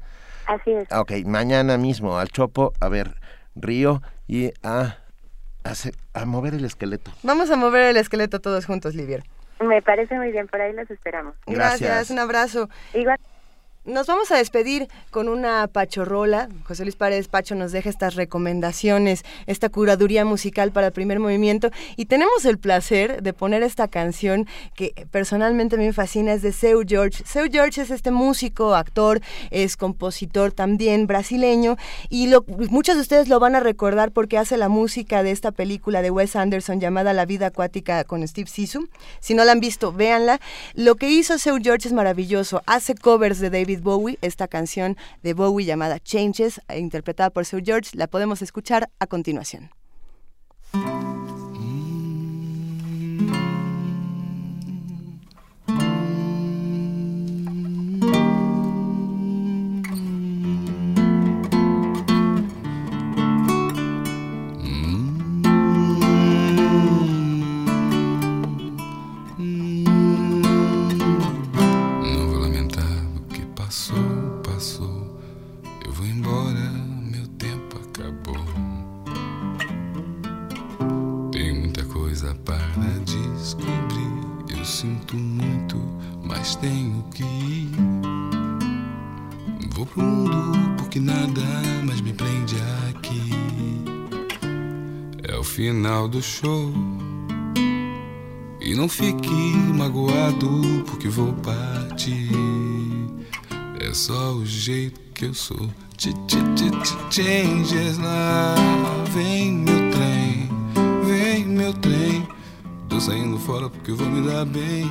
Así 0.49 0.73
es. 0.73 0.91
Ok, 0.91 1.13
mañana 1.27 1.77
mismo 1.77 2.19
al 2.19 2.29
Chopo 2.29 2.73
a 2.81 2.89
ver 2.89 3.15
Río 3.55 4.03
y 4.27 4.53
a, 4.63 4.97
a, 5.63 5.73
a 6.15 6.25
mover 6.25 6.55
el 6.55 6.65
esqueleto. 6.65 7.13
Vamos 7.23 7.51
a 7.51 7.57
mover 7.57 7.91
el 7.91 7.97
esqueleto 7.99 8.41
todos 8.41 8.65
juntos, 8.65 8.95
Livier. 8.95 9.23
Me 9.61 9.83
parece 9.83 10.17
muy 10.17 10.33
bien, 10.33 10.49
por 10.49 10.61
ahí 10.61 10.73
los 10.73 10.91
esperamos. 10.91 11.35
Gracias. 11.47 12.11
un 12.11 12.19
abrazo. 12.19 12.69
Igual. 12.95 13.19
Nos 13.89 14.07
vamos 14.07 14.31
a 14.31 14.37
despedir 14.37 14.87
con 15.11 15.31
una 15.31 15.67
pachorrola. 15.67 16.51
José 16.65 16.83
Luis 16.83 16.95
Paredes 16.95 17.27
Pacho 17.27 17.55
nos 17.55 17.73
deja 17.73 17.89
estas 17.89 18.17
recomendaciones, 18.17 19.25
esta 19.47 19.71
curaduría 19.71 20.27
musical 20.27 20.73
para 20.73 20.89
el 20.89 20.93
primer 20.93 21.21
movimiento. 21.21 21.71
Y 21.97 22.05
tenemos 22.05 22.45
el 22.45 22.59
placer 22.59 23.23
de 23.23 23.33
poner 23.33 23.63
esta 23.63 23.89
canción 23.89 24.47
que 24.75 24.93
personalmente 25.11 25.79
me 25.79 25.91
fascina, 25.95 26.35
es 26.35 26.43
de 26.43 26.53
Seu 26.53 26.83
George. 26.87 27.25
Seu 27.25 27.49
George 27.51 27.81
es 27.81 27.91
este 27.91 28.11
músico, 28.11 28.75
actor, 28.75 29.23
es 29.51 29.79
compositor 29.79 30.53
también 30.53 31.07
brasileño. 31.07 31.79
Y 32.11 32.27
lo- 32.27 32.45
muchos 32.69 32.97
de 32.97 33.01
ustedes 33.01 33.29
lo 33.29 33.41
van 33.41 33.55
a 33.55 33.61
recordar 33.61 34.13
porque 34.13 34.37
hace 34.37 34.59
la 34.59 34.69
música 34.69 35.23
de 35.23 35.31
esta 35.31 35.51
película 35.51 36.03
de 36.03 36.11
Wes 36.11 36.37
Anderson 36.37 36.79
llamada 36.79 37.15
La 37.15 37.25
vida 37.25 37.47
acuática 37.47 38.05
con 38.05 38.29
Steve 38.29 38.51
Zissou. 38.51 38.87
Si 39.21 39.33
no 39.33 39.47
la 39.47 39.53
han 39.53 39.61
visto, 39.61 39.95
véanla. 39.95 40.41
Lo 40.75 40.97
que 40.97 41.09
hizo 41.09 41.39
Seu 41.39 41.57
George 41.63 41.89
es 41.89 41.95
maravilloso. 41.95 42.63
Hace 42.67 42.95
covers 42.95 43.39
de 43.39 43.49
David 43.49 43.78
Bowie, 43.81 44.19
esta 44.23 44.49
canción 44.49 44.97
de 45.23 45.35
Bowie 45.35 45.67
llamada 45.67 45.99
Changes, 46.01 46.61
eh, 46.69 46.79
interpretada 46.79 47.31
por 47.31 47.47
Seu 47.47 47.61
George. 47.65 47.91
La 47.95 48.07
podemos 48.07 48.43
escuchar 48.43 48.91
a 48.99 49.07
continuación. 49.07 49.71
Final 95.59 96.07
do 96.07 96.23
show. 96.23 96.73
E 98.61 98.77
não 98.77 98.89
fique 98.89 99.29
magoado 99.75 100.49
porque 100.87 101.09
vou 101.09 101.33
partir. 101.33 102.31
É 103.81 103.93
só 103.93 104.35
o 104.35 104.47
jeito 104.47 105.01
que 105.13 105.25
eu 105.25 105.35
sou. 105.35 105.69
Ch 105.99 106.11
-ch 106.11 106.37
-ch 106.55 106.71
-ch 106.71 106.97
Changes 107.11 107.99
lá. 107.99 108.55
Vem 109.13 109.53
meu 109.53 109.91
trem, 109.91 110.49
vem 111.05 111.45
meu 111.45 111.73
trem. 111.73 112.25
Tô 112.89 113.01
saindo 113.01 113.37
fora 113.41 113.69
porque 113.69 113.91
vou 113.91 114.09
me 114.09 114.29
dar 114.29 114.45
bem. 114.45 114.85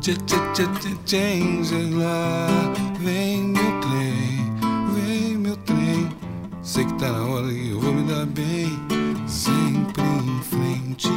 Ch 0.00 0.10
-ch 0.10 0.38
-ch 0.54 0.68
-ch 0.68 0.98
Changes 1.04 1.90
lá. 1.96 2.46
Vem 3.00 3.42
meu 3.48 3.80
trem, 3.80 4.38
vem 4.94 5.36
meu 5.36 5.56
trem. 5.56 6.08
Sei 6.62 6.84
que 6.84 6.94
tá 6.94 7.10
na 7.10 7.24
hora 7.24 7.52
e 7.52 7.70
eu 7.70 7.80
vou 7.80 7.92
me 7.92 8.04
dar 8.04 8.24
bem 8.26 8.93
frente, 10.94 11.08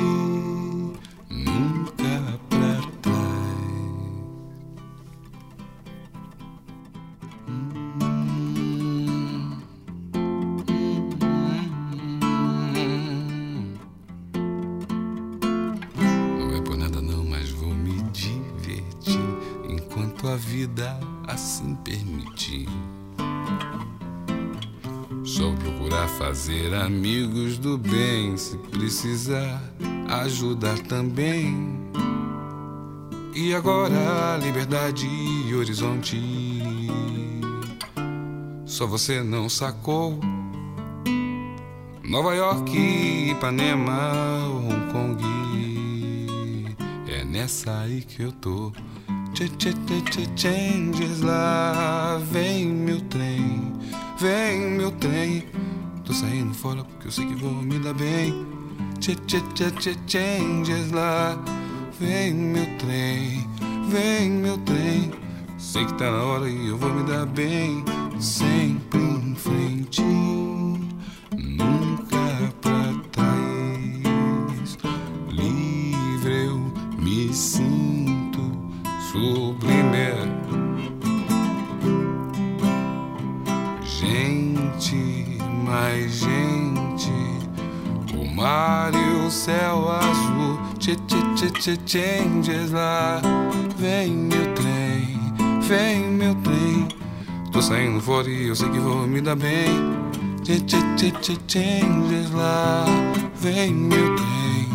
nunca 1.30 2.40
pra 2.50 2.82
trás. 3.02 3.18
Não 16.40 16.56
é 16.56 16.62
por 16.62 16.78
nada 16.78 17.02
não, 17.02 17.24
mas 17.26 17.50
vou 17.52 17.74
me 17.74 18.02
divertir 18.12 19.20
enquanto 19.70 20.28
a 20.28 20.36
vida 20.36 21.00
assim 21.28 21.76
permitir. 21.76 22.68
Só 25.38 25.52
procurar 25.52 26.08
fazer 26.08 26.74
amigos 26.74 27.60
do 27.60 27.78
bem, 27.78 28.36
se 28.36 28.58
precisar 28.58 29.62
ajudar 30.24 30.80
também. 30.80 31.80
E 33.36 33.54
agora, 33.54 34.40
liberdade 34.42 35.06
e 35.06 35.54
horizonte. 35.54 36.20
Só 38.66 38.88
você 38.88 39.22
não 39.22 39.48
sacou. 39.48 40.20
Nova 42.04 42.34
York, 42.34 42.76
Ipanema, 43.30 44.40
Hong 44.48 44.92
Kong. 44.92 45.24
É 47.08 47.24
nessa 47.24 47.82
aí 47.82 48.02
que 48.02 48.24
eu 48.24 48.32
tô. 48.32 48.72
Tchê, 49.36 49.48
tchê, 49.50 49.72
tchê, 50.10 50.28
changes 50.36 51.22
lá. 51.22 52.20
Vem 52.32 52.66
meu 52.66 53.00
trem, 53.02 53.72
vem 54.20 54.72
meu 54.72 54.92
trem. 54.92 55.44
Tô 56.04 56.14
saindo 56.14 56.54
fora 56.54 56.84
porque 56.84 57.08
eu 57.08 57.12
sei 57.12 57.26
que 57.26 57.36
vou 57.36 57.52
me 57.52 57.80
dar 57.80 57.94
bem. 57.94 58.46
Tchê, 59.00 59.16
tchê, 59.16 59.42
tchê, 59.54 59.72
tchê, 59.72 59.96
changes 60.08 60.92
lá. 60.92 61.38
Vem 62.00 62.34
meu 62.34 62.66
trem, 62.78 63.48
vem 63.90 64.30
meu 64.30 64.58
trem. 64.60 65.12
Sei 65.58 65.86
que 65.86 65.94
tá 65.94 66.12
na 66.12 66.24
hora 66.24 66.50
e 66.50 66.68
eu 66.68 66.78
vou 66.78 66.94
me 66.94 67.04
dar 67.04 67.26
bem. 67.26 67.84
Sempre 68.20 69.00
em 69.00 69.36
frente, 69.36 70.02
nunca 71.32 72.54
pra 72.62 72.94
trás. 73.12 74.78
Livre 75.30 76.46
eu 76.46 76.60
me 77.00 77.34
sinto 77.34 78.52
sublime. 79.12 80.67
Gente, 84.80 85.40
mais 85.66 86.20
gente. 86.20 87.12
O 88.16 88.36
mar 88.36 88.92
e 88.94 89.26
o 89.26 89.32
céu 89.32 89.90
azul. 89.90 90.60
Tchê, 90.78 90.96
tchê, 91.08 91.18
tchê, 91.36 91.50
tchê, 91.50 91.78
changes 91.88 92.72
lá. 92.72 93.20
Vem 93.76 94.12
meu 94.12 94.54
trem, 94.54 95.20
vem 95.68 96.12
meu 96.12 96.36
trem. 96.36 96.88
Tô 97.52 97.60
saindo 97.60 98.00
fora 98.00 98.30
e 98.30 98.50
eu 98.50 98.56
sei 98.56 98.70
que 98.70 98.78
vou 98.78 99.08
me 99.08 99.20
dar 99.20 99.36
bem. 99.36 99.68
Tchê, 100.44 100.60
tchê, 100.60 100.78
tchê, 100.96 101.12
tchê, 101.22 101.38
changes 101.48 102.32
lá. 102.32 102.86
Vem 103.42 103.74
meu 103.74 104.16
trem, 104.16 104.70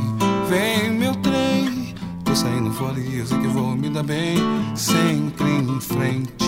vem 0.48 0.90
meu 0.98 1.14
trem. 1.16 1.94
Tô 2.24 2.34
saindo 2.34 2.72
fora 2.72 2.98
e 2.98 3.18
eu 3.18 3.26
sei 3.26 3.38
que 3.38 3.46
vou 3.46 3.76
me 3.76 3.88
dar 3.88 4.02
bem. 4.02 4.36
Sempre 4.74 5.48
em 5.48 5.80
frente, 5.80 6.42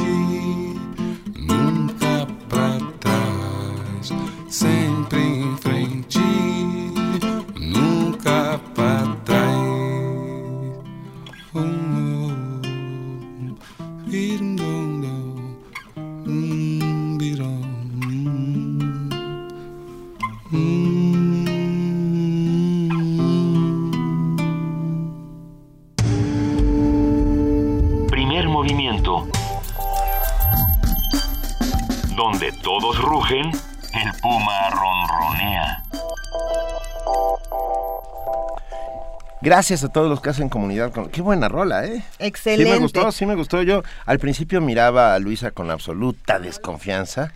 Gracias 39.45 39.85
a 39.85 39.89
todos 39.91 40.09
los 40.09 40.21
que 40.21 40.31
hacen 40.31 40.49
comunidad 40.49 40.91
con... 40.93 41.11
Qué 41.11 41.21
buena 41.21 41.49
rola, 41.49 41.85
¿eh? 41.85 42.03
Excelente. 42.19 42.65
Sí 42.65 42.71
me 42.71 42.79
gustó, 42.79 43.13
sí 43.13 43.27
me 43.27 43.35
gustó. 43.35 43.63
Yo 43.63 43.83
al 44.07 44.19
principio 44.19 44.61
miraba 44.61 45.15
a 45.15 45.19
Luisa 45.19 45.51
con 45.51 45.71
absoluta 45.71 46.39
desconfianza. 46.39 47.33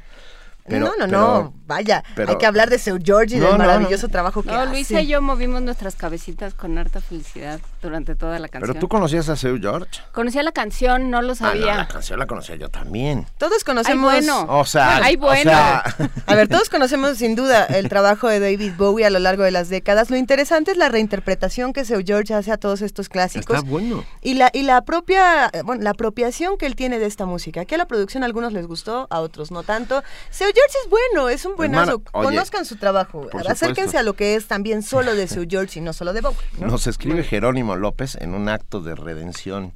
Pero, 0.66 0.86
no, 0.86 0.92
no, 0.92 0.96
pero- 0.98 1.08
no, 1.08 1.54
vaya, 1.68 2.02
pero- 2.16 2.32
hay 2.32 2.38
que 2.38 2.46
hablar 2.46 2.68
de 2.70 2.78
Seu 2.80 2.98
George 3.00 3.36
y 3.36 3.38
No, 3.38 3.44
del 3.46 3.52
no, 3.52 3.58
no. 3.58 3.64
maravilloso 3.68 4.08
trabajo 4.08 4.42
que 4.42 4.50
No, 4.50 4.58
hace. 4.58 4.70
Luisa 4.72 5.00
y 5.00 5.06
yo 5.06 5.22
movimos 5.22 5.62
nuestras 5.62 5.94
cabecitas 5.94 6.54
con 6.54 6.76
harta 6.78 7.00
felicidad 7.00 7.60
durante 7.80 8.16
toda 8.16 8.40
la 8.40 8.48
canción. 8.48 8.72
Pero 8.72 8.80
tú 8.80 8.88
conocías 8.88 9.28
a 9.28 9.36
Seu 9.36 9.56
George. 9.60 10.00
Conocía 10.12 10.42
la 10.42 10.50
canción, 10.52 11.10
no 11.10 11.22
lo 11.22 11.28
Ah, 11.28 11.34
no, 11.34 11.34
sabía. 11.36 11.76
la 11.76 11.86
canción 11.86 12.18
la 12.18 12.26
conocía 12.26 12.56
yo 12.56 12.68
también. 12.70 13.26
Todos 13.38 13.62
conocemos... 13.62 14.12
Ay, 14.12 14.20
bueno. 14.26 14.46
O 14.48 14.64
sea, 14.64 14.96
Ay, 14.96 15.14
o 15.16 15.18
bueno. 15.20 15.50
sea, 15.50 15.84
A 16.26 16.34
ver, 16.34 16.48
todos 16.48 16.68
conocemos 16.70 17.18
sin 17.18 17.36
duda 17.36 17.64
el 17.66 17.88
trabajo 17.88 18.26
de 18.28 18.40
David 18.40 18.72
Bowie 18.76 19.04
a 19.06 19.10
lo 19.10 19.18
largo 19.18 19.42
de 19.44 19.50
las 19.50 19.68
décadas. 19.68 20.10
Lo 20.10 20.16
interesante 20.16 20.72
es 20.72 20.76
la 20.78 20.88
reinterpretación 20.88 21.72
que 21.72 21.84
Seu 21.84 22.02
George 22.04 22.32
hace 22.34 22.50
a 22.50 22.56
todos 22.56 22.80
estos 22.80 23.08
clásicos. 23.08 23.56
está 23.58 23.68
bueno. 23.68 24.04
Y 24.22 24.34
la, 24.34 24.50
y 24.52 24.62
la 24.62 24.82
propia, 24.82 25.50
bueno, 25.64 25.82
la 25.82 25.90
apropiación 25.90 26.56
que 26.56 26.64
él 26.66 26.74
tiene 26.74 26.98
de 26.98 27.06
esta 27.06 27.26
música. 27.26 27.60
Aquí 27.60 27.74
a 27.74 27.78
la 27.78 27.86
producción 27.86 28.22
a 28.22 28.26
algunos 28.26 28.52
les 28.52 28.66
gustó, 28.66 29.06
a 29.10 29.20
otros 29.20 29.50
no 29.50 29.62
tanto. 29.62 30.02
Seu 30.30 30.46
George 30.54 30.76
es 30.84 30.90
bueno, 30.90 31.28
es 31.28 31.44
un 31.44 31.54
buenazo. 31.58 32.02
Oye, 32.12 32.28
Conozcan 32.28 32.64
su 32.64 32.76
trabajo. 32.76 33.26
Acérquense 33.32 33.68
supuesto. 33.74 33.98
a 33.98 34.02
lo 34.02 34.14
que 34.14 34.34
es 34.34 34.46
también 34.46 34.82
solo 34.82 35.14
de 35.14 35.26
Seu 35.28 35.44
George 35.48 35.78
y 35.78 35.82
no 35.82 35.92
solo 35.92 36.12
de 36.12 36.20
Bowie. 36.22 36.38
¿no? 36.58 36.68
Nos 36.68 36.86
escribe 36.86 37.22
Jerónimo 37.24 37.76
López 37.76 38.16
en 38.20 38.34
un 38.34 38.48
acto 38.48 38.80
de 38.80 38.94
redención 38.94 39.74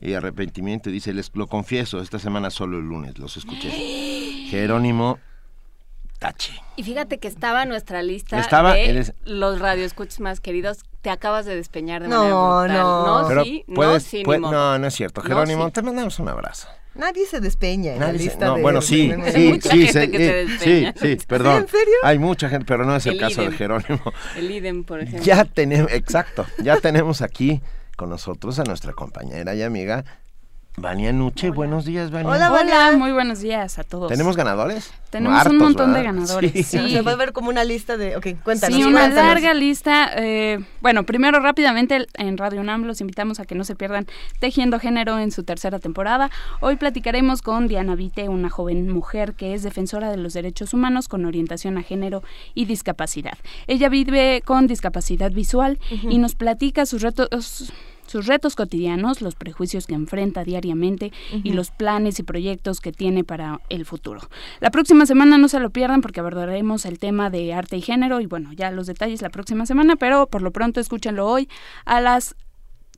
y 0.00 0.14
arrepentimiento 0.14 0.88
y 0.88 0.92
dice, 0.94 1.12
les 1.12 1.30
lo 1.34 1.46
confieso, 1.46 2.00
esta 2.00 2.18
semana 2.18 2.50
solo 2.50 2.78
el 2.78 2.84
lunes 2.84 3.18
los 3.18 3.36
escuché. 3.36 3.70
Jerónimo 4.50 5.18
Tache. 6.18 6.52
Y 6.76 6.82
fíjate 6.84 7.18
que 7.18 7.28
estaba 7.28 7.64
en 7.64 7.68
nuestra 7.68 8.02
lista 8.02 8.38
Estaba, 8.38 8.74
de 8.74 8.88
eres- 8.88 9.12
los 9.24 9.58
radioescuchas 9.58 10.20
más 10.20 10.40
queridos. 10.40 10.78
Te 11.02 11.10
acabas 11.10 11.44
de 11.44 11.54
despeñar 11.54 12.02
de 12.02 12.08
No, 12.08 12.22
manera 12.50 12.82
brutal. 12.82 12.82
no. 12.82 13.28
No, 13.34 13.42
sí, 13.44 13.64
puedes- 13.74 14.04
no, 14.04 14.08
sí, 14.10 14.22
puede- 14.24 14.40
no, 14.40 14.78
no 14.78 14.86
es 14.86 14.94
cierto. 14.94 15.20
No, 15.22 15.28
Jerónimo, 15.28 15.66
sí. 15.66 15.72
te 15.72 15.82
mandamos 15.82 16.18
un 16.18 16.28
abrazo. 16.28 16.68
Nadie 16.94 17.26
se 17.26 17.40
despeña 17.40 17.94
en 17.94 18.00
la 18.00 18.06
Nadie 18.06 18.18
se- 18.18 18.24
lista 18.26 18.46
no, 18.46 18.54
de- 18.56 18.62
bueno, 18.62 18.80
de- 18.80 18.86
sí, 18.86 19.08
de- 19.08 19.32
sí, 19.32 19.60
sí, 19.60 19.86
sí, 19.86 19.92
se 19.92 20.04
eh, 20.88 20.92
sí, 21.00 21.18
perdón. 21.26 21.62
¿En 21.62 21.68
serio? 21.68 21.94
Hay 22.04 22.18
mucha 22.18 22.48
gente, 22.48 22.64
pero 22.66 22.84
no 22.84 22.94
es 22.96 23.04
el, 23.06 23.14
El 23.14 23.20
caso 23.20 23.42
de. 23.42 23.52
Jerónimo. 23.52 24.00
El 24.36 24.50
idem, 24.50 24.84
por 24.84 25.00
ejemplo. 25.00 25.22
Ya 25.24 25.44
tenemos, 25.44 25.90
exacto, 25.92 26.46
ya 26.62 26.76
tenemos 26.80 27.20
aquí 27.22 27.60
con 27.96 28.10
nosotros 28.10 28.58
a 28.58 28.64
nuestra 28.64 28.92
compañera 28.92 29.54
y 29.54 29.62
amiga 29.62 30.04
Vania 30.76 31.12
Nuche. 31.12 31.50
Buenos 31.50 31.84
días, 31.84 32.10
Vania. 32.10 32.28
Hola, 32.32 32.52
Hola, 32.52 32.96
muy 32.98 33.12
buenos 33.12 33.38
días 33.40 33.78
a 33.78 33.84
todos. 33.84 34.08
¿Tenemos 34.10 34.36
ganadores? 34.36 34.92
Tenemos 35.08 35.38
Hartos, 35.38 35.52
un 35.52 35.58
montón 35.60 35.94
de 35.94 36.02
ganadores. 36.02 36.50
Sí. 36.52 36.62
Sí, 36.64 36.90
Se 36.90 37.02
va 37.02 37.12
a 37.12 37.16
ver 37.16 37.32
como 37.32 37.48
una 37.48 37.62
lista 37.62 37.96
de... 37.96 38.16
Ok, 38.16 38.26
cuéntanos. 38.42 38.76
Sí, 38.76 38.82
una 38.82 39.02
cuéntanos. 39.02 39.28
larga 39.28 39.54
lista. 39.54 40.10
eh, 40.16 40.58
bueno, 40.80 41.04
primero 41.04 41.38
rápidamente 41.38 42.06
en 42.14 42.36
Radio 42.36 42.60
UNAM 42.60 42.82
los 42.86 43.00
invitamos 43.00 43.38
a 43.38 43.44
que 43.44 43.54
no 43.54 43.62
se 43.62 43.76
pierdan 43.76 44.06
Tejiendo 44.40 44.80
Género 44.80 45.20
en 45.20 45.30
su 45.30 45.44
tercera 45.44 45.78
temporada. 45.78 46.28
Hoy 46.60 46.74
platicaremos 46.74 47.40
con 47.40 47.68
Diana 47.68 47.94
Vite, 47.94 48.28
una 48.28 48.50
joven 48.50 48.88
mujer 48.90 49.34
que 49.34 49.54
es 49.54 49.62
defensora 49.62 50.10
de 50.10 50.16
los 50.16 50.32
derechos 50.32 50.74
humanos 50.74 51.06
con 51.06 51.24
orientación 51.24 51.78
a 51.78 51.82
género 51.84 52.24
y 52.54 52.64
discapacidad. 52.64 53.38
Ella 53.68 53.88
vive 53.88 54.42
con 54.44 54.66
discapacidad 54.66 55.30
visual 55.30 55.78
y 56.02 56.18
nos 56.18 56.34
platica 56.34 56.84
sus 56.84 57.02
retos 57.02 57.72
sus 58.14 58.26
retos 58.26 58.54
cotidianos, 58.54 59.20
los 59.22 59.34
prejuicios 59.34 59.88
que 59.88 59.94
enfrenta 59.94 60.44
diariamente 60.44 61.10
y 61.42 61.52
los 61.52 61.72
planes 61.72 62.20
y 62.20 62.22
proyectos 62.22 62.80
que 62.80 62.92
tiene 62.92 63.24
para 63.24 63.60
el 63.70 63.84
futuro. 63.84 64.20
La 64.60 64.70
próxima 64.70 65.04
semana 65.04 65.36
no 65.36 65.48
se 65.48 65.58
lo 65.58 65.70
pierdan 65.70 66.00
porque 66.00 66.20
abordaremos 66.20 66.86
el 66.86 67.00
tema 67.00 67.28
de 67.28 67.52
arte 67.52 67.76
y 67.76 67.82
género 67.82 68.20
y 68.20 68.26
bueno, 68.26 68.52
ya 68.52 68.70
los 68.70 68.86
detalles 68.86 69.20
la 69.20 69.30
próxima 69.30 69.66
semana, 69.66 69.96
pero 69.96 70.28
por 70.28 70.42
lo 70.42 70.52
pronto 70.52 70.78
escúchenlo 70.78 71.26
hoy 71.26 71.48
a 71.86 72.00
las 72.00 72.36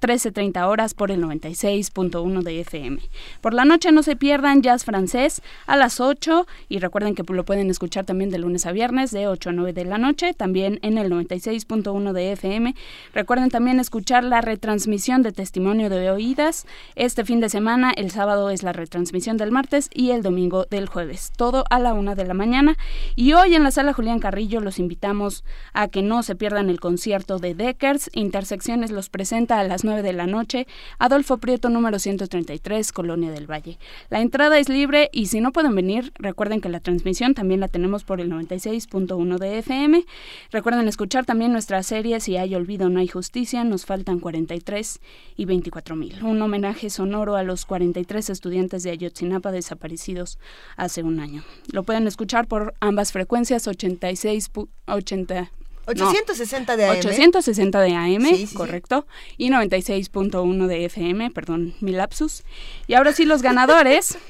13.30 0.01 0.67
horas 0.67 0.95
por 0.95 1.11
el 1.11 1.23
96.1 1.23 2.43
de 2.43 2.61
FM. 2.61 2.99
Por 3.41 3.55
la 3.55 3.65
noche 3.65 3.93
no 3.93 4.03
se 4.03 4.17
pierdan 4.17 4.63
Jazz 4.63 4.85
Francés 4.85 5.43
a 5.67 5.77
las 5.77 6.01
8 6.01 6.47
y 6.69 6.79
recuerden 6.79 7.15
que 7.15 7.23
lo 7.23 7.45
pueden 7.45 7.71
escuchar 7.71 8.05
también 8.05 8.31
de 8.31 8.39
lunes 8.39 8.67
a 8.67 8.73
viernes 8.73 9.11
de 9.11 9.29
8 9.29 9.51
a 9.51 9.53
9 9.53 9.73
de 9.73 9.85
la 9.85 9.99
noche, 9.99 10.35
también 10.35 10.79
en 10.83 10.99
el 10.99 11.11
96.1 11.11 12.13
de 12.13 12.33
FM. 12.33 12.75
Recuerden 13.15 13.51
también 13.51 13.81
escuchar 13.81 14.25
la 14.25 14.41
retransmisión 14.41 15.23
de 15.23 15.33
Testimonio 15.33 15.91
de 15.91 16.11
Oídas. 16.11 16.67
Este 16.95 17.25
fin 17.25 17.41
de 17.41 17.49
semana, 17.49 17.93
el 17.97 18.11
sábado 18.11 18.51
es 18.51 18.63
la 18.63 18.73
retransmisión 18.73 19.37
del 19.37 19.53
martes 19.53 19.89
y 19.93 20.11
el 20.11 20.23
domingo 20.23 20.67
del 20.71 20.89
jueves. 20.89 21.33
Todo 21.37 21.65
a 21.71 21.79
la 21.79 21.95
una 21.95 22.15
de 22.15 22.25
la 22.25 22.35
mañana. 22.35 22.77
Y 23.15 23.33
hoy 23.33 23.55
en 23.55 23.63
la 23.63 23.71
sala 23.71 23.93
Julián 23.93 24.21
Carrillo 24.21 24.61
los 24.61 24.79
invitamos 24.79 25.45
a 25.73 25.89
que 25.89 26.03
no 26.03 26.23
se 26.23 26.37
pierdan 26.37 26.71
el 26.71 26.81
concierto 26.81 27.39
de 27.39 27.55
Deckers. 27.55 28.11
Intersecciones 28.15 28.91
los 28.91 29.09
presenta 29.09 29.59
a 29.59 29.65
las 29.65 29.85
9 29.87 30.03
de 30.03 30.13
la 30.13 30.27
noche, 30.27 30.67
Adolfo 30.99 31.39
Prieto 31.39 31.71
número 31.71 31.99
133, 31.99 32.93
Colonia 32.93 33.31
del 33.31 33.51
Valle. 33.51 33.79
La 34.11 34.21
entrada 34.21 34.59
es 34.59 34.69
libre 34.69 35.09
y 35.13 35.27
si 35.27 35.41
no 35.41 35.53
pueden 35.53 35.75
venir, 35.75 36.13
recuerden 36.17 36.61
que 36.61 36.69
la 36.69 36.81
transmisión 36.81 37.33
también 37.33 37.61
la 37.61 37.69
tenemos 37.69 38.05
por 38.05 38.21
el 38.21 38.31
96.1 38.31 39.39
de 39.39 39.59
FM. 39.59 40.05
Recuerden 40.53 40.89
escuchar 40.89 41.25
también 41.25 41.53
nuestra 41.53 41.83
serie 41.83 42.21
Si 42.21 42.37
hay 42.37 42.55
olvido 42.55 42.91
no 42.91 43.01
hay 43.01 43.09
justicia, 43.09 43.65
nos 43.65 43.87
faltan 43.87 44.21
43 44.21 45.01
y 45.37 45.45
24 45.47 45.97
mil. 45.97 46.23
Un 46.23 46.43
homenaje 46.43 46.91
sonoro 46.91 47.37
a 47.37 47.43
los 47.43 47.65
43 47.65 48.29
estudiantes 48.29 48.83
de 48.83 48.91
Ayotzinapa 48.91 49.53
desaparecidos 49.53 50.39
hace 50.77 51.03
un 51.03 51.21
año. 51.21 51.43
Lo 51.73 51.85
pueden 51.85 52.07
escuchar 52.07 52.47
por 52.47 52.75
ambas 52.81 53.13
frecuencias 53.13 53.67
86 53.67 54.51
80 54.87 55.51
860 55.87 56.77
de 56.77 56.85
AM. 56.87 56.99
860 56.99 57.81
de 57.81 57.95
AM, 57.95 58.47
correcto. 58.55 59.07
Y 59.37 59.51
96.1 59.51 60.67
de 60.67 60.85
FM, 60.85 61.31
perdón, 61.31 61.75
mi 61.81 61.93
lapsus. 61.93 62.43
Y 62.87 62.95
ahora 62.95 63.13
sí, 63.13 63.25
los 63.25 63.43
ganadores. 63.43 64.19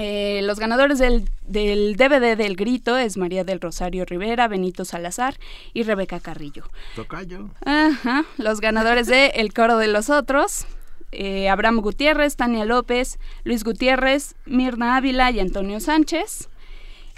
Eh, 0.00 0.40
los 0.44 0.58
ganadores 0.58 0.98
del, 0.98 1.28
del, 1.46 1.96
DVD 1.96 2.34
del 2.34 2.56
Grito 2.56 2.96
es 2.96 3.18
María 3.18 3.44
del 3.44 3.60
Rosario 3.60 4.06
Rivera, 4.06 4.48
Benito 4.48 4.86
Salazar 4.86 5.38
y 5.74 5.82
Rebeca 5.82 6.18
Carrillo. 6.18 6.64
Tocayo. 6.96 7.50
Ajá. 7.62 8.24
Los 8.38 8.62
ganadores 8.62 9.06
de 9.06 9.26
El 9.34 9.52
Coro 9.52 9.76
de 9.76 9.88
los 9.88 10.08
Otros. 10.08 10.64
Eh, 11.10 11.50
Abraham 11.50 11.82
Gutiérrez, 11.82 12.36
Tania 12.36 12.64
López, 12.64 13.18
Luis 13.44 13.64
Gutiérrez, 13.64 14.34
Mirna 14.46 14.96
Ávila 14.96 15.30
y 15.30 15.40
Antonio 15.40 15.78
Sánchez. 15.78 16.48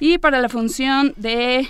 Y 0.01 0.18
para 0.18 0.41
la 0.41 0.49
función 0.49 1.15
de 1.17 1.68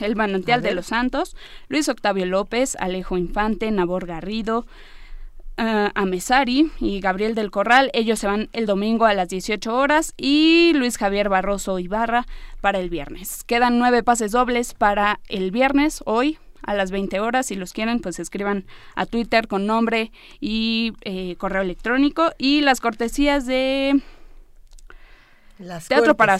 El 0.00 0.16
Manantial 0.16 0.62
de 0.62 0.74
los 0.74 0.86
Santos, 0.86 1.36
Luis 1.68 1.88
Octavio 1.88 2.26
López, 2.26 2.76
Alejo 2.80 3.16
Infante, 3.18 3.70
Nabor 3.70 4.06
Garrido, 4.06 4.66
uh, 5.58 5.90
Amesari 5.94 6.70
y 6.80 7.00
Gabriel 7.00 7.34
del 7.34 7.50
Corral. 7.50 7.90
Ellos 7.92 8.18
se 8.18 8.26
van 8.26 8.48
el 8.52 8.66
domingo 8.66 9.06
a 9.06 9.14
las 9.14 9.28
18 9.28 9.74
horas 9.74 10.14
y 10.16 10.72
Luis 10.74 10.96
Javier 10.96 11.28
Barroso 11.28 11.78
Ibarra 11.78 12.26
para 12.60 12.78
el 12.78 12.88
viernes. 12.88 13.44
Quedan 13.44 13.78
nueve 13.78 14.02
pases 14.02 14.32
dobles 14.32 14.74
para 14.74 15.20
el 15.28 15.50
viernes, 15.50 16.02
hoy, 16.06 16.38
a 16.62 16.74
las 16.74 16.90
20 16.90 17.20
horas. 17.20 17.46
Si 17.46 17.54
los 17.54 17.72
quieren, 17.72 18.00
pues 18.00 18.18
escriban 18.18 18.64
a 18.94 19.06
Twitter 19.06 19.48
con 19.48 19.66
nombre 19.66 20.10
y 20.40 20.92
eh, 21.02 21.36
correo 21.36 21.62
electrónico. 21.62 22.32
Y 22.38 22.62
las 22.62 22.80
cortesías 22.80 23.46
de 23.46 24.00
teatro 25.88 26.16
para 26.16 26.38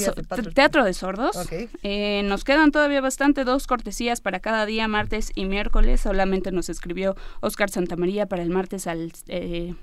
teatro 0.54 0.84
de 0.84 0.94
sordos. 0.94 1.36
Eh, 1.82 2.22
nos 2.24 2.44
quedan 2.44 2.70
todavía 2.72 3.00
bastante 3.00 3.44
dos 3.44 3.66
cortesías 3.66 4.20
para 4.20 4.40
cada 4.40 4.66
día, 4.66 4.88
martes 4.88 5.30
y 5.34 5.44
miércoles. 5.44 6.00
Solamente 6.00 6.52
nos 6.52 6.68
escribió 6.68 7.16
Oscar 7.40 7.70
Santamaría 7.70 8.26
para 8.26 8.42
el 8.42 8.50
martes 8.50 8.86
al 8.86 9.12
eh, 9.28 9.74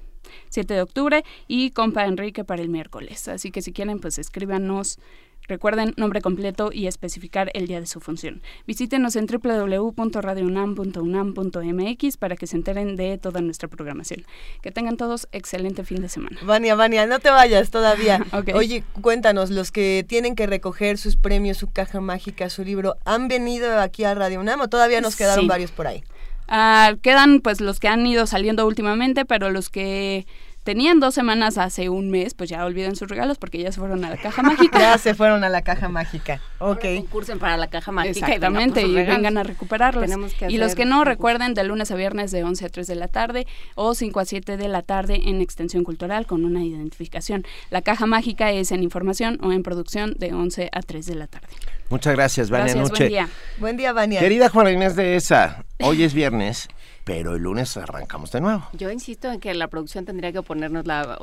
7 0.49 0.73
de 0.73 0.81
octubre 0.81 1.23
y 1.47 1.71
compa 1.71 2.05
Enrique 2.05 2.43
para 2.43 2.61
el 2.61 2.69
miércoles. 2.69 3.27
Así 3.27 3.51
que 3.51 3.61
si 3.61 3.73
quieren, 3.73 3.99
pues 3.99 4.17
escríbanos 4.17 4.99
Recuerden 5.47 5.93
nombre 5.97 6.21
completo 6.21 6.69
y 6.71 6.87
especificar 6.87 7.51
el 7.53 7.67
día 7.67 7.79
de 7.79 7.87
su 7.87 7.99
función. 7.99 8.41
Visítenos 8.67 9.15
en 9.15 9.27
www.radiounam.unam.mx 9.27 12.17
para 12.17 12.35
que 12.35 12.47
se 12.47 12.55
enteren 12.55 12.95
de 12.95 13.17
toda 13.17 13.41
nuestra 13.41 13.67
programación. 13.67 14.25
Que 14.61 14.71
tengan 14.71 14.97
todos 14.97 15.27
excelente 15.31 15.83
fin 15.83 16.01
de 16.01 16.09
semana. 16.09 16.37
Vania, 16.43 16.75
Vania, 16.75 17.05
no 17.05 17.19
te 17.19 17.29
vayas 17.29 17.69
todavía. 17.69 18.25
Oye, 18.55 18.83
cuéntanos, 19.01 19.49
los 19.49 19.71
que 19.71 20.05
tienen 20.07 20.35
que 20.35 20.47
recoger 20.47 20.97
sus 20.97 21.15
premios, 21.15 21.57
su 21.57 21.71
caja 21.71 22.01
mágica, 22.01 22.49
su 22.49 22.63
libro, 22.63 22.97
¿han 23.05 23.27
venido 23.27 23.79
aquí 23.79 24.03
a 24.03 24.15
Radio 24.15 24.39
UNAM 24.39 24.61
o 24.61 24.67
todavía 24.67 25.01
nos 25.01 25.15
quedaron 25.15 25.47
varios 25.47 25.71
por 25.71 25.87
ahí? 25.87 26.03
Ah, 26.47 26.95
quedan 27.01 27.39
pues 27.39 27.61
los 27.61 27.79
que 27.79 27.87
han 27.87 28.05
ido 28.05 28.27
saliendo 28.27 28.67
últimamente, 28.67 29.25
pero 29.25 29.51
los 29.51 29.69
que 29.69 30.25
tenían 30.63 30.99
dos 30.99 31.13
semanas 31.13 31.57
hace 31.57 31.89
un 31.89 32.09
mes, 32.09 32.33
pues 32.33 32.49
ya 32.49 32.65
olviden 32.65 32.95
sus 32.95 33.09
regalos 33.09 33.37
porque 33.37 33.59
ya 33.59 33.71
se 33.71 33.79
fueron 33.79 34.05
a 34.05 34.09
la 34.09 34.17
caja 34.17 34.41
mágica. 34.43 34.79
ya 34.79 34.97
se 34.97 35.13
fueron 35.15 35.43
a 35.43 35.49
la 35.49 35.61
caja 35.61 35.89
mágica. 35.89 36.41
Ok. 36.59 36.85
Concursen 36.97 37.39
para 37.39 37.57
la 37.57 37.67
caja 37.67 37.91
mágica. 37.91 38.27
Exactamente, 38.27 38.81
y, 38.81 38.93
vengan 38.93 39.37
a 39.37 39.43
recuperarlos. 39.43 40.09
y 40.47 40.57
los 40.57 40.75
que 40.75 40.85
no, 40.85 41.03
recuerden 41.03 41.53
de 41.53 41.63
lunes 41.63 41.91
a 41.91 41.95
viernes 41.95 42.31
de 42.31 42.43
11 42.43 42.65
a 42.65 42.69
3 42.69 42.87
de 42.87 42.95
la 42.95 43.07
tarde 43.07 43.47
o 43.75 43.93
5 43.93 44.19
a 44.19 44.25
7 44.25 44.57
de 44.57 44.67
la 44.67 44.81
tarde 44.81 45.21
en 45.25 45.41
Extensión 45.41 45.83
Cultural 45.83 46.25
con 46.27 46.45
una 46.45 46.63
identificación. 46.63 47.45
La 47.69 47.81
caja 47.81 48.05
mágica 48.05 48.51
es 48.51 48.71
en 48.71 48.83
información 48.83 49.39
o 49.41 49.51
en 49.51 49.63
producción 49.63 50.13
de 50.17 50.33
11 50.33 50.69
a 50.71 50.81
3 50.81 51.05
de 51.05 51.15
la 51.15 51.27
tarde. 51.27 51.47
Muchas 51.89 52.13
gracias, 52.15 52.49
Vania 52.49 52.73
gracias, 52.73 52.89
Buen 52.89 53.09
día. 53.09 53.29
Buen 53.57 53.77
día, 53.77 53.93
Vania. 53.93 54.19
Querida 54.19 54.49
Juana 54.49 54.71
Inés 54.71 54.95
de 54.95 55.15
ESA, 55.15 55.65
hoy 55.81 56.03
es 56.03 56.13
viernes 56.13 56.69
pero 57.11 57.35
el 57.35 57.43
lunes 57.43 57.75
arrancamos 57.75 58.31
de 58.31 58.39
nuevo. 58.39 58.65
Yo 58.71 58.89
insisto 58.89 59.29
en 59.29 59.41
que 59.41 59.53
la 59.53 59.67
producción 59.67 60.05
tendría 60.05 60.31
que 60.31 60.41
ponernos 60.41 60.87
la, 60.87 61.19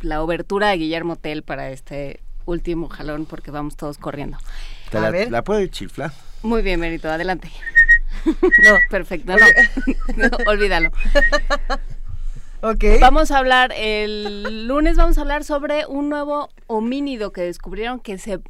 la 0.00 0.22
obertura 0.22 0.68
de 0.68 0.76
Guillermo 0.76 1.16
Tell 1.16 1.42
para 1.42 1.70
este 1.70 2.20
último 2.46 2.88
jalón 2.88 3.26
porque 3.26 3.50
vamos 3.50 3.76
todos 3.76 3.98
corriendo. 3.98 4.38
la, 4.92 5.10
la 5.10 5.42
puedo 5.42 5.66
chiflar? 5.66 6.12
Muy 6.42 6.62
bien, 6.62 6.80
Benito, 6.80 7.08
adelante. 7.10 7.50
No, 8.24 8.76
perfecto, 8.90 9.32
no, 10.16 10.28
olvídalo. 10.46 10.90
Ok. 12.62 12.84
Vamos 13.00 13.30
a 13.30 13.38
hablar, 13.38 13.72
el 13.76 14.66
lunes 14.66 14.96
vamos 14.96 15.18
a 15.18 15.20
hablar 15.20 15.44
sobre 15.44 15.86
un 15.86 16.08
nuevo 16.08 16.48
homínido 16.66 17.32
que 17.32 17.42
descubrieron 17.42 18.00
que 18.00 18.18
se 18.18 18.40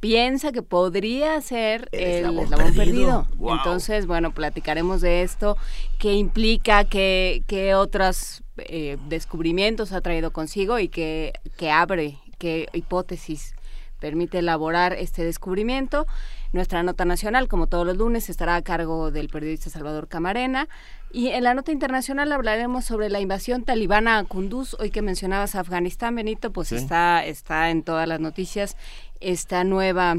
piensa 0.00 0.52
que 0.52 0.62
podría 0.62 1.40
ser 1.40 1.88
el, 1.92 2.38
eslabón, 2.38 2.74
perdido. 2.74 3.26
Entonces, 3.40 4.06
bueno, 4.06 4.32
platicaremos 4.32 5.00
de 5.00 5.22
esto, 5.22 5.56
qué 5.98 6.14
implica, 6.14 6.84
qué, 6.84 7.42
qué 7.46 7.74
otros 7.74 8.42
eh, 8.58 8.96
descubrimientos 9.08 9.92
ha 9.92 10.00
traído 10.00 10.32
consigo 10.32 10.78
y 10.78 10.88
qué, 10.88 11.32
qué 11.56 11.70
abre, 11.70 12.18
qué 12.38 12.68
hipótesis 12.72 13.54
permite 13.98 14.38
elaborar 14.38 14.92
este 14.94 15.24
descubrimiento. 15.24 16.06
Nuestra 16.52 16.82
nota 16.82 17.04
nacional, 17.04 17.48
como 17.48 17.66
todos 17.66 17.86
los 17.86 17.96
lunes, 17.96 18.28
estará 18.28 18.56
a 18.56 18.62
cargo 18.62 19.10
del 19.10 19.28
periodista 19.28 19.70
Salvador 19.70 20.08
Camarena. 20.08 20.68
Y 21.12 21.28
en 21.28 21.44
la 21.44 21.54
nota 21.54 21.72
internacional 21.72 22.32
hablaremos 22.32 22.84
sobre 22.84 23.08
la 23.08 23.20
invasión 23.20 23.64
talibana 23.64 24.18
a 24.18 24.24
Kunduz. 24.24 24.74
Hoy 24.80 24.90
que 24.90 25.02
mencionabas 25.02 25.54
Afganistán, 25.54 26.14
Benito, 26.14 26.52
pues 26.52 26.72
está, 26.72 27.24
está 27.24 27.70
en 27.70 27.84
todas 27.84 28.08
las 28.08 28.20
noticias 28.20 28.76
esta 29.22 29.64
nueva 29.64 30.16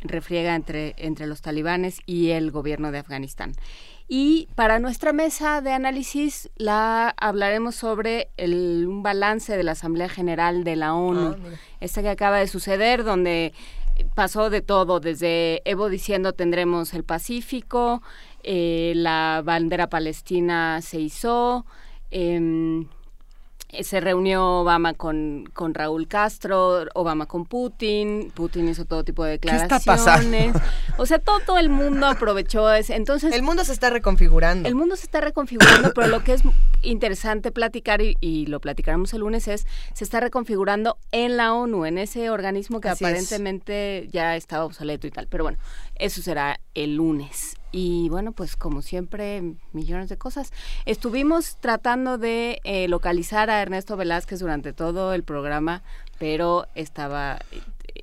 refriega 0.00 0.54
entre, 0.54 0.94
entre 0.98 1.26
los 1.26 1.42
talibanes 1.42 2.00
y 2.06 2.30
el 2.30 2.50
gobierno 2.50 2.92
de 2.92 2.98
Afganistán. 2.98 3.52
Y 4.06 4.48
para 4.54 4.78
nuestra 4.78 5.14
mesa 5.14 5.62
de 5.62 5.72
análisis 5.72 6.50
la 6.56 7.14
hablaremos 7.16 7.74
sobre 7.74 8.28
el, 8.36 8.84
un 8.86 9.02
balance 9.02 9.56
de 9.56 9.62
la 9.62 9.72
Asamblea 9.72 10.10
General 10.10 10.62
de 10.62 10.76
la 10.76 10.94
ONU, 10.94 11.36
ah, 11.38 11.56
esta 11.80 12.02
que 12.02 12.10
acaba 12.10 12.38
de 12.38 12.46
suceder, 12.46 13.02
donde 13.02 13.54
pasó 14.14 14.50
de 14.50 14.60
todo, 14.60 15.00
desde 15.00 15.62
Evo 15.64 15.88
diciendo 15.88 16.34
tendremos 16.34 16.92
el 16.92 17.04
Pacífico, 17.04 18.02
eh, 18.42 18.92
la 18.94 19.40
bandera 19.42 19.88
palestina 19.88 20.82
se 20.82 21.00
hizo, 21.00 21.64
eh, 22.10 22.84
se 23.82 24.00
reunió 24.00 24.60
Obama 24.60 24.94
con, 24.94 25.44
con 25.52 25.74
Raúl 25.74 26.06
Castro, 26.08 26.84
Obama 26.94 27.26
con 27.26 27.46
Putin, 27.46 28.30
Putin 28.34 28.68
hizo 28.68 28.84
todo 28.84 29.04
tipo 29.04 29.24
de 29.24 29.32
declaraciones. 29.32 30.54
O 30.96 31.06
sea, 31.06 31.18
todo, 31.18 31.58
el 31.58 31.70
mundo 31.70 32.06
aprovechó 32.06 32.72
ese. 32.72 32.94
Entonces, 32.94 33.32
el 33.34 33.42
mundo 33.42 33.64
se 33.64 33.72
está 33.72 33.90
reconfigurando. 33.90 34.68
El 34.68 34.76
mundo 34.76 34.94
se 34.94 35.06
está 35.06 35.20
reconfigurando, 35.20 35.92
pero 35.92 36.06
lo 36.06 36.22
que 36.22 36.34
es 36.34 36.42
interesante 36.82 37.50
platicar 37.50 38.00
y, 38.00 38.46
lo 38.46 38.60
platicaremos 38.60 39.12
el 39.14 39.20
lunes 39.20 39.48
es 39.48 39.66
se 39.92 40.04
está 40.04 40.20
reconfigurando 40.20 40.98
en 41.10 41.36
la 41.36 41.52
ONU, 41.52 41.86
en 41.86 41.98
ese 41.98 42.30
organismo 42.30 42.80
que 42.80 42.90
aparentemente 42.90 44.08
ya 44.12 44.36
estaba 44.36 44.64
obsoleto 44.64 45.06
y 45.06 45.10
tal. 45.10 45.26
Pero 45.26 45.44
bueno, 45.44 45.58
eso 45.96 46.22
será 46.22 46.60
el 46.74 46.96
lunes. 46.96 47.56
Y 47.76 48.08
bueno, 48.08 48.30
pues 48.30 48.54
como 48.54 48.82
siempre, 48.82 49.42
millones 49.72 50.08
de 50.08 50.16
cosas. 50.16 50.52
Estuvimos 50.86 51.56
tratando 51.56 52.18
de 52.18 52.60
eh, 52.62 52.86
localizar 52.86 53.50
a 53.50 53.60
Ernesto 53.60 53.96
Velázquez 53.96 54.38
durante 54.38 54.72
todo 54.72 55.12
el 55.12 55.24
programa, 55.24 55.82
pero 56.20 56.68
estaba 56.76 57.40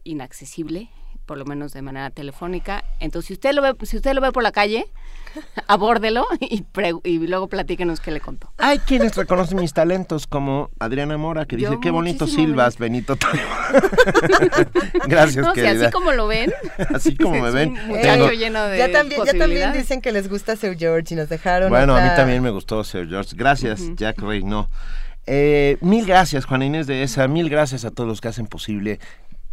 inaccesible 0.04 0.90
por 1.26 1.38
lo 1.38 1.46
menos 1.46 1.72
de 1.72 1.82
manera 1.82 2.10
telefónica. 2.10 2.84
Entonces, 3.00 3.28
si 3.28 3.34
usted 3.36 3.54
lo 3.54 3.62
ve, 3.62 3.74
si 3.86 3.96
usted 3.96 4.14
lo 4.14 4.20
ve 4.20 4.34
por 4.34 4.44
la 4.44 4.52
calle, 4.52 4.88
abórdelo 5.68 6.26
y, 6.40 6.66
y 7.04 7.20
luego 7.28 7.48
platíquenos 7.48 8.00
qué 8.00 8.12
le 8.12 8.20
contó. 8.20 8.52
Hay 8.58 8.80
quienes 8.80 9.16
reconocen 9.16 9.60
mis 9.60 9.74
talentos, 9.74 10.28
como 10.28 10.70
Adriana 10.80 11.18
Mora, 11.18 11.46
que 11.46 11.56
dice, 11.56 11.78
qué 11.82 11.92
bonito 11.92 12.28
silbas, 12.28 12.78
Benito. 12.78 13.18
Gracias, 15.08 15.46
no, 15.46 15.52
así 15.52 15.92
como 15.92 16.12
lo 16.12 16.28
ven. 16.28 16.52
así 16.94 17.16
como 17.16 17.40
me 17.40 17.52
ven. 17.52 17.76
lleno 18.38 18.66
de 18.66 18.78
ya 18.78 18.92
también, 18.92 19.22
ya 19.26 19.34
también 19.38 19.74
dicen 19.74 20.02
que 20.02 20.12
les 20.12 20.30
gusta 20.30 20.56
Sir 20.56 20.78
George 20.78 21.14
y 21.14 21.18
nos 21.18 21.30
dejaron. 21.30 21.70
Bueno, 21.70 21.96
a 21.96 22.02
mí 22.02 22.10
también 22.16 22.42
me 22.42 22.50
gustó 22.50 22.84
Sir 22.84 23.08
George. 23.08 23.36
Gracias, 23.36 23.82
Jack 23.96 24.20
Reyno. 24.20 24.70
Eh, 25.28 25.78
mil 25.82 26.06
gracias, 26.06 26.46
Juana 26.46 26.66
Inés 26.66 26.88
de 26.88 27.04
esa. 27.04 27.28
Mil 27.28 27.50
gracias 27.50 27.86
a 27.86 27.92
todos 27.92 28.08
los 28.08 28.22
que 28.22 28.28
hacen 28.28 28.48
posible 28.48 29.00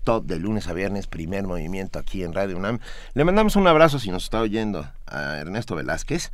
de 0.05 0.39
lunes 0.39 0.69
a 0.69 0.73
viernes, 0.73 1.07
primer 1.07 1.47
movimiento 1.47 1.99
aquí 1.99 2.25
en 2.25 2.33
Radio 2.33 2.57
UNAM. 2.57 2.79
Le 3.13 3.25
mandamos 3.27 3.57
un 3.57 3.67
abrazo 3.67 3.99
si 3.99 4.11
nos 4.11 4.25
está 4.25 4.41
oyendo 4.41 4.91
a 5.07 5.37
Ernesto 5.37 5.75
Velázquez. 5.75 6.31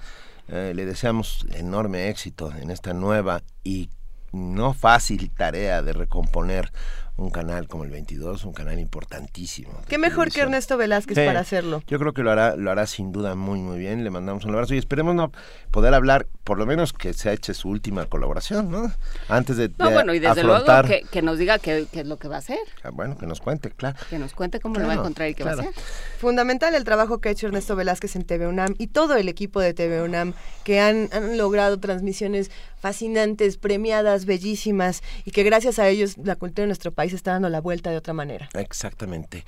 Eh, 0.46 0.72
le 0.76 0.86
deseamos 0.86 1.44
enorme 1.52 2.08
éxito 2.08 2.52
en 2.52 2.70
esta 2.70 2.92
nueva 2.92 3.42
y 3.64 3.90
no 4.30 4.74
fácil 4.74 5.28
tarea 5.30 5.82
de 5.82 5.92
recomponer 5.92 6.72
un 7.16 7.30
canal 7.30 7.68
como 7.68 7.84
el 7.84 7.90
22, 7.90 8.44
un 8.44 8.52
canal 8.52 8.78
importantísimo. 8.78 9.70
Qué 9.88 9.98
mejor 9.98 10.32
que 10.32 10.40
Ernesto 10.40 10.76
Velázquez 10.76 11.16
Sí, 11.16 11.24
para 11.24 11.40
hacerlo. 11.40 11.82
Yo 11.86 11.98
creo 11.98 12.12
que 12.12 12.22
lo 12.22 12.30
hará, 12.32 12.56
lo 12.56 12.70
hará 12.70 12.86
sin 12.86 13.12
duda 13.12 13.34
muy 13.36 13.60
muy 13.60 13.78
bien. 13.78 14.02
Le 14.02 14.10
mandamos 14.10 14.44
un 14.44 14.50
abrazo 14.52 14.74
y 14.74 14.78
esperemos 14.78 15.14
no 15.14 15.30
poder 15.70 15.94
hablar, 15.94 16.26
por 16.42 16.58
lo 16.58 16.66
menos 16.66 16.92
que 16.92 17.12
se 17.12 17.32
eche 17.32 17.54
su 17.54 17.68
última 17.68 18.06
colaboración, 18.06 18.70
¿no? 18.70 18.92
Antes 19.28 19.56
de, 19.56 19.70
No, 19.78 19.88
de 19.88 19.94
bueno, 19.94 20.12
y 20.14 20.18
desde 20.18 20.40
afrontar, 20.40 20.86
luego 20.88 21.04
que, 21.04 21.08
que 21.10 21.22
nos 21.22 21.38
diga 21.38 21.58
qué, 21.58 21.86
qué 21.92 22.00
es 22.00 22.06
lo 22.06 22.16
que 22.16 22.28
va 22.28 22.36
a 22.36 22.38
hacer, 22.38 22.58
Ah, 22.82 22.90
bueno, 22.92 23.16
que 23.16 23.26
nos 23.26 23.40
cuente, 23.40 23.70
claro. 23.70 23.96
que 24.10 24.18
nos 24.18 24.34
cuente 24.34 24.58
cómo 24.58 24.78
lo 24.80 24.86
va 24.86 24.94
a 24.94 24.96
encontrar 24.96 25.28
y 25.28 25.34
qué 25.34 25.44
va 25.44 25.52
a 25.52 25.54
hacer. 25.54 25.70
Fundamental 26.18 26.74
el 26.74 26.84
trabajo 26.84 27.18
que 27.18 27.28
ha 27.28 27.32
hecho 27.32 27.46
Ernesto 27.46 27.76
Velázquez 27.76 28.16
en 28.16 28.24
TV 28.24 28.46
UNAM 28.48 28.74
y 28.78 28.88
todo 28.88 29.16
el 29.16 29.28
equipo 29.28 29.60
de 29.60 29.72
TV 29.74 30.02
UNAM 30.02 30.34
que 30.64 30.80
han, 30.80 31.08
han 31.12 31.36
logrado 31.38 31.78
transmisiones 31.78 32.50
fascinantes, 32.80 33.56
premiadas, 33.56 34.26
bellísimas 34.26 35.02
y 35.24 35.30
que 35.30 35.42
gracias 35.42 35.78
a 35.78 35.88
ellos 35.88 36.18
la 36.18 36.36
cultura 36.36 36.64
de 36.64 36.66
nuestro 36.68 36.92
país 36.92 37.03
está 37.12 37.32
dando 37.32 37.48
la 37.48 37.60
vuelta 37.60 37.90
de 37.90 37.96
otra 37.96 38.14
manera. 38.14 38.48
Exactamente. 38.54 39.44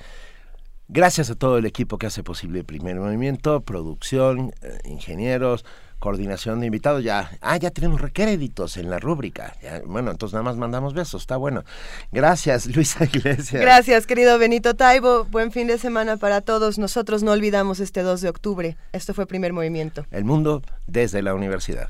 Gracias 0.89 1.29
a 1.29 1.35
todo 1.35 1.57
el 1.57 1.65
equipo 1.65 1.97
que 1.97 2.07
hace 2.07 2.23
posible 2.23 2.59
el 2.59 2.65
primer 2.65 2.95
movimiento, 2.95 3.59
producción, 3.61 4.53
eh, 4.61 4.79
ingenieros, 4.85 5.65
coordinación 5.99 6.61
de 6.61 6.67
invitados. 6.67 7.03
Ya, 7.03 7.31
ah, 7.41 7.57
ya 7.57 7.71
tenemos 7.71 7.99
recréditos 7.99 8.77
en 8.77 8.89
la 8.89 8.97
rúbrica. 8.97 9.55
Bueno, 9.85 10.11
entonces 10.11 10.33
nada 10.33 10.43
más 10.43 10.55
mandamos 10.55 10.93
besos, 10.93 11.23
está 11.23 11.35
bueno. 11.35 11.65
Gracias, 12.13 12.67
Luisa 12.75 13.03
Iglesias. 13.03 13.61
Gracias, 13.61 14.07
querido 14.07 14.37
Benito 14.39 14.75
Taibo. 14.75 15.25
Buen 15.25 15.51
fin 15.51 15.67
de 15.67 15.77
semana 15.77 16.15
para 16.15 16.39
todos. 16.39 16.77
Nosotros 16.77 17.21
no 17.21 17.31
olvidamos 17.31 17.81
este 17.81 18.01
2 18.01 18.21
de 18.21 18.29
octubre. 18.29 18.77
Esto 18.93 19.13
fue 19.13 19.25
Primer 19.27 19.51
Movimiento. 19.51 20.05
El 20.11 20.23
mundo 20.23 20.61
desde 20.87 21.21
la 21.21 21.33
universidad. 21.33 21.89